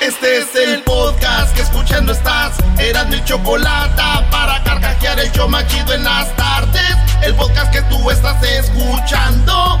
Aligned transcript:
Este 0.00 0.38
es 0.38 0.54
el 0.54 0.82
podcast 0.84 1.54
que 1.54 1.62
escuchando 1.62 2.12
estás. 2.12 2.56
Eran 2.78 3.10
mi 3.10 3.22
chocolate 3.24 4.02
para 4.30 4.62
carcajear 4.62 5.18
el 5.20 5.30
show 5.32 5.48
machido 5.48 5.92
en 5.92 6.04
las 6.04 6.34
tardes. 6.36 6.96
El 7.22 7.34
podcast 7.34 7.72
que 7.72 7.82
tú 7.82 8.10
estás 8.10 8.42
escuchando. 8.42 9.80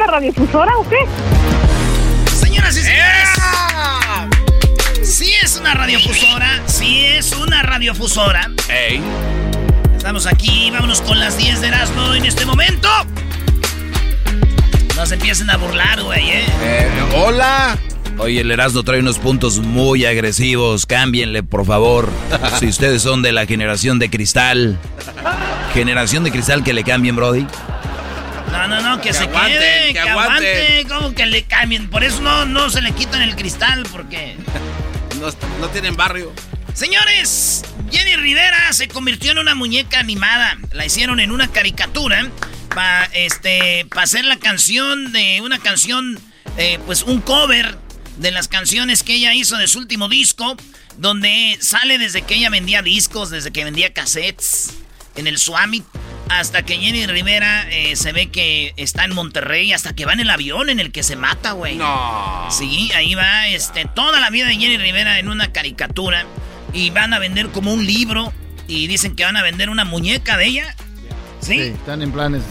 ¿Es 0.00 0.04
en 0.04 0.06
la 0.06 0.06
radiodifusora 0.06 0.76
o 0.78 0.88
qué? 0.88 0.96
Señoras 2.34 2.76
y 2.76 2.82
señores. 2.82 3.28
Sí 5.02 5.32
es 5.42 5.56
una 5.56 5.74
radiofusora. 5.74 6.62
Sí 6.66 7.04
es 7.04 7.32
una 7.32 7.62
radiofusora. 7.62 8.50
Ey. 8.68 9.00
Estamos 9.96 10.26
aquí. 10.26 10.70
Vámonos 10.70 11.00
con 11.02 11.18
las 11.18 11.36
10 11.36 11.60
de 11.60 11.68
Erasmo 11.68 12.14
en 12.14 12.24
este 12.24 12.46
momento. 12.46 12.88
No 14.96 15.06
se 15.06 15.14
empiecen 15.14 15.50
a 15.50 15.56
burlar, 15.56 16.02
güey, 16.02 16.30
¿eh? 16.30 16.44
Eh, 16.62 16.88
hola. 17.16 17.78
Oye, 18.18 18.40
el 18.40 18.50
Erasmo 18.50 18.82
trae 18.82 19.00
unos 19.00 19.18
puntos 19.18 19.58
muy 19.58 20.04
agresivos. 20.04 20.86
Cámbienle, 20.86 21.42
por 21.42 21.66
favor. 21.66 22.08
si 22.58 22.66
ustedes 22.66 23.02
son 23.02 23.22
de 23.22 23.32
la 23.32 23.46
generación 23.46 23.98
de 23.98 24.10
cristal. 24.10 24.78
Generación 25.74 26.24
de 26.24 26.30
cristal 26.30 26.64
que 26.64 26.72
le 26.72 26.84
cambien, 26.84 27.16
Brody. 27.16 27.46
No, 28.50 28.68
no, 28.68 28.80
no, 28.80 29.00
que, 29.00 29.08
Que 29.08 29.14
se 29.14 29.24
aguanten, 29.24 29.58
quede, 29.58 29.86
que 29.88 29.92
que, 29.94 30.00
aguanten. 30.00 30.56
aguante. 30.56 30.86
Como 30.88 31.14
que 31.14 31.26
le 31.26 31.42
cambien. 31.44 31.88
Por 31.88 32.04
eso 32.04 32.20
no, 32.20 32.46
no 32.46 32.70
se 32.70 32.82
le 32.82 32.92
quitan 32.92 33.22
el 33.22 33.36
cristal, 33.36 33.86
porque. 33.90 34.36
No, 35.20 35.26
no 35.60 35.68
tienen 35.68 35.96
barrio. 35.96 36.32
Señores, 36.72 37.62
Jenny 37.92 38.16
Rivera 38.16 38.72
se 38.72 38.88
convirtió 38.88 39.32
en 39.32 39.38
una 39.38 39.54
muñeca 39.54 39.98
animada. 39.98 40.56
La 40.72 40.86
hicieron 40.86 41.20
en 41.20 41.30
una 41.30 41.48
caricatura 41.48 42.30
para 42.74 43.04
este, 43.12 43.86
pa 43.92 44.02
hacer 44.02 44.24
la 44.24 44.38
canción 44.38 45.12
de 45.12 45.42
una 45.42 45.58
canción, 45.58 46.18
eh, 46.56 46.78
pues 46.86 47.02
un 47.02 47.20
cover 47.20 47.76
de 48.16 48.30
las 48.30 48.48
canciones 48.48 49.02
que 49.02 49.14
ella 49.14 49.34
hizo 49.34 49.58
de 49.58 49.68
su 49.68 49.78
último 49.78 50.08
disco, 50.08 50.56
donde 50.96 51.58
sale 51.60 51.98
desde 51.98 52.22
que 52.22 52.36
ella 52.36 52.48
vendía 52.48 52.80
discos, 52.80 53.28
desde 53.28 53.50
que 53.50 53.64
vendía 53.64 53.92
cassettes 53.92 54.70
en 55.16 55.26
el 55.26 55.38
Swami, 55.38 55.82
hasta 56.30 56.62
que 56.62 56.76
Jenny 56.76 57.06
Rivera 57.06 57.68
eh, 57.70 57.96
se 57.96 58.12
ve 58.12 58.28
que 58.28 58.72
está 58.76 59.04
en 59.04 59.14
Monterrey, 59.14 59.72
hasta 59.72 59.94
que 59.94 60.06
va 60.06 60.12
en 60.12 60.20
el 60.20 60.30
avión 60.30 60.70
en 60.70 60.78
el 60.78 60.92
que 60.92 61.02
se 61.02 61.16
mata, 61.16 61.52
güey. 61.52 61.76
No. 61.76 62.46
Sí, 62.50 62.90
ahí 62.94 63.14
va 63.14 63.48
este, 63.48 63.84
toda 63.84 64.20
la 64.20 64.30
vida 64.30 64.46
de 64.46 64.54
Jenny 64.54 64.78
Rivera 64.78 65.18
en 65.18 65.28
una 65.28 65.52
caricatura. 65.52 66.24
Y 66.72 66.90
van 66.90 67.12
a 67.12 67.18
vender 67.18 67.48
como 67.48 67.72
un 67.72 67.84
libro. 67.84 68.32
Y 68.68 68.86
dicen 68.86 69.16
que 69.16 69.24
van 69.24 69.36
a 69.36 69.42
vender 69.42 69.70
una 69.70 69.84
muñeca 69.84 70.36
de 70.36 70.46
ella. 70.46 70.76
¿Sí? 71.40 71.58
están 71.58 72.02
en 72.02 72.12
planes. 72.12 72.44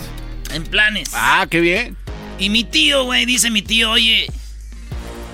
En 0.54 0.64
planes. 0.64 1.12
Ah, 1.14 1.48
qué 1.50 1.62
bien. 1.62 1.96
Y 2.38 2.50
mi 2.50 2.66
tío, 2.66 3.06
güey, 3.06 3.26
dice 3.26 3.50
mi 3.50 3.62
tío, 3.62 3.92
oye. 3.92 4.28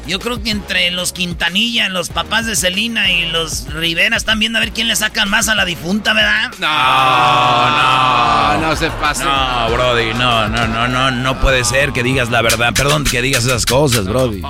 Yo 0.08 0.20
creo 0.20 0.42
que 0.44 0.52
entre 0.52 0.92
los 0.92 1.14
Quintanilla, 1.14 1.90
los 1.90 2.10
papás 2.10 2.46
de 2.46 2.56
Celina 2.56 3.12
y 3.12 3.26
los 3.26 3.74
Rivera 3.74 4.16
están 4.16 4.38
viendo 4.38 4.60
a 4.60 4.62
ver 4.62 4.72
quién 4.72 4.88
le 4.88 4.96
sacan 4.96 5.30
más 5.30 5.48
a 5.48 5.56
la 5.56 5.66
difunta, 5.66 6.14
¿verdad? 6.14 6.52
No, 6.60 8.60
no, 8.60 8.68
no 8.68 8.76
se 8.76 8.92
pase. 8.92 9.24
No, 9.24 9.70
Brody, 9.72 10.14
no, 10.14 10.48
no, 10.48 10.68
no, 10.68 10.88
no, 10.88 11.10
no 11.10 11.40
puede 11.40 11.64
ser 11.64 11.92
que 11.92 12.04
digas 12.04 12.30
la 12.30 12.44
verdad. 12.44 12.72
Perdón 12.74 13.04
que 13.04 13.24
digas 13.24 13.46
esas 13.46 13.66
cosas, 13.66 14.06
Brody. 14.06 14.44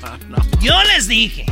Yo 0.60 0.74
les 0.94 1.06
dije. 1.06 1.46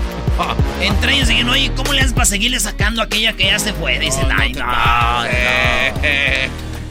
Entre 0.81 1.15
ellos 1.15 1.29
dijeron, 1.29 1.51
oye, 1.51 1.71
¿cómo 1.77 1.93
le 1.93 2.01
haces 2.01 2.13
para 2.13 2.27
seguirle 2.27 2.61
sacando 2.61 3.01
a 3.01 3.05
aquella 3.05 3.33
que 3.35 3.47
ya 3.47 3.59
se 3.59 3.73
fue? 3.73 3.99
Dicen, 3.99 4.29
ay, 4.37 4.53
no, 4.55 4.67
no. 4.67 5.23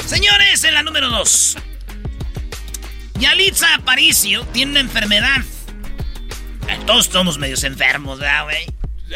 Señores, 0.05 0.63
en 0.63 0.73
la 0.73 0.83
número 0.83 1.09
dos. 1.09 1.57
Yalitza 3.19 3.75
Aparicio 3.75 4.43
tiene 4.45 4.71
una 4.71 4.79
enfermedad. 4.79 5.41
Todos 6.85 7.05
somos 7.07 7.37
medios 7.37 7.63
enfermos, 7.63 8.19
¿verdad, 8.19 8.43
güey? 8.43 8.65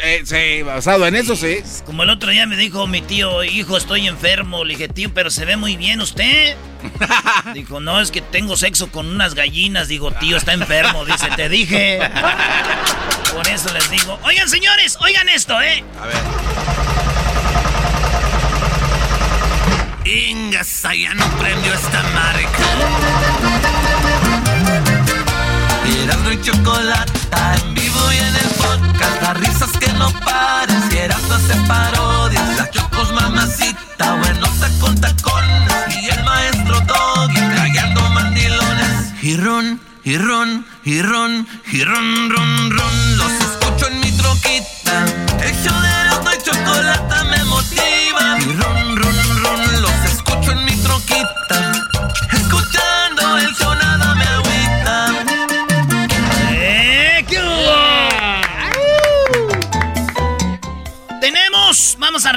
Eh, 0.02 0.22
sí, 0.24 0.62
basado 0.62 1.06
en 1.06 1.16
eso, 1.16 1.34
sí. 1.34 1.58
Como 1.84 2.04
el 2.04 2.10
otro 2.10 2.30
día 2.30 2.46
me 2.46 2.56
dijo 2.56 2.86
mi 2.86 3.02
tío, 3.02 3.42
hijo, 3.42 3.76
estoy 3.76 4.06
enfermo. 4.06 4.64
Le 4.64 4.74
dije, 4.74 4.88
tío, 4.88 5.12
pero 5.12 5.30
se 5.30 5.44
ve 5.44 5.56
muy 5.56 5.76
bien 5.76 6.00
usted. 6.00 6.56
Dijo, 7.54 7.80
no, 7.80 8.00
es 8.00 8.10
que 8.10 8.20
tengo 8.22 8.56
sexo 8.56 8.90
con 8.90 9.06
unas 9.06 9.34
gallinas. 9.34 9.88
Digo, 9.88 10.12
tío, 10.12 10.36
está 10.36 10.52
enfermo. 10.52 11.04
Dice, 11.04 11.28
te 11.36 11.48
dije. 11.48 11.98
Por 13.34 13.46
eso 13.48 13.72
les 13.72 13.90
digo. 13.90 14.18
Oigan, 14.24 14.48
señores, 14.48 14.96
oigan 15.00 15.28
esto, 15.28 15.60
¿eh? 15.60 15.84
A 16.00 16.06
ver. 16.06 16.16
Ingasa, 20.04 20.94
ya 20.94 21.14
no 21.14 21.26
prendió 21.38 21.74
esta 21.74 22.02
marca. 22.02 23.59
Erasmo 25.98 26.30
y 26.30 26.42
chocolata 26.42 27.54
en 27.56 27.74
vivo 27.74 28.12
y 28.12 28.16
en 28.16 28.36
el 28.36 28.50
podcast. 28.56 29.22
Las 29.22 29.36
risas 29.38 29.70
que 29.78 29.92
no 29.94 30.10
pares. 30.24 30.82
Y 30.92 30.98
Erasmo 30.98 31.34
hace 31.34 31.54
parodias. 31.66 32.56
La 32.56 32.70
chocos 32.70 33.12
mamacita. 33.12 34.14
Buenota 34.14 34.68
con 34.80 35.00
tacones. 35.00 35.96
Y 36.02 36.08
el 36.08 36.24
maestro 36.24 36.80
Doggy 36.80 37.40
callando 37.56 38.00
mandilones. 38.10 39.12
Y 39.22 39.36
ron, 39.36 39.80
y 40.04 40.16
ron, 40.16 40.66
y 40.84 41.02
ron, 41.02 41.46
ron. 42.30 43.16
Los 43.16 43.32
escucho 43.32 43.88
en 43.88 44.00
mi 44.00 44.12
troquita. 44.12 45.04
El 45.42 45.54
show 45.62 45.74
y 46.34 46.42
chocolata 46.42 47.24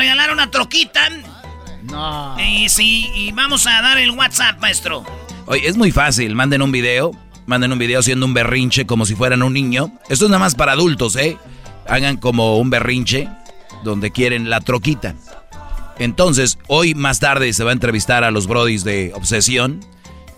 regalar 0.04 0.32
una 0.32 0.52
troquita. 0.52 1.10
No. 1.84 2.36
Y 2.40 2.68
sí, 2.70 3.10
y 3.16 3.32
vamos 3.32 3.66
a 3.68 3.82
dar 3.82 3.98
el 3.98 4.12
WhatsApp, 4.12 4.60
maestro. 4.60 5.06
Oye, 5.46 5.68
es 5.68 5.78
muy 5.78 5.92
fácil. 5.92 6.36
Manden 6.36 6.62
un 6.62 6.72
video. 6.72 7.12
Manden 7.46 7.72
un 7.72 7.80
video 7.80 8.00
haciendo 8.00 8.26
un 8.26 8.34
berrinche 8.34 8.86
como 8.86 9.06
si 9.06 9.16
fueran 9.16 9.44
un 9.44 9.54
niño. 9.54 9.92
Esto 10.10 10.26
es 10.26 10.32
nada 10.32 10.40
más 10.40 10.56
para 10.56 10.74
adultos, 10.74 11.16
¿eh? 11.16 11.38
Hagan 11.88 12.18
como 12.18 12.58
un 12.58 12.70
berrinche 12.70 13.30
donde 13.84 14.12
quieren 14.12 14.50
la 14.50 14.62
troquita. 14.62 15.16
Entonces, 16.00 16.58
hoy 16.68 16.96
más 16.96 17.20
tarde 17.20 17.52
se 17.54 17.64
va 17.64 17.72
a 17.72 17.74
entrevistar 17.74 18.24
a 18.24 18.32
los 18.32 18.48
brodis 18.48 18.84
de 18.84 19.12
Obsesión 19.14 19.86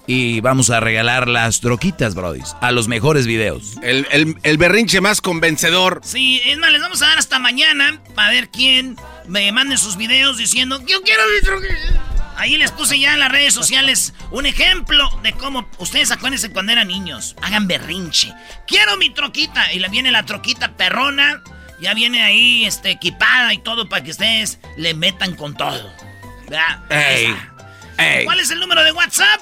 y 0.07 0.41
vamos 0.41 0.69
a 0.69 0.79
regalar 0.79 1.27
las 1.27 1.61
troquitas, 1.61 2.13
brodis, 2.13 2.55
a 2.61 2.71
los 2.71 2.87
mejores 2.87 3.25
videos. 3.25 3.77
El, 3.81 4.07
el, 4.11 4.35
el 4.43 4.57
berrinche 4.57 4.99
más 5.01 5.21
convencedor. 5.21 6.01
Sí, 6.03 6.41
es 6.45 6.57
más, 6.57 6.71
les 6.71 6.81
vamos 6.81 7.01
a 7.01 7.07
dar 7.07 7.17
hasta 7.17 7.39
mañana 7.39 7.99
para 8.15 8.31
ver 8.31 8.49
quién 8.49 8.97
me 9.27 9.51
mande 9.51 9.77
sus 9.77 9.97
videos 9.97 10.37
diciendo, 10.37 10.79
yo 10.85 11.01
quiero 11.01 11.23
mi 11.33 11.41
troquita. 11.41 12.15
Ahí 12.37 12.57
les 12.57 12.71
puse 12.71 12.99
ya 12.99 13.13
en 13.13 13.19
las 13.19 13.31
redes 13.31 13.53
sociales 13.53 14.13
un 14.31 14.45
ejemplo 14.45 15.09
de 15.23 15.33
cómo 15.33 15.69
ustedes 15.77 16.11
acuérdense 16.11 16.51
cuando 16.51 16.73
eran 16.73 16.89
niños. 16.89 17.35
Hagan 17.41 17.67
berrinche. 17.67 18.33
Quiero 18.67 18.97
mi 18.97 19.09
troquita. 19.09 19.71
Y 19.71 19.79
le 19.79 19.87
viene 19.87 20.11
la 20.11 20.25
troquita 20.25 20.73
perrona. 20.73 21.41
Ya 21.79 21.93
viene 21.93 22.23
ahí 22.23 22.65
este, 22.65 22.91
equipada 22.91 23.53
y 23.53 23.59
todo 23.59 23.87
para 23.87 24.03
que 24.03 24.11
ustedes 24.11 24.59
le 24.75 24.93
metan 24.93 25.35
con 25.35 25.55
todo. 25.55 25.93
¿Verdad? 26.49 26.83
Ey, 26.89 27.35
ey. 27.97 28.25
¿Cuál 28.25 28.39
es 28.39 28.51
el 28.51 28.59
número 28.59 28.83
de 28.83 28.91
WhatsApp? 28.91 29.41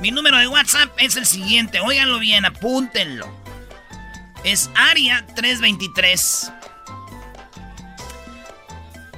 Mi 0.00 0.10
número 0.10 0.38
de 0.38 0.48
WhatsApp 0.48 0.90
es 0.98 1.16
el 1.16 1.26
siguiente. 1.26 1.80
Óiganlo 1.80 2.18
bien, 2.18 2.44
apúntenlo. 2.44 3.42
Es 4.42 4.70
Aria 4.74 5.24
323. 5.36 6.52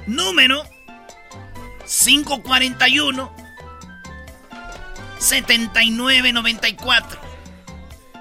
Número 0.07 0.63
541 1.85 3.35
7994. 5.17 7.19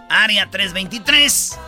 Área 0.09 0.51
323. 0.51 1.59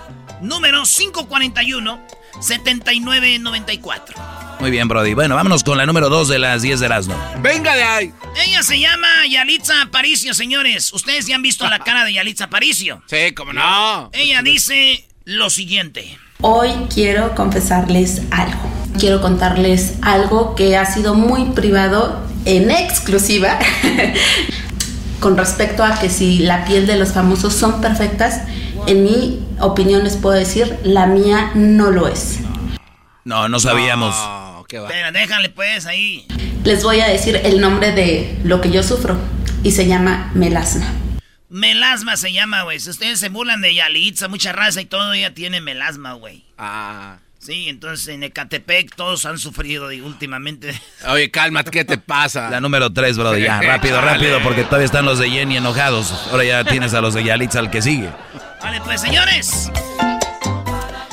Número 0.40 0.82
541 0.84 2.00
7994. 2.40 4.16
Muy 4.60 4.70
bien, 4.70 4.88
brody. 4.88 5.14
Bueno, 5.14 5.34
vámonos 5.34 5.62
con 5.62 5.76
la 5.76 5.84
número 5.84 6.08
2 6.08 6.28
de 6.28 6.38
las 6.38 6.62
10 6.62 6.80
de 6.80 6.86
Erasmo. 6.86 7.14
Venga 7.40 7.76
de 7.76 7.82
ahí. 7.82 8.12
Ella 8.46 8.62
se 8.62 8.80
llama 8.80 9.08
Yalitza 9.28 9.82
Aparicio, 9.82 10.32
señores. 10.32 10.92
Ustedes 10.92 11.26
ya 11.26 11.36
han 11.36 11.42
visto 11.42 11.68
la 11.68 11.80
cara 11.80 12.04
de 12.04 12.14
Yalitza 12.14 12.44
Aparicio. 12.44 13.02
Sí, 13.06 13.34
cómo 13.34 13.52
no. 13.52 14.10
Ella 14.12 14.42
dice 14.42 15.06
lo 15.24 15.50
siguiente. 15.50 16.18
Hoy 16.40 16.70
quiero 16.92 17.34
confesarles 17.34 18.22
algo. 18.30 18.75
Quiero 18.98 19.20
contarles 19.20 19.94
algo 20.02 20.54
que 20.54 20.76
ha 20.76 20.86
sido 20.86 21.14
muy 21.14 21.44
privado 21.50 22.22
en 22.44 22.70
exclusiva 22.70 23.58
con 25.20 25.36
respecto 25.36 25.84
a 25.84 25.98
que 25.98 26.08
si 26.08 26.38
la 26.38 26.64
piel 26.64 26.86
de 26.86 26.96
los 26.96 27.12
famosos 27.12 27.54
son 27.54 27.80
perfectas, 27.80 28.42
en 28.86 29.04
mi 29.04 29.44
opinión 29.60 30.04
les 30.04 30.16
puedo 30.16 30.34
decir, 30.34 30.78
la 30.82 31.06
mía 31.06 31.50
no 31.54 31.90
lo 31.90 32.08
es. 32.08 32.38
No, 33.24 33.48
no 33.48 33.58
sabíamos. 33.58 34.14
No, 34.14 34.64
qué 34.68 34.78
va. 34.78 34.88
Pero 34.88 35.12
déjale 35.12 35.50
pues 35.50 35.86
ahí. 35.86 36.26
Les 36.64 36.82
voy 36.82 37.00
a 37.00 37.08
decir 37.08 37.40
el 37.44 37.60
nombre 37.60 37.92
de 37.92 38.38
lo 38.44 38.60
que 38.60 38.70
yo 38.70 38.82
sufro 38.82 39.16
y 39.62 39.72
se 39.72 39.86
llama 39.86 40.30
melasma. 40.34 40.86
Melasma 41.48 42.16
se 42.16 42.32
llama, 42.32 42.62
güey. 42.62 42.80
Si 42.80 42.90
ustedes 42.90 43.20
se 43.20 43.28
burlan 43.28 43.60
de 43.60 43.74
Yalitza, 43.74 44.28
mucha 44.28 44.52
raza 44.52 44.80
y 44.80 44.84
todo, 44.86 45.12
ella 45.12 45.34
tiene 45.34 45.60
melasma, 45.60 46.14
güey. 46.14 46.44
Ah. 46.58 47.18
Sí, 47.46 47.68
entonces 47.68 48.08
en 48.08 48.24
Ecatepec 48.24 48.96
todos 48.96 49.24
han 49.24 49.38
sufrido 49.38 49.92
y 49.92 50.00
últimamente. 50.00 50.78
Oye, 51.08 51.30
cálmate, 51.30 51.70
¿qué 51.70 51.84
te 51.84 51.96
pasa? 51.96 52.50
La 52.50 52.60
número 52.60 52.92
3, 52.92 53.16
brody. 53.16 53.42
Ya, 53.42 53.60
rápido, 53.60 54.00
rápido, 54.00 54.42
porque 54.42 54.64
todavía 54.64 54.86
están 54.86 55.04
los 55.04 55.20
de 55.20 55.30
Jenny 55.30 55.56
enojados. 55.56 56.10
Ahora 56.32 56.42
ya 56.44 56.64
tienes 56.64 56.92
a 56.92 57.00
los 57.00 57.14
de 57.14 57.22
Yalitza 57.22 57.60
al 57.60 57.70
que 57.70 57.82
sigue. 57.82 58.10
Vale, 58.60 58.80
pues 58.80 59.00
señores. 59.00 59.70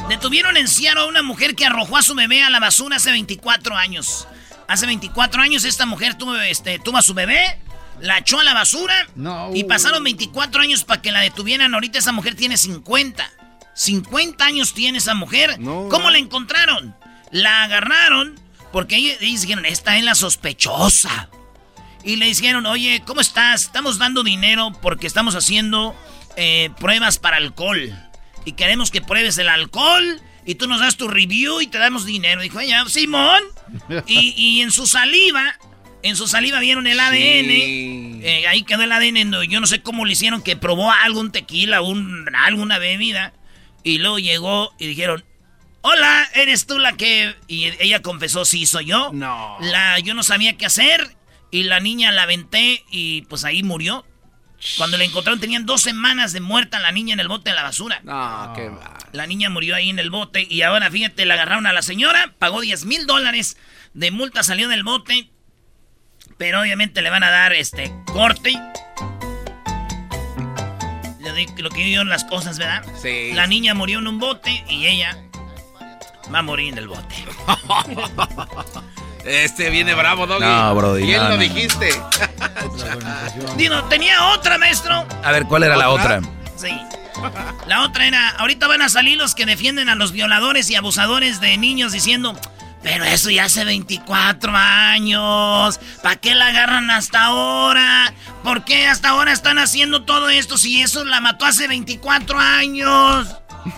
Detuvieron 0.09 0.57
en 0.57 0.67
Seattle 0.67 1.03
a 1.03 1.05
una 1.05 1.21
mujer 1.21 1.53
que 1.55 1.65
arrojó 1.65 1.97
a 1.97 2.01
su 2.01 2.15
bebé 2.15 2.41
a 2.41 2.49
la 2.49 2.59
basura 2.59 2.95
hace 2.95 3.11
24 3.11 3.75
años. 3.77 4.27
Hace 4.67 4.87
24 4.87 5.41
años 5.41 5.65
esta 5.65 5.85
mujer 5.85 6.15
tuvo, 6.15 6.35
este, 6.37 6.79
tuvo 6.79 6.97
a 6.97 7.01
su 7.03 7.13
bebé, 7.13 7.59
la 7.99 8.17
echó 8.17 8.39
a 8.39 8.43
la 8.43 8.53
basura 8.55 8.93
No. 9.15 9.51
y 9.53 9.65
pasaron 9.65 10.03
24 10.03 10.61
años 10.61 10.83
para 10.83 10.99
que 11.01 11.11
la 11.11 11.19
detuvieran. 11.21 11.73
Ahorita 11.73 11.99
esa 11.99 12.11
mujer 12.11 12.33
tiene 12.35 12.57
50. 12.57 13.29
50 13.75 14.43
años 14.45 14.73
tiene 14.73 14.97
esa 14.97 15.15
mujer. 15.15 15.59
No, 15.59 15.87
¿Cómo 15.89 16.05
no. 16.05 16.11
la 16.11 16.17
encontraron? 16.17 16.95
La 17.31 17.63
agarraron 17.63 18.39
porque 18.71 18.95
ellos 18.95 19.19
dijeron, 19.19 19.65
esta 19.65 19.97
es 19.97 20.03
la 20.03 20.15
sospechosa. 20.15 21.29
Y 22.03 22.17
le 22.17 22.25
dijeron, 22.25 22.65
oye, 22.65 23.01
¿cómo 23.05 23.21
estás? 23.21 23.63
Estamos 23.63 23.97
dando 23.97 24.23
dinero 24.23 24.71
porque 24.81 25.07
estamos 25.07 25.35
haciendo 25.35 25.95
eh, 26.35 26.69
pruebas 26.79 27.17
para 27.17 27.37
alcohol. 27.37 27.93
Y 28.45 28.53
queremos 28.53 28.91
que 28.91 29.01
pruebes 29.01 29.37
el 29.37 29.47
alcohol 29.47 30.21
y 30.45 30.55
tú 30.55 30.67
nos 30.67 30.81
das 30.81 30.97
tu 30.97 31.07
review 31.07 31.61
y 31.61 31.67
te 31.67 31.77
damos 31.77 32.05
dinero. 32.05 32.41
Dijo 32.41 32.59
ella, 32.59 32.83
Simón. 32.89 33.41
Y, 34.05 34.33
y 34.35 34.61
en 34.61 34.71
su 34.71 34.85
saliva, 34.85 35.57
en 36.01 36.17
su 36.17 36.27
saliva 36.27 36.59
vieron 36.59 36.87
el 36.87 36.99
ADN. 36.99 37.15
Sí. 37.15 38.19
Eh, 38.21 38.47
ahí 38.47 38.63
quedó 38.63 38.83
el 38.83 38.91
ADN. 38.91 39.43
Yo 39.49 39.61
no 39.61 39.67
sé 39.67 39.81
cómo 39.81 40.03
le 40.05 40.11
hicieron 40.11 40.41
que 40.41 40.57
probó 40.57 40.91
algún 40.91 41.31
tequila, 41.31 41.81
un, 41.81 42.27
alguna 42.35 42.79
bebida. 42.79 43.33
Y 43.83 43.97
luego 43.97 44.19
llegó 44.19 44.73
y 44.79 44.87
dijeron, 44.87 45.23
hola, 45.81 46.27
¿eres 46.33 46.65
tú 46.65 46.79
la 46.79 46.93
que...? 46.93 47.35
Y 47.47 47.65
ella 47.79 48.01
confesó, 48.01 48.45
sí, 48.45 48.65
soy 48.65 48.85
yo. 48.85 49.11
No. 49.13 49.57
La, 49.59 49.99
yo 49.99 50.13
no 50.13 50.23
sabía 50.23 50.57
qué 50.57 50.65
hacer 50.65 51.15
y 51.51 51.63
la 51.63 51.79
niña 51.79 52.11
la 52.11 52.23
aventé 52.23 52.83
y 52.89 53.23
pues 53.23 53.43
ahí 53.43 53.61
murió. 53.61 54.05
Cuando 54.77 54.97
la 54.97 55.03
encontraron 55.03 55.39
tenían 55.39 55.65
dos 55.65 55.81
semanas 55.81 56.31
de 56.31 56.39
muerta 56.39 56.79
la 56.79 56.91
niña 56.91 57.13
en 57.13 57.19
el 57.19 57.27
bote 57.27 57.49
de 57.49 57.55
la 57.55 57.63
basura. 57.63 57.99
No, 58.03 58.53
qué 58.55 58.69
va. 58.69 58.97
La 59.11 59.27
niña 59.27 59.49
murió 59.49 59.75
ahí 59.75 59.89
en 59.89 59.99
el 59.99 60.09
bote 60.09 60.47
y 60.49 60.61
ahora 60.61 60.89
fíjate, 60.89 61.25
la 61.25 61.35
agarraron 61.35 61.67
a 61.67 61.73
la 61.73 61.81
señora, 61.81 62.33
pagó 62.39 62.61
10 62.61 62.85
mil 62.85 63.05
dólares 63.05 63.57
de 63.93 64.09
multa, 64.11 64.41
salió 64.41 64.69
del 64.69 64.83
bote, 64.83 65.29
pero 66.37 66.61
obviamente 66.61 67.01
le 67.01 67.09
van 67.09 67.23
a 67.23 67.29
dar 67.29 67.53
este 67.53 67.93
corte. 68.05 68.53
Lo 71.57 71.69
que 71.69 71.83
vieron 71.83 72.09
las 72.09 72.23
cosas, 72.23 72.57
¿verdad? 72.57 72.83
Sí. 73.01 73.31
La 73.33 73.47
niña 73.47 73.73
murió 73.73 73.99
en 73.99 74.07
un 74.07 74.19
bote 74.19 74.63
y 74.69 74.87
ella 74.87 75.17
va 76.33 76.39
a 76.39 76.41
morir 76.43 76.73
en 76.73 76.77
el 76.79 76.87
bote. 76.87 77.15
Este 79.25 79.69
viene 79.69 79.93
bravo, 79.93 80.27
Doggy. 80.27 80.43
No, 80.43 80.75
brody, 80.75 81.03
Bien 81.05 81.21
no, 81.23 81.29
lo 81.29 81.35
no. 81.35 81.41
dijiste. 81.41 81.89
Dino, 83.55 83.83
tenía 83.85 84.27
otra, 84.33 84.57
maestro. 84.57 85.05
A 85.23 85.31
ver, 85.31 85.45
¿cuál 85.45 85.63
era 85.63 85.77
la 85.77 85.89
otra? 85.91 86.19
Sí. 86.57 86.77
La 87.67 87.83
otra 87.83 88.05
era, 88.05 88.31
ahorita 88.31 88.67
van 88.67 88.81
a 88.81 88.89
salir 88.89 89.17
los 89.17 89.33
que 89.33 89.45
defienden 89.45 89.87
a 89.87 89.95
los 89.95 90.11
violadores 90.11 90.69
y 90.69 90.75
abusadores 90.75 91.39
de 91.39 91.55
niños 91.57 91.93
diciendo, 91.93 92.37
pero 92.83 93.05
eso 93.05 93.29
ya 93.29 93.45
hace 93.45 93.63
24 93.63 94.51
años. 94.53 95.79
¿Para 96.03 96.17
qué 96.17 96.35
la 96.35 96.47
agarran 96.47 96.91
hasta 96.91 97.23
ahora? 97.23 98.13
¿Por 98.43 98.65
qué 98.65 98.87
hasta 98.87 99.09
ahora 99.09 99.31
están 99.31 99.57
haciendo 99.57 100.03
todo 100.03 100.29
esto 100.29 100.57
si 100.57 100.81
eso 100.81 101.05
la 101.05 101.21
mató 101.21 101.45
hace 101.45 101.67
24 101.67 102.37
años? 102.37 103.35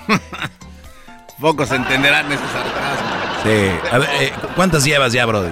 Pocos 1.39 1.71
entenderán 1.71 2.31
ese 2.31 2.43
sarcasmo. 2.47 3.15
Sí. 3.43 3.89
A 3.91 3.97
ver, 4.00 4.09
eh, 4.21 4.33
¿cuántas 4.55 4.83
llevas 4.83 5.13
ya, 5.13 5.25
brody? 5.25 5.51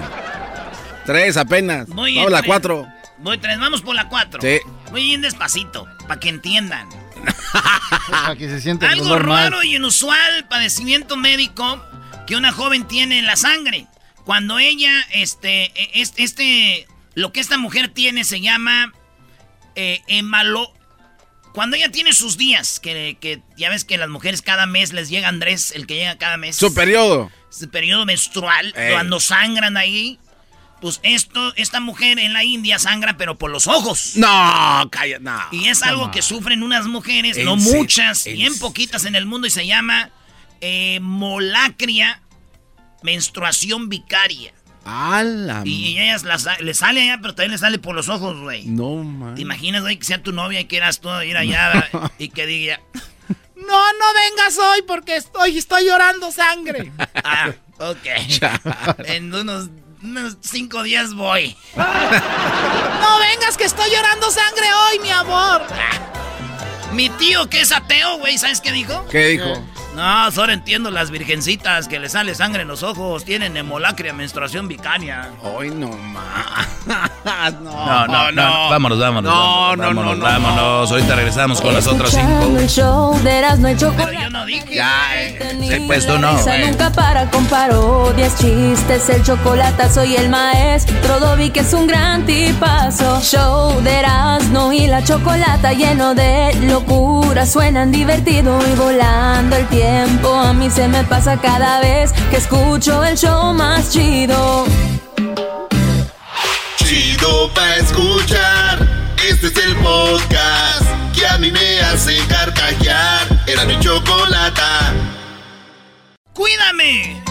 Tres 1.06 1.36
apenas. 1.36 1.86
Voy 1.88 2.16
Vamos 2.16 2.28
en 2.28 2.32
la 2.32 2.42
cuatro. 2.42 2.88
Voy 3.18 3.38
tres, 3.38 3.58
vamos 3.60 3.82
por 3.82 3.94
la 3.94 4.08
cuatro. 4.08 4.40
Sí. 4.40 4.58
Voy 4.90 5.04
bien 5.04 5.20
despacito, 5.20 5.86
para 6.08 6.18
que 6.18 6.28
entiendan. 6.28 6.88
Para 8.10 8.36
que 8.36 8.48
se 8.50 8.60
sienta 8.60 8.92
el 8.92 9.00
Algo 9.00 9.18
raro 9.18 9.62
y 9.62 9.76
inusual 9.76 10.46
padecimiento 10.48 11.16
médico 11.16 11.82
que 12.26 12.36
una 12.36 12.52
joven 12.52 12.86
tiene 12.88 13.18
en 13.18 13.26
la 13.26 13.36
sangre. 13.36 13.86
Cuando 14.24 14.58
ella, 14.58 14.92
este, 15.12 15.64
e- 15.74 15.90
es- 16.00 16.14
este, 16.16 16.86
lo 17.14 17.32
que 17.32 17.40
esta 17.40 17.58
mujer 17.58 17.88
tiene 17.88 18.24
se 18.24 18.40
llama 18.40 18.92
eh, 19.76 20.02
hemalo. 20.06 20.72
Cuando 21.52 21.76
ella 21.76 21.90
tiene 21.90 22.12
sus 22.12 22.36
días, 22.36 22.80
que, 22.80 23.16
que 23.20 23.40
ya 23.56 23.70
ves 23.70 23.84
que 23.84 23.96
las 23.98 24.08
mujeres 24.08 24.42
cada 24.42 24.66
mes 24.66 24.92
les 24.92 25.08
llega 25.08 25.28
Andrés, 25.28 25.72
el 25.74 25.86
que 25.86 25.94
llega 25.94 26.16
cada 26.18 26.36
mes. 26.36 26.56
Su 26.56 26.74
periodo. 26.74 27.30
Su 27.50 27.68
periodo 27.70 28.04
menstrual, 28.06 28.72
Ey. 28.76 28.92
cuando 28.92 29.20
sangran 29.20 29.76
ahí. 29.76 30.18
Pues 30.80 31.00
esto, 31.02 31.54
esta 31.56 31.80
mujer 31.80 32.18
en 32.18 32.32
la 32.32 32.44
India 32.44 32.78
sangra, 32.78 33.16
pero 33.16 33.38
por 33.38 33.50
los 33.50 33.68
ojos. 33.68 34.16
No, 34.16 34.88
calla, 34.90 35.18
no. 35.20 35.40
Y 35.52 35.68
es 35.68 35.82
algo 35.82 36.10
que 36.10 36.20
sufren 36.20 36.62
unas 36.62 36.86
mujeres, 36.86 37.36
¿En 37.36 37.44
no 37.46 37.56
muchas, 37.56 38.26
¿En 38.26 38.34
bien 38.34 38.58
poquitas 38.58 39.04
en 39.04 39.14
el 39.14 39.24
mundo, 39.24 39.46
y 39.46 39.50
se 39.50 39.66
llama 39.66 40.10
eh, 40.66 40.98
molacria 41.00 42.22
menstruación 43.02 43.90
vicaria. 43.90 44.54
¡Hala! 44.86 45.60
Y 45.66 45.98
ellas 45.98 46.24
le 46.60 46.72
sale 46.72 47.02
allá, 47.02 47.18
pero 47.20 47.34
también 47.34 47.52
le 47.52 47.58
sale 47.58 47.78
por 47.78 47.94
los 47.94 48.08
ojos, 48.08 48.40
güey. 48.40 48.64
No, 48.64 48.96
man. 48.96 49.34
¿Te 49.34 49.42
imaginas, 49.42 49.82
güey, 49.82 49.98
que 49.98 50.06
sea 50.06 50.22
tu 50.22 50.32
novia 50.32 50.60
y 50.60 50.64
quieras 50.64 51.00
tú 51.00 51.10
ir 51.20 51.36
allá 51.36 51.90
y 52.18 52.30
que 52.30 52.46
diga, 52.46 52.80
no, 53.56 53.92
no 53.92 54.04
vengas 54.14 54.58
hoy 54.58 54.82
porque 54.86 55.16
estoy, 55.16 55.58
estoy 55.58 55.84
llorando 55.84 56.32
sangre? 56.32 56.90
ah, 57.24 57.52
ok. 57.78 58.06
en 59.04 59.34
unos, 59.34 59.68
unos 60.02 60.38
cinco 60.40 60.82
días 60.82 61.12
voy. 61.12 61.54
no 61.76 63.18
vengas 63.18 63.58
que 63.58 63.64
estoy 63.64 63.90
llorando 63.90 64.30
sangre 64.30 64.66
hoy, 64.88 64.98
mi 65.00 65.10
amor. 65.10 65.62
Mi 66.94 67.10
tío 67.10 67.50
que 67.50 67.60
es 67.60 67.70
ateo, 67.70 68.16
güey, 68.16 68.38
¿sabes 68.38 68.62
qué 68.62 68.72
dijo? 68.72 69.06
¿Qué 69.10 69.26
dijo? 69.26 69.62
No, 69.94 70.30
solo 70.32 70.52
entiendo 70.52 70.90
las 70.90 71.10
virgencitas 71.10 71.86
que 71.86 72.00
le 72.00 72.08
sale 72.08 72.34
sangre 72.34 72.62
en 72.62 72.68
los 72.68 72.82
ojos, 72.82 73.24
tienen 73.24 73.56
hemolacria, 73.56 74.12
menstruación 74.12 74.66
vicania. 74.66 75.30
Ay, 75.58 75.70
no 75.70 75.88
más. 75.88 76.68
No, 77.24 78.06
no, 78.06 78.32
no, 78.32 78.70
Vámonos, 78.70 78.98
vámonos. 78.98 79.32
No, 79.32 79.76
no, 79.76 79.82
vámonos, 79.82 80.18
no, 80.18 80.24
vámonos. 80.24 80.90
Ahorita 80.90 81.14
regresamos 81.14 81.60
con 81.60 81.72
las 81.72 81.86
otras 81.86 82.10
cinco. 82.10 82.58
el 82.58 82.68
show 82.68 83.18
de 83.22 83.38
Erasmo 83.38 83.68
y 83.68 83.76
Chocolate. 83.76 84.10
Pero 84.10 84.20
yo 84.20 84.30
no 84.30 84.44
dije. 84.44 84.74
Ya, 84.74 85.22
eh. 85.22 85.56
Ni 85.58 85.86
pues 85.86 86.06
tú 86.06 86.18
no, 86.18 86.38
eh. 86.38 86.66
nunca 86.68 86.92
para 86.92 87.30
con 87.30 87.46
parodias, 87.46 88.38
chistes, 88.38 89.08
el 89.08 89.22
chocolate, 89.22 89.88
soy 89.90 90.16
el 90.16 90.28
maestro 90.28 91.18
Dobby 91.18 91.50
que 91.50 91.60
es 91.60 91.72
un 91.72 91.86
gran 91.86 92.26
tipazo. 92.26 93.22
Show 93.22 93.80
de 93.80 94.00
Erasmo 94.00 94.72
y 94.72 94.86
la 94.86 95.02
chocolata 95.02 95.72
lleno 95.72 96.14
de 96.14 96.54
locura, 96.62 97.46
suenan 97.46 97.90
divertido 97.90 98.58
y 98.70 98.76
volando 98.76 99.56
el 99.56 99.66
tiempo. 99.68 99.83
A 99.86 100.52
mí 100.56 100.70
se 100.70 100.88
me 100.88 101.04
pasa 101.04 101.38
cada 101.40 101.80
vez 101.80 102.12
que 102.30 102.36
escucho 102.36 103.04
el 103.04 103.18
show 103.18 103.52
más 103.52 103.90
chido. 103.90 104.66
Chido 106.76 107.52
pa' 107.52 107.76
escuchar. 107.76 108.78
Este 109.28 109.48
es 109.48 109.56
el 109.56 109.74
podcast 109.76 110.86
que 111.14 111.26
a 111.26 111.38
mí 111.38 111.50
me 111.50 111.80
hace 111.80 112.16
carcajear. 112.28 113.26
Era 113.46 113.64
mi 113.64 113.78
chocolata. 113.80 114.92
¡Cuídame! 116.32 117.22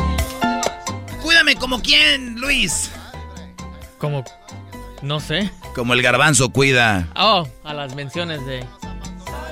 Cuídame 1.21 1.55
como 1.55 1.81
quién, 1.81 2.39
Luis. 2.39 2.91
Como, 3.99 4.23
no 5.01 5.19
sé. 5.19 5.49
Como 5.73 5.93
el 5.93 6.01
garbanzo 6.01 6.49
cuida. 6.49 7.07
Oh, 7.15 7.47
a 7.63 7.73
las 7.73 7.95
menciones 7.95 8.45
de... 8.45 8.65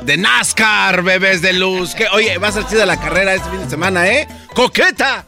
De 0.01 0.17
NASCAR, 0.17 1.03
bebés 1.03 1.41
de 1.41 1.53
luz. 1.53 1.93
Que, 1.93 2.08
oye, 2.10 2.38
va 2.38 2.48
a 2.48 2.51
ser 2.51 2.65
chida 2.67 2.86
la 2.86 3.00
carrera 3.00 3.34
este 3.36 3.50
fin 3.50 3.60
de 3.60 3.70
semana, 3.70 4.08
¿eh? 4.08 4.27
¡Coqueta! 4.53 5.25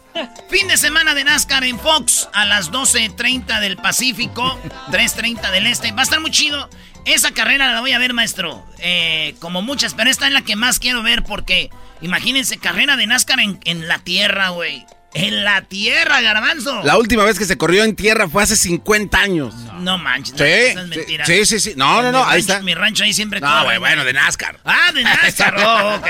Fin 0.50 0.68
de 0.68 0.78
semana 0.78 1.14
de 1.14 1.24
NASCAR 1.24 1.64
en 1.64 1.80
Fox 1.80 2.30
a 2.34 2.46
las 2.46 2.72
12.30 2.72 3.60
del 3.60 3.78
Pacífico, 3.78 4.60
3.30 4.92 5.52
del 5.52 5.68
Este. 5.68 5.92
Va 5.92 6.02
a 6.02 6.04
estar 6.04 6.20
muy 6.20 6.32
chido. 6.32 6.70
Esa 7.06 7.32
carrera 7.32 7.72
la 7.72 7.82
voy 7.82 7.92
a 7.92 8.00
ver, 8.00 8.14
maestro. 8.14 8.66
Eh, 8.80 9.36
como 9.40 9.62
muchas, 9.62 9.94
pero 9.94 10.10
esta 10.10 10.28
es 10.28 10.34
la 10.34 10.42
que 10.42 10.56
más 10.56 10.80
quiero 10.80 11.04
ver 11.04 11.24
porque, 11.24 11.70
imagínense, 12.02 12.58
carrera 12.58 12.96
de 12.96 13.08
NASCAR 13.08 13.40
en, 13.42 13.60
en 13.66 13.88
la 13.88 14.00
tierra, 14.00 14.50
güey. 14.50 14.86
En 15.16 15.44
la 15.46 15.62
tierra, 15.62 16.22
garbanzo. 16.22 16.82
La 16.84 16.98
última 16.98 17.24
vez 17.24 17.38
que 17.38 17.46
se 17.46 17.58
corrió 17.58 17.84
en 17.84 17.96
tierra 17.96 18.28
fue 18.28 18.42
hace 18.44 18.56
50 18.56 19.18
años. 19.20 19.54
No 19.80 19.98
manches, 19.98 20.36
Sí, 20.38 20.44
eso 20.44 20.80
es 20.80 20.90
sí, 20.90 20.96
mentira. 20.98 21.26
sí, 21.26 21.46
sí, 21.46 21.60
sí. 21.60 21.74
No, 21.76 22.02
no, 22.02 22.12
no, 22.12 22.20
ahí 22.26 22.42
rancho- 22.42 22.54
está. 22.54 22.62
Mi 22.62 22.74
rancho 22.74 23.04
ahí 23.04 23.14
siempre 23.14 23.40
No, 23.40 23.48
corre, 23.48 23.64
güey, 23.66 23.80
bueno, 23.80 24.04
de 24.06 24.14
NASCAR. 24.14 24.60
Ah, 24.66 24.92
de 24.94 25.04
NASCAR, 25.04 25.56
oh, 25.66 25.96
ok. 25.98 26.08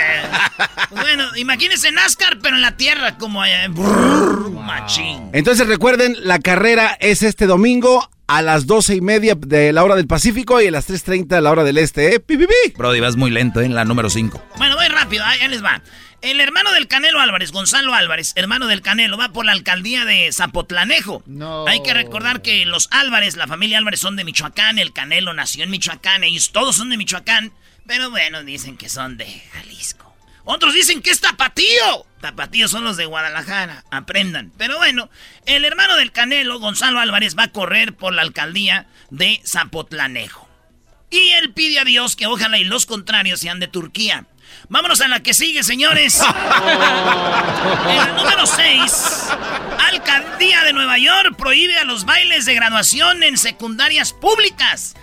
Bueno, 0.92 1.26
imagínense 1.36 1.92
NASCAR, 1.92 2.40
pero 2.42 2.56
en 2.56 2.62
la 2.62 2.78
tierra, 2.78 3.18
como 3.18 3.42
allá. 3.42 3.68
brrr, 3.70 4.52
Machín. 4.52 5.30
Entonces 5.34 5.68
recuerden, 5.68 6.16
la 6.22 6.40
carrera 6.40 6.98
es 7.00 7.24
este 7.24 7.46
domingo 7.46 8.10
a 8.28 8.42
las 8.42 8.68
12 8.68 8.96
y 8.96 9.02
media 9.02 9.36
de 9.38 9.74
la 9.74 9.84
hora 9.84 9.96
del 9.96 10.08
Pacífico 10.08 10.62
y 10.62 10.68
a 10.68 10.72
las 10.72 10.90
3.30 10.90 11.28
de 11.36 11.42
la 11.42 11.52
hora 11.52 11.64
del 11.66 11.78
Este, 11.78 12.16
¿eh? 12.16 12.20
¡Pi, 12.22 12.38
pi, 12.38 12.46
pi! 12.48 12.74
Brody, 12.78 13.02
vas 13.02 13.18
muy 13.18 13.30
lento, 13.32 13.60
¿eh? 13.60 13.66
En 13.66 13.76
la 13.76 13.84
número 13.84 14.10
5. 14.10 14.42
Bueno, 14.58 14.73
rápido, 15.04 15.26
ahí 15.26 15.48
les 15.50 15.64
va. 15.64 15.82
El 16.22 16.40
hermano 16.40 16.72
del 16.72 16.88
Canelo 16.88 17.20
Álvarez, 17.20 17.52
Gonzalo 17.52 17.94
Álvarez, 17.94 18.32
hermano 18.38 18.68
del 18.68 18.82
Canelo, 18.82 19.18
va 19.18 19.34
por 19.34 19.46
la 19.46 19.52
alcaldía 19.52 20.06
de 20.06 20.32
Zapotlanejo. 20.32 21.22
No. 21.26 21.68
Hay 21.68 21.84
que 21.84 21.94
recordar 21.94 22.42
que 22.42 22.66
los 22.66 22.88
Álvarez, 22.92 23.36
la 23.36 23.48
familia 23.48 23.78
Álvarez, 23.78 24.00
son 24.00 24.16
de 24.16 24.24
Michoacán. 24.24 24.80
El 24.80 24.94
Canelo 24.94 25.34
nació 25.34 25.66
en 25.66 25.72
Michoacán. 25.72 26.24
Ellos 26.24 26.54
todos 26.54 26.78
son 26.78 26.90
de 26.90 26.96
Michoacán. 26.96 27.52
Pero 27.86 28.10
bueno, 28.10 28.44
dicen 28.44 28.78
que 28.78 28.88
son 28.88 29.18
de 29.18 29.26
Jalisco. 29.52 30.16
Otros 30.46 30.74
dicen 30.74 31.02
que 31.02 31.12
es 31.12 31.20
Tapatío. 31.20 32.06
Tapatío 32.22 32.70
son 32.70 32.86
los 32.86 32.96
de 32.96 33.06
Guadalajara. 33.06 33.84
Aprendan. 33.92 34.54
Pero 34.58 34.78
bueno, 34.78 35.10
el 35.46 35.66
hermano 35.66 35.98
del 35.98 36.14
Canelo, 36.14 36.60
Gonzalo 36.60 37.02
Álvarez, 37.02 37.38
va 37.38 37.44
a 37.44 37.52
correr 37.52 37.94
por 37.94 38.14
la 38.14 38.22
alcaldía 38.22 38.88
de 39.10 39.42
Zapotlanejo. 39.46 40.48
Y 41.10 41.32
él 41.32 41.52
pide 41.52 41.80
a 41.80 41.84
Dios 41.84 42.16
que 42.16 42.28
ojalá 42.28 42.58
y 42.58 42.64
los 42.64 42.86
contrarios 42.86 43.42
sean 43.42 43.60
de 43.60 43.68
Turquía. 43.68 44.26
Vámonos 44.70 45.02
a 45.02 45.08
la 45.08 45.22
que 45.22 45.34
sigue, 45.34 45.64
señores. 45.64 46.22
En 47.90 47.98
la 47.98 48.14
número 48.14 48.46
6, 48.46 49.30
Alcaldía 49.92 50.64
de 50.64 50.74
Nueva 50.74 50.98
York 50.98 51.36
prohíbe 51.38 51.78
a 51.78 51.84
los 51.84 52.06
bailes 52.06 52.46
de 52.46 52.56
graduación 52.56 53.24
en 53.24 53.38
secundarias 53.38 54.14
públicas. 54.14 54.96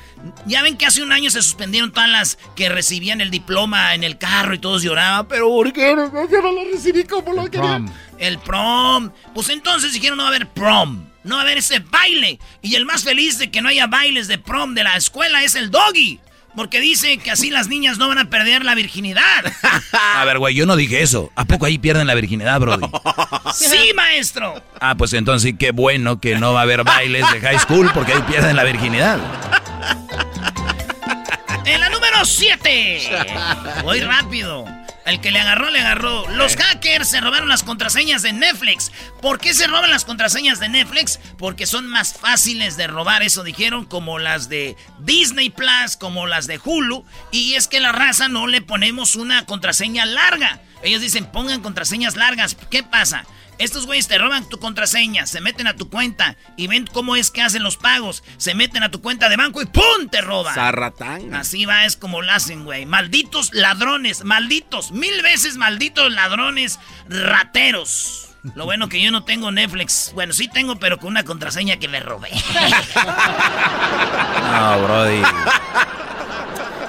Ya 0.47 0.63
ven 0.63 0.77
que 0.77 0.87
hace 0.87 1.03
un 1.03 1.13
año 1.13 1.31
se 1.31 1.41
suspendieron 1.43 1.93
todas 1.93 2.11
las 2.11 2.39
que 2.55 2.69
recibían 2.69 3.21
el 3.21 3.31
diploma 3.31 3.95
en 3.95 4.05
el 4.05 4.19
carro 4.19 4.55
y 4.55 4.59
todos 4.59 4.83
lloraban, 4.83 5.27
pero 5.29 5.49
¿por 5.49 5.73
qué 5.73 5.95
no, 5.95 6.11
yo 6.29 6.43
no 6.43 6.53
lo 6.53 6.65
recibí 6.65 7.05
como 7.05 7.33
lo 7.33 7.51
quería? 7.51 7.83
El 8.19 8.39
prom. 8.39 9.11
Pues 9.35 9.49
entonces 9.49 9.93
dijeron 9.93 10.19
no 10.19 10.25
va 10.25 10.31
a 10.31 10.35
haber 10.35 10.49
prom. 10.49 11.07
No 11.23 11.37
va 11.37 11.43
a 11.43 11.45
haber 11.45 11.59
ese 11.59 11.81
baile. 11.81 12.39
Y 12.63 12.75
el 12.75 12.87
más 12.87 13.05
feliz 13.05 13.39
de 13.39 13.51
que 13.51 13.61
no 13.61 13.69
haya 13.69 13.87
bailes 13.87 14.29
de 14.29 14.39
prom 14.39 14.75
de 14.75 14.85
la 14.85 14.97
escuela 14.97 15.43
es 15.43 15.55
el 15.55 15.71
doggy. 15.71 16.21
Porque 16.57 16.81
dice 16.81 17.19
que 17.19 17.31
así 17.31 17.49
las 17.51 17.69
niñas 17.69 17.99
no 17.99 18.09
van 18.09 18.19
a 18.19 18.25
perder 18.29 18.65
la 18.65 18.75
virginidad. 18.75 19.45
A 20.15 20.25
ver, 20.25 20.39
güey, 20.39 20.55
yo 20.55 20.67
no 20.67 20.77
dije 20.77 21.03
eso. 21.03 21.31
¿A 21.37 21.45
poco 21.45 21.67
ahí 21.67 21.79
pierden 21.79 22.07
la 22.07 22.15
virginidad, 22.15 22.59
Brody? 22.61 22.87
sí, 23.55 23.93
maestro. 23.95 24.61
Ah, 24.81 24.95
pues 24.97 25.13
entonces 25.13 25.51
sí, 25.51 25.57
qué 25.57 25.71
bueno 25.71 26.21
que 26.21 26.37
no 26.37 26.53
va 26.53 26.61
a 26.61 26.63
haber 26.63 26.83
bailes 26.85 27.25
de 27.33 27.41
high 27.41 27.59
school 27.59 27.91
porque 27.95 28.13
ahí 28.13 28.23
pierden 28.23 28.57
la 28.57 28.65
virginidad. 28.65 29.19
En 31.65 31.81
la 31.81 31.89
número 31.89 32.25
7. 32.25 33.01
Voy 33.83 34.01
rápido. 34.01 34.67
El 35.07 35.21
que 35.21 35.31
le 35.31 35.41
agarró, 35.41 35.71
le 35.71 35.81
agarró. 35.81 36.29
Los 36.31 36.57
hackers 36.57 37.09
se 37.09 37.21
robaron 37.21 37.49
las 37.49 37.63
contraseñas 37.63 38.23
de 38.23 38.33
Netflix. 38.33 38.93
¿Por 39.21 39.39
qué 39.41 39.55
se 39.55 39.67
roban 39.67 39.91
las 39.91 40.05
contraseñas 40.05 40.61
de 40.61 40.69
Netflix? 40.69 41.19
Porque 41.39 41.67
son 41.67 41.87
más 41.87 42.15
fáciles 42.15 42.77
de 42.77 42.87
robar, 42.87 43.23
eso 43.23 43.43
dijeron, 43.43 43.87
como 43.87 44.19
las 44.19 44.49
de 44.49 44.77
Disney 44.99 45.51
Plus, 45.51 45.97
como 45.99 46.27
las 46.27 46.47
de 46.47 46.61
Hulu. 46.63 47.05
Y 47.33 47.55
es 47.55 47.67
que 47.67 47.81
la 47.81 47.93
raza 47.93 48.29
no 48.29 48.47
le 48.47 48.61
ponemos 48.61 49.17
una 49.17 49.47
contraseña 49.47 50.05
larga. 50.05 50.61
Ellos 50.83 51.01
dicen, 51.01 51.27
pongan 51.27 51.63
contraseñas 51.63 52.17
largas. 52.17 52.57
¿Qué 52.71 52.83
pasa? 52.83 53.25
Estos 53.61 53.85
güeyes 53.85 54.09
te 54.09 54.17
roban 54.17 54.49
tu 54.49 54.59
contraseña, 54.59 55.27
se 55.27 55.43
meten 55.43 55.67
a 55.67 55.77
tu 55.77 55.91
cuenta 55.91 56.39
y 56.57 56.67
ven 56.67 56.87
cómo 56.87 57.15
es 57.15 57.31
que 57.31 57.43
hacen 57.43 57.63
los 57.63 57.77
pagos. 57.77 58.25
Se 58.39 58.55
meten 58.55 58.83
a 58.83 58.91
tu 58.91 59.03
cuenta 59.03 59.29
de 59.29 59.37
banco 59.37 59.61
y 59.61 59.67
¡pum! 59.67 60.09
te 60.11 60.23
roban. 60.23 60.55
Zarratán. 60.55 61.35
Así 61.35 61.67
va, 61.67 61.85
es 61.85 61.95
como 61.95 62.23
lo 62.23 62.33
hacen, 62.33 62.65
güey. 62.65 62.87
Malditos 62.87 63.53
ladrones, 63.53 64.25
malditos, 64.25 64.93
mil 64.93 65.21
veces 65.21 65.59
malditos 65.59 66.11
ladrones 66.11 66.79
rateros. 67.07 68.31
Lo 68.55 68.65
bueno 68.65 68.89
que 68.89 69.03
yo 69.03 69.11
no 69.11 69.25
tengo 69.25 69.53
Netflix. 69.53 70.13
Bueno, 70.15 70.33
sí 70.33 70.49
tengo, 70.49 70.77
pero 70.77 70.97
con 70.99 71.09
una 71.09 71.25
contraseña 71.25 71.77
que 71.77 71.89
me 71.89 72.01
robé. 72.01 72.31
No, 74.53 74.83
Brody. 74.83 75.23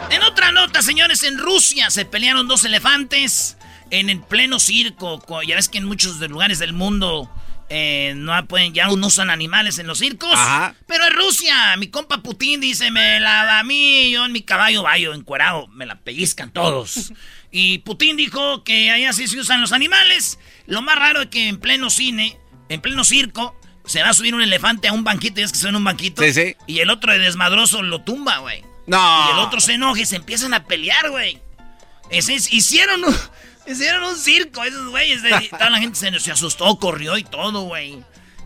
En 0.09 0.23
otra 0.23 0.51
nota, 0.51 0.81
señores, 0.81 1.23
en 1.23 1.37
Rusia 1.37 1.89
se 1.89 2.05
pelearon 2.05 2.47
dos 2.47 2.63
elefantes 2.63 3.57
en 3.91 4.09
el 4.09 4.21
pleno 4.21 4.59
circo. 4.59 5.19
Co- 5.19 5.43
Ya 5.43 5.55
ves 5.55 5.69
que 5.69 5.77
en 5.77 5.85
muchos 5.85 6.19
lugares 6.19 6.59
del 6.59 6.73
mundo 6.73 7.29
eh, 7.69 8.13
no 8.17 8.45
pueden, 8.47 8.73
ya 8.73 8.87
no 8.87 9.07
usan 9.07 9.29
animales 9.29 9.77
en 9.79 9.87
los 9.87 9.99
circos. 9.99 10.33
Ajá. 10.33 10.75
Pero 10.87 11.05
en 11.05 11.13
Rusia, 11.13 11.75
mi 11.77 11.87
compa 11.87 12.17
Putin 12.23 12.59
dice, 12.59 12.91
me 12.91 13.19
la 13.19 13.59
a 13.59 13.63
mí, 13.63 14.11
yo 14.11 14.25
en 14.25 14.31
mi 14.33 14.41
caballo 14.41 14.83
vayo 14.83 15.13
encuerado, 15.13 15.67
me 15.67 15.85
la 15.85 15.99
pellizcan 15.99 16.51
todos. 16.51 17.13
y 17.51 17.77
Putin 17.79 18.17
dijo 18.17 18.63
que 18.65 18.91
allá 18.91 19.13
sí 19.13 19.27
se 19.27 19.39
usan 19.39 19.61
los 19.61 19.71
animales. 19.71 20.37
Lo 20.65 20.81
más 20.81 20.97
raro 20.97 21.21
es 21.21 21.27
que 21.27 21.47
en 21.47 21.59
pleno 21.59 21.89
cine, 21.89 22.37
en 22.69 22.81
pleno 22.81 23.03
circo, 23.05 23.57
se 23.85 24.01
va 24.03 24.09
a 24.09 24.13
subir 24.13 24.35
un 24.35 24.41
elefante 24.41 24.87
a 24.89 24.93
un 24.93 25.03
banquito, 25.03 25.39
y 25.41 25.43
es 25.43 25.51
que 25.51 25.57
son 25.59 25.75
un 25.75 25.83
banquito. 25.83 26.21
Sí, 26.23 26.33
sí. 26.33 26.55
Y 26.67 26.79
el 26.79 26.89
otro 26.89 27.11
de 27.13 27.19
desmadroso 27.19 27.81
lo 27.81 28.01
tumba, 28.01 28.37
güey. 28.39 28.63
No. 28.85 29.27
Y 29.29 29.31
el 29.33 29.39
otro 29.39 29.59
se 29.61 29.73
enoja 29.73 30.01
y 30.01 30.05
se 30.05 30.17
empiezan 30.17 30.53
a 30.53 30.65
pelear, 30.65 31.09
güey. 31.09 31.39
Hicieron 32.11 33.03
un, 33.05 33.15
hicieron 33.67 34.03
un 34.03 34.15
circo, 34.17 34.63
esos 34.63 34.89
güeyes. 34.89 35.21
Toda 35.49 35.69
la 35.69 35.79
gente 35.79 35.97
se, 35.97 36.19
se 36.19 36.31
asustó, 36.31 36.77
corrió 36.77 37.17
y 37.17 37.23
todo, 37.23 37.63
güey. 37.63 38.03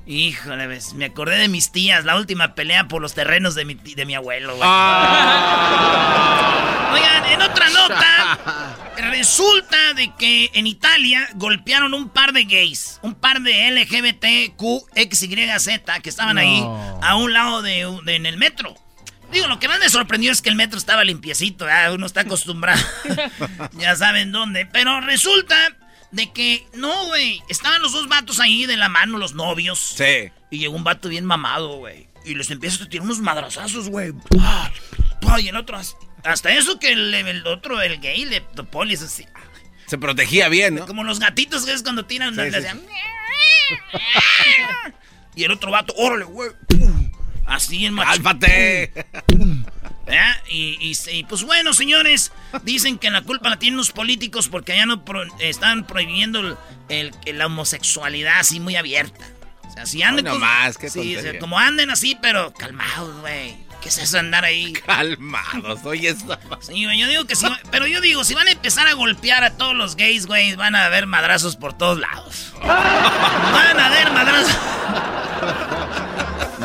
Híjole, 0.07 0.67
ves, 0.67 0.93
me 0.93 1.05
acordé 1.05 1.35
de 1.37 1.47
mis 1.47 1.71
tías, 1.71 2.05
la 2.05 2.15
última 2.15 2.53
pelea 2.53 2.87
por 2.87 3.01
los 3.01 3.15
terrenos 3.15 3.55
de 3.55 3.65
mi, 3.65 3.73
de 3.73 4.05
mi 4.05 4.13
abuelo, 4.13 4.55
güey. 4.55 4.69
Oigan, 6.93 7.25
en 7.31 7.41
otra 7.41 7.69
nota, 7.71 8.75
resulta 9.09 9.93
de 9.95 10.13
que 10.15 10.51
en 10.53 10.67
Italia 10.67 11.27
golpearon 11.33 11.93
un 11.95 12.09
par 12.09 12.31
de 12.33 12.43
gays, 12.45 12.99
un 13.01 13.15
par 13.15 13.41
de 13.41 13.71
LGBTQXYZ 13.71 15.69
que 16.03 16.09
estaban 16.09 16.37
ahí 16.37 16.63
a 17.01 17.15
un 17.15 17.33
lado 17.33 17.61
de- 17.63 17.81
en 18.05 18.25
el 18.27 18.37
metro. 18.37 18.75
Digo, 19.35 19.47
lo 19.47 19.59
que 19.59 19.67
más 19.67 19.79
me 19.79 19.89
sorprendió 19.89 20.31
es 20.31 20.41
que 20.41 20.47
el 20.49 20.55
metro 20.55 20.77
estaba 20.79 21.03
limpiecito, 21.03 21.67
uno 21.93 22.05
está 22.05 22.21
acostumbrado. 22.21 22.81
ya 23.73 23.93
saben 23.97 24.31
dónde. 24.31 24.65
Pero 24.65 25.01
resulta 25.01 25.57
de 26.11 26.31
que, 26.31 26.65
no, 26.73 27.07
güey, 27.07 27.41
estaban 27.49 27.81
los 27.81 27.91
dos 27.91 28.07
vatos 28.07 28.39
ahí 28.39 28.65
de 28.65 28.77
la 28.77 28.87
mano, 28.87 29.17
los 29.17 29.33
novios. 29.33 29.77
Sí. 29.97 30.31
Y 30.49 30.59
llegó 30.59 30.77
un 30.77 30.85
vato 30.85 31.09
bien 31.09 31.25
mamado, 31.25 31.79
güey. 31.79 32.07
Y 32.23 32.35
les 32.35 32.49
empieza 32.49 32.85
a 32.85 32.87
tirar 32.87 33.03
unos 33.05 33.19
madrazazos, 33.19 33.89
güey. 33.89 34.13
¡Pah! 34.13 34.71
¡Pah! 35.19 35.41
Y 35.41 35.49
el 35.49 35.57
otro, 35.57 35.75
as- 35.75 35.97
hasta 36.23 36.53
eso 36.53 36.79
que 36.79 36.93
el, 36.93 37.13
el 37.13 37.45
otro, 37.45 37.81
el 37.81 37.99
gay, 37.99 38.23
le 38.23 38.41
hizo 38.89 39.05
así. 39.05 39.25
Se 39.85 39.97
protegía 39.97 40.47
bien, 40.47 40.75
¿no? 40.75 40.87
Como 40.87 41.03
los 41.03 41.19
gatitos 41.19 41.65
que 41.65 41.73
es 41.73 41.83
cuando 41.83 42.05
tiran. 42.05 42.33
Sí, 42.35 42.41
sí. 42.51 42.67
Y 45.37 45.43
el 45.43 45.51
otro 45.51 45.69
vato, 45.69 45.93
órale, 45.97 46.23
güey. 46.23 46.51
pum, 46.69 46.94
Así 47.45 47.85
en 47.85 47.93
macho. 47.93 48.11
¡Cálmate! 48.11 48.91
¿Verdad? 50.05 50.35
Y, 50.47 50.77
y- 50.79 51.17
y, 51.17 51.23
pues 51.23 51.41
bueno, 51.43 51.73
señores, 51.73 52.31
dicen 52.61 52.99
que 52.99 53.09
la 53.09 53.23
culpa 53.23 53.49
la 53.49 53.57
tienen 53.57 53.75
los 53.77 53.91
políticos 53.91 54.47
porque 54.49 54.73
allá 54.73 54.85
no 54.85 55.03
pro- 55.03 55.23
están 55.39 55.87
prohibiendo 55.87 56.57
el- 56.89 57.11
la 57.25 57.47
homosexualidad 57.47 58.39
así 58.39 58.59
muy 58.59 58.75
abierta. 58.75 59.25
O 59.67 59.71
sea, 59.73 59.87
si 59.87 60.03
anden 60.03 60.25
nomás, 60.25 60.77
qué 60.77 60.89
sí, 60.91 61.17
como 61.39 61.57
anden 61.57 61.89
así, 61.89 62.15
pero 62.21 62.53
calmados, 62.53 63.19
güey. 63.21 63.57
¿Qué 63.81 63.89
es 63.89 63.97
eso 63.97 64.13
de 64.13 64.19
andar 64.19 64.45
ahí? 64.45 64.73
Calmados, 64.85 65.79
oye, 65.85 66.09
esa- 66.09 66.39
Sí, 66.61 66.81
yo 66.81 67.07
digo 67.07 67.25
que 67.25 67.35
sí, 67.35 67.47
pero 67.71 67.87
yo 67.87 67.99
digo, 67.99 68.23
si 68.23 68.35
van 68.35 68.47
a 68.47 68.51
empezar 68.51 68.87
a 68.87 68.93
golpear 68.93 69.43
a 69.43 69.57
todos 69.57 69.75
los 69.75 69.95
gays, 69.95 70.27
güey, 70.27 70.55
van 70.55 70.75
a 70.75 70.85
haber 70.85 71.07
madrazos 71.07 71.55
por 71.55 71.75
todos 71.75 71.99
lados. 71.99 72.53
Van 72.61 73.79
a 73.79 73.87
haber 73.87 74.11
madrazos. 74.11 74.55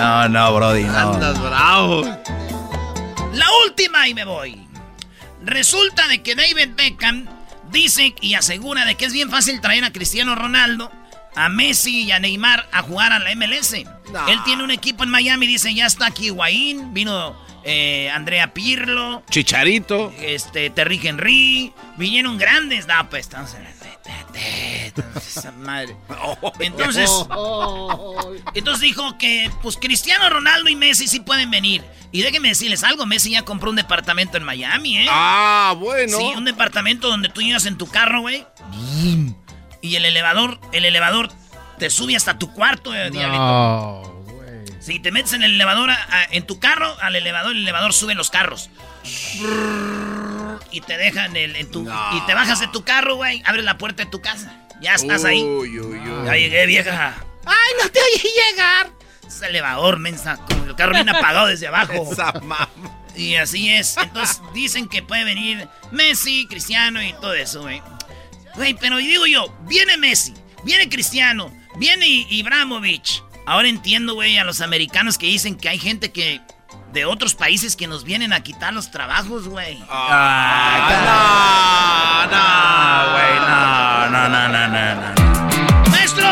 No, 0.01 0.29
no, 0.29 0.55
Brody, 0.55 0.85
no. 0.85 0.99
Andas 0.99 1.41
bravo. 1.41 2.03
La 3.33 3.47
última 3.67 4.09
y 4.09 4.15
me 4.15 4.25
voy. 4.25 4.67
Resulta 5.45 6.09
de 6.09 6.23
que 6.23 6.35
David 6.35 6.71
Beckham 6.77 7.27
dice 7.71 8.15
y 8.21 8.35
asegura 8.35 8.85
de 8.85 8.95
que 8.95 9.05
es 9.07 9.13
bien 9.13 9.31
fácil 9.31 9.61
traer 9.61 9.85
a 9.85 9.93
Cristiano 9.93 10.35
Ronaldo, 10.35 10.91
a 11.37 11.49
Messi 11.49 12.03
y 12.03 12.13
a 12.13 12.19
Neymar 12.19 12.69
a 12.73 12.83
jugar 12.83 13.13
a 13.13 13.19
la 13.19 13.35
MLS. 13.35 13.73
Él 13.75 14.43
tiene 14.45 14.65
un 14.65 14.71
equipo 14.71 15.05
en 15.05 15.11
Miami, 15.11 15.47
dice, 15.47 15.75
ya 15.75 15.87
está 15.87 16.07
aquí 16.07 16.27
Higuaín, 16.27 16.93
vino 16.93 17.37
eh, 17.65 18.11
Andrea 18.11 18.53
Pirlo, 18.53 19.23
Chicharito. 19.31 20.13
este, 20.21 20.71
Terry 20.71 21.01
Henry, 21.03 21.73
vinieron 21.97 22.39
grandes. 22.39 22.87
No, 22.87 23.09
pues, 23.09 23.27
entonces... 23.27 23.61
Esa 25.17 25.53
madre. 25.53 25.97
Entonces, 26.61 27.11
entonces 28.55 28.81
dijo 28.83 29.17
que 29.19 29.51
pues 29.63 29.77
Cristiano 29.77 30.29
Ronaldo 30.31 30.69
y 30.69 30.77
Messi 30.77 31.07
sí 31.09 31.21
pueden 31.21 31.51
venir. 31.51 31.85
Y 32.13 32.23
déjenme 32.23 32.49
decirles 32.49 32.83
algo, 32.83 33.07
Messi 33.07 33.31
ya 33.31 33.43
compró 33.43 33.71
un 33.71 33.77
departamento 33.77 34.37
en 34.37 34.43
Miami, 34.45 34.99
¿eh? 34.99 35.07
Ah, 35.09 35.75
bueno. 35.79 36.17
Sí, 36.19 36.25
un 36.37 36.45
departamento 36.45 37.09
donde 37.09 37.29
tú 37.29 37.41
llegas 37.41 37.67
en 37.67 37.79
tu 37.79 37.87
carro, 37.87 38.23
güey. 38.23 38.45
Y 39.81 39.95
el 39.97 40.05
elevador, 40.05 40.61
el 40.73 40.85
elevador 40.85 41.31
te 41.79 41.89
sube 41.89 42.17
hasta 42.17 42.39
tu 42.39 42.53
cuarto, 42.53 42.95
eh, 42.95 43.11
diablito. 43.11 43.43
No, 43.45 44.03
güey. 44.27 44.65
Si 44.81 44.99
te 44.99 45.13
metes 45.13 45.33
en 45.35 45.43
el 45.43 45.55
elevador, 45.55 45.91
a- 45.91 45.95
a- 46.11 46.25
en 46.33 46.47
tu 46.47 46.59
carro, 46.59 46.95
al 47.01 47.15
elevador, 47.17 47.53
el 47.53 47.63
elevador 47.63 47.93
sube 47.95 48.15
los 48.15 48.29
carros. 48.31 48.71
Y 50.71 50.81
te 50.83 50.97
dejan 50.97 51.37
el, 51.37 51.57
en 51.57 51.71
tu... 51.71 51.85
No. 51.85 52.17
Y 52.17 52.21
te 52.27 52.35
bajas 52.35 52.61
de 52.61 52.69
tu 52.69 52.85
carro, 52.85 53.17
güey, 53.17 53.43
abres 53.45 53.65
la 53.65 53.79
puerta 53.79 54.05
de 54.05 54.11
tu 54.11 54.21
casa. 54.21 54.67
Ya 54.81 54.95
estás 54.95 55.25
ahí. 55.25 55.43
Uy, 55.43 55.79
uy, 55.79 55.99
uy. 55.99 56.27
Ya 56.27 56.35
llegué, 56.35 56.67
vieja. 56.67 57.15
¡Ay, 57.45 57.73
no 57.83 57.91
te 57.91 57.99
oí 58.01 58.33
llegar! 58.51 58.91
Es 59.27 59.43
elevador, 59.43 59.99
mensa. 59.99 60.39
Como 60.49 60.65
el 60.65 60.77
carro 60.77 60.95
viene 60.95 61.11
apagado 61.11 61.47
desde 61.47 61.67
abajo. 61.67 62.09
Esa 62.13 62.33
mamá. 62.33 62.69
Y 63.15 63.37
así 63.37 63.71
es. 63.71 63.97
Entonces 63.97 64.41
dicen 64.55 64.89
que 64.89 65.03
puede 65.03 65.25
venir 65.25 65.69
Messi, 65.91 66.47
Cristiano 66.49 67.03
y 67.03 67.13
todo 67.15 67.35
eso, 67.35 67.63
güey. 67.63 67.83
Güey, 68.55 68.75
pero 68.75 68.97
digo 68.97 69.27
yo, 69.27 69.55
viene 69.69 69.97
Messi, 69.97 70.35
viene 70.65 70.89
Cristiano, 70.89 71.53
viene 71.77 72.07
Ibrahimovic. 72.07 73.23
Ahora 73.47 73.69
entiendo, 73.69 74.15
güey, 74.15 74.39
a 74.39 74.45
los 74.45 74.61
americanos 74.61 75.19
que 75.19 75.27
dicen 75.27 75.57
que 75.57 75.69
hay 75.69 75.79
gente 75.79 76.13
que 76.13 76.41
de 76.93 77.05
otros 77.05 77.35
países 77.35 77.77
que 77.77 77.87
nos 77.87 78.05
vienen 78.05 78.33
a 78.33 78.43
quitar 78.43 78.73
los 78.73 78.91
trabajos, 78.91 79.47
güey. 79.49 79.79
Ah, 79.89 81.29
no, 82.31 83.11
güey, 83.13 83.35
no, 83.49 84.11
no, 84.11 84.29
no, 84.29 84.49
no, 84.49 84.95
no. 84.95 85.91
Maestro, 85.91 86.27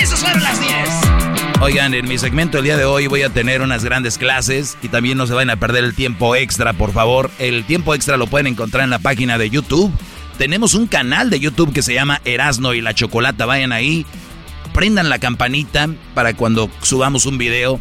esas 0.00 0.20
fueron 0.20 0.42
las 0.42 0.60
10. 0.60 0.70
Oigan, 1.60 1.92
en 1.92 2.08
mi 2.08 2.16
segmento 2.16 2.56
el 2.58 2.64
día 2.64 2.78
de 2.78 2.86
hoy 2.86 3.06
voy 3.06 3.22
a 3.22 3.28
tener 3.28 3.60
unas 3.60 3.84
grandes 3.84 4.16
clases 4.16 4.78
y 4.82 4.88
también 4.88 5.18
no 5.18 5.26
se 5.26 5.34
vayan 5.34 5.50
a 5.50 5.56
perder 5.56 5.84
el 5.84 5.94
tiempo 5.94 6.34
extra, 6.34 6.72
por 6.72 6.92
favor. 6.92 7.30
El 7.38 7.64
tiempo 7.64 7.94
extra 7.94 8.16
lo 8.16 8.26
pueden 8.26 8.46
encontrar 8.46 8.84
en 8.84 8.90
la 8.90 8.98
página 8.98 9.36
de 9.36 9.50
YouTube. 9.50 9.92
Tenemos 10.38 10.72
un 10.72 10.86
canal 10.86 11.28
de 11.28 11.38
YouTube 11.38 11.74
que 11.74 11.82
se 11.82 11.92
llama 11.92 12.22
Erasno 12.24 12.72
y 12.72 12.80
la 12.80 12.94
Chocolata. 12.94 13.44
Vayan 13.44 13.72
ahí, 13.72 14.06
prendan 14.72 15.10
la 15.10 15.18
campanita 15.18 15.90
para 16.14 16.32
cuando 16.32 16.70
subamos 16.80 17.26
un 17.26 17.36
video, 17.36 17.78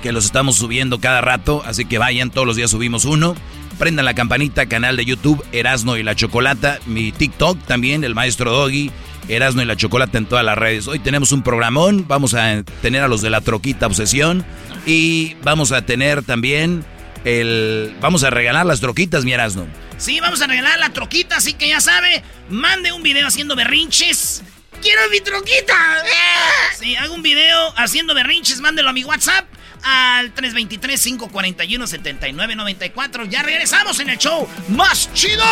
que 0.00 0.12
los 0.12 0.24
estamos 0.24 0.56
subiendo 0.56 1.00
cada 1.00 1.20
rato, 1.20 1.62
así 1.64 1.84
que 1.84 1.98
vayan, 1.98 2.30
todos 2.30 2.46
los 2.46 2.56
días 2.56 2.70
subimos 2.70 3.04
uno. 3.04 3.36
Prendan 3.78 4.04
la 4.04 4.14
campanita, 4.14 4.66
canal 4.66 4.96
de 4.96 5.04
YouTube 5.04 5.44
Erasno 5.52 5.96
y 5.96 6.02
la 6.02 6.14
Chocolata, 6.14 6.80
mi 6.86 7.12
TikTok 7.12 7.58
también, 7.66 8.04
el 8.04 8.14
maestro 8.14 8.50
Doggy. 8.50 8.90
Erasno 9.28 9.62
y 9.62 9.64
la 9.64 9.76
Chocolata 9.76 10.18
en 10.18 10.26
todas 10.26 10.44
las 10.44 10.58
redes. 10.58 10.88
Hoy 10.88 10.98
tenemos 10.98 11.30
un 11.30 11.42
programón, 11.42 12.06
vamos 12.08 12.34
a 12.34 12.64
tener 12.82 13.02
a 13.02 13.08
los 13.08 13.22
de 13.22 13.30
la 13.30 13.40
Troquita 13.40 13.86
Obsesión 13.86 14.44
y 14.86 15.34
vamos 15.42 15.70
a 15.72 15.82
tener 15.82 16.24
también 16.24 16.84
el... 17.24 17.94
Vamos 18.00 18.24
a 18.24 18.30
regalar 18.30 18.66
las 18.66 18.80
troquitas, 18.80 19.24
mi 19.24 19.32
Erasno. 19.32 19.66
Sí, 19.98 20.18
vamos 20.18 20.40
a 20.42 20.46
regalar 20.46 20.78
la 20.78 20.90
troquita, 20.90 21.36
así 21.36 21.52
que 21.52 21.68
ya 21.68 21.80
sabe, 21.80 22.24
mande 22.48 22.90
un 22.90 23.02
video 23.02 23.26
haciendo 23.26 23.54
berrinches. 23.54 24.42
¡Quiero 24.82 25.02
mi 25.10 25.20
troquita! 25.20 25.74
Sí, 26.78 26.96
hago 26.96 27.12
un 27.12 27.22
video 27.22 27.74
haciendo 27.76 28.14
berrinches, 28.14 28.60
mándelo 28.60 28.88
a 28.88 28.92
mi 28.94 29.04
WhatsApp 29.04 29.44
al 29.82 30.34
323-541-7994. 30.34 33.28
Ya 33.28 33.42
regresamos 33.42 33.98
en 34.00 34.10
el 34.10 34.18
show 34.18 34.46
más 34.68 35.12
chido. 35.14 35.42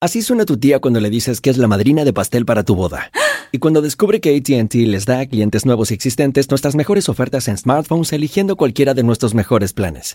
Así 0.00 0.20
suena 0.20 0.44
tu 0.44 0.58
tía 0.58 0.80
cuando 0.80 1.00
le 1.00 1.08
dices 1.08 1.40
que 1.40 1.48
es 1.48 1.56
la 1.56 1.66
madrina 1.66 2.04
de 2.04 2.12
pastel 2.12 2.44
para 2.44 2.62
tu 2.62 2.74
boda. 2.74 3.10
Y 3.52 3.58
cuando 3.58 3.80
descubre 3.80 4.20
que 4.20 4.36
ATT 4.36 4.74
les 4.74 5.06
da 5.06 5.20
a 5.20 5.26
clientes 5.26 5.64
nuevos 5.64 5.90
y 5.90 5.94
existentes 5.94 6.50
nuestras 6.50 6.74
mejores 6.74 7.08
ofertas 7.08 7.48
en 7.48 7.56
smartphones 7.56 8.12
eligiendo 8.12 8.56
cualquiera 8.56 8.92
de 8.94 9.02
nuestros 9.02 9.32
mejores 9.32 9.72
planes. 9.72 10.14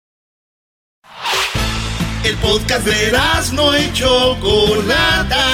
El 2.23 2.37
podcast 2.37 2.85
de 2.85 3.17
no 3.53 3.77
y 3.77 3.91
Chocolata. 3.93 5.45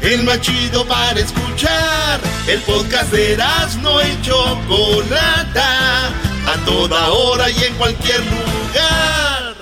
El 0.00 0.22
más 0.24 0.40
chido 0.40 0.86
para 0.86 1.20
escuchar. 1.20 2.20
El 2.46 2.60
podcast 2.62 3.12
de 3.12 3.36
no 3.82 4.00
y 4.00 4.22
Chocolata. 4.22 6.08
A 6.46 6.64
toda 6.64 7.08
hora 7.10 7.50
y 7.50 7.64
en 7.64 7.74
cualquier 7.74 8.20
lugar. 8.20 9.54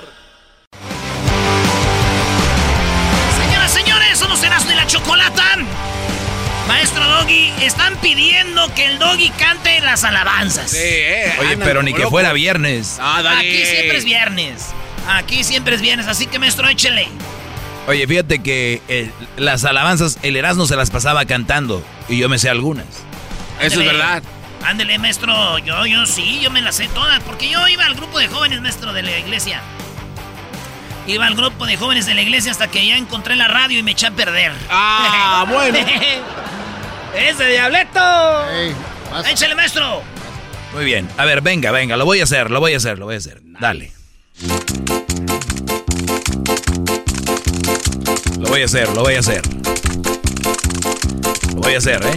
Señoras, 3.37 3.71
señores, 3.71 4.19
somos 4.19 4.43
Erasmo 4.43 4.71
y 4.71 4.75
la 4.75 4.87
Chocolata. 4.87 5.43
Maestro 6.67 7.03
Doggy, 7.07 7.51
están 7.61 7.95
pidiendo 7.97 8.73
que 8.73 8.85
el 8.85 8.99
Doggy 8.99 9.29
cante 9.31 9.79
las 9.81 10.03
alabanzas. 10.03 10.73
eh, 10.75 11.33
Oye, 11.39 11.57
pero 11.57 11.83
ni 11.83 11.93
que 11.93 12.07
fuera 12.07 12.33
viernes. 12.33 12.97
Aquí 12.99 13.63
siempre 13.65 13.97
es 13.97 14.05
viernes. 14.05 14.65
Aquí 15.07 15.43
siempre 15.43 15.75
es 15.75 15.81
viernes, 15.81 16.07
así 16.07 16.25
que 16.25 16.39
maestro, 16.39 16.67
échele. 16.67 17.07
Oye, 17.87 18.07
fíjate 18.07 18.39
que 18.39 18.81
eh, 18.87 19.11
las 19.37 19.63
alabanzas, 19.63 20.17
el 20.23 20.35
Erasmo 20.35 20.65
se 20.65 20.75
las 20.75 20.89
pasaba 20.89 21.25
cantando 21.25 21.83
y 22.09 22.17
yo 22.17 22.27
me 22.29 22.39
sé 22.39 22.49
algunas. 22.49 22.87
Ándele. 23.61 23.91
Ándele, 24.63 24.97
maestro. 24.97 25.59
Yo, 25.59 25.85
yo 25.85 26.07
sí, 26.07 26.39
yo 26.41 26.49
me 26.49 26.61
las 26.63 26.77
sé 26.77 26.87
todas. 26.87 27.21
Porque 27.21 27.47
yo 27.51 27.67
iba 27.67 27.85
al 27.85 27.93
grupo 27.93 28.17
de 28.17 28.27
jóvenes, 28.27 28.59
maestro, 28.61 28.91
de 28.93 29.03
la 29.03 29.19
iglesia. 29.19 29.61
Iba 31.07 31.27
al 31.27 31.35
grupo 31.35 31.65
de 31.65 31.77
jóvenes 31.77 32.05
de 32.05 32.15
la 32.15 32.21
iglesia 32.21 32.51
hasta 32.51 32.67
que 32.67 32.85
ya 32.85 32.97
encontré 32.97 33.35
la 33.35 33.47
radio 33.47 33.77
y 33.79 33.83
me 33.83 33.91
eché 33.91 34.07
a 34.07 34.11
perder. 34.11 34.51
Ah, 34.69 35.45
bueno. 35.51 35.77
¡Ese 37.15 37.47
diableto! 37.47 37.99
Échale, 39.29 39.55
maestro. 39.55 40.01
Muy 40.73 40.83
bien. 40.83 41.07
A 41.17 41.25
ver, 41.25 41.41
venga, 41.41 41.71
venga, 41.71 41.95
lo 41.95 42.05
voy 42.05 42.19
a 42.19 42.23
hacer, 42.23 42.51
lo 42.51 42.59
voy 42.59 42.73
a 42.73 42.77
hacer, 42.77 42.99
lo 42.99 43.05
voy 43.05 43.15
a 43.15 43.17
hacer. 43.19 43.39
Dale. 43.59 43.91
Lo 48.39 48.49
voy 48.49 48.61
a 48.63 48.65
hacer, 48.65 48.89
lo 48.89 49.03
voy 49.03 49.15
a 49.15 49.19
hacer. 49.19 49.41
Lo 51.53 51.61
voy 51.61 51.75
a 51.75 51.77
hacer, 51.77 52.03
¿eh? 52.05 52.15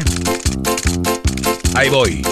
Ahí 1.75 1.89
voy. 1.91 2.23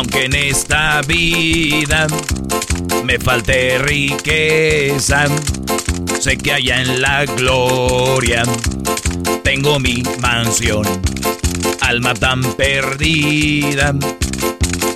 Aunque 0.00 0.24
en 0.24 0.34
esta 0.34 1.02
vida 1.02 2.06
me 3.04 3.18
falte 3.18 3.76
riqueza, 3.80 5.26
sé 6.18 6.38
que 6.38 6.54
allá 6.54 6.80
en 6.80 7.02
la 7.02 7.26
gloria 7.26 8.44
tengo 9.44 9.78
mi 9.78 10.02
mansión. 10.22 10.86
Alma 11.82 12.14
tan 12.14 12.40
perdida 12.54 13.94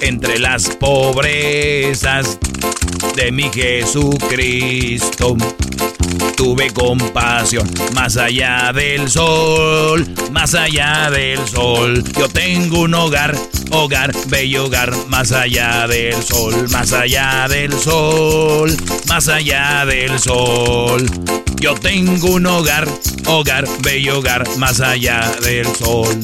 entre 0.01 0.39
las 0.39 0.69
pobrezas 0.77 2.39
de 3.17 3.33
mi 3.33 3.51
Jesucristo. 3.53 5.37
Tuve 6.37 6.71
compasión 6.73 7.71
más 7.95 8.17
allá 8.17 8.73
del 8.73 9.09
sol, 9.09 10.07
más 10.33 10.55
allá 10.55 11.11
del 11.11 11.47
sol. 11.47 12.03
Yo 12.19 12.29
tengo 12.29 12.81
un 12.81 12.95
hogar, 12.95 13.37
hogar, 13.71 14.13
bello 14.27 14.67
hogar, 14.67 14.93
más 15.09 15.33
allá 15.33 15.87
del 15.87 16.23
sol, 16.23 16.69
más 16.71 16.93
allá 16.93 17.47
del 17.49 17.73
sol, 17.73 18.77
más 19.09 19.29
allá 19.29 19.85
del 19.87 20.19
sol. 20.19 21.07
Yo 21.61 21.75
tengo 21.75 22.35
un 22.35 22.47
hogar, 22.47 22.89
hogar, 23.27 23.67
bello 23.83 24.19
hogar, 24.19 24.45
más 24.59 24.81
allá 24.81 25.31
del 25.43 25.67
sol. 25.77 26.21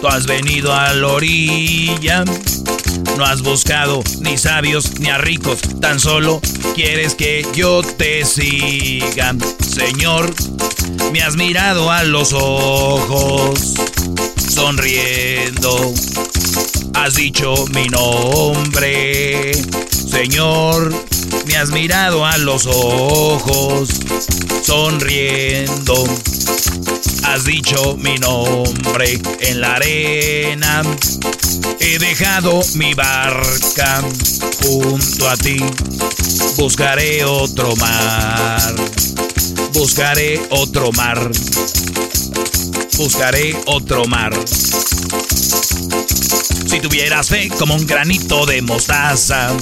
Tú 0.00 0.08
has 0.08 0.26
venido 0.26 0.72
a 0.72 0.92
la 0.94 1.06
orilla 1.08 2.24
no 3.20 3.26
has 3.26 3.42
buscado 3.42 4.02
ni 4.20 4.38
sabios 4.38 4.98
ni 4.98 5.10
a 5.10 5.18
ricos, 5.18 5.60
tan 5.78 6.00
solo 6.00 6.40
quieres 6.74 7.14
que 7.14 7.46
yo 7.54 7.82
te 7.82 8.24
siga. 8.24 9.34
Señor, 9.60 10.34
me 11.12 11.20
has 11.20 11.36
mirado 11.36 11.90
a 11.90 12.02
los 12.04 12.32
ojos, 12.32 13.74
sonriendo. 14.48 15.92
Has 16.94 17.14
dicho 17.14 17.66
mi 17.74 17.88
nombre, 17.88 19.52
Señor, 19.90 20.94
me 21.46 21.56
has 21.56 21.68
mirado 21.68 22.24
a 22.24 22.38
los 22.38 22.64
ojos, 22.66 23.90
sonriendo. 24.62 26.06
Has 27.24 27.44
dicho 27.44 27.96
mi 27.96 28.16
nombre 28.18 29.20
en 29.40 29.60
la 29.60 29.74
arena 29.74 30.82
He 31.80 31.98
dejado 31.98 32.60
mi 32.74 32.94
barca 32.94 34.02
junto 34.62 35.28
a 35.28 35.36
ti. 35.36 35.58
Buscaré 36.56 37.24
otro 37.24 37.74
mar. 37.76 38.74
Buscaré 39.72 40.40
otro 40.50 40.92
mar. 40.92 41.30
Buscaré 42.96 43.56
otro 43.66 44.04
mar. 44.06 44.32
Si 46.70 46.78
tuvieras 46.78 47.28
fe 47.28 47.48
como 47.58 47.74
un 47.74 47.84
granito 47.84 48.46
de 48.46 48.62
mostaza. 48.62 49.56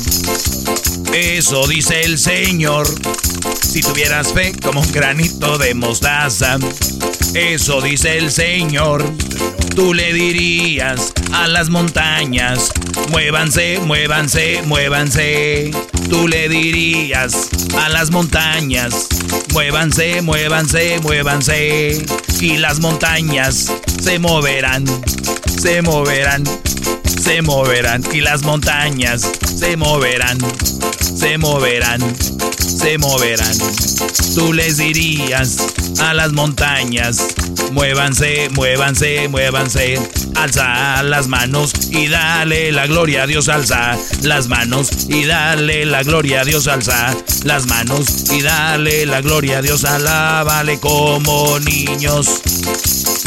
Eso 1.14 1.66
dice 1.66 2.02
el 2.02 2.18
Señor. 2.18 2.86
Si 3.62 3.80
tuvieras 3.80 4.34
fe 4.34 4.52
como 4.62 4.82
un 4.82 4.92
granito 4.92 5.56
de 5.56 5.72
mostaza. 5.72 6.58
Eso 7.32 7.80
dice 7.80 8.18
el 8.18 8.30
Señor. 8.30 9.10
Tú 9.74 9.94
le 9.94 10.12
dirías 10.12 11.14
a 11.32 11.46
las 11.46 11.70
montañas, 11.70 12.72
muévanse, 13.08 13.80
muévanse, 13.86 14.60
muévanse. 14.66 15.70
Tú 16.10 16.28
le 16.28 16.50
dirías 16.50 17.48
a 17.78 17.88
las 17.88 18.10
montañas, 18.10 19.08
muévanse, 19.54 20.20
muévanse, 20.20 21.00
muévanse. 21.00 22.04
Y 22.38 22.58
las 22.58 22.80
montañas 22.80 23.72
se 23.98 24.18
moverán, 24.18 24.84
se 25.58 25.80
moverán, 25.80 26.44
se 27.08 27.42
moverán. 27.42 28.02
Y 28.12 28.20
las 28.20 28.42
montañas 28.42 29.30
se 29.56 29.76
moverán, 29.76 30.38
se 31.16 31.38
moverán, 31.38 32.00
se 32.58 32.98
moverán. 32.98 33.56
Tú 34.34 34.52
les 34.52 34.76
dirías 34.76 35.56
a 36.00 36.14
las 36.14 36.32
montañas, 36.32 37.18
muévanse, 37.72 38.48
muévanse, 38.50 39.28
muévanse. 39.28 39.98
Alza 40.36 41.02
las 41.02 41.26
manos 41.26 41.72
y 41.90 42.06
dale 42.06 42.70
la 42.70 42.86
gloria 42.86 43.24
a 43.24 43.26
Dios, 43.26 43.48
alza 43.48 43.98
las 44.22 44.46
manos 44.46 44.90
y 45.08 45.24
dale 45.24 45.84
la 45.84 46.04
gloria 46.04 46.42
a 46.42 46.44
Dios, 46.44 46.68
alza 46.68 47.16
las 47.42 47.66
manos 47.66 48.30
y 48.30 48.42
dale 48.42 49.04
la 49.04 49.20
gloria 49.20 49.58
a 49.58 49.62
Dios, 49.62 49.84
alábale 49.84 50.78
como 50.78 51.58
niños 51.58 52.40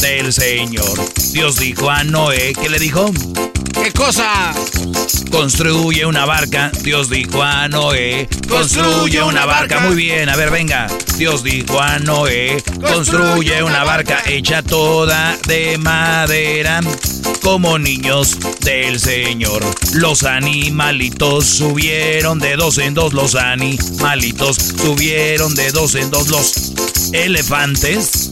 del 0.01 0.33
Señor. 0.33 0.99
Dios 1.31 1.57
dijo 1.57 1.89
a 1.89 2.03
Noé, 2.03 2.53
¿qué 2.59 2.69
le 2.69 2.79
dijo? 2.79 3.11
¿Qué 3.71 3.91
cosa? 3.91 4.53
Construye 5.29 6.05
una 6.05 6.25
barca. 6.25 6.71
Dios 6.81 7.09
dijo 7.09 7.43
a 7.43 7.67
Noé. 7.67 8.27
Construye 8.49 9.21
una 9.21 9.45
barca. 9.45 9.79
Muy 9.79 9.95
bien, 9.95 10.27
a 10.29 10.35
ver, 10.35 10.49
venga. 10.49 10.87
Dios 11.17 11.43
dijo 11.43 11.79
a 11.79 11.99
Noé. 11.99 12.63
Construye 12.81 13.61
una 13.61 13.83
barca 13.83 14.23
hecha 14.25 14.63
toda 14.63 15.37
de 15.47 15.77
madera. 15.77 16.81
Como 17.43 17.77
niños 17.77 18.37
del 18.61 18.99
Señor. 18.99 19.63
Los 19.93 20.23
animalitos 20.23 21.45
subieron 21.45 22.39
de 22.39 22.55
dos 22.55 22.79
en 22.79 22.95
dos. 22.95 23.13
Los 23.13 23.35
animalitos 23.35 24.57
subieron 24.57 25.53
de 25.53 25.71
dos 25.71 25.93
en 25.95 26.09
dos. 26.09 26.27
Los 26.29 26.73
elefantes 27.13 28.31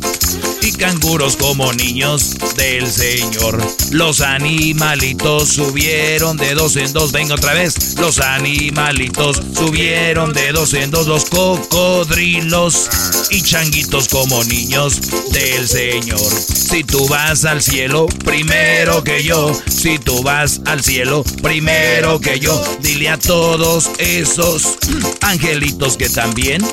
y 0.62 0.72
canguros 0.74 1.36
como 1.36 1.59
niños 1.68 2.38
del 2.56 2.90
Señor. 2.90 3.62
Los 3.92 4.22
animalitos 4.22 5.50
subieron 5.50 6.38
de 6.38 6.54
dos 6.54 6.78
en 6.78 6.94
dos. 6.94 7.12
Venga 7.12 7.36
otra 7.36 7.54
vez. 7.54 7.96
Los 8.00 8.20
animalitos 8.20 9.42
subieron 9.54 10.32
de 10.34 10.54
dos 10.54 10.74
en 10.74 10.90
dos. 10.90 11.08
Los 11.08 11.26
cocodrilos 11.26 12.90
y 13.30 13.42
changuitos 13.42 14.08
como 14.08 14.44
niños 14.46 15.02
del 15.32 15.68
Señor. 15.68 16.20
Si 16.20 16.84
tú 16.84 17.08
vas 17.08 17.44
al 17.46 17.62
cielo 17.62 18.06
primero 18.24 19.04
que 19.04 19.24
yo, 19.24 19.52
si 19.70 20.00
tú 20.00 20.24
vas 20.24 20.62
al 20.66 20.82
cielo 20.82 21.24
primero 21.42 22.20
que 22.22 22.40
yo, 22.40 22.62
dile 22.82 23.10
a 23.10 23.18
todos 23.18 23.90
esos 23.98 24.78
angelitos 25.22 25.98
que 25.98 26.10
también 26.10 26.66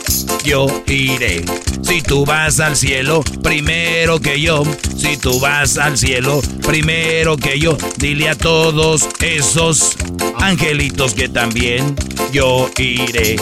yo 0.44 0.66
iré. 0.86 1.44
Si 1.82 2.02
tú 2.02 2.24
vas 2.24 2.60
al 2.60 2.76
cielo 2.76 3.22
primero 3.42 4.20
que 4.20 4.40
yo, 4.40 4.64
si 4.96 5.16
tú 5.16 5.40
vas 5.40 5.78
al 5.78 5.96
cielo 5.98 6.40
primero 6.66 7.36
que 7.36 7.58
yo, 7.58 7.76
dile 7.98 8.28
a 8.28 8.34
todos 8.34 9.08
esos 9.20 9.96
angelitos 10.40 11.14
que 11.14 11.28
también 11.28 11.94
yo 12.32 12.70
iré. 12.78 13.36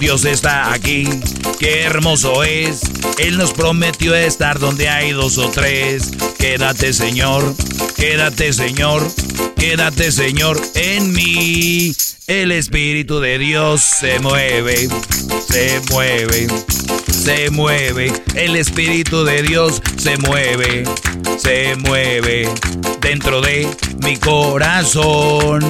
Dios 0.00 0.24
está 0.24 0.72
aquí, 0.72 1.08
qué 1.58 1.82
hermoso 1.82 2.42
es. 2.44 2.80
Él 3.18 3.38
nos 3.38 3.52
prometió 3.52 4.14
estar 4.14 4.58
donde 4.58 4.88
hay 4.88 5.12
dos 5.12 5.38
o 5.38 5.48
tres. 5.50 6.12
Quédate, 6.38 6.92
Señor, 6.92 7.54
quédate, 7.96 8.52
Señor, 8.52 9.06
quédate, 9.56 10.12
Señor, 10.12 10.60
en 10.74 11.12
mí. 11.12 11.94
El 12.26 12.52
Espíritu 12.52 13.20
de 13.20 13.38
Dios 13.38 13.82
se 13.82 14.18
mueve, 14.18 14.88
se 15.46 15.80
mueve, 15.90 16.46
se 17.12 17.50
mueve. 17.50 18.10
El 18.34 18.56
Espíritu 18.56 19.24
de 19.24 19.42
Dios 19.42 19.82
se 19.98 20.16
mueve, 20.16 20.73
se 21.36 21.76
mueve 21.76 22.48
dentro 23.00 23.40
de 23.40 23.68
mi 24.02 24.16
corazón. 24.16 25.60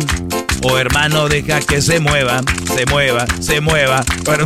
Oh 0.66 0.78
hermano, 0.78 1.28
deja 1.28 1.60
que 1.60 1.82
se 1.82 2.00
mueva, 2.00 2.40
se 2.74 2.86
mueva, 2.86 3.26
se 3.38 3.60
mueva. 3.60 4.02
Bueno, 4.24 4.44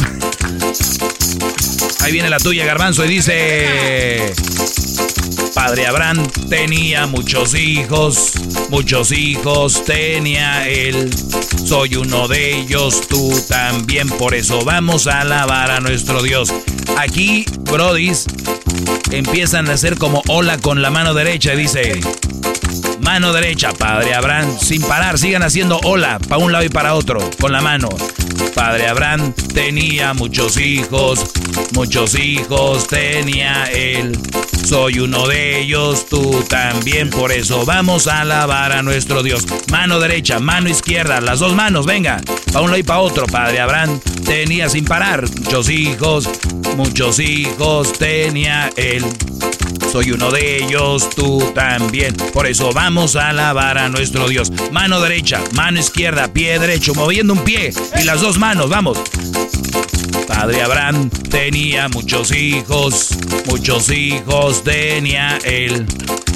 ahí 2.01 2.11
viene 2.11 2.29
la 2.29 2.39
tuya, 2.39 2.65
Garbanzo, 2.65 3.05
y 3.05 3.09
dice... 3.09 4.35
Padre 5.55 5.87
Abraham 5.87 6.29
tenía 6.49 7.07
muchos 7.07 7.55
hijos, 7.55 8.33
muchos 8.69 9.13
hijos 9.13 9.85
tenía 9.85 10.69
él. 10.69 11.09
Soy 11.65 11.95
uno 11.95 12.27
de 12.27 12.59
ellos, 12.59 13.01
tú 13.09 13.41
también, 13.49 14.09
por 14.09 14.35
eso 14.35 14.65
vamos 14.65 15.07
a 15.07 15.21
alabar 15.21 15.71
a 15.71 15.79
nuestro 15.79 16.21
Dios. 16.21 16.53
Aquí, 16.97 17.45
Brodis, 17.61 18.27
empiezan 19.13 19.69
a 19.69 19.75
hacer 19.75 19.97
como 19.97 20.25
hola 20.27 20.59
con 20.59 20.83
la 20.83 20.91
mano 20.91 21.15
derecha 21.15 21.55
y 21.55 21.59
dice... 21.59 22.01
Mano 23.01 23.33
derecha, 23.33 23.73
Padre 23.73 24.13
Abraham, 24.13 24.59
sin 24.61 24.83
parar, 24.83 25.19
sigan 25.19 25.43
haciendo 25.43 25.81
para 26.16 26.38
un 26.38 26.53
lado 26.53 26.64
y 26.64 26.68
para 26.71 26.94
otro, 26.94 27.18
con 27.38 27.53
la 27.53 27.61
mano. 27.61 27.88
Padre 28.55 28.88
Abraham 28.88 29.35
tenía 29.53 30.14
muchos 30.14 30.57
hijos, 30.57 31.25
muchos 31.75 32.18
hijos 32.18 32.87
tenía 32.87 33.64
él. 33.64 34.18
Soy 34.64 35.01
uno 35.01 35.27
de 35.27 35.61
ellos, 35.61 36.07
tú 36.09 36.44
también, 36.49 37.11
por 37.11 37.33
eso 37.33 37.64
vamos 37.64 38.07
a 38.07 38.21
alabar 38.21 38.73
a 38.73 38.83
nuestro 38.83 39.23
Dios. 39.23 39.47
Mano 39.71 39.99
derecha, 39.99 40.38
mano 40.38 40.68
izquierda, 40.68 41.21
las 41.21 41.40
dos 41.40 41.55
manos, 41.55 41.87
venga, 41.87 42.21
para 42.53 42.61
un 42.61 42.71
lado 42.71 42.79
y 42.79 42.83
para 42.83 43.01
otro. 43.01 43.27
Padre 43.27 43.61
Abraham 43.61 44.01
tenía 44.25 44.68
sin 44.68 44.85
parar 44.85 45.25
muchos 45.40 45.68
hijos, 45.68 46.29
muchos 46.77 47.18
hijos 47.18 47.92
tenía 47.92 48.71
él. 48.77 49.05
Soy 49.93 50.12
uno 50.12 50.31
de 50.31 50.64
ellos, 50.64 51.09
tú 51.11 51.53
también. 51.55 52.14
Por 52.33 52.47
eso 52.47 52.73
vamos 52.73 53.17
a 53.17 53.31
alabar 53.31 53.79
a 53.79 53.88
nuestro 53.88 54.29
Dios. 54.29 54.51
Mano 54.71 55.01
derecha, 55.01 55.43
mano 55.55 55.79
izquierda, 55.79 56.33
pie 56.33 56.59
derecho, 56.59 56.95
moviendo 56.95 57.33
un 57.33 57.45
pie 57.45 57.73
y 58.01 58.05
las 58.05 58.21
dos 58.21 58.38
manos, 58.38 58.69
vamos. 58.69 58.99
Padre 60.29 60.62
Abraham 60.62 61.09
tenía 61.31 61.88
muchos 61.88 62.33
hijos, 62.33 63.09
muchos 63.47 63.91
hijos 63.91 64.62
tenía 64.62 65.38
él. 65.43 65.87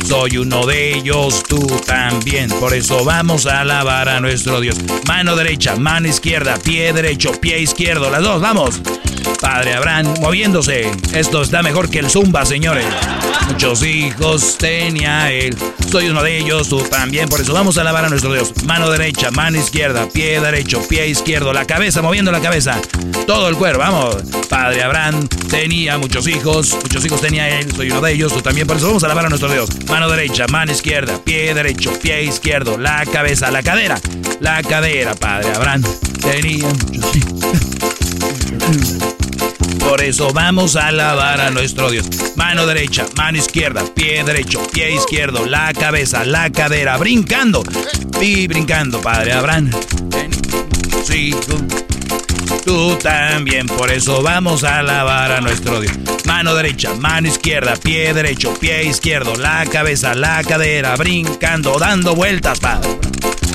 Soy 0.06 0.38
uno 0.38 0.66
de 0.66 0.94
ellos, 0.94 1.42
tú 1.46 1.64
también. 1.86 2.48
Por 2.48 2.74
eso 2.74 3.04
vamos 3.04 3.46
a 3.46 3.60
alabar 3.60 4.08
a 4.08 4.18
nuestro 4.18 4.60
Dios. 4.60 4.76
Mano 5.06 5.36
derecha, 5.36 5.76
mano 5.76 6.08
izquierda, 6.08 6.56
pie 6.56 6.92
derecho, 6.92 7.32
pie 7.38 7.60
izquierdo, 7.60 8.10
las 8.10 8.22
dos, 8.22 8.40
vamos. 8.40 8.80
Padre 9.40 9.74
Abraham 9.74 10.14
moviéndose. 10.20 10.90
Esto 11.12 11.42
está 11.42 11.62
mejor 11.62 11.90
que 11.90 11.98
el 11.98 12.10
zumba, 12.10 12.46
señores. 12.46 12.86
Muchos 13.48 13.82
hijos 13.82 14.56
tenía 14.58 15.30
él. 15.30 15.56
Soy 15.90 16.08
uno 16.08 16.22
de 16.22 16.38
ellos, 16.38 16.68
tú 16.68 16.80
también. 16.82 17.28
Por 17.28 17.40
eso 17.40 17.52
vamos 17.52 17.76
a 17.76 17.82
alabar 17.82 18.04
a 18.04 18.08
nuestro 18.08 18.32
Dios. 18.32 18.52
Mano 18.64 18.88
derecha, 18.88 19.30
mano 19.30 19.58
izquierda, 19.58 20.08
pie 20.08 20.40
derecho, 20.40 20.80
pie 20.88 21.08
izquierdo, 21.08 21.52
la 21.52 21.66
cabeza, 21.66 22.02
moviendo 22.02 22.32
la 22.32 22.40
cabeza. 22.40 22.80
Todo 23.26 23.48
el 23.48 23.56
cuerpo, 23.56 23.81
vamos. 23.82 24.16
Padre 24.48 24.82
Abraham 24.82 25.26
tenía 25.50 25.98
muchos 25.98 26.26
hijos. 26.28 26.76
Muchos 26.82 27.04
hijos 27.04 27.20
tenía 27.20 27.58
él. 27.58 27.70
Soy 27.74 27.90
uno 27.90 28.00
de 28.00 28.12
ellos, 28.12 28.32
tú 28.32 28.40
también. 28.40 28.66
Por 28.66 28.76
eso 28.76 28.86
vamos 28.86 29.02
a 29.02 29.06
alabar 29.06 29.26
a 29.26 29.28
nuestro 29.28 29.50
Dios. 29.50 29.68
Mano 29.88 30.08
derecha, 30.08 30.46
mano 30.48 30.72
izquierda, 30.72 31.18
pie 31.24 31.52
derecho, 31.52 31.92
pie 32.00 32.22
izquierdo, 32.22 32.78
la 32.78 33.04
cabeza, 33.06 33.50
la 33.50 33.62
cadera. 33.62 33.98
La 34.40 34.62
cadera, 34.62 35.14
Padre 35.14 35.54
Abraham 35.54 35.82
tenía 36.20 36.66
muchos 36.68 37.16
hijos. 37.16 37.32
Por 39.80 40.02
eso 40.02 40.32
vamos 40.32 40.76
a 40.76 40.88
alabar 40.88 41.40
a 41.40 41.50
nuestro 41.50 41.90
Dios. 41.90 42.06
Mano 42.36 42.66
derecha, 42.66 43.06
mano 43.16 43.38
izquierda, 43.38 43.84
pie 43.94 44.22
derecho, 44.24 44.60
pie 44.72 44.94
izquierdo, 44.94 45.44
la 45.46 45.72
cabeza, 45.72 46.24
la 46.24 46.50
cadera, 46.50 46.96
brincando. 46.98 47.64
Y 48.20 48.46
brincando, 48.46 49.00
Padre 49.00 49.32
Abraham. 49.32 49.70
Sí, 51.04 51.34
tú 52.64 52.96
también. 52.96 53.66
Por 53.66 53.90
eso 53.90 54.22
vamos 54.22 54.64
a 54.64 54.78
alabar 54.78 55.32
a 55.32 55.40
nuestro 55.40 55.80
Dios. 55.80 55.94
Mano 56.24 56.54
derecha, 56.54 56.94
mano 56.94 57.28
izquierda, 57.28 57.76
pie 57.76 58.14
derecho, 58.14 58.54
pie 58.54 58.84
izquierdo, 58.84 59.34
la 59.36 59.64
cabeza, 59.66 60.14
la 60.14 60.42
cadera, 60.44 60.96
brincando, 60.96 61.78
dando 61.78 62.14
vueltas, 62.14 62.60
Padre. 62.60 62.88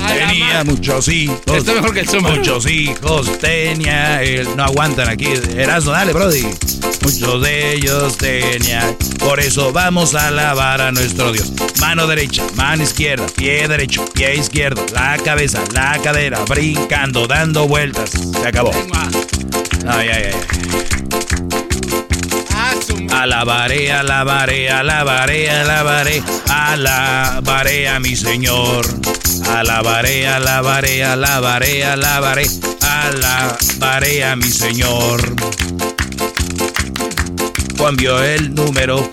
Tenía 0.08 0.64
muchos 0.64 1.08
hijos. 1.08 1.40
Está 1.46 1.74
mejor 1.74 1.94
que 1.94 2.00
el 2.00 2.08
Zumba. 2.08 2.30
Muchos 2.30 2.66
hijos 2.66 3.38
tenía 3.38 4.22
él. 4.22 4.48
No 4.56 4.64
aguantan 4.64 5.08
aquí. 5.08 5.28
Erasmo, 5.56 5.92
dale, 5.92 6.12
Brody. 6.12 6.46
Muchos 7.02 7.42
de 7.42 7.74
ellos 7.74 8.18
tenía. 8.18 8.96
Por 9.18 9.40
eso 9.40 9.72
vamos 9.72 10.14
a 10.14 10.28
alabar 10.28 10.80
a 10.80 10.92
nuestro 10.92 11.32
Dios. 11.32 11.52
Mano 11.80 12.06
derecha, 12.06 12.44
mano 12.54 12.82
izquierda, 12.82 13.26
pie 13.36 13.66
derecho, 13.68 14.04
pie 14.12 14.36
izquierdo, 14.36 14.84
la 14.92 15.16
cabeza, 15.18 15.62
la 15.72 15.98
cadera, 16.02 16.44
brincando, 16.44 17.26
dando 17.26 17.66
vueltas. 17.66 18.10
Se 18.10 18.46
acabó. 18.46 18.72
Ay, 19.86 20.08
ay, 20.08 20.24
ay. 20.26 21.07
Alabaré, 23.10 23.90
alabaré, 23.92 24.68
alabaré, 24.70 25.48
alabaré, 25.50 26.22
alabaré 26.48 27.88
a 27.88 28.00
mi 28.00 28.16
Señor. 28.16 28.86
Alabaré, 29.48 30.26
alabaré, 30.26 31.04
alabaré, 31.04 31.84
alabaré, 31.84 32.46
alabaré 32.80 34.24
a 34.24 34.36
mi 34.36 34.50
Señor. 34.50 35.20
Juan 37.78 37.96
vio 37.96 38.22
el 38.22 38.54
número, 38.54 39.10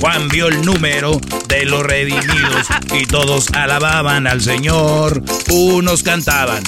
Juan 0.00 0.28
vio 0.28 0.48
el 0.48 0.62
número 0.62 1.20
de 1.48 1.64
los 1.64 1.82
redimidos 1.82 2.66
y 2.92 3.06
todos 3.06 3.48
alababan 3.52 4.26
al 4.26 4.40
Señor. 4.40 5.22
Unos 5.50 6.02
cantaban, 6.02 6.62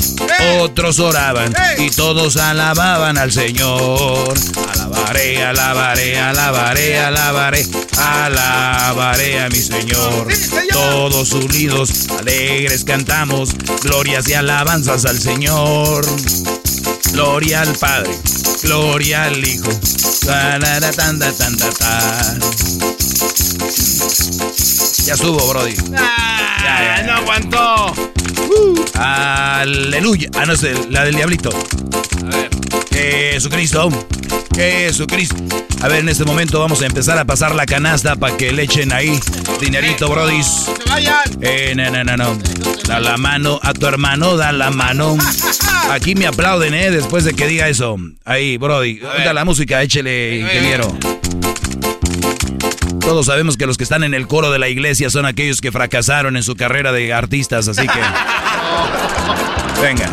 otros 0.60 0.98
oraban 0.98 1.54
y 1.78 1.90
todos 1.90 2.36
alababan 2.36 3.18
al 3.18 3.32
Señor. 3.32 4.34
Alabaré, 4.72 5.44
alabaré, 5.44 6.18
alabaré, 6.18 6.98
alabaré, 6.98 7.66
alabaré 7.96 9.40
a 9.40 9.48
mi 9.48 9.58
Señor. 9.58 10.28
Todos 10.72 11.32
unidos, 11.32 12.08
alegres 12.18 12.84
cantamos, 12.84 13.50
glorias 13.82 14.28
y 14.28 14.34
alabanzas 14.34 15.04
al 15.04 15.18
Señor. 15.18 16.06
Gloria 17.12 17.62
al 17.62 17.74
Padre, 17.76 18.16
gloria 18.62 19.24
al 19.24 19.46
Hijo. 19.46 19.68
Tarara, 20.24 20.90
tan, 20.92 21.18
ta, 21.18 21.32
tan, 21.32 21.56
ta, 21.56 21.70
ta. 21.70 22.36
Ya 25.04 25.16
subo, 25.16 25.48
Brody. 25.48 25.74
Ah, 25.96 27.02
no 27.06 27.12
aguantó. 27.12 27.94
Aleluya. 28.94 30.28
Ah, 30.36 30.46
no 30.46 30.56
sé, 30.56 30.74
la 30.90 31.04
del 31.04 31.14
diablito. 31.14 31.50
A 32.24 32.36
ver. 32.36 32.50
Jesucristo. 32.90 33.88
Jesucristo. 34.54 35.36
A 35.82 35.88
ver, 35.88 36.00
en 36.00 36.08
este 36.08 36.24
momento 36.24 36.58
vamos 36.58 36.82
a 36.82 36.86
empezar 36.86 37.18
a 37.18 37.24
pasar 37.24 37.54
la 37.54 37.66
canasta 37.66 38.16
para 38.16 38.36
que 38.36 38.52
le 38.52 38.62
echen 38.64 38.92
ahí 38.92 39.20
dinerito, 39.60 40.08
brodis. 40.08 40.46
¡Se 40.46 40.90
vayan! 40.90 41.22
Eh, 41.40 41.74
no, 41.76 41.90
no, 41.90 42.02
no, 42.02 42.16
no. 42.16 42.38
Da 42.88 42.98
la 42.98 43.16
mano 43.16 43.60
a 43.62 43.74
tu 43.74 43.86
hermano, 43.86 44.36
da 44.36 44.52
la 44.52 44.70
mano. 44.70 45.16
Aquí 45.90 46.14
me 46.14 46.26
aplauden, 46.26 46.74
¿eh? 46.74 46.90
Después 46.90 47.24
de 47.24 47.34
que 47.34 47.46
diga 47.46 47.68
eso. 47.68 47.96
Ahí, 48.24 48.56
Brody. 48.56 48.98
Da 48.98 49.32
la 49.32 49.44
música, 49.44 49.82
échele, 49.82 50.38
ingeniero. 50.40 50.96
Todos 53.06 53.26
sabemos 53.26 53.56
que 53.56 53.66
los 53.66 53.76
que 53.76 53.84
están 53.84 54.02
en 54.02 54.14
el 54.14 54.26
coro 54.26 54.50
de 54.50 54.58
la 54.58 54.68
iglesia 54.68 55.10
son 55.10 55.26
aquellos 55.26 55.60
que 55.60 55.70
fracasaron 55.70 56.36
en 56.36 56.42
su 56.42 56.56
carrera 56.56 56.90
de 56.90 57.14
artistas, 57.14 57.68
así 57.68 57.86
que. 57.86 58.00
Venga. 59.80 60.10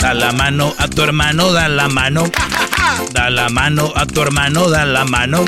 Da 0.00 0.14
la 0.14 0.32
mano 0.32 0.72
a 0.78 0.88
tu 0.88 1.02
hermano, 1.02 1.52
da 1.52 1.68
la 1.68 1.90
mano. 1.90 2.24
Da 3.12 3.28
la 3.28 3.50
mano 3.50 3.92
a 3.94 4.06
tu 4.06 4.22
hermano, 4.22 4.70
da 4.70 4.86
la 4.86 5.04
mano. 5.04 5.44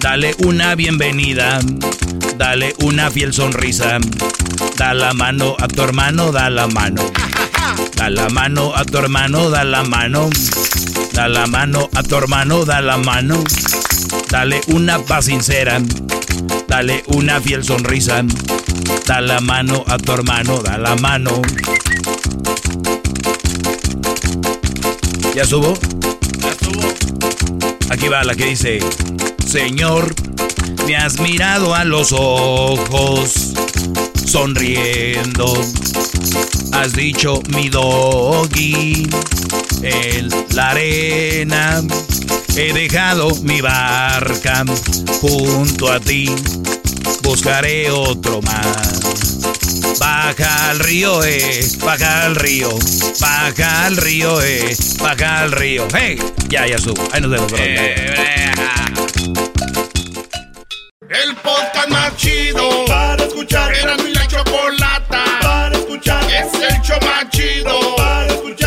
Dale 0.00 0.34
una 0.44 0.74
bienvenida. 0.74 1.60
Dale 2.36 2.74
una 2.82 3.10
fiel 3.10 3.32
sonrisa. 3.32 3.98
Da 4.76 4.92
la 4.94 5.12
mano 5.12 5.56
a 5.58 5.66
tu 5.68 5.82
hermano, 5.82 6.30
da 6.30 6.48
la 6.48 6.66
mano. 6.66 7.10
Da 7.96 8.08
la 8.08 8.28
mano 8.30 8.72
a 8.74 8.84
tu 8.84 8.98
hermano, 8.98 9.48
da 9.50 9.62
la 9.64 9.82
mano. 9.84 10.28
Da 11.12 11.28
la 11.28 11.46
mano 11.46 11.88
a 11.94 12.02
tu 12.02 12.16
hermano, 12.16 12.64
da 12.64 12.80
la 12.80 12.96
mano. 12.96 13.42
Dale 14.28 14.60
una 14.68 14.98
paz 15.00 15.26
sincera. 15.26 15.80
Dale 16.66 17.02
una 17.08 17.40
fiel 17.40 17.64
sonrisa. 17.64 18.22
Da 19.06 19.20
la 19.20 19.40
mano 19.40 19.84
a 19.86 19.96
tu 19.98 20.12
hermano, 20.12 20.62
da 20.62 20.76
la 20.78 20.96
mano. 20.96 21.40
¿Ya 25.34 25.44
subo? 25.44 25.74
Ya 26.40 26.52
subo. 26.64 26.94
Aquí 27.90 28.08
va 28.08 28.22
la 28.24 28.34
que 28.34 28.46
dice, 28.46 28.78
Señor, 29.50 30.14
me 30.86 30.96
has 30.96 31.18
mirado 31.18 31.74
a 31.74 31.82
los 31.82 32.12
ojos, 32.12 33.52
sonriendo. 34.24 35.60
Has 36.72 36.92
dicho 36.92 37.42
mi 37.48 37.68
doggy 37.68 39.10
en 39.82 40.28
la 40.54 40.70
arena. 40.70 41.82
He 42.54 42.72
dejado 42.72 43.34
mi 43.42 43.60
barca 43.60 44.64
junto 45.20 45.90
a 45.90 45.98
ti. 45.98 46.30
Buscaré 47.22 47.90
otro 47.90 48.40
más. 48.42 49.38
Baja 49.98 50.70
al 50.70 50.78
río, 50.78 51.22
eh, 51.24 51.60
baja 51.84 52.24
al 52.24 52.36
río, 52.36 52.70
baja 53.20 53.86
al 53.86 53.96
río, 53.96 54.42
eh, 54.42 54.76
baja 55.00 55.40
al 55.40 55.52
río. 55.52 55.86
¡Hey! 55.94 56.18
Ya, 56.48 56.66
ya 56.66 56.78
subo. 56.78 57.02
Ahí 57.12 57.20
nos 57.20 57.30
vemos, 57.30 57.50
bro. 57.52 57.60
El 61.10 61.34
podcast 61.36 61.88
más 61.88 62.16
chido 62.16 62.84
para 62.86 63.24
escuchar. 63.24 63.74
Era 63.74 63.96
mi 63.96 64.12
la 64.14 64.26
chocolata 64.28 65.24
para 65.42 65.76
escuchar. 65.76 66.24
Es 66.30 66.54
el 66.54 66.80
show 66.82 66.98
más 67.02 67.28
chido 67.30 67.96
para 67.96 68.26
escuchar. 68.26 68.59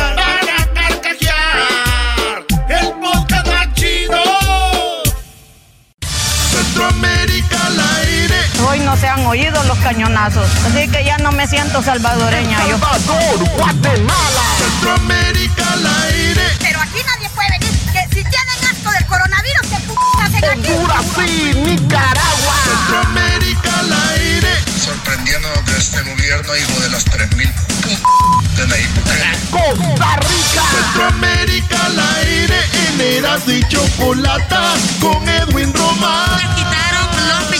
No 8.93 8.99
se 8.99 9.07
han 9.07 9.25
oído 9.25 9.53
cañonazos. 9.81 10.47
Así 10.65 10.87
que 10.87 11.03
ya 11.03 11.17
no 11.17 11.31
me 11.31 11.47
siento 11.47 11.81
salvadoreña 11.81 12.59
yo. 12.67 12.77
Salvador, 12.77 13.49
Guatemala, 13.57 14.43
Centroamérica 14.57 15.73
al 15.73 15.87
aire. 16.05 16.43
Pero 16.59 16.79
aquí 16.79 16.99
nadie 17.05 17.29
puede 17.29 17.49
venir. 17.59 17.73
Que 17.91 18.15
si 18.15 18.23
tienen 18.23 18.59
asco 18.69 18.91
del 18.91 19.05
coronavirus, 19.07 19.67
¿qué 19.69 19.77
p 19.77 19.93
hacen 20.21 20.45
aquí? 20.45 20.71
Honduras 20.71 21.05
y 21.27 21.53
Nicaragua. 21.55 22.55
Centroamérica 22.65 23.79
al 23.79 23.93
aire. 24.11 24.49
Sorprendiendo 24.85 25.47
de 25.65 25.77
este 25.77 26.01
gobierno, 26.03 26.55
hijo 26.55 26.79
de 26.81 26.89
las 26.89 27.03
3000 27.05 27.51
p 27.51 27.89
de 27.89 28.87
Bukele. 28.93 29.37
Costa 29.49 30.15
Rica. 30.17 30.63
Centroamérica 30.71 31.85
al 31.85 31.99
aire. 32.17 32.59
En 32.87 33.01
Eras 33.01 33.47
y 33.47 33.63
Chocolata 33.69 34.73
con 35.01 35.27
Edwin 35.27 35.73
Román. 35.73 36.82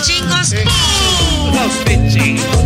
Pichingos. 0.04 0.54
Los 1.54 1.72
pichingos. 1.84 2.56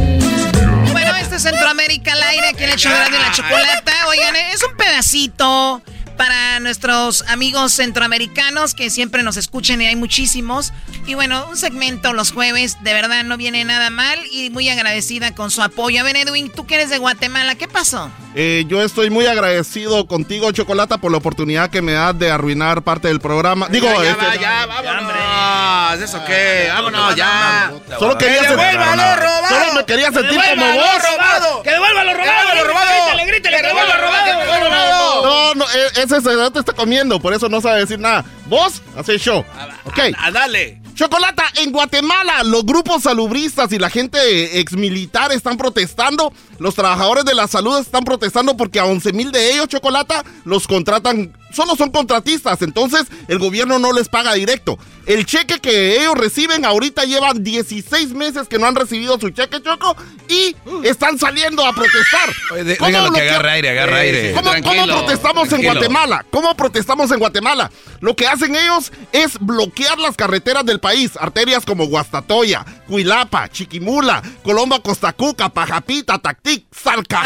Bueno, 0.93 1.15
este 1.17 1.37
es 1.37 1.43
Centroamérica 1.43 2.13
al 2.13 2.23
aire, 2.23 2.49
aquí 2.49 2.65
en 2.65 2.71
el 2.71 2.77
show 2.77 2.93
de 2.93 3.19
la 3.19 3.31
chocolata. 3.33 3.93
Oigan, 4.09 4.35
es 4.37 4.63
un 4.65 4.77
pedacito 4.77 5.83
para 6.19 6.61
nuestros 6.61 7.23
amigos 7.29 7.73
centroamericanos 7.73 8.75
que 8.75 8.91
siempre 8.91 9.23
nos 9.23 9.39
escuchan 9.39 9.81
y 9.81 9.87
hay 9.87 9.97
muchísimos. 9.97 10.73
Y 11.07 11.15
bueno, 11.15 11.47
un 11.49 11.57
segmento 11.57 12.13
los 12.13 12.33
jueves, 12.33 12.77
de 12.83 12.93
verdad 12.93 13.25
no 13.25 13.37
viene 13.39 13.65
nada 13.65 13.89
mal 13.89 14.19
y 14.31 14.51
muy 14.51 14.69
agradecida 14.69 15.35
con 15.35 15.51
su 15.51 15.63
apoyo. 15.63 16.01
A 16.01 16.05
ver, 16.05 16.17
Edwin, 16.17 16.51
tú 16.51 16.67
que 16.67 16.75
eres 16.75 16.91
de 16.91 16.99
Guatemala, 16.99 17.55
¿qué 17.55 17.69
pasó? 17.69 18.11
Eh, 18.35 18.65
yo 18.69 18.83
estoy 18.83 19.09
muy 19.09 19.27
agradecido 19.27 20.07
contigo, 20.07 20.53
Chocolata, 20.53 20.99
por 20.99 21.11
la 21.11 21.17
oportunidad 21.19 21.71
que 21.71 21.81
me 21.81 21.93
das 21.93 22.19
de 22.19 22.31
arruinar 22.31 22.83
parte 22.83 23.09
del 23.09 23.21
programa. 23.21 23.69
Digo, 23.71 23.87
ya, 23.89 24.03
ya, 24.05 24.11
este, 24.11 24.27
va, 24.27 24.37
ya, 24.37 24.67
vámonos. 24.67 26.03
¿Eso 26.03 26.25
qué? 26.27 26.69
Vámonos, 26.73 27.17
ya. 27.17 27.73
Solo 27.99 28.19
quería 28.19 28.41
¡Que 28.43 28.49
sentir- 28.49 28.59
devuelva 28.67 28.97
lo 28.97 29.17
robado! 29.17 29.49
Solo 29.49 29.73
me 29.75 29.85
quería 29.87 30.09
¡Que 30.09 30.15
sentir 30.15 30.41
como 30.51 30.67
lo 30.67 30.73
vos. 30.75 31.03
robado! 31.11 31.63
¡Que 31.63 31.71
devuelva 31.71 32.05
lo 32.05 32.13
robado! 32.15 32.29
¡Que 32.29 32.35
devuelva 32.35 32.55
lo 32.55 32.65
robado! 32.69 33.05
¡Grítale, 33.07 33.27
grítale, 33.27 33.57
que 33.57 33.67
devuelva 33.69 33.97
lo 33.97 34.03
robado! 34.03 35.23
No, 35.23 35.55
no, 35.55 35.65
e- 35.71 36.03
ese 36.17 36.51
te 36.53 36.59
está 36.59 36.73
comiendo, 36.73 37.21
por 37.21 37.35
eso 37.35 37.49
no 37.49 37.61
sabe 37.61 37.81
decir 37.81 37.99
nada. 37.99 38.25
Vos, 38.47 38.83
hacés 38.97 39.21
show. 39.21 39.45
Ok. 39.85 39.99
Ah, 40.17 40.31
dale. 40.31 40.81
Chocolata, 40.95 41.45
en 41.63 41.71
Guatemala 41.71 42.43
los 42.43 42.67
grupos 42.67 43.05
salubristas 43.05 43.71
y 43.73 43.79
la 43.79 43.89
gente 43.89 44.59
exmilitar 44.59 45.31
están 45.33 45.57
protestando. 45.57 46.33
Los 46.59 46.75
trabajadores 46.75 47.25
de 47.25 47.35
la 47.35 47.47
salud 47.49 47.79
están 47.79 48.05
protestando 48.05 48.57
porque 48.57 48.81
a 48.81 48.85
11 48.85 49.13
mil 49.13 49.31
de 49.31 49.53
ellos, 49.53 49.69
Chocolata, 49.69 50.25
los 50.45 50.67
contratan, 50.67 51.33
solo 51.53 51.77
son 51.77 51.91
contratistas. 51.91 52.63
Entonces 52.63 53.05
el 53.29 53.39
gobierno 53.39 53.79
no 53.79 53.93
les 53.93 54.09
paga 54.09 54.35
directo. 54.35 54.77
El 55.07 55.25
cheque 55.25 55.61
que 55.61 56.01
ellos 56.01 56.15
reciben 56.17 56.65
ahorita 56.65 57.05
llevan 57.05 57.43
16 57.45 58.11
meses 58.15 58.49
que 58.49 58.59
no 58.59 58.67
han 58.67 58.75
recibido 58.75 59.19
su 59.21 59.31
cheque, 59.31 59.63
Choco, 59.63 59.97
y 60.29 60.55
están 60.85 61.19
saliendo 61.19 61.65
a 61.65 61.73
protestar. 61.73 62.29
Oye, 62.53 62.65
de- 62.65 62.77
¿Cómo 62.77 62.91
déjalo 62.91 63.13
que 63.13 63.21
agarre 63.23 63.51
aire, 63.53 63.71
agarre 63.71 64.01
aire. 64.01 64.33
¿Cómo, 64.33 64.51
cómo 64.51 64.61
Tranquilo, 64.61 64.99
protestamos 64.99 65.53
en. 65.53 65.63
Guatemala? 65.63 66.27
¿Cómo 66.31 66.55
protestamos 66.57 67.11
en 67.11 67.19
Guatemala? 67.21 67.71
Lo 68.01 68.17
que 68.17 68.27
hacen 68.27 68.55
ellos 68.57 68.93
es 69.13 69.39
bloquear 69.41 69.99
las 69.99 70.17
carreteras 70.17 70.65
del 70.67 70.81
país, 70.81 71.13
arterias 71.19 71.65
como 71.65 71.87
Guastatoya, 71.87 72.65
Cuilapa, 72.87 73.49
Chiquimula, 73.49 74.23
Colomba, 74.43 74.81
Costacuca, 74.81 75.49
Pajapita, 75.49 76.19
Tactic, 76.19 76.48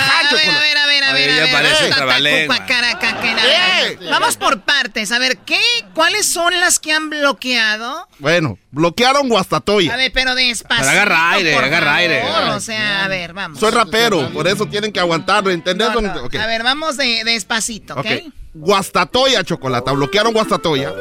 A 0.00 0.34
ver, 0.34 0.48
a 0.48 0.60
ver, 0.60 0.78
a 0.78 0.86
ver, 0.86 1.04
a 1.04 1.12
ver. 1.12 1.30
A. 1.30 1.34
Eh. 3.82 3.98
Vamos 4.10 4.36
por 4.36 4.62
partes. 4.62 5.12
A 5.12 5.18
ver, 5.18 5.38
¿qué? 5.38 5.60
¿Cuáles 5.94 6.26
son 6.26 6.58
las 6.60 6.78
que 6.78 6.92
han 6.92 7.10
bloqueado? 7.10 8.08
Bueno, 8.18 8.58
bloquearon 8.70 9.28
Guastatoya. 9.28 9.94
A 9.94 9.96
ver, 9.96 10.12
pero 10.12 10.34
despacito. 10.34 10.86
Pero 10.86 10.90
agarra 10.90 11.30
aire, 11.32 11.54
por 11.54 11.64
agarra 11.64 11.94
aire. 11.96 12.22
O 12.50 12.60
sea, 12.60 13.04
a 13.04 13.08
ver, 13.08 13.32
vamos. 13.32 13.58
Soy 13.58 13.70
rapero, 13.70 14.30
por 14.32 14.46
eso 14.48 14.66
tienen 14.66 14.92
que 14.92 15.00
aguantarlo, 15.00 15.50
¿entendés? 15.50 15.88
A 15.88 16.46
ver, 16.46 16.62
vamos 16.62 16.96
de, 16.96 17.22
despacito, 17.24 17.94
¿ok? 17.94 18.00
Ok. 18.00 18.32
Guastatoya, 18.54 19.44
Chocolata. 19.44 19.92
Bloquearon 19.92 20.32
Guastatoya. 20.32 20.92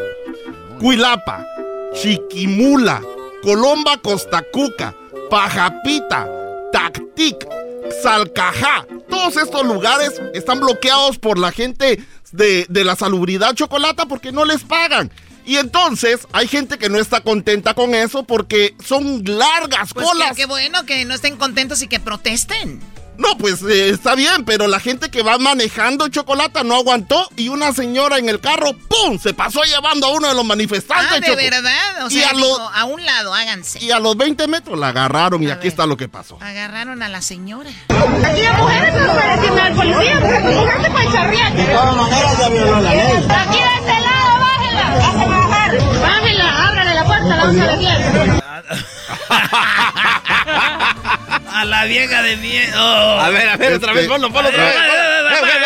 Cuilapa, 0.79 1.45
Chiquimula, 1.93 3.01
Colomba, 3.43 3.97
Costacuca, 3.97 4.95
Pajapita, 5.29 6.27
Tactic, 6.71 7.45
Salcajá. 8.01 8.86
Todos 9.10 9.38
estos 9.38 9.65
lugares 9.65 10.21
están 10.34 10.60
bloqueados 10.60 11.17
por 11.19 11.38
la 11.38 11.51
gente 11.51 12.04
de, 12.32 12.65
de 12.69 12.84
la 12.84 12.95
salubridad 12.95 13.54
Chocolata 13.56 14.06
porque 14.06 14.32
no 14.32 14.45
les 14.45 14.63
pagan. 14.63 15.12
Y 15.45 15.58
entonces 15.58 16.27
hay 16.34 16.47
gente 16.47 16.77
que 16.77 16.88
no 16.89 16.99
está 16.99 17.21
contenta 17.21 17.73
con 17.73 17.95
eso 17.95 18.23
porque 18.23 18.75
son 18.86 19.23
largas 19.25 19.93
Pues 19.93 20.06
colas. 20.08 20.30
qué, 20.30 20.36
qué 20.36 20.45
bueno 20.45 20.86
que 20.86 21.04
no 21.06 21.15
estén 21.15 21.36
contentos 21.36 21.82
y 21.82 21.88
que 21.88 21.99
protesten. 21.99 22.80
No, 23.21 23.38
pues 23.38 23.62
eh, 23.63 23.89
está 23.89 24.15
bien, 24.15 24.45
pero 24.45 24.67
la 24.67 24.79
gente 24.79 25.10
que 25.12 25.21
va 25.21 25.38
manejando 25.38 26.07
chocolate 26.07 26.63
no 26.63 26.75
aguantó 26.75 27.27
y 27.36 27.49
una 27.49 27.71
señora 27.73 28.17
en 28.17 28.29
el 28.29 28.39
carro, 28.39 28.73
¡pum! 28.73 29.19
Se 29.19 29.34
pasó 29.34 29.62
llevando 29.63 30.07
a 30.07 30.10
uno 30.12 30.27
de 30.29 30.34
los 30.34 30.43
manifestantes. 30.45 31.07
Ah, 31.12 31.19
¿de 31.19 31.27
Choco. 31.27 31.38
verdad? 31.38 32.05
O 32.05 32.07
Y 32.07 32.12
sea, 32.19 32.29
a 32.29 32.34
dijo, 32.34 32.47
lo- 32.47 32.69
a 32.69 32.84
un 32.86 33.05
lado, 33.05 33.34
háganse. 33.34 33.84
Y 33.84 33.91
a 33.91 33.99
los 33.99 34.17
20 34.17 34.47
metros 34.47 34.79
la 34.79 34.88
agarraron 34.89 35.43
y 35.43 35.51
aquí 35.51 35.67
está 35.67 35.86
lo 35.86 35.97
que 35.97 36.07
pasó. 36.10 36.38
Agarraron 36.41 37.03
a 37.03 37.10
la 37.10 37.21
señora. 37.21 37.69
Aquí 37.89 38.41
hay 38.41 38.57
mujeres 38.57 38.93
no 38.95 39.13
pueden 39.13 39.39
decirle 39.39 39.62
al 39.62 39.73
policía. 39.75 40.19
Póngase 40.19 40.89
para 40.91 41.03
el 41.03 41.12
charriaque. 41.13 41.62
De 41.62 41.73
todas 41.73 41.95
maneras 41.95 42.38
se 42.38 42.49
violó 42.49 42.81
la 42.81 42.89
ley. 42.95 43.27
Aquí 43.29 43.57
de 43.60 43.75
este 43.79 43.99
lado, 44.01 44.39
bájela. 44.39 46.01
Bájela, 46.01 46.67
ábrale 46.67 46.93
la 46.95 47.05
puerta, 47.05 47.27
la 47.27 47.36
vamos 47.45 47.62
a 47.62 47.75
ver 47.75 48.41
A 51.62 51.65
la 51.65 51.86
vieja 51.86 52.24
de 52.24 52.38
miedo. 52.38 53.19
A 53.19 53.30
ver, 53.30 53.47
a 53.47 53.56
ver, 53.56 53.74
otra 53.74 53.93
vez, 53.93 54.08
ponlo, 54.08 54.32
ponlo 54.34 54.50
otra 54.50 54.63
vez. 54.63 54.74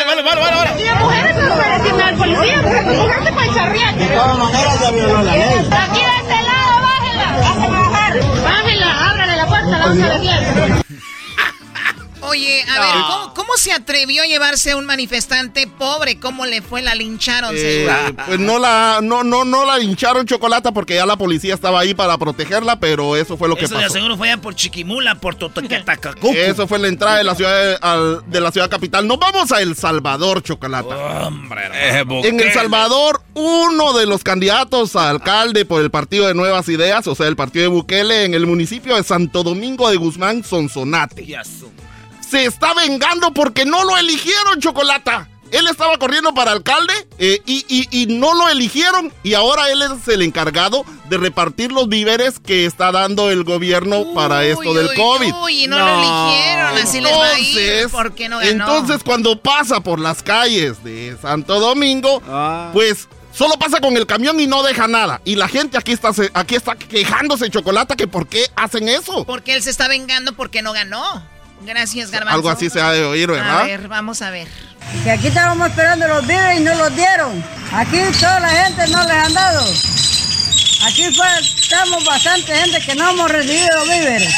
Ponlo, 0.06 0.24
ponlo, 0.26 0.42
ponlo, 0.42 2.18
policía. 2.18 2.62
Póngase 2.62 3.32
para 3.32 3.46
el 3.46 3.54
charriaque. 3.54 4.00
De 4.00 4.08
todas 4.16 4.38
maneras 4.38 4.78
se 4.78 4.92
violó 4.92 5.22
la 5.24 5.32
ley. 5.32 5.70
Aquí 5.72 6.02
de 6.02 6.18
este 6.20 6.42
lado, 6.44 6.82
bájela. 6.82 7.28
Bájela, 8.44 9.10
ábrale 9.10 9.36
la 9.38 9.48
puerta, 9.48 9.70
la 9.70 9.78
vamos 9.78 10.04
a 10.04 10.08
ver 10.10 10.86
Oye, 12.28 12.64
a 12.64 12.80
ver, 12.80 12.90
¿cómo, 13.10 13.34
cómo 13.34 13.50
se 13.58 13.72
atrevió 13.72 14.24
a 14.24 14.26
llevarse 14.26 14.72
a 14.72 14.78
un 14.78 14.86
manifestante 14.86 15.68
pobre? 15.68 16.20
¿Cómo 16.20 16.46
le 16.46 16.62
fue? 16.62 16.82
La 16.82 16.96
lincharon, 16.96 17.56
Eh, 17.56 17.86
seguro. 17.88 18.24
pues 18.26 18.40
no 18.40 18.60
la, 18.60 19.00
no, 19.02 19.24
no, 19.24 19.46
no 19.46 19.66
la 19.66 19.80
hincharon 19.80 20.26
chocolate 20.26 20.72
porque 20.72 20.96
ya 20.96 21.06
la 21.06 21.18
policía 21.18 21.54
estaba 21.54 21.80
ahí 21.80 21.94
para 21.94 22.18
protegerla, 22.18 22.80
pero 22.80 23.16
eso 23.16 23.38
fue 23.38 23.48
lo 23.48 23.56
que 23.56 23.66
Eso 23.66 23.76
pasó. 23.76 23.90
seguro 23.90 24.18
fue 24.18 24.30
allá 24.32 24.42
por 24.42 24.56
Chiquimula, 24.56 25.16
por 25.16 25.36
Totoquetaca. 25.36 26.16
Eso 26.36 26.68
fue 26.68 26.80
la 26.80 26.88
entrada 26.88 27.18
de 27.18 27.24
la 27.24 27.36
ciudad 27.36 27.64
de, 27.64 27.78
al- 27.82 28.24
de 28.30 28.42
la 28.42 28.52
ciudad 28.52 28.70
capital. 28.70 29.08
Nos 29.08 29.20
vamos 29.20 29.52
a 29.52 29.62
El 29.62 29.76
Salvador, 29.76 30.42
Chocolata. 30.44 31.30
En 32.24 32.40
El 32.40 32.54
Salvador, 32.54 33.22
uno 33.34 33.94
de 33.94 34.06
los 34.06 34.24
candidatos 34.24 34.96
a 34.96 35.10
alcalde 35.10 35.66
por 35.66 35.82
el 35.82 35.92
Partido 35.92 36.28
de 36.28 36.34
Nuevas 36.34 36.68
Ideas, 36.70 37.08
o 37.08 37.16
sea, 37.16 37.28
el 37.28 37.36
partido 37.36 37.64
de 37.64 37.68
Bukele, 37.70 38.26
en 38.26 38.34
el 38.34 38.46
municipio 38.46 38.96
de 38.96 39.04
Santo 39.04 39.44
Domingo 39.44 39.90
de 39.90 39.98
Guzmán, 39.98 40.44
Sonsonate. 40.44 41.26
Se 42.30 42.46
está 42.46 42.74
vengando 42.74 43.34
porque 43.34 43.66
no 43.66 43.84
lo 43.84 43.98
eligieron, 43.98 44.60
Chocolata. 44.60 45.30
Él 45.52 45.68
estaba 45.68 45.98
corriendo 46.00 46.34
para 46.34 46.52
alcalde 46.52 46.94
eh, 47.20 47.40
y, 47.46 47.64
y- 47.70 47.88
y 48.02 48.06
no 48.08 48.34
lo 48.34 48.50
eligieron 48.50 49.14
y 49.24 49.36
ahora 49.36 49.70
él 49.70 49.82
es 49.84 50.08
el 50.08 50.24
encargado 50.24 50.84
de 51.08 51.18
repartir 51.18 51.72
los 51.72 51.88
víveres 51.88 52.40
que 52.40 52.66
está 52.66 52.92
dando 52.92 53.30
el 53.30 53.44
gobierno 53.44 54.14
para 54.16 54.44
esto 54.44 54.74
del 54.74 54.88
COVID. 54.96 55.34
Uy, 55.44 55.68
no, 55.68 55.78
lo 55.78 55.86
eligieron, 56.00 56.78
así 56.80 57.00
les 57.00 57.14
va 57.14 57.26
a 57.28 57.40
ir. 57.40 57.58
Entonces, 57.60 57.92
¿Por 57.92 58.16
qué 58.16 58.28
no 58.28 58.40
ganó? 58.40 58.50
Entonces, 58.50 59.04
cuando 59.04 59.40
pasa 59.40 59.80
por 59.82 60.00
las 60.00 60.24
calles 60.24 60.84
de 60.84 61.16
Santo 61.22 61.60
Domingo, 61.60 62.22
pues 62.74 63.08
solo 63.32 63.54
pasa 63.60 63.80
con 63.80 63.96
el 63.96 64.08
camión 64.08 64.40
y 64.40 64.48
no 64.48 64.64
deja 64.64 64.88
nada. 64.88 65.22
Y 65.26 65.36
la 65.36 65.48
gente 65.48 65.78
aquí 65.78 65.92
está, 65.92 66.12
se- 66.12 66.32
aquí 66.34 66.56
está 66.56 66.76
quejándose, 66.76 67.50
Chocolata, 67.52 67.96
que 67.96 68.08
por 68.08 68.28
qué 68.28 68.48
hacen 68.56 68.90
eso. 68.90 69.26
Porque 69.26 69.54
él 69.56 69.62
se 69.62 69.70
está 69.70 69.88
vengando 69.88 70.34
porque 70.34 70.64
no 70.64 70.74
ganó. 70.74 71.24
Gracias, 71.66 72.12
Garbanzo. 72.12 72.36
Algo 72.36 72.50
así 72.50 72.70
se 72.70 72.80
ha 72.82 72.92
de 72.92 73.04
oír, 73.04 73.30
A 73.30 73.34
¿verdad? 73.34 73.66
ver, 73.66 73.88
vamos 73.88 74.22
a 74.22 74.30
ver. 74.30 74.48
Que 75.04 75.12
aquí 75.12 75.28
estábamos 75.28 75.70
esperando 75.70 76.08
los 76.08 76.26
víveres 76.28 76.60
y 76.60 76.64
no 76.64 76.76
los 76.76 76.96
dieron. 76.96 77.44
Aquí 77.74 78.00
toda 78.20 78.40
la 78.40 78.50
gente 78.50 78.88
no 78.88 79.02
les 79.04 79.12
han 79.12 79.34
dado. 79.34 79.66
Aquí 80.86 81.12
fue, 81.16 81.26
estamos 81.60 82.06
bastante 82.06 82.56
gente 82.56 82.80
que 82.86 82.96
no 82.96 83.10
hemos 83.10 83.32
recibido 83.32 83.84
víveres. 83.84 84.34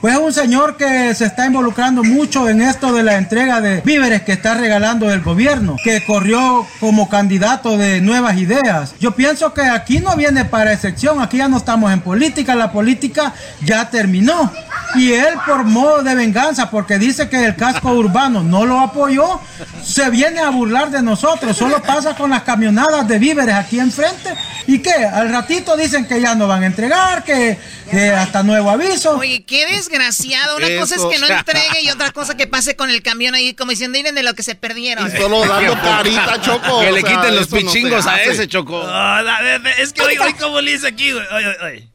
Pues 0.00 0.14
es 0.14 0.20
un 0.20 0.32
señor 0.32 0.76
que 0.76 1.12
se 1.16 1.24
está 1.24 1.46
involucrando 1.46 2.04
mucho 2.04 2.48
en 2.48 2.62
esto 2.62 2.92
de 2.92 3.02
la 3.02 3.16
entrega 3.16 3.60
de 3.60 3.80
víveres 3.80 4.22
que 4.22 4.30
está 4.30 4.54
regalando 4.54 5.12
el 5.12 5.22
gobierno, 5.22 5.74
que 5.82 6.04
corrió 6.04 6.64
como 6.78 7.08
candidato 7.08 7.76
de 7.76 8.00
nuevas 8.00 8.36
ideas. 8.36 8.94
Yo 9.00 9.16
pienso 9.16 9.52
que 9.52 9.62
aquí 9.62 9.98
no 9.98 10.14
viene 10.14 10.44
para 10.44 10.72
excepción, 10.72 11.20
aquí 11.20 11.38
ya 11.38 11.48
no 11.48 11.56
estamos 11.56 11.92
en 11.92 12.00
política, 12.00 12.54
la 12.54 12.70
política 12.70 13.34
ya 13.64 13.90
terminó. 13.90 14.52
Y 14.94 15.12
él 15.12 15.34
por 15.44 15.64
modo 15.64 16.02
de 16.02 16.14
venganza, 16.14 16.70
porque 16.70 16.98
dice 16.98 17.28
que 17.28 17.44
el 17.44 17.56
casco 17.56 17.90
urbano 17.92 18.42
no 18.42 18.64
lo 18.64 18.78
apoyó, 18.80 19.40
se 19.82 20.08
viene 20.10 20.38
a 20.40 20.50
burlar 20.50 20.90
de 20.90 21.02
nosotros. 21.02 21.56
Solo 21.56 21.82
pasa 21.82 22.14
con 22.14 22.30
las 22.30 22.42
camionadas 22.42 23.06
de 23.06 23.18
víveres 23.18 23.54
aquí 23.54 23.80
enfrente. 23.80 24.34
¿Y 24.66 24.78
qué? 24.78 25.04
Al 25.04 25.30
ratito 25.30 25.76
dicen 25.76 26.06
que 26.06 26.20
ya 26.20 26.34
no 26.34 26.46
van 26.46 26.62
a 26.62 26.66
entregar, 26.66 27.24
que, 27.24 27.58
que 27.90 28.10
hasta 28.10 28.42
nuevo 28.42 28.70
aviso. 28.70 29.16
Oye, 29.16 29.44
qué 29.44 29.66
desgraciado. 29.66 30.56
Una 30.56 30.68
cosa 30.78 30.96
es 30.96 31.02
que 31.04 31.18
no 31.18 31.26
entregue 31.26 31.82
y 31.82 31.90
otra 31.90 32.12
cosa 32.12 32.36
que 32.36 32.46
pase 32.46 32.76
con 32.76 32.90
el 32.90 33.02
camión 33.02 33.34
ahí 33.34 33.54
como 33.54 33.70
diciendo, 33.70 33.98
miren 33.98 34.14
de 34.14 34.22
lo 34.22 34.34
que 34.34 34.42
se 34.42 34.54
perdieron. 34.54 35.06
Y 35.06 35.16
solo 35.16 35.46
dando 35.46 35.74
carita, 35.82 36.40
Choco. 36.40 36.80
Que 36.80 36.88
o 36.88 36.92
le 36.92 37.00
sea, 37.00 37.10
quiten 37.10 37.36
los 37.36 37.50
no 37.50 37.58
pichingos 37.58 38.06
a 38.06 38.22
ese, 38.22 38.46
Choco. 38.48 38.82
Ve, 38.82 39.70
es 39.78 39.92
que 39.92 40.02
hoy, 40.02 40.18
hoy 40.18 40.34
como 40.34 40.60
le 40.60 40.72
dice 40.72 40.88
aquí, 40.88 41.12
güey. 41.12 41.26
Oye. 41.64 41.88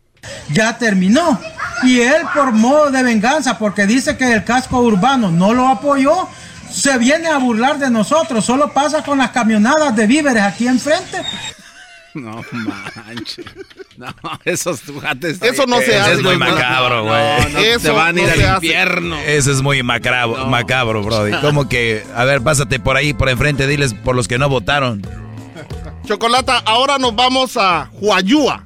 ya 0.51 0.77
terminó. 0.77 1.39
Y 1.83 1.99
él 1.99 2.23
por 2.33 2.51
modo 2.51 2.91
de 2.91 3.03
venganza, 3.03 3.57
porque 3.57 3.85
dice 3.85 4.17
que 4.17 4.31
el 4.31 4.43
casco 4.43 4.79
urbano 4.79 5.31
no 5.31 5.53
lo 5.53 5.67
apoyó, 5.67 6.29
se 6.71 6.97
viene 6.97 7.27
a 7.27 7.37
burlar 7.37 7.77
de 7.77 7.89
nosotros. 7.89 8.45
Solo 8.45 8.73
pasa 8.73 9.03
con 9.03 9.17
las 9.17 9.31
camionadas 9.31 9.95
de 9.95 10.07
víveres 10.07 10.43
aquí 10.43 10.67
enfrente. 10.67 11.21
No 12.23 12.43
manches. 12.95 13.45
No, 13.97 14.07
esos 14.45 14.81
juguetes. 14.81 15.41
Eso 15.41 15.65
no 15.65 15.77
se 15.77 15.85
Ese 15.85 15.99
hace. 15.99 16.13
es 16.13 16.21
muy 16.23 16.33
no, 16.33 16.39
macabro, 16.39 16.97
no, 16.97 17.03
güey. 17.05 17.53
no, 17.53 17.59
Eso 17.59 17.79
te 17.79 17.91
van 17.91 18.17
a 18.17 18.21
ir 18.21 18.27
no 18.27 18.33
al 18.33 18.39
se 18.39 18.47
infierno. 18.67 19.17
Ese 19.19 19.51
es 19.51 19.61
muy 19.61 19.81
macabro, 19.83 20.45
macabro, 20.47 21.01
Brody. 21.03 21.31
Como 21.41 21.67
que, 21.67 22.03
a 22.15 22.23
ver, 22.25 22.41
pásate 22.41 22.79
por 22.79 22.97
ahí, 22.97 23.13
por 23.13 23.29
enfrente, 23.29 23.65
diles 23.67 23.93
por 23.93 24.15
los 24.15 24.27
que 24.27 24.37
no 24.37 24.47
votaron. 24.49 25.01
Chocolata, 26.05 26.61
ahora 26.65 26.97
nos 26.97 27.15
vamos 27.15 27.55
a 27.57 27.89
Huayúa. 27.93 28.65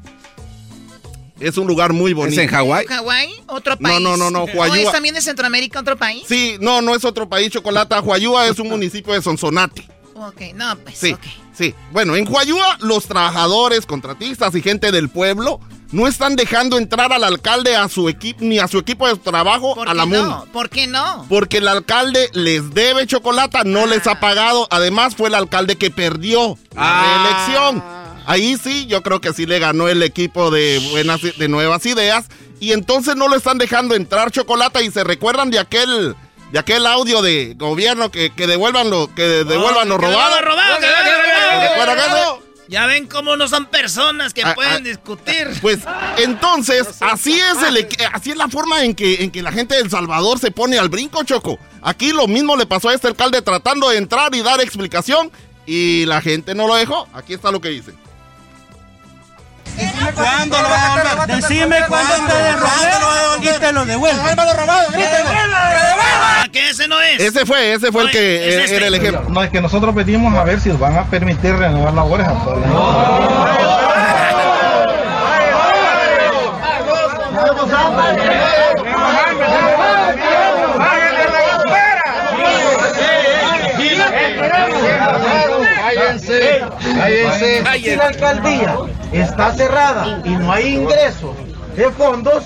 Es 1.39 1.57
un 1.57 1.67
lugar 1.67 1.93
muy 1.93 2.13
bonito. 2.13 2.41
en 2.41 2.47
Hawái? 2.47 2.87
¿Hawái? 2.87 3.29
¿Otro 3.47 3.75
No, 3.79 3.89
país? 3.89 4.01
no, 4.01 4.17
no, 4.17 4.31
no, 4.31 4.43
¿O 4.43 4.45
Huayúa. 4.45 4.77
es 4.79 4.91
también 4.91 5.13
de 5.13 5.21
Centroamérica 5.21 5.79
otro 5.79 5.95
país? 5.95 6.23
Sí, 6.27 6.57
no, 6.59 6.81
no 6.81 6.95
es 6.95 7.05
otro 7.05 7.29
país, 7.29 7.51
Chocolata. 7.51 8.01
Huayúa 8.01 8.47
es 8.47 8.57
un 8.59 8.69
municipio 8.69 9.13
de 9.13 9.21
Sonsonate. 9.21 9.87
Ok, 10.15 10.41
no, 10.55 10.75
pues, 10.79 10.97
Sí, 10.97 11.13
ok. 11.13 11.21
Sí. 11.57 11.73
Bueno, 11.91 12.15
en 12.15 12.31
Huayúa, 12.31 12.77
los 12.81 13.05
trabajadores, 13.05 13.85
contratistas 13.85 14.53
y 14.55 14.61
gente 14.61 14.91
del 14.91 15.09
pueblo 15.09 15.59
no 15.91 16.07
están 16.07 16.35
dejando 16.35 16.77
entrar 16.77 17.13
al 17.13 17.23
alcalde 17.23 17.75
a 17.75 17.87
su 17.87 18.09
equipo 18.09 18.39
ni 18.43 18.59
a 18.59 18.67
su 18.67 18.77
equipo 18.77 19.07
de 19.07 19.15
trabajo 19.15 19.73
¿Por 19.73 19.87
a 19.87 19.93
la 19.93 20.05
MUN. 20.05 20.27
no? 20.27 20.45
¿Por 20.51 20.69
qué 20.69 20.85
no? 20.87 21.25
Porque 21.29 21.59
el 21.59 21.67
alcalde 21.67 22.29
les 22.33 22.73
debe 22.73 23.07
chocolate, 23.07 23.59
no 23.65 23.85
les 23.85 24.05
ha 24.07 24.19
pagado. 24.19 24.67
Además, 24.69 25.15
fue 25.15 25.29
el 25.29 25.35
alcalde 25.35 25.77
que 25.77 25.89
perdió 25.89 26.57
la 26.75 27.45
reelección. 27.47 27.83
Ahí 28.25 28.57
sí, 28.61 28.85
yo 28.87 29.01
creo 29.03 29.21
que 29.21 29.31
sí 29.31 29.45
le 29.45 29.59
ganó 29.59 29.87
el 29.87 30.03
equipo 30.03 30.51
de 30.51 30.85
buenas 30.91 31.21
de 31.21 31.47
nuevas 31.47 31.85
ideas. 31.85 32.25
Y 32.59 32.73
entonces 32.73 33.15
no 33.15 33.29
lo 33.29 33.35
están 33.37 33.57
dejando 33.57 33.95
entrar 33.95 34.31
chocolate. 34.31 34.83
Y 34.83 34.91
se 34.91 35.05
recuerdan 35.05 35.49
de 35.51 35.59
aquel, 35.59 36.15
de 36.51 36.59
aquel 36.59 36.85
audio 36.87 37.21
de 37.21 37.53
gobierno 37.57 38.09
que, 38.11 38.31
que 38.33 38.47
devuelvan 38.47 38.89
lo, 38.89 39.13
que 39.13 39.21
devuelvan 39.43 39.89
lo 39.89 39.95
Oh, 39.95 39.97
robado. 39.97 40.35
devuelvan 40.35 40.45
lo 40.45 40.49
robado, 40.49 40.79
que 40.79 41.77
lo 41.85 41.85
robado. 41.95 42.47
Ya 42.69 42.85
ven 42.85 43.07
cómo 43.07 43.37
no 43.37 43.47
son 43.47 43.67
personas 43.67 44.33
que 44.33 44.43
Ah, 44.43 44.53
pueden 44.53 44.73
ah, 44.73 44.79
discutir. 44.79 45.47
Pues 45.61 45.79
entonces, 46.17 47.01
así 47.01 47.39
es 47.39 47.63
el, 47.63 47.87
así 48.11 48.31
es 48.31 48.35
la 48.37 48.49
forma 48.49 48.83
en 48.83 48.93
que, 48.93 49.23
en 49.23 49.31
que 49.31 49.41
la 49.41 49.53
gente 49.53 49.75
de 49.75 49.81
El 49.81 49.89
Salvador 49.89 50.37
se 50.37 50.51
pone 50.51 50.77
al 50.77 50.89
brinco, 50.89 51.23
Choco. 51.23 51.57
Aquí 51.81 52.11
lo 52.11 52.27
mismo 52.27 52.57
le 52.57 52.65
pasó 52.65 52.89
a 52.89 52.93
este 52.93 53.07
alcalde 53.07 53.41
tratando 53.41 53.89
de 53.89 53.97
entrar 53.97 54.35
y 54.35 54.41
dar 54.41 54.59
explicación 54.59 55.31
y 55.65 56.05
la 56.07 56.19
gente 56.21 56.55
no 56.55 56.67
lo 56.67 56.75
dejó. 56.75 57.07
Aquí 57.13 57.33
está 57.33 57.51
lo 57.51 57.61
que 57.61 57.69
dice. 57.69 57.93
¿Cuándo 60.15 60.61
lo 60.61 60.69
vas 60.69 60.97
a 60.97 61.09
devolver? 61.09 61.35
Decime 61.41 61.77
cuándo 61.87 62.15
te 62.27 62.33
devuelve 62.33 63.41
y 63.41 63.59
te 63.59 63.71
lo 63.73 63.85
devuelvo. 63.85 64.23
Ese 66.77 66.87
no 66.87 67.01
es. 67.01 67.19
Ese 67.19 67.45
fue, 67.45 67.73
ese 67.73 67.91
fue 67.91 68.03
el 68.03 68.11
que 68.11 68.49
es 68.49 68.55
este. 68.55 68.77
era 68.77 68.87
el 68.87 68.93
ejemplo. 68.93 69.29
No, 69.29 69.41
es 69.41 69.49
que 69.49 69.61
nosotros 69.61 69.95
pedimos 69.95 70.33
a 70.35 70.43
ver 70.43 70.59
si 70.59 70.69
nos 70.69 70.79
van 70.79 70.95
a 70.95 71.05
permitir 71.05 71.55
renovar 71.55 71.93
labores 71.93 72.27
a 72.27 72.33
todos. 72.43 72.59
Cállense, 85.83 86.65
cállense. 86.99 87.63
Si 87.79 87.95
la 87.95 88.07
alcaldía 88.07 88.75
está 89.11 89.53
cerrada 89.53 90.21
y 90.23 90.29
no 90.29 90.51
hay 90.51 90.75
ingresos 90.75 91.35
de 91.75 91.89
fondos, 91.91 92.43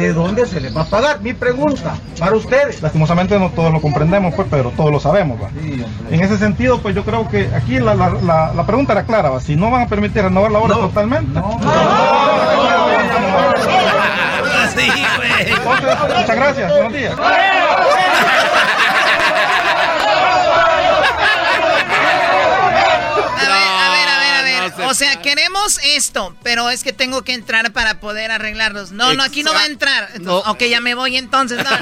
¿de 0.00 0.12
dónde 0.14 0.46
se 0.46 0.60
les 0.60 0.74
va 0.76 0.82
a 0.82 0.86
pagar? 0.86 1.20
Mi 1.20 1.32
pregunta 1.34 1.94
para 2.18 2.34
ustedes. 2.36 2.80
Lastimosamente 2.82 3.38
no 3.38 3.50
todos 3.50 3.72
lo 3.72 3.80
comprendemos, 3.80 4.34
pues, 4.34 4.48
pero 4.50 4.70
todos 4.70 4.90
lo 4.90 4.98
sabemos. 5.00 5.38
¿va? 5.40 5.48
En 6.10 6.20
ese 6.20 6.36
sentido, 6.38 6.80
pues 6.80 6.94
yo 6.94 7.04
creo 7.04 7.28
que 7.28 7.50
aquí 7.54 7.78
la, 7.78 7.94
la- 7.94 8.10
la- 8.10 8.52
la 8.54 8.66
pregunta 8.66 8.92
era 8.92 9.04
clara, 9.04 9.30
¿va? 9.30 9.40
si 9.40 9.56
no 9.56 9.70
van 9.70 9.82
a 9.82 9.86
permitir 9.86 10.22
renovar 10.22 10.50
la 10.50 10.58
obra 10.58 10.74
totalmente. 10.76 11.40
Sí, 14.76 14.88
güey. 14.88 15.52
Entonces, 15.52 15.96
muchas 16.16 16.36
gracias, 16.36 16.72
buenos 16.72 16.92
días. 16.92 17.10
A 17.10 17.14
ver, 23.48 23.80
a 23.80 23.90
ver, 23.90 24.08
a 24.08 24.18
ver, 24.18 24.34
a 24.34 24.42
ver. 24.42 24.70
no 24.70 24.76
se 24.76 24.79
o 24.90 24.94
sea, 24.94 25.22
queremos 25.22 25.78
esto, 25.84 26.34
pero 26.42 26.68
es 26.68 26.82
que 26.82 26.92
tengo 26.92 27.22
que 27.22 27.32
entrar 27.32 27.72
para 27.72 28.00
poder 28.00 28.30
arreglarlos. 28.30 28.90
No, 28.92 29.14
no, 29.14 29.22
aquí 29.22 29.42
no 29.42 29.52
va 29.54 29.60
a 29.62 29.66
entrar. 29.66 30.08
No. 30.20 30.38
Ok, 30.38 30.64
ya 30.64 30.80
me 30.80 30.94
voy 30.94 31.16
entonces. 31.16 31.58
No, 31.62 31.70
no. 31.70 31.76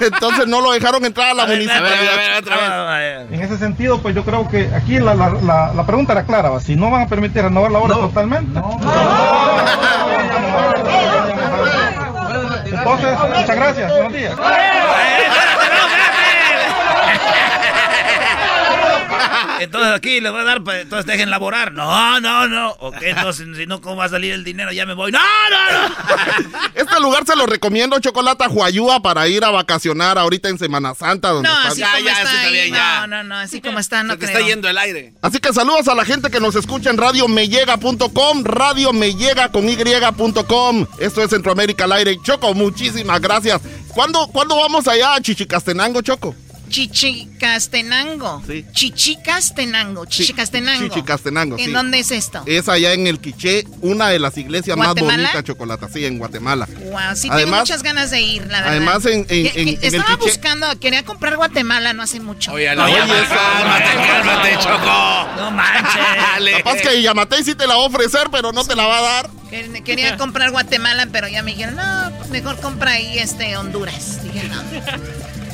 Entonces 0.00 0.46
no 0.46 0.60
lo 0.60 0.70
dejaron 0.72 1.04
entrar 1.04 1.30
a 1.30 1.34
la 1.34 1.46
municipalidad. 1.46 2.12
a 2.12 2.16
ver, 2.16 2.32
otra 2.38 2.56
vez. 2.56 2.64
Ah, 2.70 3.24
En 3.34 3.42
ese 3.42 3.58
sentido, 3.58 4.00
pues 4.00 4.14
yo 4.14 4.24
creo 4.24 4.48
que 4.48 4.70
aquí 4.74 4.98
la, 5.00 5.14
la- 5.14 5.30
la- 5.30 5.72
la 5.74 5.86
pregunta 5.86 6.12
era 6.12 6.24
clara, 6.24 6.50
¿va? 6.50 6.60
si 6.60 6.76
no 6.76 6.90
van 6.90 7.02
a 7.02 7.08
permitir 7.08 7.42
renovar 7.42 7.70
la 7.72 7.78
obra 7.80 7.94
totalmente. 7.96 8.60
Entonces, 12.64 13.18
muchas 13.36 13.56
gracias, 13.56 13.90
buenos 13.92 14.12
días. 14.12 14.34
Entonces 19.60 19.92
aquí 19.92 20.20
les 20.20 20.30
voy 20.32 20.40
a 20.40 20.44
dar, 20.44 20.62
pues, 20.62 20.82
entonces 20.82 21.06
dejen 21.06 21.30
laborar. 21.30 21.72
No, 21.72 22.20
no, 22.20 22.48
no. 22.48 22.70
Ok, 22.80 22.96
entonces 23.02 23.46
si 23.56 23.66
no, 23.66 23.80
¿cómo 23.80 23.96
va 23.96 24.04
a 24.06 24.08
salir 24.08 24.32
el 24.32 24.44
dinero? 24.44 24.72
Ya 24.72 24.86
me 24.86 24.94
voy. 24.94 25.12
No, 25.12 25.18
no, 25.18 25.88
no. 25.88 25.94
Este 26.74 27.00
lugar 27.00 27.24
se 27.26 27.34
lo 27.36 27.46
recomiendo, 27.46 27.98
Chocolata 27.98 28.48
Huayúa, 28.48 29.00
para 29.02 29.26
ir 29.28 29.44
a 29.44 29.50
vacacionar 29.50 30.16
ahorita 30.18 30.48
en 30.48 30.58
Semana 30.58 30.94
Santa. 30.94 31.30
Donde 31.30 31.48
No, 31.48 31.54
está- 31.68 31.68
así 31.68 31.82
como 31.82 32.08
está 32.08 32.40
ahí, 32.42 32.70
no, 32.70 33.06
no, 33.08 33.24
no, 33.24 33.34
así 33.36 33.60
como 33.60 33.78
está, 33.78 34.02
no 34.04 34.16
creo. 34.18 34.38
el 34.68 34.78
aire. 34.78 35.12
Así 35.22 35.38
que 35.38 35.52
saludos 35.52 35.88
a 35.88 35.94
la 35.94 36.04
gente 36.04 36.30
que 36.30 36.40
nos 36.40 36.54
escucha 36.54 36.90
en 36.90 36.98
radiomeyega.com, 36.98 38.44
radiomeyega.com. 38.44 40.86
Esto 40.98 41.22
es 41.22 41.30
Centroamérica 41.30 41.84
al 41.84 41.92
aire. 41.92 42.18
Choco, 42.22 42.54
muchísimas 42.54 43.20
gracias. 43.20 43.60
¿Cuándo, 43.88 44.26
¿cuándo 44.28 44.56
vamos 44.56 44.86
allá 44.88 45.14
a 45.14 45.20
Chichicastenango, 45.20 46.00
Choco? 46.02 46.34
Chichicastenango. 46.68 48.42
Sí. 48.46 48.64
Chichicastenango. 48.72 50.06
Chichicastenango. 50.06 50.88
Chichicastenango, 50.88 51.58
¿En 51.58 51.64
sí. 51.66 51.70
dónde 51.72 51.98
es 52.00 52.10
esto? 52.10 52.42
Es 52.46 52.68
allá 52.68 52.92
en 52.92 53.06
el 53.06 53.20
Quiché, 53.20 53.64
una 53.80 54.08
de 54.08 54.18
las 54.18 54.36
iglesias 54.38 54.76
¿Guatemala? 54.76 55.16
más 55.16 55.16
bonitas, 55.32 55.44
Chocolata. 55.44 55.88
Sí, 55.92 56.04
en 56.04 56.18
Guatemala. 56.18 56.66
Wow, 56.66 57.00
sí 57.14 57.22
tengo 57.22 57.34
Además- 57.34 57.60
muchas 57.60 57.82
ganas 57.82 58.10
de 58.10 58.20
ir, 58.20 58.42
la 58.46 58.58
verdad. 58.62 58.68
Además, 58.70 59.06
en- 59.06 59.18
en- 59.20 59.26
Que- 59.26 59.52
en- 59.62 59.68
en 59.68 59.78
el 59.82 59.84
estaba 59.94 60.16
buscando, 60.16 60.66
quería 60.80 61.04
comprar 61.04 61.36
Guatemala 61.36 61.92
no 61.92 62.02
hace 62.02 62.20
mucho. 62.20 62.52
Oye, 62.52 62.74
la 62.74 62.86
cálmate, 62.86 63.94
cálmate, 64.06 64.58
Choco. 64.58 65.28
No 65.36 65.50
manches. 65.50 66.56
Capaz 66.58 66.76
que 66.82 67.02
Yamatei 67.02 67.44
sí 67.44 67.54
te 67.54 67.66
la 67.66 67.76
va 67.76 67.82
a 67.82 67.86
ofrecer, 67.86 68.28
pero 68.30 68.52
no 68.52 68.64
te 68.64 68.74
la 68.76 68.86
va 68.86 68.98
a 68.98 69.02
dar. 69.02 69.30
Que- 69.50 69.82
Quería 69.84 70.16
comprar 70.18 70.50
Guatemala, 70.50 71.06
pero 71.10 71.26
ya 71.28 71.42
me 71.42 71.52
dijeron, 71.52 71.76
no, 71.76 72.10
mejor 72.30 72.60
compra 72.60 72.92
ahí 72.92 73.18
este 73.18 73.56
Honduras. 73.56 74.22
Dije, 74.22 74.48
no. 74.48 74.62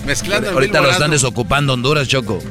Mezclando 0.04 0.48
el 0.48 0.54
Ahorita 0.54 0.80
lo 0.80 0.90
están 0.90 1.10
desocupando 1.10 1.72
Honduras, 1.72 2.08
Choco. 2.08 2.42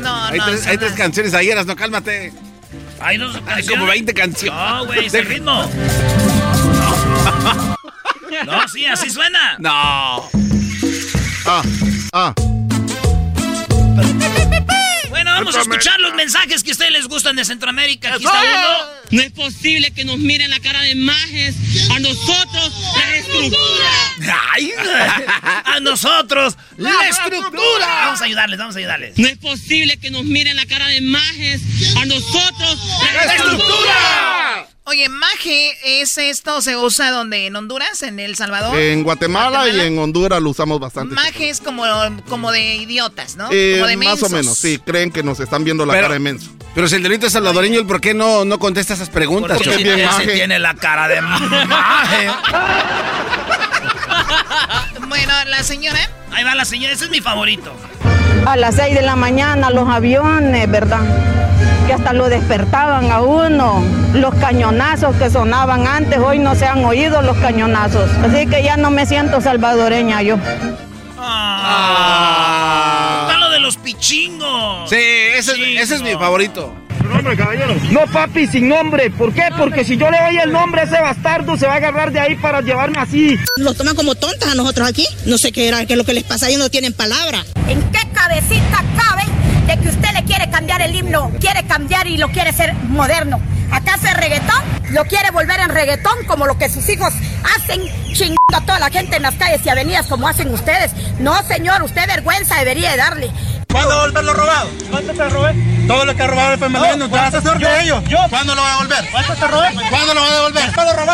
No, 0.00 0.24
Hay 0.26 0.38
no. 0.38 0.46
tres, 0.46 0.66
hay 0.66 0.78
tres 0.78 0.92
canciones 0.92 1.34
ayeras, 1.34 1.66
no 1.66 1.76
cálmate. 1.76 2.32
Hay 3.00 3.18
dos 3.18 3.38
Hay 3.46 3.66
como 3.66 3.86
20 3.86 4.14
canciones. 4.14 4.58
No, 4.58 4.86
güey, 4.86 5.06
es 5.06 5.14
el 5.14 5.26
ritmo. 5.26 5.68
No, 8.46 8.66
sí, 8.66 8.84
así 8.84 9.10
suena. 9.10 9.56
No. 9.58 10.28
Ah, 11.46 11.62
ah. 12.12 12.34
Bueno, 15.14 15.30
vamos 15.30 15.54
a 15.54 15.60
escuchar 15.60 16.00
los 16.00 16.12
mensajes 16.14 16.64
que 16.64 16.70
a 16.70 16.72
ustedes 16.72 16.90
les 16.90 17.06
gustan 17.06 17.36
de 17.36 17.44
Centroamérica. 17.44 18.14
Aquí 18.14 18.24
está 18.24 18.42
uno. 18.42 18.94
No 19.12 19.22
es 19.22 19.30
posible 19.30 19.92
que 19.92 20.04
nos 20.04 20.18
miren 20.18 20.50
la 20.50 20.58
cara 20.58 20.80
de 20.80 20.96
majes 20.96 21.54
a 21.92 22.00
nosotros 22.00 22.72
la 22.96 23.16
estructura. 23.16 24.38
¡Ay! 24.52 24.72
A 25.66 25.80
nosotros, 25.80 26.56
la 26.78 27.08
estructura. 27.08 27.86
Vamos 27.86 28.20
a 28.20 28.24
ayudarles, 28.24 28.58
vamos 28.58 28.74
a 28.74 28.78
ayudarles. 28.78 29.18
No 29.18 29.28
es 29.28 29.38
posible 29.38 29.98
que 29.98 30.10
nos 30.10 30.24
miren 30.24 30.56
la 30.56 30.66
cara 30.66 30.88
de 30.88 31.00
majes 31.00 31.62
a 31.96 32.04
nosotros 32.06 32.78
la 33.02 33.12
¡La 33.12 33.34
estructura. 33.34 34.68
Oye, 34.86 35.08
maje 35.08 36.02
es 36.02 36.18
esto, 36.18 36.60
se 36.60 36.76
usa 36.76 37.10
donde 37.10 37.46
en 37.46 37.56
Honduras, 37.56 38.02
en 38.02 38.20
El 38.20 38.36
Salvador. 38.36 38.78
En 38.78 39.02
Guatemala, 39.02 39.66
y 39.66 39.80
en 39.80 39.98
Honduras 39.98 40.42
lo 40.42 40.50
usamos 40.50 40.78
bastante. 40.78 41.14
Maje 41.14 41.48
es 41.48 41.62
como, 41.62 41.84
como 42.28 42.52
de 42.52 42.74
idiotas, 42.74 43.36
¿no? 43.36 43.48
Eh, 43.50 43.76
como 43.76 43.86
de 43.86 43.96
más 43.96 44.22
o 44.22 44.28
menos, 44.28 44.58
sí, 44.58 44.78
creen 44.84 45.10
que 45.10 45.22
nos 45.22 45.40
están 45.40 45.64
viendo 45.64 45.86
la 45.86 45.94
cara 45.94 46.12
de 46.12 46.18
menso. 46.18 46.50
Pero 46.74 46.86
si 46.86 46.96
el 46.96 47.02
delito 47.02 47.26
es 47.26 47.32
salvadoreño, 47.32 47.80
¿el 47.80 47.86
por 47.86 48.02
qué 48.02 48.12
no, 48.12 48.44
no 48.44 48.58
contesta 48.58 48.92
esas 48.92 49.08
preguntas? 49.08 49.56
Porque 49.56 49.82
Choco? 49.82 50.20
ese 50.20 50.32
tiene 50.32 50.58
la 50.58 50.74
cara 50.74 51.08
de 51.08 51.22
maje. 51.22 52.28
Bueno, 55.08 55.32
la 55.46 55.62
señora. 55.62 56.10
Ahí 56.32 56.44
va 56.44 56.54
la 56.54 56.64
señora, 56.64 56.92
ese 56.92 57.04
es 57.04 57.10
mi 57.10 57.20
favorito. 57.20 57.72
A 58.46 58.56
las 58.56 58.74
6 58.74 58.94
de 58.94 59.02
la 59.02 59.14
mañana 59.16 59.70
los 59.70 59.88
aviones, 59.88 60.68
¿verdad? 60.68 61.53
Que 61.86 61.92
hasta 61.92 62.12
lo 62.14 62.28
despertaban 62.28 63.10
a 63.12 63.20
uno. 63.20 63.82
Los 64.14 64.34
cañonazos 64.36 65.14
que 65.16 65.28
sonaban 65.30 65.86
antes, 65.86 66.18
hoy 66.18 66.38
no 66.38 66.54
se 66.54 66.64
han 66.66 66.84
oído 66.84 67.20
los 67.22 67.36
cañonazos. 67.38 68.10
Así 68.24 68.46
que 68.46 68.62
ya 68.62 68.76
no 68.76 68.90
me 68.90 69.04
siento 69.06 69.40
salvadoreña 69.40 70.22
yo. 70.22 70.36
Ah. 71.96 73.26
Está 73.28 73.38
lo 73.38 73.50
de 73.50 73.60
los 73.60 73.76
pichingos. 73.76 74.88
Sí, 74.90 74.96
ese, 75.36 75.52
es- 75.52 75.82
ese 75.82 75.94
es 75.96 76.02
mi 76.02 76.12
favorito. 76.12 76.72
nombre, 77.02 77.36
caballero? 77.36 77.74
No, 77.90 78.00
papi, 78.10 78.46
sin 78.46 78.68
nombre. 78.68 79.10
¿Por 79.10 79.32
qué? 79.34 79.42
Porque 79.58 79.84
si 79.84 79.96
yo 79.98 80.10
le 80.10 80.18
doy 80.22 80.38
el 80.38 80.50
nombre 80.52 80.80
a 80.80 80.84
ese 80.84 80.98
bastardo, 81.00 81.56
se 81.56 81.66
va 81.66 81.74
a 81.74 81.76
agarrar 81.76 82.10
de 82.12 82.18
ahí 82.20 82.34
para 82.36 82.60
llevarme 82.62 82.98
así. 82.98 83.36
Los 83.58 83.76
toman 83.76 83.94
como 83.94 84.14
tontas 84.14 84.50
a 84.50 84.54
nosotros 84.54 84.88
aquí. 84.88 85.06
No 85.26 85.36
sé 85.36 85.52
qué 85.52 85.68
era, 85.68 85.84
qué 85.84 85.92
es 85.92 85.98
lo 85.98 86.04
que 86.04 86.14
les 86.14 86.24
pasa, 86.24 86.48
ellos 86.48 86.60
no 86.60 86.70
tienen 86.70 86.94
palabra. 86.94 87.44
¿En 87.68 87.80
qué 87.92 88.00
cabecita 88.14 88.82
cabe 88.96 89.24
de 89.66 89.78
que 89.78 89.88
usted 89.88 90.10
le 90.12 90.24
quiere 90.24 90.50
cambiar 90.50 90.82
el 90.82 90.94
himno? 90.94 91.30
Quiere 91.40 91.64
cambiar 91.66 92.06
y 92.06 92.16
lo 92.16 92.28
quiere 92.28 92.52
ser 92.52 92.74
moderno. 92.74 93.40
¿Acaso 93.70 94.06
es 94.06 94.16
reggaetón? 94.16 94.62
Lo 94.90 95.04
quiere 95.04 95.30
volver 95.30 95.58
en 95.60 95.70
reggaetón 95.70 96.24
como 96.26 96.46
lo 96.46 96.56
que 96.58 96.68
sus 96.68 96.88
hijos 96.88 97.12
hacen 97.56 97.80
chingando 98.12 98.56
a 98.56 98.60
toda 98.60 98.78
la 98.78 98.90
gente 98.90 99.16
en 99.16 99.22
las 99.22 99.34
calles 99.34 99.60
y 99.64 99.68
avenidas 99.68 100.06
como 100.06 100.28
hacen 100.28 100.52
ustedes. 100.52 100.92
No, 101.18 101.42
señor, 101.42 101.82
usted 101.82 102.06
vergüenza 102.06 102.56
debería 102.56 102.92
de 102.92 102.96
darle. 102.98 103.30
¿Cuándo 103.70 103.98
volver 104.00 104.24
lo 104.24 104.34
robado? 104.34 104.68
¿Cuánto 104.90 105.12
te 105.12 105.28
robé? 105.28 105.54
Todo 105.88 106.04
lo 106.04 106.14
que 106.14 106.22
ha 106.22 106.26
robado 106.28 106.52
el 106.52 106.58
FMLN, 106.62 106.98
¿no 106.98 107.08
te 107.10 107.16
vas 107.16 107.34
a 107.34 107.38
hacer 107.38 107.58
de 107.58 107.82
ellos? 107.82 108.04
Yo. 108.04 108.18
¿Cuándo 108.30 108.54
lo 108.54 108.62
va 108.62 108.68
a 108.68 108.72
devolver? 108.72 109.10
¿Cuánto 109.10 109.34
te 109.34 109.48
robé? 109.48 109.68
¿Cuándo 109.90 110.14
lo 110.14 110.20
va 110.20 110.26
a 110.28 110.30
devolver? 110.30 110.72
¿Cuándo 110.74 110.94
lo. 110.94 111.04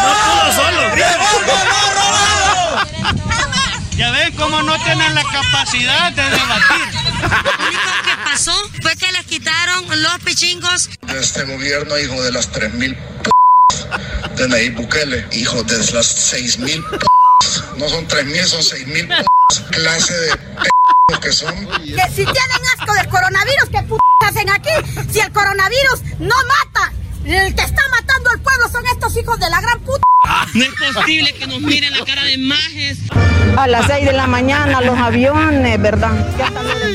No 0.00 0.14
pudo 0.24 0.52
solo, 0.52 0.80
Ya 4.00 4.10
ven 4.12 4.34
cómo 4.34 4.62
no 4.62 4.82
tienen 4.82 5.14
la 5.14 5.22
capacidad 5.24 6.10
de 6.12 6.22
debatir. 6.22 6.88
Lo 7.20 7.66
único 7.66 7.90
que 8.02 8.16
pasó 8.24 8.54
fue 8.80 8.96
que 8.96 9.12
les 9.12 9.26
quitaron 9.26 9.84
los 10.02 10.18
pichingos. 10.24 10.88
de 11.02 11.20
este 11.20 11.44
gobierno, 11.44 11.98
hijo 11.98 12.22
de 12.22 12.32
las 12.32 12.50
3.000 12.50 12.96
p 12.96 14.36
de 14.36 14.48
Nayib 14.48 14.76
Bukele, 14.76 15.28
hijo 15.32 15.62
de 15.64 15.76
las 15.92 16.32
6.000 16.32 16.82
p 16.88 16.98
no 17.76 17.90
son 17.90 18.08
3.000, 18.08 18.44
son 18.46 18.62
6.000 18.62 19.06
p 19.06 19.70
clase 19.70 20.14
de 20.14 20.32
p 20.32 21.20
que 21.20 21.32
son. 21.32 21.54
Que 21.66 22.08
si 22.08 22.24
tienen 22.24 22.62
asco 22.78 22.94
del 22.94 23.08
coronavirus, 23.10 23.68
¿qué 23.70 23.82
p 23.82 23.96
hacen 24.26 24.48
aquí? 24.48 24.70
Si 25.12 25.20
el 25.20 25.30
coronavirus 25.30 26.04
no 26.20 26.36
mata, 26.48 26.90
el 27.26 27.54
que 27.54 27.62
está 27.62 27.82
matando 27.90 28.30
al 28.30 28.40
pueblo 28.40 28.66
son 28.70 28.86
estos 28.86 29.14
hijos 29.18 29.38
de 29.38 29.50
la 29.50 29.60
gran 29.60 29.78
puta. 29.80 30.09
No 30.54 30.64
es 30.64 30.94
posible 30.94 31.32
que 31.32 31.46
nos 31.46 31.60
miren 31.60 31.92
la 31.92 32.04
cara 32.04 32.24
de 32.24 32.38
majes. 32.38 32.98
A 33.56 33.66
las 33.66 33.86
6 33.86 34.06
de 34.06 34.12
la 34.12 34.26
mañana 34.26 34.80
los 34.80 34.98
aviones, 34.98 35.80
¿verdad? 35.80 36.12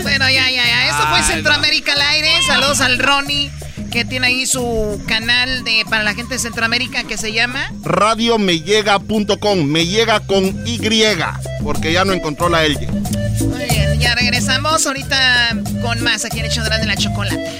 Bueno, 0.04 0.30
ya, 0.30 0.50
ya, 0.50 0.66
ya. 0.66 0.90
Esto 0.90 1.08
fue 1.10 1.24
Centroamérica 1.24 1.94
al 1.94 2.02
aire. 2.02 2.30
Saludos 2.46 2.82
al 2.82 3.00
Ronnie, 3.00 3.52
que 3.92 4.06
tiene 4.06 4.28
ahí 4.28 4.46
su 4.46 5.02
canal 5.08 5.64
de 5.64 5.84
para 5.90 6.04
la 6.04 6.14
gente 6.14 6.36
de 6.36 6.40
Centroamérica 6.40 7.04
que 7.04 7.18
se 7.18 7.34
llama. 7.34 7.72
Radiomellega.com, 7.84 9.64
me 9.64 9.86
llega 9.86 10.20
con 10.22 10.44
Y, 10.66 10.80
porque 11.64 11.92
ya 11.94 12.06
no 12.06 12.14
encontró 12.14 12.50
la 12.50 12.64
L. 12.64 12.76
Muy 12.78 13.66
bien, 13.70 14.00
ya 14.00 14.16
regresamos 14.16 14.86
ahorita 14.86 15.58
con 15.82 16.02
más 16.04 16.26
aquí 16.26 16.40
en 16.40 16.46
Hecho 16.46 16.64
de 16.64 16.86
la 16.86 16.96
Chocolate. 16.96 17.60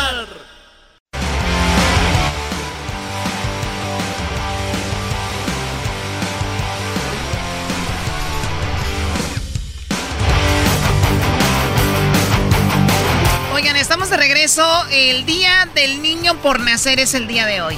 Regreso. 14.57 14.85
El 14.91 15.25
día 15.25 15.67
del 15.73 16.01
niño 16.01 16.35
por 16.41 16.59
nacer 16.59 16.99
es 16.99 17.13
el 17.13 17.27
día 17.27 17.45
de 17.45 17.61
hoy. 17.61 17.77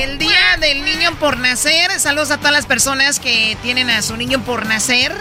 El 0.00 0.18
día 0.18 0.56
del 0.60 0.84
niño 0.84 1.14
por 1.18 1.38
nacer. 1.38 1.98
Saludos 1.98 2.30
a 2.30 2.38
todas 2.38 2.52
las 2.52 2.66
personas 2.66 3.18
que 3.20 3.56
tienen 3.62 3.90
a 3.90 4.02
su 4.02 4.16
niño 4.16 4.40
por 4.44 4.66
nacer. 4.66 5.14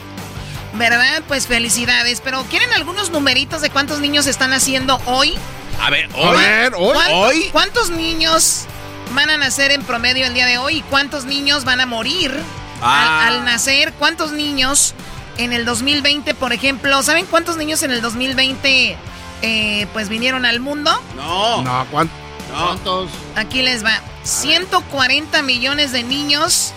¿Verdad? 0.73 1.23
Pues 1.27 1.47
felicidades. 1.47 2.21
Pero 2.21 2.43
¿quieren 2.49 2.71
algunos 2.73 3.09
numeritos 3.09 3.61
de 3.61 3.69
cuántos 3.69 3.99
niños 3.99 4.27
están 4.27 4.53
haciendo 4.53 5.01
hoy? 5.05 5.35
A 5.81 5.89
ver, 5.89 6.09
A 6.15 6.31
ver, 6.31 6.73
hoy, 6.75 6.93
¿Cuántos, 6.93 7.13
hoy. 7.13 7.49
cuántos 7.51 7.89
niños 7.89 8.65
van 9.13 9.29
a 9.29 9.37
nacer 9.37 9.71
en 9.71 9.83
promedio 9.83 10.25
el 10.27 10.33
día 10.33 10.45
de 10.45 10.57
hoy? 10.57 10.77
¿Y 10.77 10.81
cuántos 10.81 11.25
niños 11.25 11.63
van 11.65 11.81
a 11.81 11.85
morir 11.85 12.33
Ah. 12.81 13.27
al, 13.27 13.33
al 13.39 13.45
nacer? 13.45 13.93
¿Cuántos 13.93 14.31
niños 14.31 14.93
en 15.37 15.51
el 15.53 15.65
2020, 15.65 16.33
por 16.35 16.53
ejemplo? 16.53 17.01
¿Saben 17.01 17.25
cuántos 17.25 17.57
niños 17.57 17.81
en 17.83 17.91
el 17.91 18.01
2020 18.01 18.97
eh, 19.41 19.87
pues 19.93 20.09
vinieron 20.09 20.45
al 20.45 20.59
mundo? 20.59 20.91
No. 21.15 21.61
No, 21.61 21.85
¿cuánto? 21.91 22.13
¿Cuántos? 22.51 23.09
Aquí 23.35 23.61
les 23.61 23.83
va. 23.83 24.01
140 24.23 25.41
millones 25.43 25.91
de 25.91 26.03
niños 26.03 26.73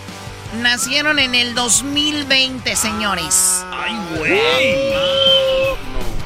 nacieron 0.61 1.19
en 1.19 1.35
el 1.35 1.55
2020, 1.55 2.75
señores. 2.75 3.65
Ay, 3.71 3.97
güey. 4.17 4.93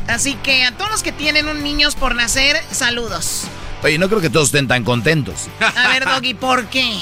Así 0.08 0.36
que 0.36 0.64
a 0.64 0.72
todos 0.72 0.90
los 0.90 1.04
que 1.04 1.12
tienen 1.12 1.48
un 1.48 1.64
niños 1.64 1.96
por 1.96 2.16
nacer, 2.16 2.62
saludos. 2.72 3.44
Oye, 3.84 3.98
no 3.98 4.08
creo 4.10 4.22
que 4.22 4.30
todos 4.30 4.48
estén 4.48 4.68
tan 4.68 4.84
contentos. 4.84 5.48
A 5.76 5.90
ver, 5.90 6.06
Doggy, 6.06 6.34
¿por 6.34 6.68
qué? 6.68 6.98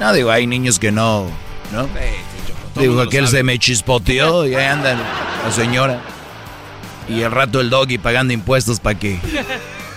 No, 0.00 0.12
digo, 0.12 0.30
hay 0.30 0.46
niños 0.46 0.78
que 0.78 0.92
no, 0.92 1.26
¿no? 1.72 1.88
Digo, 2.74 3.00
aquel 3.00 3.28
se 3.28 3.42
me 3.42 3.58
chispoteó 3.58 4.46
y 4.46 4.54
ahí 4.54 4.66
anda 4.66 4.96
la 5.44 5.52
señora. 5.52 6.00
Y 7.08 7.20
el 7.22 7.30
rato 7.30 7.60
el 7.60 7.70
doggy 7.70 7.98
pagando 7.98 8.32
impuestos 8.32 8.80
para 8.80 8.98
que... 8.98 9.18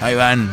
Ahí 0.01 0.15
van. 0.15 0.49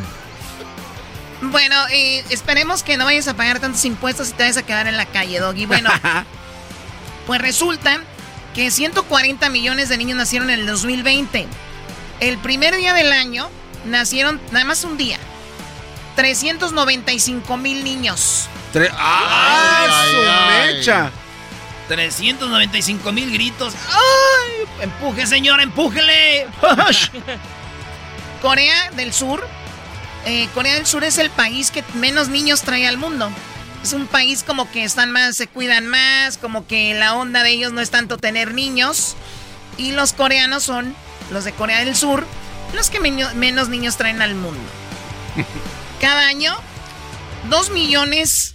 Bueno, 1.42 1.76
eh, 1.90 2.24
esperemos 2.30 2.82
que 2.82 2.96
no 2.96 3.04
vayas 3.04 3.28
a 3.28 3.34
pagar 3.34 3.60
tantos 3.60 3.84
impuestos 3.84 4.28
y 4.30 4.32
te 4.32 4.44
vayas 4.44 4.56
a 4.56 4.62
quedar 4.64 4.86
en 4.86 4.96
la 4.96 5.04
calle, 5.06 5.38
Doggy. 5.40 5.66
Bueno, 5.66 5.90
pues 7.26 7.40
resulta 7.40 8.00
que 8.54 8.70
140 8.70 9.48
millones 9.50 9.88
de 9.88 9.98
niños 9.98 10.16
nacieron 10.16 10.48
en 10.50 10.60
el 10.60 10.66
2020. 10.66 11.46
El 12.20 12.38
primer 12.38 12.74
día 12.76 12.94
del 12.94 13.12
año 13.12 13.50
nacieron 13.84 14.40
nada 14.52 14.64
más 14.64 14.84
un 14.84 14.96
día. 14.96 15.18
395 16.16 17.56
mil 17.56 17.82
niños. 17.84 18.48
Tre- 18.72 18.90
¡Ah, 18.92 19.86
su 20.10 20.16
ay, 20.16 20.26
ay. 20.28 20.74
mecha! 20.76 21.10
395 21.88 23.12
mil 23.12 23.32
gritos. 23.32 23.74
¡Ay! 23.90 24.66
¡Empuje, 24.82 25.26
señora, 25.26 25.62
empújele! 25.62 26.46
Corea 28.42 28.90
del 28.92 29.12
Sur. 29.12 29.46
eh, 30.26 30.48
Corea 30.54 30.74
del 30.74 30.86
Sur 30.86 31.04
es 31.04 31.18
el 31.18 31.30
país 31.30 31.70
que 31.70 31.84
menos 31.94 32.28
niños 32.28 32.62
trae 32.62 32.86
al 32.86 32.96
mundo. 32.98 33.30
Es 33.82 33.92
un 33.92 34.06
país 34.06 34.42
como 34.42 34.70
que 34.70 34.84
están 34.84 35.10
más, 35.10 35.36
se 35.36 35.46
cuidan 35.46 35.86
más, 35.86 36.38
como 36.38 36.66
que 36.66 36.94
la 36.94 37.14
onda 37.14 37.42
de 37.42 37.50
ellos 37.50 37.72
no 37.72 37.80
es 37.80 37.90
tanto 37.90 38.16
tener 38.16 38.54
niños. 38.54 39.14
Y 39.76 39.92
los 39.92 40.12
coreanos 40.12 40.62
son, 40.62 40.94
los 41.30 41.44
de 41.44 41.52
Corea 41.52 41.84
del 41.84 41.94
Sur, 41.94 42.26
los 42.72 42.88
que 42.90 43.00
menos 43.00 43.68
niños 43.68 43.96
traen 43.96 44.22
al 44.22 44.34
mundo. 44.34 44.60
Cada 46.00 46.26
año, 46.26 46.54
dos 47.50 47.70
millones, 47.70 48.54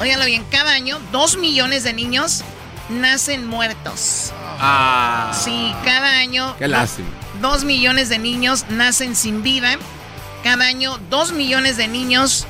óiganlo 0.00 0.24
bien, 0.26 0.44
cada 0.50 0.72
año, 0.72 0.98
dos 1.12 1.36
millones 1.36 1.84
de 1.84 1.92
niños 1.92 2.42
nacen 2.88 3.46
muertos. 3.46 4.32
Ah. 4.58 5.32
Sí, 5.44 5.72
cada 5.84 6.18
año. 6.18 6.54
Qué 6.58 6.68
lástima. 6.68 7.08
Dos 7.40 7.64
millones 7.64 8.08
de 8.08 8.18
niños 8.18 8.64
nacen 8.70 9.14
sin 9.16 9.42
vida. 9.42 9.76
Cada 10.42 10.66
año, 10.66 10.98
dos 11.10 11.32
millones 11.32 11.76
de 11.76 11.88
niños 11.88 12.46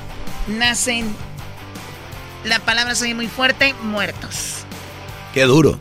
nacen. 0.46 1.14
La 2.44 2.58
palabra 2.60 2.94
soy 2.94 3.14
muy 3.14 3.26
fuerte, 3.28 3.74
muertos. 3.82 4.58
Qué 5.34 5.42
duro. 5.44 5.78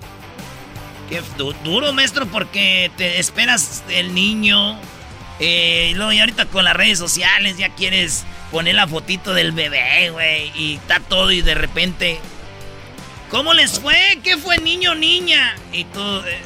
Qué 1.10 1.22
du- 1.38 1.54
duro, 1.64 1.94
maestro, 1.94 2.26
porque 2.26 2.92
te 2.98 3.20
esperas 3.20 3.84
el 3.90 4.14
niño. 4.16 4.80
eh, 5.40 5.90
y 5.92 5.94
luego 5.96 6.14
y 6.14 6.20
ahorita 6.22 6.46
con 6.46 6.64
las 6.64 6.74
redes 6.76 6.98
sociales 6.98 7.58
ya 7.58 7.68
quieres 7.76 8.24
poner 8.56 8.76
la 8.76 8.88
fotito 8.88 9.34
del 9.34 9.52
bebé, 9.52 10.10
güey. 10.12 10.50
Y 10.56 10.76
está 10.76 11.02
todo 11.02 11.30
y 11.32 11.42
de 11.42 11.56
repente... 11.56 12.20
¿Cómo 13.30 13.54
les 13.54 13.80
fue? 13.82 13.98
¿Qué 14.24 14.38
fue 14.38 14.60
niño 14.60 14.92
o 14.92 14.96
niña? 14.96 15.56
Y 15.74 15.84
todo... 15.84 16.26
eh, 16.26 16.40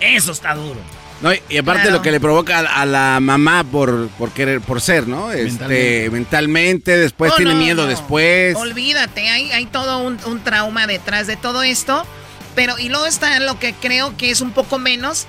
eso 0.00 0.32
está 0.32 0.54
duro. 0.54 0.78
No, 1.22 1.32
y 1.32 1.40
y 1.48 1.56
aparte 1.58 1.82
Claro. 1.84 1.96
lo 1.98 2.02
que 2.02 2.10
le 2.10 2.20
provoca 2.20 2.58
a, 2.58 2.82
a 2.82 2.86
la 2.86 3.18
mamá 3.20 3.64
por, 3.64 4.08
por 4.18 4.30
querer, 4.32 4.60
por 4.60 4.80
ser, 4.82 5.06
¿no? 5.08 5.32
Este, 5.32 5.48
Mentalmente. 5.48 6.10
mentalmente, 6.10 6.96
después 6.98 7.32
Oh, 7.32 7.36
tiene 7.36 7.52
no, 7.54 7.58
miedo 7.60 7.82
no. 7.84 7.88
después. 7.88 8.56
Olvídate, 8.56 9.28
hay, 9.30 9.50
hay 9.52 9.64
todo 9.66 9.98
un, 9.98 10.18
un 10.26 10.40
trauma 10.44 10.86
detrás 10.86 11.26
de 11.26 11.36
todo 11.36 11.62
esto. 11.62 12.04
Pero, 12.54 12.78
y 12.78 12.88
luego 12.90 13.06
está 13.06 13.38
lo 13.40 13.58
que 13.58 13.72
creo 13.74 14.16
que 14.18 14.30
es 14.30 14.40
un 14.42 14.50
poco 14.52 14.78
menos, 14.78 15.26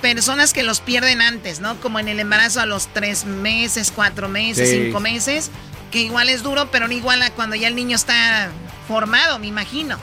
personas 0.00 0.52
que 0.52 0.62
los 0.62 0.80
pierden 0.80 1.20
antes, 1.22 1.60
¿no? 1.60 1.80
Como 1.80 1.98
en 1.98 2.08
el 2.08 2.20
embarazo 2.20 2.60
a 2.60 2.66
los 2.66 2.88
tres 2.92 3.24
meses, 3.24 3.92
cuatro 3.94 4.28
meses, 4.28 4.68
Sí. 4.70 4.84
cinco 4.86 5.00
meses, 5.00 5.50
que 5.90 6.00
igual 6.00 6.28
es 6.28 6.42
duro, 6.42 6.70
pero 6.70 6.86
no 6.88 6.94
igual 6.94 7.22
a 7.22 7.30
cuando 7.30 7.56
ya 7.56 7.68
el 7.68 7.74
niño 7.76 7.96
está 7.96 8.50
formado, 8.88 9.38
me 9.38 9.46
imagino. 9.46 9.98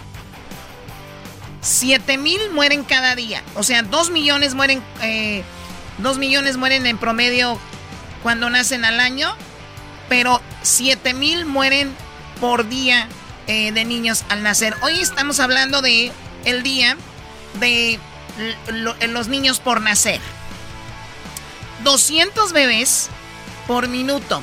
7 1.61 2.17
mil 2.17 2.49
mueren 2.51 2.83
cada 2.83 3.15
día. 3.15 3.41
O 3.55 3.63
sea, 3.63 3.83
2 3.83 4.09
millones 4.09 4.53
mueren. 4.53 4.83
Eh, 5.01 5.43
2 5.99 6.17
millones 6.17 6.57
mueren 6.57 6.85
en 6.85 6.97
promedio 6.97 7.57
cuando 8.21 8.49
nacen 8.49 8.83
al 8.83 8.99
año. 8.99 9.33
Pero 10.09 10.41
7 10.61 11.13
mil 11.13 11.45
mueren 11.45 11.95
por 12.41 12.67
día 12.67 13.07
eh, 13.47 13.71
de 13.71 13.85
niños 13.85 14.25
al 14.29 14.43
nacer. 14.43 14.75
Hoy 14.81 14.99
estamos 14.99 15.39
hablando 15.39 15.81
de 15.81 16.11
el 16.43 16.63
día 16.63 16.97
de 17.61 17.97
lo- 18.67 18.95
los 19.07 19.27
niños 19.27 19.59
por 19.59 19.81
nacer. 19.81 20.19
200 21.83 22.53
bebés 22.53 23.09
por 23.67 23.87
minuto. 23.87 24.41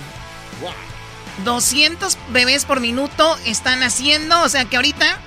200 1.45 2.18
bebés 2.30 2.64
por 2.66 2.80
minuto 2.80 3.38
están 3.47 3.80
naciendo. 3.80 4.41
O 4.43 4.49
sea 4.49 4.64
que 4.66 4.76
ahorita 4.76 5.18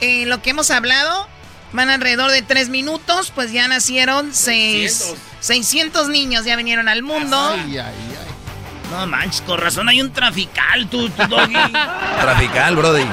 eh, 0.00 0.26
lo 0.26 0.42
que 0.42 0.50
hemos 0.50 0.70
hablado 0.70 1.26
van 1.72 1.88
alrededor 1.90 2.30
de 2.30 2.42
3 2.42 2.68
minutos. 2.68 3.32
Pues 3.34 3.50
ya 3.52 3.66
nacieron 3.68 4.34
6, 4.34 5.14
600 5.40 6.08
niños, 6.08 6.44
ya 6.44 6.56
vinieron 6.56 6.88
al 6.88 7.02
mundo. 7.02 7.56
No 8.90 9.06
manches, 9.06 9.40
con 9.40 9.58
razón 9.58 9.88
hay 9.88 10.00
un 10.02 10.12
trafical, 10.12 10.86
tú, 10.88 11.08
tú 11.08 11.26
doggy. 11.26 11.54
Trafical, 12.20 12.76
brody. 12.76 13.04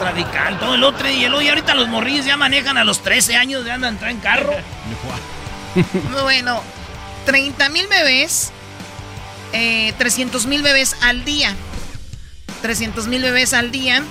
Trafical, 0.00 0.58
todo 0.58 0.74
el 0.74 0.82
otro. 0.82 1.08
Y 1.08 1.24
el 1.24 1.34
hoy 1.34 1.48
ahorita 1.48 1.74
los 1.74 1.86
morrillos 1.86 2.24
ya 2.24 2.36
manejan 2.36 2.76
a 2.76 2.84
los 2.84 3.02
13 3.02 3.36
años, 3.36 3.64
ya 3.64 3.74
andan 3.74 3.98
en 4.02 4.18
carro. 4.18 4.52
Bueno, 6.22 6.60
30 7.26 7.68
mil 7.68 7.86
bebés, 7.86 8.50
eh, 9.52 9.94
300 9.98 10.46
mil 10.46 10.62
bebés 10.62 10.96
al 11.02 11.24
día. 11.24 11.54
300 12.62 13.06
mil 13.06 13.22
bebés 13.22 13.54
al 13.54 13.70
día, 13.70 14.02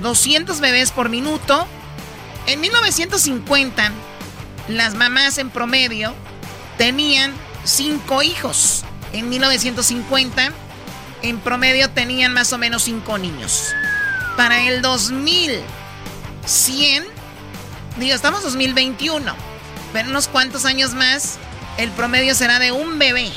200 0.00 0.58
bebés 0.58 0.90
por 0.90 1.10
minuto. 1.10 1.68
En 2.48 2.60
1950, 2.60 3.92
las 4.66 4.94
mamás 4.94 5.38
en 5.38 5.50
promedio 5.50 6.12
tenían 6.76 7.32
5 7.62 8.22
hijos. 8.22 8.84
En 9.12 9.28
1950, 9.28 10.52
en 11.22 11.38
promedio 11.38 11.88
tenían 11.90 12.32
más 12.32 12.52
o 12.52 12.58
menos 12.58 12.82
5 12.82 13.16
niños. 13.18 13.72
Para 14.36 14.62
el 14.68 14.82
2100, 14.82 17.04
digo, 17.98 18.14
estamos 18.14 18.42
2021, 18.42 19.34
pero 19.92 20.08
unos 20.08 20.28
cuantos 20.28 20.64
años 20.64 20.94
más, 20.94 21.38
el 21.78 21.90
promedio 21.90 22.34
será 22.34 22.58
de 22.58 22.72
un 22.72 22.98
bebé. 22.98 23.30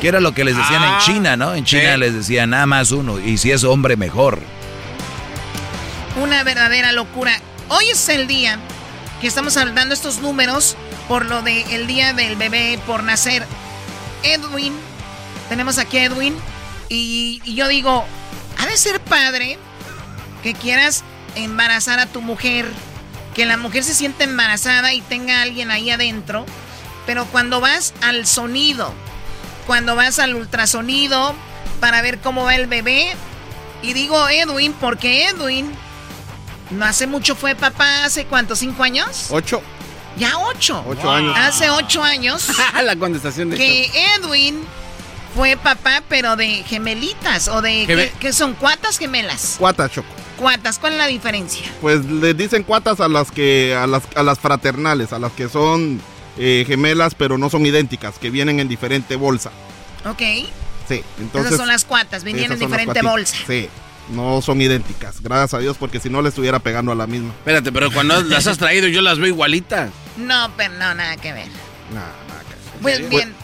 Que 0.00 0.08
era 0.08 0.18
lo 0.20 0.32
que 0.34 0.44
les 0.44 0.56
decían 0.56 0.82
Ah, 0.82 0.98
en 0.98 1.04
China, 1.14 1.36
¿no? 1.36 1.54
En 1.54 1.64
China 1.64 1.92
sí. 1.94 2.00
les 2.00 2.14
decían 2.14 2.50
nada 2.50 2.66
más 2.66 2.90
uno. 2.90 3.18
Y 3.20 3.38
si 3.38 3.52
es 3.52 3.62
hombre, 3.64 3.96
mejor. 3.96 4.40
Una 6.20 6.42
verdadera 6.42 6.92
locura. 6.92 7.40
Hoy 7.68 7.88
es 7.90 8.08
el 8.08 8.26
día 8.26 8.58
que 9.20 9.26
estamos 9.28 9.54
dando 9.54 9.94
estos 9.94 10.18
números 10.18 10.76
por 11.08 11.26
lo 11.26 11.42
del 11.42 11.86
día 11.86 12.12
del 12.12 12.34
bebé 12.36 12.78
por 12.86 13.02
nacer. 13.04 13.46
Edwin, 14.24 14.74
tenemos 15.48 15.78
aquí 15.78 15.98
a 15.98 16.04
Edwin, 16.04 16.34
y, 16.88 17.40
y 17.44 17.54
yo 17.54 17.68
digo, 17.68 18.04
ha 18.58 18.66
de 18.66 18.76
ser 18.76 19.00
padre 19.00 19.58
que 20.44 20.52
quieras 20.54 21.02
embarazar 21.36 21.98
a 21.98 22.06
tu 22.06 22.20
mujer, 22.20 22.70
que 23.34 23.46
la 23.46 23.56
mujer 23.56 23.82
se 23.82 23.94
sienta 23.94 24.24
embarazada 24.24 24.92
y 24.92 25.00
tenga 25.00 25.38
a 25.38 25.42
alguien 25.42 25.70
ahí 25.70 25.90
adentro, 25.90 26.44
pero 27.06 27.24
cuando 27.24 27.60
vas 27.62 27.94
al 28.02 28.26
sonido, 28.26 28.92
cuando 29.66 29.96
vas 29.96 30.18
al 30.18 30.34
ultrasonido 30.34 31.34
para 31.80 32.02
ver 32.02 32.18
cómo 32.20 32.44
va 32.44 32.54
el 32.54 32.66
bebé, 32.66 33.16
y 33.82 33.94
digo 33.94 34.28
Edwin 34.28 34.74
porque 34.74 35.28
Edwin 35.28 35.72
no 36.70 36.84
hace 36.84 37.06
mucho 37.06 37.34
fue 37.34 37.54
papá, 37.54 38.04
¿hace 38.04 38.26
cuánto? 38.26 38.54
¿Cinco 38.54 38.82
años? 38.82 39.28
Ocho. 39.30 39.62
Ya 40.18 40.38
ocho. 40.38 40.84
Ocho 40.86 41.10
años. 41.10 41.34
Hace 41.38 41.70
ocho 41.70 42.02
años 42.02 42.48
la 42.84 42.96
contestación 42.96 43.48
de 43.50 43.56
que 43.56 43.90
Edwin 44.16 44.62
fue 45.34 45.56
papá, 45.56 46.02
pero 46.08 46.36
de 46.36 46.62
gemelitas 46.64 47.48
o 47.48 47.62
de... 47.62 47.86
Geme- 47.86 48.10
¿qué, 48.10 48.18
qué 48.20 48.32
son? 48.34 48.52
¿Cuatas 48.54 48.98
gemelas? 48.98 49.56
Cuatas, 49.58 49.90
Choco. 49.90 50.08
¿Cuatas? 50.38 50.78
¿Cuál 50.78 50.94
es 50.94 50.98
la 50.98 51.06
diferencia? 51.06 51.66
Pues 51.80 52.04
les 52.04 52.36
dicen 52.36 52.62
cuatas 52.64 53.00
a 53.00 53.08
las 53.08 53.30
que 53.30 53.74
a 53.74 53.86
las, 53.86 54.02
a 54.16 54.22
las 54.22 54.38
fraternales, 54.38 55.12
a 55.12 55.18
las 55.18 55.32
que 55.32 55.48
son 55.48 56.00
eh, 56.38 56.64
gemelas 56.66 57.14
pero 57.14 57.38
no 57.38 57.50
son 57.50 57.64
idénticas, 57.66 58.18
que 58.18 58.30
vienen 58.30 58.60
en 58.60 58.68
diferente 58.68 59.16
bolsa. 59.16 59.50
Ok. 60.04 60.20
Sí, 60.88 61.02
entonces 61.18 61.46
Esas 61.46 61.58
son 61.58 61.68
las 61.68 61.84
cuatas, 61.84 62.24
venían 62.24 62.44
en 62.44 62.50
las 62.50 62.60
diferente 62.60 63.00
bolsa. 63.02 63.36
Sí, 63.46 63.68
no 64.10 64.42
son 64.42 64.60
idénticas, 64.60 65.22
gracias 65.22 65.54
a 65.54 65.58
Dios, 65.60 65.76
porque 65.78 66.00
si 66.00 66.10
no 66.10 66.20
le 66.20 66.28
estuviera 66.28 66.58
pegando 66.58 66.92
a 66.92 66.94
la 66.94 67.06
misma. 67.06 67.30
Espérate, 67.30 67.72
pero 67.72 67.90
cuando 67.90 68.20
las 68.24 68.46
has 68.46 68.58
traído 68.58 68.88
yo 68.88 69.00
las 69.00 69.18
veo 69.18 69.28
igualitas. 69.28 69.90
No, 70.16 70.50
pero 70.56 70.74
no, 70.74 70.94
nada 70.94 71.16
que 71.16 71.32
ver. 71.32 71.48
Nada, 71.92 72.12
nada 72.28 72.40
que 72.42 72.50
ver. 72.50 72.82
Pues 72.82 73.08
bien. 73.08 73.34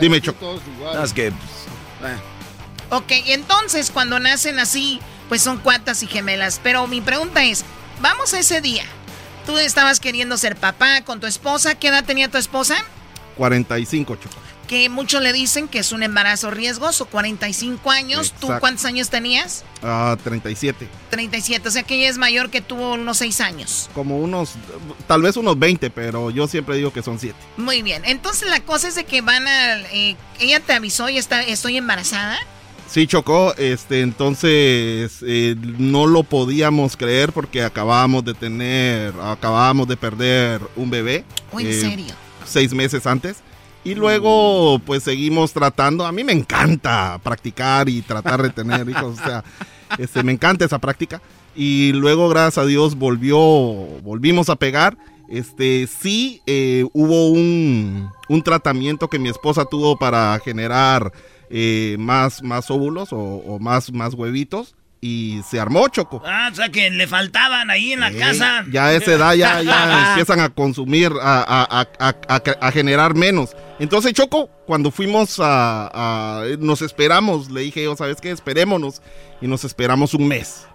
Dime, 0.00 0.20
Choco. 0.20 0.60
No, 0.80 1.04
es 1.04 1.12
que 1.12 1.32
Ok, 2.90 3.10
entonces 3.28 3.90
cuando 3.90 4.18
nacen 4.18 4.58
así, 4.58 5.00
pues 5.32 5.40
son 5.40 5.56
cuatas 5.56 6.02
y 6.02 6.06
gemelas. 6.06 6.60
Pero 6.62 6.86
mi 6.86 7.00
pregunta 7.00 7.42
es, 7.42 7.64
vamos 8.02 8.34
a 8.34 8.38
ese 8.38 8.60
día. 8.60 8.84
Tú 9.46 9.56
estabas 9.56 9.98
queriendo 9.98 10.36
ser 10.36 10.56
papá 10.56 11.00
con 11.06 11.20
tu 11.20 11.26
esposa. 11.26 11.74
¿Qué 11.74 11.88
edad 11.88 12.04
tenía 12.04 12.30
tu 12.30 12.36
esposa? 12.36 12.76
45, 13.38 14.16
Choco. 14.16 14.36
Que 14.68 14.90
muchos 14.90 15.22
le 15.22 15.32
dicen 15.32 15.68
que 15.68 15.78
es 15.78 15.92
un 15.92 16.02
embarazo 16.02 16.50
riesgoso, 16.50 17.06
45 17.06 17.90
años. 17.90 18.34
¿Tú 18.38 18.48
cuántos 18.60 18.84
años 18.84 19.08
tenías? 19.08 19.64
Ah, 19.82 20.18
37. 20.22 20.86
37, 21.08 21.66
o 21.66 21.70
sea 21.70 21.82
que 21.82 21.94
ella 21.94 22.10
es 22.10 22.18
mayor 22.18 22.50
que 22.50 22.60
tú 22.60 22.76
unos 22.76 23.16
6 23.16 23.40
años. 23.40 23.88
Como 23.94 24.18
unos, 24.18 24.50
tal 25.06 25.22
vez 25.22 25.38
unos 25.38 25.58
20, 25.58 25.88
pero 25.88 26.28
yo 26.28 26.46
siempre 26.46 26.76
digo 26.76 26.92
que 26.92 27.02
son 27.02 27.18
7. 27.18 27.34
Muy 27.56 27.80
bien, 27.80 28.02
entonces 28.04 28.50
la 28.50 28.60
cosa 28.60 28.88
es 28.88 28.96
de 28.96 29.04
que 29.04 29.22
van 29.22 29.48
a... 29.48 29.78
eh, 29.92 30.14
ella 30.40 30.60
te 30.60 30.74
avisó 30.74 31.08
y 31.08 31.16
está, 31.16 31.40
estoy 31.40 31.78
embarazada. 31.78 32.38
Sí, 32.92 33.06
chocó, 33.06 33.54
este, 33.56 34.02
entonces 34.02 35.24
eh, 35.26 35.56
no 35.78 36.06
lo 36.06 36.24
podíamos 36.24 36.94
creer 36.94 37.32
porque 37.32 37.62
acabábamos 37.62 38.22
de 38.22 38.34
tener, 38.34 39.14
acabábamos 39.18 39.88
de 39.88 39.96
perder 39.96 40.60
un 40.76 40.90
bebé. 40.90 41.24
¿O 41.52 41.58
en 41.58 41.68
eh, 41.68 41.72
serio? 41.72 42.14
Seis 42.44 42.74
meses 42.74 43.06
antes. 43.06 43.38
Y 43.82 43.94
luego, 43.94 44.78
pues 44.80 45.04
seguimos 45.04 45.54
tratando. 45.54 46.04
A 46.04 46.12
mí 46.12 46.22
me 46.22 46.34
encanta 46.34 47.18
practicar 47.22 47.88
y 47.88 48.02
tratar 48.02 48.42
de 48.42 48.50
tener 48.50 48.86
hijos. 48.86 49.18
O 49.18 49.24
sea, 49.24 49.42
este, 49.98 50.22
me 50.22 50.32
encanta 50.32 50.66
esa 50.66 50.78
práctica. 50.78 51.22
Y 51.56 51.94
luego, 51.94 52.28
gracias 52.28 52.58
a 52.58 52.66
Dios, 52.66 52.94
volvió, 52.96 53.38
volvimos 54.02 54.50
a 54.50 54.56
pegar. 54.56 54.98
Este, 55.30 55.86
sí, 55.86 56.42
eh, 56.44 56.84
hubo 56.92 57.28
un, 57.28 58.10
un 58.28 58.42
tratamiento 58.42 59.08
que 59.08 59.18
mi 59.18 59.30
esposa 59.30 59.64
tuvo 59.64 59.96
para 59.96 60.38
generar 60.44 61.10
eh, 61.52 61.96
más, 61.98 62.42
más 62.42 62.70
óvulos 62.70 63.12
o, 63.12 63.18
o 63.18 63.58
más, 63.60 63.92
más 63.92 64.14
huevitos. 64.14 64.74
Y 65.04 65.40
se 65.50 65.58
armó, 65.58 65.88
Choco. 65.88 66.22
Ah, 66.24 66.48
o 66.52 66.54
sea 66.54 66.68
que 66.68 66.88
le 66.88 67.08
faltaban 67.08 67.70
ahí 67.70 67.92
en 67.92 67.98
la 67.98 68.12
casa. 68.12 68.64
Ya 68.70 68.86
a 68.86 68.94
esa 68.94 69.12
edad 69.14 69.34
ya, 69.34 69.60
ya 69.60 70.08
empiezan 70.10 70.38
a 70.38 70.50
consumir, 70.50 71.10
a, 71.20 71.42
a- 71.98 72.56
a- 72.60 72.70
generar 72.70 73.16
menos. 73.16 73.56
Entonces, 73.80 74.12
Choco, 74.12 74.48
cuando 74.64 74.92
fuimos 74.92 75.38
a, 75.42 76.44
Nos 76.60 76.82
esperamos, 76.82 77.50
le 77.50 77.62
dije 77.62 77.82
yo, 77.82 77.96
¿sabes 77.96 78.20
qué? 78.20 78.30
Esperémonos. 78.30 79.02
Y 79.40 79.48
nos 79.48 79.64
esperamos 79.64 80.14
un 80.14 80.28
mes. 80.28 80.68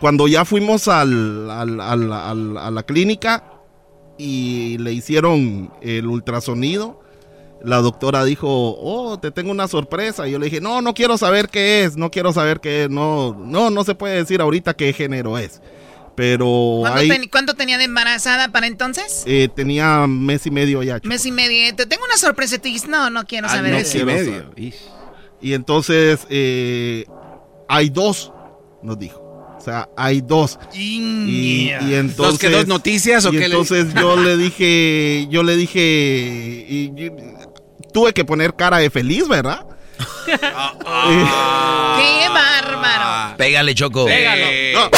Cuando 0.00 0.26
ya 0.26 0.44
fuimos 0.44 0.88
al- 0.88 1.48
al- 1.48 1.80
al- 1.80 2.12
al- 2.12 2.58
a 2.58 2.70
la 2.72 2.82
clínica 2.82 3.44
y 4.18 4.78
le 4.78 4.92
hicieron 4.92 5.72
el 5.80 6.06
ultrasonido, 6.08 7.00
la 7.62 7.78
doctora 7.78 8.24
dijo, 8.24 8.48
oh, 8.80 9.18
te 9.18 9.30
tengo 9.30 9.50
una 9.50 9.68
sorpresa. 9.68 10.28
Y 10.28 10.32
yo 10.32 10.38
le 10.38 10.46
dije, 10.46 10.60
no, 10.60 10.80
no 10.82 10.94
quiero 10.94 11.18
saber 11.18 11.48
qué 11.48 11.84
es, 11.84 11.96
no 11.96 12.10
quiero 12.10 12.32
saber 12.32 12.60
qué 12.60 12.84
es, 12.84 12.90
no, 12.90 13.34
no, 13.34 13.70
no 13.70 13.84
se 13.84 13.94
puede 13.94 14.16
decir 14.16 14.40
ahorita 14.40 14.74
qué 14.74 14.92
género 14.92 15.38
es. 15.38 15.60
Pero 16.14 16.78
¿Cuánto, 16.80 16.98
ahí 16.98 17.08
ten- 17.08 17.28
cuánto 17.30 17.54
tenía 17.54 17.78
de 17.78 17.84
embarazada 17.84 18.48
para 18.48 18.66
entonces? 18.66 19.22
eh, 19.26 19.48
tenía 19.54 20.04
mes 20.08 20.46
y 20.46 20.50
medio 20.50 20.82
ya. 20.82 20.98
Mes 21.04 21.24
y 21.26 21.30
medio. 21.30 21.74
Te 21.76 21.86
tengo 21.86 22.04
una 22.04 22.16
sorpresa. 22.16 22.58
Te 22.58 22.68
dices, 22.68 22.88
no, 22.88 23.08
no 23.08 23.24
quiero 23.24 23.46
Ah, 23.46 23.50
saber 23.50 23.72
no 23.72 23.78
eso. 23.78 23.92
quiero 23.92 24.10
saber. 24.10 24.46
Y 25.40 25.52
entonces 25.52 26.26
eh, 26.28 27.04
hay 27.68 27.88
dos, 27.90 28.32
nos 28.82 28.98
dijo. 28.98 29.20
O 29.56 29.60
sea, 29.60 29.88
hay 29.96 30.20
dos. 30.20 30.58
Y, 30.74 31.70
y 31.70 31.94
entonces. 31.94 32.16
¿Dos 32.16 32.38
que 32.38 32.48
dos 32.50 32.66
noticias 32.66 33.24
o 33.24 33.28
y 33.28 33.32
qué 33.32 33.38
le- 33.40 33.44
entonces 33.46 33.94
yo 33.94 34.16
le 34.16 34.36
dije, 34.36 35.28
yo 35.30 35.44
le 35.44 35.54
dije, 35.56 35.78
y- 36.68 36.92
y- 36.96 37.12
tuve 37.92 38.12
que 38.12 38.24
poner 38.24 38.54
cara 38.54 38.78
de 38.78 38.90
feliz, 38.90 39.28
¿verdad? 39.28 39.66
¡Qué 40.26 40.36
bárbaro! 42.28 43.36
Pégale, 43.36 43.74
Choco. 43.74 44.06
No. 44.08 44.08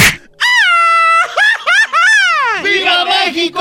¡Viva 2.63 3.05
México! 3.05 3.61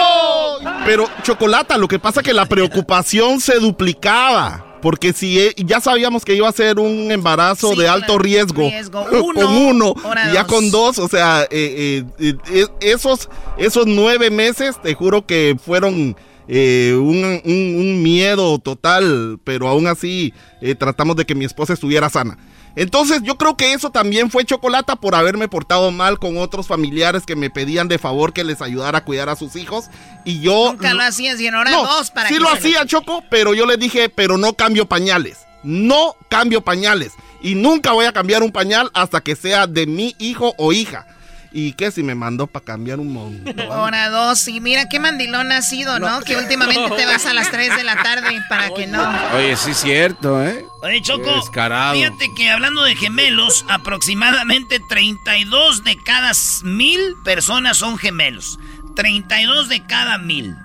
Pero, 0.86 1.10
Chocolata, 1.24 1.78
lo 1.78 1.88
que 1.88 2.00
pasa 2.00 2.20
es 2.22 2.26
que 2.26 2.34
la 2.34 2.46
preocupación 2.46 3.40
se 3.40 3.60
duplicaba. 3.60 4.66
Porque 4.82 5.12
si 5.12 5.38
e- 5.40 5.54
ya 5.58 5.82
sabíamos 5.82 6.24
que 6.24 6.36
iba 6.36 6.48
a 6.48 6.54
ser 6.54 6.80
un 6.80 7.12
embarazo 7.12 7.74
Sí, 7.74 7.80
de 7.80 7.90
alto 7.90 8.18
riesgo, 8.18 8.70
Riesgo. 8.70 9.06
Uno, 9.12 9.34
con 9.42 9.58
uno, 9.58 9.94
y 10.30 10.34
ya 10.34 10.44
dos. 10.44 10.54
con 10.54 10.72
dos, 10.72 11.00
o 11.00 11.10
sea, 11.10 11.44
eh, 11.52 12.06
eh, 12.18 12.36
eh, 12.50 12.66
esos, 12.80 13.30
esos 13.58 13.86
nueve 13.88 14.32
meses, 14.32 14.82
te 14.82 14.94
juro 14.94 15.26
que 15.26 15.58
fueron 15.64 16.16
eh, 16.52 16.96
un, 16.98 17.24
un- 17.46 17.76
un 17.80 18.02
miedo 18.04 18.58
total, 18.58 19.40
pero 19.44 19.68
aún 19.68 19.86
así 19.88 20.34
eh, 20.62 20.74
tratamos 20.74 21.16
de 21.16 21.26
que 21.26 21.36
mi 21.36 21.46
esposa 21.46 21.74
estuviera 21.74 22.10
sana. 22.10 22.38
Entonces 22.76 23.22
yo 23.24 23.36
creo 23.38 23.56
que 23.58 23.74
eso 23.74 23.90
también 23.92 24.30
fue 24.32 24.46
chocolata 24.46 24.96
por 24.96 25.14
haberme 25.16 25.48
portado 25.48 25.92
mal 25.92 26.18
con 26.18 26.38
otros 26.38 26.68
familiares 26.68 27.26
que 27.26 27.36
me 27.36 27.50
pedían 27.50 27.88
de 27.88 27.98
favor 27.98 28.32
que 28.34 28.44
les 28.44 28.62
ayudara 28.62 29.00
a 29.00 29.04
cuidar 29.06 29.28
a 29.30 29.36
sus 29.36 29.56
hijos 29.56 29.86
y 30.26 30.40
yo 30.40 30.72
Nunca 30.74 30.94
lo 30.94 31.02
hacías 31.04 31.40
y 31.42 31.48
ahora 31.48 31.72
no, 31.72 31.84
dos 31.86 32.12
para 32.12 32.30
sí 32.30 32.36
que 32.36 32.40
lo 32.40 32.50
hacía 32.50 32.86
Choco, 32.86 33.24
pero 33.30 33.54
yo 33.54 33.66
le 33.66 33.78
dije, 33.78 34.10
pero 34.10 34.38
no 34.38 34.54
cambio 34.54 34.88
pañales. 34.88 35.40
No 35.64 36.16
cambio 36.30 36.62
pañales. 36.62 37.14
Y 37.42 37.56
nunca 37.56 37.92
voy 37.92 38.06
a 38.06 38.14
cambiar 38.14 38.44
un 38.44 38.52
pañal 38.52 38.90
hasta 38.94 39.22
que 39.22 39.36
sea 39.36 39.68
de 39.68 39.86
mi 39.88 40.16
hijo 40.20 40.54
o 40.58 40.72
hija. 40.72 41.06
¿Y 41.52 41.74
qué 41.74 41.90
si 41.92 42.04
me 42.04 42.14
mandó 42.14 42.46
para 42.48 42.64
cambiar 42.64 43.00
un 43.00 43.12
montón? 43.14 43.60
Ahora 43.72 44.10
dos. 44.10 44.48
Y 44.48 44.62
mira 44.62 44.88
qué 44.88 45.00
mandilón 45.00 45.52
has 45.52 45.70
sido, 45.70 46.00
¿no? 46.00 46.22
Que 46.22 46.36
últimamente 46.38 46.96
te 46.96 47.06
vas 47.06 47.26
a 47.26 47.34
las 47.34 47.50
3 47.50 47.78
de 47.78 47.84
la 47.84 48.02
tarde 48.04 48.40
para 48.50 48.70
que 48.74 48.86
no. 48.86 49.02
Oye, 49.36 49.56
sí 49.56 49.72
es 49.72 49.78
cierto, 49.78 50.44
¿eh? 50.44 50.64
Oye, 50.84 51.02
Choco, 51.02 51.36
descarado. 51.36 51.96
fíjate 51.96 52.28
que 52.36 52.50
hablando 52.50 52.84
de 52.84 52.96
gemelos, 52.96 53.66
aproximadamente 53.68 54.80
32 54.90 55.84
de 55.84 55.98
cada 56.04 56.32
mil 56.64 57.00
personas 57.24 57.78
son 57.78 57.98
gemelos. 57.98 58.60
32 58.96 59.70
de 59.70 59.84
cada 59.86 60.18
mil. 60.18 60.56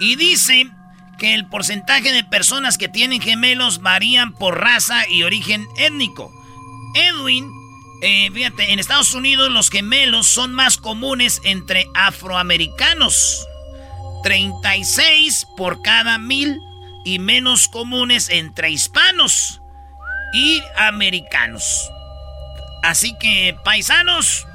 Y 0.00 0.16
dice 0.16 0.70
que 1.18 1.34
el 1.34 1.46
porcentaje 1.46 2.12
de 2.12 2.24
personas 2.24 2.78
que 2.78 2.88
tienen 2.88 3.20
gemelos 3.20 3.80
varían 3.80 4.32
por 4.32 4.60
raza 4.60 5.08
y 5.08 5.22
origen 5.22 5.66
étnico. 5.78 6.30
Edwin, 6.94 7.50
eh, 8.02 8.30
fíjate, 8.32 8.72
en 8.72 8.78
Estados 8.78 9.14
Unidos 9.14 9.50
los 9.50 9.70
gemelos 9.70 10.26
son 10.26 10.54
más 10.54 10.76
comunes 10.76 11.40
entre 11.44 11.86
afroamericanos. 11.94 13.46
36 14.22 15.46
por 15.56 15.82
cada 15.82 16.18
mil 16.18 16.58
y 17.04 17.18
menos 17.18 17.68
comunes 17.68 18.28
entre 18.28 18.70
hispanos 18.70 19.60
y 20.32 20.62
americanos. 20.76 21.90
Así 22.82 23.16
que, 23.18 23.56
paisanos, 23.64 24.46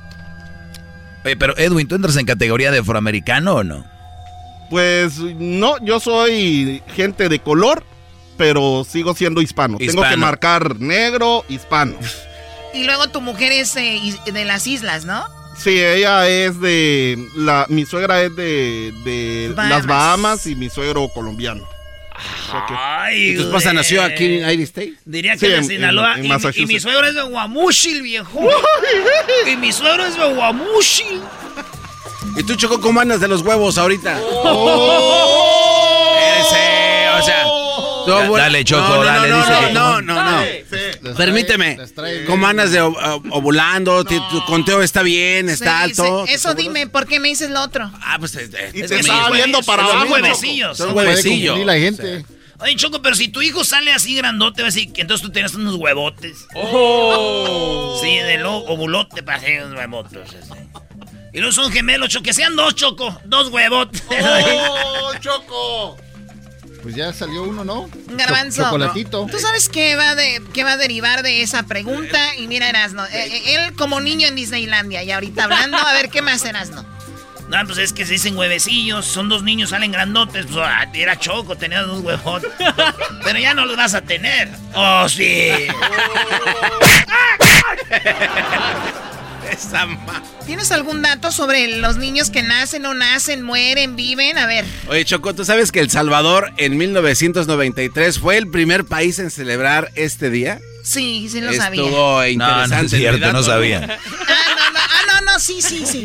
Oye, 1.24 1.36
pero 1.36 1.58
Edwin, 1.58 1.88
¿tú 1.88 1.96
entras 1.96 2.18
en 2.18 2.26
categoría 2.26 2.72
de 2.72 2.80
afroamericano 2.80 3.56
o 3.56 3.64
no? 3.64 3.86
Pues 4.70 5.20
no, 5.20 5.76
yo 5.84 6.00
soy 6.00 6.82
gente 6.96 7.30
de 7.30 7.40
color, 7.40 7.84
pero 8.38 8.86
sigo 8.88 9.14
siendo 9.14 9.42
hispano. 9.42 9.78
Tengo 9.78 10.02
que 10.02 10.18
marcar 10.18 10.80
negro, 10.80 11.46
hispano. 11.48 11.96
Y 12.74 12.84
luego 12.86 13.10
tu 13.10 13.22
mujer 13.22 13.52
es 13.52 13.76
eh, 13.76 14.00
de 14.26 14.46
las 14.46 14.66
islas, 14.68 15.06
¿no? 15.06 15.24
Sí, 15.58 15.72
ella 15.82 16.28
es 16.28 16.60
de... 16.62 17.28
La, 17.36 17.66
mi 17.70 17.86
suegra 17.86 18.22
es 18.22 18.36
de, 18.36 18.94
de 19.04 19.52
Bahamas. 19.56 19.70
las 19.78 19.86
Bahamas 19.86 20.48
y 20.48 20.56
mi 20.56 20.70
suegro 20.70 21.10
colombiano. 21.10 21.68
Ay, 22.78 23.32
¿Y 23.32 23.36
tu 23.36 23.42
esposa 23.44 23.74
nació 23.74 24.04
aquí 24.04 24.38
en 24.38 24.46
Aire 24.46 24.64
State? 24.64 24.94
Diría 25.06 25.34
que 25.34 25.40
Sí, 25.48 25.54
en- 25.54 25.66
Sinaloa. 25.66 26.14
en- 26.14 26.20
en 26.20 26.20
y, 26.20 26.22
mi- 26.22 26.28
y, 26.28 26.30
Massachusetts. 26.30 26.68
mi 26.68 26.80
suegro 26.80 27.08
es 27.08 27.16
de 27.16 27.22
Guamuchil, 27.24 28.02
viejo. 28.04 28.40
y 29.52 29.56
mi 29.58 29.72
suegro 29.72 30.06
es 30.06 30.18
de 30.18 30.34
Guamuchil. 30.34 31.22
¿Y 32.38 32.44
tú, 32.44 32.56
Choco, 32.56 32.80
cómo 32.80 33.00
andas 33.02 33.20
de 33.20 33.28
los 33.28 33.42
huevos 33.42 33.78
ahorita? 33.78 34.20
Oh. 34.22 36.16
Tú, 36.50 36.56
Da- 38.18 38.30
dale, 38.38 38.64
Choco, 38.64 38.82
no, 38.88 38.96
no, 38.98 39.04
dale, 39.04 39.30
no, 39.30 39.38
dice 39.38 39.52
no, 39.52 39.60
que- 39.68 39.74
no, 39.74 40.02
no, 40.02 40.24
no. 41.04 41.16
Permíteme. 41.18 41.78
¿Cómo 42.28 42.48
andas 42.48 42.72
de 42.72 42.82
ovulando? 42.82 44.04
¿Tu- 44.04 44.20
¿Tu 44.30 44.46
conteo 44.46 44.82
está 44.82 45.02
bien? 45.04 45.50
¿Está 45.50 45.86
Sí, 45.86 45.92
alto? 46.02 46.26
sí, 46.28 46.34
Eso 46.34 46.54
dime, 46.54 46.88
¿por 46.88 47.08
qué 47.08 47.20
me 47.20 47.30
dices 47.30 47.50
lo 47.50 47.62
otro? 47.62 47.92
Ah, 48.02 48.18
pues... 48.20 48.36
eh, 48.36 48.50
eh, 48.54 48.72
Y 48.74 48.82
es 48.82 48.88
te 48.90 48.96
que 48.96 49.02
estaba 49.02 49.30
mi- 49.30 49.38
viendo 49.38 49.62
para 49.64 49.84
son 49.86 49.96
abajo. 49.98 50.14
huevecillos. 50.14 50.78
Son 50.78 50.96
huevecillos. 50.96 51.60
la 51.66 51.74
gente. 51.76 52.26
Oye, 52.60 52.76
Choco, 52.76 53.02
pero 53.02 53.16
si 53.16 53.28
tu 53.28 53.42
hijo 53.42 53.64
sale 53.64 53.92
así 53.92 54.16
grandote, 54.16 54.62
va 54.62 54.68
a 54.68 54.72
decir 54.72 54.94
que 54.94 55.02
entonces 55.02 55.26
tú 55.26 55.32
tienes 55.32 55.56
unos 55.56 55.76
huevotes. 55.76 56.46
Oh. 56.54 57.98
Sí, 58.02 58.18
de 58.18 58.38
lo 58.38 58.58
ovulote 58.58 59.24
para 59.24 59.38
hacer 59.40 59.64
unos 59.64 59.78
huevotes. 59.80 60.20
Y 61.34 61.40
no 61.40 61.52
son 61.52 61.72
gemelos, 61.72 62.10
Choco, 62.10 62.24
que 62.24 62.34
sean 62.34 62.56
dos, 62.56 62.76
Choco. 62.76 63.20
Dos 63.26 63.50
huevotes. 63.50 64.04
¡Oh, 64.10 65.12
Choco! 65.20 65.98
Pues 66.82 66.96
ya 66.96 67.14
salió 67.14 67.44
uno, 67.44 67.64
¿no? 67.64 67.90
Garbanzo. 68.08 68.58
Cho- 68.58 68.64
chocolatito. 68.66 69.28
¿Tú 69.30 69.38
sabes 69.40 69.70
qué 69.70 69.96
va, 69.96 70.16
de, 70.16 70.42
qué 70.54 70.64
va 70.64 70.74
a 70.74 70.78
derivar 70.78 71.22
de 71.24 71.42
esa 71.44 71.64
pregunta? 71.64 72.36
Y 72.38 72.48
mira, 72.48 72.68
Erasno, 72.70 73.06
eh, 73.06 73.10
eh, 73.28 73.56
él 73.56 73.74
como 73.76 74.02
niño 74.02 74.28
en 74.28 74.36
Disneylandia 74.36 75.04
y 75.04 75.12
ahorita 75.12 75.44
hablando, 75.44 75.78
a 75.78 75.94
ver, 75.94 76.10
¿qué 76.10 76.22
más 76.22 76.44
Erasno? 76.44 76.84
No, 77.50 77.58
pues 77.66 77.78
es 77.80 77.92
que 77.94 78.06
se 78.06 78.14
dicen 78.14 78.38
huevecillos, 78.38 79.06
son 79.06 79.28
dos 79.28 79.44
niños, 79.44 79.72
salen 79.72 79.92
grandotes. 79.92 80.46
Pues 80.46 80.58
ah, 80.66 80.88
era 80.94 81.20
Choco, 81.20 81.58
tenía 81.58 81.82
dos 81.82 82.02
huevotes. 82.02 82.50
Pero 83.26 83.40
ya 83.40 83.54
no 83.54 83.66
los 83.66 83.76
vas 83.76 83.94
a 83.94 84.02
tener. 84.02 84.50
Oh, 84.74 85.08
sí. 85.10 85.50
Esa 89.52 89.86
ma- 89.86 90.24
¿Tienes 90.46 90.72
algún 90.72 91.02
dato 91.02 91.32
sobre 91.32 91.78
los 91.80 91.98
niños 91.98 92.30
que 92.30 92.44
nacen 92.44 92.86
o 92.86 92.94
nacen, 92.94 93.42
mueren, 93.44 93.96
viven? 93.96 94.38
A 94.38 94.46
ver. 94.46 94.66
Oye, 94.88 95.04
Choco, 95.06 95.34
¿tú 95.34 95.46
sabes 95.46 95.72
que 95.72 95.80
El 95.80 95.90
Salvador 95.90 96.52
en 96.58 96.78
1993 96.78 98.20
fue 98.20 98.38
el 98.38 98.50
primer 98.50 98.86
país 98.86 99.20
en 99.20 99.32
celebrar 99.32 99.92
este 99.96 100.30
día? 100.30 100.60
Sí, 100.84 101.28
sí 101.32 101.42
lo 101.42 101.54
sabía. 101.54 101.84
Estuvo 101.84 102.20
No, 102.22 102.28
interesante. 102.28 102.76
no 102.76 102.82
es 102.84 102.92
cierto, 102.92 103.34
no 103.34 103.44
sabía. 103.44 103.78
Ah, 103.84 104.56
no, 104.58 104.72
no, 104.74 104.80
ah, 104.80 105.20
no, 105.22 105.32
no, 105.34 105.40
sí, 105.40 105.62
sí, 105.62 105.84
sí. 105.86 106.04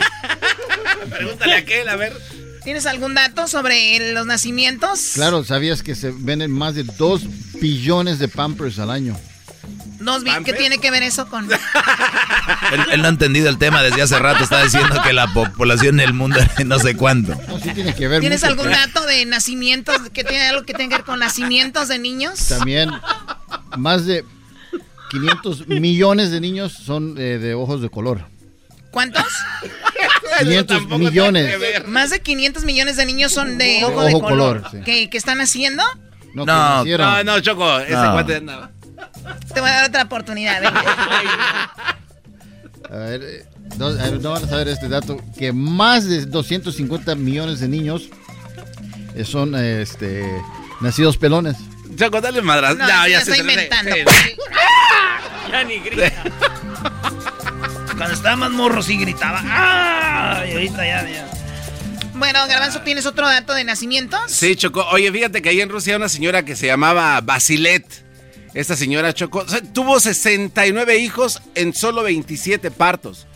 Pregúntale 1.11 1.55
a 1.55 1.59
aquel, 1.59 1.89
a 1.89 1.97
ver. 1.97 2.13
¿Tienes 2.63 2.85
algún 2.87 3.15
dato 3.15 3.47
sobre 3.49 4.13
los 4.13 4.27
nacimientos? 4.27 5.13
Claro, 5.15 5.45
¿sabías 5.45 5.83
que 5.83 5.95
se 5.95 6.11
venden 6.11 6.51
más 6.51 6.75
de 6.75 6.83
2 6.83 7.23
billones 7.61 8.19
de 8.19 8.29
Pampers 8.29 8.79
al 8.81 8.91
año? 8.91 9.19
Dos 10.07 10.23
¿Qué 10.45 10.53
tiene 10.55 10.79
que 10.79 10.91
ver 10.91 11.03
eso 11.03 11.27
con...? 11.29 11.49
Él, 12.73 12.81
él 12.93 13.01
no 13.01 13.07
ha 13.07 13.11
entendido 13.11 13.49
el 13.49 13.59
tema 13.59 13.83
desde 13.83 14.03
hace 14.03 14.19
rato. 14.19 14.43
Está 14.45 14.63
diciendo 14.63 15.01
que 15.03 15.13
la 15.13 15.27
po- 15.33 15.51
población 15.53 15.97
del 15.99 16.15
mundo 16.15 16.39
no 16.65 16.79
sé 16.79 16.97
cuánto. 16.97 17.35
No, 17.49 17.59
sí 17.61 17.71
tiene 17.75 17.95
que 17.95 18.09
ver 18.09 18.21
¿Tienes 18.21 18.41
mucho. 18.43 18.51
algún 18.53 18.71
dato 18.71 19.05
de 19.07 19.25
nacimientos 19.27 19.97
que 20.13 20.25
tiene 20.25 20.47
algo 20.49 20.65
que 20.65 20.73
tenga 20.75 20.91
que 20.91 20.97
ver 20.97 21.05
con 21.05 21.19
nacimientos 21.19 21.89
de 21.89 21.99
niños? 21.99 22.47
También 22.49 22.91
más 23.77 24.07
de 24.07 24.25
500 25.11 25.69
millones 25.69 26.31
de 26.31 26.41
niños 26.41 26.73
son 26.73 27.17
eh, 27.19 27.39
de 27.39 27.55
ojos 27.55 27.81
de 27.83 27.89
color. 27.91 28.25
¿Cuántos? 28.91 29.25
500 30.41 30.87
millones. 30.99 31.87
Más 31.87 32.11
de 32.11 32.21
500 32.21 32.65
millones 32.65 32.97
de 32.97 33.07
niños 33.07 33.33
son 33.33 33.59
de 33.59 33.65
De 33.65 33.85
ojo 33.85 34.03
de 34.03 34.15
ojo 34.15 34.21
color. 34.23 34.63
color, 34.63 34.71
sí. 34.73 34.79
¿Que, 34.85 35.11
que 35.11 35.19
están 35.19 35.41
haciendo? 35.41 35.83
No, 36.35 36.45
No. 36.45 36.85
No, 36.85 37.25
no, 37.25 37.41
Choco, 37.41 37.79
ese 37.81 37.93
No. 37.93 38.13
cuate 38.13 38.37
andaba. 38.37 38.71
Te 39.53 39.61
voy 39.61 39.71
a 39.71 39.73
dar 39.75 39.89
otra 39.89 40.03
oportunidad. 40.05 40.63
¿eh? 40.65 40.69
A 42.91 42.97
ver, 42.97 43.21
eh, 43.23 43.45
no, 43.79 43.87
a 43.87 43.93
ver, 43.93 44.21
no 44.21 44.31
van 44.31 44.45
a 44.45 44.49
saber 44.49 44.69
este 44.69 44.89
dato, 44.89 45.17
que 45.39 45.53
más 45.53 46.07
de 46.09 46.27
250 46.27 47.15
millones 47.17 47.61
de 47.61 47.69
niños 47.69 48.09
eh, 49.15 49.25
son 49.25 49.55
eh, 49.57 49.83
este, 49.83 50.25
nacidos 50.81 51.17
pelones. 51.17 51.57
Choco, 51.97 52.21
dale 52.21 52.43
madras. 52.43 52.77
No, 52.77 52.87
No, 52.87 53.09
ya 53.09 53.25
se 53.25 53.39
inventando. 53.39 53.95
sí. 53.95 54.37
Ya 55.51 55.63
ni 55.63 55.79
grita. 55.79 56.13
Cuando 57.97 58.13
estaba 58.15 58.35
más 58.37 58.51
morro 58.51 58.83
sí 58.83 58.99
gritaba. 58.99 59.41
¡Ah! 59.45 60.43
Y 60.47 60.53
ahorita 60.53 60.85
ya, 60.85 61.09
ya. 61.09 61.29
Bueno, 62.15 62.41
Garbanzo, 62.49 62.81
¿tienes 62.81 63.07
otro 63.07 63.27
dato 63.29 63.55
de 63.55 63.63
nacimientos? 63.63 64.21
Sí, 64.27 64.57
Choco. 64.57 64.85
Oye, 64.91 65.11
fíjate 65.13 65.43
que 65.43 65.51
ahí 65.51 65.61
en 65.61 65.69
Rusia 65.69 65.93
hay 65.95 65.97
una 65.99 66.09
señora 66.09 66.45
que 66.45 66.57
se 66.57 66.67
llamaba 66.67 67.21
Basilet. 67.21 68.06
Esta 68.57 68.75
señora 68.75 69.13
Choco 69.13 69.41
o 69.41 69.49
sea, 69.49 69.61
tuvo 69.61 70.01
69 70.01 70.97
hijos 70.99 71.43
en 71.55 71.75
solo 71.75 72.03
27 72.03 72.71
partos. 72.71 73.27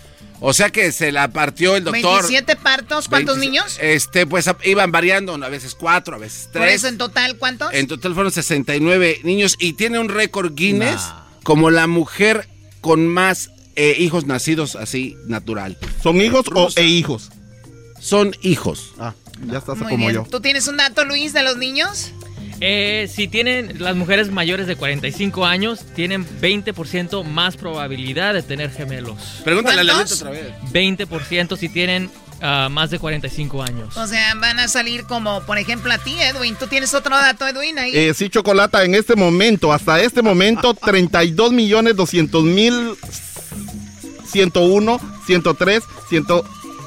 O 0.40 0.54
sea 0.54 0.70
que 0.70 0.90
se 0.92 1.12
la 1.12 1.28
partió 1.28 1.76
el 1.76 1.84
doctor. 1.84 2.24
¿27 2.24 2.56
partos? 2.56 3.06
¿Cuántos 3.06 3.36
20 3.36 3.50
niños? 3.50 3.78
Este, 3.82 4.26
pues 4.26 4.50
iban 4.64 4.90
variando, 4.90 5.34
a 5.34 5.48
veces 5.50 5.74
cuatro, 5.74 6.16
a 6.16 6.18
veces 6.18 6.44
Por 6.44 6.62
tres. 6.62 6.76
eso 6.76 6.88
en 6.88 6.96
total, 6.96 7.36
¿cuántos? 7.36 7.70
En 7.74 7.86
total 7.86 8.14
fueron 8.14 8.32
69 8.32 9.20
niños 9.22 9.56
y 9.58 9.74
tiene 9.74 9.98
un 9.98 10.08
récord 10.08 10.54
Guinness 10.54 11.02
como 11.42 11.70
la 11.70 11.86
mujer 11.86 12.48
con 12.80 13.06
más 13.06 13.50
eh, 13.76 13.96
hijos 13.98 14.24
nacidos 14.24 14.74
así 14.74 15.16
natural. 15.26 15.76
¿Son 16.02 16.18
hijos 16.18 16.46
o 16.54 16.70
e 16.76 16.84
hijos? 16.86 17.30
Son 17.98 18.34
hijos. 18.40 18.94
Ah, 18.98 19.12
ya 19.46 19.58
estás 19.58 19.76
Muy 19.76 19.90
como 19.90 20.06
bien. 20.06 20.14
yo. 20.14 20.30
¿Tú 20.30 20.40
tienes 20.40 20.66
un 20.66 20.78
dato, 20.78 21.04
Luis, 21.04 21.34
de 21.34 21.42
los 21.42 21.58
niños? 21.58 22.12
Eh, 22.60 23.08
si 23.12 23.26
tienen 23.26 23.82
las 23.82 23.96
mujeres 23.96 24.30
mayores 24.30 24.66
de 24.66 24.76
45 24.76 25.46
años, 25.46 25.80
tienen 25.94 26.26
20% 26.40 27.24
más 27.24 27.56
probabilidad 27.56 28.34
de 28.34 28.42
tener 28.42 28.70
gemelos. 28.70 29.40
Pregúntale 29.44 29.80
a 29.80 29.84
la 29.84 30.00
otra 30.00 30.30
vez. 30.30 30.52
20% 30.72 31.56
si 31.56 31.70
tienen 31.70 32.10
ah, 32.42 32.68
más 32.70 32.90
de 32.90 32.98
45 32.98 33.62
años. 33.62 33.96
O 33.96 34.06
sea, 34.06 34.34
van 34.34 34.60
a 34.60 34.68
salir 34.68 35.04
como, 35.04 35.42
por 35.44 35.56
ejemplo, 35.58 35.90
a 35.92 35.98
ti, 35.98 36.14
Edwin. 36.20 36.54
¿Tú 36.54 36.66
tienes 36.66 36.92
otro 36.92 37.16
dato, 37.16 37.46
Edwin, 37.48 37.78
ahí? 37.78 37.96
Eh, 37.96 38.12
sí, 38.12 38.28
Chocolata, 38.28 38.84
en 38.84 38.94
este 38.94 39.16
momento, 39.16 39.72
hasta 39.72 40.00
este 40.00 40.20
momento, 40.20 40.74
32 40.84 41.52
millones 41.52 41.96
200 41.96 42.44
mil 42.44 42.94
101, 44.30 45.00
103, 45.26 45.82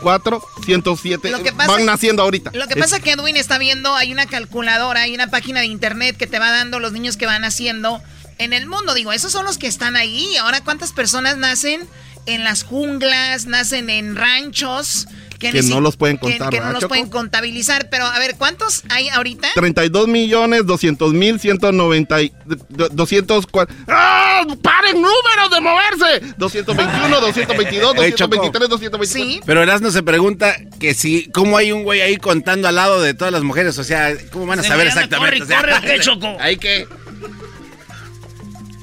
104, 0.03 0.41
107 0.65 1.31
Lo 1.31 1.41
que 1.41 1.51
pasa- 1.53 1.71
van 1.71 1.85
naciendo 1.85 2.23
ahorita. 2.23 2.51
Lo 2.53 2.67
que 2.67 2.75
pasa 2.75 2.97
es 2.97 3.03
que 3.03 3.11
Edwin 3.11 3.37
está 3.37 3.57
viendo, 3.57 3.95
hay 3.95 4.11
una 4.11 4.25
calculadora, 4.25 5.01
hay 5.01 5.15
una 5.15 5.27
página 5.27 5.61
de 5.61 5.67
internet 5.67 6.17
que 6.17 6.27
te 6.27 6.39
va 6.39 6.51
dando 6.51 6.79
los 6.79 6.91
niños 6.91 7.17
que 7.17 7.25
van 7.25 7.41
naciendo 7.41 8.01
en 8.37 8.53
el 8.53 8.67
mundo. 8.67 8.93
Digo, 8.93 9.13
esos 9.13 9.31
son 9.31 9.45
los 9.45 9.57
que 9.57 9.67
están 9.67 9.95
ahí. 9.95 10.35
Ahora, 10.37 10.61
¿cuántas 10.63 10.91
personas 10.91 11.37
nacen 11.37 11.87
en 12.25 12.43
las 12.43 12.63
junglas, 12.63 13.45
nacen 13.45 13.89
en 13.89 14.15
ranchos? 14.15 15.07
Que 15.51 15.61
no 15.63 15.81
los 15.81 15.97
pueden 15.97 16.17
que- 16.17 16.21
contar, 16.21 16.49
Que, 16.49 16.57
no 16.57 16.63
¿verdad, 16.63 16.73
los 16.73 16.81
Choco? 16.81 16.89
pueden 16.89 17.09
contabilizar. 17.09 17.89
Pero, 17.89 18.05
a 18.05 18.17
ver, 18.19 18.35
¿cuántos 18.37 18.83
hay 18.89 19.09
ahorita? 19.09 19.49
32 19.55 20.07
millones 20.07 20.65
200 20.65 21.13
mil 21.13 21.39
190 21.39 22.21
y- 22.21 22.31
do- 22.69 22.89
200 22.89 23.47
cua- 23.47 23.67
¡Ah! 23.87 24.41
¡Paren 24.61 24.95
números 24.95 25.49
de 25.51 25.61
moverse! 25.61 26.33
221, 26.37 27.19
222, 27.21 27.91
Oye, 27.97 28.13
Choco. 28.13 28.35
223, 28.35 28.69
224. 28.69 29.45
Pero 29.45 29.63
Erasmo 29.63 29.91
se 29.91 30.03
pregunta 30.03 30.55
que 30.79 30.93
si, 30.93 31.29
¿cómo 31.31 31.57
hay 31.57 31.71
un 31.71 31.83
güey 31.83 32.01
ahí 32.01 32.17
contando 32.17 32.67
al 32.67 32.75
lado 32.75 33.01
de 33.01 33.13
todas 33.13 33.31
las 33.33 33.43
mujeres? 33.43 33.77
O 33.77 33.83
sea, 33.83 34.13
¿cómo 34.31 34.45
van 34.45 34.59
a 34.59 34.63
Se 34.63 34.69
saber 34.69 34.87
exactamente? 34.87 35.39
corre, 35.39 35.43
O 35.43 35.47
sea, 35.47 35.59
corre, 35.61 35.73
¿o 35.73 35.81
qué, 35.81 35.99
Choco? 36.01 36.37
Hay 36.39 36.57
que. 36.57 36.87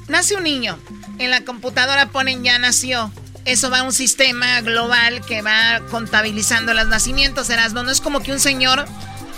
Nace 0.07 0.35
un 0.35 0.43
niño. 0.43 0.77
En 1.19 1.29
la 1.31 1.41
computadora 1.45 2.09
ponen 2.09 2.43
ya 2.43 2.57
nació. 2.59 3.11
Eso 3.45 3.69
va 3.69 3.79
a 3.79 3.83
un 3.83 3.93
sistema 3.93 4.61
global 4.61 5.21
que 5.25 5.41
va 5.41 5.81
contabilizando 5.89 6.73
los 6.73 6.87
nacimientos. 6.87 7.49
Erasmo, 7.49 7.83
no 7.83 7.91
es 7.91 8.01
como 8.01 8.21
que 8.21 8.31
un 8.31 8.39
señor 8.39 8.85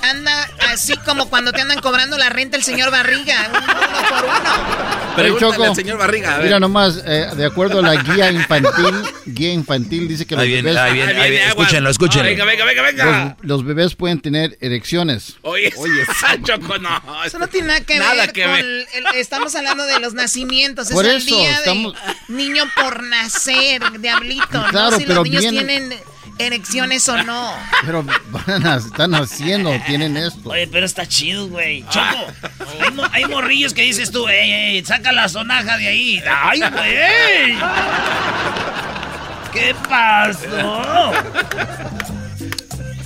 anda 0.03 0.49
así 0.71 0.95
como 0.97 1.29
cuando 1.29 1.51
te 1.51 1.61
andan 1.61 1.79
cobrando 1.79 2.17
la 2.17 2.29
renta 2.29 2.57
el 2.57 2.63
señor 2.63 2.91
Barriga, 2.91 3.49
uno 3.49 4.09
por 4.09 4.25
uno. 4.25 4.93
Pregúntale 5.15 5.67
al 5.67 5.75
señor 5.75 5.97
Barriga. 5.97 6.33
a 6.33 6.37
ver. 6.37 6.45
Mira 6.45 6.59
nomás, 6.59 7.01
eh, 7.05 7.27
de 7.35 7.45
acuerdo 7.45 7.79
a 7.79 7.81
la 7.83 7.95
guía 8.01 8.31
infantil, 8.31 8.95
guía 9.25 9.53
infantil 9.53 10.07
dice 10.07 10.25
que 10.25 10.35
los 10.35 10.43
Ahí 10.43 10.49
viene, 10.49 10.63
bebés... 10.69 10.81
ahí 10.81 10.93
viene, 10.93 11.21
ahí 11.21 11.29
viene. 11.31 11.47
Escúchenlo, 11.49 11.89
escúchenlo. 11.89 12.25
venga, 12.29 12.45
venga, 12.45 12.65
venga, 12.65 12.81
venga. 12.83 13.37
Los, 13.41 13.47
los 13.49 13.65
bebés 13.65 13.95
pueden 13.95 14.19
tener 14.21 14.57
erecciones. 14.59 15.35
Oye, 15.43 15.71
Choco, 16.43 16.77
no. 16.79 17.23
Eso 17.25 17.37
no 17.39 17.47
tiene 17.47 17.67
nada 17.67 17.81
que 17.81 17.99
Nada 17.99 18.13
ver 18.15 18.31
que 18.33 18.43
con 18.43 18.53
ver. 18.53 18.65
el- 18.65 18.87
estamos 19.15 19.53
hablando 19.55 19.85
de 19.85 19.99
los 19.99 20.13
nacimientos. 20.15 20.89
Por 20.89 21.05
es 21.05 21.11
el 21.11 21.17
eso, 21.17 21.35
día 21.37 21.57
estamos- 21.57 21.93
de 22.27 22.33
niño 22.33 22.63
por 22.75 23.03
nacer, 23.03 23.81
diablito. 23.99 24.65
Claro, 24.71 24.91
no 24.91 24.97
si 24.97 25.03
pero 25.05 25.15
los 25.15 25.23
niños 25.29 25.41
viene- 25.51 25.65
tienen 25.65 25.99
erecciones 26.39 27.07
o 27.09 27.21
no. 27.23 27.53
Pero 27.85 28.03
van 28.29 28.65
a, 28.67 28.75
están 28.77 29.13
haciendo, 29.15 29.71
tienen 29.85 30.17
esto. 30.17 30.49
Oye, 30.49 30.67
pero 30.67 30.85
está 30.85 31.05
chido, 31.05 31.47
güey. 31.47 31.83
Choco, 31.89 32.27
hay, 32.81 32.91
mo- 32.91 33.07
hay 33.11 33.25
morrillos 33.25 33.73
que 33.73 33.81
dices 33.83 34.11
tú, 34.11 34.27
ey, 34.27 34.51
ey, 34.77 34.85
saca 34.85 35.11
la 35.11 35.29
sonaja 35.29 35.77
de 35.77 35.87
ahí. 35.87 36.23
¡Ay, 36.27 36.59
güey! 36.59 37.57
¿Qué 39.51 39.75
pasó? 39.87 41.11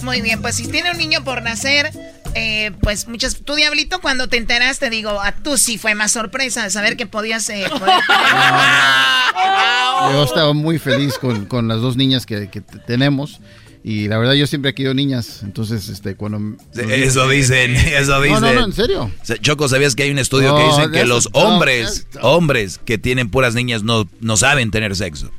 Muy 0.04 0.22
bien, 0.22 0.42
pues 0.42 0.56
si 0.56 0.68
tiene 0.70 0.92
un 0.92 0.98
niño 0.98 1.24
por 1.24 1.42
nacer, 1.42 1.92
eh, 2.36 2.72
pues 2.82 3.08
muchas. 3.08 3.38
Tú, 3.44 3.56
Diablito, 3.56 4.00
cuando 4.02 4.28
te 4.28 4.38
enteraste, 4.38 4.90
digo, 4.90 5.22
a 5.22 5.32
tú 5.32 5.58
sí 5.58 5.78
fue 5.78 5.96
más 5.96 6.12
sorpresa 6.12 6.70
saber 6.70 6.98
que 6.98 7.08
podías. 7.08 7.48
eh, 7.50 7.66
poder- 7.70 7.94
Yo 10.14 10.24
estaba 10.24 10.54
muy 10.54 10.80
feliz 10.80 11.18
con, 11.18 11.46
con 11.46 11.68
las 11.68 11.82
dos 11.82 11.96
niñas 11.98 12.26
que, 12.26 12.48
tenemos. 12.86 13.40
Y 13.84 14.08
la 14.10 14.18
verdad, 14.18 14.34
yo 14.34 14.48
siempre 14.48 14.72
he 14.72 14.74
querido 14.74 14.94
niñas. 14.94 15.42
Entonces, 15.44 15.88
este, 15.90 16.16
cuando. 16.16 16.58
Eso 16.76 17.28
dicen, 17.30 17.76
eso 17.76 18.22
dicen. 18.22 18.42
No, 18.42 18.48
no, 18.54 18.60
no, 18.62 18.66
en 18.66 18.74
serio. 18.74 19.12
Choco, 19.42 19.70
¿sabías 19.70 19.96
que 19.96 20.04
hay 20.04 20.12
un 20.12 20.20
estudio 20.20 20.56
que 20.56 20.64
dice 20.64 20.92
que 20.92 20.98
eso- 21.00 21.08
los 21.08 21.32
no, 21.34 21.40
hombres, 21.40 22.08
hombres 22.22 22.80
que 22.84 22.98
tienen 22.98 23.30
puras 23.30 23.54
niñas 23.56 23.84
no, 23.84 24.08
no 24.20 24.36
saben 24.38 24.72
tener 24.72 24.96
sexo? 24.96 25.32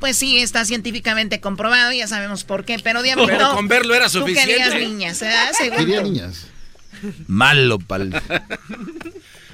Pues 0.00 0.16
sí, 0.16 0.38
está 0.38 0.64
científicamente 0.64 1.40
comprobado, 1.40 1.92
ya 1.92 2.06
sabemos 2.08 2.44
por 2.44 2.64
qué. 2.64 2.78
Pero, 2.82 3.02
Diablito. 3.02 3.30
Pero 3.30 3.54
con 3.54 3.68
verlo 3.68 3.94
era 3.94 4.06
Tú 4.06 4.20
suficiente. 4.20 4.54
querías 4.54 4.74
niñas, 4.74 5.20
¿verdad? 5.20 5.52
Según 5.56 5.76
Quería 5.78 5.98
tú. 6.02 6.10
niñas. 6.10 6.46
Malo, 7.28 7.78
pal. 7.78 8.20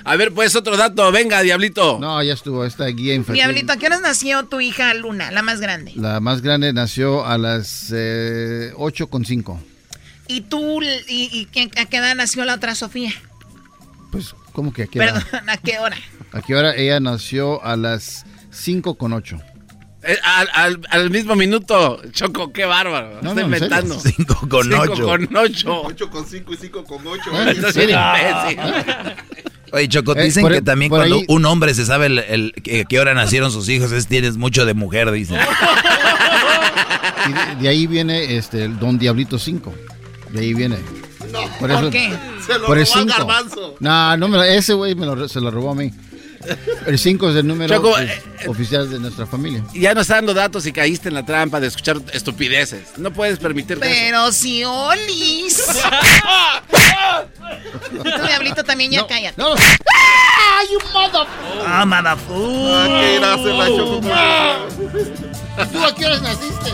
A 0.05 0.15
ver, 0.17 0.33
pues 0.33 0.55
otro 0.55 0.77
dato. 0.77 1.11
Venga, 1.11 1.41
Diablito. 1.43 1.99
No, 2.01 2.23
ya 2.23 2.33
estuvo 2.35 2.65
esta 2.65 2.87
guía 2.87 3.15
infantil. 3.15 3.43
Diablito, 3.43 3.73
¿a 3.73 3.77
qué 3.77 3.87
horas 3.87 4.01
nació 4.01 4.45
tu 4.47 4.61
hija 4.61 4.95
Luna, 4.95 5.33
la 5.33 5.43
más 5.43 5.61
grande? 5.61 5.93
La 5.97 6.21
más 6.21 6.43
grande 6.43 6.73
nació 6.73 7.27
a 7.27 7.39
las 7.39 7.93
eh, 7.93 8.73
8.5. 8.77 9.59
¿Y 10.29 10.43
tú, 10.43 10.81
y, 10.83 11.29
y 11.33 11.47
qué- 11.47 11.71
a 11.81 11.87
qué 11.87 11.97
edad 11.99 12.15
nació 12.15 12.45
la 12.45 12.55
otra 12.55 12.75
Sofía? 12.77 13.13
Pues, 14.13 14.35
¿cómo 14.53 14.73
que 14.73 14.85
a 14.85 14.87
qué 14.87 15.01
hora? 15.01 15.15
Perdón, 15.29 15.49
¿a 15.51 15.57
qué 15.57 15.79
hora? 15.79 15.97
¿A 16.33 16.41
qué 16.43 16.55
hora? 16.55 16.75
Ella 16.77 17.01
nació 17.01 17.65
a 17.65 17.77
las 17.77 18.25
5.8. 18.53 19.43
Eh, 20.07 20.17
al, 20.23 20.49
al- 20.55 20.81
al 20.91 21.11
mismo 21.11 21.35
minuto, 21.35 22.01
Choco, 22.13 22.53
qué 22.53 22.65
bárbaro. 22.65 23.21
No, 23.23 23.31
Está 23.31 23.35
no, 23.35 23.41
en 23.41 23.47
inventando. 23.47 23.99
serio. 24.01 24.15
Cinco 24.27 24.49
con 24.49 24.63
Cinco 24.65 24.83
ocho. 24.93 25.05
con 25.07 25.37
ocho. 25.37 25.83
8 25.85 26.11
con 26.11 26.27
5 26.27 26.53
y 26.53 26.57
5 26.57 26.85
con 26.85 27.07
8. 27.07 27.23
Ah, 27.33 27.43
¿en 27.43 27.49
Estás 27.49 27.75
serio? 27.75 27.99
imbécil. 27.99 29.15
Oye, 29.73 29.89
Choco, 29.89 30.15
Eh, 30.17 30.23
dicen 30.25 30.47
que 30.49 30.63
también 30.63 30.91
por 30.91 31.01
cuando 31.01 31.17
ahí- 31.17 31.25
un 31.29 31.45
hombre 31.45 31.75
se 31.75 31.85
sabe 31.85 32.07
el, 32.07 32.19
el- 32.21 32.53
que- 32.63 32.85
qué 32.89 33.01
hora 33.01 33.15
nacieron 33.15 33.51
sus 33.51 33.69
hijos, 33.69 33.91
es 33.93 34.07
tienes 34.07 34.37
mucho 34.37 34.65
de 34.65 34.75
mujer, 34.75 35.11
dicen. 35.11 35.39
Y 37.29 37.33
de, 37.33 37.63
de 37.63 37.69
ahí 37.69 37.87
viene 37.87 38.37
este, 38.37 38.65
el 38.65 38.79
Don 38.79 38.99
Diablito 38.99 39.39
5. 39.39 39.75
De 40.31 40.41
ahí 40.41 40.55
viene. 40.55 40.77
Por, 41.59 41.69
¿Por 41.71 41.91
qué? 41.91 42.13
Se 42.47 42.57
lo 42.59 42.67
Por 42.67 42.79
el 42.79 42.87
robó 42.87 42.97
al 42.99 43.09
5. 43.09 43.19
garbanzo. 43.19 43.75
No, 43.81 44.17
no 44.17 44.29
me 44.29 44.37
lo- 44.37 44.43
ese 44.45 44.75
güey 44.75 44.95
me 44.95 45.07
lo- 45.07 45.29
se 45.29 45.41
lo 45.41 45.51
robó 45.51 45.73
a 45.73 45.75
mí. 45.75 45.91
El 46.87 46.99
5 46.99 47.31
es 47.31 47.37
el 47.37 47.47
número 47.47 47.75
Choco, 47.77 47.91
pues, 47.93 48.11
eh, 48.11 48.23
oficial 48.49 48.89
de 48.91 48.99
nuestra 48.99 49.27
familia. 49.27 49.63
Ya 49.75 49.95
nos 49.95 50.03
está 50.03 50.15
dando 50.17 50.35
datos 50.35 50.67
y 50.67 50.73
caíste 50.73 51.09
en 51.09 51.15
la 51.15 51.25
trampa 51.27 51.59
de 51.61 51.67
escuchar 51.69 51.99
estupideces. 52.13 52.97
No 52.99 53.13
puedes 53.13 53.39
permitirte 53.39 53.87
eso. 53.87 53.95
Pero 54.01 54.33
si 54.33 54.65
Olis. 54.65 55.65
Tú, 57.91 58.03
Diablito, 58.27 58.65
también 58.65 58.91
ya 58.91 59.07
cállate. 59.07 59.41
No, 59.41 59.55
¡Ah, 59.55 60.61
you 60.71 60.79
mother- 60.93 61.27
Ah, 61.67 61.85
madafu. 61.87 62.69
Ah, 62.73 62.87
qué 63.01 63.17
ir 63.17 63.25
a 63.25 63.35
hacer 63.35 63.55
la 63.55 63.67
Choco 63.69 64.01
con- 64.01 65.69
¿Tú 65.73 65.85
a 65.85 65.95
qué 65.95 66.07
horas 66.07 66.23
naciste? 66.23 66.71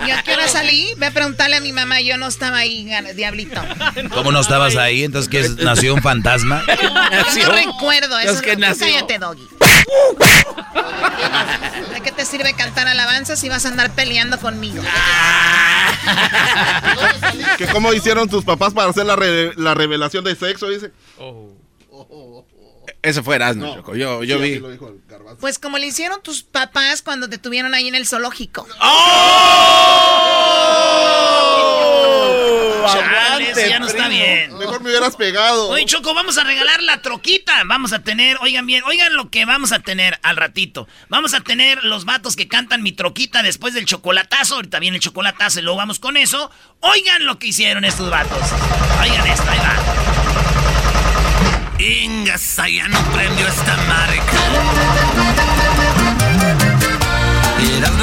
¿Y 0.06 0.12
a 0.12 0.24
qué 0.24 0.34
hora 0.34 0.48
salí? 0.48 0.94
Ve 0.98 1.08
a 1.08 1.12
preguntarle 1.12 1.56
a 1.58 1.62
mi 1.62 1.72
mamá, 1.74 2.02
yo 2.02 2.18
no 2.18 2.28
estaba 2.28 2.58
ahí, 2.58 2.90
Diablito. 3.16 3.62
¿Cómo 4.14 4.32
no 4.32 4.40
estabas 4.42 4.76
ahí? 4.76 5.04
Entonces, 5.04 5.30
¿qué 5.30 5.40
es? 5.42 5.58
¿Nació 5.58 5.94
un 5.94 6.02
fantasma? 6.02 6.64
Yo 7.36 7.48
no 7.48 7.52
recuerdo 7.54 8.20
eso. 8.20 8.42
Que 8.42 8.56
nació. 8.56 8.88
Cállate, 8.88 9.20
Doggy. 9.20 9.48
¿De 11.94 12.02
qué 12.02 12.12
te 12.12 12.26
sirve 12.26 12.54
cantar 12.54 12.88
alabanzas 12.88 13.40
si 13.40 13.50
vas 13.50 13.66
a 13.66 13.70
andar 13.70 13.92
peleando 13.92 14.40
conmigo? 14.40 14.82
¿Que 17.58 17.68
¿Cómo 17.68 17.94
hicieron 17.94 18.30
tus 18.30 18.44
papás 18.44 18.74
para 18.74 18.90
hacer 18.90 19.06
la, 19.06 19.16
re- 19.16 19.54
la 19.56 19.74
revelación 19.74 20.24
de 20.24 20.36
sexo? 20.36 20.70
Dice. 20.70 20.92
Eso 23.04 23.24
fue 23.24 23.36
Erasmo, 23.36 23.76
Choco. 23.76 23.96
Yo, 23.96 24.24
yo 24.24 24.38
Sí, 24.38 24.44
vi. 24.44 24.60
lo 24.60 24.70
dijo 24.70 24.88
el 24.88 25.02
garbanzo. 25.10 25.40
Pues 25.40 25.58
como 25.58 25.78
le 25.80 25.88
hicieron 25.88 26.22
tus 26.22 26.44
papás 26.44 27.02
cuando 27.02 27.28
te 27.30 27.38
tuvieron 27.40 27.74
ahí 27.74 27.88
en 27.88 27.96
el 27.96 28.06
zoológico. 28.08 28.68
Chale, 32.92 33.52
eso 33.52 33.68
ya 33.68 33.80
no 33.80 33.88
está 33.88 34.08
bien. 34.08 34.58
Mejor 34.58 34.82
me 34.82 34.90
hubieras 34.90 35.16
pegado. 35.16 35.70
Oye, 35.70 35.86
Choco, 35.86 36.14
vamos 36.14 36.38
a 36.38 36.44
regalar 36.44 36.82
la 36.84 37.02
troquita. 37.02 37.64
Vamos 37.66 37.94
a 37.94 38.00
tener, 38.00 38.38
oigan 38.42 38.66
bien, 38.66 38.84
oigan 38.86 39.16
lo 39.16 39.30
que 39.30 39.46
vamos 39.46 39.72
a 39.72 39.80
tener 39.80 40.20
al 40.24 40.36
ratito. 40.38 40.88
Vamos 41.10 41.34
a 41.34 41.42
tener 41.42 41.84
los 41.84 42.06
vatos 42.06 42.36
que 42.36 42.48
cantan 42.48 42.84
mi 42.84 42.92
troquita 42.92 43.44
después 43.44 43.74
del 43.74 43.86
chocolatazo. 43.86 44.56
Ahorita 44.56 44.80
viene 44.80 44.98
el 44.98 45.04
chocolatazo 45.04 45.60
y 45.60 45.62
luego 45.64 45.78
vamos 45.78 46.00
con 46.00 46.18
eso. 46.18 46.52
Oigan 46.82 47.26
lo 47.26 47.40
que 47.40 47.48
hicieron 47.48 47.86
estos 47.86 48.10
vatos. 48.10 48.38
Oigan 49.02 49.28
esto, 49.28 49.50
ahí 49.50 49.60
va. 49.60 49.91
Ingas, 51.82 52.58
ya 52.58 52.88
no 52.88 53.00
prendió 53.12 53.48
esta 53.48 53.76
marca. 53.88 54.38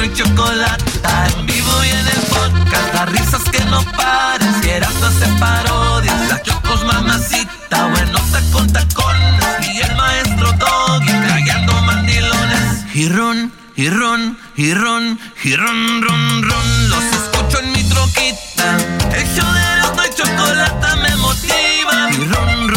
y 0.03 0.13
Chocolata, 0.13 1.27
en 1.27 1.45
vivo 1.45 1.83
y 1.85 1.89
en 1.89 2.07
el 2.07 2.21
podcast, 2.27 2.93
las 2.93 3.09
risas 3.09 3.43
que 3.49 3.63
no 3.65 3.81
pares, 3.83 4.49
si 4.61 4.69
Erasmo 4.69 5.05
hace 5.05 5.27
parodias, 5.39 6.29
la 6.29 6.41
Chocos 6.41 6.83
mamacita, 6.83 7.87
bueno, 7.87 8.19
con 8.51 8.67
tacones, 8.71 9.45
y 9.73 9.79
el 9.79 9.95
maestro 9.95 10.51
Doggy, 10.53 11.11
trayendo 11.27 11.73
mandilones, 11.81 12.85
y 12.93 13.07
ron, 13.07 13.51
y 13.77 13.89
ron, 13.89 14.37
y 14.57 14.73
ron, 14.73 15.17
ron, 15.55 16.01
ron, 16.43 16.89
los 16.89 17.03
escucho 17.03 17.59
en 17.59 17.71
mi 17.71 17.83
troquita, 17.83 18.77
el 19.13 19.25
show 19.35 19.53
de 19.53 19.61
Erasmo 19.61 20.01
y 20.03 20.15
Chocolata 20.15 20.95
me 20.97 21.15
motiva, 21.15 22.09
y 22.11 22.25
ron, 22.25 22.68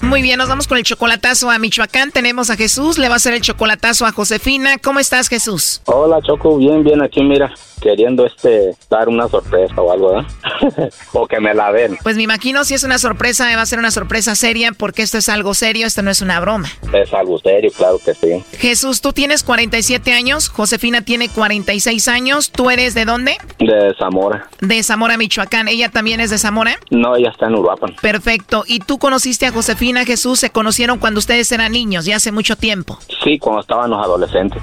Muy 0.00 0.22
bien, 0.22 0.38
nos 0.38 0.48
vamos 0.48 0.68
con 0.68 0.78
el 0.78 0.84
chocolatazo 0.84 1.50
a 1.50 1.58
Michoacán. 1.58 2.12
Tenemos 2.12 2.50
a 2.50 2.56
Jesús, 2.56 2.98
le 2.98 3.08
va 3.08 3.14
a 3.14 3.16
hacer 3.16 3.34
el 3.34 3.40
chocolatazo 3.40 4.06
a 4.06 4.12
Josefina. 4.12 4.78
¿Cómo 4.78 5.00
estás, 5.00 5.28
Jesús? 5.28 5.82
Hola 5.86 6.20
Choco, 6.22 6.56
bien, 6.56 6.84
bien, 6.84 7.02
aquí 7.02 7.22
mira, 7.22 7.52
queriendo 7.80 8.26
este 8.26 8.76
dar 8.90 9.08
una 9.08 9.28
sorpresa 9.28 9.74
o 9.80 9.92
algo, 9.92 10.14
¿verdad? 10.14 10.90
o 11.12 11.26
que 11.26 11.40
me 11.40 11.54
la 11.54 11.72
den. 11.72 11.98
Pues 12.02 12.16
me 12.16 12.22
imagino 12.22 12.64
si 12.64 12.74
es 12.74 12.84
una 12.84 12.98
sorpresa, 12.98 13.44
va 13.56 13.62
a 13.62 13.66
ser 13.66 13.78
una 13.78 13.90
sorpresa 13.90 14.34
seria 14.34 14.72
porque 14.72 15.02
esto 15.02 15.18
es 15.18 15.28
algo 15.28 15.54
serio, 15.54 15.86
esto 15.86 16.02
no 16.02 16.10
es 16.10 16.22
una 16.22 16.38
broma. 16.40 16.68
Es 16.92 17.12
algo 17.12 17.38
serio, 17.38 17.70
claro 17.76 17.98
que 18.04 18.14
sí. 18.14 18.44
Jesús, 18.58 19.00
tú 19.00 19.12
tienes 19.12 19.42
47 19.42 20.12
años, 20.12 20.48
Josefina 20.48 21.02
tiene 21.02 21.28
46 21.28 22.08
años, 22.08 22.50
¿tú 22.50 22.70
eres 22.70 22.94
de 22.94 23.04
dónde? 23.04 23.36
De 23.58 23.94
Zamora. 23.98 24.48
De 24.60 24.82
Zamora, 24.82 25.16
Michoacán. 25.16 25.68
¿Ella 25.68 25.88
también 25.88 26.20
es 26.20 26.30
de 26.30 26.38
Zamora? 26.38 26.78
No, 26.90 27.16
ella 27.16 27.30
está 27.30 27.46
en 27.46 27.54
Uruapan. 27.54 27.96
Perfecto. 28.00 28.64
¿Y 28.66 28.80
tú 28.80 28.98
conociste 28.98 29.46
a 29.46 29.52
Josefina, 29.52 29.87
Jesús? 30.04 30.38
Se 30.40 30.50
conocieron 30.50 30.98
cuando 30.98 31.18
ustedes 31.18 31.50
eran 31.52 31.72
niños, 31.72 32.04
ya 32.04 32.16
hace 32.16 32.32
mucho 32.32 32.56
tiempo. 32.56 32.98
Sí, 33.24 33.38
cuando 33.38 33.62
estábamos 33.62 34.04
adolescentes. 34.04 34.62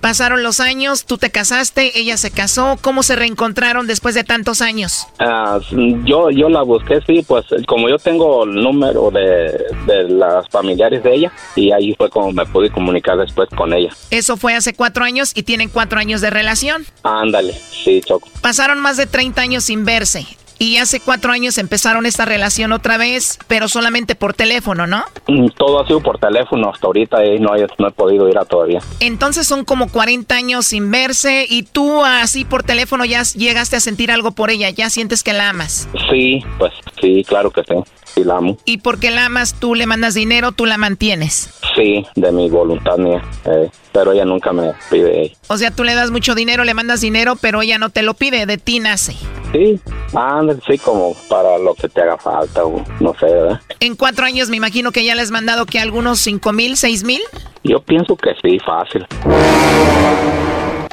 Pasaron 0.00 0.42
los 0.42 0.60
años, 0.60 1.04
tú 1.04 1.18
te 1.18 1.30
casaste, 1.30 1.98
ella 1.98 2.16
se 2.16 2.30
casó. 2.30 2.78
¿Cómo 2.80 3.02
se 3.02 3.16
reencontraron 3.16 3.86
después 3.86 4.14
de 4.14 4.24
tantos 4.24 4.60
años? 4.60 5.06
Ah, 5.18 5.58
yo, 6.04 6.30
yo 6.30 6.48
la 6.48 6.62
busqué, 6.62 7.00
sí, 7.06 7.24
pues 7.26 7.44
como 7.66 7.88
yo 7.88 7.98
tengo 7.98 8.44
el 8.44 8.54
número 8.54 9.10
de, 9.10 9.64
de 9.86 10.08
las 10.08 10.48
familiares 10.48 11.02
de 11.02 11.14
ella 11.14 11.32
y 11.56 11.72
ahí 11.72 11.94
fue 11.94 12.10
como 12.10 12.32
me 12.32 12.46
pude 12.46 12.70
comunicar 12.70 13.16
después 13.16 13.48
con 13.56 13.72
ella. 13.72 13.90
Eso 14.10 14.36
fue 14.36 14.54
hace 14.54 14.74
cuatro 14.74 15.04
años 15.04 15.32
y 15.34 15.42
tienen 15.42 15.68
cuatro 15.68 15.98
años 15.98 16.20
de 16.20 16.30
relación. 16.30 16.84
Ándale, 17.02 17.52
sí, 17.52 18.00
Choco. 18.04 18.28
Pasaron 18.40 18.80
más 18.80 18.96
de 18.96 19.06
30 19.06 19.40
años 19.42 19.64
sin 19.64 19.84
verse. 19.84 20.26
Y 20.58 20.78
hace 20.78 21.00
cuatro 21.00 21.32
años 21.32 21.56
empezaron 21.58 22.04
esta 22.06 22.24
relación 22.24 22.72
otra 22.72 22.96
vez, 22.98 23.38
pero 23.46 23.68
solamente 23.68 24.14
por 24.16 24.34
teléfono, 24.34 24.86
¿no? 24.86 25.04
Mm, 25.28 25.48
Todo 25.56 25.80
ha 25.80 25.86
sido 25.86 26.00
por 26.00 26.18
teléfono 26.18 26.70
hasta 26.70 26.86
ahorita 26.86 27.24
y 27.24 27.38
no 27.38 27.54
he, 27.54 27.66
no 27.78 27.88
he 27.88 27.92
podido 27.92 28.28
ir 28.28 28.38
a 28.38 28.44
todavía. 28.44 28.80
Entonces 29.00 29.46
son 29.46 29.64
como 29.64 29.88
40 29.88 30.34
años 30.34 30.66
sin 30.66 30.90
verse 30.90 31.46
y 31.48 31.62
tú 31.62 32.04
así 32.04 32.44
por 32.44 32.62
teléfono 32.64 33.04
ya 33.04 33.22
llegaste 33.22 33.76
a 33.76 33.80
sentir 33.80 34.10
algo 34.10 34.32
por 34.32 34.50
ella, 34.50 34.70
ya 34.70 34.90
sientes 34.90 35.22
que 35.22 35.32
la 35.32 35.50
amas. 35.50 35.88
Sí, 36.10 36.42
pues 36.58 36.72
sí, 37.00 37.24
claro 37.26 37.50
que 37.50 37.62
sí, 37.62 37.74
sí 38.18 38.24
la 38.24 38.36
amo. 38.36 38.58
Y 38.64 38.78
porque 38.78 39.10
la 39.10 39.26
amas, 39.26 39.54
tú 39.58 39.74
le 39.74 39.86
mandas 39.86 40.14
dinero, 40.14 40.52
tú 40.52 40.66
la 40.66 40.78
mantienes. 40.78 41.50
Sí, 41.74 42.04
de 42.16 42.32
mi 42.32 42.50
voluntad 42.50 42.96
mía, 42.98 43.22
eh, 43.44 43.70
pero 43.92 44.12
ella 44.12 44.24
nunca 44.24 44.52
me 44.52 44.72
pide. 44.90 45.36
O 45.48 45.56
sea, 45.56 45.70
tú 45.70 45.84
le 45.84 45.94
das 45.94 46.10
mucho 46.10 46.34
dinero, 46.34 46.64
le 46.64 46.74
mandas 46.74 47.00
dinero, 47.00 47.36
pero 47.36 47.62
ella 47.62 47.78
no 47.78 47.90
te 47.90 48.02
lo 48.02 48.14
pide, 48.14 48.46
de 48.46 48.58
ti 48.58 48.80
nace. 48.80 49.16
Sí, 49.52 49.80
ándale, 50.14 50.60
sí, 50.66 50.78
como 50.78 51.14
para 51.28 51.58
lo 51.58 51.74
que 51.74 51.88
te 51.88 52.02
haga 52.02 52.18
falta 52.18 52.64
o 52.64 52.84
no 53.00 53.14
sé, 53.18 53.26
¿verdad? 53.26 53.60
En 53.80 53.96
cuatro 53.96 54.26
años 54.26 54.50
me 54.50 54.56
imagino 54.56 54.92
que 54.92 55.04
ya 55.04 55.14
le 55.14 55.22
has 55.22 55.30
mandado 55.30 55.66
que 55.66 55.78
algunos 55.78 56.18
cinco 56.18 56.52
mil, 56.52 56.76
seis 56.76 57.04
mil 57.04 57.20
Yo 57.64 57.80
pienso 57.80 58.16
que 58.16 58.34
sí, 58.42 58.58
fácil. 58.58 59.06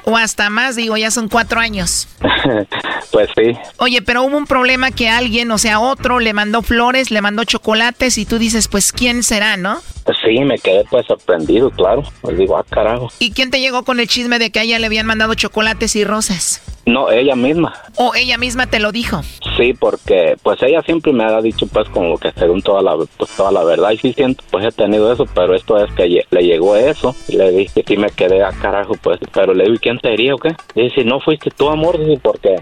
O 0.05 0.17
hasta 0.17 0.49
más, 0.49 0.75
digo, 0.75 0.95
ya 0.97 1.11
son 1.11 1.27
cuatro 1.27 1.59
años. 1.59 2.07
pues 3.11 3.29
sí, 3.35 3.57
Oye, 3.77 4.01
pero 4.01 4.23
hubo 4.23 4.37
un 4.37 4.45
problema 4.45 4.91
que 4.91 5.09
alguien, 5.09 5.51
o 5.51 5.57
sea, 5.57 5.79
otro, 5.79 6.19
le 6.19 6.33
mandó 6.33 6.61
flores, 6.61 7.11
le 7.11 7.21
mandó 7.21 7.43
chocolates 7.43 8.17
y 8.17 8.25
tú 8.25 8.37
dices, 8.37 8.67
pues, 8.67 8.91
¿quién 8.91 9.23
será, 9.23 9.57
no? 9.57 9.81
Pues 10.05 10.17
sí, 10.23 10.39
me 10.41 10.59
quedé 10.59 10.85
pues 10.89 11.05
sorprendido, 11.07 11.71
claro. 11.71 12.03
Pues 12.21 12.37
digo, 12.37 12.57
ah, 12.57 12.65
carajo. 12.69 13.09
¿Y 13.19 13.31
quién 13.31 13.49
te 13.49 13.59
llegó 13.59 13.83
con 13.83 13.99
el 13.99 14.07
chisme 14.07 14.37
de 14.37 14.51
que 14.51 14.59
a 14.59 14.63
ella 14.63 14.77
le 14.77 14.85
habían 14.85 15.07
mandado 15.07 15.33
chocolates 15.33 15.95
y 15.95 16.03
rosas? 16.03 16.61
No, 16.85 17.09
ella 17.09 17.35
misma. 17.35 17.73
¿O 17.97 18.13
ella 18.13 18.37
misma 18.37 18.67
te 18.67 18.79
lo 18.79 18.91
dijo? 18.91 19.21
Sí, 19.57 19.73
porque 19.73 20.35
pues 20.43 20.61
ella 20.61 20.83
siempre 20.83 21.11
me 21.11 21.23
ha 21.23 21.41
dicho 21.41 21.65
pues 21.65 21.89
como 21.89 22.19
que 22.19 22.31
según 22.33 22.61
toda 22.61 22.83
la 22.83 22.95
pues, 23.17 23.31
toda 23.35 23.51
la 23.51 23.63
verdad 23.63 23.89
y 23.91 23.97
sí 23.97 24.13
siento 24.13 24.43
pues 24.51 24.63
he 24.65 24.71
tenido 24.71 25.11
eso, 25.11 25.25
pero 25.33 25.55
esto 25.55 25.83
es 25.83 25.91
que 25.93 26.23
le 26.29 26.43
llegó 26.43 26.75
eso 26.75 27.15
y 27.27 27.37
le 27.37 27.49
dije 27.49 27.81
que 27.81 27.97
me 27.97 28.11
quedé 28.11 28.43
a 28.43 28.51
carajo 28.51 28.93
pues, 29.01 29.19
pero 29.33 29.55
le 29.55 29.63
digo, 29.63 29.75
¿y 29.75 29.79
quién 29.79 29.97
te 29.97 30.09
diría 30.11 30.35
o 30.35 30.37
qué? 30.37 30.55
Y 30.75 30.83
dice, 30.83 31.03
no 31.03 31.19
fuiste 31.19 31.49
tú 31.49 31.69
amor, 31.69 31.97
dice, 31.97 32.19
porque 32.21 32.57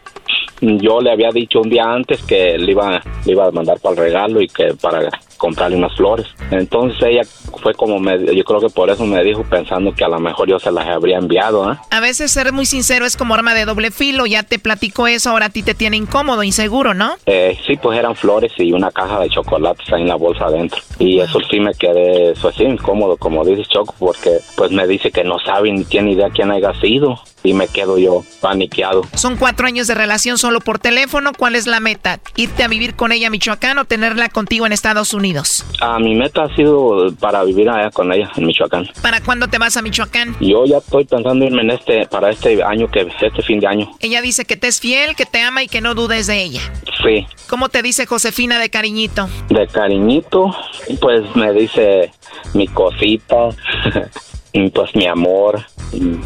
yo 0.62 1.02
le 1.02 1.12
había 1.12 1.30
dicho 1.32 1.60
un 1.60 1.70
día 1.70 1.84
antes 1.84 2.24
que 2.24 2.58
le 2.58 2.72
iba, 2.72 3.02
le 3.26 3.32
iba 3.32 3.48
a 3.48 3.52
mandar 3.52 3.80
para 3.80 3.96
el 3.96 4.02
regalo 4.02 4.41
y 4.41 4.48
que 4.48 4.74
para 4.76 5.10
comprarle 5.44 5.76
unas 5.76 5.94
flores. 5.98 6.26
Entonces 6.52 7.04
ella 7.04 7.24
fue 7.62 7.74
como, 7.74 8.00
me, 8.00 8.34
yo 8.34 8.46
creo 8.46 8.62
que 8.62 8.70
por 8.70 8.89
eso 8.89 9.06
me 9.06 9.22
dijo 9.26 9.44
pensando 9.44 9.94
que 9.94 10.06
a 10.06 10.08
lo 10.08 10.18
mejor 10.18 10.48
yo 10.48 10.58
se 10.58 10.72
las 10.72 10.88
habría 10.88 11.18
enviado. 11.18 11.70
¿eh? 11.70 11.76
A 11.89 12.00
veces 12.00 12.32
ser 12.32 12.54
muy 12.54 12.66
sincero 12.66 13.06
es 13.06 13.18
como 13.18 13.34
arma 13.34 13.54
de 13.54 13.66
doble 13.66 13.91
filo, 13.91 14.26
ya 14.26 14.44
te 14.44 14.58
platicó 14.58 15.06
eso, 15.06 15.32
ahora 15.32 15.48
a 15.48 15.50
ti 15.50 15.62
te 15.62 15.74
tiene 15.74 15.98
incómodo, 15.98 16.44
inseguro, 16.44 16.94
¿no? 16.94 17.16
Eh, 17.26 17.58
sí, 17.68 17.76
pues 17.76 18.00
eran 18.00 18.16
flores 18.16 18.54
y 18.58 18.72
una 18.72 18.89
caja 18.89 19.20
de 19.20 19.30
chocolates 19.30 19.91
ahí 19.91 20.04
en 20.04 20.08
la 20.08 20.16
bolsa 20.16 20.46
adentro. 20.46 20.82
Y 20.98 21.20
eso 21.20 21.39
sí 21.52 21.60
me 21.60 21.74
quedé, 21.74 22.32
eso 22.32 22.50
sí, 22.54 22.64
incómodo, 22.64 23.18
como 23.18 23.44
dices 23.44 23.68
Choco, 23.68 23.94
porque 24.00 24.39
pues 24.56 24.72
me 24.72 24.88
dice 24.88 25.12
que 25.12 25.26
no 25.26 25.39
sabe 25.39 25.74
ni 25.74 25.84
tiene 25.84 26.14
idea 26.14 26.30
quién 26.30 26.52
haya 26.52 26.74
sido 26.80 27.20
y 27.44 27.54
me 27.54 27.68
quedo 27.68 27.98
yo 27.98 28.24
paniqueado. 28.39 29.04
Son 29.16 29.36
cuatro 29.36 29.68
años 29.68 29.88
de 29.88 29.96
relación 29.96 30.38
solo 30.38 30.62
por 30.62 30.80
teléfono. 30.80 31.32
¿Cuál 31.38 31.56
es 31.56 31.68
la 31.68 31.82
meta? 31.82 32.20
¿Irte 32.38 32.64
a 32.64 32.70
vivir 32.70 32.96
con 32.96 33.12
ella 33.12 33.28
a 33.28 33.30
Michoacán 33.30 33.78
o 33.78 33.86
tenerla 33.86 34.30
contigo 34.30 34.66
en 34.66 34.72
Estados 34.72 35.14
Unidos? 35.14 35.33
Ah, 35.80 36.00
mi 36.00 36.16
meta 36.16 36.44
ha 36.44 36.56
sido 36.56 37.14
para 37.20 37.44
vivir 37.44 37.70
allá 37.70 37.90
con 37.92 38.12
ella 38.12 38.32
en 38.36 38.46
Michoacán. 38.46 38.88
¿Para 39.02 39.22
cuándo 39.22 39.48
te 39.48 39.58
vas 39.58 39.78
a 39.78 39.82
Michoacán? 39.82 40.36
Yo 40.40 40.66
ya 40.66 40.78
estoy 40.78 41.06
pensando 41.06 41.46
irme 41.46 41.62
en 41.62 41.72
este, 41.72 42.06
para 42.08 42.30
este 42.30 42.62
año, 42.64 42.90
que 42.90 43.08
este 43.22 43.42
fin 43.42 43.60
de 43.60 43.68
año. 43.68 43.92
Ella 44.00 44.22
dice 44.22 44.46
que 44.46 44.58
te 44.58 44.68
es 44.68 44.80
fiel, 44.80 45.16
que 45.16 45.26
te 45.26 45.42
ama 45.42 45.64
y 45.64 45.68
que 45.68 45.82
no 45.82 45.96
dudes 45.96 46.28
de 46.28 46.44
ella. 46.44 46.62
Sí. 47.04 47.26
¿Cómo 47.50 47.70
te 47.70 47.82
dice 47.82 48.06
Josefina 48.06 48.60
de 48.60 48.70
cariñito? 48.70 49.28
De 49.50 49.68
cariñito, 49.68 50.56
pues 51.02 51.24
me 51.36 51.52
dice 51.54 52.12
mi 52.54 52.68
cosita, 52.68 53.50
pues 54.74 54.95
mi 54.95 55.08
amor, 55.08 55.66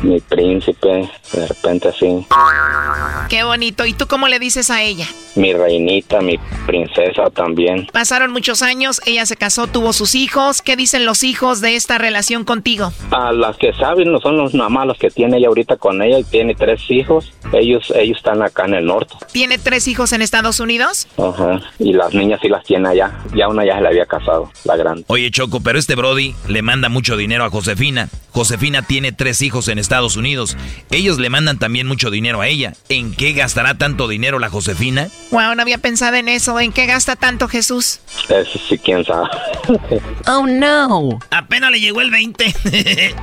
mi 0.04 0.20
príncipe, 0.20 1.10
de 1.34 1.48
repente 1.48 1.90
así. 1.90 2.26
Qué 3.30 3.44
bonito. 3.44 3.86
¿Y 3.86 3.94
tú 3.94 4.08
cómo 4.08 4.28
le 4.28 4.40
dices 4.40 4.70
a 4.70 4.82
ella? 4.82 5.08
Mi 5.36 5.54
reinita, 5.54 6.20
mi 6.22 6.38
princesa 6.66 7.30
también. 7.30 7.88
Pasaron 7.94 8.32
muchos 8.32 8.62
años, 8.62 9.02
ella 9.06 9.26
se 9.26 9.38
casó, 9.38 9.68
tuvo 9.68 9.94
sus 9.94 10.16
hijos. 10.16 10.62
¿Qué 10.62 10.76
dicen 10.76 11.06
los 11.06 11.24
hijos 11.24 11.62
de 11.62 11.76
esta 11.76 11.98
relación 11.98 12.44
contigo? 12.44 12.92
A 13.12 13.32
las 13.32 13.58
que 13.58 13.74
saben, 13.74 14.12
no 14.12 14.20
son 14.20 14.38
los 14.38 14.54
mamás 14.54 14.88
los 14.88 14.98
que 14.98 15.10
tiene 15.10 15.38
ella 15.38 15.48
ahorita 15.48 15.78
con 15.78 16.02
ella 16.02 16.20
y 16.20 16.24
tiene 16.24 16.56
tres 16.56 16.82
hijos. 16.90 17.34
Ellos, 17.54 17.92
ellos 17.96 18.18
están 18.18 18.42
acá 18.42 18.66
en 18.66 18.74
el 18.74 18.86
norte. 18.86 19.16
¿Tiene 19.32 19.58
tres 19.58 19.88
hijos 19.88 20.12
en 20.12 20.22
Estados 20.22 20.60
Unidos? 20.60 21.08
Ajá. 21.18 21.62
Y 21.80 21.94
las 21.94 22.14
niñas 22.14 22.40
sí 22.42 22.50
las 22.50 22.64
tiene 22.66 22.90
allá. 22.90 23.12
Ya 23.34 23.48
una 23.48 23.66
ya 23.66 23.76
se 23.76 23.82
le 23.82 23.88
había 23.88 24.06
casado, 24.06 24.52
la 24.66 24.76
grande. 24.76 25.06
Oye, 25.08 25.32
Choco, 25.32 25.62
pero 25.62 25.80
este 25.80 25.96
Brody 25.96 26.36
le 26.48 26.62
manda 26.62 26.90
mucho 26.90 27.16
dinero 27.16 27.46
a 27.46 27.50
Josefina. 27.50 28.10
Josefina 28.32 28.82
tiene 28.82 29.12
tres 29.12 29.42
hijos 29.42 29.68
en 29.68 29.80
Estados 29.80 30.16
Unidos. 30.16 30.58
Ellos 30.92 31.18
le 31.18 31.30
mandan 31.30 31.58
también 31.58 31.88
mucho 31.88 32.12
dinero 32.12 32.42
a 32.42 32.48
ella. 32.48 32.74
¿En 32.90 33.16
qué 33.16 33.34
gastará 33.34 33.78
tanto 33.78 34.08
dinero 34.08 34.40
la 34.40 34.50
Josefina? 34.50 35.10
Wow, 35.32 35.56
no 35.56 35.62
había 35.62 35.80
pensado 35.80 36.16
en 36.18 36.28
eso. 36.28 36.60
¿En 36.60 36.72
qué 36.72 36.86
gasta 36.86 37.16
tanto 37.16 37.48
Jesús? 37.48 38.00
Eso 38.30 38.60
sí, 38.70 38.78
quién 38.78 39.04
sabe. 39.04 39.28
oh, 40.28 40.46
no. 40.46 41.20
Apenas 41.32 41.72
le 41.72 41.80
llegó 41.80 42.02
el 42.02 42.12
20. 42.12 42.46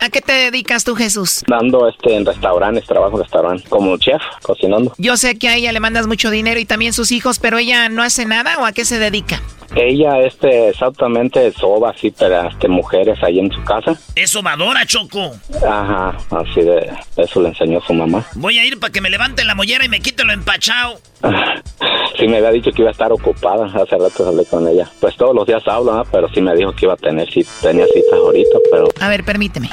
¿A 0.00 0.08
qué 0.10 0.20
te 0.20 0.32
dedicas 0.32 0.84
tú, 0.84 0.94
Jesús? 0.96 1.44
Dando 1.46 1.88
este 1.88 2.16
en 2.16 2.26
restaurantes, 2.26 2.84
trabajo 2.86 3.16
en 3.16 3.22
restaurante, 3.22 3.68
como 3.68 3.96
chef, 3.98 4.22
cocinando. 4.42 4.92
Yo 4.98 5.16
sé 5.16 5.38
que 5.38 5.48
a 5.48 5.56
ella 5.56 5.72
le 5.72 5.80
mandas 5.80 6.06
mucho 6.06 6.30
dinero 6.30 6.58
y 6.58 6.64
también 6.64 6.92
sus 6.92 7.12
hijos, 7.12 7.38
pero 7.38 7.58
ella 7.58 7.88
no 7.88 8.02
hace 8.02 8.26
nada 8.26 8.58
o 8.58 8.66
a 8.66 8.72
qué 8.72 8.84
se 8.84 8.98
dedica? 8.98 9.40
Ella, 9.74 10.20
este, 10.20 10.68
exactamente 10.68 11.50
soba 11.52 11.90
así 11.90 12.10
para 12.10 12.48
este, 12.48 12.68
mujeres 12.68 13.18
ahí 13.22 13.38
en 13.38 13.50
su 13.50 13.62
casa. 13.64 13.94
Es 14.14 14.30
sobadora, 14.30 14.86
Choco. 14.86 15.32
Ajá, 15.66 16.16
así 16.30 16.60
de, 16.62 16.90
eso 17.16 17.42
le 17.42 17.48
enseñó 17.48 17.80
su 17.80 17.92
mamá. 17.92 18.24
Voy 18.34 18.58
a 18.58 18.64
ir 18.64 18.78
para 18.78 18.92
que 18.92 19.00
me 19.00 19.10
levante 19.10 19.44
la 19.44 19.54
mollera 19.54 19.84
y 19.84 19.88
me 19.88 20.00
quite 20.00 20.24
lo 20.24 20.32
empachado. 20.32 20.98
sí 22.18 22.28
me 22.28 22.38
había 22.38 22.50
dicho 22.50 22.70
que 22.70 22.82
iba 22.82 22.90
a 22.90 22.92
estar 22.92 23.12
ocupada, 23.12 23.66
hace 23.66 23.96
rato 23.96 24.28
hablé 24.28 24.44
con 24.46 24.66
ella. 24.68 24.88
Pues 25.00 25.16
todos 25.16 25.34
los 25.34 25.46
días 25.46 25.62
hablo, 25.66 26.02
pero 26.10 26.28
sí 26.28 26.40
me 26.40 26.54
dijo 26.54 26.72
que 26.72 26.86
iba 26.86 26.94
a 26.94 26.98
tener, 26.98 27.30
sí 27.30 27.44
tenía 27.60 27.86
citas 27.86 28.14
ahorita, 28.14 28.58
pero... 28.70 28.88
A 29.00 29.08
ver, 29.08 29.24
permíteme. 29.24 29.70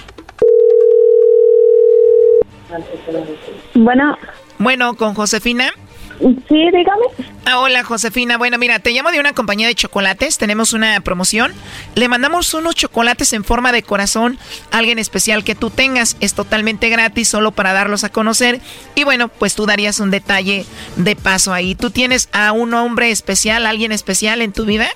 Bueno. 3.75 4.17
Bueno, 4.57 4.95
con 4.95 5.13
Josefina. 5.13 5.71
Sí, 6.19 6.69
dígame. 6.71 7.05
Ah, 7.45 7.59
hola, 7.59 7.83
Josefina. 7.83 8.37
Bueno, 8.37 8.57
mira, 8.57 8.79
te 8.79 8.91
llamo 8.91 9.11
de 9.11 9.19
una 9.19 9.33
compañía 9.33 9.67
de 9.67 9.75
chocolates. 9.75 10.37
Tenemos 10.37 10.73
una 10.73 10.99
promoción. 11.01 11.53
Le 11.95 12.07
mandamos 12.07 12.53
unos 12.53 12.75
chocolates 12.75 13.33
en 13.33 13.43
forma 13.43 13.71
de 13.71 13.83
corazón 13.83 14.37
alguien 14.71 14.99
especial 14.99 15.43
que 15.43 15.55
tú 15.55 15.69
tengas. 15.69 16.15
Es 16.19 16.33
totalmente 16.33 16.89
gratis, 16.89 17.27
solo 17.27 17.51
para 17.51 17.73
darlos 17.73 18.03
a 18.03 18.09
conocer. 18.09 18.61
Y 18.95 19.03
bueno, 19.03 19.27
pues 19.27 19.55
tú 19.55 19.65
darías 19.65 19.99
un 19.99 20.11
detalle 20.11 20.65
de 20.95 21.15
paso 21.15 21.53
ahí. 21.53 21.75
¿Tú 21.75 21.91
tienes 21.91 22.29
a 22.31 22.51
un 22.51 22.73
hombre 22.73 23.11
especial, 23.11 23.65
alguien 23.65 23.91
especial 23.91 24.41
en 24.41 24.53
tu 24.53 24.65
vida? 24.65 24.89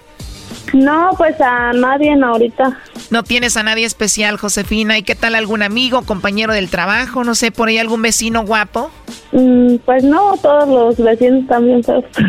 No, 0.73 1.11
pues 1.17 1.39
a 1.41 1.73
nadie 1.73 2.13
ahorita. 2.21 2.79
¿No 3.09 3.23
tienes 3.23 3.57
a 3.57 3.63
nadie 3.63 3.85
especial, 3.85 4.37
Josefina? 4.37 4.97
¿Y 4.97 5.03
qué 5.03 5.15
tal 5.15 5.35
algún 5.35 5.63
amigo, 5.63 6.03
compañero 6.03 6.53
del 6.53 6.69
trabajo? 6.69 7.23
No 7.23 7.35
sé, 7.35 7.51
por 7.51 7.69
ahí 7.69 7.77
algún 7.77 8.01
vecino 8.01 8.45
guapo. 8.45 8.91
Mm, 9.31 9.77
pues 9.85 10.03
no, 10.03 10.37
todos 10.41 10.67
los 10.67 10.97
vecinos 10.97 11.47
también. 11.47 11.81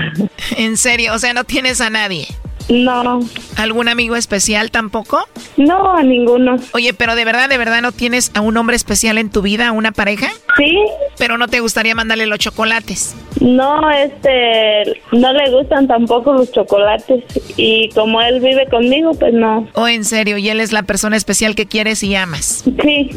¿En 0.57 0.77
serio? 0.77 1.15
O 1.15 1.19
sea, 1.19 1.33
no 1.33 1.45
tienes 1.45 1.81
a 1.81 1.91
nadie. 1.91 2.29
No. 2.69 3.21
¿Algún 3.57 3.89
amigo 3.89 4.17
especial 4.17 4.71
tampoco? 4.71 5.27
No, 5.57 5.93
a 5.93 6.03
ninguno. 6.03 6.57
Oye, 6.73 6.93
pero 6.93 7.15
de 7.15 7.25
verdad, 7.25 7.49
de 7.49 7.59
verdad 7.59 7.81
no 7.81 7.93
tienes 7.93 8.31
a 8.35 8.41
un 8.41 8.57
hombre 8.57 8.77
especial 8.77 9.19
en 9.19 9.31
tu 9.31 9.43
vida, 9.43 9.69
a 9.69 9.73
una 9.73 9.93
pareja? 9.93 10.29
Sí. 10.57 10.79
Pero 11.17 11.39
no 11.39 11.49
te 11.49 11.61
gustaría 11.61 11.95
mandarle 11.95 12.27
los 12.27 12.39
chocolates. 12.39 13.17
No, 13.41 13.91
este, 13.91 15.01
no 15.13 15.33
le 15.33 15.51
gustan 15.51 15.87
tampoco 15.87 16.35
los 16.35 16.53
chocolates 16.53 17.25
y 17.57 17.89
como 17.91 18.21
él 18.21 18.41
vive 18.41 18.67
conmigo, 18.69 19.13
pues 19.15 19.33
no. 19.33 19.69
Oh, 19.75 19.89
en 19.89 20.05
serio, 20.05 20.39
y 20.39 20.49
él 20.49 20.61
es 20.61 20.73
la 20.73 20.83
persona 20.83 21.17
especial 21.17 21.55
que 21.55 21.67
quieres 21.67 22.03
y 22.03 22.15
amas. 22.15 22.65
Sí. 22.83 23.11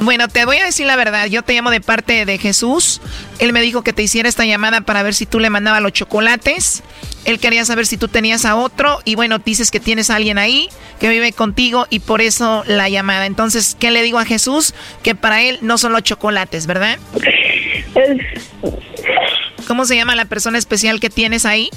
Bueno, 0.00 0.26
te 0.26 0.44
voy 0.44 0.56
a 0.56 0.64
decir 0.64 0.86
la 0.86 0.96
verdad. 0.96 1.26
Yo 1.26 1.42
te 1.42 1.52
llamo 1.52 1.70
de 1.70 1.80
parte 1.80 2.24
de 2.26 2.38
Jesús. 2.38 3.00
Él 3.38 3.52
me 3.52 3.62
dijo 3.62 3.82
que 3.82 3.92
te 3.92 4.02
hiciera 4.02 4.28
esta 4.28 4.44
llamada 4.44 4.80
para 4.80 5.04
ver 5.04 5.14
si 5.14 5.26
tú 5.26 5.38
le 5.38 5.48
mandabas 5.48 5.80
los 5.80 5.92
chocolates. 5.92 6.82
Él 7.24 7.38
quería 7.38 7.64
saber 7.64 7.86
si 7.86 7.96
tú 7.96 8.08
tenías 8.08 8.44
a 8.44 8.56
otro. 8.56 9.00
Y 9.04 9.14
bueno, 9.14 9.38
dices 9.38 9.70
que 9.70 9.80
tienes 9.80 10.10
a 10.10 10.16
alguien 10.16 10.38
ahí 10.38 10.68
que 11.00 11.08
vive 11.08 11.32
contigo 11.32 11.86
y 11.90 12.00
por 12.00 12.20
eso 12.20 12.64
la 12.66 12.88
llamada. 12.88 13.26
Entonces, 13.26 13.76
¿qué 13.78 13.90
le 13.90 14.02
digo 14.02 14.18
a 14.18 14.24
Jesús? 14.24 14.74
Que 15.02 15.14
para 15.14 15.42
él 15.42 15.58
no 15.62 15.78
son 15.78 15.92
los 15.92 16.02
chocolates, 16.02 16.66
¿verdad? 16.66 16.98
¿Cómo 19.66 19.84
se 19.84 19.96
llama 19.96 20.16
la 20.16 20.24
persona 20.24 20.58
especial 20.58 21.00
que 21.00 21.10
tienes 21.10 21.46
ahí? 21.46 21.70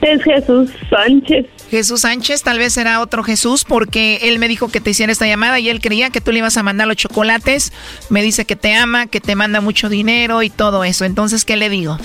Es 0.00 0.22
Jesús 0.22 0.70
Sánchez. 0.88 1.46
Jesús 1.70 2.00
Sánchez, 2.02 2.42
tal 2.42 2.58
vez 2.58 2.72
será 2.72 3.00
otro 3.00 3.24
Jesús 3.24 3.64
porque 3.64 4.20
él 4.22 4.38
me 4.38 4.48
dijo 4.48 4.68
que 4.68 4.80
te 4.80 4.90
hiciera 4.90 5.12
esta 5.12 5.26
llamada 5.26 5.58
y 5.58 5.68
él 5.68 5.80
creía 5.80 6.10
que 6.10 6.20
tú 6.20 6.30
le 6.30 6.38
ibas 6.38 6.56
a 6.56 6.62
mandar 6.62 6.86
los 6.86 6.96
chocolates. 6.96 7.72
Me 8.10 8.22
dice 8.22 8.44
que 8.44 8.56
te 8.56 8.74
ama, 8.74 9.06
que 9.06 9.20
te 9.20 9.34
manda 9.34 9.60
mucho 9.60 9.88
dinero 9.88 10.42
y 10.42 10.50
todo 10.50 10.84
eso. 10.84 11.04
Entonces, 11.04 11.44
¿qué 11.44 11.56
le 11.56 11.68
digo? 11.68 11.98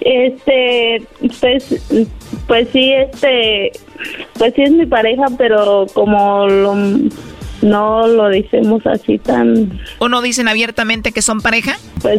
Este, 0.00 1.02
pues, 1.40 2.04
pues 2.46 2.68
sí, 2.72 2.92
este, 2.92 3.72
pues 4.38 4.54
sí 4.54 4.62
es 4.62 4.72
mi 4.72 4.86
pareja, 4.86 5.26
pero 5.36 5.86
como 5.92 6.46
lo 6.48 6.74
no 7.62 8.06
lo 8.06 8.28
decimos 8.28 8.86
así 8.86 9.18
tan... 9.18 9.80
¿O 9.98 10.08
no 10.08 10.22
dicen 10.22 10.48
abiertamente 10.48 11.12
que 11.12 11.22
son 11.22 11.40
pareja? 11.40 11.76
Pues, 12.00 12.18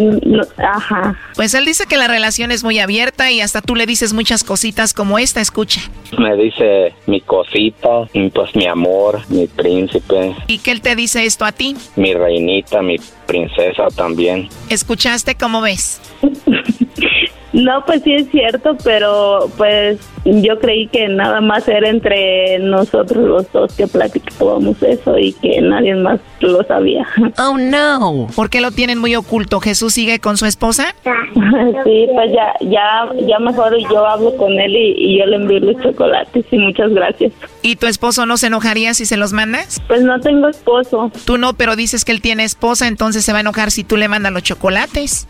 ajá. 0.58 1.18
Pues 1.36 1.54
él 1.54 1.66
dice 1.66 1.86
que 1.88 1.98
la 1.98 2.08
relación 2.08 2.52
es 2.52 2.64
muy 2.64 2.80
abierta 2.80 3.32
y 3.32 3.42
hasta 3.42 3.62
tú 3.62 3.76
le 3.76 3.86
dices 3.86 4.14
muchas 4.14 4.44
cositas 4.44 4.94
como 4.94 5.20
esta, 5.20 5.42
escucha. 5.42 5.82
Me 6.18 6.36
dice 6.36 6.94
mi 7.08 7.22
cosita, 7.22 8.08
pues 8.34 8.56
mi 8.56 8.68
amor, 8.68 9.22
mi 9.30 9.48
príncipe. 9.48 10.36
¿Y 10.48 10.60
qué 10.60 10.72
él 10.72 10.82
te 10.82 10.96
dice 10.96 11.26
esto 11.26 11.46
a 11.46 11.52
ti? 11.52 11.76
Mi 11.96 12.14
reinita, 12.14 12.82
mi 12.82 12.98
princesa 13.26 13.88
también. 13.96 14.50
¿Escuchaste 14.70 15.36
cómo 15.36 15.62
ves? 15.62 16.02
No, 17.54 17.84
pues 17.86 18.02
sí 18.04 18.14
es 18.14 18.30
cierto, 18.32 18.78
pero 18.82 19.50
pues 19.58 20.00
yo 20.24 20.58
creí 20.60 20.88
que 20.88 21.10
nada 21.10 21.42
más 21.42 21.68
era 21.68 21.90
entre 21.90 22.60
nosotros 22.60 23.26
los 23.28 23.52
dos 23.52 23.74
que 23.74 23.88
platicábamos 23.88 24.82
eso 24.82 25.18
y 25.18 25.34
que 25.34 25.60
nadie 25.60 25.96
más 25.96 26.22
lo 26.40 26.64
sabía. 26.64 27.06
Oh 27.38 27.58
no. 27.58 28.28
¿Por 28.36 28.50
qué 28.50 28.62
lo 28.62 28.72
tienen 28.72 29.00
muy 29.00 29.16
oculto? 29.16 29.60
¿Jesús 29.60 29.94
sigue 29.94 30.20
con 30.20 30.38
su 30.38 30.46
esposa? 30.46 30.96
Sí, 31.84 32.08
pues 32.14 32.32
ya, 32.32 32.54
ya, 32.62 33.10
ya 33.28 33.40
mejor 33.40 33.76
yo 33.90 34.06
hablo 34.06 34.36
con 34.38 34.58
él 34.60 34.76
y, 34.76 34.94
y 34.98 35.20
yo 35.20 35.26
le 35.26 35.38
envío 35.38 35.60
los 35.60 35.82
chocolates 35.82 36.46
y 36.52 36.58
muchas 36.58 36.94
gracias. 36.94 37.34
¿Y 37.62 37.76
tu 37.76 37.88
esposo 37.88 38.26
no 38.26 38.38
se 38.38 38.48
enojaría 38.48 38.94
si 38.94 39.06
se 39.06 39.18
los 39.18 39.34
mandas? 39.34 39.82
Pues 39.88 40.04
no 40.04 40.20
tengo 40.20 40.48
esposo. 40.48 41.12
Tú 41.26 41.38
no, 41.38 41.54
pero 41.54 41.76
dices 41.76 42.06
que 42.06 42.12
él 42.12 42.22
tiene 42.22 42.44
esposa, 42.44 42.88
entonces 42.88 43.26
se 43.26 43.32
va 43.32 43.40
a 43.40 43.42
enojar 43.42 43.72
si 43.72 43.84
tú 43.84 43.98
le 43.98 44.08
mandas 44.08 44.32
los 44.32 44.44
chocolates. 44.44 45.28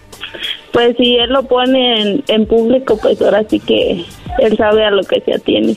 Pues 0.72 0.95
si 0.98 1.18
él 1.18 1.30
lo 1.30 1.43
pone 1.43 2.23
en, 2.27 2.45
público, 2.45 2.98
pues 2.98 3.22
ahora 3.22 3.43
sí 3.49 3.60
que 3.60 4.06
él 4.39 4.57
sabe 4.57 4.85
a 4.85 4.91
lo 4.91 5.03
que 5.03 5.22
se 5.22 5.34
atiene. 5.34 5.76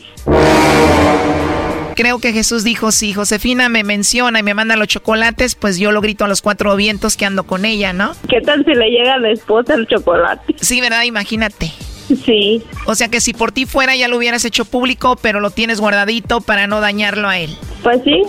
Creo 1.96 2.18
que 2.18 2.32
Jesús 2.32 2.64
dijo, 2.64 2.90
si 2.90 3.12
Josefina 3.12 3.68
me 3.68 3.84
menciona 3.84 4.40
y 4.40 4.42
me 4.42 4.54
manda 4.54 4.76
los 4.76 4.88
chocolates, 4.88 5.54
pues 5.54 5.78
yo 5.78 5.92
lo 5.92 6.00
grito 6.00 6.24
a 6.24 6.28
los 6.28 6.42
cuatro 6.42 6.74
vientos 6.74 7.16
que 7.16 7.24
ando 7.24 7.44
con 7.44 7.64
ella, 7.64 7.92
¿no? 7.92 8.12
¿Qué 8.28 8.40
tal 8.40 8.64
si 8.64 8.74
le 8.74 8.90
llega 8.90 9.14
a 9.14 9.18
la 9.18 9.30
esposa 9.30 9.74
el 9.74 9.86
chocolate? 9.86 10.56
Sí, 10.60 10.80
¿verdad? 10.80 11.04
Imagínate. 11.04 11.70
Sí. 12.08 12.62
O 12.86 12.94
sea 12.94 13.08
que 13.08 13.20
si 13.20 13.32
por 13.32 13.52
ti 13.52 13.66
fuera 13.66 13.96
ya 13.96 14.08
lo 14.08 14.16
hubieras 14.18 14.44
hecho 14.44 14.64
público, 14.64 15.16
pero 15.20 15.40
lo 15.40 15.50
tienes 15.50 15.80
guardadito 15.80 16.40
para 16.40 16.66
no 16.66 16.80
dañarlo 16.80 17.28
a 17.28 17.38
él. 17.38 17.50
Pues 17.82 18.00
sí, 18.02 18.22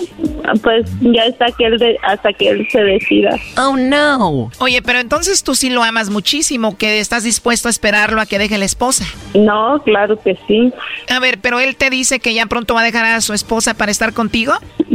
pues 0.64 0.86
ya 1.02 1.24
está 1.24 1.46
que 1.58 1.66
él 1.66 1.78
de- 1.78 1.98
hasta 2.04 2.34
que 2.34 2.50
él 2.50 2.68
se 2.72 2.82
decida. 2.84 3.38
Oh 3.58 3.78
no. 3.78 4.52
Oye, 4.60 4.82
pero 4.82 5.00
entonces 5.00 5.44
tú 5.44 5.56
sí 5.56 5.70
lo 5.70 5.82
amas 5.84 6.10
muchísimo, 6.10 6.78
que 6.78 7.00
estás 7.00 7.24
dispuesto 7.24 7.70
a 7.70 7.72
esperarlo 7.72 8.20
a 8.20 8.26
que 8.26 8.38
deje 8.38 8.58
la 8.58 8.66
esposa. 8.66 9.06
No, 9.34 9.82
claro 9.84 10.20
que 10.22 10.38
sí. 10.48 10.74
A 11.10 11.20
ver, 11.20 11.40
pero 11.42 11.60
él 11.62 11.76
te 11.78 11.90
dice 11.90 12.20
que 12.20 12.34
ya 12.34 12.46
pronto 12.48 12.74
va 12.74 12.82
a 12.82 12.86
dejar 12.86 13.06
a 13.06 13.22
su 13.22 13.34
esposa 13.34 13.74
para 13.76 13.92
estar 13.92 14.14
contigo. 14.14 14.54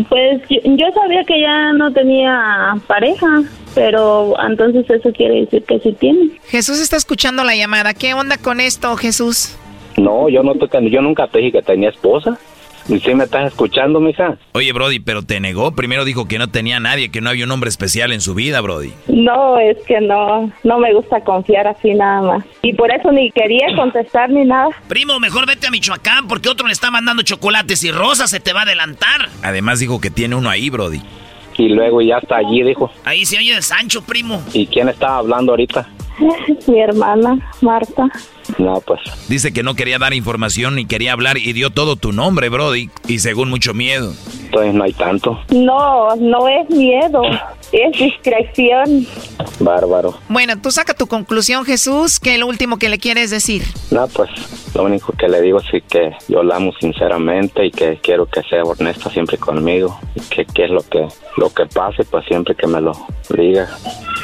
Pues 0.08 0.42
yo, 0.50 0.58
yo 0.64 0.86
sabía 0.94 1.24
que 1.24 1.40
ya 1.40 1.72
no 1.72 1.90
tenía 1.92 2.74
pareja, 2.86 3.26
pero 3.74 4.34
entonces 4.46 4.88
eso 4.88 5.12
quiere 5.12 5.40
decir 5.40 5.64
que 5.64 5.78
sí 5.80 5.92
tiene. 5.98 6.30
Jesús 6.48 6.80
está 6.80 6.96
escuchando 6.96 7.44
la 7.44 7.54
llamada. 7.54 7.94
¿Qué 7.94 8.14
onda 8.14 8.38
con 8.38 8.60
esto, 8.60 8.96
Jesús? 8.96 9.56
No, 9.96 10.28
yo 10.28 10.42
no 10.42 10.54
yo 10.54 11.02
nunca 11.02 11.26
te 11.28 11.38
dije 11.38 11.52
que 11.52 11.62
tenía 11.62 11.90
esposa. 11.90 12.38
¿Y 12.88 12.98
si 12.98 13.14
me 13.14 13.24
estás 13.24 13.52
escuchando, 13.52 14.00
mija? 14.00 14.36
Oye, 14.52 14.72
Brody, 14.72 14.98
pero 14.98 15.22
te 15.22 15.38
negó. 15.38 15.72
Primero 15.72 16.04
dijo 16.04 16.26
que 16.26 16.38
no 16.38 16.48
tenía 16.48 16.80
nadie, 16.80 17.10
que 17.10 17.20
no 17.20 17.30
había 17.30 17.44
un 17.44 17.50
hombre 17.52 17.68
especial 17.68 18.10
en 18.10 18.20
su 18.20 18.34
vida, 18.34 18.60
Brody. 18.60 18.92
No, 19.06 19.58
es 19.58 19.76
que 19.86 20.00
no, 20.00 20.50
no 20.64 20.78
me 20.78 20.92
gusta 20.92 21.20
confiar 21.20 21.68
así 21.68 21.94
nada 21.94 22.22
más. 22.22 22.44
Y 22.62 22.72
por 22.74 22.90
eso 22.90 23.12
ni 23.12 23.30
quería 23.30 23.66
contestar 23.76 24.30
ni 24.30 24.44
nada. 24.44 24.70
Primo, 24.88 25.20
mejor 25.20 25.46
vete 25.46 25.68
a 25.68 25.70
Michoacán 25.70 26.26
porque 26.26 26.48
otro 26.48 26.66
le 26.66 26.72
está 26.72 26.90
mandando 26.90 27.22
chocolates 27.22 27.84
y 27.84 27.92
rosas, 27.92 28.30
se 28.30 28.40
te 28.40 28.52
va 28.52 28.60
a 28.60 28.64
adelantar. 28.64 29.28
Además 29.42 29.78
dijo 29.78 30.00
que 30.00 30.10
tiene 30.10 30.34
uno 30.34 30.50
ahí, 30.50 30.70
Brody. 30.70 31.00
Y 31.56 31.68
luego 31.68 32.00
ya 32.00 32.18
está 32.18 32.36
allí, 32.36 32.62
dijo. 32.62 32.90
Ahí 33.04 33.24
se 33.24 33.38
oye 33.38 33.54
de 33.54 33.62
Sancho, 33.62 34.02
primo. 34.02 34.42
¿Y 34.52 34.66
quién 34.66 34.88
estaba 34.88 35.18
hablando 35.18 35.52
ahorita? 35.52 35.88
Mi 36.66 36.80
hermana, 36.80 37.38
Marta. 37.60 38.08
No, 38.58 38.80
pues. 38.86 39.00
Dice 39.28 39.52
que 39.52 39.62
no 39.62 39.74
quería 39.74 39.98
dar 39.98 40.12
información 40.14 40.74
ni 40.74 40.84
quería 40.86 41.12
hablar 41.12 41.38
y 41.38 41.52
dio 41.52 41.70
todo 41.70 41.96
tu 41.96 42.12
nombre, 42.12 42.48
Brody. 42.48 42.90
Y 43.06 43.18
según 43.20 43.50
mucho 43.50 43.74
miedo. 43.74 44.12
Entonces 44.44 44.74
no 44.74 44.84
hay 44.84 44.92
tanto. 44.92 45.38
No, 45.50 46.16
no 46.16 46.48
es 46.48 46.68
miedo, 46.70 47.22
es 47.72 47.98
discreción. 47.98 49.06
Bárbaro. 49.60 50.14
Bueno, 50.28 50.60
tú 50.60 50.70
saca 50.70 50.94
tu 50.94 51.06
conclusión, 51.06 51.64
Jesús. 51.64 52.18
¿Qué 52.20 52.34
es 52.34 52.40
lo 52.40 52.46
último 52.46 52.78
que 52.78 52.88
le 52.88 52.98
quieres 52.98 53.30
decir? 53.30 53.62
No, 53.90 54.06
pues 54.08 54.30
lo 54.74 54.84
único 54.84 55.12
que 55.12 55.28
le 55.28 55.40
digo 55.40 55.60
es 55.60 55.82
que 55.88 56.12
yo 56.28 56.42
la 56.42 56.56
amo 56.56 56.72
sinceramente 56.80 57.66
y 57.66 57.70
que 57.70 57.98
quiero 58.02 58.26
que 58.26 58.42
sea 58.42 58.62
honesta 58.62 59.10
siempre 59.10 59.38
conmigo. 59.38 59.98
Y 60.14 60.20
que 60.20 60.46
qué 60.46 60.64
es 60.64 60.70
lo 60.70 60.82
que, 60.82 61.06
lo 61.36 61.52
que 61.52 61.66
pase, 61.66 62.04
pues 62.04 62.24
siempre 62.26 62.54
que 62.54 62.66
me 62.66 62.80
lo 62.80 62.92
diga 63.30 63.68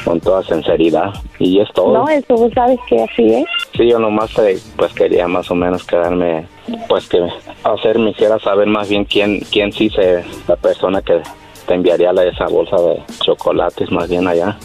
con 0.05 0.20
toda 0.20 0.43
sinceridad. 0.43 1.12
Y 1.39 1.60
es 1.60 1.68
todo. 1.73 1.93
No, 1.93 2.09
eso 2.09 2.35
vos 2.35 2.52
sabes 2.55 2.78
que 2.89 3.02
así 3.02 3.27
es. 3.27 3.44
Sí, 3.77 3.89
yo 3.89 3.98
nomás 3.98 4.31
pues 4.77 4.93
quería 4.94 5.28
más 5.28 5.51
o 5.51 5.55
menos 5.55 5.85
quedarme, 5.85 6.47
pues 6.89 7.09
que 7.09 7.18
hacer 7.64 7.98
me 7.98 8.10
hiciera 8.10 8.39
saber 8.39 8.66
más 8.68 8.89
bien 8.89 9.05
quién, 9.05 9.40
quién 9.52 9.73
sí 9.73 9.90
se, 9.90 10.24
la 10.48 10.56
persona 10.56 11.02
que 11.02 11.20
te 11.67 11.75
enviaría 11.75 12.13
la, 12.13 12.25
esa 12.25 12.47
bolsa 12.47 12.77
de 12.77 13.03
chocolates 13.21 13.91
más 13.91 14.09
bien 14.09 14.27
allá. 14.27 14.57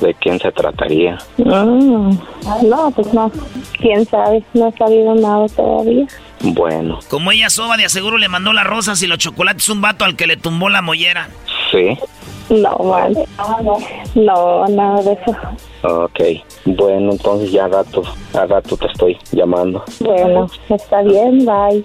De 0.00 0.14
quién 0.14 0.38
se 0.38 0.52
trataría. 0.52 1.18
Mm, 1.38 2.10
no, 2.68 2.90
pues 2.94 3.12
no. 3.12 3.30
¿Quién 3.80 4.04
sabe? 4.06 4.42
No 4.54 4.68
he 4.68 4.72
sabido 4.72 5.14
nada 5.16 5.46
todavía. 5.48 6.06
Bueno, 6.40 7.00
Como 7.10 7.32
ella 7.32 7.50
soba, 7.50 7.76
de 7.76 7.84
aseguro 7.86 8.16
le 8.16 8.28
mandó 8.28 8.52
las 8.52 8.64
rosas 8.64 9.02
y 9.02 9.08
los 9.08 9.18
chocolates 9.18 9.68
un 9.70 9.80
vato 9.80 10.04
al 10.04 10.14
que 10.14 10.28
le 10.28 10.36
tumbó 10.36 10.68
la 10.68 10.82
mollera. 10.82 11.28
sí. 11.72 11.98
No, 12.50 12.78
man. 12.78 13.12
No, 14.14 14.66
nada 14.68 15.02
de 15.02 15.12
eso. 15.12 15.36
Ok. 15.82 16.20
Bueno, 16.64 17.12
entonces 17.12 17.52
ya 17.52 17.66
a 17.66 17.68
rato, 17.68 18.02
a 18.32 18.46
rato 18.46 18.74
te 18.78 18.86
estoy 18.86 19.18
llamando. 19.32 19.84
Bueno, 20.00 20.48
está 20.70 21.02
bien, 21.02 21.44
bye. 21.44 21.84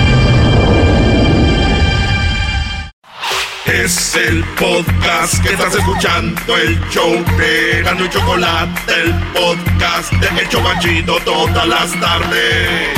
Es 3.65 4.15
el 4.15 4.43
podcast 4.55 5.41
que 5.43 5.53
estás 5.53 5.75
escuchando, 5.75 6.57
el 6.57 6.79
show 6.89 7.23
de 7.37 7.81
Gano 7.83 8.05
y 8.05 8.09
Chocolate, 8.09 8.93
el 8.93 9.13
podcast 9.33 10.11
de 10.13 10.41
El 10.41 10.49
Chocachito 10.49 11.19
todas 11.23 11.67
las 11.67 11.91
tardes. 11.99 12.89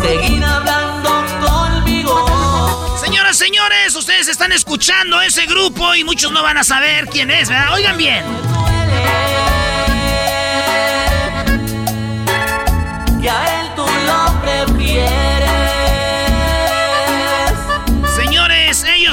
Seguir 0.00 0.44
hablando 0.44 1.24
conmigo. 1.44 2.96
Señoras, 3.04 3.36
señores, 3.36 3.94
ustedes 3.96 4.28
están 4.28 4.52
escuchando 4.52 5.20
ese 5.20 5.46
grupo 5.46 5.94
y 5.96 6.04
muchos 6.04 6.30
no 6.30 6.42
van 6.42 6.56
a 6.58 6.64
saber 6.64 7.06
quién 7.06 7.30
es, 7.32 7.48
¿verdad? 7.48 7.74
Oigan 7.74 7.98
bien. 7.98 8.24
Que 13.20 13.30
a 13.30 13.60
él 13.60 13.70
tú 13.74 13.84
lo 13.84 14.40
prefieres. 14.42 15.23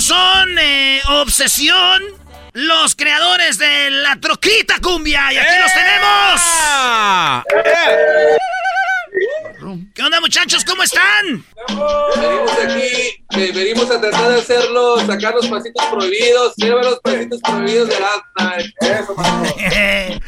Ellos 0.02 0.06
son 0.06 0.58
eh, 0.60 1.00
Obsesión, 1.10 2.02
los 2.54 2.96
creadores 2.96 3.60
de 3.60 3.92
la 3.92 4.16
troquita 4.20 4.80
cumbia. 4.82 5.32
Y 5.32 5.38
aquí 5.38 5.60
los 5.60 5.74
tenemos. 5.74 6.42
¿Qué 9.94 10.04
onda, 10.04 10.20
muchachos? 10.20 10.66
¿Cómo 10.66 10.84
están? 10.84 11.46
Venimos 11.68 12.52
aquí, 12.52 13.24
eh, 13.30 13.52
venimos 13.54 13.90
a 13.90 14.02
tratar 14.02 14.30
de 14.30 14.40
hacerlo, 14.40 15.00
sacar 15.06 15.34
los 15.36 15.48
pasitos 15.48 15.86
prohibidos. 15.86 16.54
Lleva 16.58 16.82
los 16.82 17.00
pasitos 17.00 17.40
prohibidos 17.42 17.90
de. 17.90 17.96
Eso, 18.82 19.16
mano. 19.16 19.44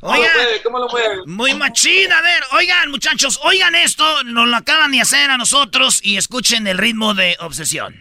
¿Cómo 0.00 0.14
lo 0.14 0.20
Oigan? 0.20 0.30
¿Cómo 0.62 0.78
lo 0.78 0.88
mueve? 0.88 1.16
muy 1.26 1.54
machín. 1.54 2.12
A 2.12 2.20
ver, 2.20 2.42
oigan, 2.52 2.90
muchachos, 2.90 3.40
oigan 3.42 3.74
esto. 3.74 4.04
Nos 4.24 4.48
lo 4.48 4.56
acaban 4.56 4.92
de 4.92 5.00
hacer 5.00 5.30
a 5.30 5.38
nosotros 5.38 6.00
y 6.02 6.16
escuchen 6.16 6.66
el 6.66 6.78
ritmo 6.78 7.14
de 7.14 7.36
Obsesión. 7.40 7.94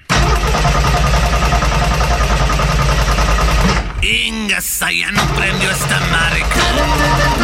Ingasa 4.01 4.91
ya 4.91 5.11
no 5.11 5.25
prendió 5.35 5.71
esta 5.71 5.99
marca. 6.11 7.42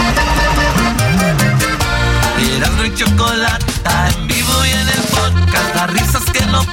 Chocolata 2.99 4.09
en 4.09 4.27
vivo 4.27 4.65
y 4.65 4.71
en 4.71 4.89
el 4.89 5.03
podcast. 5.15 5.73
Las 5.73 5.89
risas 5.91 6.23
que 6.33 6.45
no. 6.47 6.65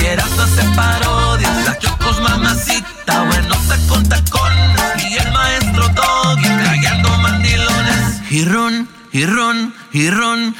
Y 0.00 0.04
Erasmo 0.04 0.42
hace 0.42 0.64
parodias. 0.74 1.64
Las 1.64 1.78
chocos 1.78 2.20
mamacita. 2.20 3.22
Buenota 3.22 3.76
con 3.88 4.02
tacones. 4.08 4.80
Y 5.08 5.16
el 5.16 5.32
maestro 5.32 5.88
Doggy 5.90 6.48
trayendo 6.48 7.08
mandilones. 7.18 8.20
Y 8.30 8.44
ron, 8.44 8.88
y 9.12 9.26
ron, 9.26 9.74
y 9.92 10.10
ron. 10.10 10.56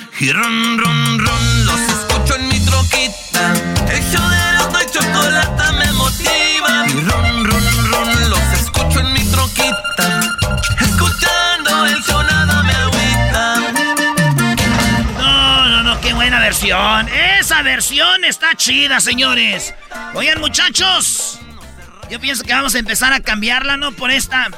Los 1.66 1.80
escucho 1.80 2.36
en 2.36 2.48
mi 2.48 2.60
troquita. 2.60 3.52
El 3.90 4.02
de 4.12 5.72
me 5.72 5.83
versión. 16.68 17.08
Esa 17.40 17.62
versión 17.62 18.24
está 18.24 18.54
chida, 18.56 19.00
señores. 19.00 19.74
Oigan, 20.14 20.40
muchachos. 20.40 21.38
Yo 22.10 22.18
pienso 22.20 22.42
que 22.44 22.52
vamos 22.52 22.74
a 22.74 22.78
empezar 22.78 23.12
a 23.12 23.20
cambiarla, 23.20 23.76
¿no? 23.76 23.92
Por 23.92 24.10
esta. 24.10 24.48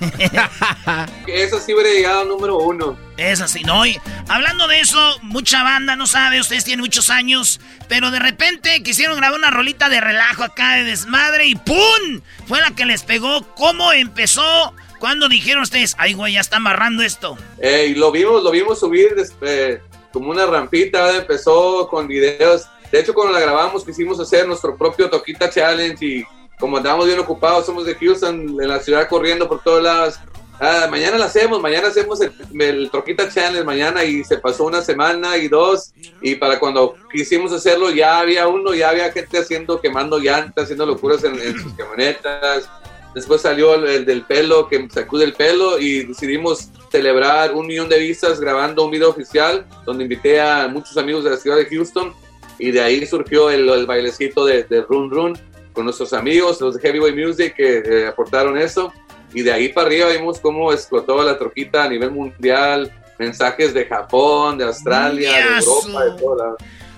Eso 1.26 1.60
sí 1.60 1.74
hubiera 1.74 1.90
llegado 1.90 2.24
número 2.24 2.58
uno. 2.58 2.98
Es 3.16 3.40
así, 3.40 3.62
¿no? 3.64 3.84
Y 3.86 4.00
hablando 4.28 4.66
de 4.66 4.80
eso, 4.80 5.18
mucha 5.22 5.62
banda 5.62 5.94
no 5.94 6.08
sabe, 6.08 6.40
ustedes 6.40 6.64
tienen 6.64 6.80
muchos 6.80 7.08
años, 7.08 7.60
pero 7.88 8.10
de 8.10 8.18
repente 8.18 8.82
quisieron 8.82 9.16
grabar 9.16 9.38
una 9.38 9.50
rolita 9.52 9.88
de 9.88 10.00
relajo 10.00 10.42
acá 10.42 10.74
de 10.76 10.84
desmadre 10.84 11.46
y 11.46 11.54
¡pum! 11.54 12.20
Fue 12.48 12.60
la 12.60 12.72
que 12.72 12.84
les 12.84 13.04
pegó. 13.04 13.42
¿Cómo 13.54 13.92
empezó? 13.92 14.74
¿Cuándo 14.98 15.28
dijeron 15.28 15.62
ustedes? 15.62 15.94
Ay, 15.98 16.14
güey, 16.14 16.32
ya 16.34 16.40
está 16.40 16.56
amarrando 16.56 17.02
esto. 17.04 17.38
Eh, 17.60 17.88
y 17.90 17.94
lo 17.94 18.10
vimos, 18.10 18.42
lo 18.42 18.50
vimos 18.50 18.80
subir 18.80 19.14
des- 19.14 19.34
eh, 19.42 19.80
como 20.12 20.30
una 20.30 20.46
rampita, 20.46 21.16
empezó 21.16 21.88
con 21.88 22.06
videos. 22.06 22.66
De 22.90 23.00
hecho, 23.00 23.14
cuando 23.14 23.32
la 23.32 23.40
grabamos 23.40 23.84
quisimos 23.84 24.20
hacer 24.20 24.46
nuestro 24.46 24.76
propio 24.76 25.08
Toquita 25.08 25.48
Challenge 25.48 26.04
y 26.04 26.24
como 26.58 26.76
andábamos 26.76 27.06
bien 27.06 27.18
ocupados, 27.18 27.66
somos 27.66 27.86
de 27.86 27.94
Houston, 27.94 28.56
en 28.60 28.68
la 28.68 28.78
ciudad 28.78 29.08
corriendo 29.08 29.48
por 29.48 29.62
todos 29.62 29.82
lados, 29.82 30.20
ah, 30.60 30.86
mañana 30.90 31.18
la 31.18 31.24
hacemos, 31.24 31.60
mañana 31.60 31.88
hacemos 31.88 32.20
el, 32.20 32.32
el 32.60 32.90
Troquita 32.90 33.28
Challenge 33.28 33.64
mañana 33.64 34.04
y 34.04 34.22
se 34.22 34.38
pasó 34.38 34.64
una 34.64 34.82
semana 34.82 35.36
y 35.38 35.48
dos 35.48 35.92
y 36.20 36.36
para 36.36 36.60
cuando 36.60 36.94
quisimos 37.10 37.52
hacerlo 37.52 37.90
ya 37.90 38.20
había 38.20 38.46
uno, 38.46 38.74
ya 38.74 38.90
había 38.90 39.10
gente 39.10 39.38
haciendo, 39.38 39.80
quemando 39.80 40.18
llantas, 40.18 40.64
haciendo 40.64 40.86
locuras 40.86 41.24
en, 41.24 41.38
en 41.40 41.58
sus 41.58 41.72
camionetas. 41.72 42.68
Después 43.14 43.42
salió 43.42 43.74
el, 43.74 43.84
el 43.86 44.04
del 44.06 44.22
pelo, 44.22 44.68
que 44.68 44.88
sacude 44.88 45.24
el 45.24 45.34
pelo 45.34 45.78
y 45.78 46.04
decidimos 46.04 46.70
celebrar 46.92 47.54
un 47.54 47.66
millón 47.66 47.88
de 47.88 47.98
vistas 47.98 48.38
grabando 48.38 48.84
un 48.84 48.90
video 48.90 49.08
oficial 49.08 49.66
donde 49.86 50.04
invité 50.04 50.40
a 50.40 50.68
muchos 50.68 50.96
amigos 50.98 51.24
de 51.24 51.30
la 51.30 51.38
ciudad 51.38 51.56
de 51.56 51.64
Houston 51.64 52.14
y 52.58 52.70
de 52.70 52.82
ahí 52.82 53.06
surgió 53.06 53.50
el, 53.50 53.66
el 53.68 53.86
bailecito 53.86 54.44
de, 54.44 54.64
de 54.64 54.82
Run 54.82 55.10
Run 55.10 55.38
con 55.72 55.86
nuestros 55.86 56.12
amigos, 56.12 56.60
los 56.60 56.74
de 56.74 56.82
Heavyweight 56.82 57.16
Music 57.16 57.54
que 57.56 57.78
eh, 57.78 58.06
aportaron 58.06 58.58
eso 58.58 58.92
y 59.32 59.40
de 59.40 59.52
ahí 59.52 59.70
para 59.70 59.86
arriba 59.86 60.08
vimos 60.10 60.38
cómo 60.38 60.70
explotó 60.70 61.24
la 61.24 61.38
troquita 61.38 61.84
a 61.84 61.88
nivel 61.88 62.10
mundial, 62.10 62.92
mensajes 63.18 63.72
de 63.72 63.86
Japón, 63.86 64.58
de 64.58 64.64
Australia, 64.64 65.32
de 65.32 65.44
Ñazo. 65.54 65.86
Europa, 65.86 66.04
de 66.04 66.20
todo 66.20 66.36
lado. 66.36 66.56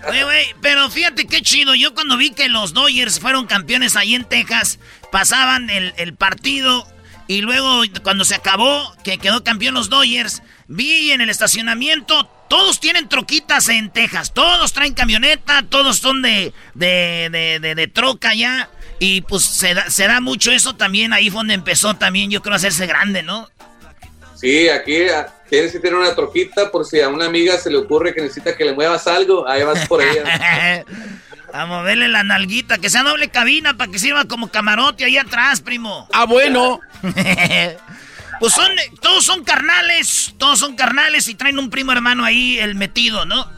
Oye, 0.08 0.24
güey, 0.24 0.46
pero 0.60 0.90
fíjate 0.90 1.26
qué 1.26 1.40
chido. 1.40 1.74
Yo 1.74 1.94
cuando 1.94 2.16
vi 2.16 2.30
que 2.30 2.48
los 2.48 2.74
Dodgers 2.74 3.20
fueron 3.20 3.46
campeones 3.46 3.96
ahí 3.96 4.14
en 4.14 4.24
Texas, 4.24 4.80
pasaban 5.12 5.70
el, 5.70 5.94
el 5.96 6.14
partido 6.14 6.84
y 7.26 7.40
luego 7.40 7.82
cuando 8.02 8.24
se 8.24 8.34
acabó, 8.34 8.94
que 9.02 9.18
quedó 9.18 9.42
campeón 9.42 9.74
los 9.74 9.88
Dodgers, 9.88 10.42
vi 10.68 11.12
en 11.12 11.20
el 11.20 11.30
estacionamiento, 11.30 12.28
todos 12.48 12.80
tienen 12.80 13.08
troquitas 13.08 13.68
en 13.68 13.90
Texas, 13.90 14.32
todos 14.34 14.72
traen 14.72 14.94
camioneta, 14.94 15.64
todos 15.68 15.98
son 15.98 16.22
de, 16.22 16.52
de, 16.74 17.28
de, 17.30 17.58
de, 17.60 17.74
de 17.74 17.88
troca 17.88 18.34
ya. 18.34 18.68
Y 18.98 19.22
pues 19.22 19.44
se 19.44 19.74
da, 19.74 19.90
se 19.90 20.06
da 20.06 20.20
mucho 20.20 20.52
eso 20.52 20.76
también, 20.76 21.12
ahí 21.12 21.30
fue 21.30 21.40
donde 21.40 21.54
empezó 21.54 21.94
también, 21.94 22.30
yo 22.30 22.42
creo, 22.42 22.54
a 22.54 22.56
hacerse 22.56 22.86
grande, 22.86 23.22
¿no? 23.22 23.48
Sí, 24.36 24.68
aquí 24.68 25.08
ah, 25.08 25.26
tienes 25.48 25.72
que 25.72 25.80
tener 25.80 25.98
una 25.98 26.14
troquita 26.14 26.70
por 26.70 26.84
si 26.84 27.00
a 27.00 27.08
una 27.08 27.26
amiga 27.26 27.56
se 27.58 27.70
le 27.70 27.78
ocurre 27.78 28.14
que 28.14 28.20
necesita 28.20 28.56
que 28.56 28.64
le 28.64 28.74
muevas 28.74 29.06
algo, 29.06 29.48
ahí 29.48 29.62
vas 29.62 29.88
por 29.88 30.02
ella. 30.02 30.84
A 31.54 31.66
moverle 31.66 32.08
la 32.08 32.24
nalguita, 32.24 32.78
que 32.78 32.90
sea 32.90 33.04
doble 33.04 33.28
cabina 33.28 33.76
para 33.76 33.90
que 33.90 33.98
sirva 34.00 34.24
como 34.24 34.48
camarote 34.48 35.04
ahí 35.04 35.16
atrás, 35.16 35.60
primo. 35.60 36.08
Ah, 36.12 36.24
bueno. 36.26 36.80
pues 38.40 38.52
son, 38.52 38.70
todos 39.00 39.24
son 39.24 39.44
carnales, 39.44 40.34
todos 40.36 40.58
son 40.58 40.74
carnales 40.74 41.28
y 41.28 41.34
traen 41.36 41.58
un 41.60 41.70
primo 41.70 41.92
hermano 41.92 42.24
ahí, 42.24 42.58
el 42.58 42.74
metido, 42.74 43.24
¿no? 43.24 43.48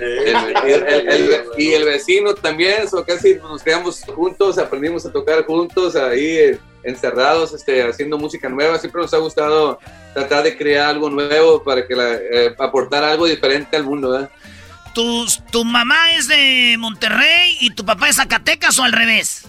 El- 0.00 0.36
el- 0.64 0.86
el- 0.86 1.08
el- 1.08 1.40
y 1.56 1.72
el 1.72 1.84
vecino 1.84 2.34
también, 2.34 2.88
so 2.88 3.04
casi 3.04 3.34
nos 3.36 3.62
quedamos 3.62 4.00
juntos, 4.04 4.58
aprendimos 4.58 5.06
a 5.06 5.12
tocar 5.12 5.44
juntos, 5.44 5.96
ahí 5.96 6.36
eh, 6.38 6.58
encerrados, 6.84 7.52
este, 7.52 7.82
haciendo 7.82 8.16
música 8.18 8.48
nueva. 8.48 8.78
Siempre 8.78 9.02
nos 9.02 9.12
ha 9.14 9.18
gustado 9.18 9.78
tratar 10.14 10.42
de 10.44 10.56
crear 10.56 10.90
algo 10.90 11.10
nuevo 11.10 11.62
para 11.62 11.86
que 11.86 11.94
la- 11.96 12.14
eh, 12.14 12.54
aportar 12.58 13.02
algo 13.04 13.26
diferente 13.26 13.76
al 13.76 13.84
mundo. 13.84 14.10
¿verdad? 14.10 14.30
¿Tu, 14.98 15.26
¿Tu 15.52 15.64
mamá 15.64 16.10
es 16.16 16.26
de 16.26 16.74
Monterrey 16.76 17.56
y 17.60 17.70
tu 17.70 17.84
papá 17.84 18.08
es 18.08 18.16
Zacatecas 18.16 18.80
o 18.80 18.82
al 18.82 18.90
revés? 18.90 19.44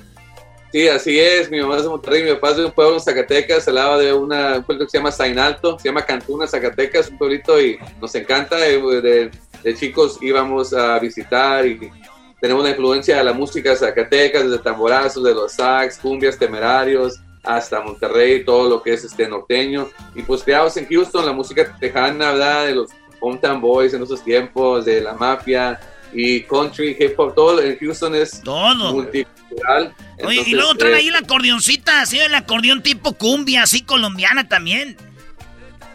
Sí, 0.72 0.88
así 0.88 1.20
es. 1.20 1.50
Mi 1.50 1.60
mamá 1.60 1.78
es 1.78 1.82
de 1.82 1.90
Monterrey, 1.90 2.22
mi 2.22 2.34
papá 2.34 2.52
es 2.52 2.58
de 2.58 2.66
un 2.66 2.72
pueblo 2.72 2.94
en 2.94 3.02
Zacatecas, 3.02 3.68
al 3.68 3.74
lado 3.74 3.98
de 3.98 4.14
una, 4.14 4.58
un 4.58 4.64
pueblo 4.64 4.86
que 4.86 4.92
se 4.92 5.00
llama 5.00 5.12
Sainalto, 5.12 5.80
se 5.80 5.88
llama 5.90 6.04
Cantuna, 6.06 6.46
Zacatecas, 6.46 7.10
un 7.10 7.18
pueblito 7.18 7.60
y 7.60 7.80
nos 8.00 8.14
encanta. 8.14 8.64
eh, 8.68 8.78
De, 8.80 9.32
de 9.64 9.76
chicos 9.76 10.20
íbamos 10.22 10.72
a 10.72 11.00
visitar 11.00 11.66
y 11.66 11.80
tenemos 12.40 12.64
la 12.64 12.70
influencia 12.70 13.18
de 13.18 13.24
la 13.24 13.34
música 13.34 13.72
de 13.72 13.78
Zacatecas, 13.78 14.44
desde 14.44 14.60
tamborazos, 14.60 15.24
de 15.24 15.34
los 15.34 15.54
sax, 15.54 15.98
cumbias, 15.98 16.38
temerarios, 16.38 17.16
hasta 17.44 17.82
Monterrey, 17.82 18.46
todo 18.46 18.70
lo 18.70 18.84
que 18.84 18.94
es 18.94 19.04
este 19.04 19.28
norteño. 19.28 19.90
Y 20.14 20.22
pues 20.22 20.44
creados 20.44 20.78
en 20.78 20.86
Houston, 20.88 21.26
la 21.26 21.34
música 21.34 21.76
tejana, 21.80 22.34
¿verdad? 22.34 22.68
De 22.68 22.76
los 22.76 22.92
hometown 23.20 23.62
boys 23.62 23.94
en 23.94 24.04
esos 24.04 24.24
tiempos, 24.24 24.86
de 24.86 25.02
la 25.02 25.14
mafia 25.14 25.80
y 26.14 26.42
country, 26.42 26.98
hip 27.00 27.20
hop, 27.20 27.36
todo 27.36 27.62
en 27.62 27.78
Houston 27.78 28.16
es 28.16 28.42
Todo. 28.42 28.94
multicultural. 28.94 29.94
Oye, 30.24 30.44
y 30.46 30.52
luego 30.52 30.76
traen 30.76 30.96
eh, 30.96 30.98
ahí 30.98 31.10
la 31.10 31.20
acordeoncita, 31.20 32.02
así 32.02 32.20
el 32.20 32.34
acordeón 32.34 32.82
tipo 32.82 33.14
cumbia, 33.14 33.64
así 33.64 33.82
colombiana 33.82 34.48
también. 34.48 34.98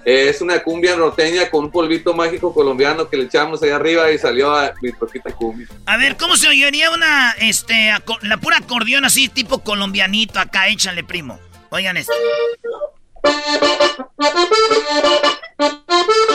Es 0.04 0.42
una 0.42 0.62
cumbia 0.62 0.96
norteña 0.96 1.48
con 1.50 1.64
un 1.64 1.70
polvito 1.70 2.12
mágico 2.12 2.52
colombiano 2.52 3.08
que 3.08 3.16
le 3.16 3.24
echamos 3.24 3.62
ahí 3.62 3.70
arriba 3.70 4.10
y 4.12 4.18
salió 4.18 4.54
a 4.54 4.74
mi 4.82 4.92
troquita 4.92 5.32
cumbia. 5.32 5.66
A 5.86 5.96
ver, 5.96 6.16
¿cómo 6.16 6.36
se 6.36 6.46
oiría 6.46 6.90
una, 6.90 7.32
este, 7.38 7.90
la 8.20 8.36
pura 8.36 8.58
acordeón 8.58 9.06
así 9.06 9.28
tipo 9.28 9.60
colombianito 9.60 10.38
acá? 10.38 10.68
Échale, 10.68 11.04
primo. 11.04 11.40
Oigan 11.70 11.96
esto. 11.96 12.12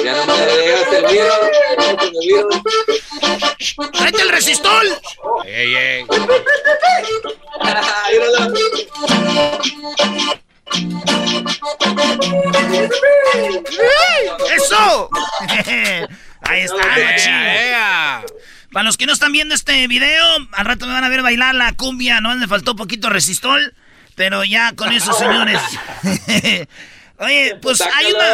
Ya 0.03 0.13
no 0.15 0.25
me 0.25 0.45
dejas 0.45 0.93
el 0.93 1.05
olvido. 1.05 2.49
¡Tráete 3.93 4.21
el 4.21 4.29
resistol! 4.29 4.87
Ey, 5.45 5.75
ey. 5.75 6.05
¡Eso! 14.55 15.09
Ahí 16.41 16.61
está. 16.61 18.23
Para 18.71 18.83
los 18.83 18.97
que 18.97 19.05
no 19.05 19.13
están 19.13 19.31
viendo 19.31 19.55
este 19.55 19.87
video, 19.87 20.25
al 20.53 20.65
rato 20.65 20.85
me 20.85 20.93
van 20.93 21.03
a 21.03 21.09
ver 21.09 21.21
bailar 21.21 21.55
la 21.55 21.73
cumbia. 21.73 22.21
No 22.21 22.35
me 22.35 22.47
faltó 22.47 22.75
poquito 22.75 23.09
resistol, 23.09 23.73
pero 24.19 24.43
ya 24.43 24.75
con 24.75 24.91
eso, 24.91 25.13
señores. 25.13 25.61
Oye, 27.19 27.55
pues 27.61 27.79
hay 27.79 28.11
una. 28.11 28.25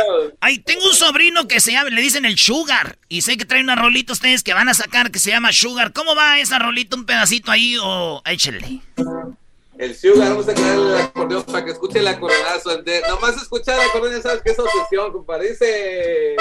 Hay, 0.41 0.57
tengo 0.57 0.83
un 0.83 0.95
sobrino 0.95 1.47
que 1.47 1.59
se 1.59 1.73
llama, 1.73 1.91
le 1.91 2.01
dicen 2.01 2.25
el 2.25 2.39
Sugar. 2.39 2.97
Y 3.07 3.21
sé 3.21 3.37
que 3.37 3.45
trae 3.45 3.61
una 3.61 3.75
rolita 3.75 4.11
ustedes 4.13 4.41
que 4.41 4.55
van 4.55 4.67
a 4.67 4.73
sacar 4.73 5.11
que 5.11 5.19
se 5.19 5.29
llama 5.29 5.53
Sugar. 5.53 5.93
¿Cómo 5.93 6.15
va 6.15 6.39
esa 6.39 6.57
rolita? 6.57 6.95
¿Un 6.95 7.05
pedacito 7.05 7.51
ahí 7.51 7.77
o 7.79 8.23
échenle? 8.25 8.81
El 9.77 9.95
Sugar, 9.95 10.29
vamos 10.29 10.49
a 10.49 10.55
crear 10.55 10.75
el 10.75 10.97
acordeón 10.97 11.43
para 11.43 11.63
que 11.63 11.71
escuche 11.73 11.99
el 11.99 12.07
acordeonazo. 12.07 12.81
De- 12.81 13.03
nomás 13.07 13.37
escuchar 13.37 13.79
el 13.79 13.87
acordeón, 13.87 14.15
ya 14.15 14.23
sabes 14.23 14.41
que 14.41 14.49
es 14.53 14.57
obsesión, 14.57 15.11
compadre. 15.11 15.51
Dice. 15.51 16.35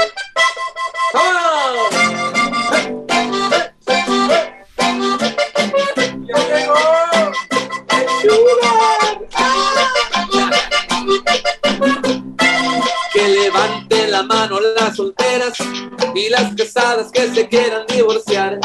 Que 8.25 9.01
la 14.15 14.23
mano 14.23 14.61
las 14.61 14.95
solteras 14.95 15.55
y 16.15 16.28
las 16.28 16.55
casadas 16.55 17.11
que 17.11 17.27
se 17.35 17.49
quieran 17.49 17.85
divorciar. 17.89 18.61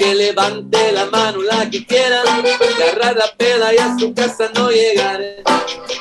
Que 0.00 0.12
levante 0.16 0.90
la 0.90 1.06
mano 1.06 1.42
la 1.42 1.70
que 1.70 1.86
quiera 1.86 2.22
agarrar 2.22 3.14
la 3.16 3.32
peda 3.38 3.72
y 3.72 3.78
a 3.78 3.96
su 3.96 4.12
casa 4.12 4.50
no 4.56 4.70
llegar. 4.70 5.20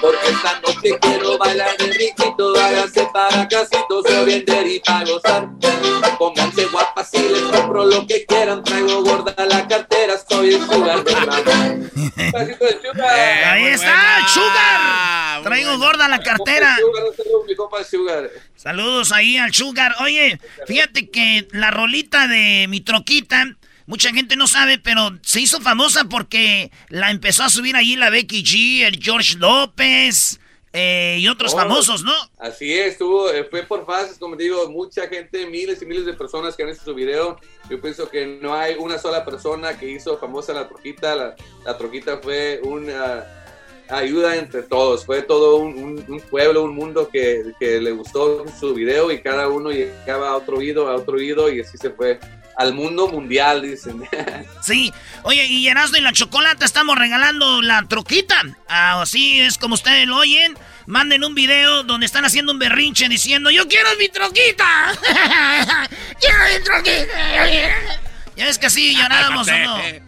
Porque 0.02 0.28
esta 0.28 0.60
noche 0.62 0.98
quiero 1.00 1.38
bailar 1.38 1.78
de 1.78 1.86
riquito, 1.86 2.56
háganse 2.60 3.08
para 3.14 3.48
casitos 3.48 4.06
o 4.10 4.26
vender 4.26 4.66
y 4.66 4.80
para 4.80 5.06
gozar. 5.06 5.50
Pónganse 6.18 6.66
guapas 6.66 7.14
y 7.14 7.20
les 7.20 7.44
compro 7.44 7.86
lo 7.86 8.08
que 8.08 8.26
quieran, 8.26 8.64
traigo 8.64 9.04
gorda 9.04 9.36
la 9.46 9.68
cartera, 9.68 10.16
soy 10.28 10.56
el 10.56 10.66
sugar 10.66 11.04
de 11.04 11.14
mamá. 11.14 11.93
Sugar. 12.16 13.46
Ahí 13.46 13.66
está, 13.66 14.28
Sugar. 14.28 15.44
Traigo 15.44 15.78
gorda 15.78 16.08
la 16.08 16.20
cartera. 16.20 16.78
Saludos 18.56 19.12
ahí 19.12 19.38
al 19.38 19.54
Sugar. 19.54 19.96
Oye, 20.00 20.40
fíjate 20.68 21.10
que 21.10 21.48
la 21.52 21.72
rolita 21.72 22.28
de 22.28 22.68
mi 22.70 22.82
troquita, 22.82 23.46
mucha 23.86 24.12
gente 24.12 24.36
no 24.36 24.48
sabe, 24.48 24.78
pero 24.78 25.18
se 25.22 25.42
hizo 25.42 25.60
famosa 25.62 26.06
porque 26.06 26.72
la 26.90 27.12
empezó 27.12 27.44
a 27.44 27.50
subir 27.50 27.76
ahí 27.76 27.96
la 27.96 28.10
Becky 28.10 28.44
G, 28.44 28.86
el 28.86 29.00
George 29.02 29.38
López 29.38 30.40
eh, 30.74 31.18
y 31.20 31.28
otros 31.28 31.54
Oh. 31.54 31.58
famosos, 31.58 32.04
¿no? 32.04 32.14
Así 32.40 32.74
es, 32.74 32.94
estuvo, 32.94 33.30
eh, 33.32 33.46
fue 33.50 33.64
por 33.64 33.86
fases, 33.86 34.18
como 34.18 34.36
digo, 34.36 34.68
mucha 34.70 35.08
gente, 35.08 35.46
miles 35.46 35.82
y 35.82 35.86
miles 35.86 36.06
de 36.06 36.14
personas 36.14 36.56
que 36.56 36.64
han 36.64 36.70
visto 36.70 36.84
su 36.84 36.94
video. 36.96 37.38
Yo 37.70 37.80
pienso 37.80 38.10
que 38.10 38.26
no 38.26 38.54
hay 38.54 38.76
una 38.78 38.98
sola 38.98 39.24
persona 39.24 39.78
que 39.78 39.88
hizo 39.90 40.18
famosa 40.18 40.52
la 40.54 40.68
troquita. 40.68 41.16
La, 41.16 41.36
la 41.66 41.78
troquita 41.78 42.18
fue 42.18 42.60
una 42.64 43.24
ayuda 43.90 44.36
entre 44.38 44.64
todos, 44.64 45.06
fue 45.06 45.22
todo 45.22 45.58
un, 45.58 45.78
un- 45.78 46.06
un 46.08 46.20
pueblo, 46.22 46.64
un 46.64 46.74
mundo 46.74 47.10
que, 47.12 47.44
que 47.60 47.80
le 47.80 47.92
gustó 47.92 48.44
su 48.60 48.74
video 48.74 49.12
y 49.12 49.22
cada 49.22 49.50
uno 49.50 49.70
llegaba 49.72 50.30
a 50.30 50.38
otro 50.38 50.58
oído, 50.58 50.88
a 50.88 50.96
otro 50.96 51.18
oído 51.18 51.52
y 51.54 51.60
así 51.62 51.78
se 51.78 51.92
fue 51.92 52.18
al 52.58 52.74
mundo 52.74 53.08
mundial, 53.08 53.62
dicen. 53.62 54.04
Sí. 54.62 54.94
Oye, 55.24 55.46
y 55.46 55.68
Erasmo 55.68 55.98
y 55.98 56.02
la 56.02 56.14
Chocolata 56.14 56.64
estamos 56.66 56.98
regalando 56.98 57.62
la 57.62 57.84
troquita. 57.84 58.42
Ah, 58.70 59.02
Así 59.02 59.42
es 59.42 59.58
como 59.58 59.76
ustedes 59.76 60.08
lo 60.08 60.18
oyen. 60.18 60.58
Manden 60.86 61.24
un 61.24 61.36
video 61.36 61.84
donde 61.84 62.06
están 62.06 62.24
haciendo 62.24 62.52
un 62.54 62.60
berrinche 62.60 63.10
diciendo, 63.10 63.52
yo 63.52 63.68
quiero 63.68 63.90
mi 64.00 64.08
troquita. 64.08 64.94
quiero 66.20 66.38
mi 66.58 66.64
troquita. 66.64 68.00
Ya 68.36 68.46
ves 68.46 68.58
que 68.58 68.68
así 68.68 68.96
llorábamos 68.96 69.48
o 69.48 69.58
no. 69.58 69.78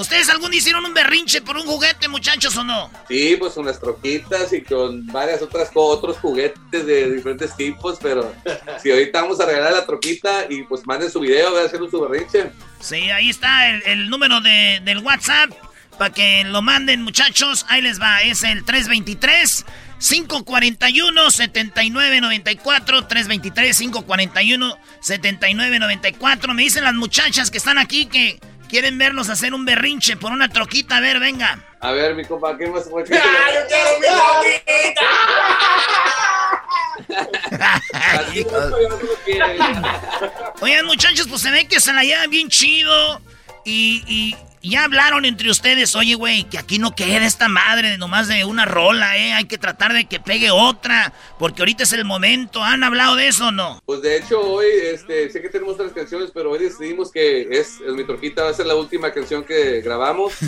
¿Ustedes 0.00 0.30
algún 0.30 0.54
hicieron 0.54 0.86
un 0.86 0.94
berrinche 0.94 1.42
por 1.42 1.58
un 1.58 1.66
juguete, 1.66 2.08
muchachos, 2.08 2.56
o 2.56 2.64
no? 2.64 2.90
Sí, 3.06 3.36
pues 3.38 3.58
unas 3.58 3.78
troquitas 3.78 4.50
y 4.54 4.62
con 4.62 5.06
varias 5.08 5.42
otras 5.42 5.70
otros 5.74 6.16
juguetes 6.16 6.86
de 6.86 7.12
diferentes 7.12 7.54
tipos, 7.54 7.98
pero 8.00 8.34
si 8.82 8.90
ahorita 8.90 9.20
vamos 9.20 9.40
a 9.40 9.46
regalar 9.46 9.74
la 9.74 9.84
troquita 9.84 10.46
y 10.48 10.62
pues 10.62 10.86
manden 10.86 11.10
su 11.10 11.20
video, 11.20 11.50
voy 11.50 11.60
a 11.60 11.66
hacer 11.66 11.82
un 11.82 11.90
su 11.90 12.00
berrinche. 12.00 12.50
Sí, 12.80 13.10
ahí 13.10 13.28
está 13.28 13.68
el, 13.68 14.08
número 14.08 14.40
de, 14.40 14.80
del 14.82 14.98
WhatsApp 14.98 15.50
para 15.98 16.14
que 16.14 16.44
lo 16.44 16.62
manden, 16.62 17.02
muchachos. 17.02 17.66
Ahí 17.68 17.82
les 17.82 18.00
va, 18.00 18.22
es 18.22 18.42
el 18.42 18.64
323 18.64 19.66
541 19.98 21.30
7994 21.30 23.06
323 23.06 23.78
541 23.78 24.78
7994. 25.00 26.54
Me 26.54 26.62
dicen 26.62 26.84
las 26.84 26.94
muchachas 26.94 27.50
que 27.50 27.58
están 27.58 27.76
aquí 27.76 28.06
que 28.06 28.40
quieren 28.70 28.96
vernos 28.96 29.28
hacer 29.28 29.52
un 29.52 29.64
berrinche 29.64 30.16
por 30.16 30.32
una 30.32 30.48
troquita. 30.48 30.96
A 30.96 31.00
ver, 31.00 31.18
venga. 31.18 31.58
A 31.80 31.90
ver, 31.90 32.14
mi 32.14 32.24
compa, 32.24 32.56
¿qué 32.56 32.68
más? 32.68 32.84
¡Ah, 32.86 33.02
yo 33.52 33.66
quiero 33.66 33.98
mi 34.00 34.06
troquita! 34.06 35.06
Oigan, 40.60 40.86
muchachos, 40.86 41.26
pues 41.28 41.42
se 41.42 41.50
ve 41.50 41.66
que 41.66 41.80
se 41.80 41.92
la 41.92 42.04
llevan 42.04 42.30
bien 42.30 42.48
chido. 42.48 43.20
y, 43.64 44.36
ya 44.62 44.84
hablaron 44.84 45.24
entre 45.24 45.50
ustedes, 45.50 45.94
oye, 45.94 46.14
güey, 46.14 46.44
que 46.44 46.58
aquí 46.58 46.78
no 46.78 46.94
quede 46.94 47.24
esta 47.24 47.48
madre 47.48 47.90
de 47.90 47.98
nomás 47.98 48.28
de 48.28 48.44
una 48.44 48.66
rola, 48.66 49.16
¿eh? 49.16 49.32
Hay 49.32 49.44
que 49.44 49.56
tratar 49.56 49.92
de 49.92 50.04
que 50.04 50.20
pegue 50.20 50.50
otra, 50.50 51.12
porque 51.38 51.62
ahorita 51.62 51.84
es 51.84 51.92
el 51.94 52.04
momento. 52.04 52.62
¿Han 52.62 52.84
hablado 52.84 53.16
de 53.16 53.28
eso 53.28 53.48
o 53.48 53.52
no? 53.52 53.80
Pues 53.86 54.02
de 54.02 54.18
hecho, 54.18 54.40
hoy, 54.40 54.66
este, 54.92 55.30
sé 55.30 55.40
que 55.40 55.48
tenemos 55.48 55.74
otras 55.74 55.92
canciones, 55.92 56.30
pero 56.32 56.50
hoy 56.50 56.58
decidimos 56.58 57.10
que 57.10 57.48
es, 57.50 57.80
Mi 57.94 58.04
Troquita 58.04 58.44
va 58.44 58.50
a 58.50 58.54
ser 58.54 58.66
la 58.66 58.74
última 58.74 59.10
canción 59.12 59.44
que 59.44 59.80
grabamos. 59.80 60.34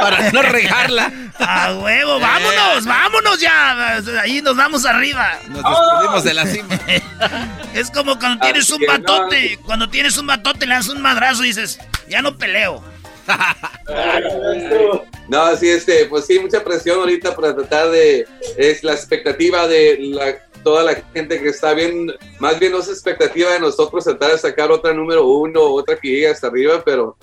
Para 0.00 0.30
no 0.30 0.42
regarla. 0.42 1.12
A 1.38 1.74
huevo, 1.74 2.20
vámonos, 2.20 2.84
vámonos 2.84 3.40
ya. 3.40 3.96
Ahí 4.22 4.42
nos 4.42 4.56
vamos 4.56 4.84
arriba. 4.84 5.38
Nos 5.48 5.62
despedimos 5.62 6.24
de 6.24 6.34
la 6.34 6.46
cima. 6.46 6.78
es 7.74 7.90
como 7.90 8.18
cuando 8.18 8.44
tienes 8.44 8.70
un 8.70 8.82
batote. 8.86 9.58
Cuando 9.64 9.88
tienes 9.88 10.16
un 10.18 10.26
batote, 10.26 10.66
le 10.66 10.74
das 10.74 10.88
un 10.88 11.00
madrazo 11.00 11.44
y 11.44 11.48
dices, 11.48 11.78
ya 12.08 12.22
no 12.22 12.36
peleo. 12.36 12.82
no, 15.28 15.56
sí, 15.56 15.68
este, 15.68 16.06
pues 16.06 16.26
sí, 16.26 16.38
mucha 16.38 16.64
presión 16.64 17.00
ahorita 17.00 17.34
para 17.34 17.54
tratar 17.54 17.90
de. 17.90 18.26
Es 18.56 18.82
la 18.82 18.94
expectativa 18.94 19.66
de 19.68 19.98
la, 20.00 20.38
toda 20.62 20.82
la 20.82 20.94
gente 21.12 21.40
que 21.40 21.48
está 21.48 21.74
bien. 21.74 22.12
Más 22.38 22.58
bien 22.58 22.72
no 22.72 22.78
es 22.78 22.88
expectativa 22.88 23.52
de 23.52 23.60
nosotros 23.60 24.04
tratar 24.04 24.32
de 24.32 24.38
sacar 24.38 24.70
otra 24.70 24.92
número 24.92 25.26
uno, 25.26 25.62
otra 25.62 25.96
que 25.96 26.08
llegue 26.08 26.28
hasta 26.28 26.46
arriba, 26.46 26.82
pero 26.84 27.16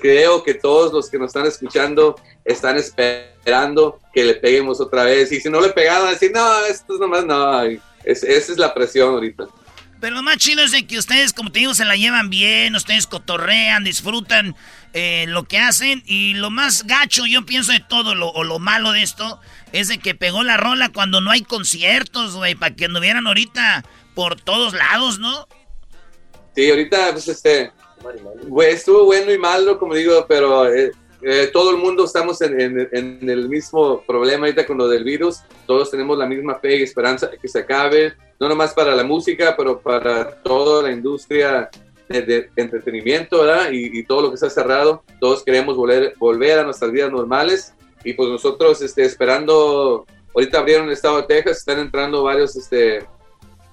creo 0.00 0.42
que 0.42 0.54
todos 0.54 0.92
los 0.92 1.10
que 1.10 1.18
nos 1.18 1.28
están 1.28 1.46
escuchando 1.46 2.16
están 2.44 2.76
esperando 2.76 3.98
que 4.12 4.24
le 4.24 4.34
peguemos 4.34 4.80
otra 4.80 5.04
vez. 5.04 5.32
Y 5.32 5.40
si 5.40 5.48
no 5.48 5.60
le 5.60 5.70
pegaron, 5.70 6.10
decir, 6.10 6.32
no, 6.32 6.64
esto 6.66 6.94
es 6.94 7.00
nomás, 7.00 7.24
no. 7.24 7.62
esa 7.62 8.26
es 8.26 8.58
la 8.58 8.72
presión 8.72 9.14
ahorita. 9.14 9.46
Pero 10.02 10.16
lo 10.16 10.22
más 10.24 10.38
chido 10.38 10.64
es 10.64 10.72
de 10.72 10.84
que 10.84 10.98
ustedes, 10.98 11.32
como 11.32 11.52
te 11.52 11.60
digo, 11.60 11.74
se 11.74 11.84
la 11.84 11.94
llevan 11.94 12.28
bien, 12.28 12.74
ustedes 12.74 13.06
cotorrean, 13.06 13.84
disfrutan 13.84 14.56
eh, 14.94 15.26
lo 15.28 15.44
que 15.44 15.58
hacen. 15.58 16.02
Y 16.06 16.34
lo 16.34 16.50
más 16.50 16.88
gacho, 16.88 17.24
yo 17.24 17.46
pienso 17.46 17.70
de 17.70 17.78
todo, 17.78 18.16
lo, 18.16 18.30
o 18.30 18.42
lo 18.42 18.58
malo 18.58 18.90
de 18.90 19.04
esto, 19.04 19.38
es 19.70 19.86
de 19.86 20.00
que 20.00 20.16
pegó 20.16 20.42
la 20.42 20.56
rola 20.56 20.88
cuando 20.88 21.20
no 21.20 21.30
hay 21.30 21.42
conciertos, 21.42 22.34
güey, 22.34 22.56
para 22.56 22.74
que 22.74 22.86
anduvieran 22.86 23.28
ahorita 23.28 23.84
por 24.16 24.40
todos 24.40 24.74
lados, 24.74 25.20
¿no? 25.20 25.46
Sí, 26.56 26.68
ahorita, 26.68 27.12
pues 27.12 27.28
este, 27.28 27.70
estuvo 28.70 29.04
bueno 29.04 29.32
y 29.32 29.38
malo, 29.38 29.78
como 29.78 29.94
digo, 29.94 30.26
pero 30.28 30.66
eh, 30.66 30.90
eh, 31.22 31.50
todo 31.52 31.70
el 31.70 31.76
mundo 31.76 32.06
estamos 32.06 32.42
en, 32.42 32.88
el 32.90 33.48
mismo 33.48 34.02
problema 34.02 34.46
ahorita 34.46 34.66
con 34.66 34.78
lo 34.78 34.88
del 34.88 35.04
virus. 35.04 35.42
Todos 35.64 35.92
tenemos 35.92 36.18
la 36.18 36.26
misma 36.26 36.58
fe 36.58 36.78
y 36.78 36.82
esperanza 36.82 37.28
de 37.28 37.38
que 37.38 37.46
se 37.46 37.60
acabe, 37.60 38.14
no 38.42 38.48
nomás 38.48 38.74
para 38.74 38.96
la 38.96 39.04
música, 39.04 39.54
pero 39.56 39.80
para 39.80 40.28
toda 40.42 40.82
la 40.82 40.90
industria 40.90 41.70
de, 42.08 42.50
entretenimiento, 42.56 43.42
¿verdad? 43.42 43.68
Y, 43.70 44.02
todo 44.02 44.22
lo 44.22 44.28
que 44.30 44.34
está 44.34 44.50
cerrado. 44.50 45.04
Todos 45.20 45.44
queremos 45.44 45.76
volver, 45.76 46.14
volver 46.18 46.58
a 46.58 46.64
nuestras 46.64 46.90
vidas 46.90 47.12
normales 47.12 47.72
y 48.02 48.14
pues 48.14 48.28
nosotros 48.28 48.82
este, 48.82 49.04
esperando, 49.04 50.04
ahorita 50.34 50.58
abrieron 50.58 50.86
el 50.86 50.94
estado 50.94 51.18
de 51.18 51.28
Texas, 51.28 51.58
están 51.58 51.78
entrando 51.78 52.24
varios, 52.24 52.56
este, 52.56 53.06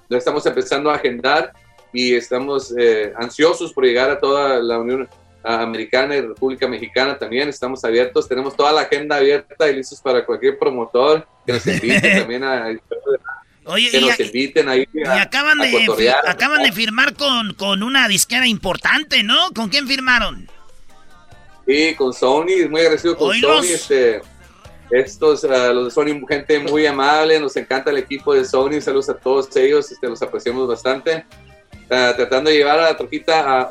lo 0.08 0.16
estamos 0.16 0.46
empezando 0.46 0.88
a 0.88 0.94
agendar 0.94 1.52
y 1.92 2.14
estamos 2.14 2.72
eh, 2.78 3.12
ansiosos 3.16 3.72
por 3.72 3.84
llegar 3.84 4.08
a 4.08 4.20
toda 4.20 4.60
la 4.60 4.78
Unión 4.78 5.08
Americana 5.42 6.14
y 6.14 6.20
República 6.20 6.68
Mexicana 6.68 7.18
también. 7.18 7.48
Estamos 7.48 7.84
abiertos, 7.84 8.28
tenemos 8.28 8.54
toda 8.54 8.70
la 8.70 8.82
agenda 8.82 9.16
abierta 9.16 9.68
y 9.68 9.74
listos 9.74 10.00
para 10.00 10.24
cualquier 10.24 10.56
promotor 10.60 11.26
que 11.44 11.54
nos 11.54 11.66
invite 11.66 12.14
también 12.20 12.44
a... 12.44 12.68
Oye, 13.70 13.90
que 13.90 14.00
nos 14.00 14.20
inviten 14.20 14.68
ahí 14.68 14.88
y 14.92 15.06
acaban, 15.06 15.58
de, 15.58 16.14
acaban 16.26 16.62
de 16.62 16.72
firmar 16.72 17.14
con, 17.14 17.54
con 17.54 17.82
una 17.82 18.08
disquera 18.08 18.46
importante, 18.46 19.22
¿no? 19.22 19.50
¿Con 19.54 19.68
quién 19.68 19.86
firmaron? 19.86 20.48
Sí, 21.66 21.94
con 21.96 22.12
Sony, 22.12 22.68
muy 22.68 22.80
agradecido 22.80 23.16
con 23.16 23.38
Sony. 23.38 23.62
Este, 23.62 24.20
estos, 24.90 25.44
uh, 25.44 25.72
los 25.72 25.84
de 25.84 25.90
Sony, 25.90 26.26
gente 26.28 26.58
muy 26.58 26.84
amable, 26.86 27.38
nos 27.38 27.56
encanta 27.56 27.90
el 27.90 27.98
equipo 27.98 28.34
de 28.34 28.44
Sony, 28.44 28.80
saludos 28.80 29.08
a 29.08 29.14
todos 29.14 29.54
ellos, 29.56 29.90
este, 29.90 30.08
los 30.08 30.20
apreciamos 30.20 30.66
bastante. 30.66 31.24
Ah, 31.90 32.12
tratando 32.14 32.50
de 32.50 32.56
llevar 32.56 32.78
a 32.78 32.82
la 32.82 32.96
troquita 32.96 33.68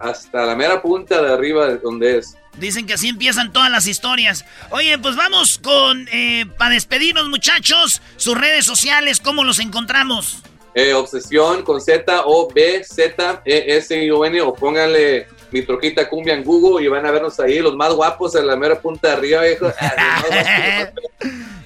hasta 0.00 0.44
la 0.44 0.56
mera 0.56 0.82
punta 0.82 1.22
de 1.22 1.32
arriba 1.32 1.68
de 1.68 1.78
donde 1.78 2.18
es. 2.18 2.36
Dicen 2.58 2.84
que 2.84 2.94
así 2.94 3.08
empiezan 3.08 3.52
todas 3.52 3.70
las 3.70 3.86
historias. 3.86 4.44
Oye, 4.70 4.98
pues 4.98 5.14
vamos 5.14 5.60
con, 5.62 6.08
eh, 6.12 6.46
para 6.58 6.74
despedirnos 6.74 7.28
muchachos, 7.28 8.02
sus 8.16 8.36
redes 8.36 8.64
sociales, 8.64 9.20
¿cómo 9.20 9.44
los 9.44 9.60
encontramos? 9.60 10.38
Eh, 10.74 10.94
obsesión 10.94 11.62
con 11.62 11.80
Z 11.80 12.22
O 12.24 12.48
B 12.52 12.82
Z 12.84 13.42
E 13.44 13.76
S 13.76 13.96
I 13.96 14.10
O 14.10 14.24
N 14.24 14.40
o 14.40 14.54
pónganle 14.54 15.28
mi 15.52 15.62
troquita 15.62 16.08
cumbia 16.08 16.34
en 16.34 16.44
Google 16.44 16.84
y 16.84 16.88
van 16.88 17.06
a 17.06 17.10
vernos 17.10 17.38
ahí 17.40 17.60
los 17.60 17.76
más 17.76 17.92
guapos 17.92 18.34
en 18.36 18.46
la 18.46 18.56
mera 18.56 18.80
punta 18.80 19.08
de 19.08 19.14
arriba, 19.14 19.42
viejo. 19.42 19.66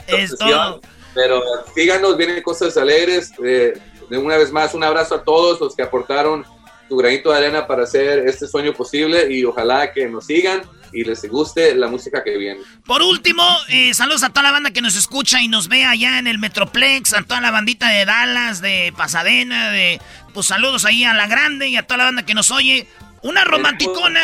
es 0.06 0.36
todo. 0.36 0.80
Pero 1.14 1.42
síganos, 1.74 2.16
vienen 2.16 2.42
cosas 2.42 2.76
alegres. 2.76 3.32
Eh, 3.44 3.74
de 4.08 4.18
una 4.18 4.36
vez 4.36 4.52
más, 4.52 4.74
un 4.74 4.84
abrazo 4.84 5.16
a 5.16 5.24
todos 5.24 5.60
los 5.60 5.74
que 5.74 5.82
aportaron 5.82 6.44
tu 6.88 6.96
granito 6.96 7.30
de 7.30 7.38
arena 7.38 7.66
para 7.66 7.84
hacer 7.84 8.20
este 8.26 8.46
sueño 8.46 8.72
posible 8.74 9.32
y 9.32 9.44
ojalá 9.44 9.92
que 9.92 10.06
nos 10.06 10.26
sigan 10.26 10.62
y 10.92 11.02
les 11.02 11.28
guste 11.28 11.74
la 11.74 11.88
música 11.88 12.22
que 12.22 12.36
viene. 12.36 12.60
Por 12.86 13.02
último, 13.02 13.42
eh, 13.68 13.92
saludos 13.94 14.22
a 14.22 14.28
toda 14.28 14.44
la 14.44 14.52
banda 14.52 14.70
que 14.70 14.80
nos 14.80 14.94
escucha 14.94 15.42
y 15.42 15.48
nos 15.48 15.68
ve 15.68 15.84
allá 15.84 16.18
en 16.18 16.26
el 16.26 16.38
Metroplex, 16.38 17.14
a 17.14 17.22
toda 17.22 17.40
la 17.40 17.50
bandita 17.50 17.88
de 17.88 18.04
Dallas, 18.04 18.60
de 18.60 18.92
Pasadena, 18.96 19.70
de 19.70 20.00
pues 20.32 20.46
saludos 20.46 20.84
ahí 20.84 21.04
a 21.04 21.14
la 21.14 21.26
grande 21.26 21.68
y 21.68 21.76
a 21.76 21.86
toda 21.86 21.98
la 21.98 22.04
banda 22.04 22.24
que 22.24 22.34
nos 22.34 22.50
oye. 22.50 22.86
Una 23.24 23.42
romanticona 23.42 24.20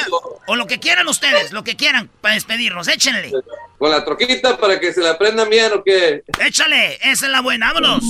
o 0.47 0.56
lo 0.56 0.66
que 0.66 0.78
quieran 0.78 1.09
ustedes, 1.09 1.52
lo 1.52 1.64
que 1.64 1.74
quieran 1.74 2.10
para 2.20 2.35
despedirnos, 2.35 2.86
échenle. 2.86 3.32
Con 3.78 3.90
la 3.90 4.05
troquita 4.05 4.59
para 4.59 4.78
que 4.78 4.93
se 4.93 5.01
la 5.01 5.12
aprendan 5.12 5.48
bien 5.48 5.72
o 5.72 5.82
qué. 5.82 6.22
Échale, 6.39 6.97
esa 6.97 7.24
es 7.24 7.32
la 7.32 7.40
buena, 7.40 7.72
vámonos. 7.72 8.05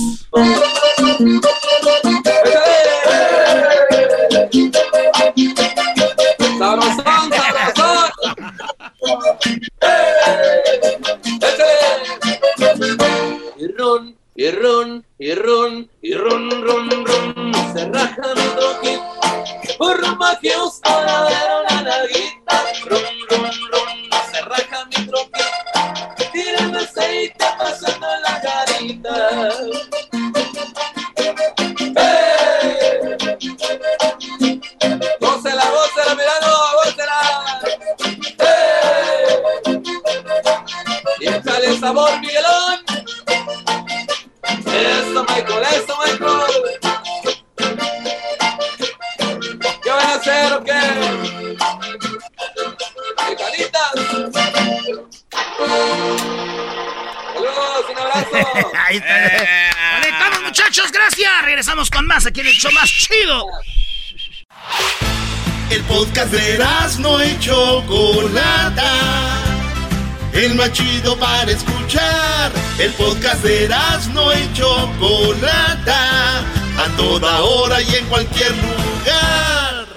El 70.51 70.57
más 70.57 70.73
chido 70.73 71.17
para 71.17 71.49
escuchar. 71.49 72.51
El 72.77 72.91
podcast 72.95 73.41
de 73.41 73.69
no 74.13 74.33
y 74.33 74.53
Chocolata. 74.53 76.39
A 76.77 76.97
toda 76.97 77.39
hora 77.39 77.81
y 77.81 77.95
en 77.95 78.05
cualquier 78.07 78.51
lugar. 78.57 79.87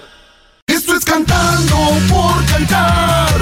Esto 0.68 0.94
es 0.94 1.04
cantando 1.04 1.76
por 2.08 2.46
cantar. 2.46 3.34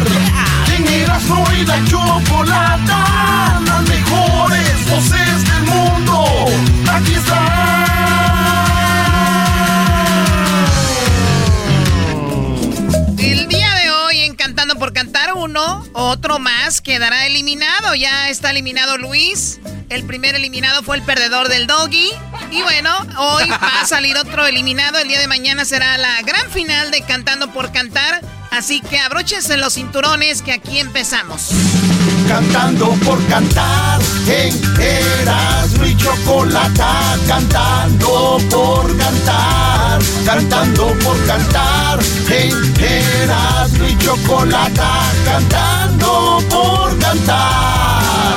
En 0.74 0.88
Erasmo 0.88 1.44
y 1.60 1.66
la 1.66 1.84
Chocolata. 1.84 3.60
Las 3.66 3.82
mejores 3.82 4.90
voces 4.90 5.44
del 5.44 5.62
mundo. 5.64 5.71
Otro 16.32 16.38
más 16.38 16.80
quedará 16.80 17.26
eliminado. 17.26 17.94
Ya 17.94 18.30
está 18.30 18.50
eliminado 18.50 18.96
Luis. 18.96 19.60
El 19.90 20.04
primer 20.04 20.34
eliminado 20.34 20.82
fue 20.82 20.96
el 20.96 21.02
perdedor 21.02 21.48
del 21.48 21.66
doggy. 21.66 22.10
Y 22.50 22.62
bueno, 22.62 22.90
hoy 23.18 23.48
va 23.50 23.80
a 23.82 23.86
salir 23.86 24.16
otro 24.16 24.46
eliminado. 24.46 24.98
El 24.98 25.08
día 25.08 25.20
de 25.20 25.28
mañana 25.28 25.64
será 25.64 25.98
la 25.98 26.22
gran 26.22 26.50
final 26.50 26.90
de 26.90 27.02
Cantando 27.02 27.52
por 27.52 27.70
Cantar. 27.72 28.22
Así 28.50 28.80
que 28.80 28.98
abróchense 28.98 29.56
los 29.56 29.74
cinturones 29.74 30.42
que 30.42 30.52
aquí 30.52 30.78
empezamos. 30.78 31.50
Cantando 32.28 32.90
por 33.04 33.24
cantar 33.26 34.00
en 34.26 34.60
Erasmo 34.80 35.84
y 35.86 35.96
Chocolata. 35.96 37.18
Cantando 37.26 38.38
por 38.50 38.96
cantar, 38.96 40.00
cantando 40.24 40.94
por 40.98 41.26
cantar 41.26 41.98
en 42.30 42.82
Erasmo 42.82 43.86
y 43.86 43.98
Chocolata. 43.98 45.00
Cantando 45.24 45.81
por 46.50 46.98
cantar. 46.98 48.36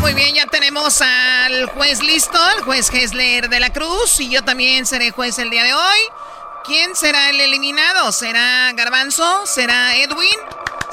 Muy 0.00 0.14
bien, 0.14 0.34
ya 0.34 0.46
tenemos 0.46 1.00
al 1.00 1.66
juez 1.66 2.02
listo, 2.02 2.38
el 2.56 2.62
juez 2.62 2.90
Hesler 2.92 3.48
de 3.48 3.60
la 3.60 3.72
Cruz. 3.72 4.20
Y 4.20 4.30
yo 4.30 4.42
también 4.42 4.86
seré 4.86 5.10
juez 5.10 5.38
el 5.38 5.50
día 5.50 5.64
de 5.64 5.74
hoy. 5.74 5.98
¿Quién 6.64 6.94
será 6.94 7.30
el 7.30 7.40
eliminado? 7.40 8.12
¿Será 8.12 8.72
Garbanzo? 8.74 9.46
¿Será 9.46 9.96
Edwin? 9.96 10.38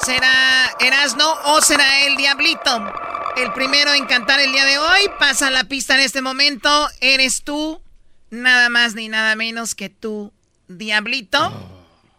¿Será 0.04 0.74
Erasno 0.80 1.34
o 1.46 1.62
será 1.62 2.06
el 2.06 2.18
Diablito? 2.18 2.94
El 3.38 3.52
primero 3.52 3.94
en 3.94 4.06
cantar 4.06 4.40
el 4.40 4.54
día 4.54 4.64
de 4.64 4.78
hoy 4.78 5.02
pasa 5.20 5.52
la 5.52 5.66
pista 5.66 5.96
en 5.96 6.02
este 6.02 6.22
momento. 6.22 6.88
Eres 7.02 7.44
tú, 7.44 7.82
nada 8.30 8.70
más 8.70 8.96
ni 8.96 9.10
nada 9.10 9.36
menos 9.36 9.76
que 9.76 9.90
tú, 9.90 10.32
Diablito. 10.68 11.52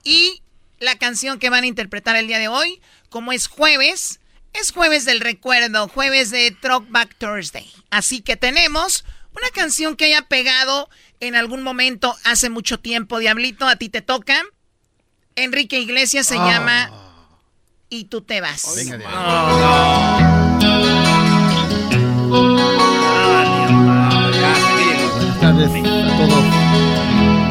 Y 0.04 0.42
la 0.78 0.98
canción 0.98 1.38
que 1.38 1.50
van 1.50 1.64
a 1.64 1.66
interpretar 1.66 2.16
el 2.16 2.26
día 2.26 2.38
de 2.38 2.48
hoy, 2.48 2.80
como 3.10 3.32
es 3.32 3.46
jueves, 3.48 4.20
es 4.52 4.72
jueves 4.72 5.04
del 5.04 5.20
recuerdo, 5.20 5.88
jueves 5.88 6.30
de 6.30 6.56
Back 6.88 7.16
Thursday. 7.18 7.70
Así 7.90 8.20
que 8.22 8.36
tenemos 8.36 9.04
una 9.36 9.50
canción 9.50 9.96
que 9.96 10.06
haya 10.06 10.22
pegado 10.22 10.88
en 11.20 11.34
algún 11.34 11.62
momento 11.62 12.14
hace 12.24 12.50
mucho 12.50 12.78
tiempo, 12.78 13.18
Diablito, 13.18 13.66
a 13.66 13.76
ti 13.76 13.88
te 13.88 14.02
toca. 14.02 14.42
Enrique 15.34 15.78
Iglesias 15.78 16.26
se 16.26 16.36
Ah. 16.38 16.46
llama 16.50 17.02
Y 17.88 18.04
tú 18.06 18.20
te 18.22 18.40
vas. 18.40 18.74
Venga, 18.74 18.98
Buenas 24.06 25.40
tardes 25.40 25.68
a 25.68 26.16
todos. 26.18 26.44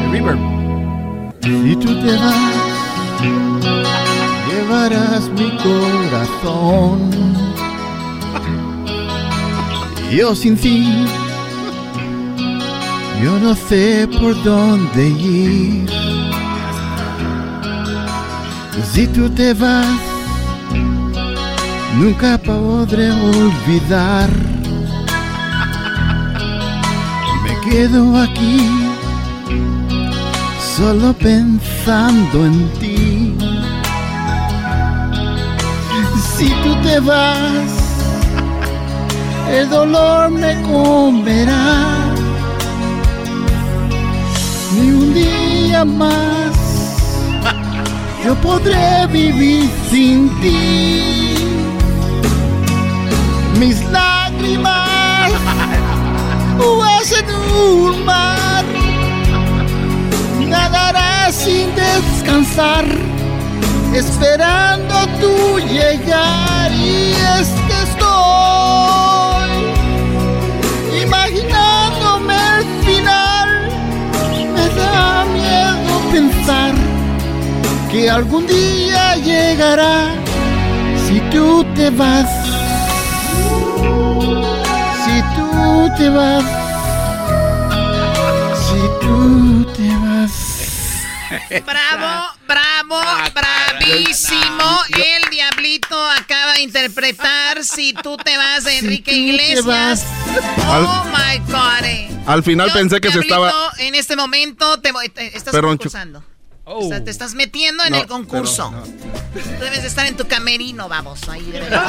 The 0.00 0.08
River. 0.12 0.36
Si 1.42 1.76
tú 1.76 2.00
te 2.00 2.16
vas, 2.16 3.55
mi 4.68 5.50
corazón. 5.58 7.10
Yo 10.10 10.34
sin 10.34 10.56
ti, 10.56 11.06
yo 13.22 13.38
no 13.38 13.54
sé 13.54 14.08
por 14.18 14.34
dónde 14.42 15.08
ir. 15.08 15.88
Si 18.92 19.06
tú 19.08 19.30
te 19.30 19.54
vas, 19.54 19.86
nunca 21.98 22.38
podré 22.38 23.12
olvidar. 23.12 24.30
Me 27.44 27.70
quedo 27.70 28.16
aquí, 28.20 28.58
solo 30.76 31.12
pensando 31.12 32.46
en 32.46 32.68
ti. 32.80 32.95
Si 36.36 36.48
tú 36.62 36.74
te 36.82 37.00
vas, 37.00 37.72
el 39.50 39.70
dolor 39.70 40.30
me 40.30 40.60
comerá. 40.62 42.04
Ni 44.74 44.90
un 44.90 45.14
día 45.14 45.84
más 45.84 46.52
yo 48.24 48.34
podré 48.36 49.06
vivir 49.06 49.70
sin 49.90 50.28
ti. 50.40 51.34
Mis 53.58 53.82
lágrimas 53.90 54.96
en 57.12 57.34
un 57.34 58.04
mar, 58.04 58.64
nadaré 60.40 61.32
sin 61.32 61.68
descansar, 61.74 62.84
esperando 63.98 64.94
tu 65.20 65.58
llegar. 65.58 66.70
Y 66.72 67.12
es 67.38 67.48
que 67.66 67.82
estoy 67.88 69.50
imaginándome 71.02 72.34
el 72.58 72.64
final, 72.84 73.48
me 74.54 74.68
da 74.80 75.24
miedo 75.24 75.94
pensar 76.12 76.74
que 77.90 78.10
algún 78.10 78.46
día 78.46 79.16
llegará 79.16 80.10
si 81.06 81.20
tú 81.30 81.64
te 81.74 81.90
vas. 81.90 82.28
Si 85.04 85.22
tú 85.36 85.90
te 85.96 86.10
vas. 86.10 86.44
Si 88.66 88.80
tú 89.00 89.64
te 89.76 89.88
vas. 90.04 90.56
Bravo, 91.64 92.25
bravo, 92.88 93.30
bravísimo. 93.34 94.80
El 94.96 95.30
diablito 95.30 95.98
acaba 96.10 96.54
de 96.54 96.62
interpretar 96.62 97.64
Si 97.64 97.92
tú 97.94 98.16
te 98.16 98.36
vas 98.36 98.64
de 98.64 98.78
Enrique 98.78 99.12
Iglesias. 99.12 99.64
vas. 99.64 100.04
Oh 100.68 101.04
my 101.06 101.38
God. 101.50 101.84
eh. 101.84 102.08
Al 102.26 102.42
final 102.42 102.68
Yo, 102.68 102.74
pensé 102.74 103.00
que 103.00 103.10
se 103.10 103.20
estaba. 103.20 103.52
En 103.78 103.94
este 103.94 104.16
momento 104.16 104.80
te, 104.80 104.92
voy- 104.92 105.08
te- 105.08 105.36
estás 105.36 105.52
Perdón, 105.52 105.76
concursando. 105.78 106.24
O 106.68 106.88
sea, 106.88 107.02
te 107.04 107.12
estás 107.12 107.34
metiendo 107.34 107.84
en 107.84 107.92
No, 107.92 107.98
el 108.00 108.06
concurso. 108.08 108.72
Tú 109.32 109.64
debes 109.64 109.82
de 109.82 109.88
estar 109.88 110.04
en 110.06 110.16
tu 110.16 110.26
camerino, 110.26 110.88
vamos. 110.88 111.28
Ahí 111.28 111.42
debes 111.44 111.70
de 111.70 111.76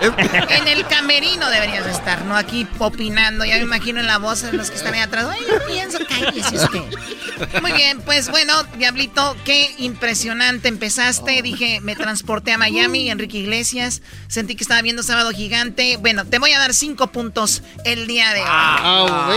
estar. 0.00 0.50
En 0.50 0.66
el 0.68 0.86
camerino 0.86 1.48
deberías 1.50 1.84
de 1.84 1.90
estar, 1.92 2.24
no 2.24 2.34
aquí 2.36 2.66
opinando. 2.78 3.44
Ya 3.44 3.56
me 3.56 3.62
imagino 3.62 4.00
en 4.00 4.06
la 4.06 4.16
voz 4.16 4.40
de 4.42 4.52
los 4.54 4.70
que 4.70 4.76
están 4.76 4.94
ahí 4.94 5.00
atrás. 5.00 5.26
Ay, 5.30 5.40
yo 5.46 5.66
pienso, 5.66 5.98
cállese 6.08 6.56
usted. 6.56 7.60
Muy 7.60 7.72
bien, 7.72 8.00
pues 8.00 8.30
bueno, 8.30 8.54
Diablito, 8.78 9.36
qué 9.44 9.74
impresionante 9.78 10.68
empezaste. 10.68 11.42
Dije, 11.42 11.80
me 11.82 11.96
transporté 11.96 12.52
a 12.52 12.58
Miami, 12.58 13.10
Enrique 13.10 13.36
Iglesias. 13.38 14.00
Sentí 14.28 14.56
que 14.56 14.64
estaba 14.64 14.80
viendo 14.80 15.02
Sábado 15.02 15.30
Gigante. 15.32 15.98
Bueno, 15.98 16.24
te 16.24 16.38
voy 16.38 16.52
a 16.52 16.58
dar 16.58 16.72
cinco 16.72 17.08
puntos 17.08 17.62
el 17.84 18.06
día 18.06 18.32
de 18.32 18.40
hoy. 18.40 18.46
Ah, 18.48 19.30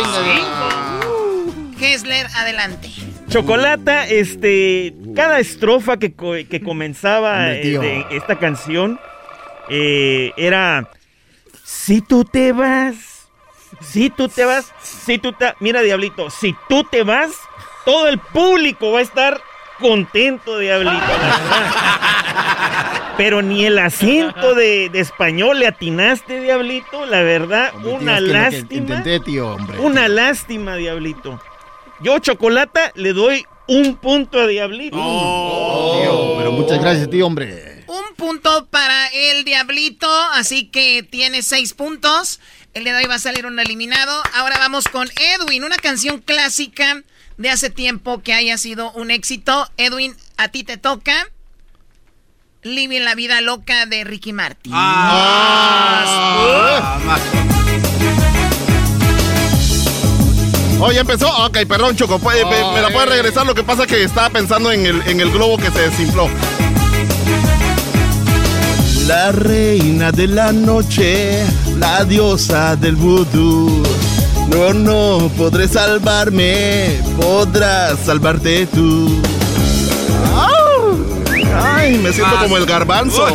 Hessler, 1.80 2.28
adelante. 2.36 2.90
Chocolata, 3.30 4.08
este, 4.08 4.94
cada 5.16 5.40
estrofa 5.40 5.98
que, 5.98 6.14
que 6.14 6.62
comenzaba 6.62 7.52
eh, 7.54 8.06
esta 8.12 8.40
canción 8.40 8.99
eh, 9.70 10.32
era, 10.38 10.90
si 11.64 12.02
tú 12.02 12.24
te 12.24 12.54
vas, 12.54 13.30
si 13.82 14.10
tú 14.10 14.30
te 14.30 14.45
vas, 14.45 14.74
si 14.82 15.18
tú 15.18 15.34
te... 15.34 15.54
Mira, 15.60 15.82
Diablito, 15.82 16.30
si 16.30 16.56
tú 16.70 16.84
te 16.86 17.04
vas, 17.04 17.32
todo 17.84 18.08
el 18.08 18.18
público 18.18 18.91
va 18.91 18.99
a 18.99 19.04
estar 19.04 19.41
contento, 19.80 20.58
Diablito. 20.58 20.95
la 20.95 21.18
verdad. 21.18 22.02
Pero 23.18 23.41
ni 23.41 23.66
el 23.66 23.80
acento 23.80 24.54
de, 24.54 24.90
de 24.90 24.99
español 24.99 25.60
le 25.60 25.68
atinaste, 25.68 26.40
Diablito, 26.40 27.06
la 27.08 27.24
verdad, 27.24 27.74
una 27.84 28.20
Tío, 28.20 28.28
lástima. 28.28 28.82
Intenté, 28.82 29.20
tío, 29.20 29.54
hombre. 29.54 29.80
Una 29.80 30.08
lástima, 30.08 30.76
Diablito. 30.76 31.41
Yo, 31.99 32.19
Chocolata, 32.19 32.91
le 32.95 33.14
doy 33.14 33.45
un 33.68 33.98
punto 33.98 34.40
a 34.40 34.48
Diablito. 34.48 34.98
Tío, 34.98 36.38
pero 36.38 36.52
muchas 36.52 36.80
gracias, 36.80 37.10
tío, 37.10 37.26
hombre. 37.26 37.84
Un 37.88 38.15
punto 38.15 38.68
para 38.68 39.07
el 39.07 39.44
Diablito, 39.44 40.07
así 40.34 40.68
que 40.68 41.02
tiene 41.03 41.41
seis 41.41 41.74
puntos. 41.74 42.40
El 42.74 42.84
día 42.84 42.94
de 42.94 42.99
hoy 42.99 43.07
va 43.10 43.15
a 43.15 43.19
salir 43.19 43.48
un 43.48 43.60
eliminado. 43.60 44.22
Ahora 44.36 44.60
vamos 44.60 44.88
con 44.88 45.10
Edwin, 45.19 45.64
una 45.64 45.78
canción 45.78 46.19
clásica 46.19 47.02
de 47.38 47.49
hace 47.49 47.72
tiempo 47.72 48.22
que 48.22 48.34
haya 48.34 48.57
sido 48.57 48.91
un 48.91 49.10
éxito. 49.10 49.69
Edwin, 49.78 50.15
a 50.38 50.49
ti 50.49 50.64
te 50.64 50.78
toca. 50.78 51.30
Living 52.61 53.02
la 53.02 53.15
vida 53.15 53.41
loca 53.41 53.86
de 53.86 54.03
Ricky 54.03 54.34
Martin. 54.34 54.72
Ah, 54.76 56.07
Oh, 60.80 60.91
ya 60.91 61.02
empezó. 61.02 61.28
Ok, 61.45 61.60
perdón, 61.68 61.95
Choco. 61.95 62.20
¿puede- 62.20 62.45
me, 62.45 62.74
me 62.74 62.82
la 62.82 62.90
puede 62.91 63.08
regresar? 63.08 63.45
Lo 63.45 63.56
que 63.56 63.64
pasa 63.64 63.84
es 63.84 63.88
que 63.88 64.04
estaba 64.04 64.30
pensando 64.30 64.72
en 64.72 64.86
el, 64.86 65.02
en 65.08 65.20
el 65.20 65.32
globo 65.32 65.58
que 65.58 65.72
se 65.72 65.80
desinfló. 65.90 66.28
La 69.08 69.32
reina 69.32 70.12
de 70.12 70.28
la 70.28 70.52
noche, 70.52 71.44
la 71.80 72.04
diosa 72.04 72.76
del 72.76 72.95
vudú. 72.95 73.82
No, 74.49 74.74
no 74.74 75.30
podré 75.38 75.68
salvarme, 75.68 76.99
podrás 77.20 77.99
salvarte 78.06 78.66
tú. 78.68 79.10
Ay, 81.76 81.98
me 81.98 82.12
siento 82.14 82.36
como 82.41 82.58
el 82.58 82.66
garbanzo. 82.66 83.28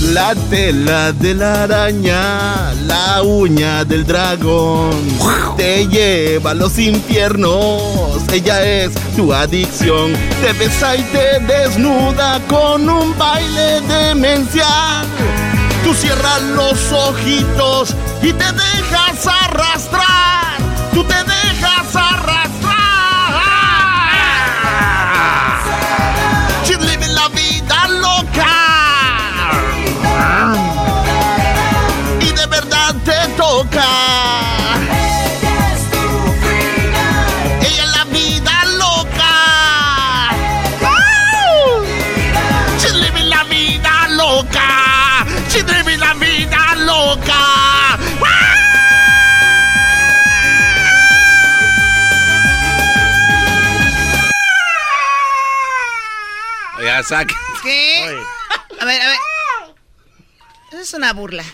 La 0.00 0.34
tela 0.50 1.12
de 1.12 1.34
la 1.34 1.62
araña, 1.62 2.74
la 2.86 3.22
uña 3.22 3.82
del 3.84 4.06
dragón, 4.06 4.90
te 5.56 5.86
lleva 5.88 6.50
a 6.50 6.54
los 6.54 6.78
infiernos, 6.78 7.82
ella 8.30 8.62
es 8.62 8.92
tu 9.16 9.32
adicción. 9.32 10.12
Te 10.42 10.52
besa 10.52 10.96
y 10.96 11.02
te 11.04 11.40
desnuda 11.40 12.40
con 12.46 12.88
un 12.88 13.16
baile 13.16 13.80
demencial. 13.80 15.06
Tú 15.82 15.94
cierras 15.94 16.42
los 16.42 16.92
ojitos 16.92 17.94
y 18.20 18.32
te 18.32 18.44
dejas 18.44 19.26
arrastrar. 19.26 20.58
Tú 20.92 21.02
te 21.04 21.14
dejas 21.14 21.94
arrastrar. 21.94 22.25
Ya. 57.02 57.26
¿Qué? 57.62 58.04
A 58.80 58.84
ver, 58.84 59.02
a 59.02 59.08
ver. 59.08 59.18
Eso 60.72 60.80
es 60.80 60.94
una 60.94 61.12
burla. 61.12 61.44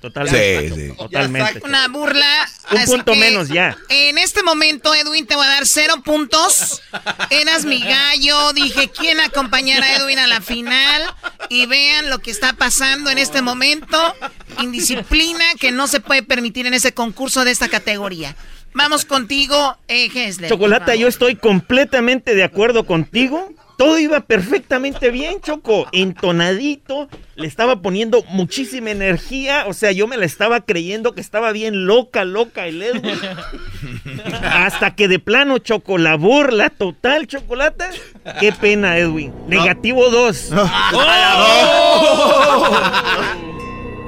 Totalmente. 0.00 0.68
Sí, 0.68 0.74
sí. 0.74 0.96
Totalmente. 0.96 1.60
Una 1.64 1.88
burla. 1.88 2.48
Un 2.70 2.84
punto 2.84 3.12
que 3.12 3.18
menos 3.18 3.48
ya. 3.48 3.76
En 3.90 4.16
este 4.16 4.42
momento, 4.42 4.94
Edwin, 4.94 5.26
te 5.26 5.36
voy 5.36 5.44
a 5.44 5.48
dar 5.48 5.66
cero 5.66 6.02
puntos. 6.02 6.80
Eras 7.28 7.64
mi 7.64 7.80
gallo. 7.80 8.52
Dije 8.54 8.88
quién 8.88 9.20
acompañar 9.20 9.82
a 9.82 9.96
Edwin 9.96 10.18
a 10.18 10.26
la 10.26 10.40
final. 10.40 11.02
Y 11.50 11.66
vean 11.66 12.08
lo 12.08 12.18
que 12.20 12.30
está 12.30 12.54
pasando 12.54 13.10
en 13.10 13.18
este 13.18 13.42
momento. 13.42 14.14
Indisciplina 14.60 15.44
que 15.58 15.70
no 15.70 15.86
se 15.86 16.00
puede 16.00 16.22
permitir 16.22 16.66
en 16.66 16.74
ese 16.74 16.94
concurso 16.94 17.44
de 17.44 17.50
esta 17.50 17.68
categoría. 17.68 18.34
Vamos 18.72 19.04
contigo, 19.04 19.76
eh, 19.88 20.10
Hessler. 20.14 20.48
Chocolata, 20.48 20.94
yo 20.94 21.08
estoy 21.08 21.36
completamente 21.36 22.34
de 22.34 22.44
acuerdo 22.44 22.86
contigo. 22.86 23.52
Todo 23.80 23.98
iba 23.98 24.20
perfectamente 24.20 25.10
bien, 25.10 25.40
Choco. 25.40 25.88
Entonadito, 25.92 27.08
le 27.34 27.46
estaba 27.46 27.80
poniendo 27.80 28.22
muchísima 28.28 28.90
energía. 28.90 29.64
O 29.68 29.72
sea, 29.72 29.90
yo 29.90 30.06
me 30.06 30.18
la 30.18 30.26
estaba 30.26 30.60
creyendo 30.60 31.14
que 31.14 31.22
estaba 31.22 31.50
bien 31.50 31.86
loca, 31.86 32.26
loca 32.26 32.66
el 32.66 32.82
Edwin. 32.82 33.18
Hasta 34.44 34.94
que 34.94 35.08
de 35.08 35.18
plano, 35.18 35.56
Choco, 35.56 35.96
la 35.96 36.16
burla 36.16 36.68
total, 36.68 37.26
Chocolata. 37.26 37.88
Qué 38.38 38.52
pena, 38.52 38.98
Edwin. 38.98 39.32
Negativo 39.48 40.10
2. 40.10 40.50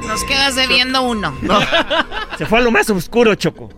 Nos 0.07 0.25
quedas 0.25 0.55
debiendo 0.55 1.01
uno. 1.01 1.35
Se 2.37 2.45
fue 2.45 2.59
a 2.59 2.61
lo 2.61 2.71
más 2.71 2.91
oscuro, 2.91 3.35
Choco. 3.37 3.71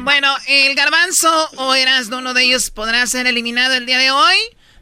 Bueno, 0.00 0.28
el 0.46 0.74
garbanzo 0.74 1.48
o 1.56 1.74
eras 1.74 2.08
uno 2.08 2.34
de 2.34 2.44
ellos 2.44 2.70
podrá 2.70 3.06
ser 3.06 3.26
eliminado 3.26 3.72
el 3.74 3.86
día 3.86 3.96
de 3.96 4.10
hoy. 4.10 4.36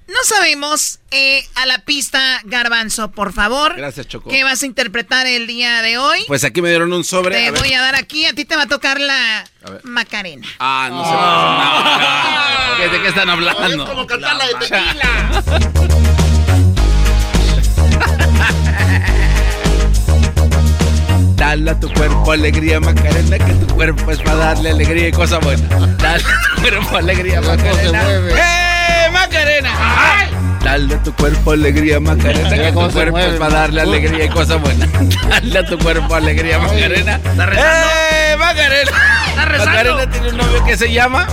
No 0.08 0.14
sabemos. 0.24 0.98
Eh, 1.10 1.44
a 1.56 1.66
la 1.66 1.78
pista, 1.84 2.40
garbanzo, 2.44 3.10
por 3.10 3.32
favor. 3.32 3.74
Gracias, 3.76 4.06
Choco. 4.06 4.30
¿Qué 4.30 4.44
vas 4.44 4.62
a 4.62 4.66
interpretar 4.66 5.26
el 5.26 5.46
día 5.46 5.82
de 5.82 5.98
hoy? 5.98 6.24
Pues 6.26 6.44
aquí 6.44 6.62
me 6.62 6.68
dieron 6.68 6.92
un 6.92 7.04
sobre. 7.04 7.36
Te 7.36 7.48
a 7.48 7.50
ver. 7.50 7.60
voy 7.60 7.72
a 7.72 7.80
dar 7.80 7.94
aquí. 7.96 8.24
A 8.26 8.32
ti 8.32 8.44
te 8.44 8.56
va 8.56 8.62
a 8.62 8.66
tocar 8.68 9.00
la 9.00 9.40
A 9.64 9.70
ver. 9.70 9.80
Macarena. 9.84 10.46
Ah, 10.58 10.88
no 10.90 11.04
se 11.04 12.84
me 12.84 12.88
¿De 12.96 13.02
qué 13.02 13.08
están 13.08 13.28
hablando? 13.30 13.82
Es 13.84 13.88
como 13.88 14.06
cantar 14.06 14.36
la 14.36 14.46
de 14.46 14.52
Dale 21.36 21.70
a 21.70 21.78
tu 21.80 21.92
cuerpo 21.92 22.32
alegría, 22.32 22.80
Macarena, 22.80 23.38
que 23.38 23.52
tu 23.54 23.74
cuerpo 23.74 24.10
es 24.10 24.18
para 24.20 24.36
darle 24.36 24.70
alegría 24.70 25.08
y 25.08 25.12
cosas 25.12 25.40
buenas. 25.44 25.98
Dale 25.98 26.24
a 26.24 26.54
tu 26.56 26.62
cuerpo 26.62 26.96
alegría, 26.96 27.40
Macarena. 27.40 28.02
¡Eh, 28.10 28.65
Macarena! 29.12 29.70
¡Ay! 29.78 30.28
Dale 30.62 30.94
a 30.94 31.02
tu 31.02 31.12
cuerpo 31.14 31.52
alegría, 31.52 32.00
Macarena, 32.00 32.50
que 32.50 32.72
cómo 32.72 32.88
tu 32.88 32.94
cuerpo 32.94 33.18
es 33.18 33.38
para 33.38 33.60
darle 33.60 33.82
alegría 33.82 34.24
y 34.24 34.28
cosas 34.28 34.60
buenas. 34.60 34.88
Dale 35.28 35.58
a 35.58 35.64
tu 35.64 35.78
cuerpo 35.78 36.14
alegría, 36.14 36.58
Macarena. 36.58 37.20
¡Eh, 37.24 38.36
Macarena! 38.36 38.90
Macarena 39.36 40.10
tiene 40.10 40.28
un 40.30 40.36
novio 40.38 40.64
que 40.64 40.76
se 40.76 40.92
llama, 40.92 41.26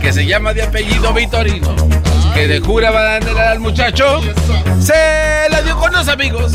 que 0.00 0.12
se 0.12 0.26
llama 0.26 0.52
de 0.52 0.62
apellido 0.62 1.12
Vitorino. 1.14 1.74
Que 2.34 2.46
de 2.46 2.60
jura 2.60 2.90
va 2.90 3.14
a 3.14 3.20
dar 3.20 3.38
al 3.38 3.60
muchacho. 3.60 4.20
Se 4.80 5.48
la 5.50 5.62
dio 5.62 5.78
con 5.78 5.92
los 5.92 6.08
amigos. 6.08 6.52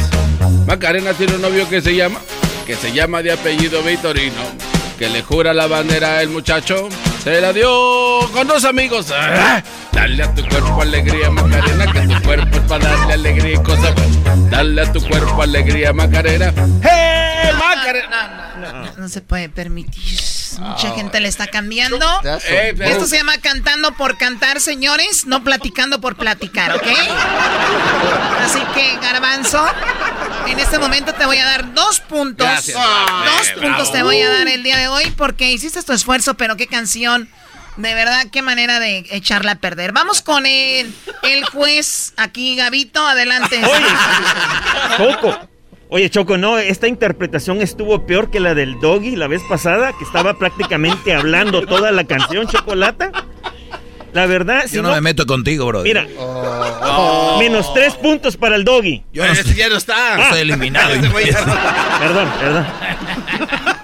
Macarena 0.68 1.14
tiene 1.14 1.36
un 1.36 1.42
novio 1.42 1.68
que 1.68 1.82
se 1.82 1.96
llama, 1.96 2.20
que 2.68 2.76
se 2.76 2.92
llama 2.92 3.24
de 3.24 3.32
apellido 3.32 3.82
Vitorino, 3.82 4.42
que 5.00 5.10
le 5.10 5.24
jura 5.24 5.52
la 5.54 5.66
bandera 5.66 6.20
al 6.20 6.30
muchacho, 6.30 6.90
se 7.24 7.42
la 7.42 7.54
dio 7.54 8.30
con 8.32 8.48
dos 8.48 8.66
amigos. 8.66 9.08
Ah, 10.00 10.04
Dale 10.08 10.24
a 10.24 10.34
tu 10.34 10.48
cuerpo 10.48 10.82
alegría, 10.82 11.30
Macarena, 11.30 11.92
que 11.92 12.00
tu 12.02 12.22
cuerpo 12.24 12.58
es 12.58 12.64
para 12.64 12.88
darle 12.90 13.14
alegría 13.14 13.54
y 13.56 13.64
cosas 13.64 13.94
buenas. 13.96 14.50
Dale 14.50 14.82
a 14.82 14.92
tu 14.94 15.02
cuerpo 15.08 15.42
alegría, 15.42 15.92
Macarena. 15.94 16.54
¡Hey, 16.82 17.50
Macarena! 17.58 18.54
No, 18.60 18.72
no, 18.74 18.92
no 18.98 19.10
se 19.10 19.22
puede 19.22 19.50
permitir. 19.50 20.20
Mucha 20.60 20.92
gente 20.96 21.20
le 21.20 21.28
está 21.30 21.48
cambiando. 21.48 22.06
Eh, 22.50 22.74
pero- 22.78 22.90
Esto 22.90 23.06
se 23.08 23.18
llama 23.18 23.38
cantando 23.40 23.94
por 23.94 24.18
cantar, 24.18 24.60
señores, 24.62 25.26
no 25.26 25.44
platicando 25.44 26.02
por 26.02 26.16
platicar, 26.16 26.76
¿ok? 26.76 26.88
Así 28.44 28.60
que, 28.74 28.98
Garbanzo, 29.02 29.66
en 30.48 30.60
este 30.60 30.80
momento 30.80 31.14
te 31.14 31.26
voy 31.26 31.38
a 31.38 31.46
dar 31.46 31.74
dos 31.74 32.00
puntos. 32.02 32.46
Gracias. 32.48 32.76
Dos 32.78 33.48
Eh, 33.50 33.54
puntos 33.54 33.78
bravo. 33.78 33.92
te 33.92 34.04
voy 34.04 34.22
a 34.22 34.30
dar 34.30 34.48
el 34.48 34.64
día 34.64 34.78
de 34.78 34.88
hoy 34.88 35.12
porque 35.18 35.52
hiciste 35.52 35.82
tu 35.84 35.94
esfuerzo, 35.94 36.34
pero 36.36 36.58
qué 36.58 36.68
canción. 36.68 37.30
De 37.80 37.94
verdad, 37.94 38.26
qué 38.32 38.42
manera 38.42 38.80
de 38.80 39.06
echarla 39.12 39.54
a 39.54 39.56
perder. 39.56 39.94
Vamos 39.94 40.22
con 40.22 40.46
el, 40.46 40.94
el 41.24 41.46
juez 41.46 42.14
aquí, 42.18 42.56
Gabito, 42.58 43.06
adelante. 43.08 43.62
Choco. 44.98 45.38
Oye, 45.92 46.10
Choco, 46.10 46.38
no, 46.38 46.58
esta 46.60 46.88
interpretación 46.88 47.62
estuvo 47.62 48.06
peor 48.06 48.30
que 48.30 48.40
la 48.40 48.54
del 48.54 48.80
Doggy 48.80 49.16
la 49.16 49.28
vez 49.28 49.42
pasada, 49.50 49.94
que 49.98 50.04
estaba 50.04 50.38
prácticamente 50.38 51.16
hablando 51.16 51.66
toda 51.66 51.92
la 51.92 52.04
canción, 52.04 52.48
Chocolata. 52.48 53.12
La 54.14 54.26
verdad, 54.26 54.64
si 54.68 54.76
Yo 54.76 54.82
no, 54.82 54.92
me 54.92 55.02
meto 55.02 55.26
contigo, 55.26 55.66
bro. 55.68 55.82
Mira, 55.84 56.06
menos 57.40 57.74
tres 57.74 57.96
puntos 57.96 58.38
para 58.38 58.56
el 58.56 58.64
Doggy. 58.66 59.04
Yo 59.14 59.26
no- 59.26 59.34
ya 59.34 59.70
no 59.70 59.78
está. 59.78 60.22
Estoy 60.24 60.42
eliminado. 60.42 60.90
Perdón, 62.00 62.30
perdón. 62.40 62.68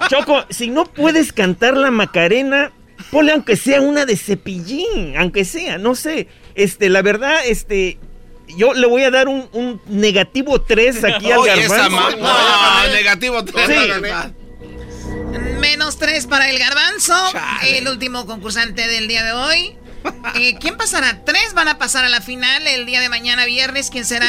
Choco, 0.08 0.44
si 0.50 0.68
no 0.68 0.84
puedes 0.84 1.32
cantar 1.32 1.76
la 1.76 1.90
Macarena, 1.90 2.72
ponle 3.10 3.32
aunque 3.32 3.56
sea 3.56 3.80
una 3.80 4.04
de 4.06 4.16
cepillín, 4.16 5.16
aunque 5.16 5.44
sea, 5.44 5.78
no 5.78 5.94
sé. 5.94 6.28
Este, 6.54 6.88
la 6.88 7.02
verdad, 7.02 7.40
este, 7.44 7.98
yo 8.56 8.74
le 8.74 8.86
voy 8.86 9.02
a 9.02 9.10
dar 9.10 9.28
un, 9.28 9.48
un 9.52 9.80
negativo 9.86 10.60
3 10.62 11.04
aquí 11.04 11.30
al 11.30 11.44
garbanzo. 11.44 12.16
no, 12.18 12.88
negativo 12.92 13.44
tres. 13.44 13.66
Sí. 13.66 13.74
Menos 15.60 15.98
tres 15.98 16.26
para 16.26 16.50
el 16.50 16.58
garbanzo, 16.58 17.14
el 17.64 17.88
último 17.88 18.26
concursante 18.26 18.86
del 18.86 19.08
día 19.08 19.24
de 19.24 19.32
hoy. 19.32 19.76
Eh, 20.36 20.56
¿Quién 20.60 20.76
pasará? 20.76 21.24
Tres 21.24 21.54
van 21.54 21.68
a 21.68 21.78
pasar 21.78 22.04
a 22.04 22.08
la 22.08 22.20
final 22.20 22.66
el 22.66 22.86
día 22.86 23.00
de 23.00 23.08
mañana 23.08 23.44
viernes. 23.44 23.90
¿Quién 23.90 24.04
será? 24.04 24.28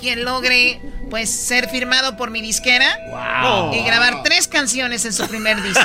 Quien 0.00 0.24
logre 0.24 0.80
pues 1.10 1.30
ser 1.30 1.68
firmado 1.68 2.16
por 2.16 2.30
mi 2.30 2.40
disquera 2.40 2.96
Wow. 3.10 3.74
y 3.74 3.82
grabar 3.84 4.22
tres 4.22 4.48
canciones 4.48 5.04
en 5.04 5.12
su 5.12 5.26
primer 5.28 5.60
disco. 5.62 5.80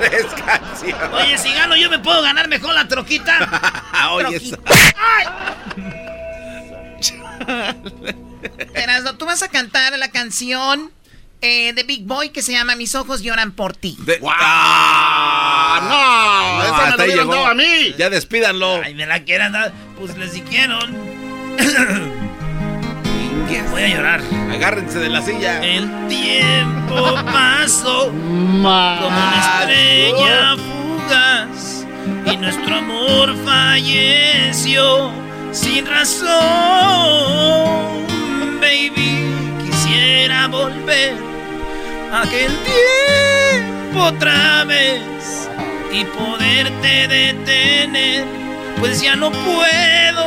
Tres 0.00 0.26
canciones. 0.44 1.08
Oye, 1.12 1.38
si 1.38 1.52
gano 1.52 1.76
yo 1.76 1.88
me 1.90 1.98
puedo 2.00 2.20
ganar 2.22 2.48
mejor 2.48 2.74
la 2.74 2.86
troquita. 2.88 3.82
Oye, 4.12 4.38
Troquita. 4.40 4.58
Erasno, 8.74 9.16
tú 9.16 9.24
vas 9.26 9.42
a 9.42 9.48
cantar 9.48 9.96
la 9.98 10.08
canción 10.10 10.90
eh, 11.40 11.72
de 11.74 11.82
Big 11.84 12.04
Boy 12.04 12.30
que 12.30 12.42
se 12.42 12.52
llama 12.52 12.74
Mis 12.76 12.94
ojos 12.94 13.22
lloran 13.22 13.52
por 13.52 13.74
ti. 13.76 13.96
¡Ah! 14.28 15.80
¡No! 16.58 16.64
esa 16.64 16.90
me 16.90 16.96
lo 16.96 17.02
ahí 17.02 17.08
hubieran 17.10 17.28
dado 17.30 17.46
a 17.46 17.54
mí. 17.54 17.94
Ya 17.98 18.10
despídanlo. 18.10 18.80
Ay, 18.82 18.94
me 18.94 19.06
la 19.06 19.22
quieren 19.24 19.52
dar. 19.52 19.72
Pues 19.98 20.16
les 20.16 20.32
dijeron. 20.32 21.13
Voy 23.70 23.82
a 23.82 23.88
llorar. 23.88 24.20
Agárrense 24.52 24.98
de 25.00 25.08
la 25.08 25.20
silla. 25.20 25.60
El 25.64 25.90
tiempo 26.08 27.14
pasó 27.24 28.06
como 28.06 28.68
una 28.68 29.34
estrella 29.40 30.56
fugaz 30.56 31.86
y 32.32 32.36
nuestro 32.36 32.76
amor 32.76 33.34
falleció 33.44 35.10
sin 35.50 35.86
razón, 35.86 36.30
baby. 38.60 39.34
Quisiera 39.64 40.46
volver 40.48 41.14
a 42.12 42.22
aquel 42.22 42.52
tiempo 42.62 44.04
otra 44.04 44.64
vez 44.64 45.48
y 45.92 46.04
poderte 46.04 47.08
detener, 47.08 48.24
pues 48.78 49.00
ya 49.00 49.16
no 49.16 49.30
puedo 49.30 50.24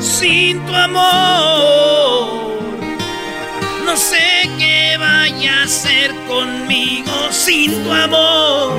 sin 0.00 0.64
tu 0.66 0.74
amor. 0.74 2.42
No 3.84 3.96
sé 3.96 4.50
qué 4.58 4.96
vaya 4.98 5.60
a 5.60 5.64
hacer 5.64 6.14
conmigo 6.26 7.12
sin 7.30 7.82
tu 7.84 7.92
amor. 7.92 8.72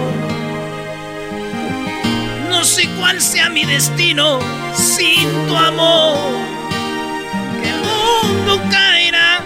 No 2.50 2.64
sé 2.64 2.88
cuál 3.00 3.22
sea 3.22 3.50
mi 3.50 3.66
destino 3.66 4.40
sin 4.74 5.30
tu 5.48 5.56
amor. 5.56 6.18
Que 7.62 7.70
el 7.70 7.82
mundo 7.82 8.62
caerá 8.70 9.44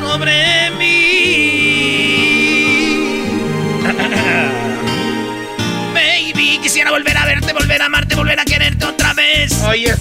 sobre 0.00 0.70
mí. 0.78 2.27
Quisiera 6.78 6.92
volver 6.92 7.16
a 7.16 7.24
verte, 7.24 7.52
volver 7.52 7.82
a 7.82 7.86
amarte, 7.86 8.14
volver 8.14 8.38
a 8.38 8.44
quererte 8.44 8.84
otra 8.84 9.12
vez. 9.12 9.52
Oye, 9.64 9.96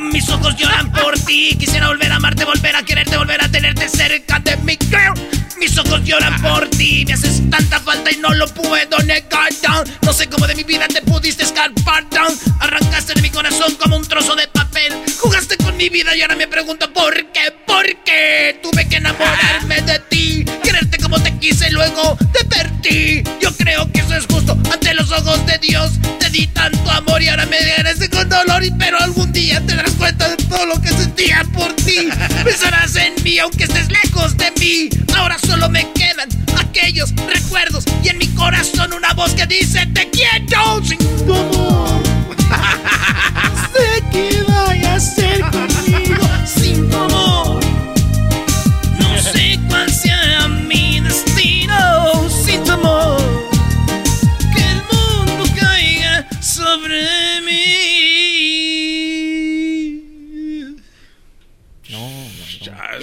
mis 0.00 0.26
ojos 0.30 0.56
lloran 0.56 0.90
por 0.90 1.12
ti. 1.26 1.54
Quisiera 1.58 1.88
volver 1.88 2.10
a 2.10 2.16
amarte, 2.16 2.46
volver 2.46 2.74
a 2.74 2.82
quererte, 2.82 3.18
volver 3.18 3.44
a 3.44 3.50
tenerte 3.50 3.86
cerca 3.86 4.38
de 4.38 4.56
mi 4.58 4.78
girl. 4.88 5.12
Mis 5.58 5.76
ojos 5.76 6.02
lloran 6.04 6.40
por 6.40 6.70
ti. 6.70 7.04
Me 7.06 7.12
haces 7.12 7.42
tanta 7.50 7.80
falta 7.80 8.10
y 8.10 8.16
no 8.16 8.32
lo 8.32 8.48
puedo 8.48 8.98
negar 9.00 9.52
down. 9.60 9.86
No 10.00 10.14
sé 10.14 10.26
cómo 10.30 10.46
de 10.46 10.54
mi 10.54 10.62
vida 10.64 10.88
te 10.88 11.02
pudiste 11.02 11.42
escapar 11.42 12.08
down. 12.08 12.34
Arrancaste 12.60 13.12
de 13.12 13.20
mi 13.20 13.28
corazón 13.28 13.74
como 13.74 13.96
un 13.96 14.08
trozo 14.08 14.34
de 14.36 14.48
papel. 14.48 14.94
Jugaste 15.18 15.58
con 15.58 15.76
mi 15.76 15.90
vida 15.90 16.16
y 16.16 16.22
ahora 16.22 16.36
me 16.36 16.48
pregunto 16.48 16.90
por 16.94 17.14
qué, 17.32 17.52
por 17.66 17.84
qué 18.06 18.58
tuve 18.62 18.88
que 18.88 18.96
enamorarme 18.96 19.82
de 19.82 19.98
ti. 20.08 20.46
Quererte 20.64 20.95
como 21.08 21.22
te 21.22 21.38
quise, 21.38 21.70
luego 21.70 22.18
te 22.32 22.44
perdí. 22.46 23.22
Yo 23.40 23.56
creo 23.56 23.90
que 23.92 24.00
eso 24.00 24.16
es 24.16 24.26
justo 24.26 24.58
ante 24.72 24.92
los 24.94 25.12
ojos 25.12 25.46
de 25.46 25.56
Dios. 25.58 25.92
Te 26.18 26.28
di 26.30 26.48
tanto 26.48 26.90
amor 26.90 27.22
y 27.22 27.28
ahora 27.28 27.46
me 27.46 27.60
regresé 27.60 28.10
con 28.10 28.28
dolor. 28.28 28.64
Pero 28.76 28.98
algún 28.98 29.32
día 29.32 29.60
te 29.64 29.76
darás 29.76 29.92
cuenta 29.92 30.28
de 30.28 30.36
todo 30.36 30.66
lo 30.66 30.80
que 30.82 30.88
sentía 30.88 31.44
por 31.54 31.72
ti. 31.74 32.08
Pensarás 32.42 32.96
en 32.96 33.14
mí 33.22 33.38
aunque 33.38 33.64
estés 33.64 33.88
lejos 33.88 34.36
de 34.36 34.50
mí. 34.58 34.88
Ahora 35.16 35.38
solo 35.38 35.68
me 35.68 35.88
quedan 35.92 36.28
aquellos 36.58 37.14
recuerdos 37.32 37.84
y 38.02 38.08
en 38.08 38.18
mi 38.18 38.26
corazón 38.28 38.92
una 38.92 39.12
voz 39.14 39.32
que 39.34 39.46
dice 39.46 39.86
te 39.94 40.10
quiero 40.10 40.84
sin 40.84 40.98
tu 41.24 41.34
amor. 41.34 42.02
sé 43.72 44.02
que 44.10 44.42
vaya 44.48 44.96
a 44.96 45.00
ser 45.00 45.40
conmigo 45.42 46.28
sin 46.44 46.90
tu 46.90 46.96
amor. 46.96 47.65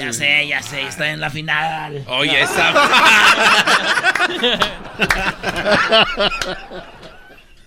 Ya 0.05 0.13
sé, 0.13 0.47
ya 0.47 0.61
sé, 0.61 0.81
está 0.81 1.11
en 1.11 1.21
la 1.21 1.29
final. 1.29 2.03
Oye, 2.07 2.41
esa. 2.41 2.73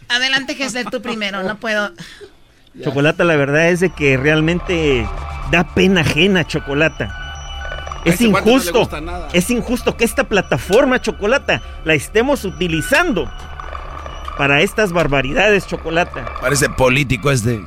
Adelante, 0.08 0.54
Gessler, 0.54 0.86
tú 0.90 1.02
primero, 1.02 1.42
no 1.42 1.56
puedo. 1.56 1.90
Chocolata, 2.82 3.24
la 3.24 3.36
verdad 3.36 3.68
es 3.68 3.80
de 3.80 3.90
que 3.90 4.16
realmente 4.16 5.06
da 5.50 5.64
pena 5.74 6.02
ajena, 6.02 6.46
Chocolata. 6.46 7.22
Es 8.04 8.20
no 8.20 8.28
injusto, 8.28 8.80
gusta 8.80 9.00
nada. 9.00 9.28
es 9.32 9.50
injusto 9.50 9.96
que 9.96 10.04
esta 10.04 10.24
plataforma, 10.24 11.00
Chocolata, 11.00 11.62
la 11.84 11.94
estemos 11.94 12.44
utilizando 12.44 13.30
para 14.36 14.60
estas 14.60 14.92
barbaridades, 14.92 15.66
Chocolata. 15.66 16.24
Parece 16.40 16.68
político 16.68 17.30
este. 17.30 17.64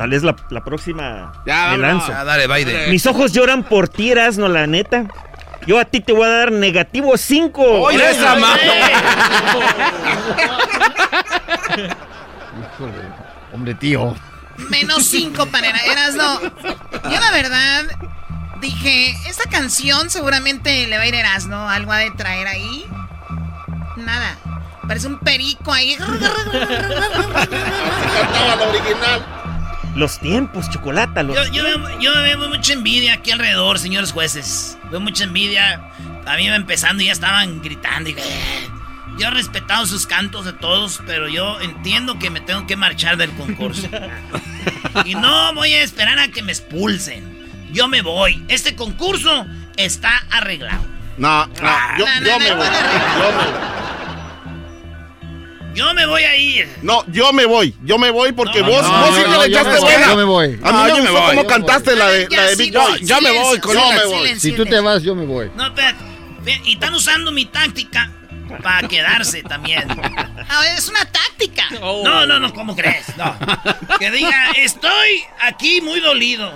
Tal 0.00 0.08
vez 0.08 0.22
la, 0.22 0.34
la 0.48 0.64
próxima 0.64 1.30
Ya, 1.44 1.72
me 1.72 1.76
lanzo. 1.76 2.10
Ah, 2.10 2.24
dale, 2.24 2.46
Biden. 2.46 2.90
Mis 2.90 3.04
ojos 3.04 3.32
lloran 3.32 3.62
por 3.62 3.86
ti, 3.86 4.10
Erasno, 4.10 4.48
la 4.48 4.66
neta. 4.66 5.04
Yo 5.66 5.78
a 5.78 5.84
ti 5.84 6.00
te 6.00 6.14
voy 6.14 6.24
a 6.24 6.30
dar 6.30 6.52
negativo 6.52 7.18
5. 7.18 7.62
Oye, 7.62 8.10
esa 8.10 8.34
mano. 8.36 8.62
Hombre, 13.52 13.74
tío. 13.74 14.16
Menos 14.70 15.04
cinco 15.04 15.44
para 15.44 15.68
Erasno. 15.68 16.40
Yo 16.40 17.20
la 17.20 17.30
verdad 17.32 17.84
dije, 18.62 19.14
esta 19.28 19.50
canción 19.50 20.08
seguramente 20.08 20.86
le 20.86 20.96
va 20.96 21.02
a 21.02 21.06
ir 21.08 21.14
a 21.14 21.20
Erasno, 21.20 21.68
algo 21.68 21.92
ha 21.92 21.98
de 21.98 22.10
traer 22.12 22.46
ahí. 22.46 22.86
Nada. 23.98 24.38
Parece 24.88 25.08
un 25.08 25.18
perico 25.18 25.74
ahí. 25.74 25.98
Los 29.94 30.18
tiempos, 30.20 30.70
Chocolata. 30.70 31.22
Los 31.22 31.36
Yo, 31.36 31.52
yo 31.52 31.62
veo, 31.64 32.00
yo 32.00 32.12
veo 32.22 32.48
mucha 32.48 32.72
envidia 32.72 33.14
aquí 33.14 33.30
alrededor, 33.32 33.78
señores 33.78 34.12
jueces. 34.12 34.78
Veo 34.90 35.00
mucha 35.00 35.24
envidia. 35.24 35.80
A 36.26 36.36
mí 36.36 36.44
iba 36.46 36.54
empezando 36.56 37.02
y 37.02 37.06
ya 37.06 37.12
estaban 37.12 37.60
gritando. 37.60 38.10
Y, 38.10 38.12
"Eh". 38.12 38.68
yo 39.18 39.26
he 39.28 39.30
respetado 39.30 39.84
sus 39.86 40.06
cantos 40.06 40.44
de 40.44 40.52
todos, 40.52 41.00
pero 41.06 41.28
yo 41.28 41.60
entiendo 41.60 42.18
que 42.18 42.30
me 42.30 42.40
tengo 42.40 42.66
que 42.66 42.76
marchar 42.76 43.16
del 43.16 43.30
concurso. 43.32 43.88
y 45.04 45.14
no 45.14 45.52
voy 45.54 45.72
a 45.74 45.82
esperar 45.82 46.18
a 46.18 46.28
que 46.28 46.42
me 46.42 46.52
expulsen. 46.52 47.38
Yo 47.72 47.88
me 47.88 48.02
voy. 48.02 48.42
Este 48.48 48.74
concurso 48.76 49.46
está 49.76 50.24
arreglado. 50.30 50.84
No, 51.18 51.46
no, 51.46 51.52
yo, 51.98 52.06
No, 52.06 52.20
no, 52.20 52.26
yo 52.26 52.32
no, 52.32 52.38
me 52.38 52.54
voy. 52.54 52.66
No, 55.70 55.74
Yo 55.74 55.94
me 55.94 56.06
voy 56.06 56.22
a 56.22 56.36
ir. 56.36 56.68
No, 56.82 57.04
yo 57.08 57.32
me 57.32 57.46
voy, 57.46 57.74
yo 57.84 57.98
me 57.98 58.10
voy 58.10 58.32
porque 58.32 58.60
No, 58.60 58.66
vos, 58.68 58.82
no, 58.82 59.00
vos 59.06 59.16
sí 59.16 59.22
que 59.22 59.28
le 59.28 59.36
yo 59.50 59.60
echaste 59.60 59.80
buena. 59.80 60.06
yo 60.08 60.16
me 60.16 60.24
voy. 60.24 60.46
A 60.46 60.48
mí 60.48 60.58
No, 60.62 60.82
me 60.82 60.88
yo 60.88 60.94
me 60.96 61.00
gustó 61.02 61.20
voy, 61.20 61.36
cómo 61.36 61.46
cantaste 61.46 61.96
la 61.96 62.08
de, 62.10 62.28
la 62.28 62.42
de 62.46 62.56
Big 62.56 62.72
Boy. 62.74 63.04
Yo 63.04 63.20
me 63.20 63.30
voy, 63.30 63.60
Yo 63.60 63.92
me 63.92 64.04
voy. 64.06 64.40
Si 64.40 64.52
tú 64.52 64.64
te 64.66 64.80
vas, 64.80 65.02
yo 65.02 65.14
me 65.14 65.24
voy. 65.24 65.50
No, 65.56 65.66
espérate. 65.66 65.98
Y 66.64 66.74
están 66.74 66.94
usando 66.94 67.30
mi 67.32 67.44
táctica 67.46 68.10
para 68.62 68.88
quedarse 68.88 69.42
también. 69.42 69.84
Ah, 70.48 70.64
es 70.76 70.88
una 70.88 71.04
táctica. 71.04 71.68
No, 71.80 72.26
no, 72.26 72.40
no, 72.40 72.52
¿cómo 72.52 72.74
crees? 72.74 73.16
No. 73.16 73.36
Que 73.98 74.10
diga, 74.10 74.50
estoy 74.56 75.22
aquí 75.40 75.80
muy 75.80 76.00
dolido. 76.00 76.50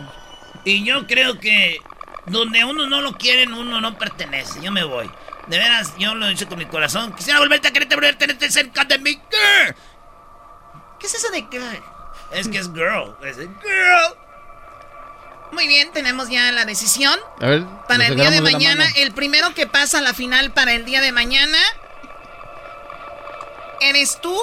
Y 0.65 0.85
yo 0.85 1.07
creo 1.07 1.39
que 1.39 1.79
donde 2.27 2.65
uno 2.65 2.87
no 2.89 3.01
lo 3.03 3.13
quieren, 3.13 3.53
uno 3.53 3.81
no 3.81 3.97
pertenece. 3.99 4.61
Yo 4.63 4.73
me 4.73 4.83
voy. 4.83 5.09
De 5.47 5.59
veras, 5.59 5.93
yo 5.99 6.15
lo 6.15 6.31
hice 6.31 6.47
con 6.47 6.59
mi 6.59 6.67
corazón. 6.67 7.13
Quisiera 7.13 7.39
volverte 7.39 7.69
a 7.69 7.73
quererte, 7.73 7.95
volver 7.95 8.15
a 8.15 8.19
tenerte 8.19 8.51
cerca 8.51 8.85
de 8.85 8.99
mi 8.99 9.11
girl. 9.11 9.77
¿Qué 10.99 11.07
es 11.07 11.15
eso 11.15 11.31
de 11.31 11.47
girl? 11.51 11.83
Es 12.33 12.49
que 12.49 12.59
es 12.59 12.73
girl. 12.73 13.15
Es 13.23 13.37
girl. 13.37 14.17
Muy 15.53 15.69
bien, 15.69 15.93
tenemos 15.93 16.29
ya 16.31 16.51
la 16.51 16.65
decisión. 16.65 17.19
A 17.41 17.47
ver. 17.47 17.65
Para 17.87 18.07
el 18.07 18.17
día 18.17 18.31
de 18.31 18.41
mañana, 18.41 18.85
el 18.97 19.13
primero 19.13 19.55
que 19.55 19.67
pasa 19.67 19.99
a 19.99 20.01
la 20.01 20.15
final 20.15 20.53
para 20.53 20.73
el 20.73 20.85
día 20.85 21.01
de 21.01 21.13
mañana 21.13 21.59
eres 23.81 24.21
tú, 24.21 24.37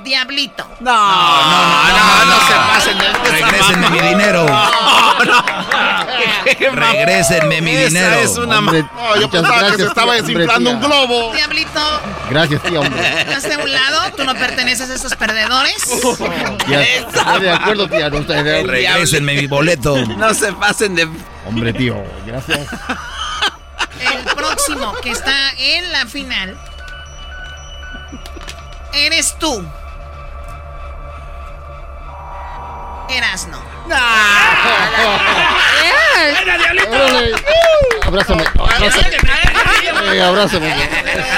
Diablito. 0.00 0.66
No, 0.80 0.92
no, 0.92 1.88
no, 1.88 1.88
no, 1.88 2.24
no 2.24 2.46
se 2.46 2.54
pasen 2.54 2.98
de 2.98 3.12
Regresen 3.12 3.80
de 3.80 3.90
mi 3.90 4.00
dinero. 4.00 4.44
No, 4.44 5.24
no. 5.24 5.44
Regrésenme 6.72 7.60
mi 7.60 7.72
Esa 7.76 7.88
dinero. 7.88 8.16
es 8.20 8.36
una 8.36 8.58
Hombre, 8.58 8.82
No, 8.82 9.14
yo 9.16 9.28
muchas 9.28 9.30
pensaba 9.30 9.54
que 9.58 9.60
se 9.60 9.66
gracias, 9.66 9.88
estaba 9.88 10.12
tía, 10.12 10.20
hombre, 10.22 10.34
desinflando 10.34 10.70
tía. 10.70 10.78
un 10.78 10.84
globo. 10.84 11.32
Diablito, 11.34 12.00
Gracias, 12.30 12.62
tía, 12.62 12.80
hombre. 12.80 13.08
hazte 13.36 13.54
a 13.54 13.58
un 13.58 13.72
lado, 13.72 14.12
tú 14.16 14.24
no 14.24 14.34
perteneces 14.34 14.90
a 14.90 14.94
estos 14.94 15.14
perdedores. 15.16 15.76
Ya, 16.68 16.82
estoy 16.82 17.40
de 17.42 17.50
acuerdo, 17.50 17.88
tía. 17.88 18.08
No 18.10 18.18
estoy 18.18 18.42
de 18.42 18.62
Regrésenme 18.62 19.34
mi 19.34 19.46
boleto. 19.46 19.96
No 20.06 20.32
se 20.34 20.52
pasen 20.52 20.94
de. 20.94 21.08
Hombre, 21.46 21.72
tío, 21.72 21.96
gracias. 22.26 22.60
El 24.00 24.24
próximo 24.34 24.92
que 25.02 25.10
está 25.10 25.52
en 25.58 25.92
la 25.92 26.06
final 26.06 26.56
eres 28.94 29.36
tú. 29.38 29.64
Erasno. 33.18 33.58
¡Venga, 36.38 36.58
diablito! 36.58 36.90
Órale. 36.90 37.34
Abrázame, 38.04 38.44
abrázame. 40.18 40.74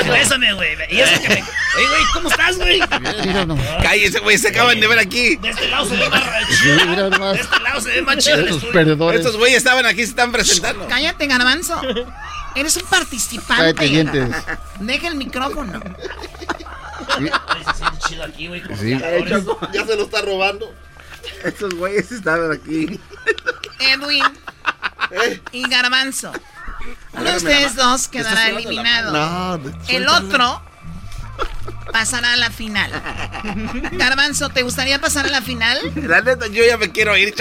Abrázame. 0.01 0.53
Güey. 0.55 0.77
Y 0.91 1.01
eso 1.01 1.21
que 1.23 1.29
me... 1.29 1.35
Ey, 1.35 1.87
güey, 1.89 2.03
¿cómo 2.13 2.29
estás, 2.29 2.57
güey? 2.57 2.81
Mira, 3.25 3.45
no. 3.47 3.57
Cállese, 3.83 4.21
güey, 4.21 4.39
se 4.39 4.49
acaban 4.49 4.79
de 4.81 4.87
ver 4.87 4.99
aquí. 4.99 5.37
De 5.37 5.51
este 5.51 5.69
lado 5.69 5.87
se 5.89 5.97
ve 5.97 6.09
más 6.09 6.23
Sí, 6.49 6.55
chido. 6.63 6.87
mira 6.87 7.09
nomás. 7.11 7.33
De 7.35 7.41
este 7.41 7.61
lado 7.61 7.81
se 7.81 7.89
ve 7.91 8.03
más 8.03 8.17
chido 8.19 8.41
estudio. 8.41 8.73
perdedores. 8.73 9.21
Estos 9.21 9.37
güeyes 9.37 9.59
estaban 9.59 9.85
aquí, 9.87 9.97
se 10.05 10.11
están 10.11 10.31
presentando. 10.33 10.87
Cállate, 10.89 11.27
garbanzo. 11.27 11.81
Eres 12.55 12.77
un 12.77 12.85
participante. 12.85 13.63
Cállate, 13.75 13.85
dientes. 13.87 14.31
Deja 14.79 15.09
el 15.09 15.17
micrófono. 15.17 15.83
Sí. 17.19 17.27
Se 17.65 17.75
siente 17.77 17.99
chido 18.09 18.25
aquí, 18.25 18.47
güey. 18.47 18.63
con 18.63 18.77
Sí. 18.79 18.91
los 18.95 19.03
calores. 19.03 19.45
Ya 19.73 19.85
se 19.87 19.97
lo 19.97 20.03
está 20.05 20.23
robando. 20.23 20.73
Estos 21.45 21.75
güeyes 21.75 22.11
estaban 22.13 22.53
aquí. 22.53 23.01
Edwin 23.81 24.25
y 25.53 25.69
Garbanzo. 25.69 26.33
Uno 27.13 27.31
de 27.31 27.37
ustedes 27.37 27.77
dos 27.77 28.09
quedará 28.09 28.49
eliminado. 28.49 29.13
No, 29.13 29.61
El 29.89 30.09
otro 30.09 30.63
pasará 31.93 32.33
a 32.33 32.37
la 32.37 32.51
final. 32.51 32.91
Garbanzo, 33.93 34.49
¿te 34.49 34.63
gustaría 34.63 35.01
pasar 35.01 35.27
a 35.27 35.31
la 35.31 35.43
final? 35.43 35.79
La 35.97 36.21
neta, 36.21 36.47
yo 36.49 36.65
ya 36.65 36.77
me 36.77 36.91
quiero 36.91 37.17
ir. 37.17 37.35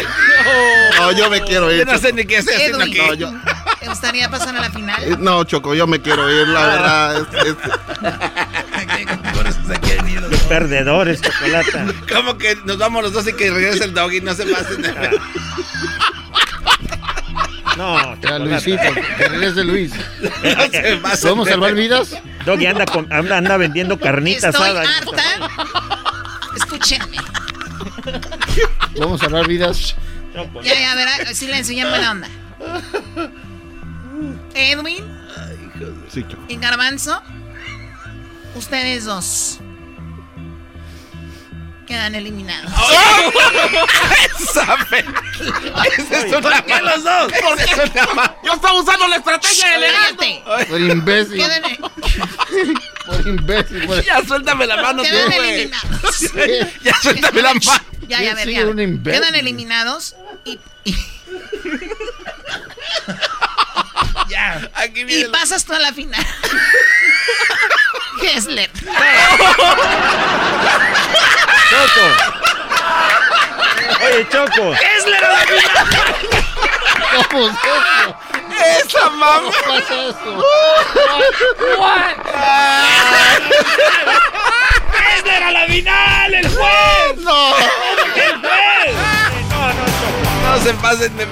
no, 0.99 1.11
yo 1.11 1.29
me 1.29 1.41
quiero 1.41 1.71
Yo 1.71 1.77
ir. 1.81 1.87
no 1.87 1.97
sé 1.97 2.13
ni 2.13 2.25
qué 2.25 2.37
estoy 2.37 2.55
haciendo 2.55 2.81
Edwin, 2.81 3.01
aquí. 3.01 3.07
No, 3.07 3.13
yo- 3.15 3.31
¿te 3.79 3.87
gustaría 3.89 4.29
pasar 4.29 4.55
a 4.55 4.61
la 4.61 4.69
final? 4.71 5.03
Eh, 5.03 5.15
No, 5.19 5.43
Choco, 5.43 5.73
yo 5.73 5.87
me 5.87 6.01
quiero 6.01 6.29
ir, 6.31 6.47
la 6.47 6.65
verdad. 6.67 7.17
es- 7.17 7.47
es- 7.47 7.55
Por 9.33 9.47
perdedores, 10.43 11.21
chocolata. 11.21 11.85
¿Cómo 12.13 12.37
que 12.37 12.55
nos 12.65 12.77
vamos 12.77 13.03
los 13.03 13.13
dos 13.13 13.27
y 13.27 13.33
que 13.33 13.49
regrese 13.51 13.85
el 13.85 13.93
doggy? 13.93 14.21
No 14.21 14.33
se 14.33 14.45
pasen 14.45 14.81
de. 14.81 14.93
No, 17.77 17.97
chocolata. 18.21 18.39
Luisito, 18.39 18.83
que 19.17 19.27
regrese 19.29 19.63
Luis. 19.63 19.91
No 20.21 20.61
se 20.71 20.97
pasen 21.01 21.21
¿Podemos 21.21 21.45
de- 21.47 21.51
salvar 21.51 21.73
vidas? 21.73 22.15
Doggy 22.45 22.67
anda, 22.67 22.85
con- 22.85 23.11
anda, 23.11 23.37
anda 23.37 23.57
vendiendo 23.57 23.99
carnita 23.99 24.49
Estoy 24.49 24.63
asada. 24.69 24.81
harta. 24.81 25.23
Escúchenme. 26.55 27.17
¿Podemos 28.95 29.19
salvar 29.19 29.47
vidas? 29.47 29.95
Ya, 30.63 30.73
ya, 30.79 30.95
verá. 30.95 31.33
Silencio, 31.33 31.75
ya 31.75 31.83
en 31.83 31.89
buena 31.89 32.11
onda. 32.11 32.27
Edwin 34.53 35.03
Sí, 36.09 36.23
y 36.47 36.57
Garbanzo, 36.57 37.21
ustedes 38.55 39.05
dos 39.05 39.59
quedan 41.93 42.15
eliminados. 42.15 42.71
¿Sabe? 44.51 45.05
Esa 45.95 46.25
es 46.25 46.33
una 46.33 46.41
¿Por 46.41 46.65
qué 46.65 46.81
los 46.81 47.03
dos? 47.03 47.31
¿Por 47.33 47.55
qué? 47.57 47.91
Yo 48.43 48.53
estaba 48.53 48.81
usando 48.81 49.07
la 49.07 49.17
estrategia 49.17 49.77
de 49.77 49.87
Cállate. 49.87 50.43
Por 50.69 50.81
imbécil. 50.81 51.37
Quedan, 51.37 51.61
Por 53.05 53.27
imbécil. 53.27 53.85
Por... 53.85 54.03
Ya 54.03 54.25
suéltame 54.25 54.65
la 54.65 54.77
mano, 54.77 55.03
quedan 55.03 55.31
eliminados. 55.33 56.21
Ya 56.81 56.95
suéltame 56.99 57.41
la 57.43 57.53
mano. 57.53 57.83
Ya, 58.07 58.23
ya, 58.23 58.33
ver, 58.33 58.49
ya. 58.49 58.63
Quedan 59.11 59.35
eliminados 59.35 60.15
y, 60.45 60.59
y, 60.85 60.95
Ya. 64.29 64.67
Aquí 64.73 65.01
y 65.01 65.03
viene 65.03 65.27
la- 65.27 65.31
pasas 65.39 65.63
tú 65.63 65.73
a 65.73 65.79
la 65.79 65.93
final. 65.93 66.25
Kessler. 68.21 68.69
Choco. 71.73 72.05
Oye, 74.05 74.21
Choco. 74.29 74.73
¡Es 74.73 75.07
la 75.07 75.19
la 75.21 75.39
final! 75.39 75.87
¿Cómo 77.31 77.47
es 77.47 77.55
eso? 77.55 78.15
¡Esa 78.85 79.09
mamá! 79.09 79.51
¿Qué 79.65 79.77
es 79.77 79.89
eso? 79.89 80.31
¡Es 85.15 85.21
la 85.25 85.51
la 85.51 85.65
final! 85.65 86.33
¡El 86.35 86.47
juez! 86.47 87.17
No. 87.17 87.55
¡El 88.15 88.39
juez! 88.39 88.93
No 90.43 90.51
se 90.63 90.73
pasen 90.75 91.17
de. 91.17 91.25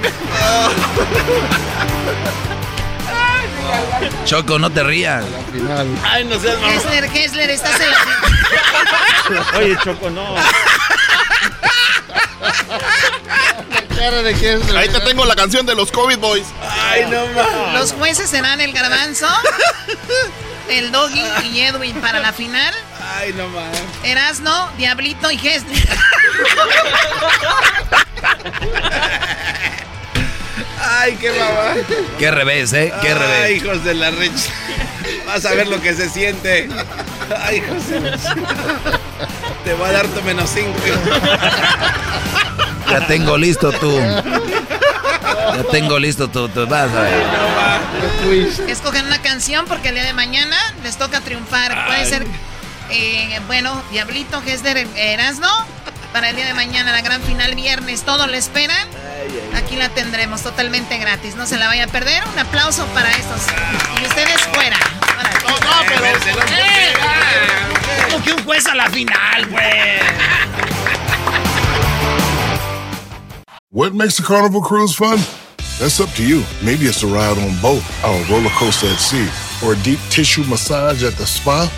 Choco, 4.25 4.59
no 4.59 4.69
te 4.69 4.83
rías. 4.83 5.23
Ay, 6.03 6.25
no 6.25 6.37
seas 6.39 6.59
mamá. 6.59 6.73
Kessler, 6.73 7.09
Kessler, 7.09 7.49
estás 7.49 7.79
en 7.79 7.89
la 7.89 7.97
final. 7.97 9.45
Oye, 9.57 9.77
Choco, 9.83 10.09
no. 10.09 10.35
La 13.69 13.81
cara 13.95 14.21
de 14.23 14.31
es. 14.31 14.69
Ahí 14.75 14.89
te 14.89 14.99
tengo 15.01 15.25
la 15.25 15.35
canción 15.35 15.65
de 15.65 15.75
los 15.75 15.91
COVID 15.91 16.17
Boys. 16.19 16.47
Ay, 16.61 17.05
no 17.09 17.25
mames. 17.27 17.73
Los 17.73 17.93
jueces 17.93 18.29
serán 18.29 18.59
el 18.61 18.73
garbanzo, 18.73 19.27
el 20.69 20.91
doggy 20.91 21.23
y 21.51 21.61
Edwin 21.61 21.99
para 22.01 22.19
la 22.19 22.33
final. 22.33 22.73
Ay, 23.17 23.33
no 23.33 23.47
mames. 23.49 23.81
Erasno, 24.03 24.69
Diablito 24.77 25.31
y 25.31 25.37
Kessler. 25.37 25.77
Ay, 30.83 31.15
qué 31.19 31.31
mamá. 31.31 31.73
Qué 32.17 32.31
revés, 32.31 32.73
¿eh? 32.73 32.91
Qué 33.01 33.09
Ay, 33.09 33.13
revés. 33.13 33.51
hijos 33.63 33.83
de 33.83 33.93
la 33.93 34.11
rech. 34.11 34.31
Vas 35.27 35.45
a 35.45 35.53
ver 35.53 35.67
lo 35.67 35.81
que 35.81 35.93
se 35.93 36.09
siente. 36.09 36.67
Ay, 37.43 37.57
hijos 37.57 37.87
de 37.87 37.99
la 38.01 38.17
Te 39.63 39.73
voy 39.75 39.89
a 39.89 39.91
dar 39.93 40.07
tu 40.07 40.21
menos 40.23 40.49
cinco. 40.49 40.79
Ya 42.89 43.07
tengo 43.07 43.37
listo 43.37 43.71
tú. 43.71 43.99
Ya 43.99 45.63
tengo 45.71 45.97
listo 45.99 46.27
tú. 46.29 46.49
tú 46.49 46.67
vas 46.67 46.91
a 46.91 47.01
ver. 47.01 47.23
Escogen 48.67 49.05
una 49.05 49.21
canción 49.21 49.65
porque 49.65 49.89
el 49.89 49.95
día 49.95 50.03
de 50.03 50.13
mañana 50.13 50.57
les 50.83 50.97
toca 50.97 51.21
triunfar. 51.21 51.87
Puede 51.87 52.05
ser, 52.05 52.25
eh, 52.89 53.39
bueno, 53.47 53.81
Diablito, 53.91 54.41
Kessler, 54.43 54.87
Erasno. 54.95 55.47
Para 56.13 56.29
el 56.29 56.35
día 56.35 56.45
de 56.45 56.53
mañana, 56.53 56.91
la 56.91 57.01
gran 57.01 57.21
final 57.21 57.55
viernes, 57.55 58.03
todos 58.03 58.29
le 58.29 58.37
esperan. 58.37 58.85
Aquí 59.55 59.77
la 59.77 59.87
tendremos 59.89 60.41
totalmente 60.41 60.97
gratis. 60.97 61.35
No 61.35 61.47
se 61.47 61.57
la 61.57 61.67
vaya 61.67 61.85
a 61.85 61.87
perder. 61.87 62.21
Un 62.33 62.39
aplauso 62.39 62.85
para 62.87 63.09
estos. 63.11 63.41
Y 64.01 64.05
ustedes 64.05 64.41
fuera. 64.53 64.77
No, 65.47 65.51
no, 65.51 65.87
pero. 65.87 66.05
¡Eh! 66.05 66.93
Como 68.09 68.23
que 68.23 68.33
un 68.33 68.43
juez 68.43 68.65
a 68.67 68.75
la 68.75 68.89
final, 68.89 69.45
güey. 69.47 69.99
What 73.69 73.93
makes 73.93 74.19
a 74.19 74.23
carnival 74.23 74.61
cruise 74.61 74.93
fun? 74.93 75.17
That's 75.79 76.01
up 76.01 76.09
to 76.15 76.23
you. 76.23 76.43
Maybe 76.61 76.87
it's 76.87 77.03
a 77.03 77.07
ride 77.07 77.37
on 77.37 77.55
boat, 77.61 77.81
or 78.03 78.19
a 78.19 78.23
roller 78.29 78.51
coaster 78.59 78.87
at 78.87 78.99
sea, 78.99 79.29
or 79.65 79.73
a 79.73 79.77
deep 79.77 79.99
tissue 80.09 80.43
massage 80.43 81.03
at 81.03 81.15
the 81.15 81.25
spa. 81.25 81.71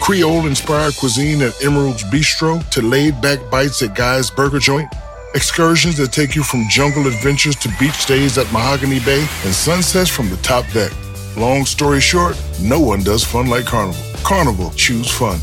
Creole 0.00 0.46
inspired 0.46 0.96
cuisine 0.96 1.42
at 1.42 1.62
Emerald's 1.62 2.02
Bistro 2.04 2.68
to 2.70 2.82
laid 2.82 3.20
back 3.20 3.38
bites 3.50 3.82
at 3.82 3.94
Guy's 3.94 4.30
Burger 4.30 4.58
Joint. 4.58 4.88
Excursions 5.34 5.96
that 5.98 6.10
take 6.10 6.34
you 6.34 6.42
from 6.42 6.64
jungle 6.68 7.06
adventures 7.06 7.54
to 7.56 7.68
beach 7.78 7.94
stays 7.94 8.38
at 8.38 8.50
Mahogany 8.52 8.98
Bay 9.00 9.20
and 9.44 9.54
sunsets 9.54 10.10
from 10.10 10.28
the 10.30 10.36
top 10.38 10.64
deck. 10.72 10.90
Long 11.36 11.64
story 11.64 12.00
short, 12.00 12.40
no 12.60 12.80
one 12.80 13.02
does 13.02 13.22
fun 13.22 13.46
like 13.46 13.66
Carnival. 13.66 14.02
Carnival, 14.24 14.70
choose 14.70 15.10
fun. 15.10 15.38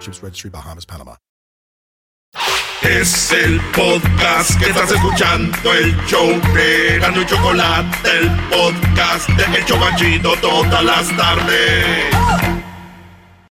Ships 0.00 0.22
Registry, 0.22 0.50
Bahamas, 0.50 0.86
Panama. 0.86 1.16
Es 2.82 3.32
el 3.32 3.60
podcast 3.72 4.58
que 4.58 4.66
estás 4.70 4.90
escuchando, 4.90 5.72
el 5.72 5.96
show 6.06 6.26
de 6.54 6.98
Gano 7.00 7.22
y 7.22 7.26
Chocolate, 7.26 7.96
el 8.18 8.30
podcast 8.50 9.28
de 9.30 9.58
El 9.58 9.64
Chobachito 9.64 10.34
todas 10.36 10.84
las 10.84 11.16
tardes. 11.16 12.53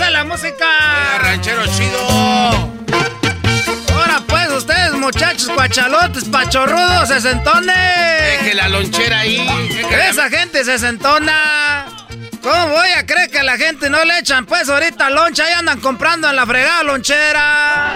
¡Eh! 0.00 0.04
A 0.04 0.06
ver, 0.06 0.06
¿cuál 0.06 0.06
pues 0.06 0.08
a 0.08 0.10
la 0.10 0.24
música? 0.24 0.66
ranchero 1.20 1.66
chido. 1.66 2.08
Ahora 3.94 4.20
pues, 4.26 4.50
ustedes, 4.50 4.92
muchachos 4.92 5.48
cuachalotes, 5.54 6.24
pachorrudos, 6.24 7.08
sesentones. 7.08 7.76
Deje 7.76 8.54
la 8.54 8.68
lonchera 8.68 9.20
ahí. 9.20 9.46
Esa 10.08 10.28
gente 10.30 10.64
sesentona. 10.64 11.86
¿Cómo 12.42 12.68
voy 12.68 12.90
a 12.96 13.04
creer 13.04 13.30
que 13.30 13.40
a 13.40 13.42
la 13.42 13.56
gente 13.56 13.90
no 13.90 14.04
le 14.04 14.18
echan 14.20 14.46
pues 14.46 14.68
ahorita 14.68 15.10
loncha 15.10 15.50
y 15.50 15.52
andan 15.52 15.80
comprando 15.80 16.30
en 16.30 16.36
la 16.36 16.46
fregada 16.46 16.82
lonchera? 16.84 17.92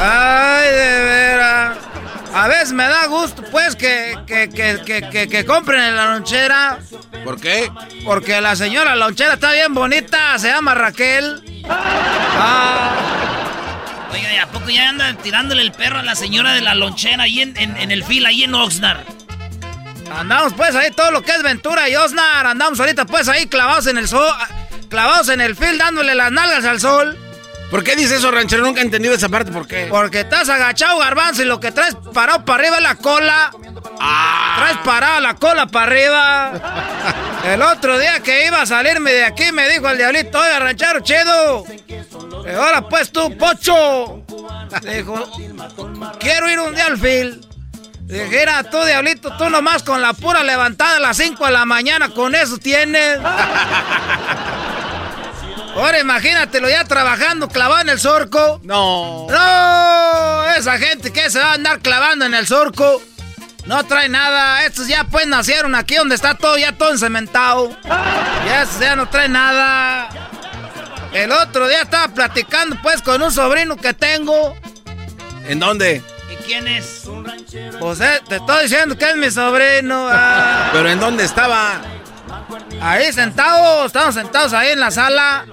Ay, 0.00 0.70
de 0.70 1.04
veras. 1.04 1.76
A 2.34 2.48
veces 2.48 2.72
me 2.72 2.84
da 2.84 3.06
gusto 3.06 3.42
pues 3.50 3.76
que, 3.76 4.18
que, 4.26 4.48
que, 4.48 5.08
que, 5.10 5.28
que 5.28 5.44
compren 5.44 5.82
en 5.82 5.96
la 5.96 6.06
lonchera. 6.14 6.78
¿Por 7.24 7.40
qué? 7.40 7.70
Porque 8.04 8.40
la 8.40 8.56
señora 8.56 8.96
lonchera 8.96 9.34
está 9.34 9.52
bien 9.52 9.74
bonita, 9.74 10.38
se 10.38 10.48
llama 10.48 10.74
Raquel. 10.74 11.62
Ah. 11.68 12.90
Oiga, 14.12 14.32
¿y 14.32 14.36
a 14.38 14.46
poco 14.46 14.70
ya 14.70 14.88
andan 14.88 15.16
tirándole 15.18 15.62
el 15.62 15.72
perro 15.72 15.98
a 15.98 16.02
la 16.02 16.14
señora 16.14 16.52
de 16.54 16.62
la 16.62 16.74
lonchera 16.74 17.24
ahí 17.24 17.42
en, 17.42 17.56
en, 17.56 17.76
en 17.76 17.90
el 17.90 18.02
fil, 18.04 18.24
ahí 18.26 18.44
en 18.44 18.54
Oxnard? 18.54 19.00
Andamos 20.16 20.52
pues 20.54 20.74
ahí 20.74 20.90
todo 20.90 21.10
lo 21.10 21.22
que 21.22 21.32
es 21.32 21.42
Ventura 21.42 21.88
y 21.88 21.96
Osnar. 21.96 22.46
Andamos 22.46 22.78
ahorita 22.80 23.06
pues 23.06 23.28
ahí 23.28 23.46
clavados 23.46 23.86
en 23.86 23.98
el 23.98 24.08
sol, 24.08 24.30
clavados 24.88 25.28
en 25.28 25.40
el 25.40 25.56
fil 25.56 25.78
dándole 25.78 26.14
las 26.14 26.30
nalgas 26.30 26.64
al 26.64 26.80
sol. 26.80 27.18
¿Por 27.72 27.82
qué 27.82 27.96
dice 27.96 28.16
eso, 28.16 28.30
ranchero? 28.30 28.62
Nunca 28.62 28.82
he 28.82 28.84
entendido 28.84 29.14
esa 29.14 29.30
parte, 29.30 29.50
¿por 29.50 29.66
qué? 29.66 29.86
Porque 29.88 30.20
estás 30.20 30.46
agachado, 30.50 30.98
garbanzo, 30.98 31.40
y 31.40 31.46
lo 31.46 31.58
que 31.58 31.72
traes 31.72 31.96
parado 32.12 32.44
para 32.44 32.62
arriba 32.62 32.76
es 32.76 32.82
la 32.82 32.96
cola. 32.96 33.50
Ah. 33.98 34.56
Traes 34.58 34.76
parada 34.84 35.20
la 35.20 35.36
cola 35.36 35.66
para 35.66 35.86
arriba. 35.86 36.52
El 37.50 37.62
otro 37.62 37.98
día 37.98 38.20
que 38.20 38.46
iba 38.46 38.60
a 38.60 38.66
salirme 38.66 39.12
de 39.12 39.24
aquí 39.24 39.50
me 39.52 39.66
dijo 39.70 39.88
el 39.88 39.96
diablito, 39.96 40.38
oiga, 40.38 40.58
ranchero 40.58 41.00
chido. 41.00 41.64
Ahora 42.58 42.86
pues 42.88 43.10
tú, 43.10 43.38
pocho. 43.38 44.22
Dijo, 44.82 45.32
quiero 46.20 46.50
ir 46.50 46.60
un 46.60 46.74
día 46.74 46.86
al 46.86 46.98
fil. 46.98 47.40
Dijera 48.02 48.64
tú, 48.64 48.84
diablito, 48.84 49.34
tú 49.38 49.48
nomás 49.48 49.82
con 49.82 50.02
la 50.02 50.12
pura 50.12 50.44
levantada 50.44 50.98
a 50.98 51.00
las 51.00 51.16
5 51.16 51.46
de 51.46 51.52
la 51.52 51.64
mañana, 51.64 52.10
con 52.10 52.34
eso 52.34 52.58
tienes. 52.58 53.18
Ahora 55.74 55.98
imagínatelo 56.00 56.68
ya 56.68 56.84
trabajando 56.84 57.48
clavado 57.48 57.80
en 57.80 57.88
el 57.88 57.98
surco. 57.98 58.60
No. 58.62 59.26
No, 59.30 60.44
esa 60.56 60.78
gente 60.78 61.12
que 61.12 61.30
se 61.30 61.38
va 61.38 61.52
a 61.52 61.54
andar 61.54 61.80
clavando 61.80 62.24
en 62.26 62.34
el 62.34 62.46
surco. 62.46 63.00
No 63.64 63.84
trae 63.86 64.08
nada. 64.08 64.64
Estos 64.64 64.86
ya 64.88 65.04
pues 65.04 65.26
nacieron 65.26 65.74
aquí 65.74 65.94
donde 65.94 66.14
está 66.14 66.34
todo, 66.34 66.58
ya 66.58 66.72
todo 66.72 66.90
encementado. 66.90 67.70
Ya, 67.84 68.66
ya 68.80 68.96
no 68.96 69.08
trae 69.08 69.28
nada. 69.28 70.08
El 71.12 71.30
otro 71.32 71.68
día 71.68 71.82
estaba 71.82 72.08
platicando 72.08 72.76
pues 72.82 73.00
con 73.02 73.22
un 73.22 73.32
sobrino 73.32 73.76
que 73.76 73.94
tengo. 73.94 74.56
¿En 75.46 75.58
dónde? 75.58 76.02
¿Y 76.30 76.36
quién 76.44 76.66
es? 76.68 77.04
Pues 77.80 78.00
eh, 78.00 78.20
te 78.28 78.36
estoy 78.36 78.64
diciendo 78.64 78.96
que 78.96 79.10
es 79.10 79.16
mi 79.16 79.30
sobrino. 79.30 80.08
ah. 80.10 80.70
¿Pero 80.72 80.88
en 80.88 81.00
dónde 81.00 81.24
estaba? 81.24 81.80
Ahí 82.80 83.12
sentados, 83.12 83.86
estamos 83.86 84.14
sentados 84.14 84.52
ahí 84.52 84.72
en 84.72 84.80
la 84.80 84.90
sala. 84.90 85.46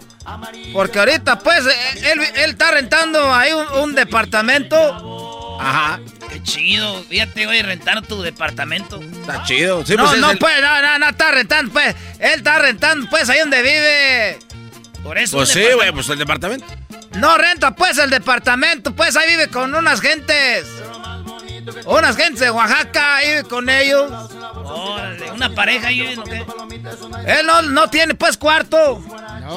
Porque 0.74 1.00
ahorita, 1.00 1.40
pues, 1.40 1.66
eh, 1.66 2.12
él, 2.12 2.20
él 2.36 2.50
está 2.52 2.72
rentando 2.72 3.34
ahí 3.34 3.52
un, 3.54 3.68
un 3.80 3.96
departamento. 3.96 5.58
Ajá. 5.60 6.00
Qué 6.30 6.42
chido. 6.44 7.04
Fíjate, 7.04 7.46
voy 7.48 7.60
a 7.60 7.64
rentar 7.64 8.02
tu 8.04 8.22
departamento. 8.22 9.02
Está 9.02 9.44
chido. 9.44 9.86
Sí, 9.86 9.96
no, 9.96 10.04
pues 10.04 10.16
es 10.16 10.22
no, 10.22 10.32
el- 10.32 10.38
pues, 10.38 10.62
no, 10.62 10.82
no, 10.82 11.00
no 11.00 11.10
está 11.10 11.32
rentando, 11.32 11.72
pues. 11.74 11.96
Él 12.20 12.32
está 12.38 12.60
rentando, 12.60 13.10
pues, 13.10 13.30
ahí 13.30 13.40
donde 13.40 13.62
vive. 13.62 14.40
Por 15.04 15.18
eso. 15.18 15.38
Pues 15.38 15.50
sí, 15.50 15.64
güey, 15.76 15.92
pues 15.92 16.08
el 16.10 16.18
departamento. 16.20 16.66
No 17.14 17.38
renta, 17.38 17.72
pues, 17.76 17.98
el 17.98 18.10
departamento, 18.10 18.94
pues, 18.96 19.16
ahí 19.18 19.28
vive 19.30 19.48
con 19.50 19.74
unas 19.74 20.00
gentes. 20.02 20.68
Unas 21.86 22.16
gentes 22.18 22.40
de 22.40 22.52
Oaxaca, 22.52 23.18
ahí 23.18 23.28
vive 23.30 23.44
con 23.44 23.70
ellos. 23.70 24.12
Órale, 24.64 25.32
una 25.32 25.50
pareja 25.54 25.88
ahí. 25.88 26.02
Él 27.26 27.46
no, 27.46 27.62
no 27.64 27.90
tiene, 27.90 28.16
pues, 28.16 28.38
cuarto. 28.38 29.04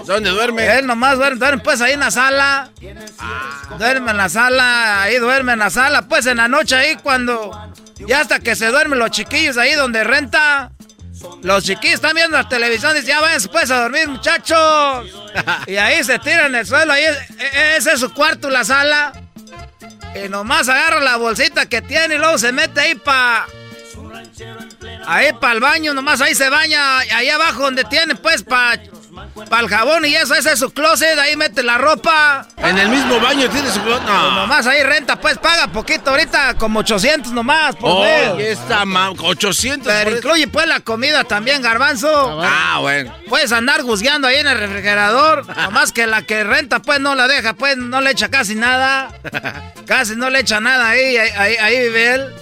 ¿Dónde 0.07 0.31
duerme? 0.31 0.79
Él 0.79 0.87
nomás 0.87 1.17
duerme, 1.17 1.39
duerme, 1.39 1.63
pues, 1.63 1.81
ahí 1.81 1.93
en 1.93 2.01
la 2.01 2.11
sala. 2.11 2.71
Duerme 3.79 4.11
en 4.13 4.17
la 4.17 4.29
sala, 4.29 5.03
ahí 5.03 5.17
duerme 5.19 5.53
en 5.53 5.59
la 5.59 5.71
sala, 5.71 6.03
pues, 6.03 6.27
en 6.27 6.37
la 6.39 6.49
noche 6.49 6.75
ahí 6.77 6.97
cuando... 7.03 7.51
Ya 8.07 8.21
hasta 8.21 8.41
que 8.41 8.57
se 8.57 8.67
duermen 8.67 8.99
los 8.99 9.11
chiquillos 9.13 9.57
ahí 9.57 9.75
donde 9.75 10.03
renta. 10.03 10.73
Los 11.43 11.63
chiquillos 11.63 11.97
están 11.97 12.15
viendo 12.17 12.37
la 12.37 12.49
televisión 12.49 12.93
y 12.93 12.95
dicen, 13.01 13.11
ya 13.15 13.21
váyanse 13.21 13.49
pues 13.49 13.71
a 13.71 13.81
dormir, 13.83 14.09
muchachos. 14.09 15.07
y 15.69 15.77
ahí 15.77 16.03
se 16.03 16.19
tiran 16.19 16.47
en 16.47 16.57
el 16.57 16.67
suelo, 16.67 16.93
ahí 16.93 17.05
es- 17.05 17.77
ese 17.77 17.93
es 17.93 18.01
su 18.01 18.13
cuarto, 18.13 18.51
la 18.51 18.65
sala. 18.65 19.13
Y 20.15 20.29
nomás 20.29 20.69
agarra 20.69 21.01
la 21.01 21.17
bolsita 21.17 21.67
que 21.67 21.83
tiene 21.83 22.17
y 22.17 22.19
luego 22.19 22.39
se 22.39 22.53
mete 22.53 22.81
ahí 22.81 22.95
pa... 22.95 23.47
Ahí 25.07 25.33
para 25.41 25.55
el 25.55 25.61
baño, 25.61 25.95
nomás 25.95 26.21
ahí 26.21 26.35
se 26.35 26.49
baña, 26.49 26.99
ahí 26.99 27.29
abajo 27.29 27.63
donde 27.63 27.85
tiene 27.85 28.15
pues 28.15 28.43
pa... 28.43 28.79
Para 29.49 29.63
el 29.63 29.69
jabón 29.69 30.05
y 30.05 30.15
eso, 30.15 30.35
ese 30.35 30.53
es 30.53 30.59
su 30.59 30.71
closet, 30.73 31.19
ahí 31.19 31.37
mete 31.37 31.63
la 31.63 31.79
ropa. 31.79 32.47
En 32.59 32.79
el 32.79 32.89
mismo 32.89 33.19
baño 33.21 33.49
tiene 33.49 33.71
su... 33.71 33.81
Pues 33.81 34.01
No. 34.03 34.31
nomás 34.37 34.67
ahí 34.67 34.83
renta, 34.83 35.17
pues 35.21 35.39
paga 35.39 35.69
poquito 35.69 36.11
ahorita, 36.11 36.55
como 36.55 36.81
800 36.81 37.33
nomás, 37.33 37.77
por. 37.77 38.07
Oye, 38.07 38.53
esta 38.53 38.85
ma... 38.85 39.11
800 39.11 39.93
Pero 39.93 40.17
incluye 40.17 40.47
pues 40.49 40.67
la 40.67 40.81
comida 40.81 41.25
también, 41.25 41.63
garbanzo. 41.63 42.41
Ah, 42.43 42.79
bueno. 42.81 43.15
Puedes 43.29 43.53
andar 43.53 43.83
juzgando 43.83 44.29
ahí 44.29 44.37
en 44.37 44.47
el 44.47 44.59
refrigerador. 44.59 45.47
Nomás 45.57 45.93
que 45.93 46.07
la 46.07 46.23
que 46.23 46.45
renta, 46.45 46.81
pues 46.81 47.01
no 47.01 47.15
la 47.15 47.27
deja, 47.29 47.55
pues 47.55 47.77
no 47.77 48.01
le 48.01 48.11
echa 48.11 48.29
casi 48.29 48.55
nada. 48.55 49.09
Casi 49.87 50.15
no 50.15 50.31
le 50.31 50.39
echa 50.41 50.61
nada 50.61 50.91
ahí, 50.91 51.17
ahí, 51.17 51.31
ahí, 51.37 51.57
ahí 51.57 51.79
vive 51.81 52.15
él. 52.15 52.35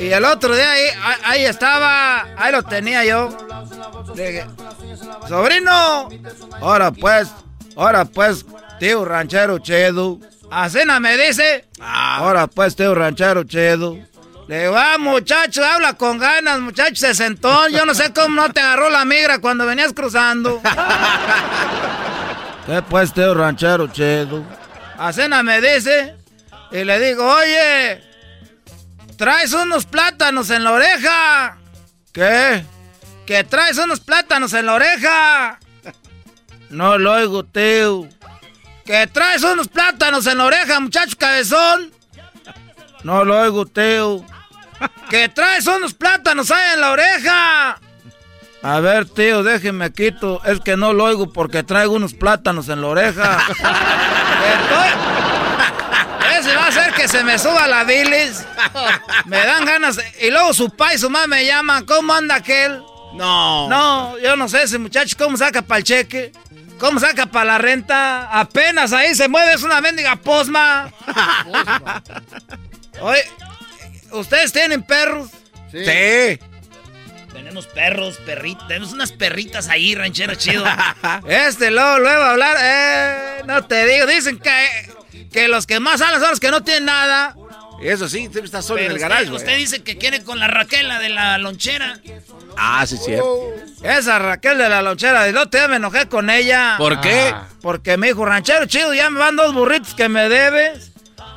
Y 0.00 0.12
el 0.12 0.24
otro 0.24 0.56
día 0.56 0.70
ahí, 0.70 0.86
ahí, 1.24 1.44
estaba, 1.44 2.22
ahí 2.38 2.50
lo 2.50 2.62
tenía 2.62 3.04
yo. 3.04 3.28
Dije, 4.14 4.46
sobrino, 5.28 6.08
ahora 6.58 6.90
pues, 6.90 7.28
ahora 7.76 8.06
pues, 8.06 8.46
tío 8.78 9.04
ranchero 9.04 9.58
chedo. 9.58 10.18
Asena 10.50 11.00
me 11.00 11.18
dice, 11.18 11.66
ahora 11.78 12.46
pues, 12.46 12.74
tío 12.74 12.94
ranchero 12.94 13.44
chedo. 13.44 13.98
Le 14.48 14.62
digo, 14.62 14.74
ah, 14.74 14.96
muchacho, 14.98 15.62
habla 15.62 15.92
con 15.92 16.18
ganas, 16.18 16.60
muchacho, 16.60 16.96
se 16.96 17.14
sentó. 17.14 17.68
Yo 17.68 17.84
no 17.84 17.92
sé 17.92 18.10
cómo 18.14 18.34
no 18.34 18.50
te 18.50 18.60
agarró 18.60 18.88
la 18.88 19.04
migra 19.04 19.38
cuando 19.38 19.66
venías 19.66 19.92
cruzando. 19.92 20.62
¿Qué 22.66 22.82
pues, 22.88 23.12
tío 23.12 23.34
ranchero 23.34 23.86
chedo? 23.88 24.42
Asena 24.98 25.42
me 25.42 25.60
dice, 25.60 26.16
y 26.72 26.84
le 26.84 26.98
digo, 27.00 27.30
oye, 27.30 28.09
traes 29.20 29.52
unos 29.52 29.84
plátanos 29.84 30.48
en 30.48 30.64
la 30.64 30.72
oreja. 30.72 31.58
¿Qué? 32.10 32.64
Que 33.26 33.44
traes 33.44 33.76
unos 33.76 34.00
plátanos 34.00 34.54
en 34.54 34.64
la 34.64 34.72
oreja. 34.72 35.58
No 36.70 36.96
lo 36.96 37.12
oigo, 37.12 37.44
tío. 37.44 38.08
Que 38.86 39.06
traes 39.08 39.42
unos 39.42 39.68
plátanos 39.68 40.26
en 40.26 40.38
la 40.38 40.46
oreja, 40.46 40.80
muchacho 40.80 41.18
cabezón. 41.18 41.92
No 43.04 43.26
lo 43.26 43.38
oigo, 43.42 43.66
tío. 43.66 44.24
Que 45.10 45.28
traes 45.28 45.66
unos 45.66 45.92
plátanos 45.92 46.50
ahí 46.50 46.72
en 46.72 46.80
la 46.80 46.90
oreja. 46.92 47.78
A 48.62 48.80
ver, 48.80 49.04
tío, 49.04 49.42
déjeme 49.42 49.92
quito. 49.92 50.42
Es 50.46 50.60
que 50.60 50.78
no 50.78 50.94
lo 50.94 51.04
oigo 51.04 51.30
porque 51.30 51.62
traigo 51.62 51.92
unos 51.92 52.14
plátanos 52.14 52.70
en 52.70 52.80
la 52.80 52.86
oreja. 52.86 53.38
Estoy- 53.48 55.49
Ese 56.38 56.54
va 56.54 56.64
a 56.64 56.68
hacer 56.68 56.92
que 56.94 57.08
se 57.08 57.24
me 57.24 57.38
suba 57.38 57.66
la 57.66 57.84
bilis. 57.84 58.44
Me 59.26 59.38
dan 59.38 59.64
ganas. 59.64 59.98
Y 60.20 60.30
luego 60.30 60.54
su 60.54 60.70
pa 60.70 60.94
y 60.94 60.98
su 60.98 61.10
mamá 61.10 61.26
me 61.26 61.44
llaman. 61.44 61.84
¿Cómo 61.84 62.12
anda 62.12 62.36
aquel? 62.36 62.82
No. 63.14 63.68
No, 63.68 64.18
yo 64.18 64.36
no 64.36 64.48
sé 64.48 64.62
ese 64.62 64.78
muchacho 64.78 65.16
cómo 65.18 65.36
saca 65.36 65.62
para 65.62 65.78
el 65.78 65.84
cheque. 65.84 66.32
¿Cómo 66.78 66.98
saca 66.98 67.26
para 67.26 67.44
la 67.44 67.58
renta? 67.58 68.30
Apenas 68.32 68.92
ahí 68.94 69.14
se 69.14 69.28
mueve, 69.28 69.52
es 69.52 69.62
una 69.62 69.82
mendiga 69.82 70.16
posma. 70.16 70.90
Oye, 73.00 73.22
¿ustedes 74.12 74.50
tienen 74.52 74.82
perros? 74.82 75.28
Sí. 75.70 76.38
Tenemos 77.32 77.66
perros, 77.66 78.16
perritas, 78.24 78.66
tenemos 78.66 78.92
unas 78.92 79.12
perritas 79.12 79.68
ahí, 79.68 79.94
ranchero 79.94 80.34
chido. 80.36 80.64
este, 81.28 81.70
luego, 81.70 81.98
luego 81.98 82.22
a 82.22 82.30
hablar, 82.30 82.56
eh, 82.60 83.42
no 83.46 83.64
te 83.64 83.86
digo, 83.86 84.06
dicen 84.06 84.38
que, 84.38 84.68
que 85.32 85.48
los 85.48 85.66
que 85.66 85.80
más 85.80 86.00
hablan 86.00 86.20
son 86.20 86.30
los 86.30 86.40
que 86.40 86.50
no 86.50 86.62
tienen 86.62 86.86
nada. 86.86 87.36
Eso 87.82 88.08
sí, 88.08 88.18
siempre 88.18 88.44
está 88.44 88.60
solo 88.60 88.76
Pero 88.76 88.86
en 88.86 88.90
el 88.90 88.96
usted- 88.96 89.08
garage. 89.08 89.30
Usted 89.30 89.56
dice 89.56 89.82
que 89.82 89.96
quiere 89.96 90.22
con 90.22 90.38
la 90.38 90.48
Raquel, 90.48 90.86
la 90.88 90.98
de 90.98 91.08
la 91.08 91.38
lonchera. 91.38 91.98
Ah, 92.58 92.84
sí, 92.86 92.98
cierto. 92.98 93.48
Esa 93.82 94.18
Raquel 94.18 94.58
de 94.58 94.68
la 94.68 94.82
lonchera, 94.82 95.22
del 95.24 95.36
otro 95.38 95.58
día 95.58 95.68
me 95.68 95.76
enojé 95.76 96.06
con 96.06 96.28
ella. 96.28 96.74
¿Por 96.76 97.00
qué? 97.00 97.34
Porque 97.62 97.96
me 97.96 98.08
dijo, 98.08 98.24
ranchero 98.26 98.66
chido, 98.66 98.92
ya 98.92 99.08
me 99.08 99.18
van 99.18 99.36
dos 99.36 99.54
burritos 99.54 99.94
que 99.94 100.08
me 100.10 100.28
debes. 100.28 100.92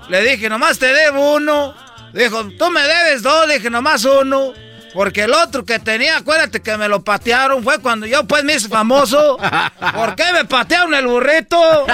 Le 0.10 0.22
dije, 0.22 0.50
nomás 0.50 0.80
te 0.80 0.88
debo 0.88 1.36
uno. 1.36 1.74
Dijo, 2.14 2.44
tú 2.60 2.70
me 2.72 2.82
debes 2.82 3.24
dos, 3.24 3.48
le 3.48 3.56
dije, 3.60 3.70
nomás 3.70 4.04
uno. 4.04 4.52
Porque 4.94 5.24
el 5.24 5.34
otro 5.34 5.66
que 5.66 5.80
tenía, 5.80 6.18
acuérdate 6.18 6.62
que 6.62 6.78
me 6.78 6.88
lo 6.88 7.04
patearon, 7.04 7.64
fue 7.64 7.80
cuando 7.80 8.06
yo 8.06 8.26
pues 8.26 8.44
me 8.44 8.54
hice 8.54 8.70
famoso. 8.70 9.38
¿Por 9.94 10.16
qué 10.16 10.32
me 10.34 10.46
patearon 10.46 10.94
el 10.94 11.08
burrito? 11.08 11.86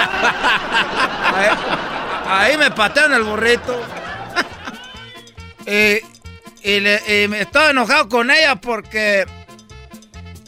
Ahí, 2.26 2.56
me 2.58 2.70
patearon 2.70 3.14
el 3.14 3.22
burrito. 3.22 3.80
y, 5.66 5.96
y 6.62 7.28
me 7.28 7.40
estaba 7.40 7.70
enojado 7.70 8.08
con 8.08 8.30
ella 8.30 8.56
porque 8.56 9.26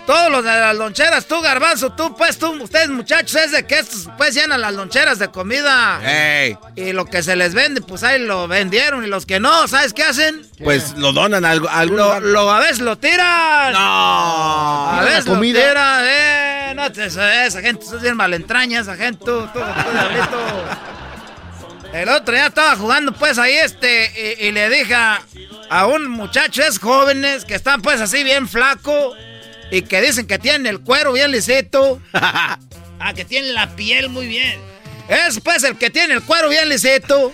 todos 0.07 0.31
los 0.31 0.43
de 0.45 0.51
las 0.51 0.77
loncheras, 0.77 1.27
tú 1.27 1.41
garbanzo, 1.41 1.93
tú 1.93 2.17
pues 2.17 2.39
tú, 2.39 2.51
ustedes 2.63 2.89
muchachos, 2.89 3.35
es 3.37 3.53
de 3.53 3.67
que 3.67 3.79
estos 3.79 4.09
pues 4.17 4.35
llenan 4.35 4.61
las 4.61 4.73
loncheras 4.75 5.19
de 5.19 5.29
comida. 5.31 6.01
Ey, 6.05 6.57
Y 6.77 6.93
lo 6.93 7.05
que 7.07 7.23
se 7.23 7.37
les 7.37 7.55
vende, 7.55 7.81
pues 7.81 8.03
ahí 8.03 8.19
lo 8.25 8.49
vendieron. 8.49 9.05
Y 9.05 9.07
los 9.09 9.27
que 9.27 9.39
no, 9.41 9.69
¿sabes 9.69 9.93
qué 9.93 10.03
hacen? 10.05 10.47
pues 10.63 10.93
lo 10.97 11.13
donan 11.13 11.45
a 11.45 11.51
algo. 11.51 11.69
a 11.69 11.79
algún 11.81 11.97
Lo, 11.99 12.21
lo- 12.21 12.51
a 12.51 12.59
veces 12.61 12.81
lo 12.81 12.97
tiran. 12.99 13.73
No. 13.73 14.91
A 14.91 15.03
veces 15.05 15.27
lo 15.27 15.41
tiran, 15.41 16.03
eh. 16.05 16.73
No, 16.75 16.91
te- 16.91 17.07
esa, 17.07 17.61
gente 17.61 17.85
es 17.85 18.01
bien 18.03 18.17
malentraña, 18.17 18.81
esa 18.81 18.97
gente, 18.97 19.25
tú, 19.25 19.43
tú, 19.53 19.59
tú. 19.61 20.37
El 21.93 22.09
otro 22.09 22.35
día 22.35 22.47
estaba 22.47 22.75
jugando, 22.77 23.13
pues, 23.13 23.39
ahí 23.39 23.53
este, 23.53 24.37
y, 24.41 24.47
y 24.47 24.53
le 24.53 24.71
dije 24.71 24.95
a, 24.95 25.21
a 25.69 25.87
un 25.87 26.09
muchacho, 26.09 26.63
es 26.63 26.79
jóvenes, 26.79 27.45
que 27.45 27.55
están, 27.55 27.83
pues, 27.83 28.01
así 28.01 28.25
bien 28.25 28.49
flaco, 28.49 29.15
y 29.73 29.83
que 29.83 30.01
dicen 30.03 30.27
que 30.27 30.39
tienen 30.39 30.67
el 30.67 30.81
cuero 30.81 31.13
bien 31.15 31.33
lisito. 31.33 32.01
ah, 32.13 32.59
que 33.17 33.25
tienen 33.25 33.55
la 33.55 33.75
piel 33.75 34.11
muy 34.11 34.27
bien. 34.27 34.61
Es, 35.09 35.41
pues, 35.41 35.65
el 35.65 35.79
que 35.79 35.89
tiene 35.89 36.13
el 36.15 36.23
cuero 36.23 36.51
bien 36.51 36.69
lisito. 36.69 37.33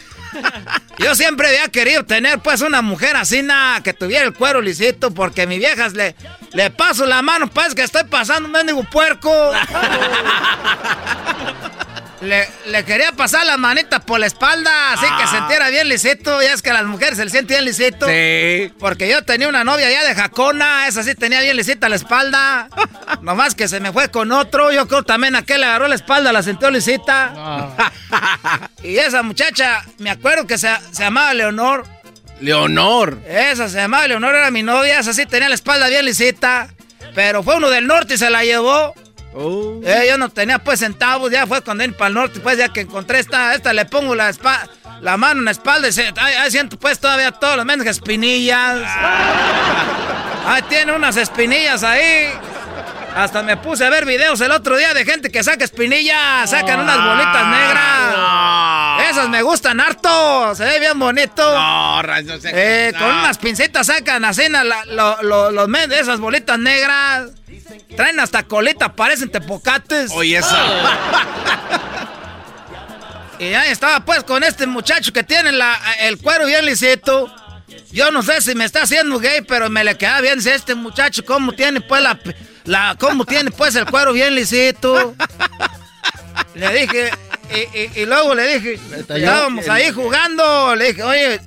Yo 0.98 1.16
siempre 1.16 1.48
había 1.48 1.69
querido 1.69 2.05
tener, 2.05 2.39
pues, 2.39 2.60
una 2.60 2.81
mujer 2.81 3.16
así, 3.16 3.43
na, 3.43 3.81
que 3.82 3.93
tuviera 3.93 4.24
el 4.24 4.35
cuero 4.35 4.60
lisito, 4.60 5.12
porque 5.12 5.48
mi 5.48 5.59
viejas 5.59 5.94
le, 5.94 6.15
le 6.52 6.70
paso 6.70 7.06
la 7.06 7.23
mano, 7.23 7.51
pues, 7.51 7.74
que 7.74 7.82
estoy 7.82 8.05
pasando 8.05 8.47
un 8.47 8.52
mendigo 8.52 8.85
puerco. 8.85 9.31
Le, 12.20 12.49
le 12.66 12.85
quería 12.85 13.12
pasar 13.12 13.47
las 13.47 13.59
manitas 13.59 14.03
por 14.05 14.19
la 14.19 14.27
espalda, 14.27 14.93
así 14.93 15.07
que 15.07 15.23
Ah. 15.23 15.31
sintiera 15.39 15.69
bien 15.70 15.89
lisito. 15.89 16.43
Ya 16.43 16.53
es 16.53 16.62
que 16.62 16.70
a 16.70 16.73
las 16.73 16.85
mujeres 16.85 17.16
se 17.16 17.23
les 17.24 17.32
siente 17.32 17.55
bien 17.55 17.65
lisito. 17.65 18.07
Sí. 18.09 18.73
Porque 18.81 19.09
yo 19.09 19.23
tenía 19.23 19.49
una 19.49 19.62
novia 19.62 19.89
ya 19.89 20.03
de 20.03 20.15
Jacona, 20.16 20.89
esa 20.89 21.05
sí 21.05 21.15
tenía 21.15 21.40
bien 21.40 21.57
lisita 21.57 21.89
la 21.89 21.95
espalda. 21.97 22.69
Nomás 23.23 23.55
que 23.55 23.69
se 23.69 23.78
me 23.78 23.93
fue 23.93 24.11
con 24.11 24.32
otro. 24.32 24.73
Yo 24.73 24.89
creo 24.89 25.05
también 25.05 25.36
aquel 25.36 25.61
le 25.61 25.66
agarró 25.69 25.86
la 25.86 25.95
espalda, 25.95 26.32
la 26.32 26.43
sintió 26.43 26.70
lisita. 26.73 27.70
y 28.82 28.97
esa 28.99 29.23
muchacha, 29.23 29.85
me 29.99 30.11
acuerdo 30.11 30.47
que 30.47 30.59
se, 30.59 30.69
se 30.90 31.05
llamaba 31.05 31.35
Leonor. 31.35 31.86
Leonor. 32.40 33.19
Esa 33.28 33.69
se 33.69 33.77
llamaba 33.78 34.09
Leonor, 34.09 34.35
era 34.35 34.51
mi 34.51 34.62
novia. 34.65 34.99
Esa 34.99 35.12
sí 35.12 35.27
tenía 35.27 35.49
la 35.49 35.55
espalda 35.55 35.89
bien 35.89 36.05
lisita. 36.05 36.69
Pero 37.15 37.43
fue 37.43 37.57
uno 37.57 37.70
del 37.70 37.86
norte 37.86 38.15
y 38.15 38.19
se 38.19 38.31
la 38.31 38.45
llevó. 38.45 38.93
Eh, 39.85 40.07
yo 40.09 40.19
no 40.19 40.29
tenía 40.31 40.59
pues 40.59 40.81
centavos, 40.81 41.31
ya 41.31 41.47
fue 41.47 41.61
cuando 41.63 41.83
vine 41.85 41.95
para 41.97 42.09
el 42.09 42.15
norte, 42.15 42.41
pues 42.41 42.59
ya 42.59 42.69
que 42.71 42.81
encontré 42.81 43.19
esta, 43.21 43.55
esta 43.55 43.73
le 43.73 43.85
pongo 43.85 44.15
la 44.15 44.31
espa- 44.31 44.69
la 45.01 45.17
mano 45.17 45.41
en 45.41 45.45
la 45.45 45.51
espalda 45.53 45.89
y 45.89 45.93
se, 45.93 46.13
siento 46.51 46.79
pues 46.79 46.99
todavía 46.99 47.31
todos 47.33 47.57
los 47.57 47.65
menos 47.65 47.87
espinillas. 47.87 48.79
Ahí 50.47 50.63
tiene 50.69 50.93
unas 50.93 51.17
espinillas 51.17 51.83
ahí. 51.85 52.33
Hasta 53.15 53.43
me 53.43 53.57
puse 53.57 53.85
a 53.85 53.91
ver 53.91 54.05
videos 54.07 54.41
el 54.41 54.53
otro 54.53 54.77
día 54.77 54.95
de 54.95 55.05
gente 55.05 55.31
que 55.31 55.43
saca 55.43 55.65
espinillas, 55.65 56.49
sacan 56.51 56.81
unas 56.81 57.05
bolitas 57.05 57.47
negras. 57.47 59.11
Esas 59.11 59.29
me 59.29 59.43
gustan 59.43 59.81
harto, 59.81 60.55
se 60.55 60.65
ve 60.65 60.79
bien 60.79 60.99
bonito. 60.99 61.43
No, 61.43 62.03
Rancho, 62.03 62.35
no 62.35 62.41
sé- 62.41 62.51
Eh. 62.55 62.93
Con 62.97 63.09
unas 63.09 63.39
pincitas 63.39 63.87
sacan 63.87 64.25
así 64.25 64.49
la- 64.49 64.63
lo- 64.87 65.23
lo- 65.23 65.51
los 65.51 65.69
esas 65.93 66.21
bolitas 66.21 66.59
negras. 66.59 67.31
Traen 67.97 68.20
hasta 68.20 68.43
colita, 68.45 68.93
parecen 68.95 69.31
tepocates. 69.31 70.11
Oye, 70.12 70.36
esa. 70.39 70.57
Y 73.40 73.55
ahí 73.55 73.70
estaba 73.70 74.01
pues 74.01 74.24
con 74.24 74.43
este 74.43 74.66
muchacho 74.66 75.12
que 75.12 75.23
tiene 75.23 75.53
la- 75.53 75.78
el 76.01 76.19
cuero 76.19 76.47
bien 76.47 76.66
lisito. 76.66 77.32
Yo 77.93 78.11
no 78.11 78.20
sé 78.23 78.40
si 78.40 78.55
me 78.57 78.65
está 78.65 78.82
haciendo 78.82 79.19
gay, 79.20 79.43
pero 79.47 79.70
me 79.70 79.85
le 79.85 79.97
queda 79.97 80.20
bien 80.20 80.43
si 80.43 80.51
este 80.51 80.74
muchacho 80.74 81.24
cómo 81.24 81.53
tiene 81.53 81.81
pues 81.81 82.03
la, 82.03 82.19
la 82.65 82.97
cómo 82.99 83.24
tiene 83.24 83.53
pues 83.53 83.77
el 83.77 83.86
cuero 83.86 84.12
bien 84.12 84.35
lisito. 84.35 85.15
Le 86.55 86.73
dije, 86.81 87.11
y, 87.55 87.78
y- 87.78 87.90
y 88.03 88.07
luego 88.07 88.35
le 88.35 88.59
dije, 88.59 88.81
estábamos 88.99 89.69
ahí 89.69 89.93
jugando, 89.93 90.74
le 90.74 90.86
dije, 90.89 91.03
oye, 91.05 91.40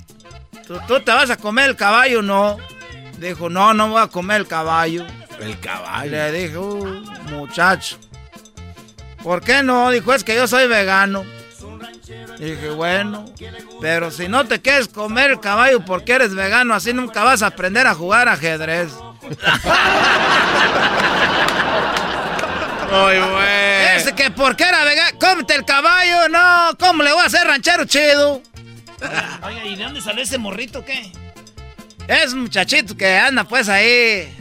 ¿tú, 0.66 0.78
tú 0.88 0.98
te 1.00 1.12
vas 1.12 1.28
a 1.28 1.36
comer 1.36 1.68
el 1.70 1.76
caballo 1.76 2.22
no? 2.22 2.56
Dijo, 3.18 3.50
no, 3.50 3.74
no 3.74 3.88
voy 3.90 4.00
a 4.02 4.06
comer 4.06 4.40
el 4.40 4.48
caballo. 4.48 5.06
El 5.40 5.58
caballo. 5.60 6.10
Le 6.10 6.32
dije, 6.32 6.56
"Uh, 6.58 7.02
muchacho, 7.30 7.96
¿por 9.22 9.42
qué 9.42 9.62
no? 9.62 9.90
Dijo, 9.90 10.14
es 10.14 10.24
que 10.24 10.34
yo 10.34 10.46
soy 10.46 10.66
vegano. 10.68 11.24
Dije, 12.38 12.70
bueno, 12.70 13.24
pero 13.80 14.10
si 14.10 14.26
no 14.28 14.44
te 14.46 14.60
quieres 14.60 14.88
comer 14.88 15.30
el 15.30 15.40
caballo 15.40 15.84
porque 15.84 16.12
eres 16.14 16.34
vegano, 16.34 16.74
así 16.74 16.92
nunca 16.92 17.22
vas 17.22 17.42
a 17.42 17.46
aprender 17.46 17.86
a 17.86 17.94
jugar 17.94 18.28
ajedrez. 18.28 18.92
Muy 22.90 23.18
bueno. 23.18 23.32
Ese 23.96 24.12
que 24.14 24.30
porque 24.30 24.64
era 24.64 24.84
vegano, 24.84 25.18
cómete 25.20 25.54
el 25.54 25.64
caballo, 25.64 26.28
no, 26.28 26.76
¿cómo 26.78 27.02
le 27.02 27.12
voy 27.12 27.22
a 27.22 27.26
hacer 27.26 27.46
ranchero 27.46 27.84
chido? 27.84 28.42
Oiga, 29.44 29.64
¿y 29.64 29.76
de 29.76 29.84
dónde 29.84 30.00
salió 30.00 30.22
ese 30.22 30.38
morrito 30.38 30.84
qué? 30.84 31.12
Es 32.08 32.32
un 32.32 32.42
muchachito 32.42 32.96
que 32.96 33.16
anda 33.18 33.44
pues 33.44 33.68
ahí. 33.68 34.34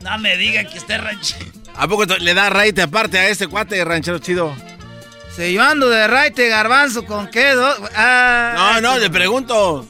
No 0.00 0.18
me 0.18 0.36
diga 0.36 0.64
que 0.64 0.78
esté 0.78 0.98
ranchero. 0.98 1.46
¿A 1.76 1.86
poco 1.88 2.04
le 2.04 2.34
da 2.34 2.50
raite 2.50 2.82
aparte 2.82 3.18
a 3.18 3.28
este 3.28 3.46
cuate 3.46 3.84
ranchero 3.84 4.18
chido? 4.18 4.54
Si 5.34 5.52
yo 5.52 5.62
ando 5.62 5.88
de 5.88 6.06
raite 6.06 6.48
garbanzo, 6.48 7.04
¿con 7.04 7.28
qué? 7.28 7.54
Ah, 7.94 8.78
No, 8.80 8.80
no, 8.80 8.98
le 8.98 9.08
pregunto. 9.10 9.86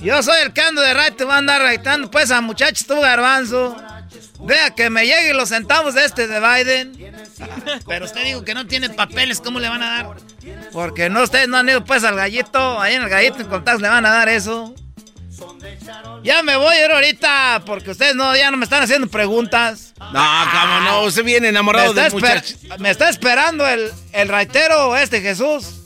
Yo 0.00 0.22
soy 0.22 0.42
el 0.42 0.52
que 0.52 0.60
ando 0.60 0.82
de 0.82 0.92
raite, 0.92 1.24
voy 1.24 1.34
a 1.34 1.38
andar 1.38 1.62
raitando 1.62 2.10
pues 2.10 2.30
a 2.30 2.40
muchachos 2.40 2.86
tú 2.86 3.00
garbanzo. 3.00 3.76
Vea 4.40 4.74
que 4.74 4.90
me 4.90 5.06
lleguen 5.06 5.36
los 5.36 5.48
centavos 5.48 5.94
de 5.94 6.04
este 6.04 6.26
de 6.26 6.38
Biden. 6.40 7.14
Pero 7.86 8.04
usted 8.04 8.24
dijo 8.24 8.44
que 8.44 8.52
no 8.54 8.66
tiene 8.66 8.90
papeles, 8.90 9.40
¿cómo 9.40 9.58
le 9.58 9.68
van 9.68 9.82
a 9.82 9.90
dar? 9.90 10.06
Porque 10.72 11.08
no, 11.08 11.22
ustedes 11.22 11.48
no 11.48 11.56
han 11.56 11.68
ido 11.68 11.84
pues 11.84 12.04
al 12.04 12.16
gallito, 12.16 12.80
ahí 12.80 12.94
en 12.94 13.02
el 13.02 13.08
gallito 13.08 13.38
en 13.40 13.48
contactos 13.48 13.80
le 13.80 13.88
van 13.88 14.04
a 14.04 14.10
dar 14.10 14.28
eso. 14.28 14.74
Ya 16.22 16.42
me 16.42 16.56
voy 16.56 16.74
a 16.74 16.84
ir 16.84 16.90
ahorita 16.90 17.62
porque 17.66 17.90
ustedes 17.90 18.14
no, 18.14 18.34
ya 18.34 18.50
no 18.50 18.56
me 18.56 18.64
están 18.64 18.82
haciendo 18.82 19.06
preguntas. 19.08 19.92
No, 19.98 20.06
cómo 20.52 20.80
no, 20.80 21.02
usted 21.02 21.24
viene 21.24 21.48
enamorado 21.48 21.92
me, 21.92 22.00
del 22.02 22.06
está 22.14 22.18
esper- 22.18 22.56
muchacho. 22.58 22.82
me 22.82 22.90
está 22.90 23.08
esperando 23.08 23.66
el, 23.66 23.90
el 24.12 24.28
raitero 24.28 24.96
este 24.96 25.20
Jesús. 25.20 25.80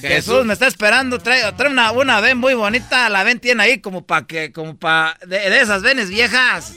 Jesús. 0.00 0.44
me 0.44 0.52
está 0.52 0.66
esperando, 0.66 1.18
trae, 1.18 1.50
trae 1.52 1.70
una, 1.70 1.90
una 1.92 2.20
ven 2.20 2.36
muy 2.38 2.54
bonita, 2.54 3.08
la 3.08 3.22
ven 3.24 3.40
tiene 3.40 3.62
ahí 3.62 3.78
como 3.80 4.04
para 4.04 4.26
que, 4.26 4.52
como 4.52 4.76
para, 4.76 5.16
de, 5.26 5.38
de 5.50 5.60
esas 5.60 5.82
venes 5.82 6.10
viejas 6.10 6.74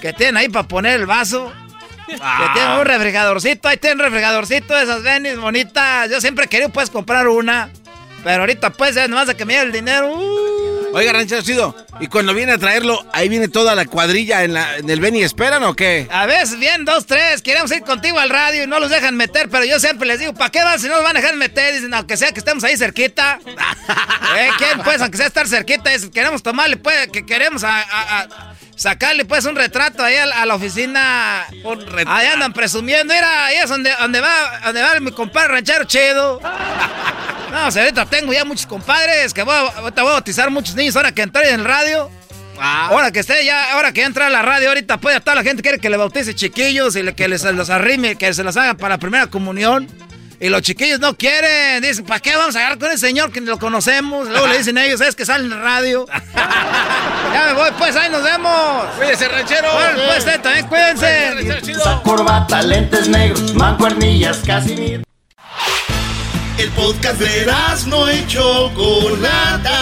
que 0.00 0.12
tienen 0.12 0.36
ahí 0.36 0.48
para 0.48 0.68
poner 0.68 1.00
el 1.00 1.06
vaso. 1.06 1.52
Que 2.06 2.16
tienen 2.54 2.72
un 2.78 2.84
refrigeradorcito, 2.86 3.68
ahí 3.68 3.76
tienen 3.76 3.98
un 4.00 4.04
refrigeradorcito 4.04 4.74
de 4.74 4.82
esas 4.82 5.02
venis 5.02 5.36
bonitas. 5.38 6.10
Yo 6.10 6.20
siempre 6.20 6.44
he 6.46 6.48
querido 6.48 6.68
pues 6.70 6.90
comprar 6.90 7.28
una, 7.28 7.70
pero 8.24 8.42
ahorita 8.42 8.70
pues 8.70 8.96
nomás 9.08 9.28
de 9.28 9.36
que 9.36 9.44
me 9.44 9.54
llegue 9.54 9.66
el 9.66 9.72
dinero. 9.72 10.12
uh. 10.12 10.59
Oiga, 10.92 11.12
ranchero 11.12 11.42
chido, 11.42 11.74
¿y 12.00 12.08
cuando 12.08 12.34
viene 12.34 12.52
a 12.52 12.58
traerlo, 12.58 13.04
ahí 13.12 13.28
viene 13.28 13.46
toda 13.48 13.74
la 13.74 13.84
cuadrilla 13.86 14.42
en, 14.44 14.54
la, 14.54 14.76
en 14.78 14.90
el 14.90 15.00
Beni 15.00 15.22
esperan 15.22 15.62
o 15.62 15.74
qué? 15.74 16.08
A 16.10 16.26
veces 16.26 16.58
bien, 16.58 16.84
dos, 16.84 17.06
tres, 17.06 17.42
queremos 17.42 17.70
ir 17.70 17.82
contigo 17.82 18.18
al 18.18 18.28
radio 18.28 18.64
y 18.64 18.66
no 18.66 18.80
los 18.80 18.90
dejan 18.90 19.16
meter, 19.16 19.48
pero 19.48 19.64
yo 19.64 19.78
siempre 19.78 20.08
les 20.08 20.18
digo, 20.18 20.34
¿para 20.34 20.50
qué 20.50 20.62
van 20.64 20.80
si 20.80 20.88
no 20.88 20.94
los 20.94 21.04
van 21.04 21.16
a 21.16 21.20
dejar 21.20 21.36
meter? 21.36 21.74
Dicen, 21.74 21.94
aunque 21.94 22.16
sea 22.16 22.32
que 22.32 22.40
estemos 22.40 22.64
ahí 22.64 22.76
cerquita. 22.76 23.38
¿Eh? 24.36 24.48
¿Quién 24.58 24.80
pues, 24.82 25.00
aunque 25.00 25.16
sea 25.16 25.26
estar 25.28 25.46
cerquita? 25.46 25.90
Dicen, 25.90 26.10
queremos 26.10 26.42
tomarle, 26.42 26.76
pues, 26.76 27.08
que 27.12 27.24
queremos 27.24 27.62
a- 27.62 27.80
a- 27.82 28.20
a 28.22 28.49
sacarle 28.80 29.26
pues 29.26 29.44
un 29.44 29.54
retrato 29.56 30.02
ahí 30.02 30.16
a, 30.16 30.24
la- 30.24 30.36
a 30.42 30.46
la 30.46 30.54
oficina. 30.54 31.46
Ahí 32.10 32.26
andan 32.28 32.52
presumiendo, 32.54 33.12
mira, 33.12 33.44
ahí 33.46 33.56
es 33.56 33.68
donde, 33.68 33.92
donde 34.00 34.20
va, 34.22 34.60
donde 34.64 34.80
va 34.82 34.98
mi 35.00 35.10
compadre 35.12 35.48
ranchero 35.54 35.84
chido. 35.84 36.40
No, 37.50 37.66
o 37.66 37.70
sea, 37.72 37.82
ahorita 37.82 38.06
tengo 38.06 38.32
ya 38.32 38.44
muchos 38.44 38.64
compadres 38.64 39.34
que 39.34 39.42
voy 39.42 39.52
a, 39.56 39.80
voy 39.80 39.92
a 39.96 40.02
bautizar 40.04 40.48
muchos 40.52 40.76
niños 40.76 40.94
ahora 40.94 41.10
que 41.10 41.22
entré 41.22 41.48
en 41.48 41.58
el 41.58 41.64
radio. 41.66 42.08
Ahora 42.60 43.10
que 43.10 43.18
esté 43.18 43.44
ya, 43.44 43.72
ahora 43.72 43.90
que 43.92 44.02
ya 44.02 44.06
entra 44.06 44.28
a 44.28 44.30
la 44.30 44.40
radio, 44.40 44.68
ahorita 44.68 44.98
pues 44.98 45.16
ya 45.16 45.20
toda 45.20 45.34
la 45.34 45.42
gente 45.42 45.60
quiere 45.60 45.80
que 45.80 45.90
le 45.90 45.96
bautice 45.96 46.32
chiquillos 46.32 46.94
y 46.94 47.12
que 47.12 47.26
les, 47.26 47.42
los 47.42 47.68
arrime, 47.68 48.14
que 48.14 48.32
se 48.34 48.44
los 48.44 48.56
haga 48.56 48.74
para 48.74 48.94
la 48.94 48.98
primera 48.98 49.26
comunión. 49.26 49.88
Y 50.42 50.48
los 50.48 50.62
chiquillos 50.62 50.98
no 51.00 51.14
quieren, 51.14 51.82
dicen, 51.82 52.06
¿para 52.06 52.18
qué 52.18 52.34
vamos 52.34 52.56
a 52.56 52.60
agarrar 52.60 52.78
con 52.78 52.90
el 52.90 52.98
señor 52.98 53.30
que 53.30 53.42
lo 53.42 53.58
conocemos? 53.58 54.26
Luego 54.26 54.46
le 54.46 54.56
dicen 54.56 54.78
ellos, 54.78 54.98
es 55.02 55.14
que 55.14 55.26
sale 55.26 55.44
en 55.44 55.50
la 55.50 55.60
radio. 55.60 56.06
ya 56.34 57.44
me 57.48 57.52
voy, 57.52 57.68
pues 57.76 57.94
ahí 57.94 58.10
nos 58.10 58.22
vemos. 58.22 58.86
Cuídese, 58.96 59.28
ranchero. 59.28 59.70
Bueno, 59.74 60.00
pues 60.06 60.18
ustedes 60.20 60.40
también 60.40 60.66
cuídense. 60.66 61.52
Corbata, 62.02 62.62
lentes 62.62 63.06
negros, 63.08 63.52
mancuernillas, 63.54 64.38
casi. 64.46 65.02
El 66.56 66.70
podcast 66.70 67.18
de 67.20 67.46
no 67.86 68.10
y 68.10 68.26
Chocolata. 68.26 69.78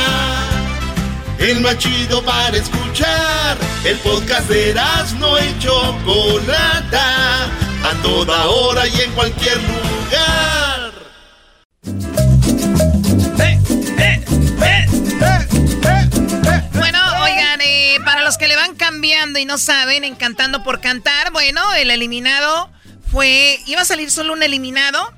el 1.39 1.61
más 1.61 1.79
chido 1.79 2.21
para 2.25 2.57
escuchar. 2.57 3.57
El 3.85 3.97
podcast 3.99 4.49
de 4.49 4.75
no 5.21 5.39
y 5.39 5.57
Chocolata, 5.61 7.47
a 7.85 8.03
toda 8.03 8.47
hora 8.47 8.87
y 8.87 9.01
en 9.01 9.13
cualquier 9.13 9.57
lugar. 9.63 10.93
Bueno, 16.75 16.99
oigan, 17.23 17.61
eh, 17.61 17.99
para 18.05 18.23
los 18.23 18.39
que 18.39 18.49
le 18.49 18.57
van 18.57 18.75
cambiando 18.77 19.39
y 19.39 19.45
no 19.45 19.59
saben, 19.59 20.05
encantando 20.05 20.63
por 20.63 20.81
cantar, 20.81 21.33
bueno, 21.33 21.75
el 21.75 21.91
eliminado 21.91 22.71
fue. 23.11 23.61
Iba 23.67 23.83
a 23.83 23.85
salir 23.85 24.11
solo 24.11 24.33
un 24.33 24.43
eliminado, 24.43 25.13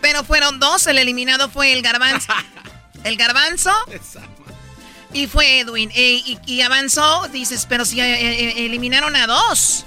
pero 0.00 0.24
fueron 0.24 0.58
dos. 0.60 0.86
El 0.86 0.98
eliminado 0.98 1.48
fue 1.48 1.72
el 1.72 1.82
garbanzo. 1.82 2.32
El 3.04 3.16
garbanzo. 3.18 3.70
Y 5.12 5.28
fue 5.28 5.60
Edwin. 5.60 5.90
Eh, 5.94 6.38
y, 6.46 6.60
avanzó, 6.62 7.28
dices, 7.28 7.66
pero 7.68 7.84
si 7.84 8.00
eh, 8.00 8.04
eh, 8.04 8.66
eliminaron 8.66 9.14
a 9.14 9.26
dos. 9.26 9.84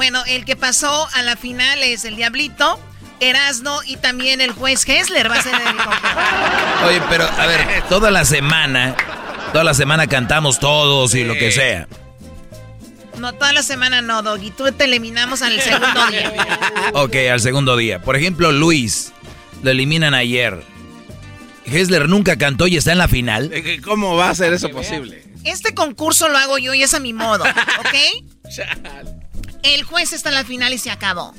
Bueno, 0.00 0.22
el 0.26 0.46
que 0.46 0.56
pasó 0.56 1.06
a 1.12 1.20
la 1.20 1.36
final 1.36 1.82
es 1.82 2.06
el 2.06 2.16
Diablito, 2.16 2.80
Erasno 3.20 3.80
y 3.84 3.96
también 3.96 4.40
el 4.40 4.52
juez 4.52 4.88
Hessler 4.88 5.30
va 5.30 5.34
a 5.34 5.42
ser 5.42 5.52
el 5.52 5.60
Oye, 6.88 7.02
pero 7.10 7.28
a 7.28 7.46
ver, 7.46 7.82
toda 7.90 8.10
la 8.10 8.24
semana, 8.24 8.96
toda 9.52 9.62
la 9.62 9.74
semana 9.74 10.06
cantamos 10.06 10.58
todos 10.58 11.14
y 11.14 11.24
lo 11.24 11.34
que 11.34 11.52
sea. 11.52 11.86
No, 13.18 13.34
toda 13.34 13.52
la 13.52 13.62
semana 13.62 14.00
no, 14.00 14.22
Doggy. 14.22 14.52
Tú 14.52 14.72
te 14.72 14.84
eliminamos 14.84 15.42
al 15.42 15.60
segundo 15.60 16.06
día. 16.06 16.32
ok, 16.94 17.16
al 17.30 17.40
segundo 17.40 17.76
día. 17.76 18.00
Por 18.00 18.16
ejemplo, 18.16 18.52
Luis, 18.52 19.12
lo 19.62 19.70
eliminan 19.70 20.14
ayer. 20.14 20.62
Hessler 21.66 22.08
nunca 22.08 22.38
cantó 22.38 22.66
y 22.66 22.78
está 22.78 22.92
en 22.92 22.98
la 22.98 23.08
final. 23.08 23.52
¿Cómo 23.84 24.16
va 24.16 24.30
a 24.30 24.34
ser 24.34 24.54
eso 24.54 24.70
posible? 24.70 25.24
Este 25.44 25.74
concurso 25.74 26.30
lo 26.30 26.38
hago 26.38 26.56
yo 26.56 26.72
y 26.72 26.82
es 26.82 26.94
a 26.94 27.00
mi 27.00 27.12
modo, 27.12 27.44
¿ok? 27.44 29.10
El 29.62 29.82
juez 29.84 30.12
está 30.12 30.30
en 30.30 30.36
la 30.36 30.44
final 30.44 30.72
y 30.72 30.78
se 30.78 30.90
acabó. 30.90 31.34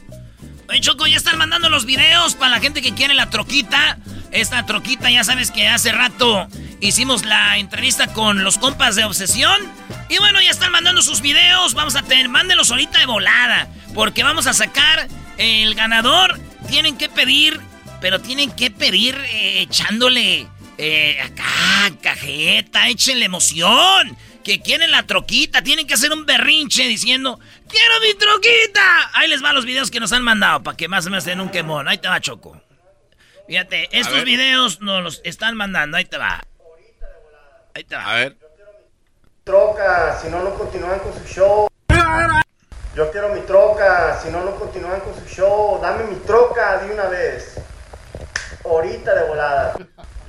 Oye, 0.70 0.80
Choco, 0.80 1.08
ya 1.08 1.18
están 1.18 1.38
mandando 1.38 1.70
los 1.70 1.86
videos 1.86 2.36
para 2.36 2.52
la 2.52 2.60
gente 2.60 2.82
que 2.82 2.94
quiere 2.94 3.14
la 3.14 3.30
troquita. 3.30 3.98
Esta 4.32 4.66
troquita, 4.66 5.10
ya 5.12 5.24
sabes 5.24 5.52
que 5.52 5.68
hace 5.68 5.92
rato 5.92 6.48
hicimos 6.80 7.26
la 7.26 7.58
entrevista 7.58 8.14
con 8.14 8.44
los 8.44 8.58
compas 8.58 8.96
de 8.96 9.04
Obsesión. 9.04 9.60
Y 10.10 10.18
bueno, 10.20 10.42
ya 10.42 10.52
están 10.52 10.72
mandando 10.72 11.02
sus 11.02 11.22
videos. 11.22 11.74
Vamos 11.74 11.96
a 11.96 12.04
tener, 12.04 12.30
mándenlos 12.30 12.72
ahorita 12.72 13.00
de 13.00 13.06
volada. 13.06 13.68
Porque 13.94 14.24
vamos 14.24 14.48
a 14.48 14.54
sacar 14.54 15.08
el 15.38 15.76
ganador. 15.76 16.40
Tienen 16.70 16.98
que 16.98 17.10
pedir 17.10 17.60
pero 18.02 18.20
tienen 18.20 18.52
que 18.52 18.72
pedir 18.72 19.16
eh, 19.16 19.62
echándole 19.62 20.48
eh, 20.78 21.22
acá, 21.22 21.96
cajeta, 22.02 22.90
échenle 22.90 23.26
emoción. 23.26 24.18
Que 24.44 24.62
quieren 24.62 24.92
la 24.92 25.04
troquita, 25.04 25.62
tienen 25.62 25.86
que 25.86 25.94
hacer 25.94 26.12
un 26.12 26.26
berrinche 26.26 26.84
diciendo, 26.84 27.40
¡Quiero 27.68 28.00
mi 28.02 28.14
troquita! 28.16 29.12
Ahí 29.14 29.28
les 29.28 29.44
va 29.44 29.54
los 29.54 29.66
videos 29.66 29.92
que 29.92 30.00
nos 30.00 30.12
han 30.14 30.24
mandado 30.24 30.64
para 30.64 30.76
que 30.76 30.88
más 30.88 31.08
me 31.10 31.18
hacen 31.18 31.40
un 31.40 31.50
quemón. 31.50 31.88
Ahí 31.88 31.98
te 31.98 32.08
va, 32.08 32.20
Choco. 32.20 32.62
Fíjate, 33.48 33.90
estos 33.92 34.24
videos 34.24 34.82
nos 34.82 35.04
los 35.04 35.22
están 35.24 35.56
mandando. 35.56 35.98
Ahí 35.98 36.06
te 36.06 36.18
va. 36.18 36.44
Ahí 37.76 37.84
te 37.84 37.96
va. 37.96 38.12
A 38.12 38.16
ver. 38.16 38.38
Troca, 39.44 40.20
si 40.22 40.30
no, 40.30 40.42
no 40.44 40.54
continúan 40.56 41.00
con 41.00 41.14
su 41.14 41.26
show. 41.34 41.68
Yo 42.96 43.10
quiero 43.12 43.34
mi 43.34 43.42
troca, 43.42 44.20
si 44.22 44.30
no, 44.30 44.44
no 44.44 44.56
continúan 44.56 45.00
con 45.02 45.16
su 45.16 45.26
show. 45.34 45.80
Dame 45.82 46.04
mi 46.06 46.16
troca 46.18 46.80
de 46.80 46.94
una 46.94 47.06
vez 47.06 47.56
ahorita 48.66 49.16
de 49.16 49.28
volada. 49.28 49.74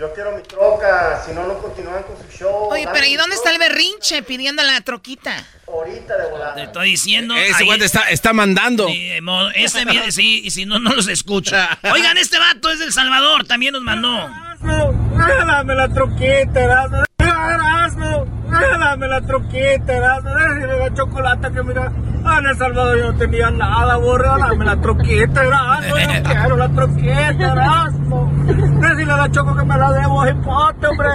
Yo 0.03 0.13
quiero 0.15 0.37
mi 0.37 0.43
troca, 0.43 1.23
si 1.25 1.33
no, 1.33 1.47
no 1.47 1.57
continúan 1.59 2.03
con 2.03 2.17
su 2.17 2.37
show. 2.37 2.67
Oye, 2.73 2.89
pero 2.93 3.07
¿y 3.07 3.15
dónde 3.15 3.37
está 3.37 3.53
el 3.53 3.59
berrinche 3.61 4.25
pidiendo 4.25 4.61
la 4.65 4.81
troquita? 4.81 5.33
Ahorita 5.69 6.17
de 6.17 6.29
volada. 6.29 6.57
Te 6.57 6.65
estoy 6.65 6.91
diciendo. 6.91 7.37
Ese 7.37 7.63
guante 7.63 7.85
está, 7.85 8.11
está 8.11 8.33
mandando. 8.33 8.89
Sí, 8.89 9.13
ese 9.55 9.85
video, 9.85 10.11
sí, 10.11 10.43
y 10.43 10.51
si 10.51 10.67
no, 10.67 10.81
no 10.81 10.93
los 10.93 11.07
escucha. 11.07 11.79
Oigan, 11.93 12.19
este 12.19 12.37
vato 12.37 12.69
es 12.71 12.81
del 12.81 12.93
Salvador, 12.93 13.47
también 13.47 13.75
nos 13.75 13.83
mandó. 13.83 14.29
Dame 14.61 15.75
la 15.77 15.89
troquita, 15.89 17.07
Erasmo. 17.51 18.27
Erasmo, 18.49 18.79
dame 18.85 19.09
la 19.09 19.21
troquita, 19.23 19.93
Erasmo. 19.93 20.31
Dame 20.31 20.67
la 20.67 20.95
chocolate 20.95 21.53
que 21.53 21.63
mira. 21.63 21.93
Ah, 22.25 22.39
en 22.39 22.47
El 22.47 22.57
Salvador 22.57 22.99
yo 22.99 23.13
no 23.13 23.19
tenía 23.19 23.51
nada, 23.51 23.97
borra. 23.97 24.37
Dame 24.39 24.65
la 24.65 24.81
troquita, 24.81 25.43
Erasmo. 25.43 25.99
Yo 25.99 26.23
quiero 26.23 26.57
la 26.57 26.69
troquita, 26.69 27.53
Erasmo. 27.53 28.33
Decirle 28.45 29.13
a 29.13 29.17
la 29.17 29.31
choco 29.31 29.57
que 29.57 29.65
me 29.65 29.77
la 29.77 29.93
debo, 29.93 30.27
hipote, 30.27 30.87
hombre. 30.87 31.09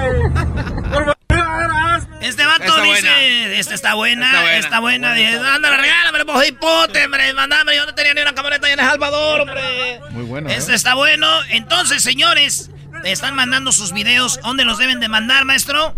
Este 2.21 2.45
vato 2.45 2.81
dice, 2.81 3.59
esta 3.59 3.73
está 3.73 3.93
buena, 3.93 4.55
está 4.55 4.79
buena, 4.79 5.13
dice, 5.13 5.37
ándale, 5.37 5.77
regálame, 5.77 6.25
pues 6.25 6.49
hipote, 6.49 7.05
hombre, 7.05 7.33
mandame, 7.33 7.75
yo 7.75 7.85
no 7.85 7.93
tenía 7.93 8.13
ni 8.15 8.21
una 8.21 8.33
camioneta 8.33 8.67
en 8.69 8.79
El 8.79 8.85
Salvador, 8.85 9.41
hombre. 9.41 10.01
Muy 10.11 10.25
bueno. 10.25 10.49
Este 10.49 10.73
está 10.73 10.95
bueno. 10.95 11.27
Entonces, 11.51 12.03
señores, 12.03 12.69
están 13.05 13.35
mandando 13.35 13.71
sus 13.71 13.93
videos. 13.93 14.39
¿Dónde 14.41 14.65
los 14.65 14.77
deben 14.77 14.99
de 14.99 15.07
mandar, 15.07 15.45
maestro? 15.45 15.95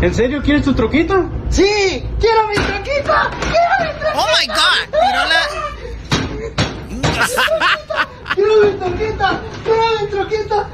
¿En 0.01 0.15
serio 0.15 0.41
quieres 0.43 0.65
tu 0.65 0.73
troquita? 0.73 1.29
Sí, 1.51 2.03
quiero 2.19 2.49
mi 2.49 2.55
troquita. 2.55 3.31
Quiero 3.43 3.75
mi 3.81 3.89
troquita. 4.01 4.15
Oh 4.15 4.27
my 4.41 4.47
god. 4.47 4.89
Tiró 4.91 5.27
la. 5.29 5.41
¡Quiero 8.35 8.63
mi 8.65 8.79
troquita! 8.79 9.41
¡Mi 9.67 10.11
troquita! 10.11 10.71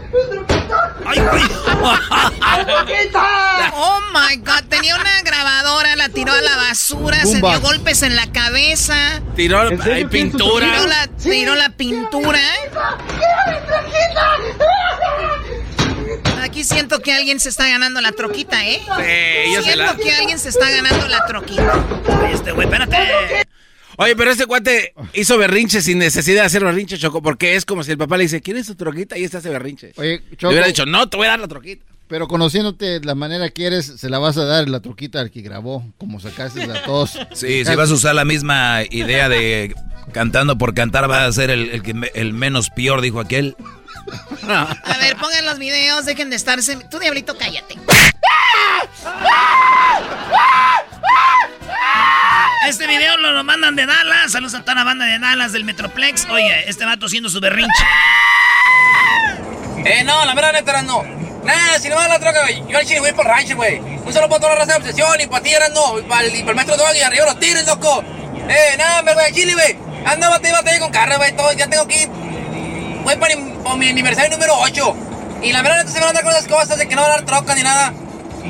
¡Ay, 1.05 1.19
güey! 1.21 1.43
¡Mi 1.43 2.65
troquita! 2.65 3.73
Oh 3.75 4.01
my 4.13 4.37
god. 4.39 4.65
Tenía 4.69 4.97
una 4.97 5.23
grabadora, 5.23 5.97
la 5.97 6.09
tiró 6.09 6.33
a 6.33 6.41
la 6.41 6.57
basura, 6.57 7.23
se 7.25 7.39
dio 7.39 7.61
golpes 7.61 8.03
en 8.03 8.15
la 8.17 8.27
cabeza. 8.31 9.21
Tiró 9.35 9.69
¿En 9.69 9.79
serio 9.79 9.95
hay 9.95 10.05
pintura. 10.07 10.67
Tiró 10.73 10.87
la, 10.87 11.07
tiró 11.23 11.55
la 11.55 11.71
pintura. 11.71 12.41
¡Quiero 12.71 13.61
mi 13.61 13.67
troquita! 13.67 14.37
Aquí 16.43 16.63
siento 16.65 17.01
que 17.01 17.13
alguien 17.13 17.41
se 17.41 17.49
está 17.49 17.69
ganando 17.69 18.01
la 18.01 18.13
troquita, 18.13 18.65
¿eh? 18.65 18.81
Sí, 18.81 19.53
yo 19.55 19.63
se 19.63 19.73
siento 19.73 19.85
la- 19.85 19.97
que 19.97 20.15
alguien 20.15 20.39
se 20.39 20.49
está 20.51 20.71
ganando 20.71 21.09
la 21.09 21.27
troquita. 21.27 21.85
Este 22.33 22.53
güey, 22.53 22.67
espérate. 22.67 23.47
Oye, 23.99 24.15
pero 24.17 24.31
este 24.31 24.47
cuate 24.47 24.93
hizo 25.15 25.39
berrinche 25.39 25.81
sin 25.81 25.99
necesidad 25.99 26.43
de 26.43 26.47
hacer 26.47 26.65
berrinche, 26.65 26.99
Choco, 26.99 27.23
porque 27.23 27.57
es 27.57 27.65
como 27.65 27.83
si 27.83 27.91
el 27.93 27.99
papá 27.99 28.17
le 28.17 28.25
dice, 28.25 28.41
¿quieres 28.43 28.67
tu 28.67 28.75
troquita? 28.75 29.17
Y 29.19 29.25
este 29.25 29.39
hace 29.39 29.49
berrinche. 29.49 29.93
Oye, 29.97 30.23
Le 30.39 30.49
hubiera 30.49 30.67
dicho, 30.67 30.85
no, 30.87 31.09
te 31.09 31.17
voy 31.17 31.27
a 31.27 31.31
dar 31.31 31.41
la 31.41 31.49
troquita. 31.49 31.85
Pero 32.09 32.29
conociéndote 32.29 33.01
la 33.01 33.17
manera 33.17 33.51
que 33.51 33.67
eres, 33.67 33.87
se 33.97 34.09
la 34.09 34.19
vas 34.21 34.37
a 34.37 34.45
dar 34.45 34.69
la 34.69 34.79
truquita 34.81 35.19
al 35.21 35.31
que 35.33 35.41
grabó, 35.41 35.85
como 35.99 36.21
sacaste 36.21 36.65
la 36.67 36.83
tos. 36.85 37.19
Sí, 37.35 37.65
si 37.65 37.75
vas 37.75 37.91
a 37.91 37.95
usar 37.95 38.15
la 38.15 38.25
misma 38.25 38.83
idea 38.91 39.29
de 39.29 39.75
cantando 40.13 40.57
por 40.57 40.73
cantar, 40.73 41.11
va 41.11 41.25
a 41.27 41.33
ser 41.33 41.51
el, 41.51 41.69
el, 41.71 41.83
que 41.83 41.95
me- 41.95 42.13
el 42.15 42.33
menos 42.33 42.71
peor, 42.71 43.01
dijo 43.01 43.19
aquel. 43.19 43.57
A 44.47 44.99
ver, 45.01 45.17
pongan 45.17 45.45
los 45.47 45.59
videos, 45.59 46.07
dejen 46.07 46.31
de 46.31 46.37
estarse. 46.37 46.79
Tú, 46.91 47.01
diablito, 47.01 47.37
cállate. 47.37 47.75
Este 52.69 52.87
video 52.87 53.17
lo, 53.19 53.33
lo 53.33 53.45
mandan 53.45 53.77
de 53.77 53.87
Dallas. 53.87 54.33
Saludos 54.33 54.55
a 54.55 54.61
toda 54.63 54.75
la 54.75 54.85
banda 54.85 55.05
de 55.07 55.19
Dallas 55.19 55.53
del 55.53 55.65
Metroplex. 55.65 56.27
Oye, 56.31 56.69
este 56.69 56.85
vato 56.85 57.07
haciendo 57.07 57.29
su 57.29 57.41
berrinche. 57.41 57.85
Eh, 59.85 60.03
no, 60.05 60.25
la 60.25 60.35
verdad 60.35 60.53
neta 60.53 60.83
no. 60.83 61.03
Nah, 61.45 61.79
si 61.81 61.89
no 61.89 61.95
va 61.97 62.09
la 62.09 62.19
troca, 62.19 62.41
güey. 62.43 62.65
Yo 62.69 62.79
al 62.79 62.85
chile 62.85 62.99
voy 63.01 63.13
por 63.13 63.25
rancho, 63.25 63.55
güey. 63.55 63.79
Un 63.79 64.13
solo 64.13 64.29
para 64.29 64.41
toda 64.41 64.55
la 64.55 64.61
raza 64.61 64.73
de 64.73 64.79
obsesión 64.79 65.21
y 65.21 65.27
para 65.29 65.43
ti, 65.45 65.53
no. 65.75 66.01
Y 66.01 66.03
para 66.03 66.23
el, 66.23 66.35
y 66.35 66.43
maestro 66.43 66.77
Doggy, 66.77 67.01
arriba 67.03 67.25
los 67.27 67.39
tigres, 67.39 67.65
loco. 67.67 68.03
Eh, 68.49 68.75
nada, 68.79 68.99
hombre, 68.99 69.15
güey, 69.15 69.27
al 69.27 69.33
chile, 69.33 69.53
güey. 69.55 69.77
Anda, 70.05 70.29
bate, 70.29 70.51
bate 70.51 70.81
con 70.81 70.91
carro, 70.91 71.17
güey. 71.19 71.37
Todo, 71.37 71.53
ya 71.53 71.69
tengo 71.69 71.87
que. 71.87 72.07
Voy 73.05 73.15
para, 73.17 73.37
mi- 73.37 73.53
para 73.63 73.77
mi 73.77 73.89
aniversario 73.91 74.31
número 74.33 74.55
8. 74.59 74.97
Y 75.43 75.53
la 75.53 75.63
verdad, 75.63 75.79
neta 75.79 75.91
se 75.93 76.01
me 76.01 76.07
van 76.07 76.11
a 76.11 76.13
dar 76.15 76.25
con 76.25 76.33
esas 76.33 76.49
cosas 76.49 76.79
de 76.79 76.89
que 76.89 76.97
no 76.97 77.03
va 77.03 77.09
a 77.09 77.11
dar 77.11 77.23
troca 77.23 77.55
ni 77.55 77.63
nada. 77.63 77.93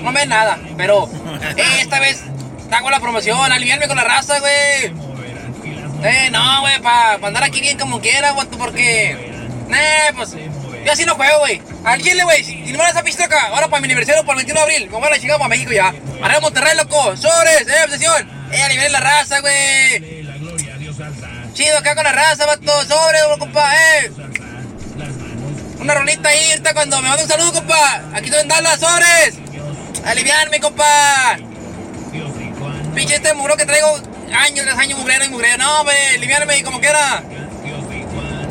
No 0.02 0.12
me 0.12 0.27
nada. 0.27 0.59
Pero, 0.77 1.09
eh, 1.56 1.81
esta 1.81 2.01
vez 2.01 2.23
hago 2.70 2.90
la 2.90 3.01
promoción. 3.01 3.52
Aliviarme 3.52 3.89
con 3.89 3.97
la 3.97 4.05
raza, 4.05 4.39
güey. 4.40 4.93
Eh, 6.05 6.31
no, 6.31 6.60
güey, 6.60 6.81
para 6.81 7.14
andar 7.27 7.44
aquí 7.44 7.60
bien 7.60 7.78
como 7.78 8.01
quiera, 8.01 8.32
güey, 8.32 8.47
porque. 8.48 9.32
Nah, 9.68 10.16
pues. 10.16 10.36
Yo 10.86 10.93
así 10.93 11.05
no 11.05 11.16
juego, 11.16 11.40
güey. 11.40 11.60
Al 11.85 12.01
chile, 12.01 12.23
güey. 12.23 12.44
Si, 12.44 12.55
no 12.55 12.78
me 12.78 12.85
das 12.85 12.90
esa 12.93 13.02
pista 13.02 13.24
acá, 13.24 13.48
ahora 13.48 13.66
para 13.66 13.81
mi 13.81 13.86
aniversario, 13.86 14.23
para 14.24 14.39
el 14.39 14.47
21 14.47 14.60
de 14.60 14.73
abril, 14.73 14.90
me 14.90 14.98
voy 14.98 15.06
a 15.09 15.10
la 15.10 15.18
chica 15.18 15.36
para 15.36 15.48
México 15.48 15.73
ya. 15.73 15.89
Arriba 15.89 16.40
Monterrey, 16.40 16.77
loco. 16.77 17.16
Sobres, 17.16 17.66
eh, 17.66 17.85
obsesión. 17.85 18.31
Eh, 18.52 18.62
aliviar 18.62 18.93
la 18.93 19.01
raza, 19.01 19.40
güey. 19.40 20.24
Chido 21.55 21.78
acá 21.78 21.97
con 21.97 22.05
la 22.05 22.12
raza, 22.12 22.47
vato. 22.47 22.85
Sobres, 22.85 23.23
compa, 23.39 23.73
eh. 23.74 24.12
Una 25.81 25.94
rolita 25.94 26.28
ahí, 26.28 26.51
ahorita 26.51 26.73
cuando 26.73 27.02
me 27.02 27.09
manda 27.09 27.24
un 27.24 27.28
saludo, 27.28 27.52
compa. 27.52 28.02
Aquí 28.14 28.27
estoy 28.27 28.43
en 28.43 28.48
Dallas, 28.48 28.78
sobres. 28.78 29.45
Aliviarme, 30.05 30.60
compa. 30.60 31.39
Pinche 32.94 33.16
este 33.16 33.35
muro 33.35 33.56
que 33.56 33.66
traigo 33.66 33.89
años 34.32 34.64
tras 34.64 34.78
años 34.78 34.98
mugrero 34.98 35.24
y 35.24 35.28
mugrero. 35.28 35.59
No, 35.59 35.81
hombre, 35.81 35.94
aliviarme 36.14 36.59
y 36.59 36.62
como 36.62 36.81
quiera. 36.81 37.23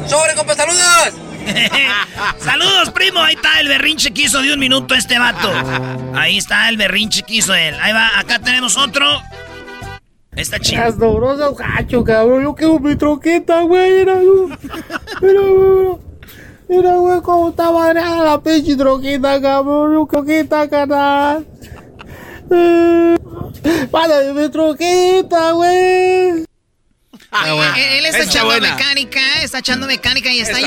Sobre, 0.08 0.36
compa, 0.36 0.56
saludos. 0.56 1.14
Saludos, 2.40 2.90
primo. 2.92 3.20
Ahí 3.20 3.36
está 3.36 3.60
el 3.60 3.68
berrinche 3.68 4.12
que 4.12 4.24
hizo 4.24 4.42
de 4.42 4.54
un 4.54 4.60
minuto 4.60 4.96
este 4.96 5.20
vato. 5.20 5.52
Ahí 6.16 6.38
está 6.38 6.70
el 6.70 6.78
berrinche 6.78 7.24
que 7.24 7.36
hizo 7.36 7.54
él. 7.54 7.76
Ahí 7.82 7.94
va, 7.94 8.20
acá 8.20 8.40
tenemos 8.40 8.78
otro. 8.78 9.22
Está 10.36 10.60
chido. 10.60 10.82
Las 10.84 10.98
dobrosas, 10.98 11.56
gacho, 11.56 12.04
cabrón. 12.04 12.44
Yo 12.44 12.56
quiero 12.56 12.80
mi 12.80 12.96
troqueta, 12.96 13.62
güey. 13.62 14.06
Mira, 14.06 14.16
güey. 14.16 16.05
Mira, 16.68 16.96
güey. 16.96 17.22
Cómo 17.22 17.50
está 17.50 17.70
variada 17.70 18.24
la 18.24 18.42
pinche 18.42 18.76
troqueta, 18.76 19.42
cabrón. 19.42 19.94
Yo 19.94 20.08
troqueta, 20.10 20.68
canal. 20.70 21.46
Mándame 23.92 24.34
mi 24.42 24.50
troqueta, 24.50 25.52
güey. 25.52 26.46
Eh, 27.44 27.98
Él 28.00 28.06
está 28.06 28.24
echando 28.24 28.46
buena. 28.46 28.76
mecánica, 28.76 29.20
está 29.42 29.60
echando 29.60 29.88
mecánica 29.88 30.32
y 30.32 30.40
está, 30.40 30.60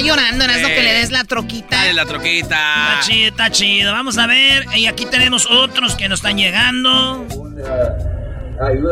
llorando, 0.00 0.46
¿no? 0.46 0.52
Es 0.52 0.62
lo 0.62 0.68
que 0.68 0.82
le 0.82 0.92
des 0.94 1.10
la 1.10 1.24
troquita. 1.24 1.76
Dale 1.76 1.94
la 1.94 2.06
troquita. 2.06 2.94
Está 2.94 3.00
chido, 3.00 3.28
está 3.28 3.50
chido. 3.50 3.92
Vamos 3.92 4.18
a 4.18 4.26
ver. 4.26 4.66
Y 4.76 4.86
aquí 4.86 5.06
tenemos 5.06 5.50
otros 5.50 5.96
que 5.96 6.08
nos 6.08 6.20
están 6.20 6.36
llegando. 6.36 7.26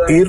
Y 0.09 0.24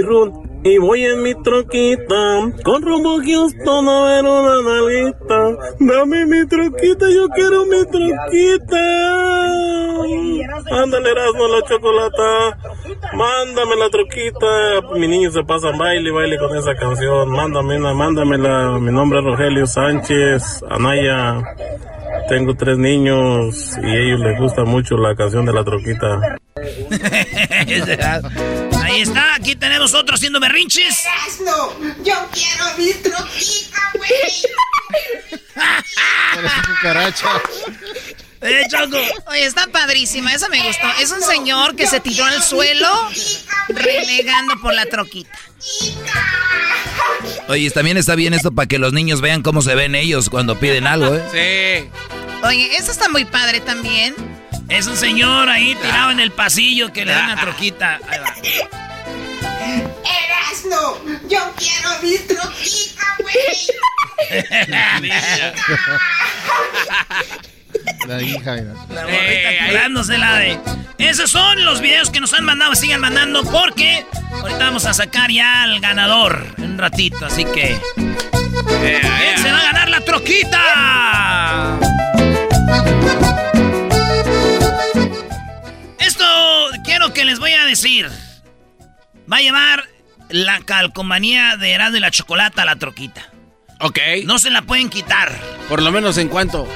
rum, 0.00 0.45
y 0.66 0.78
voy 0.78 1.04
en 1.04 1.22
mi 1.22 1.32
troquita, 1.42 2.52
con 2.64 2.82
rumbo 2.82 3.18
Houston 3.24 3.88
a 3.88 4.04
ver 4.04 4.24
una 4.24 4.62
nalguita. 4.62 5.74
Dame 5.78 6.26
mi 6.26 6.46
troquita, 6.46 7.06
yo 7.08 7.28
quiero 7.28 7.64
mi 7.66 7.84
troquita. 7.86 8.82
Ándale, 10.82 11.10
Erasmo, 11.10 11.46
la 11.46 11.62
chocolata. 11.68 12.58
Mándame 13.14 13.76
la 13.76 13.88
troquita. 13.90 14.96
Mi 14.96 15.06
niño 15.06 15.30
se 15.30 15.44
pasa 15.44 15.70
baile, 15.70 16.10
baile 16.10 16.36
con 16.36 16.56
esa 16.56 16.74
canción. 16.74 17.30
Mándame 17.30 17.76
una, 17.76 17.94
mándamela. 17.94 18.78
Mi 18.80 18.90
nombre 18.90 19.20
es 19.20 19.24
Rogelio 19.24 19.66
Sánchez, 19.66 20.64
Anaya. 20.68 21.42
Tengo 22.28 22.54
tres 22.56 22.76
niños 22.76 23.78
y 23.80 23.86
a 23.86 24.00
ellos 24.00 24.20
les 24.20 24.40
gusta 24.40 24.64
mucho 24.64 24.96
la 24.96 25.14
canción 25.14 25.46
de 25.46 25.52
la 25.52 25.62
troquita. 25.62 26.38
Ahí 28.82 29.00
está. 29.00 29.34
Aquí 29.34 29.56
tenemos 29.56 29.94
otro 29.94 30.14
haciendo 30.14 30.40
berrinches. 30.40 31.04
No, 31.44 31.72
yo 32.04 32.28
quiero 32.32 32.64
mi 32.78 32.92
troquita, 32.94 33.92
güey. 33.94 34.10
Parece 36.34 36.54
cucaracha. 36.68 37.28
Eh, 38.42 38.62
Choco. 38.70 38.98
Oye, 39.28 39.44
está 39.44 39.66
padrísima, 39.66 40.32
esa 40.32 40.48
me 40.48 40.62
gustó. 40.62 40.86
Es 41.00 41.10
un 41.10 41.22
señor 41.22 41.74
que 41.74 41.86
se 41.86 42.00
tiró 42.00 42.24
al 42.24 42.42
suelo 42.42 42.88
renegando 43.68 44.60
por 44.60 44.74
la 44.74 44.86
troquita. 44.86 45.30
Oye, 47.48 47.70
también 47.70 47.96
está 47.96 48.14
bien 48.14 48.34
esto 48.34 48.52
para 48.52 48.66
que 48.66 48.78
los 48.78 48.92
niños 48.92 49.20
vean 49.20 49.42
cómo 49.42 49.62
se 49.62 49.74
ven 49.74 49.94
ellos 49.94 50.28
cuando 50.28 50.58
piden 50.60 50.86
algo, 50.86 51.14
¿eh? 51.14 51.22
Sí. 51.32 51.90
Oye, 52.46 52.76
eso 52.76 52.92
está 52.92 53.08
muy 53.08 53.24
padre 53.24 53.60
también. 53.60 54.14
Es 54.68 54.86
un 54.86 54.96
señor 54.96 55.48
ahí 55.48 55.74
tirado 55.76 56.10
en 56.10 56.20
el 56.20 56.32
pasillo 56.32 56.92
que 56.92 57.04
le 57.04 57.12
da 57.12 57.24
una 57.24 57.40
troquita. 57.40 58.00
Ahí 58.08 58.18
va. 58.18 58.34
Erasno, 60.26 60.98
yo 61.28 61.52
quiero 61.56 61.90
mi 62.02 62.18
troquita, 62.18 63.02
güey. 63.20 63.34
La 68.06 68.22
hija. 68.22 68.54
mira. 68.54 68.74
La 68.90 69.02
morrita 69.02 69.66
curándosela 69.68 70.36
de. 70.38 70.58
Esos 70.98 71.30
son 71.30 71.64
los 71.64 71.80
videos 71.80 72.10
que 72.10 72.20
nos 72.20 72.32
han 72.32 72.44
mandado. 72.44 72.74
Sigan 72.74 73.00
mandando 73.00 73.44
porque 73.44 74.04
ahorita 74.32 74.58
vamos 74.58 74.84
a 74.86 74.94
sacar 74.94 75.30
ya 75.30 75.62
al 75.62 75.80
ganador 75.80 76.46
en 76.58 76.72
un 76.72 76.78
ratito. 76.78 77.24
Así 77.24 77.44
que. 77.44 77.78
¿Quién 77.94 79.38
se 79.42 79.52
va 79.52 79.60
a 79.60 79.64
ganar 79.64 79.88
la 79.90 80.00
troquita? 80.00 81.78
Quiero 86.86 87.12
que 87.12 87.24
les 87.24 87.38
voy 87.38 87.52
a 87.52 87.66
decir. 87.66 88.08
Va 89.30 89.38
a 89.38 89.40
llevar 89.40 89.84
la 90.30 90.60
calcomanía 90.60 91.56
de 91.56 91.72
Erasmo 91.72 91.98
y 91.98 92.00
la 92.00 92.10
Chocolata 92.10 92.62
a 92.62 92.64
la 92.64 92.76
troquita. 92.76 93.28
Ok. 93.80 93.98
No 94.24 94.38
se 94.38 94.50
la 94.50 94.62
pueden 94.62 94.88
quitar. 94.88 95.30
Por 95.68 95.82
lo 95.82 95.92
menos 95.92 96.16
en 96.16 96.28
cuanto. 96.28 96.66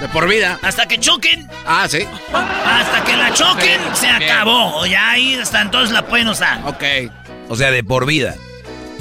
De 0.00 0.08
por 0.08 0.28
vida. 0.28 0.58
Hasta 0.62 0.86
que 0.86 0.98
choquen. 0.98 1.48
Ah, 1.66 1.86
sí. 1.88 2.06
Hasta 2.32 3.04
que 3.04 3.16
la 3.16 3.32
choquen, 3.32 3.80
se 3.94 4.06
bien. 4.06 4.22
acabó. 4.30 4.84
Ya 4.86 5.10
ahí 5.10 5.34
hasta 5.34 5.62
entonces 5.62 5.92
la 5.92 6.06
pueden 6.06 6.28
usar. 6.28 6.60
Ok. 6.66 6.84
O 7.48 7.56
sea, 7.56 7.70
de 7.70 7.82
por 7.82 8.06
vida. 8.06 8.34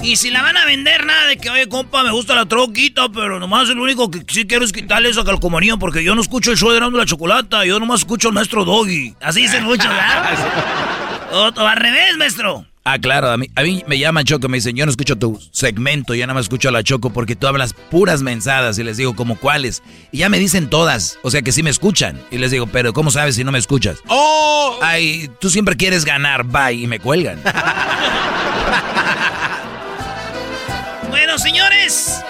Y 0.03 0.15
si 0.15 0.31
la 0.31 0.41
van 0.41 0.57
a 0.57 0.65
vender, 0.65 1.05
nada 1.05 1.27
de 1.27 1.37
que, 1.37 1.49
oye, 1.49 1.69
compa, 1.69 2.03
me 2.03 2.11
gusta 2.11 2.33
la 2.33 2.45
troquita, 2.45 3.09
pero 3.09 3.39
nomás 3.39 3.69
lo 3.69 3.83
único 3.83 4.09
que 4.09 4.23
sí 4.27 4.47
quiero 4.47 4.65
es 4.65 4.71
quitarle 4.71 5.09
esa 5.09 5.23
calcomanía 5.23 5.77
porque 5.77 6.03
yo 6.03 6.15
no 6.15 6.21
escucho 6.21 6.51
el 6.51 6.57
show 6.57 6.71
de 6.71 6.77
Erasmo 6.77 6.97
la 6.97 7.05
Chocolata, 7.05 7.65
yo 7.65 7.79
nomás 7.79 8.01
escucho 8.01 8.29
al 8.29 8.33
maestro 8.33 8.65
Doggy. 8.65 9.15
Así 9.21 9.41
dicen 9.41 9.63
muchos, 9.63 9.87
¿verdad? 9.87 11.29
o, 11.31 11.49
o 11.55 11.67
al 11.67 11.77
revés, 11.77 12.17
maestro. 12.17 12.65
Ah, 12.83 12.97
claro, 12.97 13.29
a 13.29 13.37
mí, 13.37 13.45
a 13.55 13.61
mí 13.61 13.83
me 13.85 13.99
llaman 13.99 14.25
Choco, 14.25 14.49
me 14.49 14.57
dicen, 14.57 14.75
yo 14.75 14.87
no 14.87 14.89
escucho 14.89 15.15
tu 15.15 15.39
segmento, 15.51 16.15
ya 16.15 16.25
nada 16.25 16.33
más 16.33 16.45
escucho 16.45 16.69
a 16.69 16.71
la 16.71 16.81
Choco 16.81 17.11
porque 17.13 17.35
tú 17.35 17.45
hablas 17.45 17.75
puras 17.91 18.23
mensadas 18.23 18.79
y 18.79 18.83
les 18.83 18.97
digo, 18.97 19.15
¿como 19.15 19.37
cuáles? 19.37 19.83
Y 20.11 20.17
ya 20.19 20.29
me 20.29 20.39
dicen 20.39 20.67
todas, 20.67 21.19
o 21.21 21.29
sea 21.29 21.43
que 21.43 21.51
sí 21.51 21.61
me 21.61 21.69
escuchan. 21.69 22.19
Y 22.31 22.39
les 22.39 22.49
digo, 22.49 22.65
pero 22.65 22.91
¿cómo 22.91 23.11
sabes 23.11 23.35
si 23.35 23.43
no 23.43 23.51
me 23.51 23.59
escuchas? 23.59 23.99
¡Oh! 24.07 24.79
Ay, 24.81 25.29
tú 25.39 25.51
siempre 25.51 25.77
quieres 25.77 26.05
ganar, 26.05 26.43
bye, 26.43 26.73
y 26.73 26.87
me 26.87 26.99
cuelgan. 26.99 27.39
Bueno, 31.31 31.45
señores. 31.45 32.21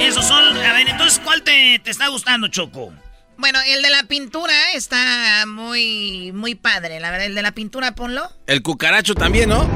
Esos 0.00 0.24
son. 0.26 0.56
A 0.56 0.72
ver, 0.72 0.88
entonces, 0.88 1.20
¿cuál 1.22 1.42
te, 1.44 1.78
te 1.84 1.92
está 1.92 2.08
gustando, 2.08 2.48
Choco? 2.48 2.92
Bueno, 3.36 3.60
el 3.64 3.80
de 3.80 3.90
la 3.90 4.02
pintura 4.08 4.52
está 4.74 5.44
muy, 5.46 6.32
muy 6.34 6.56
padre. 6.56 6.98
La 6.98 7.12
verdad, 7.12 7.26
el 7.26 7.36
de 7.36 7.42
la 7.42 7.52
pintura, 7.52 7.94
ponlo. 7.94 8.28
El 8.48 8.60
cucaracho 8.60 9.14
también, 9.14 9.50
¿no? 9.50 9.70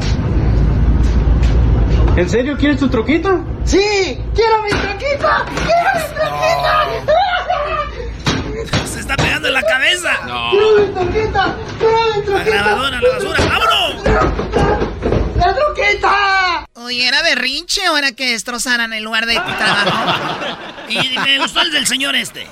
¿En 2.17 2.29
serio 2.29 2.57
quieres 2.59 2.81
tu 2.81 2.89
troquita? 2.89 3.45
Sí, 3.65 4.19
quiero 4.35 4.61
mi 4.65 4.71
troquita. 4.71 5.47
Quiero 5.65 5.91
mi 5.95 7.07
troquita. 7.07 7.07
Se 8.89 8.99
está 8.99 9.15
pegando 9.17 9.47
en 9.47 9.55
la 9.55 9.63
cabeza. 9.63 10.11
No. 10.27 10.51
Quiero 10.51 10.79
mi 10.81 10.93
troquita. 10.93 11.57
Quiero 11.79 11.97
mi 11.97 12.17
La 12.17 12.25
troquita. 12.25 12.45
grabadora, 12.51 13.01
la 13.01 13.09
basura. 13.09 13.39
¡Vámonos! 13.47 14.05
¡La 15.37 15.55
troquita! 15.55 16.46
Berrinche 17.23 17.89
o 17.89 17.97
era 17.97 18.13
que 18.13 18.31
destrozaran 18.33 18.93
el 18.93 19.05
lugar 19.05 19.27
de 19.27 19.35
trabajo? 19.35 20.59
y 20.89 21.19
me 21.19 21.39
gustó 21.39 21.63
el 21.63 21.73
del 21.73 21.87
señor 21.87 22.15
este. 22.15 22.47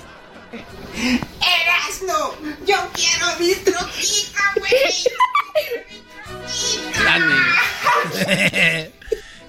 Erasno, 0.94 2.34
yo 2.66 2.76
quiero 2.94 3.26
mi 3.38 3.54
troquita, 3.56 4.54
güey. 4.56 4.72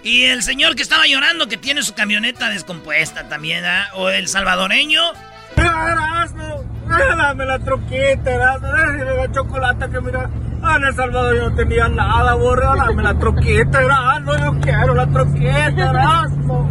y 0.04 0.24
el 0.24 0.44
señor 0.44 0.76
que 0.76 0.84
estaba 0.84 1.08
llorando 1.08 1.48
que 1.48 1.58
tiene 1.58 1.84
su 1.84 1.94
camioneta 1.94 2.50
descompuesta 2.50 3.28
también, 3.30 3.64
¿ah? 3.66 3.90
O 3.94 4.10
el 4.10 4.28
salvadoreño. 4.28 5.04
Erasno, 5.56 6.75
dame 6.88 7.46
la 7.46 7.60
troquita, 7.60 8.38
dame 8.38 9.16
la 9.16 9.32
chocolate 9.32 9.90
que 9.90 10.02
mira. 10.02 10.30
Ah, 10.62 10.78
en 10.78 10.84
El 10.84 10.96
Salvador 10.96 11.36
yo 11.36 11.50
no 11.50 11.56
tenía 11.56 11.88
nada, 11.88 12.34
borra, 12.36 12.74
dame 12.76 13.04
la 13.04 13.18
troquita, 13.20 13.84
Erasno, 13.84 14.38
yo 14.38 14.60
quiero 14.62 14.96
la 14.96 15.08
troquita, 15.08 15.90
Erasno. 15.90 16.70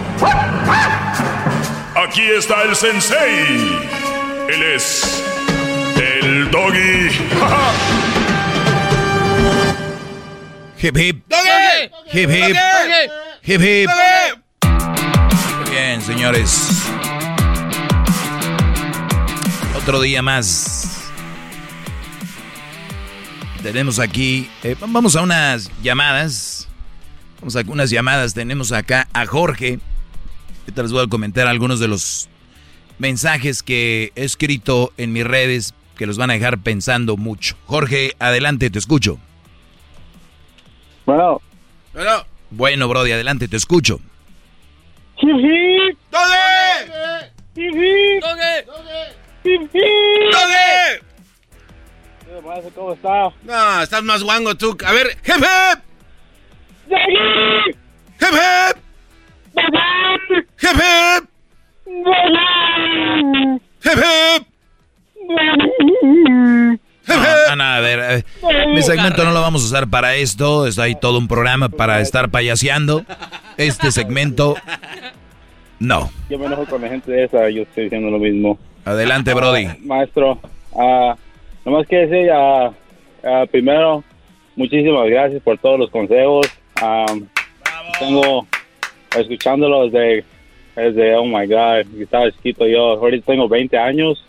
Aquí 1.95 2.21
está 2.21 2.63
el 2.63 2.75
sensei. 2.75 3.79
Él 4.49 4.63
es 4.75 5.23
el 5.97 6.49
doggy. 6.51 7.09
hip 10.79 10.97
hip. 10.97 11.23
Doggy. 11.27 11.91
Hip 12.11 12.29
hip. 12.29 12.57
Hip 13.43 13.61
hip. 13.61 13.89
Muy 15.59 15.71
bien, 15.71 16.01
señores. 16.01 16.69
Otro 19.75 20.01
día 20.01 20.21
más. 20.21 21.11
Tenemos 23.63 23.99
aquí. 23.99 24.49
Eh, 24.63 24.75
vamos 24.79 25.15
a 25.15 25.21
unas 25.21 25.71
llamadas. 25.81 26.67
Vamos 27.39 27.55
a 27.55 27.61
unas 27.67 27.89
llamadas. 27.89 28.33
Tenemos 28.33 28.71
acá 28.71 29.07
a 29.13 29.25
Jorge. 29.25 29.79
Ahorita 30.71 30.83
les 30.83 30.93
voy 30.93 31.03
a 31.03 31.07
comentar 31.07 31.47
algunos 31.47 31.81
de 31.81 31.89
los 31.89 32.29
mensajes 32.97 33.61
que 33.61 34.13
he 34.15 34.23
escrito 34.23 34.93
en 34.95 35.11
mis 35.11 35.25
redes 35.25 35.73
que 35.97 36.05
los 36.05 36.17
van 36.17 36.29
a 36.29 36.33
dejar 36.33 36.59
pensando 36.59 37.17
mucho. 37.17 37.57
Jorge, 37.65 38.15
adelante, 38.19 38.69
te 38.69 38.79
escucho. 38.79 39.19
Bueno. 41.05 41.41
Bueno. 41.91 42.25
Bueno, 42.51 42.87
Brody, 42.87 43.11
adelante, 43.11 43.49
te 43.49 43.57
escucho. 43.57 43.99
¡Doge! 45.21 45.97
¡Doge! 46.09 46.39
¡Doge! 50.31 51.01
¿Cómo 52.73 52.93
está? 52.93 53.29
No, 53.43 53.81
estás 53.81 54.03
más 54.03 54.23
guango 54.23 54.55
tú. 54.55 54.77
A 54.85 54.93
ver, 54.93 55.17
jefe. 55.21 55.45
¡Jefe! 58.19 58.81
¡Hip 60.61 60.75
hip! 60.75 61.31
No, 67.57 67.63
a 67.63 67.79
ver, 67.81 67.99
eh, 67.99 68.23
mi 68.73 68.81
segmento 68.81 69.23
no 69.25 69.31
lo 69.31 69.41
vamos 69.41 69.63
a 69.63 69.65
usar 69.65 69.89
para 69.89 70.15
esto, 70.15 70.65
está 70.65 70.83
ahí 70.83 70.95
todo 70.95 71.17
un 71.17 71.27
programa 71.27 71.67
para 71.69 71.99
estar 71.99 72.29
payaseando. 72.29 73.03
Este 73.57 73.91
segmento, 73.91 74.55
no. 75.79 76.09
Yo 76.29 76.39
me 76.39 76.45
enojo 76.45 76.65
con 76.65 76.81
la 76.81 76.87
gente 76.87 77.11
de 77.11 77.25
esa, 77.25 77.49
yo 77.49 77.63
estoy 77.63 77.83
diciendo 77.85 78.09
lo 78.09 78.19
mismo. 78.19 78.57
Adelante, 78.85 79.33
Brody. 79.33 79.65
Ah, 79.65 79.75
maestro, 79.81 80.39
uh, 80.71 81.13
nomás 81.65 81.85
que 81.87 82.07
decir, 82.07 82.31
uh, 82.31 82.73
primero, 83.51 84.03
muchísimas 84.55 85.09
gracias 85.09 85.41
por 85.43 85.57
todos 85.57 85.77
los 85.77 85.89
consejos. 85.89 86.47
tengo 87.99 88.47
escuchándolo 89.17 89.89
desde, 89.89 90.23
desde, 90.75 91.15
oh 91.15 91.25
my 91.25 91.47
God, 91.47 92.01
estaba 92.01 92.31
chiquito 92.31 92.67
yo. 92.67 92.93
Ahorita 92.93 93.25
tengo 93.25 93.47
20 93.47 93.77
años. 93.77 94.23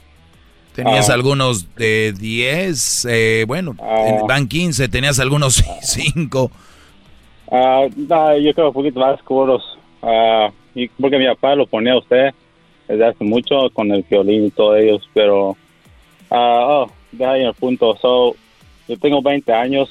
Tenías 0.75 1.11
ah. 1.11 1.15
algunos 1.15 1.75
de 1.75 2.15
10, 2.19 3.07
eh, 3.11 3.45
bueno, 3.47 3.77
uh, 3.79 4.27
van 4.27 4.49
15, 4.49 4.89
tenías 4.89 5.21
algunos 5.21 5.63
5. 5.83 6.51
Uh, 7.47 7.91
no, 7.97 8.39
yo 8.39 8.55
creo 8.55 8.69
un 8.69 8.75
poquito 8.75 9.01
más 9.01 9.19
seguros. 9.19 9.79
porque 10.99 11.19
mi 11.19 11.27
papá 11.27 11.55
lo 11.55 11.67
ponía 11.67 11.93
a 11.93 11.99
usted 11.99 12.31
desde 12.89 13.07
hace 13.07 13.25
mucho 13.25 13.69
con 13.73 13.91
el 13.93 14.03
violín 14.09 14.47
y 14.47 14.51
todos 14.51 14.79
ellos, 14.79 15.09
pero, 15.13 15.57
oh, 16.31 16.91
deja 17.13 17.33
ahí 17.33 17.45
el 17.45 17.55
punto. 17.55 17.95
So, 18.01 18.35
yo 18.89 18.97
tengo 18.99 19.21
20 19.21 19.53
años, 19.53 19.91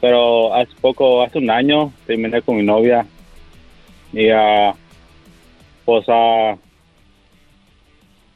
pero 0.00 0.52
hace 0.54 0.72
poco, 0.80 1.22
hace 1.22 1.38
un 1.38 1.50
año, 1.50 1.92
terminé 2.06 2.42
con 2.42 2.56
mi 2.56 2.64
novia 2.64 3.06
y 4.12 4.30
uh, 4.32 4.74
pues 5.84 6.08
uh, 6.08 6.58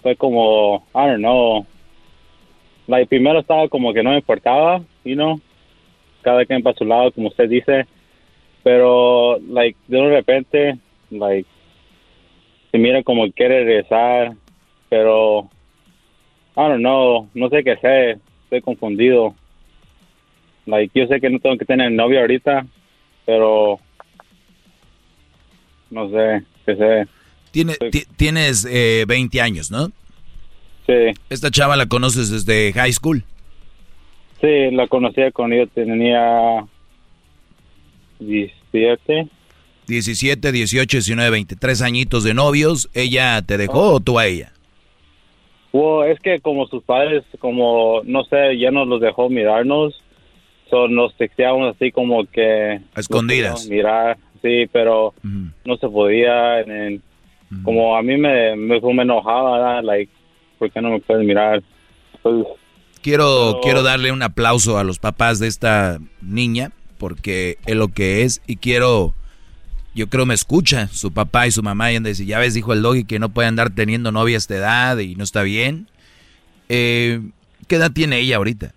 fue 0.02 0.16
como, 0.16 0.84
I 0.94 1.06
don't 1.06 1.18
know, 1.18 1.66
like, 2.86 3.08
primero 3.08 3.40
estaba 3.40 3.68
como 3.68 3.92
que 3.92 4.02
no 4.02 4.10
me 4.10 4.16
importaba, 4.16 4.82
you 5.04 5.14
know, 5.14 5.40
cada 6.22 6.44
quien 6.44 6.62
para 6.62 6.76
su 6.76 6.84
lado, 6.84 7.12
como 7.12 7.28
usted 7.28 7.48
dice, 7.48 7.86
pero, 8.62 9.38
like, 9.48 9.78
de 9.88 10.08
repente, 10.08 10.78
like, 11.10 11.48
se 12.70 12.78
mira 12.78 13.02
como 13.02 13.30
quiere 13.32 13.64
regresar, 13.64 14.32
pero, 14.88 15.48
I 16.56 16.68
don't 16.68 16.80
know, 16.80 17.28
no 17.34 17.48
sé 17.48 17.64
qué 17.64 17.72
hacer, 17.72 18.18
estoy 18.44 18.60
confundido. 18.60 19.34
Like, 20.66 20.98
yo 20.98 21.06
sé 21.06 21.20
que 21.20 21.30
no 21.30 21.38
tengo 21.40 21.56
que 21.56 21.64
tener 21.64 21.90
novia 21.90 22.20
ahorita, 22.20 22.66
pero 23.24 23.78
no 25.92 26.10
sé, 26.10 26.42
qué 26.66 26.76
sé. 26.76 27.06
Tiene, 27.50 27.74
tienes 28.16 28.66
eh, 28.68 29.04
20 29.06 29.40
años, 29.40 29.70
¿no? 29.70 29.88
Sí. 30.86 31.14
¿Esta 31.30 31.50
chava 31.50 31.76
la 31.76 31.86
conoces 31.86 32.30
desde 32.30 32.72
high 32.72 32.92
school? 32.92 33.24
Sí, 34.40 34.70
la 34.72 34.88
conocía 34.88 35.30
cuando 35.30 35.56
yo 35.56 35.66
tenía 35.68 36.66
17. 38.18 39.28
17, 39.86 40.52
18, 40.52 40.96
19, 40.96 41.30
20. 41.30 41.56
Tres 41.56 41.82
añitos 41.82 42.24
de 42.24 42.34
novios. 42.34 42.88
¿Ella 42.94 43.42
te 43.42 43.58
dejó 43.58 43.92
o 43.92 44.00
tú 44.00 44.18
a 44.18 44.26
ella? 44.26 44.52
Well, 45.72 46.10
es 46.10 46.18
que 46.20 46.40
como 46.40 46.66
sus 46.66 46.82
padres, 46.82 47.24
como, 47.38 48.02
no 48.04 48.24
sé, 48.24 48.58
ya 48.58 48.70
nos 48.70 48.88
los 48.88 49.00
dejó 49.00 49.30
mirarnos, 49.30 50.02
so 50.68 50.86
nos 50.86 51.16
texteábamos 51.16 51.74
así 51.74 51.90
como 51.92 52.26
que... 52.26 52.80
A 52.94 53.00
escondidas. 53.00 53.68
Mirar, 53.68 54.18
sí, 54.42 54.66
pero 54.72 55.14
no 55.64 55.76
se 55.76 55.88
podía. 55.88 56.60
en- 56.60 57.02
Como 57.64 57.96
a 57.96 58.02
mí 58.02 58.16
me, 58.16 58.56
me, 58.56 58.80
me 58.80 59.02
enojaba, 59.02 59.52
¿verdad? 59.58 59.82
like, 59.84 60.10
¿por 60.58 60.70
qué 60.70 60.80
no 60.80 60.90
me 60.90 61.00
puedes 61.00 61.24
mirar? 61.26 61.62
Pues, 62.22 62.46
Quiero, 63.02 63.24
Pero- 63.24 63.60
quiero 63.62 63.82
darle 63.82 64.12
un 64.12 64.22
aplauso 64.22 64.78
a 64.78 64.84
los 64.84 64.98
papás 65.00 65.38
de 65.40 65.48
esta 65.48 65.98
niña 66.20 66.70
porque 66.98 67.58
es 67.66 67.74
lo 67.74 67.88
que 67.88 68.22
es 68.22 68.40
y 68.46 68.56
quiero, 68.56 69.12
yo 69.92 70.06
creo 70.08 70.24
me 70.24 70.34
escucha 70.34 70.86
su 70.86 71.12
papá 71.12 71.48
y 71.48 71.50
su 71.50 71.62
mamá 71.64 71.90
y 71.92 71.96
han 71.96 72.04
de 72.04 72.10
decir, 72.10 72.26
ya 72.26 72.38
ves, 72.38 72.54
dijo 72.54 72.72
el 72.72 72.80
doggy 72.80 73.04
que 73.04 73.18
no 73.18 73.28
puede 73.30 73.48
andar 73.48 73.70
teniendo 73.74 74.12
novia 74.12 74.36
a 74.36 74.38
esta 74.38 74.54
edad 74.56 74.98
y 74.98 75.16
no 75.16 75.24
está 75.24 75.42
bien. 75.42 75.88
Eh, 76.68 77.20
¿Qué 77.66 77.74
edad 77.76 77.90
tiene 77.92 78.18
ella 78.20 78.36
ahorita? 78.36 78.72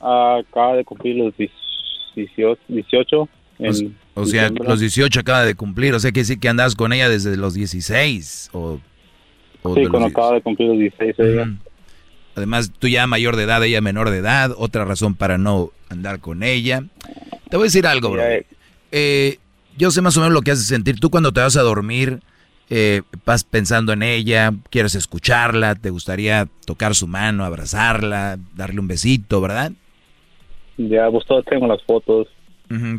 acaba 0.00 0.76
de 0.76 0.84
cumplir 0.84 1.16
los 1.16 1.34
18, 1.36 2.58
18 2.68 3.28
en 3.58 3.96
O 4.20 4.26
sea, 4.26 4.50
los 4.50 4.80
18 4.80 5.20
acaba 5.20 5.44
de 5.44 5.54
cumplir, 5.54 5.94
o 5.94 6.00
sea 6.00 6.12
que 6.12 6.24
sí 6.24 6.38
que 6.38 6.48
andas 6.48 6.74
con 6.74 6.92
ella 6.92 7.08
desde 7.08 7.36
los 7.36 7.54
16 7.54 8.50
o... 8.52 8.80
o 9.62 9.74
Sí, 9.74 9.82
cuando 9.82 10.08
10. 10.08 10.12
acaba 10.12 10.34
de 10.34 10.42
cumplir 10.42 10.68
los 10.68 10.78
16 10.78 11.14
ella. 11.18 11.42
Ujú. 11.42 11.52
Además, 12.34 12.72
tú 12.78 12.88
ya 12.88 13.06
mayor 13.06 13.36
de 13.36 13.44
edad, 13.44 13.64
ella 13.64 13.80
menor 13.80 14.10
de 14.10 14.18
edad, 14.18 14.52
otra 14.56 14.84
razón 14.84 15.14
para 15.14 15.38
no 15.38 15.70
andar 15.88 16.20
con 16.20 16.42
ella. 16.42 16.84
Te 17.48 17.56
voy 17.56 17.64
a 17.64 17.66
decir 17.66 17.86
algo, 17.86 18.10
bro. 18.10 18.22
Eh, 18.92 19.38
yo 19.76 19.90
sé 19.90 20.02
más 20.02 20.16
o 20.16 20.20
menos 20.20 20.34
lo 20.34 20.42
que 20.42 20.52
hace 20.52 20.62
sentir. 20.62 21.00
Tú 21.00 21.10
cuando 21.10 21.32
te 21.32 21.40
vas 21.40 21.56
a 21.56 21.62
dormir, 21.62 22.20
eh, 22.70 23.02
vas 23.24 23.44
pensando 23.44 23.92
en 23.92 24.02
ella, 24.02 24.52
quieres 24.70 24.94
escucharla, 24.94 25.74
te 25.74 25.90
gustaría 25.90 26.46
tocar 26.64 26.94
su 26.94 27.06
mano, 27.06 27.44
abrazarla, 27.44 28.38
darle 28.54 28.80
un 28.80 28.88
besito, 28.88 29.40
¿verdad? 29.40 29.72
Ya, 30.76 31.10
pues 31.10 31.24
tengo 31.48 31.66
las 31.66 31.82
fotos. 31.82 32.28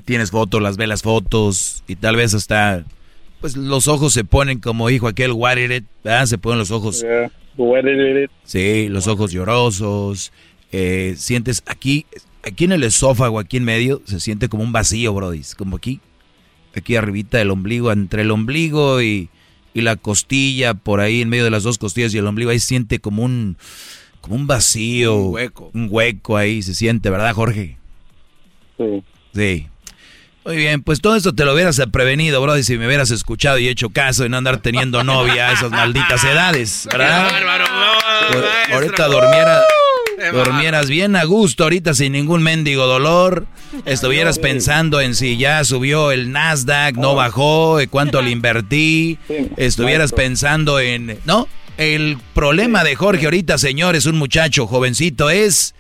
Tienes 0.05 0.31
fotos, 0.31 0.61
las 0.61 0.77
ves 0.77 0.87
las 0.89 1.01
fotos 1.03 1.83
y 1.87 1.95
tal 1.95 2.15
vez 2.15 2.33
hasta, 2.33 2.83
pues 3.39 3.55
los 3.55 3.87
ojos 3.87 4.13
se 4.13 4.23
ponen 4.23 4.59
como 4.59 4.87
dijo 4.87 5.07
aquel 5.07 5.31
what 5.31 5.57
it, 5.57 5.71
it, 5.71 5.83
¿verdad? 6.03 6.25
Se 6.25 6.37
ponen 6.39 6.57
los 6.59 6.71
ojos 6.71 7.01
Yeah, 7.01 7.31
what 7.57 7.83
did 7.83 8.23
it- 8.23 8.31
Sí, 8.45 8.87
los 8.89 9.07
ojos 9.07 9.31
llorosos. 9.31 10.31
eh, 10.71 11.13
sientes 11.17 11.61
aquí, 11.67 12.05
aquí 12.43 12.65
en 12.65 12.71
el 12.71 12.83
esófago, 12.83 13.39
aquí 13.39 13.57
en 13.57 13.63
medio, 13.65 14.01
se 14.05 14.19
siente 14.19 14.49
como 14.49 14.63
un 14.63 14.71
vacío, 14.71 15.13
Brody. 15.13 15.41
Como 15.57 15.77
aquí, 15.77 15.99
aquí 16.75 16.95
arribita 16.95 17.37
del 17.37 17.51
ombligo, 17.51 17.91
entre 17.91 18.21
el 18.23 18.31
ombligo 18.31 19.01
y, 19.01 19.29
y 19.73 19.81
la 19.81 19.95
costilla, 19.97 20.73
por 20.73 20.99
ahí 20.99 21.21
en 21.21 21.29
medio 21.29 21.43
de 21.43 21.49
las 21.51 21.63
dos 21.63 21.77
costillas 21.77 22.13
y 22.13 22.17
el 22.17 22.25
ombligo, 22.27 22.49
ahí 22.51 22.59
siente 22.59 22.99
como 22.99 23.23
un, 23.23 23.55
como 24.21 24.35
un 24.35 24.47
vacío. 24.47 25.15
Un 25.15 25.33
hueco. 25.35 25.71
Un 25.75 25.87
hueco 25.91 26.37
ahí 26.37 26.61
se 26.63 26.73
siente, 26.75 27.09
¿verdad, 27.11 27.33
Jorge? 27.35 27.77
Sí. 28.77 29.03
Sí. 29.35 29.68
Muy 30.45 30.56
bien, 30.56 30.81
pues 30.81 31.01
todo 31.01 31.15
esto 31.15 31.34
te 31.35 31.45
lo 31.45 31.53
hubieras 31.53 31.80
prevenido, 31.91 32.41
Brody, 32.41 32.64
si 32.64 32.77
me 32.77 32.88
hubieras 32.88 33.11
escuchado 33.11 33.60
y 33.60 33.68
hecho 33.68 33.89
caso 33.89 34.26
y 34.26 34.30
no 34.30 34.38
andar 34.38 34.57
teniendo 34.61 35.03
novia 35.03 35.49
a 35.49 35.53
esas 35.53 35.69
malditas 35.69 36.23
edades, 36.23 36.88
¿verdad? 36.91 37.30
Ahor- 38.31 38.45
Ahorita 38.73 39.07
dormiera, 39.07 39.61
dormieras 40.34 40.88
bien 40.89 41.15
a 41.15 41.23
gusto, 41.26 41.64
ahorita 41.64 41.93
sin 41.93 42.14
ningún 42.14 42.41
mendigo 42.41 42.85
dolor. 42.88 43.45
Estuvieras 43.85 44.39
pensando 44.39 45.01
en 45.01 45.14
si 45.14 45.38
ya 45.38 45.64
subió 45.64 46.11
el 46.11 46.31
Nasdaq, 46.31 46.95
no 46.95 47.15
bajó, 47.15 47.80
eh, 47.80 47.88
cuánto 47.88 48.22
le 48.22 48.31
invertí. 48.31 49.18
Estuvieras 49.57 50.14
pensando 50.14 50.80
en... 50.80 51.19
No, 51.26 51.47
el 51.77 52.18
problema 52.34 52.84
de 52.84 52.95
Jorge 52.95 53.26
ahorita, 53.26 53.57
señores, 53.57 54.06
un 54.06 54.18
muchacho 54.18 54.65
jovencito 54.68 55.30
es... 55.30 55.76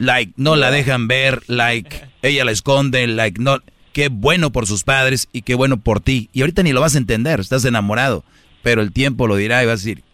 Like, 0.00 0.32
no 0.36 0.56
la 0.56 0.70
dejan 0.70 1.08
ver, 1.08 1.42
like, 1.46 1.94
ella 2.22 2.46
la 2.46 2.52
esconde, 2.52 3.06
like, 3.06 3.40
no... 3.40 3.58
Qué 3.92 4.08
bueno 4.08 4.50
por 4.50 4.66
sus 4.66 4.84
padres 4.84 5.28
y 5.32 5.42
qué 5.42 5.56
bueno 5.56 5.76
por 5.76 6.00
ti. 6.00 6.30
Y 6.32 6.40
ahorita 6.40 6.62
ni 6.62 6.72
lo 6.72 6.80
vas 6.80 6.94
a 6.94 6.98
entender, 6.98 7.40
estás 7.40 7.64
enamorado. 7.64 8.24
Pero 8.62 8.82
el 8.82 8.92
tiempo 8.92 9.26
lo 9.26 9.34
dirá 9.34 9.62
y 9.62 9.66
vas 9.66 9.82
a 9.82 9.84
decir, 9.84 10.04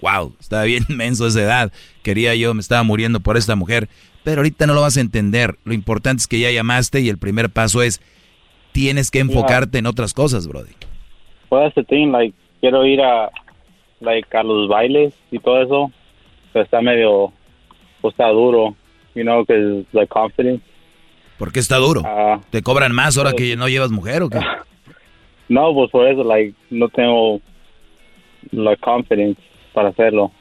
wow, 0.00 0.34
estaba 0.40 0.62
bien 0.62 0.84
menso 0.88 1.26
esa 1.26 1.42
edad. 1.42 1.72
Quería 2.02 2.34
yo, 2.36 2.54
me 2.54 2.60
estaba 2.60 2.84
muriendo 2.84 3.18
por 3.20 3.36
esta 3.36 3.56
mujer. 3.56 3.88
Pero 4.24 4.38
ahorita 4.40 4.66
no 4.66 4.74
lo 4.74 4.80
vas 4.80 4.96
a 4.96 5.00
entender. 5.00 5.58
Lo 5.64 5.74
importante 5.74 6.20
es 6.20 6.28
que 6.28 6.38
ya 6.38 6.50
llamaste 6.52 7.00
y 7.00 7.08
el 7.08 7.18
primer 7.18 7.50
paso 7.50 7.82
es, 7.82 8.00
tienes 8.72 9.10
que 9.10 9.18
enfocarte 9.18 9.78
en 9.78 9.86
otras 9.86 10.14
cosas, 10.14 10.46
Brody. 10.46 10.72
Pues 11.48 11.72
ese 11.72 11.84
thing, 11.84 12.12
like, 12.12 12.34
quiero 12.60 12.86
ir 12.86 13.02
a, 13.02 13.30
like, 14.00 14.34
a 14.34 14.44
los 14.44 14.68
bailes 14.68 15.14
y 15.30 15.40
todo 15.40 15.60
eso, 15.60 15.92
pero 16.52 16.64
está 16.64 16.80
medio, 16.80 17.32
pues 18.00 18.14
está 18.14 18.28
duro, 18.28 18.76
you 19.16 19.22
know, 19.24 19.44
because, 19.44 19.84
like, 19.92 20.08
confidence. 20.08 20.62
¿Por 21.38 21.50
qué 21.52 21.58
está 21.60 21.76
duro? 21.78 22.02
Ah. 22.04 22.40
¿Te 22.50 22.62
cobran 22.62 22.92
más 22.94 23.18
ahora 23.18 23.32
que 23.32 23.56
no 23.56 23.68
llevas 23.68 23.90
mujer 23.90 24.22
o 24.22 24.30
qué? 24.30 24.38
No, 25.48 25.72
pues 25.74 25.92
por 25.92 26.08
eso, 26.08 26.24
like, 26.24 26.54
no 26.70 26.88
tengo 26.88 27.40
la 28.50 28.74
confidence 28.76 29.40
para 29.72 29.90
hacerlo. 29.90 30.32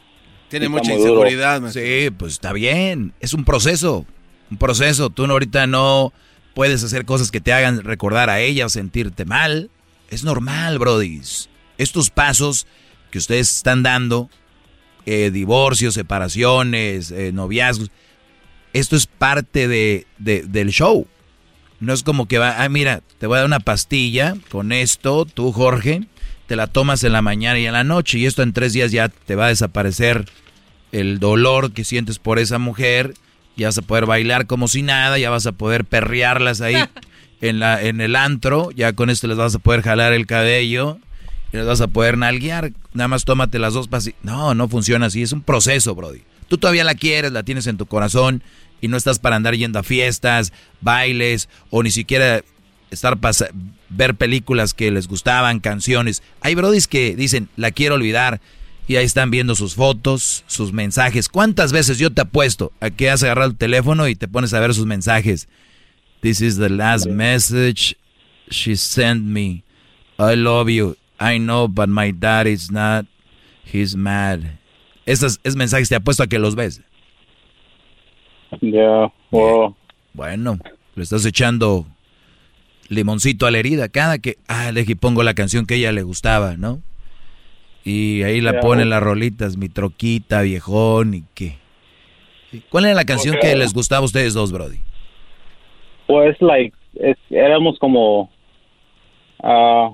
Tiene 0.49 0.65
Está 0.65 0.77
mucha 0.80 0.93
inseguridad. 0.95 1.61
Sí, 1.69 2.10
pues 2.18 2.34
está 2.34 2.53
bien. 2.53 3.14
Es 3.19 3.34
un 3.35 3.45
proceso. 3.45 4.03
Un 4.49 4.57
proceso. 4.57 5.11
Tú 5.11 5.27
no- 5.27 5.34
ahorita 5.34 5.68
no 5.68 6.11
puedes 6.56 6.84
hacer 6.84 7.06
cosas 7.06 7.30
que 7.30 7.39
te 7.39 7.53
hagan 7.53 7.84
recordar 7.84 8.31
a 8.31 8.39
ella 8.39 8.65
o 8.65 8.69
sentirte 8.69 9.26
mal. 9.26 9.69
Es 10.10 10.23
normal, 10.23 10.80
brodis. 10.80 11.49
Estos 11.77 12.10
pasos 12.10 12.65
que 13.11 13.19
ustedes 13.19 13.57
están 13.57 13.84
dando, 13.84 14.30
eh, 15.06 15.30
divorcios, 15.30 15.93
separaciones, 15.93 17.11
eh, 17.11 17.31
noviazgos, 17.31 17.91
esto 18.80 18.95
es 18.95 19.07
parte 19.07 19.68
de, 19.68 20.06
de- 20.18 20.43
del 20.43 20.69
show. 20.69 21.07
No 21.80 21.93
es 21.93 22.03
como 22.03 22.27
que 22.27 22.38
va, 22.38 22.64
ah, 22.64 22.69
mira, 22.69 23.02
te 23.19 23.27
voy 23.27 23.35
a 23.35 23.39
dar 23.39 23.47
una 23.47 23.60
pastilla 23.60 24.35
con 24.49 24.72
esto, 24.72 25.26
tú, 25.26 25.52
Jorge, 25.52 26.03
te 26.47 26.56
la 26.56 26.68
tomas 26.68 27.03
en 27.03 27.11
la 27.14 27.22
mañana 27.22 27.60
y 27.60 27.65
en 27.65 27.73
la 27.73 27.84
noche, 27.84 28.18
y 28.18 28.26
esto 28.26 28.43
en 28.43 28.53
tres 28.53 28.73
días 28.73 28.91
ya 28.91 29.10
te 29.10 29.35
va 29.35 29.45
a 29.45 29.49
desaparecer 29.49 30.26
el 30.91 31.19
dolor 31.19 31.73
que 31.73 31.84
sientes 31.84 32.18
por 32.19 32.39
esa 32.39 32.60
mujer, 32.60 33.14
ya 33.57 33.68
vas 33.68 33.77
a 33.77 33.81
poder 33.81 34.06
bailar 34.06 34.47
como 34.47 34.68
si 34.68 34.81
nada, 34.84 35.18
ya 35.18 35.30
vas 35.30 35.45
a 35.47 35.52
poder 35.52 35.84
perrearlas 35.85 36.61
ahí 36.61 36.76
en, 37.41 37.60
la, 37.60 37.81
en 37.84 37.99
el 37.99 38.15
antro, 38.15 38.72
ya 38.72 38.93
con 38.93 39.10
esto 39.10 39.27
les 39.27 39.38
vas 39.38 39.56
a 39.56 39.60
poder 39.60 39.81
jalar 39.81 40.14
el 40.14 40.26
cabello, 40.27 40.97
y 41.52 41.57
les 41.57 41.65
vas 41.65 41.81
a 41.81 41.88
poder 41.88 42.18
nalguear, 42.18 42.72
nada 42.93 43.07
más 43.10 43.26
tómate 43.26 43.60
las 43.60 43.73
dos 43.73 43.88
pastillas. 43.89 44.19
No, 44.23 44.56
no 44.56 44.69
funciona 44.69 45.07
así, 45.07 45.22
es 45.22 45.34
un 45.34 45.41
proceso, 45.41 45.93
Brody. 45.93 46.22
Tú 46.47 46.57
todavía 46.57 46.84
la 46.84 46.95
quieres, 46.95 47.31
la 47.31 47.43
tienes 47.43 47.65
en 47.68 47.77
tu 47.77 47.85
corazón, 47.88 48.43
y 48.86 48.88
no 48.88 48.98
estás 48.98 49.18
para 49.18 49.36
andar 49.36 49.56
yendo 49.56 49.80
a 49.80 49.84
fiestas, 49.84 50.53
bailes, 50.80 51.49
o 51.72 51.82
ni 51.82 51.90
siquiera 51.90 52.44
estar 52.91 53.18
ver 53.90 54.16
películas 54.16 54.76
que 54.76 54.91
les 54.91 55.07
gustaban, 55.07 55.60
canciones. 55.60 56.22
Hay 56.41 56.53
brodis 56.53 56.88
que 56.88 57.16
dicen, 57.16 57.49
la 57.56 57.72
quiero 57.72 57.95
olvidar, 57.95 58.41
y 58.88 58.98
ahí 58.98 59.06
están 59.06 59.32
viendo 59.32 59.56
sus 59.56 59.74
fotos, 59.74 60.44
sus 60.45 60.72
mensajes. 60.72 61.30
¿Cuántas 61.30 61.72
veces 61.72 61.98
yo 61.98 62.12
te 62.12 62.22
apuesto 62.22 62.72
a 62.80 62.91
que 62.91 63.10
has 63.10 63.24
agarrado 63.24 63.49
el 63.49 63.57
teléfono 63.57 64.07
y 64.07 64.16
te 64.16 64.28
pones 64.28 64.53
a 64.53 64.60
ver 64.60 64.76
sus 64.76 64.86
mensajes? 64.86 65.48
This 66.22 66.41
is 66.41 66.57
the 66.57 66.70
last 66.70 67.07
message 67.07 67.98
she 68.52 68.76
sent 68.76 69.24
me. 69.24 69.64
I 70.20 70.36
love 70.36 70.70
you. 70.70 70.95
I 71.20 71.40
know, 71.40 71.68
but 71.68 71.90
my 71.90 72.12
dad 72.12 72.45
is 72.45 72.72
not. 72.72 73.06
He's 73.64 73.95
mad. 73.95 74.60
Esos, 75.07 75.40
esos 75.44 75.56
mensajes 75.56 75.90
te 75.90 75.95
apuesto 75.95 76.22
a 76.22 76.28
que 76.28 76.38
los 76.38 76.53
ves. 76.53 76.82
Ya, 78.61 79.11
wow. 79.31 79.76
Bueno, 80.13 80.59
le 80.95 81.03
estás 81.03 81.26
echando 81.26 81.85
limoncito 82.89 83.45
a 83.45 83.51
la 83.51 83.57
herida. 83.59 83.89
Cada 83.89 84.19
que, 84.19 84.38
ah, 84.47 84.72
le 84.72 84.81
dije, 84.81 84.95
pongo 84.95 85.23
la 85.23 85.34
canción 85.34 85.65
que 85.65 85.73
a 85.73 85.77
ella 85.77 85.91
le 85.91 86.03
gustaba, 86.03 86.55
¿no? 86.57 86.81
Y 87.84 88.23
ahí 88.23 88.41
la 88.41 88.53
Ya, 88.53 88.59
ponen 88.61 88.89
las 88.89 89.03
rolitas, 89.03 89.57
mi 89.57 89.69
troquita, 89.69 90.41
viejón 90.41 91.13
y 91.13 91.23
qué. 91.35 91.57
¿Cuál 92.69 92.85
era 92.85 92.93
la 92.93 93.05
canción 93.05 93.35
que 93.41 93.55
les 93.55 93.73
gustaba 93.73 94.01
a 94.01 94.05
ustedes 94.05 94.34
dos, 94.34 94.51
Brody? 94.51 94.77
Pues, 96.07 96.39
like, 96.41 96.76
es- 96.95 97.17
éramos 97.30 97.77
como, 97.80 98.30
ah, 99.43 99.89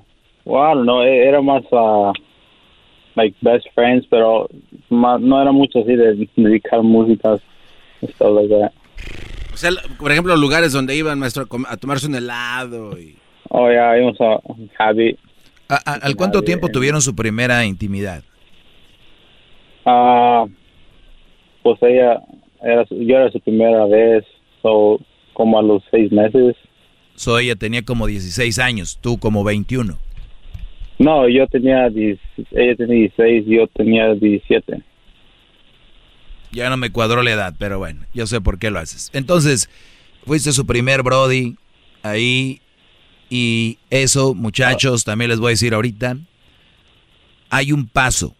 well, 0.46 0.76
don't 0.76 0.84
know, 0.84 1.02
e- 1.02 1.28
era 1.28 1.42
más, 1.42 1.64
ah, 1.72 2.12
like, 3.16 3.36
best 3.42 3.66
friends, 3.74 4.06
pero 4.10 4.48
no 4.90 5.42
era 5.42 5.52
mucho 5.52 5.80
así 5.80 5.96
de 5.96 6.28
dedicar 6.36 6.84
músicas, 6.84 7.42
stuff 8.10 8.32
like 8.36 8.50
that. 8.50 8.72
O 9.54 9.58
sea, 9.58 9.72
por 10.00 10.12
ejemplo, 10.12 10.36
lugares 10.38 10.72
donde 10.72 10.96
iban, 10.96 11.20
maestro, 11.20 11.48
a 11.68 11.78
tomarse 11.78 12.08
un 12.08 12.16
helado 12.16 12.98
y... 13.00 13.18
Oh, 13.50 13.70
yeah, 13.70 13.98
íbamos 13.98 14.20
a 14.22 14.40
Javi. 14.78 15.18
¿A- 15.68 15.76
a- 15.86 15.94
¿Al 15.96 16.16
cuánto 16.16 16.42
tiempo 16.42 16.70
tuvieron 16.70 17.02
su 17.02 17.16
primera 17.16 17.66
intimidad? 17.66 18.24
Ah, 19.86 20.46
pues 21.64 21.78
ella, 21.82 22.22
era, 22.64 22.86
yo 22.90 23.18
era 23.18 23.32
su 23.32 23.40
primera 23.40 23.86
vez, 23.86 24.24
so, 24.62 25.00
como 25.34 25.60
a 25.60 25.64
los 25.64 25.84
seis 25.92 26.12
meses. 26.12 26.56
So 27.16 27.38
ella 27.40 27.56
tenía 27.56 27.84
como 27.84 28.08
16 28.08 28.58
años, 28.60 28.98
tú 29.02 29.18
como 29.20 29.44
21. 29.44 29.98
No, 31.00 31.28
yo 31.28 31.48
tenía, 31.48 31.90
10 31.90 32.20
ella 32.52 32.76
tenía 32.76 32.96
16, 33.18 33.46
yo 33.48 33.68
tenía 33.68 34.14
17. 34.14 34.82
Ya 36.52 36.70
no 36.70 36.78
me 36.78 36.92
cuadró 36.92 37.24
la 37.24 37.32
edad, 37.32 37.56
pero 37.58 37.80
bueno, 37.80 38.06
yo 38.14 38.28
sé 38.28 38.42
por 38.42 38.60
qué 38.60 38.72
lo 38.72 38.80
haces. 38.80 39.10
Entonces, 39.14 39.70
fuiste 40.26 40.52
su 40.52 40.66
primer 40.66 41.04
Brody 41.04 41.56
ahí 42.04 42.62
y 43.30 43.78
eso, 43.90 44.34
muchachos, 44.34 45.06
también 45.06 45.30
les 45.30 45.40
voy 45.40 45.50
a 45.50 45.52
decir 45.52 45.74
ahorita, 45.74 46.18
hay 47.50 47.72
un 47.72 47.88
paso 47.88 48.36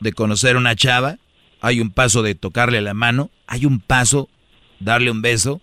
de 0.00 0.12
conocer 0.12 0.56
una 0.56 0.74
chava, 0.74 1.18
hay 1.60 1.80
un 1.80 1.90
paso 1.90 2.22
de 2.22 2.34
tocarle 2.34 2.80
la 2.80 2.94
mano, 2.94 3.30
hay 3.46 3.66
un 3.66 3.80
paso 3.80 4.28
darle 4.80 5.10
un 5.10 5.22
beso 5.22 5.60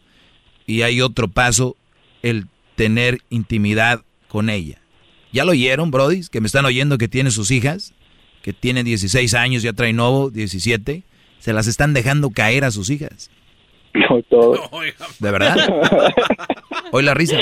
y 0.65 0.81
hay 0.81 1.01
otro 1.01 1.27
paso 1.27 1.77
el 2.21 2.47
tener 2.75 3.21
intimidad 3.29 4.03
con 4.27 4.49
ella. 4.49 4.79
¿Ya 5.31 5.45
lo 5.45 5.51
oyeron, 5.51 5.91
Brody? 5.91 6.21
Que 6.31 6.41
me 6.41 6.47
están 6.47 6.65
oyendo 6.65 6.97
que 6.97 7.07
tiene 7.07 7.31
sus 7.31 7.51
hijas, 7.51 7.93
que 8.43 8.53
tienen 8.53 8.85
16 8.85 9.33
años, 9.33 9.63
ya 9.63 9.73
trae 9.73 9.93
nuevo, 9.93 10.29
17. 10.29 11.03
Se 11.43 11.51
las 11.51 11.67
están 11.67 11.93
dejando 11.93 12.29
caer 12.29 12.63
a 12.63 12.71
sus 12.71 12.89
hijas. 12.89 13.29
No 13.93 14.21
todo. 14.29 14.57
¿De 15.19 15.29
verdad? 15.29 15.57
Hoy 16.93 17.03
la 17.03 17.13
risa. 17.13 17.37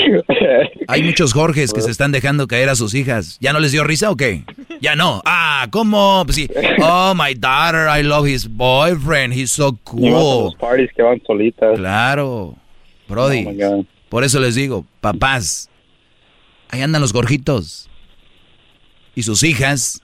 Hay 0.88 1.04
muchos 1.04 1.32
Jorges 1.32 1.72
que 1.72 1.82
se 1.82 1.92
están 1.92 2.10
dejando 2.10 2.48
caer 2.48 2.68
a 2.68 2.74
sus 2.74 2.94
hijas. 2.94 3.38
¿Ya 3.40 3.52
no 3.52 3.60
les 3.60 3.70
dio 3.70 3.84
risa 3.84 4.10
o 4.10 4.16
qué? 4.16 4.42
Ya 4.80 4.96
no. 4.96 5.22
Ah, 5.24 5.68
¿cómo? 5.70 6.24
Pues 6.24 6.34
sí. 6.34 6.50
Oh, 6.82 7.14
my 7.14 7.32
daughter, 7.34 7.86
I 7.96 8.02
love 8.02 8.26
his 8.26 8.48
boyfriend. 8.48 9.34
He's 9.34 9.52
so 9.52 9.78
cool. 9.84 10.52
Parties 10.58 10.90
que 10.96 11.02
van 11.04 11.22
solitas. 11.24 11.78
Claro. 11.78 12.56
Brody. 13.08 13.46
Oh, 13.64 13.86
Por 14.08 14.24
eso 14.24 14.40
les 14.40 14.56
digo, 14.56 14.84
papás, 15.00 15.70
ahí 16.70 16.82
andan 16.82 17.02
los 17.02 17.12
gorjitos. 17.12 17.88
Y 19.14 19.22
sus 19.22 19.44
hijas. 19.44 20.01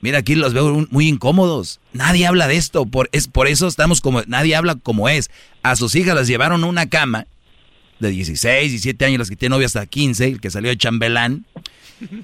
Mira, 0.00 0.18
aquí 0.18 0.34
los 0.34 0.54
veo 0.54 0.86
muy 0.90 1.08
incómodos. 1.08 1.80
Nadie 1.92 2.26
habla 2.26 2.46
de 2.46 2.56
esto. 2.56 2.86
Por, 2.86 3.08
es, 3.12 3.26
por 3.26 3.48
eso 3.48 3.66
estamos 3.66 4.00
como. 4.00 4.22
Nadie 4.26 4.54
habla 4.54 4.76
como 4.76 5.08
es. 5.08 5.30
A 5.62 5.74
sus 5.76 5.94
hijas 5.94 6.14
las 6.14 6.28
llevaron 6.28 6.62
a 6.62 6.66
una 6.66 6.88
cama 6.88 7.26
de 7.98 8.10
16, 8.10 8.70
17 8.70 9.04
años, 9.04 9.18
las 9.18 9.30
que 9.30 9.36
tienen 9.36 9.56
novia 9.56 9.66
hasta 9.66 9.84
15, 9.86 10.24
el 10.26 10.40
que 10.40 10.50
salió 10.50 10.70
de 10.70 10.76
chambelán. 10.76 11.46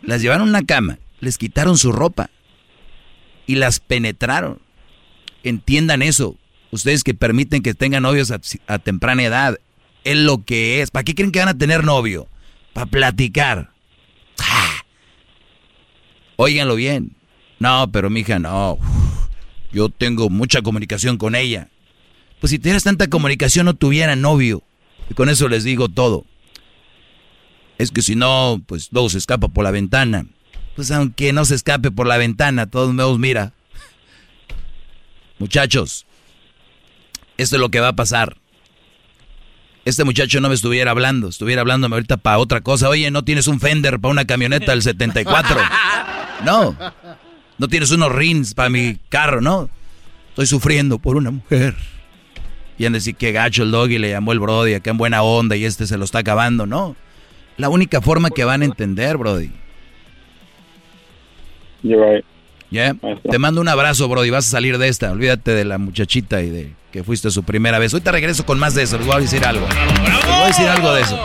Las 0.03 0.23
llevaron 0.23 0.47
a 0.47 0.51
una 0.51 0.63
cama, 0.63 0.99
les 1.19 1.37
quitaron 1.37 1.77
su 1.77 1.91
ropa 1.91 2.31
y 3.47 3.57
las 3.57 3.81
penetraron. 3.81 4.61
Entiendan 5.43 6.03
eso. 6.03 6.37
Ustedes 6.71 7.03
que 7.03 7.15
permiten 7.15 7.63
que 7.63 7.75
tengan 7.75 8.05
novios 8.05 8.31
a, 8.31 8.41
a 8.67 8.79
temprana 8.79 9.25
edad. 9.25 9.59
Es 10.05 10.17
lo 10.17 10.45
que 10.45 10.81
es. 10.81 10.91
¿Para 10.91 11.03
qué 11.03 11.15
creen 11.15 11.33
que 11.33 11.41
van 11.41 11.49
a 11.49 11.59
tener 11.59 11.83
novio? 11.83 12.29
Para 12.73 12.87
platicar. 12.87 13.71
Óiganlo 16.37 16.77
bien. 16.77 17.17
No, 17.65 17.91
pero 17.91 18.11
mi 18.11 18.21
hija, 18.21 18.39
no. 18.39 18.79
Yo 19.73 19.89
tengo 19.89 20.29
mucha 20.29 20.61
comunicación 20.61 21.17
con 21.17 21.35
ella. 21.35 21.71
Pues 22.39 22.51
si 22.51 22.59
tuvieras 22.59 22.85
tanta 22.85 23.09
comunicación 23.09 23.65
no 23.65 23.73
tuviera 23.73 24.17
novio. 24.17 24.63
Y 25.09 25.15
con 25.15 25.31
eso 25.31 25.49
les 25.49 25.65
digo 25.65 25.89
todo. 25.89 26.27
Es 27.79 27.91
que 27.91 28.03
si 28.03 28.17
no, 28.17 28.63
pues 28.67 28.91
luego 28.93 29.09
se 29.09 29.17
escapa 29.17 29.49
por 29.49 29.65
la 29.65 29.71
ventana. 29.71 30.27
Pues 30.77 30.91
aunque 30.91 31.33
no 31.33 31.47
se 31.47 31.55
escape 31.55 31.91
por 31.91 32.07
la 32.07 32.19
ventana, 32.19 32.69
todos 32.69 32.93
modos, 32.93 33.19
mira. 33.19 33.55
Muchachos, 35.39 36.05
esto 37.39 37.57
es 37.57 37.61
lo 37.61 37.71
que 37.71 37.81
va 37.81 37.89
a 37.89 37.97
pasar. 37.97 38.37
Este 39.87 40.05
muchacho 40.05 40.39
no 40.43 40.51
me 40.51 40.55
estuviera 40.55 40.91
hablando, 40.91 41.29
estuviera 41.29 41.63
hablándome 41.63 41.97
ahorita 41.97 42.19
para 42.19 42.37
otra 42.37 42.61
cosa. 42.61 42.91
Oye, 42.91 43.11
¿no 43.11 43.25
tienes 43.25 43.47
un 43.47 43.59
fender 43.59 44.01
para 44.01 44.13
una 44.13 44.27
camioneta 44.27 44.73
del 44.73 44.83
74? 44.83 45.57
No. 46.45 46.77
No 47.59 47.69
tienes 47.69 47.91
unos 47.91 48.13
rins 48.13 48.55
para 48.55 48.69
mi 48.69 48.99
carro, 49.09 49.41
¿no? 49.41 49.69
Estoy 50.31 50.47
sufriendo 50.47 50.99
por 50.99 51.17
una 51.17 51.31
mujer. 51.31 51.75
Y 52.77 52.87
han 52.87 52.93
decir 52.93 53.15
que 53.15 53.31
gacho 53.31 53.63
el 53.63 53.71
doggy 53.71 53.99
le 53.99 54.11
llamó 54.11 54.33
el 54.33 54.41
Brody, 54.41 54.75
acá 54.75 54.91
en 54.91 54.99
buena 54.99 55.23
onda 55.23 55.55
y 55.55 55.65
este 55.65 55.87
se 55.87 55.97
lo 55.97 56.05
está 56.05 56.19
acabando, 56.19 56.67
¿no? 56.67 56.97
La 57.57 57.69
única 57.69 58.01
forma 58.01 58.31
que 58.31 58.45
van 58.45 58.63
a 58.63 58.65
entender, 58.65 59.17
Brody. 59.17 59.53
You're 61.83 62.17
right. 62.17 62.25
¿Ya? 62.71 62.97
Te 63.31 63.39
mando 63.39 63.61
un 63.61 63.69
abrazo, 63.69 64.09
Brody. 64.09 64.31
Vas 64.31 64.49
a 64.49 64.51
salir 64.51 64.79
de 64.79 64.89
esta. 64.89 65.13
Olvídate 65.13 65.53
de 65.53 65.65
la 65.65 65.79
muchachita 65.79 66.43
y 66.43 66.51
de 66.51 66.73
que 66.91 67.05
fuiste 67.05 67.31
su 67.31 67.45
primera 67.45 67.79
vez. 67.79 67.95
Hoy 67.95 68.01
te 68.01 68.11
regreso 68.11 68.45
con 68.45 68.59
más 68.59 68.75
de 68.75 68.83
eso. 68.83 68.99
Les 68.99 69.07
voy 69.07 69.17
a 69.17 69.21
decir 69.21 69.45
algo. 69.45 69.67
Les 69.69 70.27
voy 70.27 70.43
a 70.43 70.47
decir 70.49 70.67
algo 70.67 70.93
de 70.93 71.03
eso. 71.03 71.25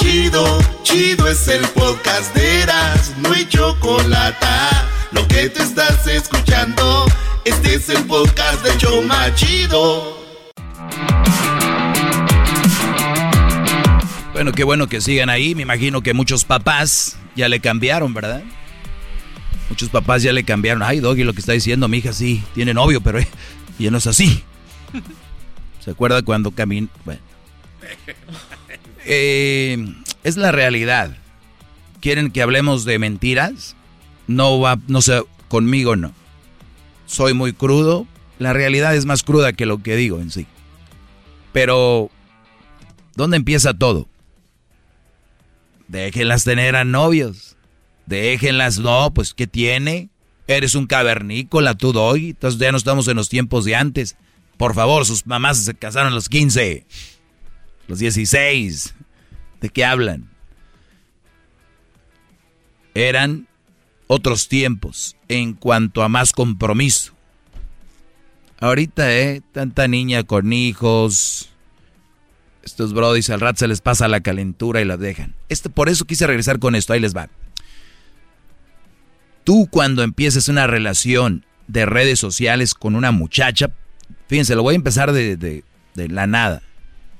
Chido, 0.00 0.58
chido 0.82 1.28
es 1.28 1.46
el 1.48 1.60
podcast 1.68 2.34
de 2.34 2.62
Eras, 2.62 3.14
no 3.18 3.32
hay 3.32 3.46
chocolate. 3.46 4.46
Lo 5.12 5.28
que 5.28 5.50
te 5.50 5.62
estás 5.62 6.06
escuchando, 6.06 7.04
este 7.44 7.74
es 7.74 7.88
el 7.90 8.02
podcast 8.06 8.64
de 8.64 8.78
Choma 8.78 9.34
Chido. 9.34 10.18
Bueno, 14.32 14.52
qué 14.52 14.64
bueno 14.64 14.88
que 14.88 15.02
sigan 15.02 15.28
ahí. 15.28 15.54
Me 15.54 15.62
imagino 15.62 16.00
que 16.00 16.14
muchos 16.14 16.46
papás 16.46 17.18
ya 17.36 17.50
le 17.50 17.60
cambiaron, 17.60 18.14
¿verdad? 18.14 18.42
Muchos 19.68 19.90
papás 19.90 20.22
ya 20.22 20.32
le 20.32 20.44
cambiaron. 20.44 20.82
Ay, 20.82 21.00
Doggy, 21.00 21.24
lo 21.24 21.34
que 21.34 21.40
está 21.40 21.52
diciendo, 21.52 21.88
mi 21.88 21.98
hija 21.98 22.14
sí, 22.14 22.42
tiene 22.54 22.72
novio, 22.72 23.02
pero 23.02 23.18
eh, 23.18 23.28
ya 23.78 23.90
no 23.90 23.98
es 23.98 24.06
así. 24.06 24.42
¿Se 25.84 25.90
acuerda 25.90 26.22
cuando 26.22 26.52
caminó? 26.52 26.88
Bueno. 27.04 27.20
Eh, 29.04 29.94
es 30.22 30.36
la 30.36 30.52
realidad. 30.52 31.16
¿Quieren 32.00 32.30
que 32.30 32.42
hablemos 32.42 32.84
de 32.84 32.98
mentiras? 32.98 33.76
No 34.26 34.60
va, 34.60 34.78
no 34.88 35.02
sé, 35.02 35.22
conmigo 35.48 35.96
no. 35.96 36.12
Soy 37.06 37.34
muy 37.34 37.52
crudo. 37.52 38.06
La 38.38 38.52
realidad 38.52 38.94
es 38.94 39.04
más 39.04 39.22
cruda 39.22 39.52
que 39.52 39.66
lo 39.66 39.82
que 39.82 39.96
digo 39.96 40.20
en 40.20 40.30
sí. 40.30 40.46
Pero, 41.52 42.10
¿dónde 43.16 43.36
empieza 43.36 43.74
todo? 43.74 44.08
Déjenlas 45.88 46.44
tener 46.44 46.76
a 46.76 46.84
novios. 46.84 47.56
Déjenlas, 48.06 48.78
no, 48.78 49.12
pues, 49.12 49.34
¿qué 49.34 49.46
tiene? 49.46 50.08
Eres 50.46 50.74
un 50.74 50.86
cavernícola, 50.86 51.74
tú 51.74 51.92
doy. 51.92 52.30
Entonces 52.30 52.60
ya 52.60 52.72
no 52.72 52.78
estamos 52.78 53.08
en 53.08 53.16
los 53.16 53.28
tiempos 53.28 53.64
de 53.64 53.76
antes. 53.76 54.16
Por 54.56 54.74
favor, 54.74 55.04
sus 55.04 55.26
mamás 55.26 55.58
se 55.58 55.74
casaron 55.74 56.12
a 56.12 56.14
los 56.14 56.28
15, 56.28 56.86
los 57.90 57.98
16. 57.98 58.94
¿De 59.60 59.68
qué 59.68 59.84
hablan? 59.84 60.30
Eran 62.94 63.48
otros 64.06 64.48
tiempos 64.48 65.16
en 65.28 65.54
cuanto 65.54 66.04
a 66.04 66.08
más 66.08 66.32
compromiso. 66.32 67.14
Ahorita, 68.60 69.12
¿eh? 69.12 69.42
Tanta 69.52 69.88
niña 69.88 70.22
con 70.22 70.52
hijos. 70.52 71.50
Estos 72.62 72.92
brodis 72.94 73.28
al 73.28 73.40
rato 73.40 73.58
se 73.58 73.68
les 73.68 73.80
pasa 73.80 74.06
la 74.06 74.20
calentura 74.20 74.80
y 74.80 74.84
la 74.84 74.96
dejan. 74.96 75.34
Este, 75.48 75.68
por 75.68 75.88
eso 75.88 76.04
quise 76.04 76.28
regresar 76.28 76.60
con 76.60 76.76
esto. 76.76 76.92
Ahí 76.92 77.00
les 77.00 77.16
va. 77.16 77.28
Tú 79.42 79.66
cuando 79.68 80.04
empieces 80.04 80.46
una 80.46 80.68
relación 80.68 81.44
de 81.66 81.86
redes 81.86 82.20
sociales 82.20 82.74
con 82.74 82.94
una 82.94 83.10
muchacha, 83.10 83.72
fíjense, 84.28 84.54
lo 84.54 84.62
voy 84.62 84.74
a 84.74 84.76
empezar 84.76 85.10
de, 85.10 85.36
de 85.36 86.08
la 86.08 86.28
nada. 86.28 86.62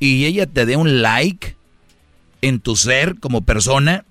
Y 0.01 0.25
ella 0.25 0.47
te 0.47 0.67
dé 0.67 0.77
un 0.77 1.03
like 1.03 1.57
en 2.43 2.59
tu 2.59 2.75
ser 2.75 3.21
como 3.21 3.43
persona, 3.43 4.05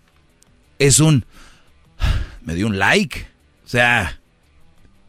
es 0.78 1.00
un... 1.00 1.26
Me 2.44 2.56
dio 2.56 2.68
un 2.68 2.80
like. 2.80 3.28
O 3.66 3.68
sea, 3.68 4.20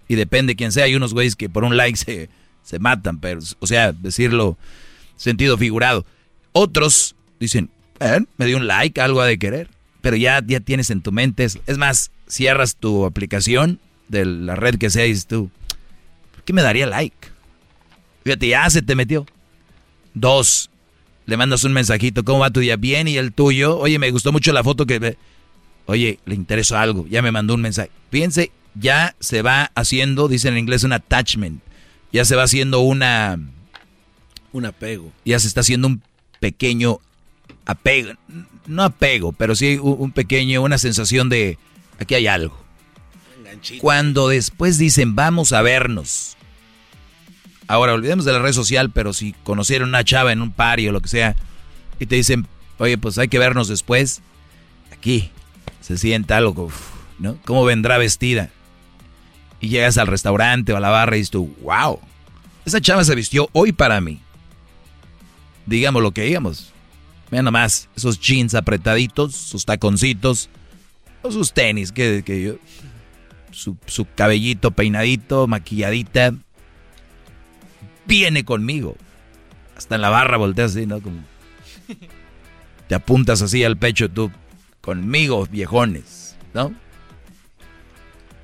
y 0.08 0.16
depende 0.16 0.56
quién 0.56 0.72
sea. 0.72 0.84
Hay 0.84 0.96
unos 0.96 1.14
güeyes 1.14 1.36
que 1.36 1.48
por 1.48 1.62
un 1.62 1.76
like 1.76 1.96
se, 1.96 2.28
se 2.64 2.78
matan, 2.78 3.20
pero, 3.20 3.40
o 3.60 3.66
sea, 3.66 3.92
decirlo 3.92 4.58
sentido 5.16 5.56
figurado. 5.56 6.04
Otros 6.52 7.14
dicen, 7.38 7.70
me 8.36 8.46
dio 8.46 8.56
un 8.56 8.66
like, 8.66 9.00
algo 9.00 9.20
ha 9.20 9.26
de 9.26 9.38
querer. 9.38 9.68
Pero 10.00 10.16
ya, 10.16 10.42
ya 10.44 10.60
tienes 10.60 10.90
en 10.90 11.02
tu 11.02 11.12
mente, 11.12 11.44
es, 11.44 11.58
es 11.66 11.76
más, 11.78 12.10
cierras 12.26 12.76
tu 12.76 13.04
aplicación 13.04 13.80
de 14.08 14.24
la 14.24 14.56
red 14.56 14.76
que 14.76 14.88
sea 14.88 15.04
y 15.04 15.10
dices 15.10 15.26
tú, 15.26 15.50
¿por 16.34 16.42
qué 16.42 16.52
me 16.52 16.62
daría 16.62 16.86
like? 16.86 17.28
Fíjate, 18.24 18.48
ya 18.48 18.68
se 18.70 18.82
te 18.82 18.94
metió. 18.94 19.26
Dos, 20.14 20.69
le 21.30 21.36
mandas 21.36 21.62
un 21.62 21.72
mensajito, 21.72 22.24
¿cómo 22.24 22.40
va 22.40 22.50
tu 22.50 22.58
día? 22.58 22.74
Bien, 22.74 23.06
y 23.06 23.16
el 23.16 23.32
tuyo, 23.32 23.78
oye, 23.78 24.00
me 24.00 24.10
gustó 24.10 24.32
mucho 24.32 24.52
la 24.52 24.64
foto 24.64 24.84
que... 24.84 25.16
Oye, 25.86 26.18
le 26.26 26.34
interesó 26.34 26.76
algo, 26.76 27.06
ya 27.08 27.22
me 27.22 27.30
mandó 27.30 27.54
un 27.54 27.60
mensaje. 27.62 27.90
Fíjense, 28.10 28.50
ya 28.74 29.14
se 29.20 29.40
va 29.42 29.70
haciendo, 29.76 30.26
dice 30.26 30.48
en 30.48 30.58
inglés, 30.58 30.82
un 30.82 30.92
attachment. 30.92 31.62
Ya 32.12 32.24
se 32.24 32.34
va 32.34 32.42
haciendo 32.42 32.80
una... 32.80 33.38
Un 34.52 34.66
apego. 34.66 35.12
Ya 35.24 35.38
se 35.38 35.46
está 35.46 35.60
haciendo 35.60 35.86
un 35.86 36.02
pequeño 36.40 36.98
apego. 37.64 38.14
No 38.66 38.82
apego, 38.82 39.30
pero 39.30 39.54
sí 39.54 39.78
un 39.80 40.10
pequeño, 40.10 40.62
una 40.62 40.78
sensación 40.78 41.28
de... 41.28 41.58
Aquí 42.00 42.16
hay 42.16 42.26
algo. 42.26 42.58
Cuando 43.80 44.26
después 44.26 44.78
dicen, 44.78 45.14
vamos 45.14 45.52
a 45.52 45.62
vernos. 45.62 46.36
Ahora, 47.70 47.94
olvidemos 47.94 48.24
de 48.24 48.32
la 48.32 48.40
red 48.40 48.52
social, 48.52 48.90
pero 48.90 49.12
si 49.12 49.32
conocieron 49.44 49.90
una 49.90 50.02
chava 50.02 50.32
en 50.32 50.42
un 50.42 50.50
party 50.50 50.88
o 50.88 50.92
lo 50.92 51.00
que 51.00 51.08
sea, 51.08 51.36
y 52.00 52.06
te 52.06 52.16
dicen, 52.16 52.48
oye, 52.78 52.98
pues 52.98 53.16
hay 53.16 53.28
que 53.28 53.38
vernos 53.38 53.68
después, 53.68 54.22
aquí 54.92 55.30
se 55.80 55.96
sienta 55.96 56.36
algo, 56.36 56.68
¿no? 57.20 57.38
¿Cómo 57.44 57.64
vendrá 57.64 57.96
vestida? 57.96 58.50
Y 59.60 59.68
llegas 59.68 59.98
al 59.98 60.08
restaurante 60.08 60.72
o 60.72 60.78
a 60.78 60.80
la 60.80 60.90
barra 60.90 61.14
y 61.14 61.20
dices 61.20 61.30
tú, 61.30 61.54
wow, 61.62 62.00
esa 62.64 62.80
chava 62.80 63.04
se 63.04 63.14
vistió 63.14 63.48
hoy 63.52 63.70
para 63.70 64.00
mí. 64.00 64.18
Digamos 65.64 66.02
lo 66.02 66.10
que 66.10 66.22
digamos. 66.22 66.72
Vean 67.30 67.44
nomás, 67.44 67.88
esos 67.94 68.18
jeans 68.18 68.56
apretaditos, 68.56 69.36
sus 69.36 69.64
taconcitos, 69.64 70.50
o 71.22 71.30
sus 71.30 71.52
tenis, 71.52 71.92
que, 71.92 72.24
que 72.26 72.42
yo, 72.42 72.54
su, 73.52 73.76
su 73.86 74.08
cabellito 74.12 74.72
peinadito, 74.72 75.46
maquilladita, 75.46 76.34
viene 78.10 78.44
conmigo. 78.44 78.96
Hasta 79.76 79.94
en 79.94 80.02
la 80.02 80.10
barra 80.10 80.36
volteas 80.36 80.72
así, 80.72 80.84
¿no? 80.84 81.00
Como 81.00 81.22
te 82.88 82.94
apuntas 82.94 83.40
así 83.40 83.64
al 83.64 83.78
pecho 83.78 84.10
tú, 84.10 84.30
conmigo, 84.80 85.46
viejones, 85.50 86.36
¿no? 86.52 86.74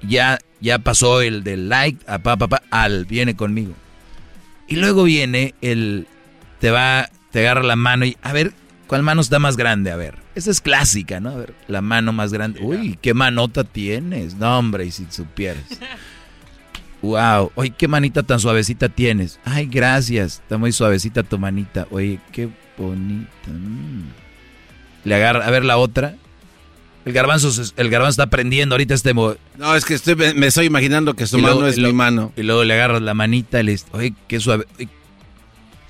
Ya, 0.03 0.39
ya 0.61 0.78
pasó 0.78 1.20
el 1.20 1.43
del 1.43 1.69
like, 1.69 1.99
a 2.07 2.20
pa, 2.20 2.36
pa, 2.36 2.62
al, 2.70 3.07
viene 3.07 3.35
conmigo. 3.35 3.75
Y 4.69 4.77
luego 4.77 5.03
viene 5.03 5.55
el, 5.61 6.07
te 6.61 6.70
va, 6.70 7.11
te 7.33 7.41
agarra 7.41 7.65
la 7.65 7.77
mano 7.77 8.07
y, 8.07 8.17
a 8.23 8.33
ver, 8.33 8.53
¿cuál 8.86 9.03
mano 9.03 9.20
está 9.20 9.41
más 9.41 9.57
grande? 9.57 9.91
A 9.91 9.97
ver, 9.97 10.15
esa 10.36 10.53
es 10.53 10.61
clásica, 10.61 11.19
¿no? 11.19 11.31
A 11.31 11.36
ver, 11.36 11.55
la 11.67 11.83
mano 11.83 12.12
más 12.12 12.33
grande. 12.33 12.61
Uy, 12.62 12.99
qué 13.03 13.15
manota 13.15 13.65
tienes. 13.65 14.36
No, 14.36 14.59
hombre, 14.59 14.86
y 14.86 14.93
si 14.93 15.07
supieras. 15.11 15.65
Wow, 17.02 17.52
oye, 17.55 17.70
qué 17.76 17.89
manita 17.89 18.23
tan 18.23 18.41
suavecita 18.41 18.89
tienes. 18.89 19.39
Ay, 19.44 19.66
gracias, 19.66 20.41
está 20.42 20.58
muy 20.58 20.73
suavecita 20.73 21.23
tu 21.23 21.39
manita. 21.39 21.86
Oye, 21.91 22.18
qué 22.33 22.49
bonita. 22.78 23.49
Mm. 23.49 24.08
Le 25.05 25.15
agarra, 25.15 25.47
a 25.47 25.50
ver 25.50 25.65
la 25.65 25.76
otra. 25.76 26.16
El 27.05 27.12
garbanzo, 27.12 27.49
el 27.76 27.91
garbanzo 27.91 28.10
está 28.10 28.25
aprendiendo 28.25 28.75
ahorita 28.75 28.94
este... 28.94 29.15
No, 29.15 29.76
es 29.76 29.84
que 29.84 29.94
estoy, 29.94 30.16
me 30.16 30.49
estoy 30.49 30.66
imaginando 30.66 31.15
que 31.15 31.28
su 31.28 31.39
mano 31.39 31.65
es 31.68 31.78
mi 31.78 31.92
mano. 31.92 32.33
Y 32.36 32.42
luego 32.42 32.65
le 32.65 32.75
agarras 32.75 33.00
la 33.00 33.15
manita 33.15 33.60
y 33.60 33.62
le 33.62 33.73
dices, 33.73 33.86
oye, 33.92 34.12
qué 34.26 34.41
suave. 34.41 34.66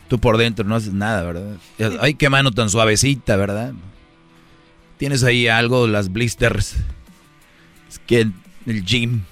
tú 0.09 0.19
por 0.19 0.37
dentro 0.37 0.67
no 0.67 0.75
haces 0.75 0.93
nada, 0.93 1.23
¿verdad? 1.23 1.57
Ay, 2.01 2.15
qué 2.15 2.29
mano 2.29 2.51
tan 2.51 2.69
suavecita, 2.69 3.37
¿verdad? 3.37 3.73
Tienes 4.99 5.25
ahí 5.25 5.49
algo, 5.49 5.87
las 5.87 6.13
blisters. 6.13 6.77
Es 7.89 7.99
que 8.01 8.29
el 8.67 8.85
gym. 8.85 9.23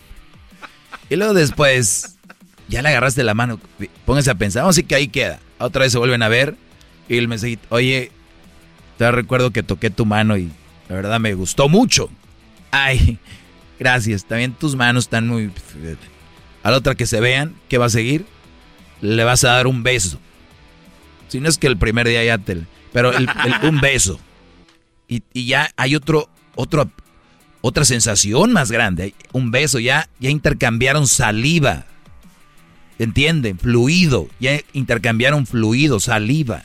Y 1.10 1.16
luego 1.16 1.34
después, 1.34 2.16
ya 2.68 2.82
le 2.82 2.88
agarraste 2.88 3.22
la 3.24 3.34
mano. 3.34 3.60
Póngase 4.04 4.30
a 4.30 4.34
pensar, 4.34 4.62
vamos 4.62 4.78
a 4.78 4.82
que 4.82 4.94
ahí 4.94 5.08
queda. 5.08 5.40
Otra 5.58 5.82
vez 5.82 5.92
se 5.92 5.98
vuelven 5.98 6.22
a 6.22 6.28
ver. 6.28 6.56
Y 7.08 7.18
el 7.18 7.28
mensajito, 7.28 7.66
oye, 7.68 8.10
te 8.96 9.10
recuerdo 9.10 9.50
que 9.50 9.62
toqué 9.62 9.90
tu 9.90 10.06
mano 10.06 10.36
y 10.36 10.50
la 10.88 10.96
verdad 10.96 11.20
me 11.20 11.34
gustó 11.34 11.68
mucho. 11.68 12.08
Ay, 12.70 13.18
gracias. 13.78 14.24
También 14.24 14.52
tus 14.52 14.74
manos 14.76 15.04
están 15.04 15.28
muy... 15.28 15.50
A 16.62 16.70
la 16.70 16.78
otra 16.78 16.94
que 16.94 17.06
se 17.06 17.20
vean, 17.20 17.54
¿qué 17.68 17.76
va 17.76 17.86
a 17.86 17.90
seguir? 17.90 18.24
Le 19.00 19.22
vas 19.24 19.44
a 19.44 19.50
dar 19.50 19.66
un 19.66 19.82
beso. 19.82 20.18
Si 21.28 21.40
no 21.40 21.48
es 21.48 21.58
que 21.58 21.66
el 21.66 21.76
primer 21.76 22.08
día 22.08 22.24
ya 22.24 22.38
te... 22.38 22.62
Pero 22.92 23.12
un 23.62 23.80
beso. 23.80 24.18
Y, 25.08 25.22
y, 25.34 25.46
ya 25.46 25.70
hay 25.76 25.96
otro, 25.96 26.30
otro 26.54 26.90
otra 27.66 27.86
sensación 27.86 28.52
más 28.52 28.70
grande. 28.70 29.14
Un 29.32 29.50
beso, 29.50 29.78
ya, 29.78 30.10
ya 30.20 30.28
intercambiaron 30.28 31.08
saliva. 31.08 31.86
¿Entienden? 32.98 33.58
Fluido. 33.58 34.28
Ya 34.38 34.60
intercambiaron 34.74 35.46
fluido, 35.46 35.98
saliva. 35.98 36.64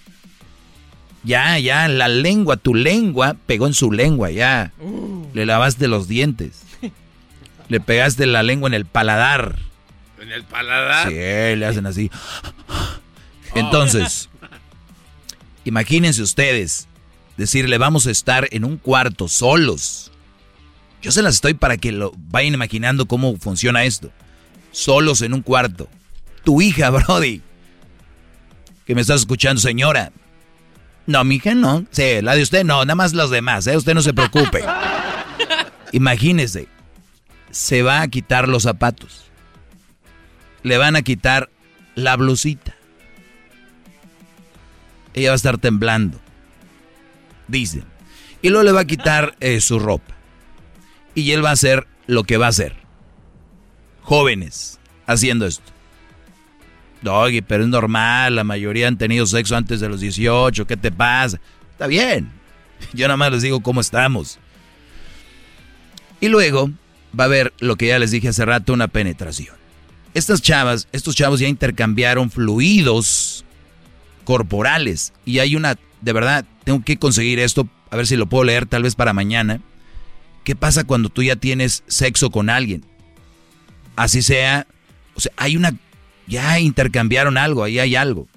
Ya, 1.23 1.57
ya, 1.57 1.87
la 1.87 2.09
lengua, 2.09 2.57
tu 2.57 2.75
lengua 2.75 3.37
pegó 3.45 3.65
en 3.65 3.73
su 3.73 3.93
lengua, 3.93 4.29
ya. 4.29 4.73
Uh. 4.81 5.25
Le 5.33 5.45
lavaste 5.45 5.87
los 5.87 6.09
dientes. 6.09 6.63
Le 7.69 7.79
pegaste 7.79 8.25
la 8.25 8.43
lengua 8.43 8.67
en 8.67 8.73
el 8.73 8.85
paladar. 8.85 9.57
¿En 10.21 10.33
el 10.33 10.43
paladar? 10.43 11.07
Sí, 11.07 11.15
le 11.15 11.65
hacen 11.65 11.85
así. 11.85 12.11
Entonces, 13.55 14.27
imagínense 15.63 16.21
ustedes 16.21 16.89
decirle, 17.37 17.77
vamos 17.77 18.05
a 18.05 18.11
estar 18.11 18.49
en 18.51 18.65
un 18.65 18.75
cuarto 18.75 19.29
solos 19.29 20.11
yo 21.01 21.11
se 21.11 21.21
las 21.21 21.35
estoy 21.35 21.53
para 21.53 21.77
que 21.77 21.91
lo 21.91 22.11
vayan 22.15 22.53
imaginando 22.53 23.07
cómo 23.07 23.37
funciona 23.37 23.85
esto. 23.85 24.11
Solos 24.71 25.21
en 25.21 25.33
un 25.33 25.41
cuarto. 25.41 25.89
Tu 26.43 26.61
hija, 26.61 26.89
Brody. 26.89 27.41
Que 28.85 28.95
me 28.95 29.01
estás 29.01 29.21
escuchando, 29.21 29.61
señora. 29.61 30.11
No, 31.05 31.23
mi 31.23 31.35
hija 31.35 31.55
no. 31.55 31.85
Sí, 31.91 32.21
la 32.21 32.35
de 32.35 32.43
usted 32.43 32.63
no, 32.63 32.83
nada 32.85 32.95
más 32.95 33.13
los 33.13 33.29
demás, 33.29 33.65
¿eh? 33.67 33.77
Usted 33.77 33.93
no 33.93 34.01
se 34.01 34.13
preocupe. 34.13 34.63
Imagínese. 35.91 36.67
Se 37.51 37.81
va 37.81 38.01
a 38.01 38.07
quitar 38.07 38.47
los 38.47 38.63
zapatos. 38.63 39.25
Le 40.61 40.77
van 40.77 40.95
a 40.95 41.01
quitar 41.01 41.49
la 41.95 42.15
blusita. 42.15 42.75
Ella 45.13 45.29
va 45.29 45.33
a 45.33 45.35
estar 45.35 45.57
temblando. 45.57 46.19
Dice. 47.47 47.83
Y 48.41 48.49
luego 48.49 48.63
le 48.65 48.71
va 48.71 48.81
a 48.81 48.85
quitar 48.85 49.35
eh, 49.39 49.61
su 49.61 49.79
ropa 49.79 50.18
y 51.15 51.31
él 51.31 51.43
va 51.43 51.49
a 51.49 51.53
hacer 51.53 51.87
lo 52.07 52.23
que 52.23 52.37
va 52.37 52.47
a 52.47 52.49
hacer. 52.49 52.75
Jóvenes 54.01 54.79
haciendo 55.05 55.45
esto. 55.45 55.63
Doggy, 57.01 57.41
pero 57.41 57.63
es 57.63 57.69
normal, 57.69 58.35
la 58.35 58.43
mayoría 58.43 58.87
han 58.87 58.97
tenido 58.97 59.25
sexo 59.25 59.55
antes 59.55 59.79
de 59.79 59.89
los 59.89 60.01
18, 60.01 60.67
¿qué 60.67 60.77
te 60.77 60.91
pasa? 60.91 61.39
Está 61.71 61.87
bien. 61.87 62.31
Yo 62.93 63.07
nada 63.07 63.17
más 63.17 63.31
les 63.31 63.41
digo 63.41 63.61
cómo 63.61 63.81
estamos. 63.81 64.39
Y 66.19 66.27
luego 66.27 66.69
va 67.17 67.23
a 67.23 67.27
haber 67.27 67.53
lo 67.59 67.75
que 67.75 67.87
ya 67.87 67.99
les 67.99 68.11
dije 68.11 68.29
hace 68.29 68.45
rato, 68.45 68.73
una 68.73 68.87
penetración. 68.87 69.55
Estas 70.13 70.41
chavas, 70.41 70.87
estos 70.91 71.15
chavos 71.15 71.39
ya 71.39 71.47
intercambiaron 71.47 72.29
fluidos 72.31 73.45
corporales 74.23 75.13
y 75.25 75.39
hay 75.39 75.55
una, 75.55 75.77
de 76.01 76.13
verdad, 76.13 76.45
tengo 76.63 76.83
que 76.83 76.97
conseguir 76.97 77.39
esto, 77.39 77.67
a 77.89 77.95
ver 77.95 78.07
si 78.07 78.15
lo 78.15 78.27
puedo 78.27 78.43
leer 78.43 78.65
tal 78.65 78.83
vez 78.83 78.95
para 78.95 79.13
mañana. 79.13 79.61
¿Qué 80.49 80.55
pasa 80.55 80.83
cuando 80.83 81.09
tú 81.09 81.21
ya 81.21 81.35
tienes 81.35 81.83
sexo 81.85 82.31
con 82.31 82.49
alguien? 82.49 82.83
Así 83.95 84.23
sea, 84.23 84.65
o 85.13 85.21
sea, 85.21 85.31
hay 85.37 85.55
una, 85.55 85.75
ya 86.25 86.59
intercambiaron 86.59 87.37
algo, 87.37 87.63
ahí 87.63 87.77
hay 87.77 87.95
algo. 87.95 88.27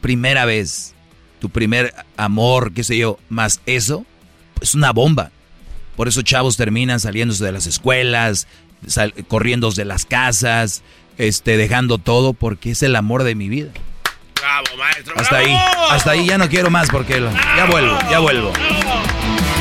Primera 0.00 0.46
vez, 0.46 0.94
tu 1.38 1.50
primer 1.50 1.94
amor, 2.16 2.72
qué 2.72 2.82
sé 2.82 2.96
yo, 2.96 3.18
más 3.28 3.60
eso, 3.66 4.06
es 4.62 4.74
una 4.74 4.90
bomba. 4.90 5.32
Por 5.96 6.08
eso 6.08 6.22
chavos 6.22 6.56
terminan 6.56 6.98
saliéndose 6.98 7.44
de 7.44 7.52
las 7.52 7.66
escuelas, 7.66 8.48
corriendo 9.28 9.70
de 9.70 9.84
las 9.84 10.06
casas, 10.06 10.82
este, 11.18 11.58
dejando 11.58 11.98
todo 11.98 12.32
porque 12.32 12.70
es 12.70 12.82
el 12.82 12.96
amor 12.96 13.22
de 13.22 13.34
mi 13.34 13.50
vida. 13.50 13.70
Bravo, 14.40 14.78
maestro. 14.78 15.12
Hasta 15.18 15.36
ahí, 15.36 15.54
hasta 15.90 16.12
ahí 16.12 16.26
ya 16.26 16.38
no 16.38 16.48
quiero 16.48 16.70
más 16.70 16.88
porque 16.88 17.20
ya 17.54 17.66
vuelvo, 17.66 17.98
ya 18.10 18.18
vuelvo. 18.18 18.54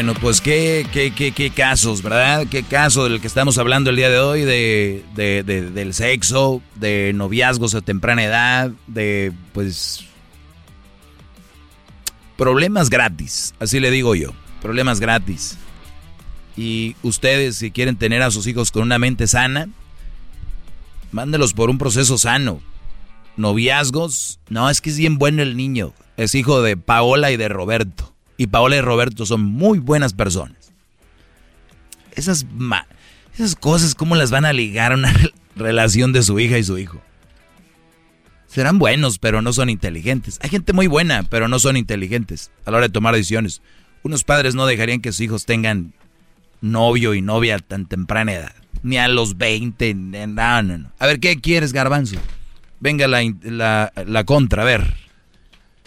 Bueno, 0.00 0.14
pues 0.18 0.40
qué, 0.40 0.86
qué, 0.94 1.12
qué, 1.12 1.32
qué 1.32 1.50
casos, 1.50 2.00
¿verdad? 2.00 2.46
Qué 2.50 2.62
caso 2.62 3.04
del 3.04 3.20
que 3.20 3.26
estamos 3.26 3.58
hablando 3.58 3.90
el 3.90 3.96
día 3.96 4.08
de 4.08 4.18
hoy, 4.18 4.40
de, 4.44 5.04
de, 5.14 5.42
del 5.42 5.92
sexo, 5.92 6.62
de 6.76 7.12
noviazgos 7.14 7.74
a 7.74 7.82
temprana 7.82 8.24
edad, 8.24 8.70
de 8.86 9.30
pues 9.52 10.06
Problemas 12.38 12.88
gratis, 12.88 13.52
así 13.60 13.78
le 13.78 13.90
digo 13.90 14.14
yo. 14.14 14.30
Problemas 14.62 15.00
gratis. 15.00 15.58
Y 16.56 16.96
ustedes, 17.02 17.56
si 17.56 17.70
quieren 17.70 17.96
tener 17.96 18.22
a 18.22 18.30
sus 18.30 18.46
hijos 18.46 18.70
con 18.70 18.84
una 18.84 18.98
mente 18.98 19.26
sana, 19.26 19.68
mándelos 21.12 21.52
por 21.52 21.68
un 21.68 21.76
proceso 21.76 22.16
sano. 22.16 22.62
Noviazgos, 23.36 24.40
no, 24.48 24.70
es 24.70 24.80
que 24.80 24.88
es 24.88 24.96
bien 24.96 25.18
bueno 25.18 25.42
el 25.42 25.58
niño. 25.58 25.92
Es 26.16 26.34
hijo 26.34 26.62
de 26.62 26.78
Paola 26.78 27.30
y 27.32 27.36
de 27.36 27.50
Roberto. 27.50 28.09
Y 28.40 28.46
Paola 28.46 28.76
y 28.76 28.80
Roberto 28.80 29.26
son 29.26 29.42
muy 29.42 29.80
buenas 29.80 30.14
personas. 30.14 30.72
Esas, 32.12 32.46
ma 32.50 32.86
esas 33.34 33.54
cosas, 33.54 33.94
¿cómo 33.94 34.16
las 34.16 34.30
van 34.30 34.46
a 34.46 34.54
ligar 34.54 34.92
a 34.92 34.94
una 34.94 35.12
relación 35.56 36.14
de 36.14 36.22
su 36.22 36.40
hija 36.40 36.56
y 36.56 36.64
su 36.64 36.78
hijo? 36.78 37.02
Serán 38.46 38.78
buenos, 38.78 39.18
pero 39.18 39.42
no 39.42 39.52
son 39.52 39.68
inteligentes. 39.68 40.38
Hay 40.40 40.48
gente 40.48 40.72
muy 40.72 40.86
buena, 40.86 41.22
pero 41.24 41.48
no 41.48 41.58
son 41.58 41.76
inteligentes 41.76 42.50
a 42.64 42.70
la 42.70 42.78
hora 42.78 42.86
de 42.86 42.92
tomar 42.94 43.14
decisiones. 43.14 43.60
Unos 44.04 44.24
padres 44.24 44.54
no 44.54 44.64
dejarían 44.64 45.02
que 45.02 45.12
sus 45.12 45.20
hijos 45.20 45.44
tengan 45.44 45.92
novio 46.62 47.12
y 47.12 47.20
novia 47.20 47.56
a 47.56 47.58
tan 47.58 47.84
temprana 47.84 48.32
edad. 48.32 48.54
Ni 48.82 48.96
a 48.96 49.06
los 49.08 49.36
20. 49.36 49.92
No, 49.92 50.26
no, 50.62 50.78
no. 50.78 50.92
A 50.98 51.06
ver, 51.06 51.20
¿qué 51.20 51.38
quieres, 51.42 51.74
garbanzo? 51.74 52.16
Venga 52.80 53.06
la, 53.06 53.20
la, 53.42 53.92
la 54.06 54.24
contra, 54.24 54.62
a 54.62 54.64
ver. 54.64 54.94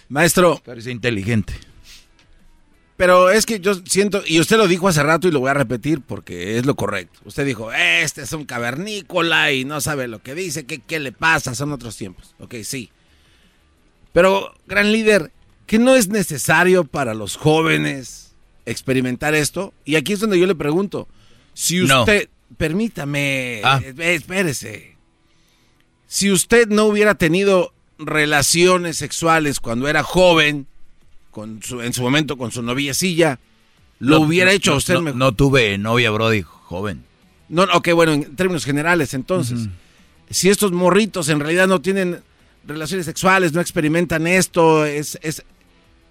Maestro. 0.08 0.62
Parece 0.64 0.92
inteligente. 0.92 1.56
Pero 2.96 3.32
es 3.32 3.46
que 3.48 3.60
yo 3.60 3.74
siento, 3.86 4.22
y 4.26 4.40
usted 4.40 4.58
lo 4.58 4.68
dijo 4.68 4.88
hace 4.88 5.02
rato 5.02 5.28
y 5.28 5.32
lo 5.32 5.40
voy 5.40 5.50
a 5.50 5.56
repetir 5.56 6.02
porque 6.02 6.58
es 6.60 6.66
lo 6.66 6.76
correcto. 6.76 7.20
Usted 7.26 7.46
dijo, 7.46 7.74
este 7.74 8.22
es 8.22 8.32
un 8.34 8.46
cavernícola 8.46 9.52
y 9.52 9.66
no 9.66 9.82
sabe 9.82 10.08
lo 10.08 10.22
que 10.22 10.36
dice, 10.36 10.66
¿qué, 10.66 10.80
qué 10.80 11.00
le 11.00 11.12
pasa? 11.12 11.56
Son 11.56 11.72
otros 11.72 11.98
tiempos. 11.98 12.36
Ok, 12.40 12.56
sí. 12.64 12.92
Pero, 14.12 14.54
gran 14.68 14.92
líder, 14.92 15.32
¿que 15.66 15.80
no 15.80 15.96
es 15.96 16.08
necesario 16.08 16.84
para 16.84 17.16
los 17.16 17.36
jóvenes 17.36 18.36
experimentar 18.68 19.34
esto? 19.34 19.74
Y 19.86 19.96
aquí 19.96 20.14
es 20.14 20.20
donde 20.20 20.40
yo 20.40 20.46
le 20.46 20.54
pregunto, 20.56 21.08
si 21.56 21.82
usted, 21.82 22.30
permítame, 22.58 23.62
Ah. 23.64 23.82
eh, 23.84 23.94
espérese, 24.16 24.96
si 26.06 26.32
usted 26.32 26.68
no 26.68 26.86
hubiera 26.86 27.16
tenido 27.16 27.74
relaciones 27.98 28.98
sexuales 28.98 29.60
cuando 29.60 29.88
era 29.88 30.04
joven, 30.04 30.68
con 31.34 31.62
su, 31.62 31.82
en 31.82 31.92
su 31.92 32.02
momento 32.02 32.38
con 32.38 32.52
su 32.52 32.62
noviecilla, 32.64 33.40
lo 34.00 34.20
No, 34.20 34.26
hubiera 34.26 34.52
no, 34.52 34.56
hecho 34.56 34.76
usted 34.78 34.94
no, 34.94 35.02
mejor. 35.02 35.18
no 35.18 35.32
tuve 35.34 35.78
novia, 35.78 36.12
Brody, 36.12 36.42
joven. 36.44 37.04
No, 37.50 37.64
ok, 37.74 37.90
bueno, 37.94 38.14
en 38.14 38.36
términos 38.36 38.64
generales, 38.64 39.14
entonces, 39.14 39.68
si 40.30 40.50
estos 40.50 40.72
morritos 40.72 41.28
en 41.30 41.40
realidad 41.40 41.68
no 41.68 41.82
tienen 41.82 42.22
relaciones 42.66 43.06
sexuales, 43.06 43.52
no 43.54 43.60
experimentan 43.62 44.26
esto, 44.28 44.86
es, 44.86 45.20
es, 45.22 45.44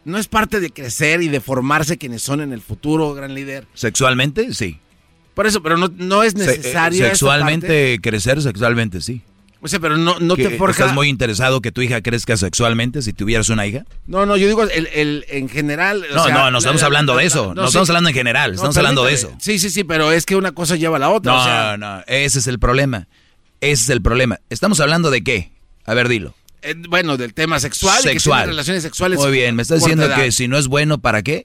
no 0.05 0.19
es 0.19 0.29
parte 0.29 0.61
de 0.61 0.71
crecer 0.71 1.23
y 1.23 1.29
de 1.29 1.41
formarse 1.41 1.97
quienes 1.99 2.23
son 2.23 2.41
en 2.41 2.53
el 2.53 2.61
futuro, 2.61 3.15
gran 3.15 3.35
líder. 3.35 3.67
¿Sexualmente? 3.75 4.53
Sí. 4.55 4.79
Por 5.35 5.47
eso, 5.47 5.63
pero 5.63 5.77
no, 5.79 5.91
no 5.97 6.23
es 6.23 6.35
Se- 6.35 6.43
eh, 6.43 6.47
necesario. 6.59 6.99
esa 7.05 7.09
sexualmente, 7.15 7.99
crecer 8.03 8.43
sexualmente, 8.43 9.01
sí. 9.01 9.23
O 9.65 9.69
sea, 9.69 9.79
pero 9.79 9.97
no, 9.97 10.19
no 10.19 10.35
¿Que 10.35 10.49
te 10.49 10.59
forja. 10.59 10.83
¿Estás 10.83 10.95
muy 10.95 11.09
interesado 11.09 11.61
que 11.61 11.71
tu 11.71 11.83
hija 11.83 12.03
crezca 12.03 12.37
sexualmente 12.37 13.01
si 13.01 13.13
tuvieras 13.13 13.49
una 13.49 13.65
hija? 13.65 13.85
No, 14.07 14.27
no, 14.27 14.37
yo 14.37 14.49
digo 14.49 14.65
el, 14.65 14.89
el- 14.89 15.25
en 15.29 15.49
general. 15.49 16.05
o 16.11 16.15
No, 16.17 16.25
sea, 16.25 16.35
no, 16.35 16.51
no 16.51 16.59
estamos 16.59 16.81
la- 16.81 16.87
hablando 16.89 17.17
de 17.17 17.25
eso. 17.27 17.47
no, 17.55 17.55
No 17.55 17.63
sí. 17.63 17.69
estamos 17.69 17.89
hablando 17.91 18.09
en 18.11 18.15
general. 18.17 18.51
No, 18.51 18.55
Estamos 18.57 18.77
hablando 18.77 19.05
de 19.05 19.15
eso. 19.15 19.33
Sí, 19.39 19.61
sí, 19.61 19.71
sí, 19.71 19.85
pero 19.85 20.11
es 20.11 20.27
que 20.27 20.35
una 20.35 20.51
cosa 20.51 20.75
lleva 20.75 20.97
a 20.97 20.99
la 21.01 21.11
otra. 21.11 21.33
No, 21.33 21.41
o 21.41 21.45
sea, 21.45 21.77
no, 21.79 22.03
ese 22.09 22.41
es 22.41 22.47
el 22.49 22.59
problema. 22.59 23.07
Ese 23.61 23.85
es 23.85 23.89
el 23.91 24.03
problema. 24.03 24.41
¿Estamos 24.51 24.81
hablando 24.81 25.11
de 25.13 25.23
qué? 25.23 25.53
A 25.87 25.95
ver, 25.95 26.09
dilo. 26.09 26.35
eh, 26.63 26.75
bueno, 26.89 27.17
del 27.17 27.33
tema 27.33 27.61
sexual. 27.61 28.03
que 28.03 28.09
Sexual. 28.11 28.39
tienen 28.41 28.51
relaciones 28.55 28.83
sexuales. 28.83 29.19
Muy 29.21 29.31
bien, 29.31 29.55
me 29.55 29.63
estás 29.63 29.79
diciendo 29.81 30.07
edad. 30.07 30.17
que 30.17 30.33
si 30.33 30.49
no 30.49 30.59
es 30.59 30.67
bueno, 30.67 30.99
¿para 30.99 31.23
qué? 31.23 31.45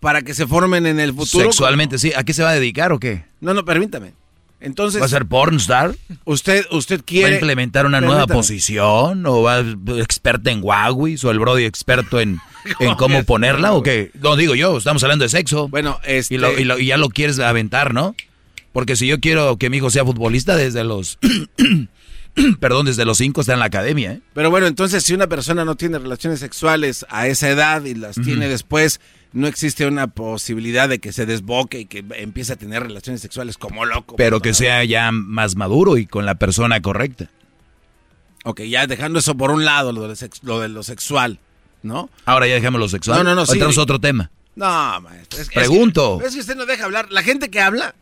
Para 0.00 0.22
que 0.22 0.34
se 0.34 0.46
formen 0.48 0.84
en 0.86 0.98
el 0.98 1.14
futuro. 1.14 1.44
Sexualmente, 1.44 1.98
sí. 1.98 2.12
¿A 2.16 2.24
qué 2.24 2.34
se 2.34 2.42
va 2.42 2.50
a 2.50 2.54
dedicar 2.54 2.90
o 2.92 2.98
qué? 2.98 3.24
No, 3.40 3.54
no, 3.54 3.64
permítame. 3.64 4.12
Entonces. 4.64 5.00
¿Va 5.00 5.06
a 5.06 5.08
ser 5.08 5.26
pornstar? 5.26 5.94
Usted, 6.24 6.64
usted 6.72 7.00
¿Va 7.00 7.04
quiere. 7.04 7.32
a 7.32 7.34
implementar 7.34 7.86
una 7.86 8.00
nueva 8.00 8.26
posición? 8.26 9.24
¿O 9.26 9.42
va 9.42 9.56
a 9.58 9.60
experta 10.00 10.50
en 10.50 10.60
Huawei? 10.62 11.16
¿O 11.22 11.30
el 11.30 11.38
Brody 11.38 11.64
experto 11.64 12.18
en, 12.20 12.40
en 12.80 12.94
cómo 12.96 13.22
ponerla? 13.24 13.72
¿O 13.74 13.82
qué? 13.82 14.10
No, 14.20 14.36
digo 14.36 14.54
yo, 14.54 14.76
estamos 14.78 15.02
hablando 15.04 15.24
de 15.24 15.28
sexo. 15.28 15.68
Bueno, 15.68 16.00
este. 16.04 16.34
Y, 16.34 16.38
lo- 16.38 16.58
y 16.58 16.64
lo- 16.64 16.78
y 16.78 16.86
ya 16.86 16.96
lo 16.96 17.08
quieres 17.10 17.38
aventar, 17.38 17.94
¿no? 17.94 18.16
Porque 18.72 18.96
si 18.96 19.06
yo 19.06 19.20
quiero 19.20 19.56
que 19.56 19.70
mi 19.70 19.76
hijo 19.76 19.90
sea 19.90 20.04
futbolista 20.04 20.56
desde 20.56 20.82
los... 20.82 21.18
Perdón, 22.60 22.86
desde 22.86 23.04
los 23.04 23.18
cinco 23.18 23.40
está 23.42 23.52
en 23.54 23.60
la 23.60 23.66
academia, 23.66 24.12
¿eh? 24.12 24.20
Pero 24.34 24.50
bueno, 24.50 24.66
entonces 24.66 25.04
si 25.04 25.14
una 25.14 25.26
persona 25.28 25.64
no 25.64 25.76
tiene 25.76 25.98
relaciones 25.98 26.40
sexuales 26.40 27.06
a 27.08 27.26
esa 27.28 27.48
edad 27.48 27.84
y 27.84 27.94
las 27.94 28.16
tiene 28.16 28.48
después, 28.48 29.00
no 29.32 29.46
existe 29.46 29.86
una 29.86 30.08
posibilidad 30.08 30.88
de 30.88 30.98
que 30.98 31.12
se 31.12 31.26
desboque 31.26 31.80
y 31.80 31.86
que 31.86 32.04
empiece 32.16 32.52
a 32.52 32.56
tener 32.56 32.82
relaciones 32.82 33.20
sexuales 33.20 33.56
como 33.58 33.84
loco. 33.84 34.16
Pero 34.16 34.40
que 34.40 34.52
sea 34.54 34.82
ya 34.84 35.10
más 35.12 35.54
maduro 35.56 35.96
y 35.96 36.06
con 36.06 36.26
la 36.26 36.34
persona 36.36 36.80
correcta. 36.82 37.30
Ok, 38.44 38.62
ya 38.62 38.86
dejando 38.86 39.18
eso 39.20 39.36
por 39.36 39.50
un 39.50 39.64
lado, 39.64 39.92
lo 39.92 40.06
de, 40.08 40.16
sex- 40.16 40.40
lo, 40.42 40.60
de 40.60 40.68
lo 40.68 40.82
sexual, 40.82 41.38
¿no? 41.82 42.10
Ahora 42.26 42.46
ya 42.46 42.54
dejamos 42.54 42.78
lo 42.80 42.88
sexual. 42.88 43.18
No, 43.18 43.24
no, 43.24 43.34
no, 43.34 43.46
sí. 43.46 43.52
Entramos 43.52 43.78
otro 43.78 43.98
tema. 44.00 44.30
No, 44.56 45.00
maestro. 45.00 45.40
Es, 45.40 45.48
es 45.48 45.54
Pregunto. 45.54 46.18
que- 46.20 46.26
Es 46.26 46.34
que, 46.34 46.40
usted 46.40 46.54
no 46.56 46.66
deja 46.66 46.84
hablar. 46.84 47.06
La 47.10 47.22
gente 47.22 47.48
que 47.48 47.60
habla, 47.60 47.94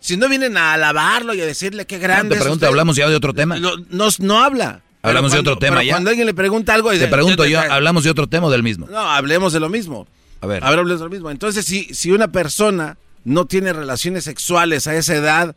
si 0.00 0.16
no 0.16 0.28
vienen 0.28 0.56
a 0.56 0.74
alabarlo 0.74 1.34
y 1.34 1.40
a 1.40 1.46
decirle 1.46 1.86
qué 1.86 1.98
grande 1.98 2.36
te 2.36 2.40
pregunto, 2.40 2.66
¿hablamos 2.66 2.96
ya 2.96 3.08
de 3.08 3.16
otro 3.16 3.34
tema? 3.34 3.58
no, 3.58 3.72
no 4.18 4.38
habla. 4.42 4.82
Hablamos 5.02 5.32
de 5.32 5.38
otro 5.38 5.56
tema 5.58 5.82
ya. 5.82 5.92
Cuando 5.92 6.10
alguien 6.10 6.26
le 6.26 6.34
pregunta 6.34 6.74
algo... 6.74 6.90
Te 6.90 6.96
dice, 6.96 7.08
pregunto 7.08 7.46
yo, 7.46 7.60
te- 7.60 7.68
¿hablamos 7.68 8.04
de 8.04 8.10
otro 8.10 8.26
tema 8.26 8.48
o 8.48 8.50
del 8.50 8.62
mismo? 8.62 8.86
No, 8.90 8.98
hablemos 8.98 9.52
de 9.52 9.60
lo 9.60 9.68
mismo. 9.68 10.06
A 10.40 10.46
ver. 10.46 10.62
Ahora 10.64 10.80
hablemos 10.80 11.00
de 11.00 11.04
lo 11.06 11.10
mismo. 11.10 11.30
Entonces, 11.30 11.64
si, 11.64 11.84
si 11.94 12.10
una 12.10 12.28
persona 12.28 12.96
no 13.24 13.46
tiene 13.46 13.72
relaciones 13.72 14.24
sexuales 14.24 14.86
a 14.86 14.94
esa 14.96 15.14
edad, 15.14 15.54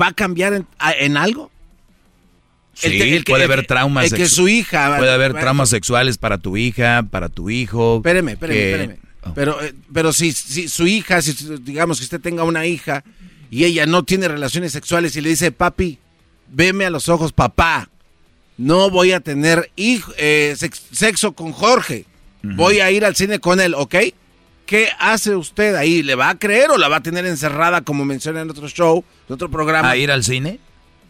¿va 0.00 0.08
a 0.08 0.12
cambiar 0.12 0.54
en, 0.54 0.66
a- 0.78 0.92
en 0.92 1.16
algo? 1.16 1.50
Sí, 2.74 2.90
que- 2.90 3.16
el 3.16 3.24
que- 3.24 3.32
puede 3.32 3.44
el 3.44 3.52
haber 3.52 3.66
traumas. 3.66 4.10
el 4.10 4.16
que 4.18 4.26
su 4.26 4.48
hija- 4.48 4.96
Puede 4.96 5.12
haber 5.12 5.34
traumas 5.34 5.68
sexuales 5.68 6.16
para 6.18 6.38
tu 6.38 6.56
hija, 6.56 7.02
para 7.10 7.28
tu 7.28 7.50
hijo. 7.50 7.96
Espéreme, 7.98 8.32
espéreme, 8.32 8.58
que- 8.58 8.70
espéreme. 8.72 8.98
Pero, 9.34 9.62
eh, 9.62 9.74
pero 9.92 10.12
si, 10.12 10.32
si 10.32 10.68
su 10.68 10.86
hija, 10.86 11.20
si 11.22 11.34
digamos 11.60 11.98
que 11.98 12.04
usted 12.04 12.20
tenga 12.20 12.42
una 12.44 12.66
hija 12.66 13.04
y 13.50 13.64
ella 13.64 13.84
no 13.86 14.04
tiene 14.04 14.28
relaciones 14.28 14.72
sexuales 14.72 15.14
y 15.16 15.20
le 15.20 15.28
dice, 15.30 15.52
papi, 15.52 15.98
veme 16.48 16.86
a 16.86 16.90
los 16.90 17.08
ojos, 17.08 17.32
papá, 17.32 17.88
no 18.56 18.90
voy 18.90 19.12
a 19.12 19.20
tener 19.20 19.70
eh, 19.76 20.54
sex- 20.56 20.82
sexo 20.92 21.32
con 21.32 21.52
Jorge, 21.52 22.04
voy 22.42 22.80
a 22.80 22.90
ir 22.90 23.04
al 23.04 23.14
cine 23.16 23.38
con 23.38 23.60
él, 23.60 23.74
¿ok? 23.74 23.94
¿Qué 24.66 24.88
hace 24.98 25.34
usted 25.34 25.74
ahí? 25.74 26.02
¿Le 26.02 26.14
va 26.14 26.30
a 26.30 26.38
creer 26.38 26.70
o 26.70 26.78
la 26.78 26.88
va 26.88 26.96
a 26.96 27.02
tener 27.02 27.26
encerrada 27.26 27.80
como 27.82 28.04
menciona 28.04 28.40
en 28.40 28.50
otro 28.50 28.68
show, 28.68 29.04
en 29.28 29.34
otro 29.34 29.50
programa? 29.50 29.90
¿A 29.90 29.96
ir 29.96 30.10
al 30.10 30.22
cine? 30.24 30.58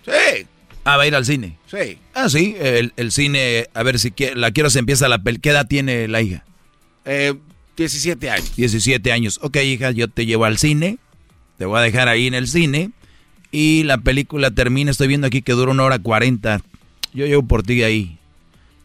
Sí, 0.05 0.47
Ah, 0.83 0.97
va 0.97 1.03
a 1.03 1.07
ir 1.07 1.15
al 1.15 1.27
cine. 1.27 1.59
sí. 1.71 1.99
Ah, 2.15 2.29
sí, 2.31 2.57
el, 2.59 2.95
el 2.97 3.13
cine, 3.13 3.69
a 3.75 3.83
ver 3.83 3.99
si 3.99 4.13
la 4.35 4.51
quiero 4.51 4.71
se 4.71 4.79
empieza 4.79 5.09
la 5.09 5.23
pel. 5.23 5.41
¿Qué 5.41 5.51
edad 5.51 5.67
tiene 5.69 6.09
la 6.09 6.23
hija? 6.23 6.43
Eh, 7.05 7.35
17 7.81 8.31
años. 8.31 8.57
17 8.57 9.13
años. 9.13 9.39
Ok, 9.43 9.57
hija, 9.57 9.91
yo 9.91 10.09
te 10.09 10.27
llevo 10.27 10.45
al 10.45 10.59
cine. 10.59 10.99
Te 11.59 11.65
voy 11.65 11.79
a 11.79 11.83
dejar 11.83 12.09
ahí 12.09 12.27
en 12.27 12.35
el 12.35 12.47
cine. 12.49 12.91
Y 13.53 13.83
la 13.85 13.99
película 13.99 14.51
termina. 14.51 14.91
Estoy 14.91 15.09
viendo 15.09 15.27
aquí 15.27 15.43
que 15.43 15.53
dura 15.53 15.73
una 15.73 15.83
hora 15.85 15.99
40. 15.99 16.61
Yo 17.13 17.27
llevo 17.27 17.43
por 17.43 17.63
ti 17.63 17.83
ahí. 17.83 18.17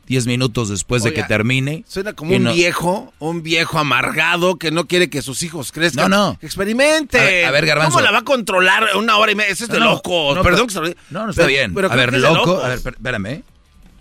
10 0.07 0.27
minutos 0.27 0.69
después 0.69 1.01
de 1.03 1.14
que 1.14 1.24
termine. 1.24 1.83
Suena 1.88 2.14
como 2.14 2.35
un 2.35 2.43
no- 2.43 2.53
viejo, 2.53 3.11
un 3.17 3.41
viejo 3.41 3.80
amargado 3.80 4.57
que 4.57 4.69
no 4.69 4.85
quiere 4.85 5.09
que 5.09 5.24
sus 5.24 5.41
hijos 5.41 5.72
crezcan. 5.72 6.11
No, 6.11 6.17
no. 6.33 6.38
Experimente. 6.43 7.19
A 7.19 7.24
ver, 7.24 7.45
a 7.45 7.51
ver, 7.51 7.65
Garbanzo. 7.65 7.91
¿Cómo 7.93 8.01
la 8.06 8.11
va 8.11 8.19
a 8.19 8.24
controlar 8.24 8.83
una 8.98 9.17
hora 9.17 9.32
y 9.32 9.35
media? 9.35 9.51
Eso 9.51 9.64
es 9.64 9.69
de 9.72 9.80
No, 9.80 9.85
no, 9.85 9.91
locos. 9.93 10.35
no, 10.35 10.43
Perdón 10.43 10.57
pero- 10.57 10.67
que 10.67 10.74
se 10.74 10.80
lo 10.82 10.88
diga. 10.90 11.01
No, 11.09 11.24
no 11.25 11.30
está 11.32 11.41
Pero- 11.41 11.48
bien. 11.49 11.74
pero 11.74 11.91
a 11.91 11.95
ver, 11.95 12.14
loco. 12.14 12.61
A 12.61 12.67
ver, 12.69 12.77
espé- 12.80 12.91
espérame. 12.95 13.25
¿eh? 13.27 13.43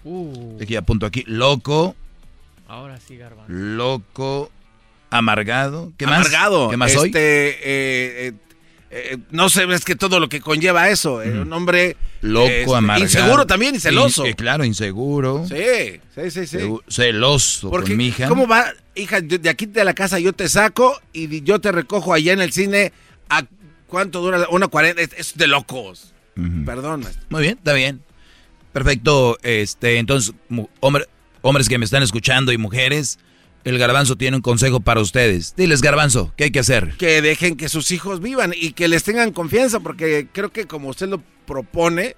Uh, 0.04 0.58
Aquí 0.62 0.76
apunto 0.76 1.06
aquí. 1.06 1.24
Loco, 1.26 1.96
ahora 2.68 2.98
sí, 3.00 3.16
Garbanzo. 3.16 3.50
loco, 3.50 4.50
amargado. 5.18 5.92
¿Qué 5.96 6.06
más? 6.06 6.20
Amargado. 6.26 6.70
¿Qué 6.70 6.76
más 6.76 6.90
este, 6.92 7.00
hoy? 7.02 7.10
eh, 7.14 7.58
eh, 7.62 8.32
eh, 8.90 9.18
no 9.30 9.48
sé, 9.48 9.64
es 9.72 9.84
que 9.84 9.96
todo 9.96 10.20
lo 10.20 10.28
que 10.28 10.40
conlleva 10.40 10.88
eso. 10.88 11.22
eh, 11.22 11.30
Un 11.40 11.52
hombre 11.52 11.96
Loco, 12.20 12.46
este, 12.48 12.74
amargado. 12.76 13.04
Inseguro 13.04 13.46
también 13.46 13.74
y 13.74 13.80
celoso. 13.80 14.26
In- 14.26 14.34
claro, 14.34 14.64
inseguro. 14.64 15.46
Sí, 15.48 16.00
sí, 16.14 16.30
sí, 16.30 16.46
sí. 16.46 16.58
Celoso 16.88 17.70
Porque, 17.70 17.90
con 17.90 17.96
mi 17.98 18.06
hija. 18.08 18.28
¿cómo 18.28 18.46
va, 18.46 18.66
hija? 18.94 19.20
de 19.20 19.48
aquí 19.48 19.66
de 19.66 19.84
la 19.84 19.94
casa 19.94 20.18
yo 20.18 20.32
te 20.32 20.48
saco 20.48 21.00
y 21.12 21.42
yo 21.42 21.60
te 21.60 21.72
recojo 21.72 22.12
allá 22.14 22.32
en 22.32 22.40
el 22.40 22.52
cine. 22.52 22.92
¿A 23.28 23.42
cuánto 23.88 24.20
dura? 24.20 24.46
Una 24.50 24.68
cuarenta. 24.68 25.02
Es, 25.02 25.10
es 25.16 25.36
de 25.36 25.46
locos. 25.48 26.12
Perdón, 26.66 27.00
maestro. 27.02 27.24
Muy 27.30 27.42
bien, 27.42 27.58
está 27.58 27.72
bien. 27.72 28.02
Perfecto. 28.72 29.38
Este, 29.42 29.98
entonces, 29.98 30.34
hombre- 30.80 31.06
hombres 31.42 31.68
que 31.68 31.78
me 31.78 31.84
están 31.84 32.02
escuchando 32.02 32.52
y 32.52 32.58
mujeres, 32.58 33.18
el 33.64 33.78
garbanzo 33.78 34.16
tiene 34.16 34.36
un 34.36 34.42
consejo 34.42 34.80
para 34.80 35.00
ustedes. 35.00 35.54
Diles, 35.56 35.80
garbanzo, 35.80 36.32
¿qué 36.36 36.44
hay 36.44 36.50
que 36.50 36.60
hacer? 36.60 36.96
Que 36.98 37.22
dejen 37.22 37.56
que 37.56 37.68
sus 37.68 37.90
hijos 37.90 38.20
vivan 38.20 38.52
y 38.54 38.72
que 38.72 38.88
les 38.88 39.02
tengan 39.04 39.32
confianza, 39.32 39.80
porque 39.80 40.28
creo 40.32 40.50
que 40.52 40.66
como 40.66 40.88
usted 40.90 41.08
lo 41.08 41.22
propone, 41.46 42.16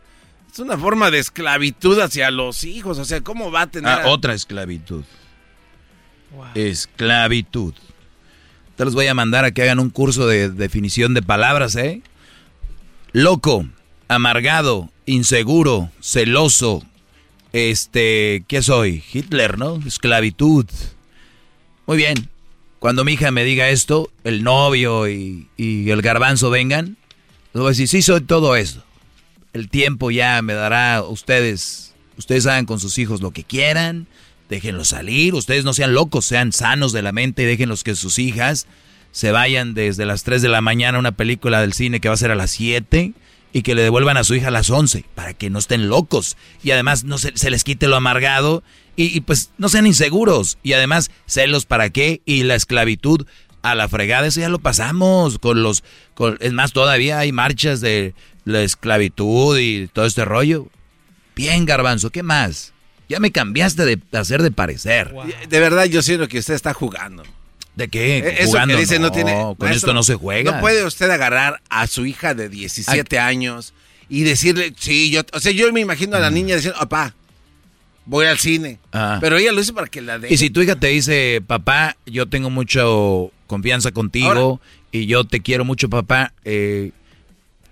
es 0.52 0.58
una 0.58 0.76
forma 0.76 1.10
de 1.10 1.18
esclavitud 1.18 1.98
hacia 2.00 2.30
los 2.30 2.64
hijos. 2.64 2.98
O 2.98 3.04
sea, 3.04 3.20
¿cómo 3.20 3.50
va 3.50 3.62
a 3.62 3.66
tener... 3.68 3.90
Ah, 3.90 4.02
a- 4.04 4.08
otra 4.08 4.34
esclavitud. 4.34 5.04
Esclavitud. 6.54 7.74
Te 8.76 8.84
los 8.84 8.94
voy 8.94 9.06
a 9.06 9.14
mandar 9.14 9.44
a 9.44 9.52
que 9.52 9.62
hagan 9.62 9.78
un 9.80 9.90
curso 9.90 10.26
de 10.26 10.50
definición 10.50 11.14
de 11.14 11.22
palabras, 11.22 11.76
¿eh? 11.76 12.02
Loco, 13.12 13.66
amargado, 14.08 14.90
inseguro, 15.06 15.90
celoso. 16.00 16.82
Este, 17.52 18.44
¿qué 18.48 18.62
soy? 18.62 19.02
Hitler, 19.12 19.56
¿no? 19.58 19.80
Esclavitud. 19.86 20.66
Muy 21.86 21.96
bien. 21.96 22.28
Cuando 22.80 23.04
mi 23.04 23.12
hija 23.12 23.30
me 23.30 23.44
diga 23.44 23.68
esto, 23.68 24.10
el 24.24 24.42
novio 24.42 25.08
y, 25.08 25.48
el 25.56 26.02
garbanzo 26.02 26.50
vengan, 26.50 26.96
les 27.52 27.60
voy 27.60 27.66
a 27.66 27.68
decir, 27.70 27.88
sí 27.88 28.02
soy 28.02 28.20
todo 28.20 28.56
eso. 28.56 28.82
El 29.52 29.70
tiempo 29.70 30.10
ya 30.10 30.42
me 30.42 30.52
dará 30.52 31.02
ustedes. 31.02 31.94
Ustedes 32.18 32.46
hagan 32.46 32.66
con 32.66 32.80
sus 32.80 32.98
hijos 32.98 33.22
lo 33.22 33.30
que 33.30 33.44
quieran. 33.44 34.06
Déjenlos 34.48 34.88
salir. 34.88 35.34
Ustedes 35.34 35.64
no 35.64 35.72
sean 35.72 35.94
locos, 35.94 36.26
sean 36.26 36.52
sanos 36.52 36.92
de 36.92 37.02
la 37.02 37.12
mente 37.12 37.44
y 37.44 37.46
déjenlos 37.46 37.82
que 37.82 37.94
sus 37.94 38.18
hijas 38.18 38.66
se 39.12 39.30
vayan 39.30 39.72
desde 39.72 40.04
las 40.04 40.24
3 40.24 40.42
de 40.42 40.48
la 40.48 40.60
mañana 40.60 40.98
a 40.98 41.00
una 41.00 41.12
película 41.12 41.60
del 41.60 41.72
cine 41.72 42.00
que 42.00 42.08
va 42.08 42.14
a 42.14 42.18
ser 42.18 42.30
a 42.30 42.34
las 42.34 42.50
7 42.50 43.14
y 43.52 43.62
que 43.62 43.74
le 43.74 43.82
devuelvan 43.82 44.18
a 44.18 44.24
su 44.24 44.34
hija 44.34 44.48
a 44.48 44.50
las 44.50 44.68
11 44.68 45.04
para 45.14 45.32
que 45.32 45.48
no 45.48 45.58
estén 45.58 45.88
locos 45.88 46.36
y 46.62 46.72
además 46.72 47.04
no 47.04 47.16
se, 47.16 47.32
se 47.36 47.50
les 47.50 47.64
quite 47.64 47.88
lo 47.88 47.96
amargado 47.96 48.62
y, 48.96 49.16
y, 49.16 49.20
pues 49.20 49.50
no 49.58 49.68
sean 49.68 49.86
inseguros 49.86 50.58
y 50.62 50.72
además 50.72 51.10
celos 51.26 51.66
para 51.66 51.90
qué 51.90 52.22
y 52.24 52.42
la 52.42 52.54
esclavitud 52.54 53.26
a 53.62 53.74
la 53.74 53.88
fregada 53.88 54.26
eso 54.26 54.40
ya 54.40 54.48
lo 54.48 54.58
pasamos 54.58 55.38
con 55.38 55.62
los 55.62 55.84
con, 56.14 56.38
es 56.40 56.52
más 56.52 56.72
todavía 56.72 57.18
hay 57.18 57.32
marchas 57.32 57.80
de 57.80 58.14
la 58.44 58.62
esclavitud 58.62 59.58
y 59.58 59.88
todo 59.88 60.06
este 60.06 60.24
rollo 60.24 60.68
bien 61.34 61.66
garbanzo 61.66 62.10
qué 62.10 62.22
más 62.22 62.72
ya 63.08 63.20
me 63.20 63.30
cambiaste 63.30 63.84
de 63.84 64.00
hacer 64.18 64.42
de 64.42 64.50
parecer 64.50 65.14
De 65.48 65.60
verdad, 65.60 65.84
yo 65.84 66.02
siento 66.02 66.26
que 66.28 66.38
usted 66.38 66.54
está 66.54 66.74
jugando. 66.74 67.22
¿De 67.76 67.88
qué? 67.88 68.18
Eh, 68.18 68.34
Eso 68.38 68.48
Jugando. 68.50 68.74
que 68.74 68.80
dice 68.80 68.98
no, 68.98 69.06
No, 69.08 69.12
tiene. 69.12 69.32
con 69.32 69.56
maestro, 69.60 69.76
esto 69.76 69.94
no 69.94 70.02
se 70.02 70.14
juega. 70.14 70.52
No 70.52 70.60
puede 70.60 70.84
usted 70.84 71.10
agarrar 71.10 71.60
a 71.68 71.86
su 71.86 72.06
hija 72.06 72.34
de 72.34 72.48
17 72.48 73.18
años 73.18 73.74
y 74.08 74.22
decirle, 74.22 74.72
sí, 74.78 75.10
yo. 75.10 75.22
O 75.32 75.40
sea, 75.40 75.52
yo 75.52 75.70
me 75.72 75.80
imagino 75.80 76.16
a 76.16 76.20
la 76.20 76.30
niña 76.30 76.56
diciendo, 76.56 76.78
papá, 76.80 77.14
voy 78.06 78.26
al 78.26 78.38
cine. 78.38 78.78
Mm. 78.84 78.88
Ah. 78.96 79.18
Pero 79.20 79.36
ella 79.36 79.52
lo 79.52 79.60
hizo 79.60 79.74
para 79.74 79.88
que 79.88 80.00
la 80.00 80.18
de. 80.18 80.32
Y 80.32 80.36
si 80.38 80.50
tu 80.50 80.62
hija 80.62 80.76
te 80.76 80.88
dice, 80.88 81.42
papá, 81.46 81.96
yo 82.06 82.26
tengo 82.26 82.48
mucha 82.50 82.82
confianza 83.46 83.92
contigo 83.92 84.60
y 84.90 85.06
yo 85.06 85.24
te 85.24 85.40
quiero 85.40 85.64
mucho, 85.64 85.90
papá, 85.90 86.32
eh, 86.44 86.92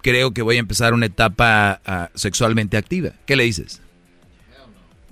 creo 0.03 0.33
que 0.33 0.43
voy 0.43 0.57
a 0.57 0.61
empezar 0.61 0.93
una 0.93 1.07
etapa 1.07 1.81
ah, 1.87 2.11
sexualmente 2.15 2.77
activa. 2.77 3.11
¿Qué 3.27 3.37
le 3.37 3.45
dices? 3.45 3.81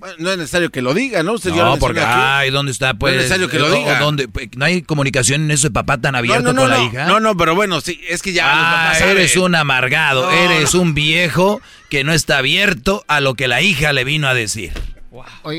Bueno, 0.03 0.17
no 0.19 0.31
es 0.31 0.37
necesario 0.37 0.69
que 0.69 0.81
lo 0.81 0.93
diga, 0.93 1.23
¿no? 1.23 1.31
Usted 1.31 1.51
No, 1.51 1.77
porque, 1.77 2.01
ay, 2.01 2.49
¿dónde 2.49 2.73
está? 2.73 2.93
Pues, 2.93 3.13
no 3.13 3.21
es 3.21 3.23
necesario 3.23 3.47
que 3.47 3.57
lo 3.57 3.71
diga. 3.71 3.99
dónde? 3.99 4.27
Pues, 4.27 4.49
¿No 4.57 4.65
hay 4.65 4.81
comunicación 4.81 5.43
en 5.43 5.51
eso 5.51 5.69
de 5.69 5.71
papá 5.71 5.97
tan 5.97 6.13
abierto 6.13 6.43
no, 6.43 6.51
no, 6.51 6.61
con 6.63 6.69
la 6.71 6.83
hija? 6.83 7.05
No, 7.05 7.21
no, 7.21 7.37
pero 7.37 7.55
bueno, 7.55 7.79
sí, 7.79 8.01
es 8.09 8.21
que 8.21 8.33
ya 8.33 8.91
Ah, 8.91 8.99
eres 8.99 9.37
un 9.37 9.55
amargado, 9.55 10.29
eres 10.29 10.73
un 10.73 10.93
viejo 10.93 11.61
que 11.89 12.03
no 12.03 12.11
está 12.11 12.39
abierto 12.39 13.05
a 13.07 13.21
lo 13.21 13.35
que 13.35 13.47
la 13.47 13.61
hija 13.61 13.93
le 13.93 14.03
vino 14.03 14.27
a 14.27 14.33
decir. 14.33 14.73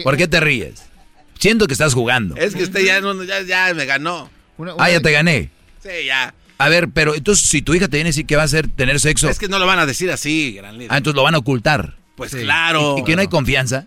¿Por 0.02 0.16
qué 0.16 0.28
te 0.28 0.41
ríes? 0.41 0.83
Siento 1.39 1.66
que 1.66 1.73
estás 1.74 1.94
jugando. 1.94 2.36
Es 2.36 2.55
que 2.55 2.65
usted 2.65 2.84
ya, 2.84 3.00
no, 3.00 3.23
ya, 3.24 3.42
ya 3.42 3.73
me 3.74 3.84
ganó. 3.86 4.31
Ah, 4.78 4.91
ya 4.91 5.00
te 5.00 5.10
gané. 5.12 5.50
Sí, 5.83 6.07
ya. 6.07 6.34
A 6.57 6.68
ver, 6.68 6.89
pero 6.89 7.15
entonces 7.15 7.47
si 7.49 7.62
tu 7.62 7.74
hija 7.74 7.89
te 7.89 7.97
viene 7.97 8.08
a 8.08 8.10
decir 8.12 8.26
que 8.26 8.36
va 8.36 8.42
a 8.42 8.44
hacer 8.47 8.68
tener 8.68 9.00
sexo, 9.00 9.28
Es 9.28 9.39
que 9.39 9.49
no 9.49 9.58
lo 9.58 9.66
van 9.66 9.78
a 9.81 9.86
decir 9.86 10.10
así, 10.10 10.52
gran 10.55 10.74
líder. 10.78 10.92
ah, 10.92 10.97
entonces 10.99 11.16
lo 11.16 11.23
van 11.24 11.34
a 11.34 11.39
ocultar. 11.39 11.97
Pues 12.16 12.31
claro. 12.33 12.94
¿Y, 12.97 13.00
y 13.00 13.05
que 13.05 13.16
no 13.16 13.23
hay 13.23 13.28
confianza? 13.28 13.86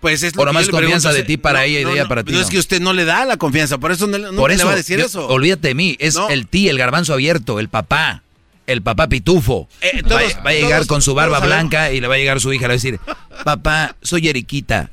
Pues 0.00 0.22
es 0.22 0.32
o 0.34 0.38
que 0.38 0.44
nomás 0.44 0.66
yo 0.66 0.72
le 0.72 0.78
confianza 0.78 1.08
pregunto, 1.08 1.22
de 1.22 1.26
ti 1.26 1.36
para 1.36 1.58
no, 1.60 1.64
ella 1.64 1.80
y 1.80 1.82
no, 1.82 1.88
de 1.88 1.94
ella 1.96 2.02
no, 2.04 2.08
para 2.08 2.22
ti. 2.22 2.26
pero 2.28 2.40
es 2.40 2.46
no. 2.46 2.50
que 2.52 2.58
usted 2.58 2.80
no 2.80 2.92
le 2.92 3.04
da 3.04 3.24
la 3.24 3.36
confianza, 3.38 3.78
por 3.78 3.90
eso 3.90 4.06
no, 4.06 4.32
Por 4.34 4.50
le 4.50 4.62
va 4.64 4.72
a 4.72 4.76
decir 4.76 4.98
yo- 5.00 5.06
eso. 5.06 5.26
olvídate 5.26 5.68
de 5.68 5.74
mí, 5.74 5.96
es 5.98 6.14
No. 6.14 6.28
el 6.28 6.46
ti, 6.46 6.68
el 6.68 6.78
garbanzo 6.78 7.12
abierto, 7.12 7.58
el 7.58 7.68
papá, 7.68 8.22
el 8.68 8.82
papá 8.82 9.08
pitufo. 9.08 9.68
Eh, 9.80 10.02
va, 10.02 10.08
todos- 10.08 10.36
va 10.46 10.50
a 10.50 10.52
llegar 10.52 10.70
todos- 10.80 10.86
con 10.86 11.02
su 11.02 11.14
barba 11.14 11.40
blanca 11.40 11.90
y 11.92 12.00
le 12.00 12.06
va 12.06 12.14
a 12.14 12.18
llegar 12.18 12.40
su 12.40 12.52
hija, 12.52 12.62
le 12.62 12.68
va 12.68 12.72
a 12.74 12.76
decir, 12.76 13.00
papá, 13.44 13.96
soy 14.02 14.28
Eriquita, 14.28 14.90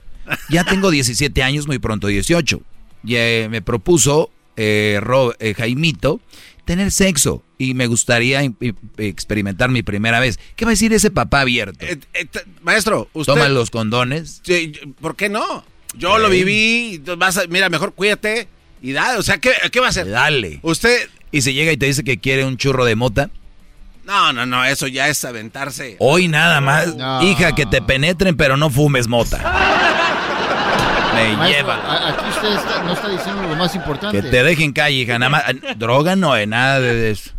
ya 0.49 0.63
tengo 0.63 0.91
17 0.91 1.43
años, 1.43 1.67
muy 1.67 1.79
pronto 1.79 2.07
18. 2.07 2.61
Y 3.05 3.15
eh, 3.15 3.47
me 3.49 3.61
propuso 3.61 4.31
eh, 4.55 4.99
Ro- 5.01 5.35
eh, 5.39 5.53
Jaimito 5.53 6.19
tener 6.65 6.91
sexo 6.91 7.43
y 7.57 7.73
me 7.73 7.87
gustaría 7.87 8.41
im- 8.43 8.55
im- 8.61 8.75
experimentar 8.97 9.69
mi 9.69 9.83
primera 9.83 10.19
vez. 10.21 10.39
¿Qué 10.55 10.63
va 10.63 10.69
a 10.71 10.73
decir 10.73 10.93
ese 10.93 11.11
papá 11.11 11.41
abierto? 11.41 11.85
Eh, 11.85 11.99
eh, 12.13 12.25
maestro, 12.61 13.09
usted... 13.13 13.33
Toma 13.33 13.49
los 13.49 13.69
condones. 13.69 14.41
Sí, 14.43 14.71
¿Por 15.01 15.15
qué 15.17 15.27
no? 15.27 15.65
Yo 15.95 16.17
lo 16.19 16.29
viví, 16.29 17.01
vas 17.17 17.37
a- 17.37 17.47
mira, 17.47 17.67
mejor 17.69 17.93
cuídate 17.93 18.47
y 18.81 18.93
da, 18.93 19.17
o 19.17 19.23
sea, 19.23 19.37
¿qué, 19.39 19.51
qué 19.71 19.79
va 19.81 19.87
a 19.87 19.89
hacer? 19.89 20.09
Dale. 20.09 20.59
Usted... 20.61 21.09
Y 21.31 21.41
si 21.41 21.53
llega 21.53 21.71
y 21.71 21.77
te 21.77 21.87
dice 21.87 22.03
que 22.03 22.17
quiere 22.19 22.45
un 22.45 22.57
churro 22.57 22.85
de 22.85 22.95
mota, 22.95 23.29
No, 24.05 24.31
no, 24.33 24.45
no, 24.45 24.63
eso 24.65 24.87
ya 24.87 25.07
es 25.09 25.23
aventarse. 25.25 25.95
Hoy 25.99 26.27
nada 26.27 26.61
más, 26.61 26.95
No. 26.95 27.23
hija, 27.23 27.55
que 27.55 27.65
te 27.65 27.81
penetren, 27.81 28.37
pero 28.37 28.55
no 28.55 28.69
fumes 28.69 29.07
mota. 29.07 29.39
Me 31.13 31.35
Maestro, 31.37 31.61
lleva. 31.61 31.75
a- 31.75 32.09
Aquí 32.09 32.25
usted 32.29 32.53
está- 32.55 32.83
no 32.83 32.93
está 32.93 33.09
diciendo 33.09 33.41
lo 33.43 33.55
más 33.55 33.75
importante. 33.75 34.21
Que 34.21 34.29
te 34.29 34.43
dejen 34.43 34.73
calle, 34.73 34.95
hija. 34.97 35.19
Nada 35.19 35.29
más, 35.29 35.43
droga 35.77 36.15
no 36.15 36.33
hay 36.33 36.47
nada 36.47 36.79
de 36.79 37.11
eso. 37.11 37.31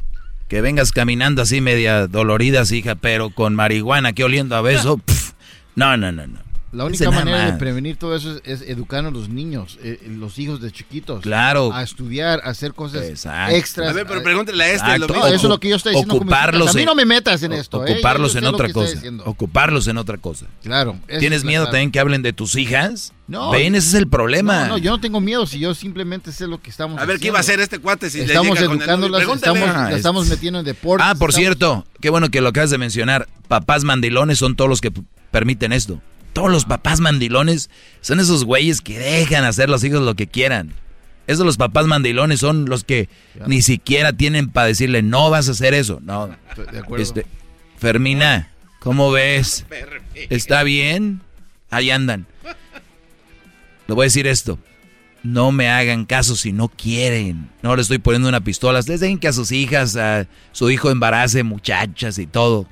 Que 0.49 0.61
vengas 0.61 0.93
caminando 0.93 1.43
así 1.43 1.61
media 1.61 2.07
doloridas, 2.07 2.71
hija, 2.73 2.95
pero 2.95 3.31
con 3.31 3.55
marihuana 3.55 4.13
que 4.13 4.25
oliendo 4.25 4.57
a 4.57 4.61
beso. 4.61 4.99
pf, 5.05 5.33
no, 5.75 5.97
no, 5.97 6.13
no, 6.13 6.27
no. 6.27 6.39
La 6.75 6.85
única 6.85 7.11
manera 7.11 7.53
de 7.53 7.59
prevenir 7.59 7.97
todo 7.97 8.17
eso 8.17 8.37
es, 8.45 8.63
es 8.63 8.69
educar 8.69 9.05
a 9.07 9.11
los 9.11 9.29
niños, 9.29 9.79
eh, 9.83 10.01
los 10.09 10.39
hijos 10.39 10.61
de 10.61 10.71
chiquitos. 10.73 11.23
Claro. 11.23 11.73
A 11.73 11.83
estudiar, 11.83 12.41
a 12.45 12.51
hacer 12.51 12.75
cosas 12.75 13.05
Exacto. 13.05 13.55
extras. 13.55 13.91
A 13.91 13.93
ver, 13.93 14.07
pero 14.07 14.23
pregúntele 14.23 14.65
a 14.65 14.71
este, 14.73 14.99
lo 14.99 15.07
mismo. 15.09 15.27
Eso 15.27 15.35
es 15.37 15.43
lo 15.45 15.61
que 15.61 15.69
yo 15.69 15.77
estoy 15.77 15.93
diciendo. 15.93 16.15
con. 16.15 16.23
Ocuparlos 16.25 16.71
a 16.71 16.73
mí 16.75 16.81
en- 16.81 16.87
no 16.87 16.95
me 16.95 17.05
metas 17.05 17.43
en 17.43 17.53
esto. 17.53 17.87
¿eh? 17.87 17.93
Ocuparlos 17.93 18.35
en 18.37 18.45
otra 18.47 18.69
cosa. 18.73 18.99
Ocuparlos 19.25 19.87
en 19.89 19.99
otra 19.99 20.19
cosa. 20.19 20.47
Claro. 20.63 20.99
¿Tienes 21.19 21.45
miedo 21.45 21.65
también 21.67 21.91
que 21.91 22.01
hablen 22.01 22.23
de 22.23 22.33
tus 22.33 22.57
hijas? 22.57 23.13
No. 23.27 23.51
Ven, 23.53 23.75
ese 23.75 23.89
es 23.89 23.95
el 23.95 24.09
problema. 24.09 24.63
No, 24.63 24.69
no, 24.69 24.79
yo 24.79 24.91
no 24.91 25.01
tengo 25.01 25.19
miedo 25.21 25.47
si 25.47 25.59
yo 25.59 25.75
simplemente 25.75 26.31
sé 26.31 26.47
lo 26.47 26.61
que 26.61 26.69
estamos 26.69 27.01
A 27.01 27.07
ver, 27.07 27.19
¿qué 27.19 27.29
iba 27.29 27.39
a 27.39 27.41
hacer 27.41 27.59
este 27.61 27.79
cuate 27.79 28.11
si 28.11 28.19
le 28.19 28.25
Estamos 28.25 28.49
llega 28.59 28.67
con 28.67 28.77
el 28.77 28.83
educándolas, 28.83 29.23
novio? 29.23 29.27
Pregúntale. 29.41 29.59
estamos, 29.61 29.77
Ah, 29.87 29.91
la 29.91 29.97
estamos 29.97 30.25
es- 30.25 30.31
metiendo 30.31 30.59
en 30.59 30.65
deportes. 30.67 31.07
Ah, 31.09 31.15
por 31.15 31.31
estamos- 31.31 31.35
cierto, 31.37 31.87
qué 32.03 32.11
bueno 32.11 32.29
que 32.31 32.41
lo 32.43 32.51
acabas 32.51 32.69
de 32.71 32.77
mencionar. 32.79 33.27
Papás 33.49 33.85
mandilones 33.85 34.39
son 34.39 34.57
todos 34.57 34.69
los 34.69 34.81
que 34.83 34.93
permiten 35.31 35.73
esto. 35.73 36.01
Todos 36.35 36.51
los 36.51 36.65
papás 36.65 37.01
mandilones 37.01 37.71
son 38.01 38.21
esos 38.21 38.45
güeyes 38.45 38.81
que 38.81 38.99
dejan 38.99 39.45
hacer 39.45 39.71
los 39.71 39.85
hijos 39.85 40.03
lo 40.03 40.17
que 40.17 40.27
quieran. 40.27 40.75
Esos 41.29 41.47
los 41.47 41.57
papás 41.57 41.87
mandilones 41.87 42.41
son 42.41 42.67
los 42.67 42.85
que 42.85 43.09
ni 43.47 43.63
siquiera 43.63 44.13
tienen 44.13 44.51
para 44.51 44.67
decirle, 44.67 45.03
no 45.03 45.31
vas 45.31 45.49
a 45.49 45.53
hacer 45.53 45.73
eso. 45.73 46.01
No. 46.03 46.27
De 46.27 46.79
acuerdo. 46.79 47.03
Este, 47.03 47.25
Fermina, 47.79 48.51
¿cómo 48.81 49.13
ves? 49.13 49.65
¿Está 50.29 50.65
bien? 50.65 51.23
Ahí 51.71 51.91
andan. 51.91 52.27
Le 53.87 53.95
voy 53.95 54.03
a 54.05 54.07
decir 54.07 54.27
esto. 54.27 54.59
No 55.23 55.53
me 55.53 55.71
hagan 55.71 56.05
caso 56.05 56.37
si 56.37 56.53
no 56.53 56.69
quieren. 56.69 57.49
No 57.63 57.77
le 57.77 57.83
estoy 57.83 57.99
poniendo 57.99 58.29
una 58.29 58.43
pistola. 58.43 58.81
Ustedes 58.81 59.01
dejen 59.01 59.19
que 59.19 59.29
a 59.29 59.33
sus 59.33 59.53
hijas, 59.53 59.97
a 59.97 60.27
su 60.51 60.69
hijo 60.69 60.91
embarace 60.91 61.45
muchachas 61.45 62.19
y 62.19 62.27
todo. 62.27 62.67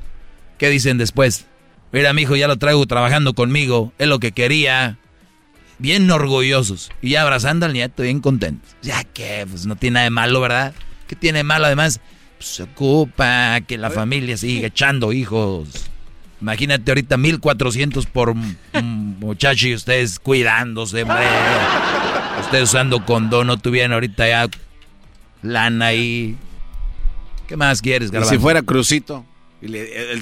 ¿Qué 0.59 0.69
dicen 0.69 0.99
después? 0.99 1.47
Mira, 1.93 2.13
mi 2.13 2.23
hijo 2.23 2.37
ya 2.37 2.49
lo 2.49 2.57
traigo 2.57 2.85
trabajando 2.87 3.35
conmigo. 3.35 3.93
Es 3.99 4.09
lo 4.09 4.19
que 4.19 4.33
quería. 4.33 4.99
Bien 5.79 6.11
orgullosos. 6.11 6.91
Y 7.03 7.11
ya 7.11 7.23
abrazando 7.23 7.67
al 7.67 7.73
nieto, 7.73 8.03
bien 8.03 8.21
contentos. 8.21 8.71
Ya 8.83 9.05
que, 9.05 9.47
pues 9.51 9.67
no 9.67 9.77
tiene 9.77 9.95
nada 9.95 10.05
de 10.05 10.11
malo, 10.11 10.41
¿verdad? 10.41 10.75
¿Qué 11.09 11.17
tiene 11.17 11.39
de 11.41 11.45
malo? 11.45 11.67
Además, 11.67 12.01
pues, 12.39 12.51
se 12.51 12.63
ocupa 12.63 13.61
que 13.67 13.79
la 13.79 13.91
familia 13.91 14.37
siga 14.37 14.69
echando 14.69 15.13
hijos. 15.13 15.69
Imagínate 16.41 16.91
ahorita 16.91 17.17
1400 17.17 18.07
por 18.07 18.35
muchacho 18.75 19.69
y 19.69 19.75
ustedes 19.75 20.19
cuidándose, 20.19 21.03
hombre. 21.03 21.25
Ustedes 22.41 22.65
usando 22.65 23.05
condón, 23.05 23.47
no 23.47 23.59
tuvieran 23.59 23.93
ahorita 23.93 24.27
ya 24.27 24.49
lana 25.43 25.87
ahí. 25.87 26.37
¿Qué 27.47 27.57
más 27.57 27.81
quieres, 27.83 28.09
Y 28.09 28.13
Garbanzo? 28.13 28.35
si 28.35 28.41
fuera 28.41 28.63
Crucito, 28.63 29.25
y 29.25 29.32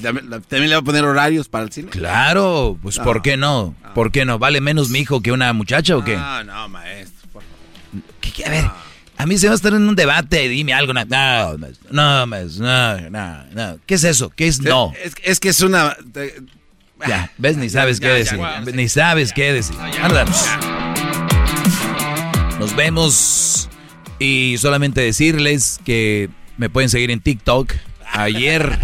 también 0.03 0.29
también 0.31 0.69
le 0.69 0.75
va 0.77 0.81
a 0.81 0.85
poner 0.85 1.05
horarios 1.05 1.49
para 1.49 1.65
el 1.65 1.73
cine. 1.73 1.89
Claro, 1.91 2.79
pues 2.83 2.99
No. 2.99 3.05
¿por 3.05 3.23
qué 3.23 3.37
no? 3.37 3.75
¿Por 3.95 4.13
qué 4.13 4.25
no? 4.25 4.39
¿Vale 4.39 4.61
menos 4.61 4.91
mi 4.91 4.99
hijo 5.01 5.21
que 5.23 5.33
una 5.33 5.53
muchacha 5.53 5.97
o 5.97 6.05
qué? 6.05 6.17
No, 6.17 6.45
no, 6.45 6.69
maestro, 6.69 7.29
por 7.33 7.43
favor. 7.43 8.05
¿Qué- 8.21 8.33
qué? 8.33 8.45
A 8.45 8.51
ver, 8.51 8.65
a 9.17 9.27
mí 9.27 9.39
se 9.39 9.47
va 9.47 9.53
a 9.53 9.57
estar 9.57 9.73
en 9.73 9.89
un 9.89 9.97
debate, 9.97 10.49
dime 10.49 10.73
algo. 10.75 10.93
No, 10.93 11.05
no, 11.05 11.57
no, 11.91 12.27
no, 12.27 13.11
no, 13.11 13.45
no. 13.53 13.79
¿Qué 13.87 13.95
es 13.95 14.05
eso? 14.05 14.31
¿Qué 14.31 14.47
es 14.47 14.61
no? 14.61 14.93
Es, 15.03 15.15
es 15.23 15.41
que 15.41 15.49
es 15.49 15.61
una... 15.63 15.97
eh, 16.15 16.41
Ya, 17.09 17.31
¿ves? 17.39 17.57
Ni 17.57 17.69
sabes 17.71 17.99
ya, 17.99 18.09
qué 18.09 18.13
ya, 18.13 18.19
decir. 18.19 18.39
ya. 18.39 18.61
Ni 18.73 18.89
sabes 18.89 19.33
qué 19.33 19.53
decir. 19.55 19.77
Ándanos. 20.03 20.47
Nos 22.59 22.77
vemos 22.77 23.69
y 24.19 24.57
solamente 24.59 25.01
decirles 25.01 25.81
que 25.85 26.29
me 26.59 26.69
pueden 26.69 26.91
seguir 26.91 27.11
en 27.11 27.21
TikTok. 27.21 27.73
Ayer, 28.13 28.79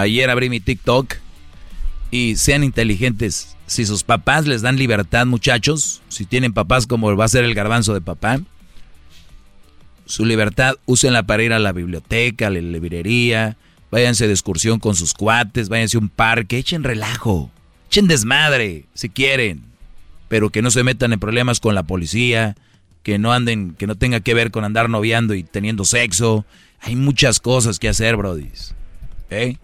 ayer 0.00 0.30
abrí 0.30 0.48
mi 0.50 0.60
TikTok 0.60 1.14
y 2.10 2.36
sean 2.36 2.64
inteligentes. 2.64 3.56
Si 3.66 3.86
sus 3.86 4.02
papás 4.02 4.46
les 4.46 4.62
dan 4.62 4.76
libertad, 4.76 5.26
muchachos, 5.26 6.02
si 6.08 6.24
tienen 6.24 6.52
papás 6.52 6.86
como 6.86 7.14
va 7.16 7.24
a 7.24 7.28
ser 7.28 7.44
el 7.44 7.54
garbanzo 7.54 7.94
de 7.94 8.00
papá, 8.00 8.40
su 10.06 10.24
libertad, 10.24 10.74
úsenla 10.86 11.22
para 11.22 11.44
ir 11.44 11.52
a 11.52 11.60
la 11.60 11.72
biblioteca, 11.72 12.48
a 12.48 12.50
la 12.50 12.60
librería, 12.60 13.56
váyanse 13.92 14.26
de 14.26 14.32
excursión 14.32 14.80
con 14.80 14.96
sus 14.96 15.14
cuates, 15.14 15.68
váyanse 15.68 15.96
a 15.96 16.00
un 16.00 16.08
parque, 16.08 16.58
echen 16.58 16.82
relajo, 16.82 17.50
echen 17.86 18.08
desmadre, 18.08 18.86
si 18.92 19.08
quieren, 19.08 19.62
pero 20.28 20.50
que 20.50 20.62
no 20.62 20.72
se 20.72 20.82
metan 20.82 21.12
en 21.12 21.20
problemas 21.20 21.60
con 21.60 21.76
la 21.76 21.84
policía, 21.84 22.56
que 23.02 23.18
no 23.18 23.32
anden, 23.32 23.74
que 23.74 23.86
no 23.86 23.94
tenga 23.94 24.20
que 24.20 24.34
ver 24.34 24.50
con 24.50 24.64
andar 24.64 24.90
noviando 24.90 25.34
y 25.34 25.44
teniendo 25.44 25.84
sexo. 25.84 26.44
Hay 26.80 26.96
muchas 26.96 27.40
cosas 27.40 27.78
que 27.78 27.88
hacer, 27.88 28.16
brodis. 28.16 28.74
¿Eh? 29.30 29.56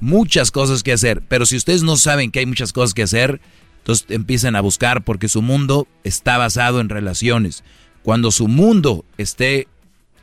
Muchas 0.00 0.50
cosas 0.50 0.82
que 0.82 0.92
hacer. 0.92 1.22
Pero 1.28 1.46
si 1.46 1.56
ustedes 1.56 1.82
no 1.82 1.96
saben 1.96 2.30
que 2.30 2.40
hay 2.40 2.46
muchas 2.46 2.72
cosas 2.72 2.94
que 2.94 3.02
hacer, 3.02 3.40
entonces 3.78 4.06
empiezan 4.10 4.56
a 4.56 4.60
buscar 4.60 5.04
porque 5.04 5.28
su 5.28 5.42
mundo 5.42 5.86
está 6.04 6.38
basado 6.38 6.80
en 6.80 6.88
relaciones. 6.88 7.64
Cuando 8.02 8.30
su 8.30 8.48
mundo 8.48 9.04
esté 9.18 9.68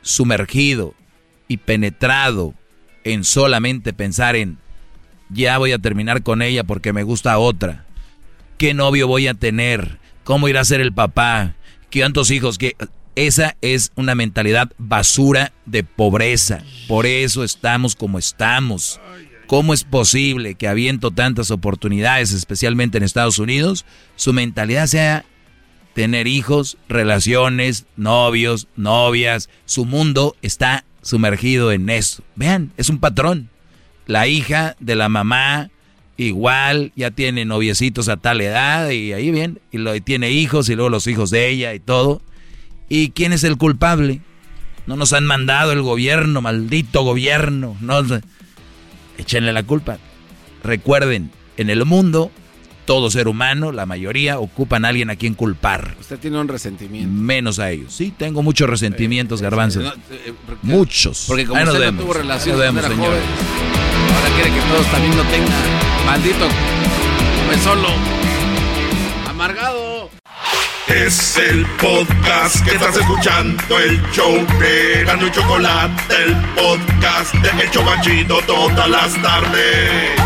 sumergido 0.02 0.94
y 1.48 1.58
penetrado 1.58 2.54
en 3.04 3.24
solamente 3.24 3.92
pensar 3.92 4.36
en 4.36 4.58
ya 5.30 5.58
voy 5.58 5.72
a 5.72 5.78
terminar 5.78 6.22
con 6.22 6.42
ella 6.42 6.64
porque 6.64 6.92
me 6.92 7.02
gusta 7.02 7.38
otra. 7.38 7.84
¿Qué 8.56 8.74
novio 8.74 9.06
voy 9.06 9.28
a 9.28 9.34
tener? 9.34 9.98
¿Cómo 10.24 10.48
irá 10.48 10.60
a 10.60 10.64
ser 10.64 10.80
el 10.80 10.92
papá? 10.92 11.54
¿Cuántos 11.92 12.30
hijos? 12.30 12.58
que 12.58 12.76
Esa 13.14 13.56
es 13.60 13.92
una 13.94 14.14
mentalidad 14.14 14.72
basura 14.78 15.52
de 15.66 15.84
pobreza. 15.84 16.62
Por 16.86 17.06
eso 17.06 17.44
estamos 17.44 17.94
como 17.94 18.18
estamos. 18.18 19.00
¿Cómo 19.48 19.72
es 19.72 19.82
posible 19.82 20.56
que 20.56 20.68
habiendo 20.68 21.10
tantas 21.10 21.50
oportunidades, 21.50 22.32
especialmente 22.32 22.98
en 22.98 23.02
Estados 23.02 23.38
Unidos, 23.38 23.86
su 24.14 24.34
mentalidad 24.34 24.86
sea 24.86 25.24
tener 25.94 26.26
hijos, 26.26 26.76
relaciones, 26.86 27.86
novios, 27.96 28.68
novias? 28.76 29.48
Su 29.64 29.86
mundo 29.86 30.36
está 30.42 30.84
sumergido 31.00 31.72
en 31.72 31.88
eso. 31.88 32.22
Vean, 32.36 32.72
es 32.76 32.90
un 32.90 32.98
patrón. 32.98 33.48
La 34.06 34.26
hija 34.28 34.76
de 34.80 34.96
la 34.96 35.08
mamá 35.08 35.70
igual 36.18 36.92
ya 36.94 37.10
tiene 37.10 37.46
noviecitos 37.46 38.10
a 38.10 38.18
tal 38.18 38.42
edad 38.42 38.90
y 38.90 39.14
ahí 39.14 39.30
bien, 39.30 39.60
y, 39.72 39.78
lo, 39.78 39.98
tiene 40.02 40.30
hijos 40.30 40.68
y 40.68 40.74
luego 40.74 40.90
los 40.90 41.06
hijos 41.06 41.30
de 41.30 41.48
ella 41.48 41.72
y 41.72 41.80
todo. 41.80 42.20
¿Y 42.90 43.12
quién 43.12 43.32
es 43.32 43.44
el 43.44 43.56
culpable? 43.56 44.20
No 44.86 44.96
nos 44.96 45.14
han 45.14 45.24
mandado 45.24 45.72
el 45.72 45.80
gobierno, 45.80 46.42
maldito 46.42 47.02
gobierno. 47.02 47.78
No, 47.80 48.02
échenle 49.18 49.52
la 49.52 49.62
culpa. 49.62 49.98
Recuerden, 50.64 51.30
en 51.56 51.70
el 51.70 51.84
mundo, 51.84 52.30
todo 52.84 53.10
ser 53.10 53.28
humano, 53.28 53.70
la 53.70 53.84
mayoría, 53.84 54.38
ocupan 54.38 54.84
a 54.84 54.88
alguien 54.88 55.10
a 55.10 55.16
quien 55.16 55.34
culpar. 55.34 55.94
Usted 56.00 56.18
tiene 56.18 56.40
un 56.40 56.48
resentimiento. 56.48 57.10
Menos 57.12 57.58
a 57.58 57.70
ellos. 57.70 57.92
Sí, 57.92 58.14
tengo 58.16 58.42
muchos 58.42 58.68
resentimientos, 58.70 59.42
garbanzos. 59.42 59.92
Eh, 60.10 60.32
muchos. 60.62 61.24
Porque 61.28 61.44
como 61.44 61.62
usted 61.62 61.92
no 61.92 62.00
tuvo 62.00 62.14
relaciones 62.14 62.62
era 62.62 62.88
joven, 62.88 63.02
ahora 63.02 64.34
quiere 64.34 64.50
que 64.50 64.60
todos 64.72 64.86
también 64.90 65.16
lo 65.16 65.24
tengan. 65.24 66.06
Maldito, 66.06 66.48
pues 67.46 67.60
solo. 67.60 67.88
Amargado. 69.28 70.10
Es 70.88 71.36
el 71.36 71.66
podcast 71.76 72.64
que 72.64 72.70
estás 72.74 72.96
escuchando, 72.96 73.78
el 73.78 74.00
show 74.10 74.34
de 74.58 75.02
y 75.02 75.30
Chocolate, 75.30 76.14
el 76.24 76.34
podcast 76.54 77.34
de 77.34 77.62
El 77.62 77.70
Chocachito 77.70 78.40
todas 78.46 78.88
las 78.88 79.22
tardes. 79.22 80.18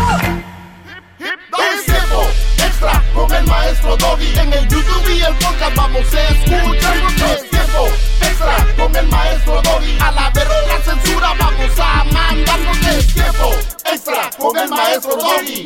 Es 1.19 1.85
tiempo 1.85 2.27
extra 2.57 3.03
con 3.13 3.33
el 3.33 3.45
maestro 3.45 3.97
Doggy. 3.97 4.39
En 4.39 4.53
el 4.53 4.67
YouTube 4.69 5.09
y 5.09 5.21
el 5.21 5.35
podcast 5.35 5.75
vamos 5.75 6.13
a 6.13 6.27
escuchar. 6.29 6.97
Es 7.33 7.49
tiempo 7.49 7.87
extra 8.21 8.67
con 8.77 8.95
el 8.95 9.07
maestro 9.07 9.61
Doggy. 9.63 9.97
A 9.99 10.11
la 10.11 10.29
verga 10.29 10.53
la 10.69 10.81
censura 10.81 11.33
vamos 11.37 11.79
a 11.79 12.03
mandar. 12.05 12.59
Es 12.89 13.13
tiempo 13.13 13.51
extra 13.91 14.29
con 14.37 14.57
el 14.57 14.69
maestro 14.69 15.15
Doggy. 15.17 15.65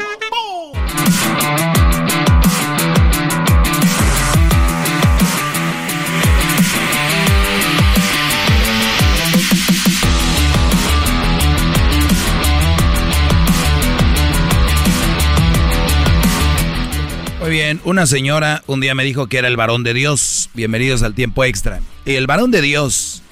Una 17.88 18.06
señora 18.06 18.64
un 18.67 18.82
día 18.82 18.93
me 18.95 19.06
dijo 19.06 19.27
que 19.27 19.38
era 19.38 19.48
el 19.48 19.56
varón 19.56 19.85
de 19.85 19.93
Dios. 19.93 20.49
Bienvenidos 20.53 21.03
al 21.03 21.14
tiempo 21.14 21.45
extra. 21.45 21.80
Y 22.06 22.16
el 22.16 22.27
varón 22.27 22.51
de 22.51 22.61
Dios. 22.61 23.24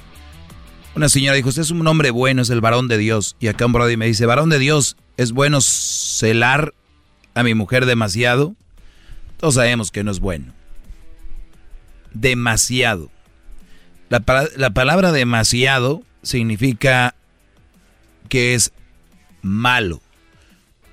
Una 0.96 1.10
señora 1.10 1.36
dijo, 1.36 1.50
usted 1.50 1.64
es 1.64 1.72
un 1.72 1.86
hombre 1.86 2.10
bueno, 2.10 2.42
es 2.42 2.50
el 2.50 2.62
varón 2.62 2.88
de 2.88 2.98
Dios. 2.98 3.36
Y 3.42 3.50
acá 3.50 3.66
un 3.66 3.74
brody 3.74 3.98
me 3.98 4.08
dice, 4.08 4.26
varón 4.26 4.48
de 4.48 4.58
Dios, 4.58 4.96
¿es 5.18 5.34
bueno 5.34 5.60
celar 5.60 6.74
a 7.34 7.44
mi 7.44 7.54
mujer 7.54 7.86
demasiado? 7.86 8.56
Todos 9.36 9.56
sabemos 9.56 9.92
que 9.92 10.06
no 10.06 10.12
es 10.12 10.22
bueno. 10.22 10.54
Demasiado. 12.14 13.12
La, 14.08 14.24
la 14.56 14.70
palabra 14.70 15.12
demasiado 15.12 16.02
significa 16.24 17.14
que 18.30 18.54
es 18.54 18.72
malo. 19.42 20.02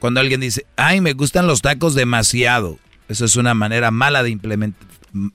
Cuando 0.00 0.18
alguien 0.18 0.40
dice, 0.40 0.66
ay, 0.74 1.00
me 1.00 1.12
gustan 1.12 1.46
los 1.46 1.62
tacos 1.62 1.94
demasiado. 1.94 2.80
Eso 3.12 3.26
es 3.26 3.36
una 3.36 3.52
manera 3.52 3.90
mala 3.90 4.22
de 4.22 4.30
implementar, 4.30 4.88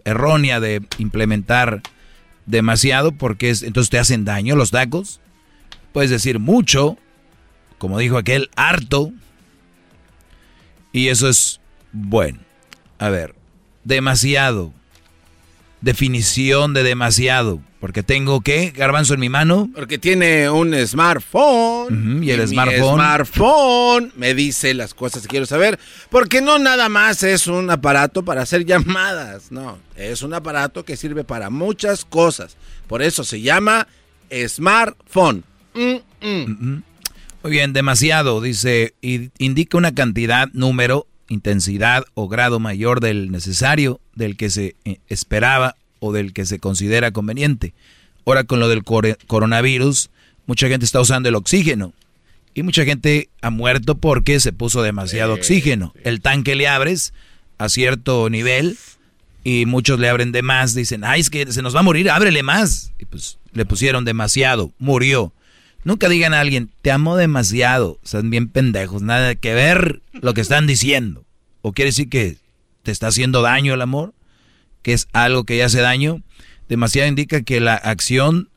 errónea 0.03 0.59
de 0.59 0.83
implementar 0.97 1.83
demasiado 2.47 3.11
porque 3.11 3.51
es, 3.51 3.61
entonces 3.61 3.91
te 3.91 3.99
hacen 3.99 4.25
daño 4.25 4.55
los 4.55 4.71
tacos. 4.71 5.21
Puedes 5.93 6.09
decir 6.09 6.39
mucho, 6.39 6.97
como 7.77 7.99
dijo 7.99 8.17
aquel, 8.17 8.49
harto. 8.55 9.11
Y 10.91 11.09
eso 11.09 11.29
es 11.29 11.61
bueno. 11.91 12.39
A 12.97 13.09
ver, 13.09 13.35
demasiado. 13.83 14.73
Definición 15.81 16.73
de 16.73 16.81
demasiado. 16.81 17.61
Porque 17.87 18.03
tengo 18.03 18.41
qué, 18.41 18.73
garbanzo 18.75 19.13
en 19.13 19.21
mi 19.21 19.29
mano. 19.29 19.69
Porque 19.73 19.97
tiene 19.97 20.49
un 20.49 20.75
smartphone. 20.85 22.21
y 22.21 22.31
el 22.31 22.45
smartphone. 22.45 22.95
smartphone 22.95 24.13
me 24.17 24.33
dice 24.33 24.73
las 24.73 24.93
cosas 24.93 25.21
que 25.21 25.29
quiero 25.29 25.45
saber. 25.45 25.79
Porque 26.09 26.41
no 26.41 26.59
nada 26.59 26.89
más 26.89 27.23
es 27.23 27.47
un 27.47 27.69
aparato 27.69 28.23
para 28.23 28.41
hacer 28.41 28.65
llamadas. 28.65 29.53
No, 29.53 29.79
es 29.95 30.21
un 30.21 30.33
aparato 30.33 30.83
que 30.83 30.97
sirve 30.97 31.23
para 31.23 31.49
muchas 31.49 32.03
cosas. 32.03 32.57
Por 32.87 33.01
eso 33.01 33.23
se 33.23 33.39
llama 33.39 33.87
smartphone. 34.47 35.45
Mm, 35.73 36.27
mm. 36.27 36.83
Muy 37.41 37.51
bien, 37.53 37.71
demasiado. 37.71 38.41
Dice, 38.41 38.95
indica 39.01 39.77
una 39.77 39.95
cantidad, 39.95 40.49
número, 40.51 41.07
intensidad 41.29 42.03
o 42.15 42.27
grado 42.27 42.59
mayor 42.59 42.99
del 42.99 43.31
necesario, 43.31 44.01
del 44.13 44.35
que 44.35 44.49
se 44.49 44.75
eh, 44.83 44.99
esperaba 45.07 45.77
o 45.99 46.13
del 46.13 46.33
que 46.33 46.45
se 46.45 46.59
considera 46.59 47.11
conveniente. 47.11 47.73
Ahora 48.25 48.43
con 48.43 48.59
lo 48.59 48.67
del 48.67 48.83
coronavirus, 48.83 50.09
mucha 50.45 50.67
gente 50.67 50.85
está 50.85 50.99
usando 50.99 51.29
el 51.29 51.35
oxígeno 51.35 51.93
y 52.53 52.63
mucha 52.63 52.85
gente 52.85 53.29
ha 53.41 53.51
muerto 53.51 53.99
porque 53.99 54.39
se 54.39 54.51
puso 54.51 54.81
demasiado 54.81 55.35
oxígeno. 55.35 55.93
El 56.03 56.21
tanque 56.21 56.55
le 56.55 56.67
abres 56.67 57.13
a 57.59 57.69
cierto 57.69 58.29
nivel 58.29 58.77
y 59.43 59.65
muchos 59.65 59.99
le 59.99 60.09
abren 60.09 60.31
de 60.31 60.41
más, 60.41 60.73
dicen, 60.73 61.03
ay, 61.03 61.21
es 61.21 61.29
que 61.29 61.51
se 61.51 61.61
nos 61.61 61.75
va 61.75 61.81
a 61.81 61.83
morir, 61.83 62.09
ábrele 62.09 62.43
más. 62.43 62.93
Y 62.99 63.05
pues 63.05 63.37
le 63.53 63.65
pusieron 63.65 64.05
demasiado, 64.05 64.73
murió. 64.79 65.33
Nunca 65.83 66.09
digan 66.09 66.33
a 66.33 66.41
alguien, 66.41 66.69
te 66.81 66.91
amo 66.91 67.15
demasiado, 67.15 67.99
son 68.03 68.29
bien 68.29 68.49
pendejos, 68.49 69.03
nada 69.03 69.35
que 69.35 69.53
ver 69.53 70.01
lo 70.13 70.33
que 70.33 70.41
están 70.41 70.67
diciendo. 70.67 71.23
¿O 71.61 71.73
quiere 71.73 71.91
decir 71.91 72.09
que 72.09 72.37
te 72.83 72.91
está 72.91 73.07
haciendo 73.07 73.41
daño 73.41 73.73
el 73.73 73.81
amor? 73.81 74.13
Que 74.81 74.93
es 74.93 75.07
algo 75.13 75.43
que 75.43 75.57
ya 75.57 75.65
hace 75.65 75.81
daño, 75.81 76.21
demasiado 76.69 77.07
indica 77.07 77.41
que 77.41 77.59
la 77.59 77.75
acción 77.75 78.49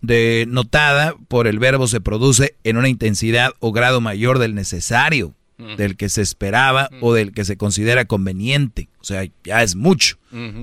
de 0.00 0.46
notada 0.48 1.14
por 1.28 1.46
el 1.46 1.58
verbo 1.58 1.86
se 1.86 2.00
produce 2.00 2.56
en 2.64 2.76
una 2.76 2.88
intensidad 2.88 3.52
o 3.60 3.72
grado 3.72 4.00
mayor 4.00 4.38
del 4.38 4.54
necesario, 4.54 5.34
del 5.76 5.96
que 5.96 6.08
se 6.08 6.22
esperaba 6.22 6.90
o 7.00 7.14
del 7.14 7.32
que 7.32 7.44
se 7.44 7.56
considera 7.56 8.04
conveniente. 8.04 8.88
O 9.00 9.04
sea, 9.04 9.24
ya 9.44 9.62
es 9.62 9.76
mucho. 9.76 10.18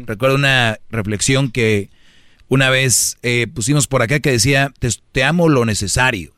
Recuerdo 0.06 0.36
una 0.36 0.80
reflexión 0.90 1.52
que 1.52 1.90
una 2.50 2.70
vez 2.70 3.18
eh, 3.22 3.48
pusimos 3.48 3.88
por 3.88 4.02
acá 4.02 4.20
que 4.20 4.32
decía, 4.32 4.74
te, 5.14 5.24
amo 5.24 5.48
lo 5.48 5.64
necesario. 5.64 6.34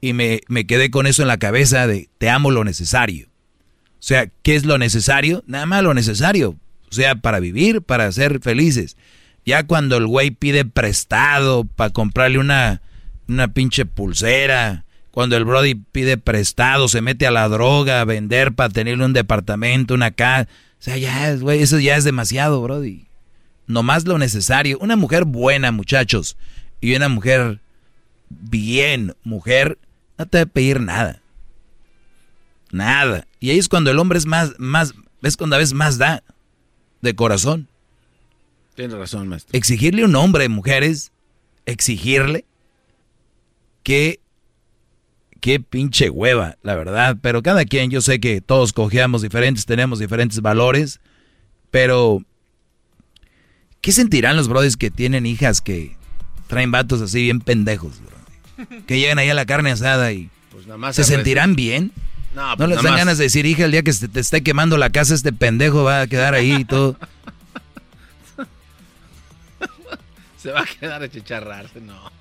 Y 0.00 0.12
me, 0.12 0.40
me 0.48 0.66
quedé 0.66 0.90
con 0.90 1.06
eso 1.06 1.22
en 1.22 1.28
la 1.28 1.38
cabeza 1.38 1.86
de, 1.86 2.08
te 2.18 2.30
amo 2.30 2.50
lo 2.50 2.64
necesario. 2.64 3.28
O 3.28 4.06
sea, 4.06 4.26
¿qué 4.42 4.56
es 4.56 4.64
lo 4.64 4.76
necesario? 4.76 5.44
Nada 5.46 5.66
más 5.66 5.82
lo 5.82 5.94
necesario. 5.94 6.58
O 6.94 6.96
sea, 6.96 7.16
para 7.16 7.40
vivir, 7.40 7.82
para 7.82 8.10
ser 8.12 8.38
felices. 8.40 8.96
Ya 9.44 9.66
cuando 9.66 9.96
el 9.96 10.06
güey 10.06 10.30
pide 10.30 10.64
prestado 10.64 11.64
para 11.64 11.90
comprarle 11.90 12.38
una, 12.38 12.82
una 13.28 13.48
pinche 13.48 13.84
pulsera, 13.84 14.84
Cuando 15.10 15.36
el 15.36 15.44
Brody 15.44 15.74
pide 15.74 16.18
prestado, 16.18 16.86
se 16.86 17.00
mete 17.00 17.26
a 17.26 17.32
la 17.32 17.48
droga, 17.48 18.00
a 18.00 18.04
vender 18.04 18.54
para 18.54 18.68
tener 18.68 19.00
un 19.00 19.12
departamento, 19.12 19.94
una 19.94 20.12
casa. 20.12 20.48
O 20.78 20.82
sea, 20.84 20.96
ya, 20.96 21.34
güey, 21.34 21.62
eso 21.62 21.80
ya 21.80 21.96
es 21.96 22.04
demasiado, 22.04 22.62
Brody. 22.62 23.06
Nomás 23.66 24.06
lo 24.06 24.18
necesario. 24.18 24.78
Una 24.78 24.94
mujer 24.94 25.24
buena, 25.24 25.72
muchachos. 25.72 26.36
Y 26.80 26.94
una 26.94 27.08
mujer 27.08 27.60
bien, 28.28 29.16
mujer, 29.24 29.78
no 30.16 30.26
te 30.26 30.38
debe 30.38 30.50
pedir 30.50 30.80
nada. 30.80 31.20
Nada. 32.70 33.26
Y 33.40 33.50
ahí 33.50 33.58
es 33.58 33.68
cuando 33.68 33.90
el 33.90 33.98
hombre 33.98 34.18
es 34.18 34.26
más, 34.26 34.52
más, 34.58 34.94
ves 35.20 35.36
cuando 35.36 35.56
a 35.56 35.58
veces 35.58 35.74
más 35.74 35.98
da 35.98 36.22
de 37.04 37.14
corazón. 37.14 37.68
Tienes 38.74 38.96
razón, 38.96 39.28
maestro. 39.28 39.56
Exigirle 39.56 40.02
a 40.02 40.06
un 40.06 40.16
hombre, 40.16 40.48
mujeres, 40.48 41.12
exigirle 41.64 42.44
que 43.84 44.20
qué 45.40 45.60
pinche 45.60 46.10
hueva, 46.10 46.56
la 46.62 46.74
verdad. 46.74 47.18
Pero 47.20 47.42
cada 47.42 47.64
quien, 47.66 47.90
yo 47.90 48.00
sé 48.00 48.18
que 48.18 48.40
todos 48.40 48.72
cojeamos 48.72 49.22
diferentes, 49.22 49.66
tenemos 49.66 49.98
diferentes 49.98 50.40
valores, 50.40 51.00
pero 51.70 52.22
¿qué 53.80 53.92
sentirán 53.92 54.36
los 54.36 54.48
brothers 54.48 54.76
que 54.76 54.90
tienen 54.90 55.26
hijas 55.26 55.60
que 55.60 55.96
traen 56.48 56.72
vatos 56.72 57.00
así 57.02 57.22
bien 57.22 57.40
pendejos? 57.40 58.00
Que 58.86 58.98
llegan 58.98 59.18
ahí 59.18 59.28
a 59.28 59.34
la 59.34 59.46
carne 59.46 59.70
asada 59.70 60.12
y 60.12 60.30
pues 60.50 60.66
nada 60.66 60.78
más 60.78 60.96
se 60.96 61.04
sentirán 61.04 61.56
bien. 61.56 61.92
No, 62.34 62.50
No 62.50 62.56
pues 62.56 62.68
les 62.70 62.76
nada 62.76 62.82
dan 62.82 62.92
más. 62.92 63.00
ganas 63.00 63.18
de 63.18 63.24
decir, 63.24 63.46
hija, 63.46 63.64
el 63.64 63.70
día 63.72 63.82
que 63.82 63.92
se 63.92 64.08
te 64.08 64.20
esté 64.20 64.42
quemando 64.42 64.76
la 64.76 64.90
casa, 64.90 65.14
este 65.14 65.32
pendejo 65.32 65.84
va 65.84 66.00
a 66.02 66.06
quedar 66.06 66.34
ahí 66.34 66.52
y 66.52 66.64
todo. 66.64 66.96
Se 70.36 70.50
va 70.52 70.60
a 70.60 70.66
quedar 70.66 71.02
a 71.02 71.08
chicharrarse, 71.08 71.80
no. 71.80 72.12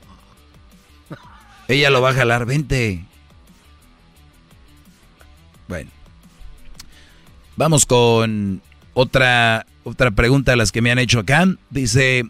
Ella 1.67 1.90
lo 1.90 2.01
va 2.01 2.11
a 2.11 2.14
jalar, 2.14 2.45
vente. 2.45 3.03
Bueno. 5.67 5.90
Vamos 7.56 7.85
con 7.85 8.61
otra, 8.93 9.66
otra 9.83 10.11
pregunta 10.11 10.51
de 10.51 10.58
las 10.58 10.72
que 10.72 10.82
me 10.82 10.92
han 10.92 11.00
hecho 11.00 11.19
acá. 11.19 11.45
Dice, 11.69 12.24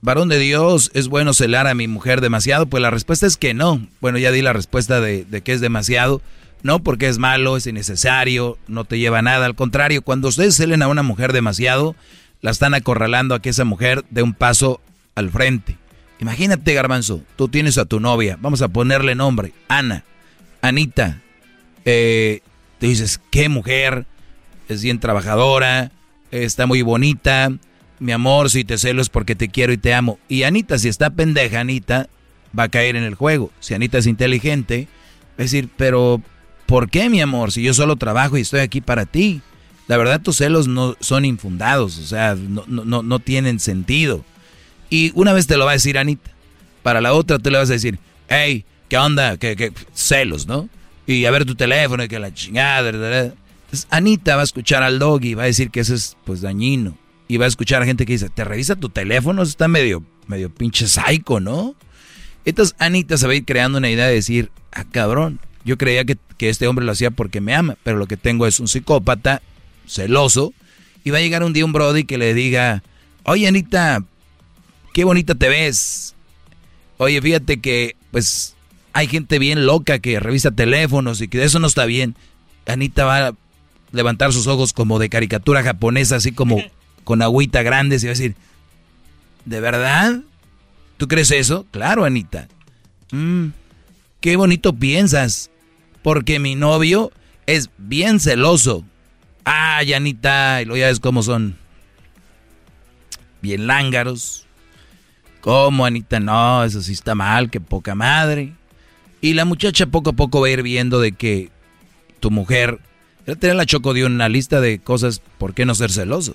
varón 0.00 0.28
de 0.28 0.38
Dios, 0.38 0.90
¿es 0.94 1.08
bueno 1.08 1.34
celar 1.34 1.66
a 1.66 1.74
mi 1.74 1.86
mujer 1.88 2.20
demasiado? 2.20 2.66
Pues 2.66 2.80
la 2.82 2.90
respuesta 2.90 3.26
es 3.26 3.36
que 3.36 3.52
no. 3.54 3.86
Bueno, 4.00 4.18
ya 4.18 4.32
di 4.32 4.40
la 4.42 4.52
respuesta 4.52 5.00
de, 5.00 5.24
de 5.24 5.42
que 5.42 5.52
es 5.52 5.60
demasiado. 5.60 6.22
No, 6.62 6.82
porque 6.82 7.08
es 7.08 7.18
malo, 7.18 7.56
es 7.56 7.66
innecesario, 7.66 8.58
no 8.68 8.84
te 8.84 8.98
lleva 8.98 9.20
a 9.20 9.22
nada. 9.22 9.46
Al 9.46 9.54
contrario, 9.54 10.02
cuando 10.02 10.28
ustedes 10.28 10.56
celen 10.56 10.82
a 10.82 10.88
una 10.88 11.02
mujer 11.02 11.32
demasiado, 11.32 11.96
la 12.42 12.50
están 12.50 12.74
acorralando 12.74 13.34
a 13.34 13.40
que 13.40 13.50
esa 13.50 13.64
mujer 13.64 14.04
dé 14.10 14.22
un 14.22 14.34
paso 14.34 14.80
al 15.14 15.30
frente. 15.30 15.76
Imagínate, 16.20 16.74
Garbanzo, 16.74 17.22
tú 17.36 17.48
tienes 17.48 17.78
a 17.78 17.86
tu 17.86 17.98
novia, 17.98 18.36
vamos 18.40 18.60
a 18.60 18.68
ponerle 18.68 19.14
nombre, 19.14 19.52
Ana, 19.68 20.04
Anita. 20.60 21.22
Eh, 21.86 22.40
te 22.78 22.86
dices, 22.86 23.20
qué 23.30 23.48
mujer, 23.48 24.06
es 24.68 24.82
bien 24.82 25.00
trabajadora, 25.00 25.92
está 26.30 26.66
muy 26.66 26.82
bonita, 26.82 27.50
mi 28.00 28.12
amor, 28.12 28.50
si 28.50 28.64
te 28.64 28.78
celo 28.78 29.00
es 29.00 29.08
porque 29.08 29.34
te 29.34 29.48
quiero 29.48 29.72
y 29.72 29.78
te 29.78 29.94
amo. 29.94 30.18
Y 30.28 30.42
Anita, 30.42 30.78
si 30.78 30.88
está 30.88 31.10
pendeja, 31.10 31.60
Anita 31.60 32.08
va 32.58 32.64
a 32.64 32.68
caer 32.68 32.96
en 32.96 33.04
el 33.04 33.14
juego. 33.14 33.50
Si 33.60 33.74
Anita 33.74 33.98
es 33.98 34.06
inteligente, 34.06 34.88
a 35.38 35.42
decir, 35.42 35.68
pero 35.76 36.20
¿por 36.70 36.88
qué, 36.88 37.10
mi 37.10 37.20
amor? 37.20 37.50
Si 37.50 37.62
yo 37.62 37.74
solo 37.74 37.96
trabajo 37.96 38.38
y 38.38 38.42
estoy 38.42 38.60
aquí 38.60 38.80
para 38.80 39.04
ti. 39.04 39.42
La 39.88 39.96
verdad, 39.96 40.22
tus 40.22 40.36
celos 40.36 40.68
no 40.68 40.96
son 41.00 41.24
infundados, 41.24 41.98
o 41.98 42.06
sea, 42.06 42.36
no, 42.36 42.62
no, 42.68 43.02
no, 43.02 43.18
tienen 43.18 43.58
sentido. 43.58 44.24
Y 44.88 45.10
una 45.16 45.32
vez 45.32 45.48
te 45.48 45.56
lo 45.56 45.64
va 45.64 45.72
a 45.72 45.74
decir 45.74 45.98
Anita, 45.98 46.30
para 46.84 47.00
la 47.00 47.12
otra 47.12 47.40
te 47.40 47.50
le 47.50 47.58
vas 47.58 47.70
a 47.70 47.72
decir, 47.72 47.98
hey, 48.28 48.64
¿qué 48.88 48.96
onda? 48.96 49.36
¿Qué? 49.36 49.72
Celos, 49.94 50.46
¿no? 50.46 50.68
Y 51.08 51.24
a 51.24 51.32
ver 51.32 51.44
tu 51.44 51.56
teléfono 51.56 52.04
y 52.04 52.08
que 52.08 52.20
la 52.20 52.32
chingada. 52.32 52.92
da, 52.92 52.98
da, 52.98 53.08
da. 53.08 53.34
Entonces, 53.64 53.88
Anita 53.90 54.36
va 54.36 54.42
a 54.42 54.44
escuchar 54.44 54.84
al 54.84 55.00
doggy 55.00 55.30
y 55.30 55.34
va 55.34 55.42
a 55.42 55.46
decir 55.46 55.72
que 55.72 55.80
eso 55.80 55.92
es 55.92 56.16
pues 56.24 56.40
dañino. 56.40 56.96
Y 57.26 57.38
va 57.38 57.46
a 57.46 57.48
escuchar 57.48 57.82
a 57.82 57.84
gente 57.84 58.06
que 58.06 58.12
dice, 58.12 58.28
¿te 58.28 58.44
revisa 58.44 58.76
tu 58.76 58.90
teléfono? 58.90 59.42
Eso 59.42 59.50
está 59.50 59.66
medio, 59.66 60.04
medio 60.28 60.54
pinche 60.54 60.86
psycho, 60.86 61.40
¿no? 61.40 61.74
Entonces 62.44 62.76
Anita 62.78 63.16
se 63.16 63.26
va 63.26 63.32
a 63.32 63.36
ir 63.36 63.44
creando 63.44 63.78
una 63.78 63.90
idea 63.90 64.06
de 64.06 64.14
decir, 64.14 64.52
ah, 64.70 64.84
cabrón, 64.88 65.40
yo 65.70 65.78
creía 65.78 66.04
que, 66.04 66.18
que 66.36 66.48
este 66.48 66.66
hombre 66.66 66.84
lo 66.84 66.90
hacía 66.90 67.12
porque 67.12 67.40
me 67.40 67.54
ama, 67.54 67.76
pero 67.84 67.96
lo 67.96 68.08
que 68.08 68.16
tengo 68.16 68.44
es 68.48 68.58
un 68.58 68.66
psicópata 68.66 69.40
celoso. 69.86 70.52
Y 71.04 71.10
va 71.10 71.18
a 71.18 71.20
llegar 71.20 71.44
un 71.44 71.52
día 71.52 71.64
un 71.64 71.72
brody 71.72 72.02
que 72.02 72.18
le 72.18 72.34
diga, 72.34 72.82
oye 73.22 73.46
Anita, 73.46 74.02
qué 74.92 75.04
bonita 75.04 75.36
te 75.36 75.48
ves. 75.48 76.16
Oye, 76.96 77.22
fíjate 77.22 77.60
que, 77.60 77.94
pues, 78.10 78.56
hay 78.92 79.06
gente 79.06 79.38
bien 79.38 79.64
loca 79.64 80.00
que 80.00 80.18
revisa 80.18 80.50
teléfonos 80.50 81.20
y 81.20 81.28
que 81.28 81.40
eso 81.44 81.60
no 81.60 81.68
está 81.68 81.84
bien. 81.84 82.16
Anita 82.66 83.04
va 83.04 83.28
a 83.28 83.34
levantar 83.92 84.32
sus 84.32 84.48
ojos 84.48 84.72
como 84.72 84.98
de 84.98 85.08
caricatura 85.08 85.62
japonesa, 85.62 86.16
así 86.16 86.32
como 86.32 86.58
con 87.04 87.22
agüita 87.22 87.62
grandes 87.62 88.02
y 88.02 88.06
va 88.06 88.10
a 88.10 88.14
decir, 88.14 88.34
¿de 89.44 89.60
verdad? 89.60 90.20
¿Tú 90.96 91.06
crees 91.06 91.30
eso? 91.30 91.64
Claro, 91.70 92.04
Anita. 92.04 92.48
"Mm, 93.12 93.50
qué 94.20 94.34
bonito 94.34 94.72
piensas, 94.74 95.48
porque 96.02 96.38
mi 96.38 96.54
novio 96.54 97.12
es 97.46 97.70
bien 97.78 98.20
celoso. 98.20 98.84
Ay, 99.44 99.92
Anita, 99.92 100.62
y 100.62 100.64
luego 100.64 100.78
ya 100.78 100.86
ves 100.86 101.00
cómo 101.00 101.22
son. 101.22 101.56
Bien 103.42 103.66
lángaros. 103.66 104.46
¿Cómo, 105.40 105.86
Anita? 105.86 106.20
No, 106.20 106.64
eso 106.64 106.82
sí 106.82 106.92
está 106.92 107.14
mal, 107.14 107.50
que 107.50 107.60
poca 107.60 107.94
madre. 107.94 108.52
Y 109.20 109.34
la 109.34 109.44
muchacha 109.44 109.86
poco 109.86 110.10
a 110.10 110.14
poco 110.14 110.40
va 110.40 110.48
a 110.48 110.50
ir 110.50 110.62
viendo 110.62 111.00
de 111.00 111.12
que 111.12 111.50
tu 112.20 112.30
mujer... 112.30 112.78
Tener 113.38 113.54
la 113.54 113.66
Choco 113.66 113.94
dio 113.94 114.06
una 114.06 114.28
lista 114.28 114.60
de 114.60 114.80
cosas 114.80 115.22
por 115.38 115.54
qué 115.54 115.64
no 115.64 115.74
ser 115.74 115.92
celoso. 115.92 116.34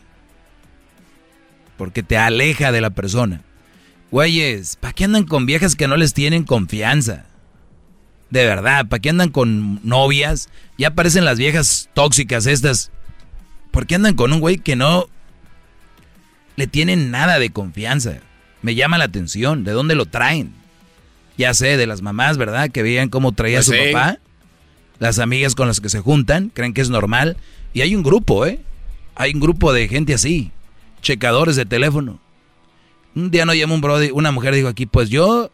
Porque 1.78 2.04
te 2.04 2.18
aleja 2.18 2.72
de 2.72 2.80
la 2.80 2.92
persona. 2.92 3.42
Güeyes, 4.12 4.78
¿para 4.78 4.94
qué 4.94 5.04
andan 5.04 5.26
con 5.26 5.46
viejas 5.46 5.76
que 5.76 5.88
no 5.88 5.98
les 5.98 6.14
tienen 6.14 6.44
confianza? 6.46 7.26
De 8.36 8.46
verdad, 8.46 8.86
¿para 8.90 9.00
qué 9.00 9.12
andan 9.12 9.30
con 9.30 9.80
novias? 9.88 10.50
Ya 10.78 10.90
aparecen 10.90 11.24
las 11.24 11.38
viejas 11.38 11.90
tóxicas 11.94 12.48
estas. 12.48 12.92
¿Por 13.72 13.88
qué 13.88 13.96
andan 13.96 14.16
con 14.16 14.34
un 14.34 14.42
güey 14.42 14.58
que 14.58 14.76
no 14.76 15.08
le 16.58 16.68
tienen 16.68 17.12
nada 17.12 17.40
de 17.40 17.52
confianza? 17.52 18.18
Me 18.62 18.76
llama 18.76 18.98
la 18.98 19.06
atención. 19.06 19.64
¿De 19.64 19.72
dónde 19.72 19.96
lo 19.96 20.06
traen? 20.06 20.52
Ya 21.38 21.54
sé, 21.54 21.78
de 21.78 21.88
las 21.88 22.02
mamás, 22.02 22.36
¿verdad? 22.36 22.72
Que 22.72 22.84
veían 22.84 23.08
cómo 23.08 23.32
traía 23.32 23.60
Pues 23.60 23.68
su 23.68 23.72
sí. 23.72 23.94
papá. 23.94 24.18
Las 25.00 25.20
amigas 25.20 25.56
con 25.56 25.70
las 25.70 25.80
que 25.80 25.88
se 25.88 26.02
juntan, 26.02 26.50
creen 26.54 26.74
que 26.74 26.82
es 26.82 26.90
normal. 26.90 27.38
Y 27.74 27.84
hay 27.84 27.96
un 27.96 28.04
grupo, 28.04 28.46
¿eh? 28.46 28.60
Hay 29.16 29.32
un 29.34 29.40
grupo 29.40 29.72
de 29.72 29.88
gente 29.88 30.14
así. 30.14 30.52
Checadores 31.02 31.56
de 31.56 31.66
teléfono. 31.66 32.20
Un 33.16 33.32
día 33.32 33.46
no 33.46 33.54
llamó 33.54 33.76
un 33.76 33.82
brody, 33.82 34.10
una 34.12 34.34
mujer 34.34 34.54
dijo 34.56 34.68
aquí, 34.68 34.86
pues 34.88 35.10
yo, 35.10 35.52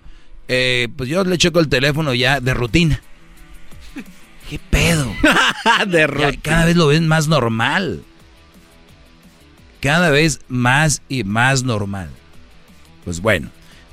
eh, 0.54 0.90
pues 0.98 1.10
yo 1.10 1.24
le 1.24 1.38
checo 1.38 1.62
el 1.62 1.70
teléfono 1.70 2.14
ya 2.14 2.42
de 2.42 2.54
rutina. 2.54 3.02
¿Qué 4.50 4.60
pedo? 4.60 5.10
de 5.88 6.14
Ya 6.20 6.34
cada 6.42 6.66
vez 6.66 6.76
lo 6.76 6.88
ven 6.88 7.08
más 7.08 7.30
normal. 7.30 8.04
Cada 9.80 10.10
vez 10.10 10.42
más 10.50 11.04
y 11.08 11.24
más 11.24 11.64
normal. 11.64 12.10
Pues 13.06 13.22
bueno, 13.22 13.50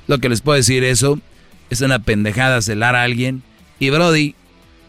lo 0.07 0.17
que 0.17 0.27
les 0.27 0.41
puedo 0.41 0.57
decir 0.57 0.83
eso 0.83 1.21
es 1.69 1.79
una 1.79 1.99
pendejada 1.99 2.61
celar 2.61 2.93
a 2.93 3.03
alguien. 3.03 3.41
Y 3.79 3.89
Brody, 3.89 4.35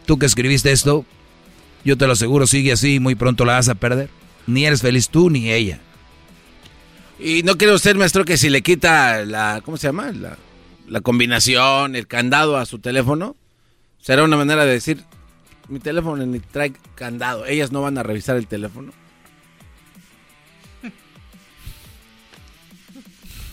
tú 0.06 0.18
que 0.18 0.26
escribiste 0.26 0.72
esto, 0.72 1.06
yo 1.84 1.96
te 1.96 2.08
lo 2.08 2.14
aseguro, 2.14 2.48
sigue 2.48 2.72
así 2.72 2.98
muy 2.98 3.14
pronto 3.14 3.44
la 3.44 3.52
vas 3.52 3.68
a 3.68 3.76
perder. 3.76 4.10
Ni 4.48 4.66
eres 4.66 4.82
feliz 4.82 5.08
tú 5.08 5.30
ni 5.30 5.52
ella. 5.52 5.78
¿Y 7.20 7.44
no 7.44 7.56
cree 7.56 7.72
usted, 7.72 7.94
maestro, 7.94 8.24
que 8.24 8.36
si 8.36 8.50
le 8.50 8.60
quita 8.60 9.24
la, 9.24 9.62
¿cómo 9.64 9.76
se 9.76 9.86
llama? 9.86 10.10
La, 10.10 10.36
la 10.90 11.00
combinación, 11.00 11.94
el 11.94 12.06
candado 12.08 12.56
a 12.56 12.66
su 12.66 12.80
teléfono, 12.80 13.36
será 14.00 14.24
una 14.24 14.36
manera 14.36 14.64
de 14.64 14.72
decir, 14.72 15.04
mi 15.68 15.78
teléfono 15.78 16.26
ni 16.26 16.40
trae 16.40 16.72
candado, 16.96 17.46
ellas 17.46 17.70
no 17.70 17.80
van 17.80 17.96
a 17.96 18.02
revisar 18.02 18.36
el 18.36 18.48
teléfono. 18.48 18.92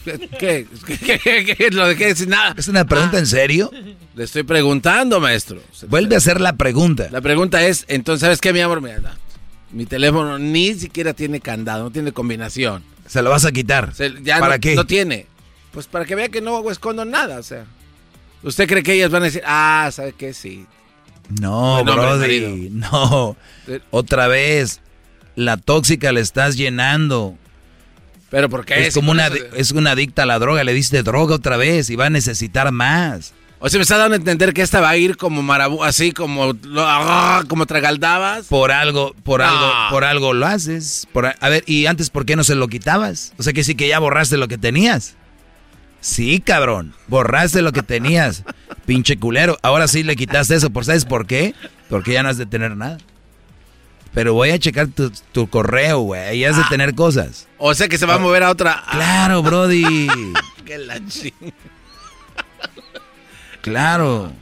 ¿Qué? 0.03 0.17
¿Qué? 0.40 0.67
¿Qué? 0.85 1.19
¿Qué? 1.19 1.56
¿Qué? 1.56 1.69
¿Lo 1.72 1.88
dejé 1.88 2.07
decir 2.07 2.27
nada? 2.27 2.56
¿Es 2.57 2.67
una 2.69 2.85
pregunta 2.85 3.19
en 3.19 3.27
serio? 3.27 3.69
Le 4.16 4.24
estoy 4.24 4.43
preguntando, 4.43 5.19
maestro. 5.19 5.61
Vuelve 5.90 6.16
a 6.16 6.17
hacer 6.17 6.41
la 6.41 6.53
pregunta. 6.56 7.07
La 7.11 7.22
pregunta 7.22 7.64
es, 7.66 7.85
entonces, 7.88 8.22
¿sabes 8.22 8.41
qué, 8.41 8.51
mi 8.51 8.61
amor? 8.61 8.82
Mira, 8.82 9.16
mi 9.72 9.85
teléfono 9.85 10.40
ni 10.40 10.74
siquiera 10.74 11.14
tiene 11.14 11.40
candado, 11.40 11.83
no 11.83 11.91
tiene 11.91 12.14
combinación. 12.14 12.83
Se 13.06 13.22
lo 13.22 13.30
vas 13.30 13.45
a 13.45 13.51
quitar. 13.51 13.93
Se- 13.93 14.14
ya 14.24 14.40
¿Para 14.40 14.56
no, 14.56 14.61
qué? 14.61 14.75
No 14.75 14.85
tiene. 14.88 15.27
Pues 15.78 15.86
para 15.86 16.06
que 16.06 16.16
vea 16.16 16.28
que 16.30 16.42
no 16.42 16.72
escondo 16.72 17.06
nada, 17.06 17.38
o 17.38 17.44
sea. 17.44 17.66
¿Usted 18.42 18.68
cree 18.68 18.82
que 18.82 18.94
ellas 18.94 19.12
van 19.12 19.22
a 19.22 19.26
decir, 19.26 19.44
ah, 19.46 19.88
¿sabe 19.94 20.12
qué? 20.18 20.34
Sí. 20.34 20.66
No, 21.40 21.82
hombre, 21.82 21.94
Brody, 21.94 22.20
marido. 22.20 22.50
no. 22.72 23.38
Otra 23.92 24.28
vez, 24.28 24.82
la 25.36 25.56
tóxica 25.58 26.12
le 26.12 26.22
estás 26.22 26.58
llenando. 26.58 27.36
Pero 28.32 28.50
¿por 28.50 28.66
qué? 28.66 28.88
Es 28.88 28.96
como 28.96 29.12
una, 29.12 29.28
es 29.28 29.70
una 29.70 29.92
adicta 29.92 30.24
a 30.24 30.26
la 30.26 30.40
droga, 30.40 30.64
le 30.64 30.74
diste 30.74 31.04
droga 31.04 31.36
otra 31.36 31.58
vez 31.58 31.92
y 31.92 31.96
va 31.96 32.08
a 32.08 32.10
necesitar 32.10 32.72
más. 32.72 33.36
O 33.60 33.70
sea, 33.70 33.78
me 33.78 33.84
está 33.84 34.00
dando 34.00 34.16
a 34.16 34.18
entender 34.18 34.56
que 34.56 34.64
esta 34.64 34.82
va 34.82 34.90
a 34.90 34.98
ir 34.98 35.16
como 35.16 35.44
marabu, 35.44 35.84
así 35.84 36.12
como, 36.12 36.56
ah, 36.78 37.44
como 37.48 37.68
tragaldabas. 37.68 38.48
Por 38.48 38.72
algo, 38.72 39.14
por 39.22 39.44
Ah. 39.44 39.50
algo, 39.52 39.74
por 39.92 40.04
algo 40.06 40.34
lo 40.34 40.48
haces. 40.48 41.08
Por 41.14 41.28
a 41.28 41.50
ver, 41.50 41.64
y 41.68 41.86
antes, 41.86 42.10
¿por 42.10 42.26
qué 42.26 42.36
no 42.36 42.44
se 42.44 42.56
lo 42.56 42.68
quitabas? 42.68 43.34
O 43.38 43.44
sea 43.44 43.54
que 43.54 43.64
sí 43.64 43.76
que 43.76 43.88
ya 43.88 44.00
borraste 44.00 44.38
lo 44.38 44.48
que 44.48 44.58
tenías. 44.58 45.16
Sí, 46.01 46.40
cabrón, 46.40 46.93
borraste 47.08 47.61
lo 47.61 47.72
que 47.72 47.84
tenías, 47.84 48.43
pinche 48.85 49.17
culero. 49.17 49.58
Ahora 49.61 49.88
sí 49.88 50.03
le 50.03 50.16
quitaste 50.16 50.56
eso, 50.56 50.69
¿por 50.69 50.85
sabes 50.85 51.06
por 51.06 51.26
qué? 51.27 51.53
Porque 51.90 52.14
ya 52.14 52.24
no 52.24 52.30
has 52.30 52.38
de 52.38 52.45
tener 52.45 52.76
nada. 52.76 52.98
Pero 54.14 54.34
voy 54.34 54.50
a 54.50 54.58
checar 54.59 54.88
tu, 54.88 55.11
tu 55.32 55.48
correo, 55.48 56.00
güey. 56.00 56.22
Ahí 56.22 56.45
has 56.45 56.58
de 56.58 56.64
tener 56.69 56.95
cosas. 56.95 57.48
O 57.58 57.74
sea 57.76 57.88
que 57.88 57.98
se 57.98 58.06
va 58.06 58.16
a 58.16 58.19
mover 58.19 58.43
a 58.43 58.50
otra. 58.50 58.84
Claro, 58.92 59.43
Brody. 59.43 60.08
Que 60.66 60.77
la 60.77 61.00
Claro. 63.61 64.34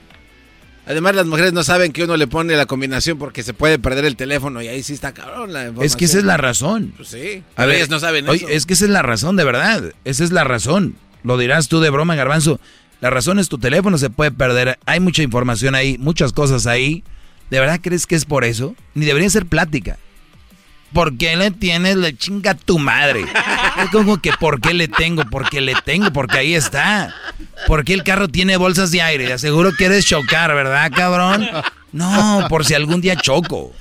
Además, 0.87 1.15
las 1.15 1.25
mujeres 1.25 1.51
no 1.51 1.63
saben 1.63 1.91
que 1.91 2.03
uno 2.03 2.15
le 2.15 2.27
pone 2.27 2.55
la 2.55 2.67
combinación 2.67 3.17
porque 3.17 3.41
se 3.41 3.53
puede 3.53 3.79
perder 3.79 4.05
el 4.05 4.15
teléfono 4.15 4.61
y 4.61 4.67
ahí 4.67 4.83
sí 4.83 4.93
está 4.93 5.13
cabrón 5.13 5.51
la 5.51 5.71
Es 5.81 5.95
que 5.95 6.05
esa 6.05 6.19
es 6.19 6.23
la 6.23 6.37
razón. 6.37 6.93
Pues 6.95 7.09
sí. 7.09 7.43
A 7.55 7.65
ver, 7.65 7.77
ellas 7.77 7.89
no 7.89 7.99
saben 7.99 8.29
oye, 8.29 8.45
eso. 8.45 8.49
es 8.49 8.65
que 8.67 8.73
esa 8.73 8.85
es 8.85 8.91
la 8.91 9.01
razón, 9.01 9.35
de 9.35 9.43
verdad. 9.43 9.93
Esa 10.03 10.23
es 10.23 10.31
la 10.31 10.43
razón. 10.43 10.95
Lo 11.25 11.37
dirás 11.37 11.67
tú 11.67 11.79
de 11.79 11.89
broma, 11.89 12.15
Garbanzo. 12.15 12.59
La 13.01 13.09
razón 13.09 13.39
es 13.39 13.49
tu 13.49 13.57
teléfono 13.57 13.97
se 13.97 14.09
puede 14.09 14.31
perder. 14.31 14.79
Hay 14.85 14.99
mucha 14.99 15.23
información 15.23 15.73
ahí, 15.75 15.97
muchas 15.97 16.31
cosas 16.31 16.67
ahí. 16.67 17.03
¿De 17.49 17.59
verdad 17.59 17.79
crees 17.81 18.05
que 18.05 18.15
es 18.15 18.25
por 18.25 18.45
eso? 18.45 18.75
Ni 18.93 19.05
debería 19.05 19.29
ser 19.29 19.47
plática. 19.47 19.97
¿Por 20.93 21.17
qué 21.17 21.35
le 21.35 21.49
tienes? 21.51 21.97
Le 21.97 22.15
chinga 22.15 22.51
a 22.51 22.55
tu 22.55 22.77
madre. 22.77 23.25
Es 23.83 23.89
como 23.89 24.21
que 24.21 24.31
¿por 24.33 24.61
qué 24.61 24.73
le 24.73 24.87
tengo? 24.87 25.23
Porque 25.29 25.61
le 25.61 25.73
tengo, 25.83 26.13
porque 26.13 26.37
ahí 26.37 26.53
está. 26.53 27.13
¿Por 27.67 27.83
qué 27.83 27.93
el 27.93 28.03
carro 28.03 28.27
tiene 28.27 28.55
bolsas 28.55 28.91
de 28.91 29.01
aire? 29.01 29.33
Aseguro 29.33 29.71
quieres 29.71 30.05
chocar, 30.05 30.53
¿verdad, 30.53 30.91
cabrón? 30.95 31.49
No, 31.91 32.45
por 32.49 32.65
si 32.65 32.75
algún 32.75 33.01
día 33.01 33.15
choco. 33.15 33.73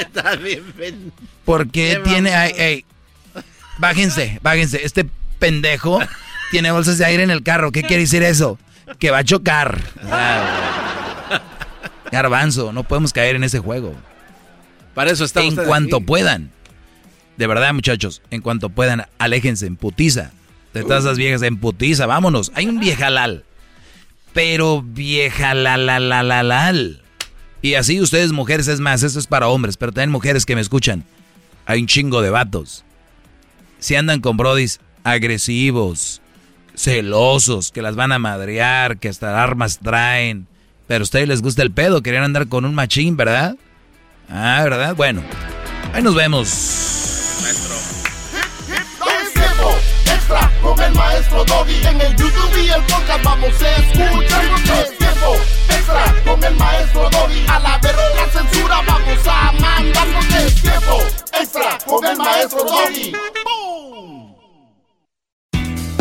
Está 0.00 0.36
bien, 0.36 1.12
¿Por 1.44 1.68
qué 1.68 2.00
tiene... 2.04 2.34
Ay, 2.34 2.84
bájense, 3.78 4.38
bájense. 4.42 4.84
Este 4.84 5.06
pendejo 5.38 6.00
tiene 6.50 6.70
bolsas 6.70 6.98
de 6.98 7.04
aire 7.04 7.22
en 7.22 7.30
el 7.30 7.42
carro. 7.42 7.72
¿Qué 7.72 7.82
quiere 7.82 8.02
decir 8.02 8.22
eso? 8.22 8.58
Que 8.98 9.10
va 9.10 9.18
a 9.18 9.24
chocar. 9.24 9.80
Ah, 10.10 11.40
Garbanzo, 12.12 12.72
no 12.72 12.84
podemos 12.84 13.12
caer 13.12 13.36
en 13.36 13.44
ese 13.44 13.58
juego. 13.58 13.94
Para 14.94 15.10
eso 15.10 15.24
está 15.24 15.42
En 15.42 15.56
cuanto 15.56 15.96
aquí. 15.96 16.06
puedan. 16.06 16.50
De 17.36 17.46
verdad, 17.46 17.74
muchachos, 17.74 18.22
en 18.30 18.40
cuanto 18.40 18.70
puedan, 18.70 19.06
aléjense 19.18 19.66
en 19.66 19.76
putiza. 19.76 20.30
De 20.72 20.82
todas 20.82 21.04
esas 21.04 21.18
viejas 21.18 21.42
en 21.42 21.58
putiza, 21.58 22.06
vámonos. 22.06 22.52
Hay 22.54 22.66
un 22.66 22.78
viejalal. 22.80 23.44
Pero 24.32 24.82
vieja 24.82 25.54
la 25.54 25.76
la 25.76 25.98
la 25.98 26.22
la 26.22 26.42
lal. 26.42 27.02
Y 27.62 27.74
así 27.74 28.00
ustedes 28.00 28.32
mujeres, 28.32 28.68
es 28.68 28.80
más, 28.80 29.02
esto 29.02 29.18
es 29.18 29.26
para 29.26 29.48
hombres, 29.48 29.76
pero 29.76 29.92
también 29.92 30.10
mujeres 30.10 30.46
que 30.46 30.54
me 30.54 30.60
escuchan. 30.60 31.04
Hay 31.64 31.80
un 31.80 31.86
chingo 31.86 32.22
de 32.22 32.30
vatos. 32.30 32.84
Si 33.78 33.96
andan 33.96 34.20
con 34.20 34.36
brodis 34.36 34.80
agresivos, 35.06 36.20
celosos, 36.74 37.70
que 37.70 37.80
las 37.80 37.94
van 37.94 38.10
a 38.10 38.18
madrear, 38.18 38.98
que 38.98 39.08
hasta 39.08 39.40
armas 39.40 39.78
traen. 39.78 40.48
Pero 40.88 41.02
a 41.02 41.04
ustedes 41.04 41.28
les 41.28 41.42
gusta 41.42 41.62
el 41.62 41.70
pedo, 41.70 42.02
querían 42.02 42.24
andar 42.24 42.48
con 42.48 42.64
un 42.64 42.74
machín, 42.74 43.16
¿verdad? 43.16 43.56
Ah, 44.28 44.60
¿verdad? 44.64 44.96
Bueno, 44.96 45.22
ahí 45.92 46.02
nos 46.02 46.16
vemos. 46.16 46.48
Es 47.38 49.32
tiempo 49.32 49.76
extra 50.06 50.50
con 50.60 50.82
el 50.82 50.92
maestro 50.94 51.44
Doggy. 51.44 51.86
En 51.86 52.00
el 52.00 52.16
YouTube 52.16 52.64
y 52.64 52.68
el 52.68 52.82
podcast 52.82 53.22
vamos 53.22 53.62
a 53.62 53.76
escuchar. 53.76 54.44
Es 54.82 54.98
tiempo 54.98 55.36
extra 55.68 56.14
con 56.24 56.42
el 56.42 56.56
maestro 56.56 57.10
Doggy. 57.10 57.46
A 57.48 57.60
la 57.60 57.78
verga 57.78 58.02
la 58.16 58.28
censura 58.32 58.82
vamos 58.84 59.26
a 59.28 59.52
mandarnos. 59.52 60.24
Es 60.34 60.54
tiempo 60.62 60.98
extra 61.40 61.78
con 61.86 62.04
el 62.04 62.16
maestro 62.16 62.64
Doggy. 62.64 63.12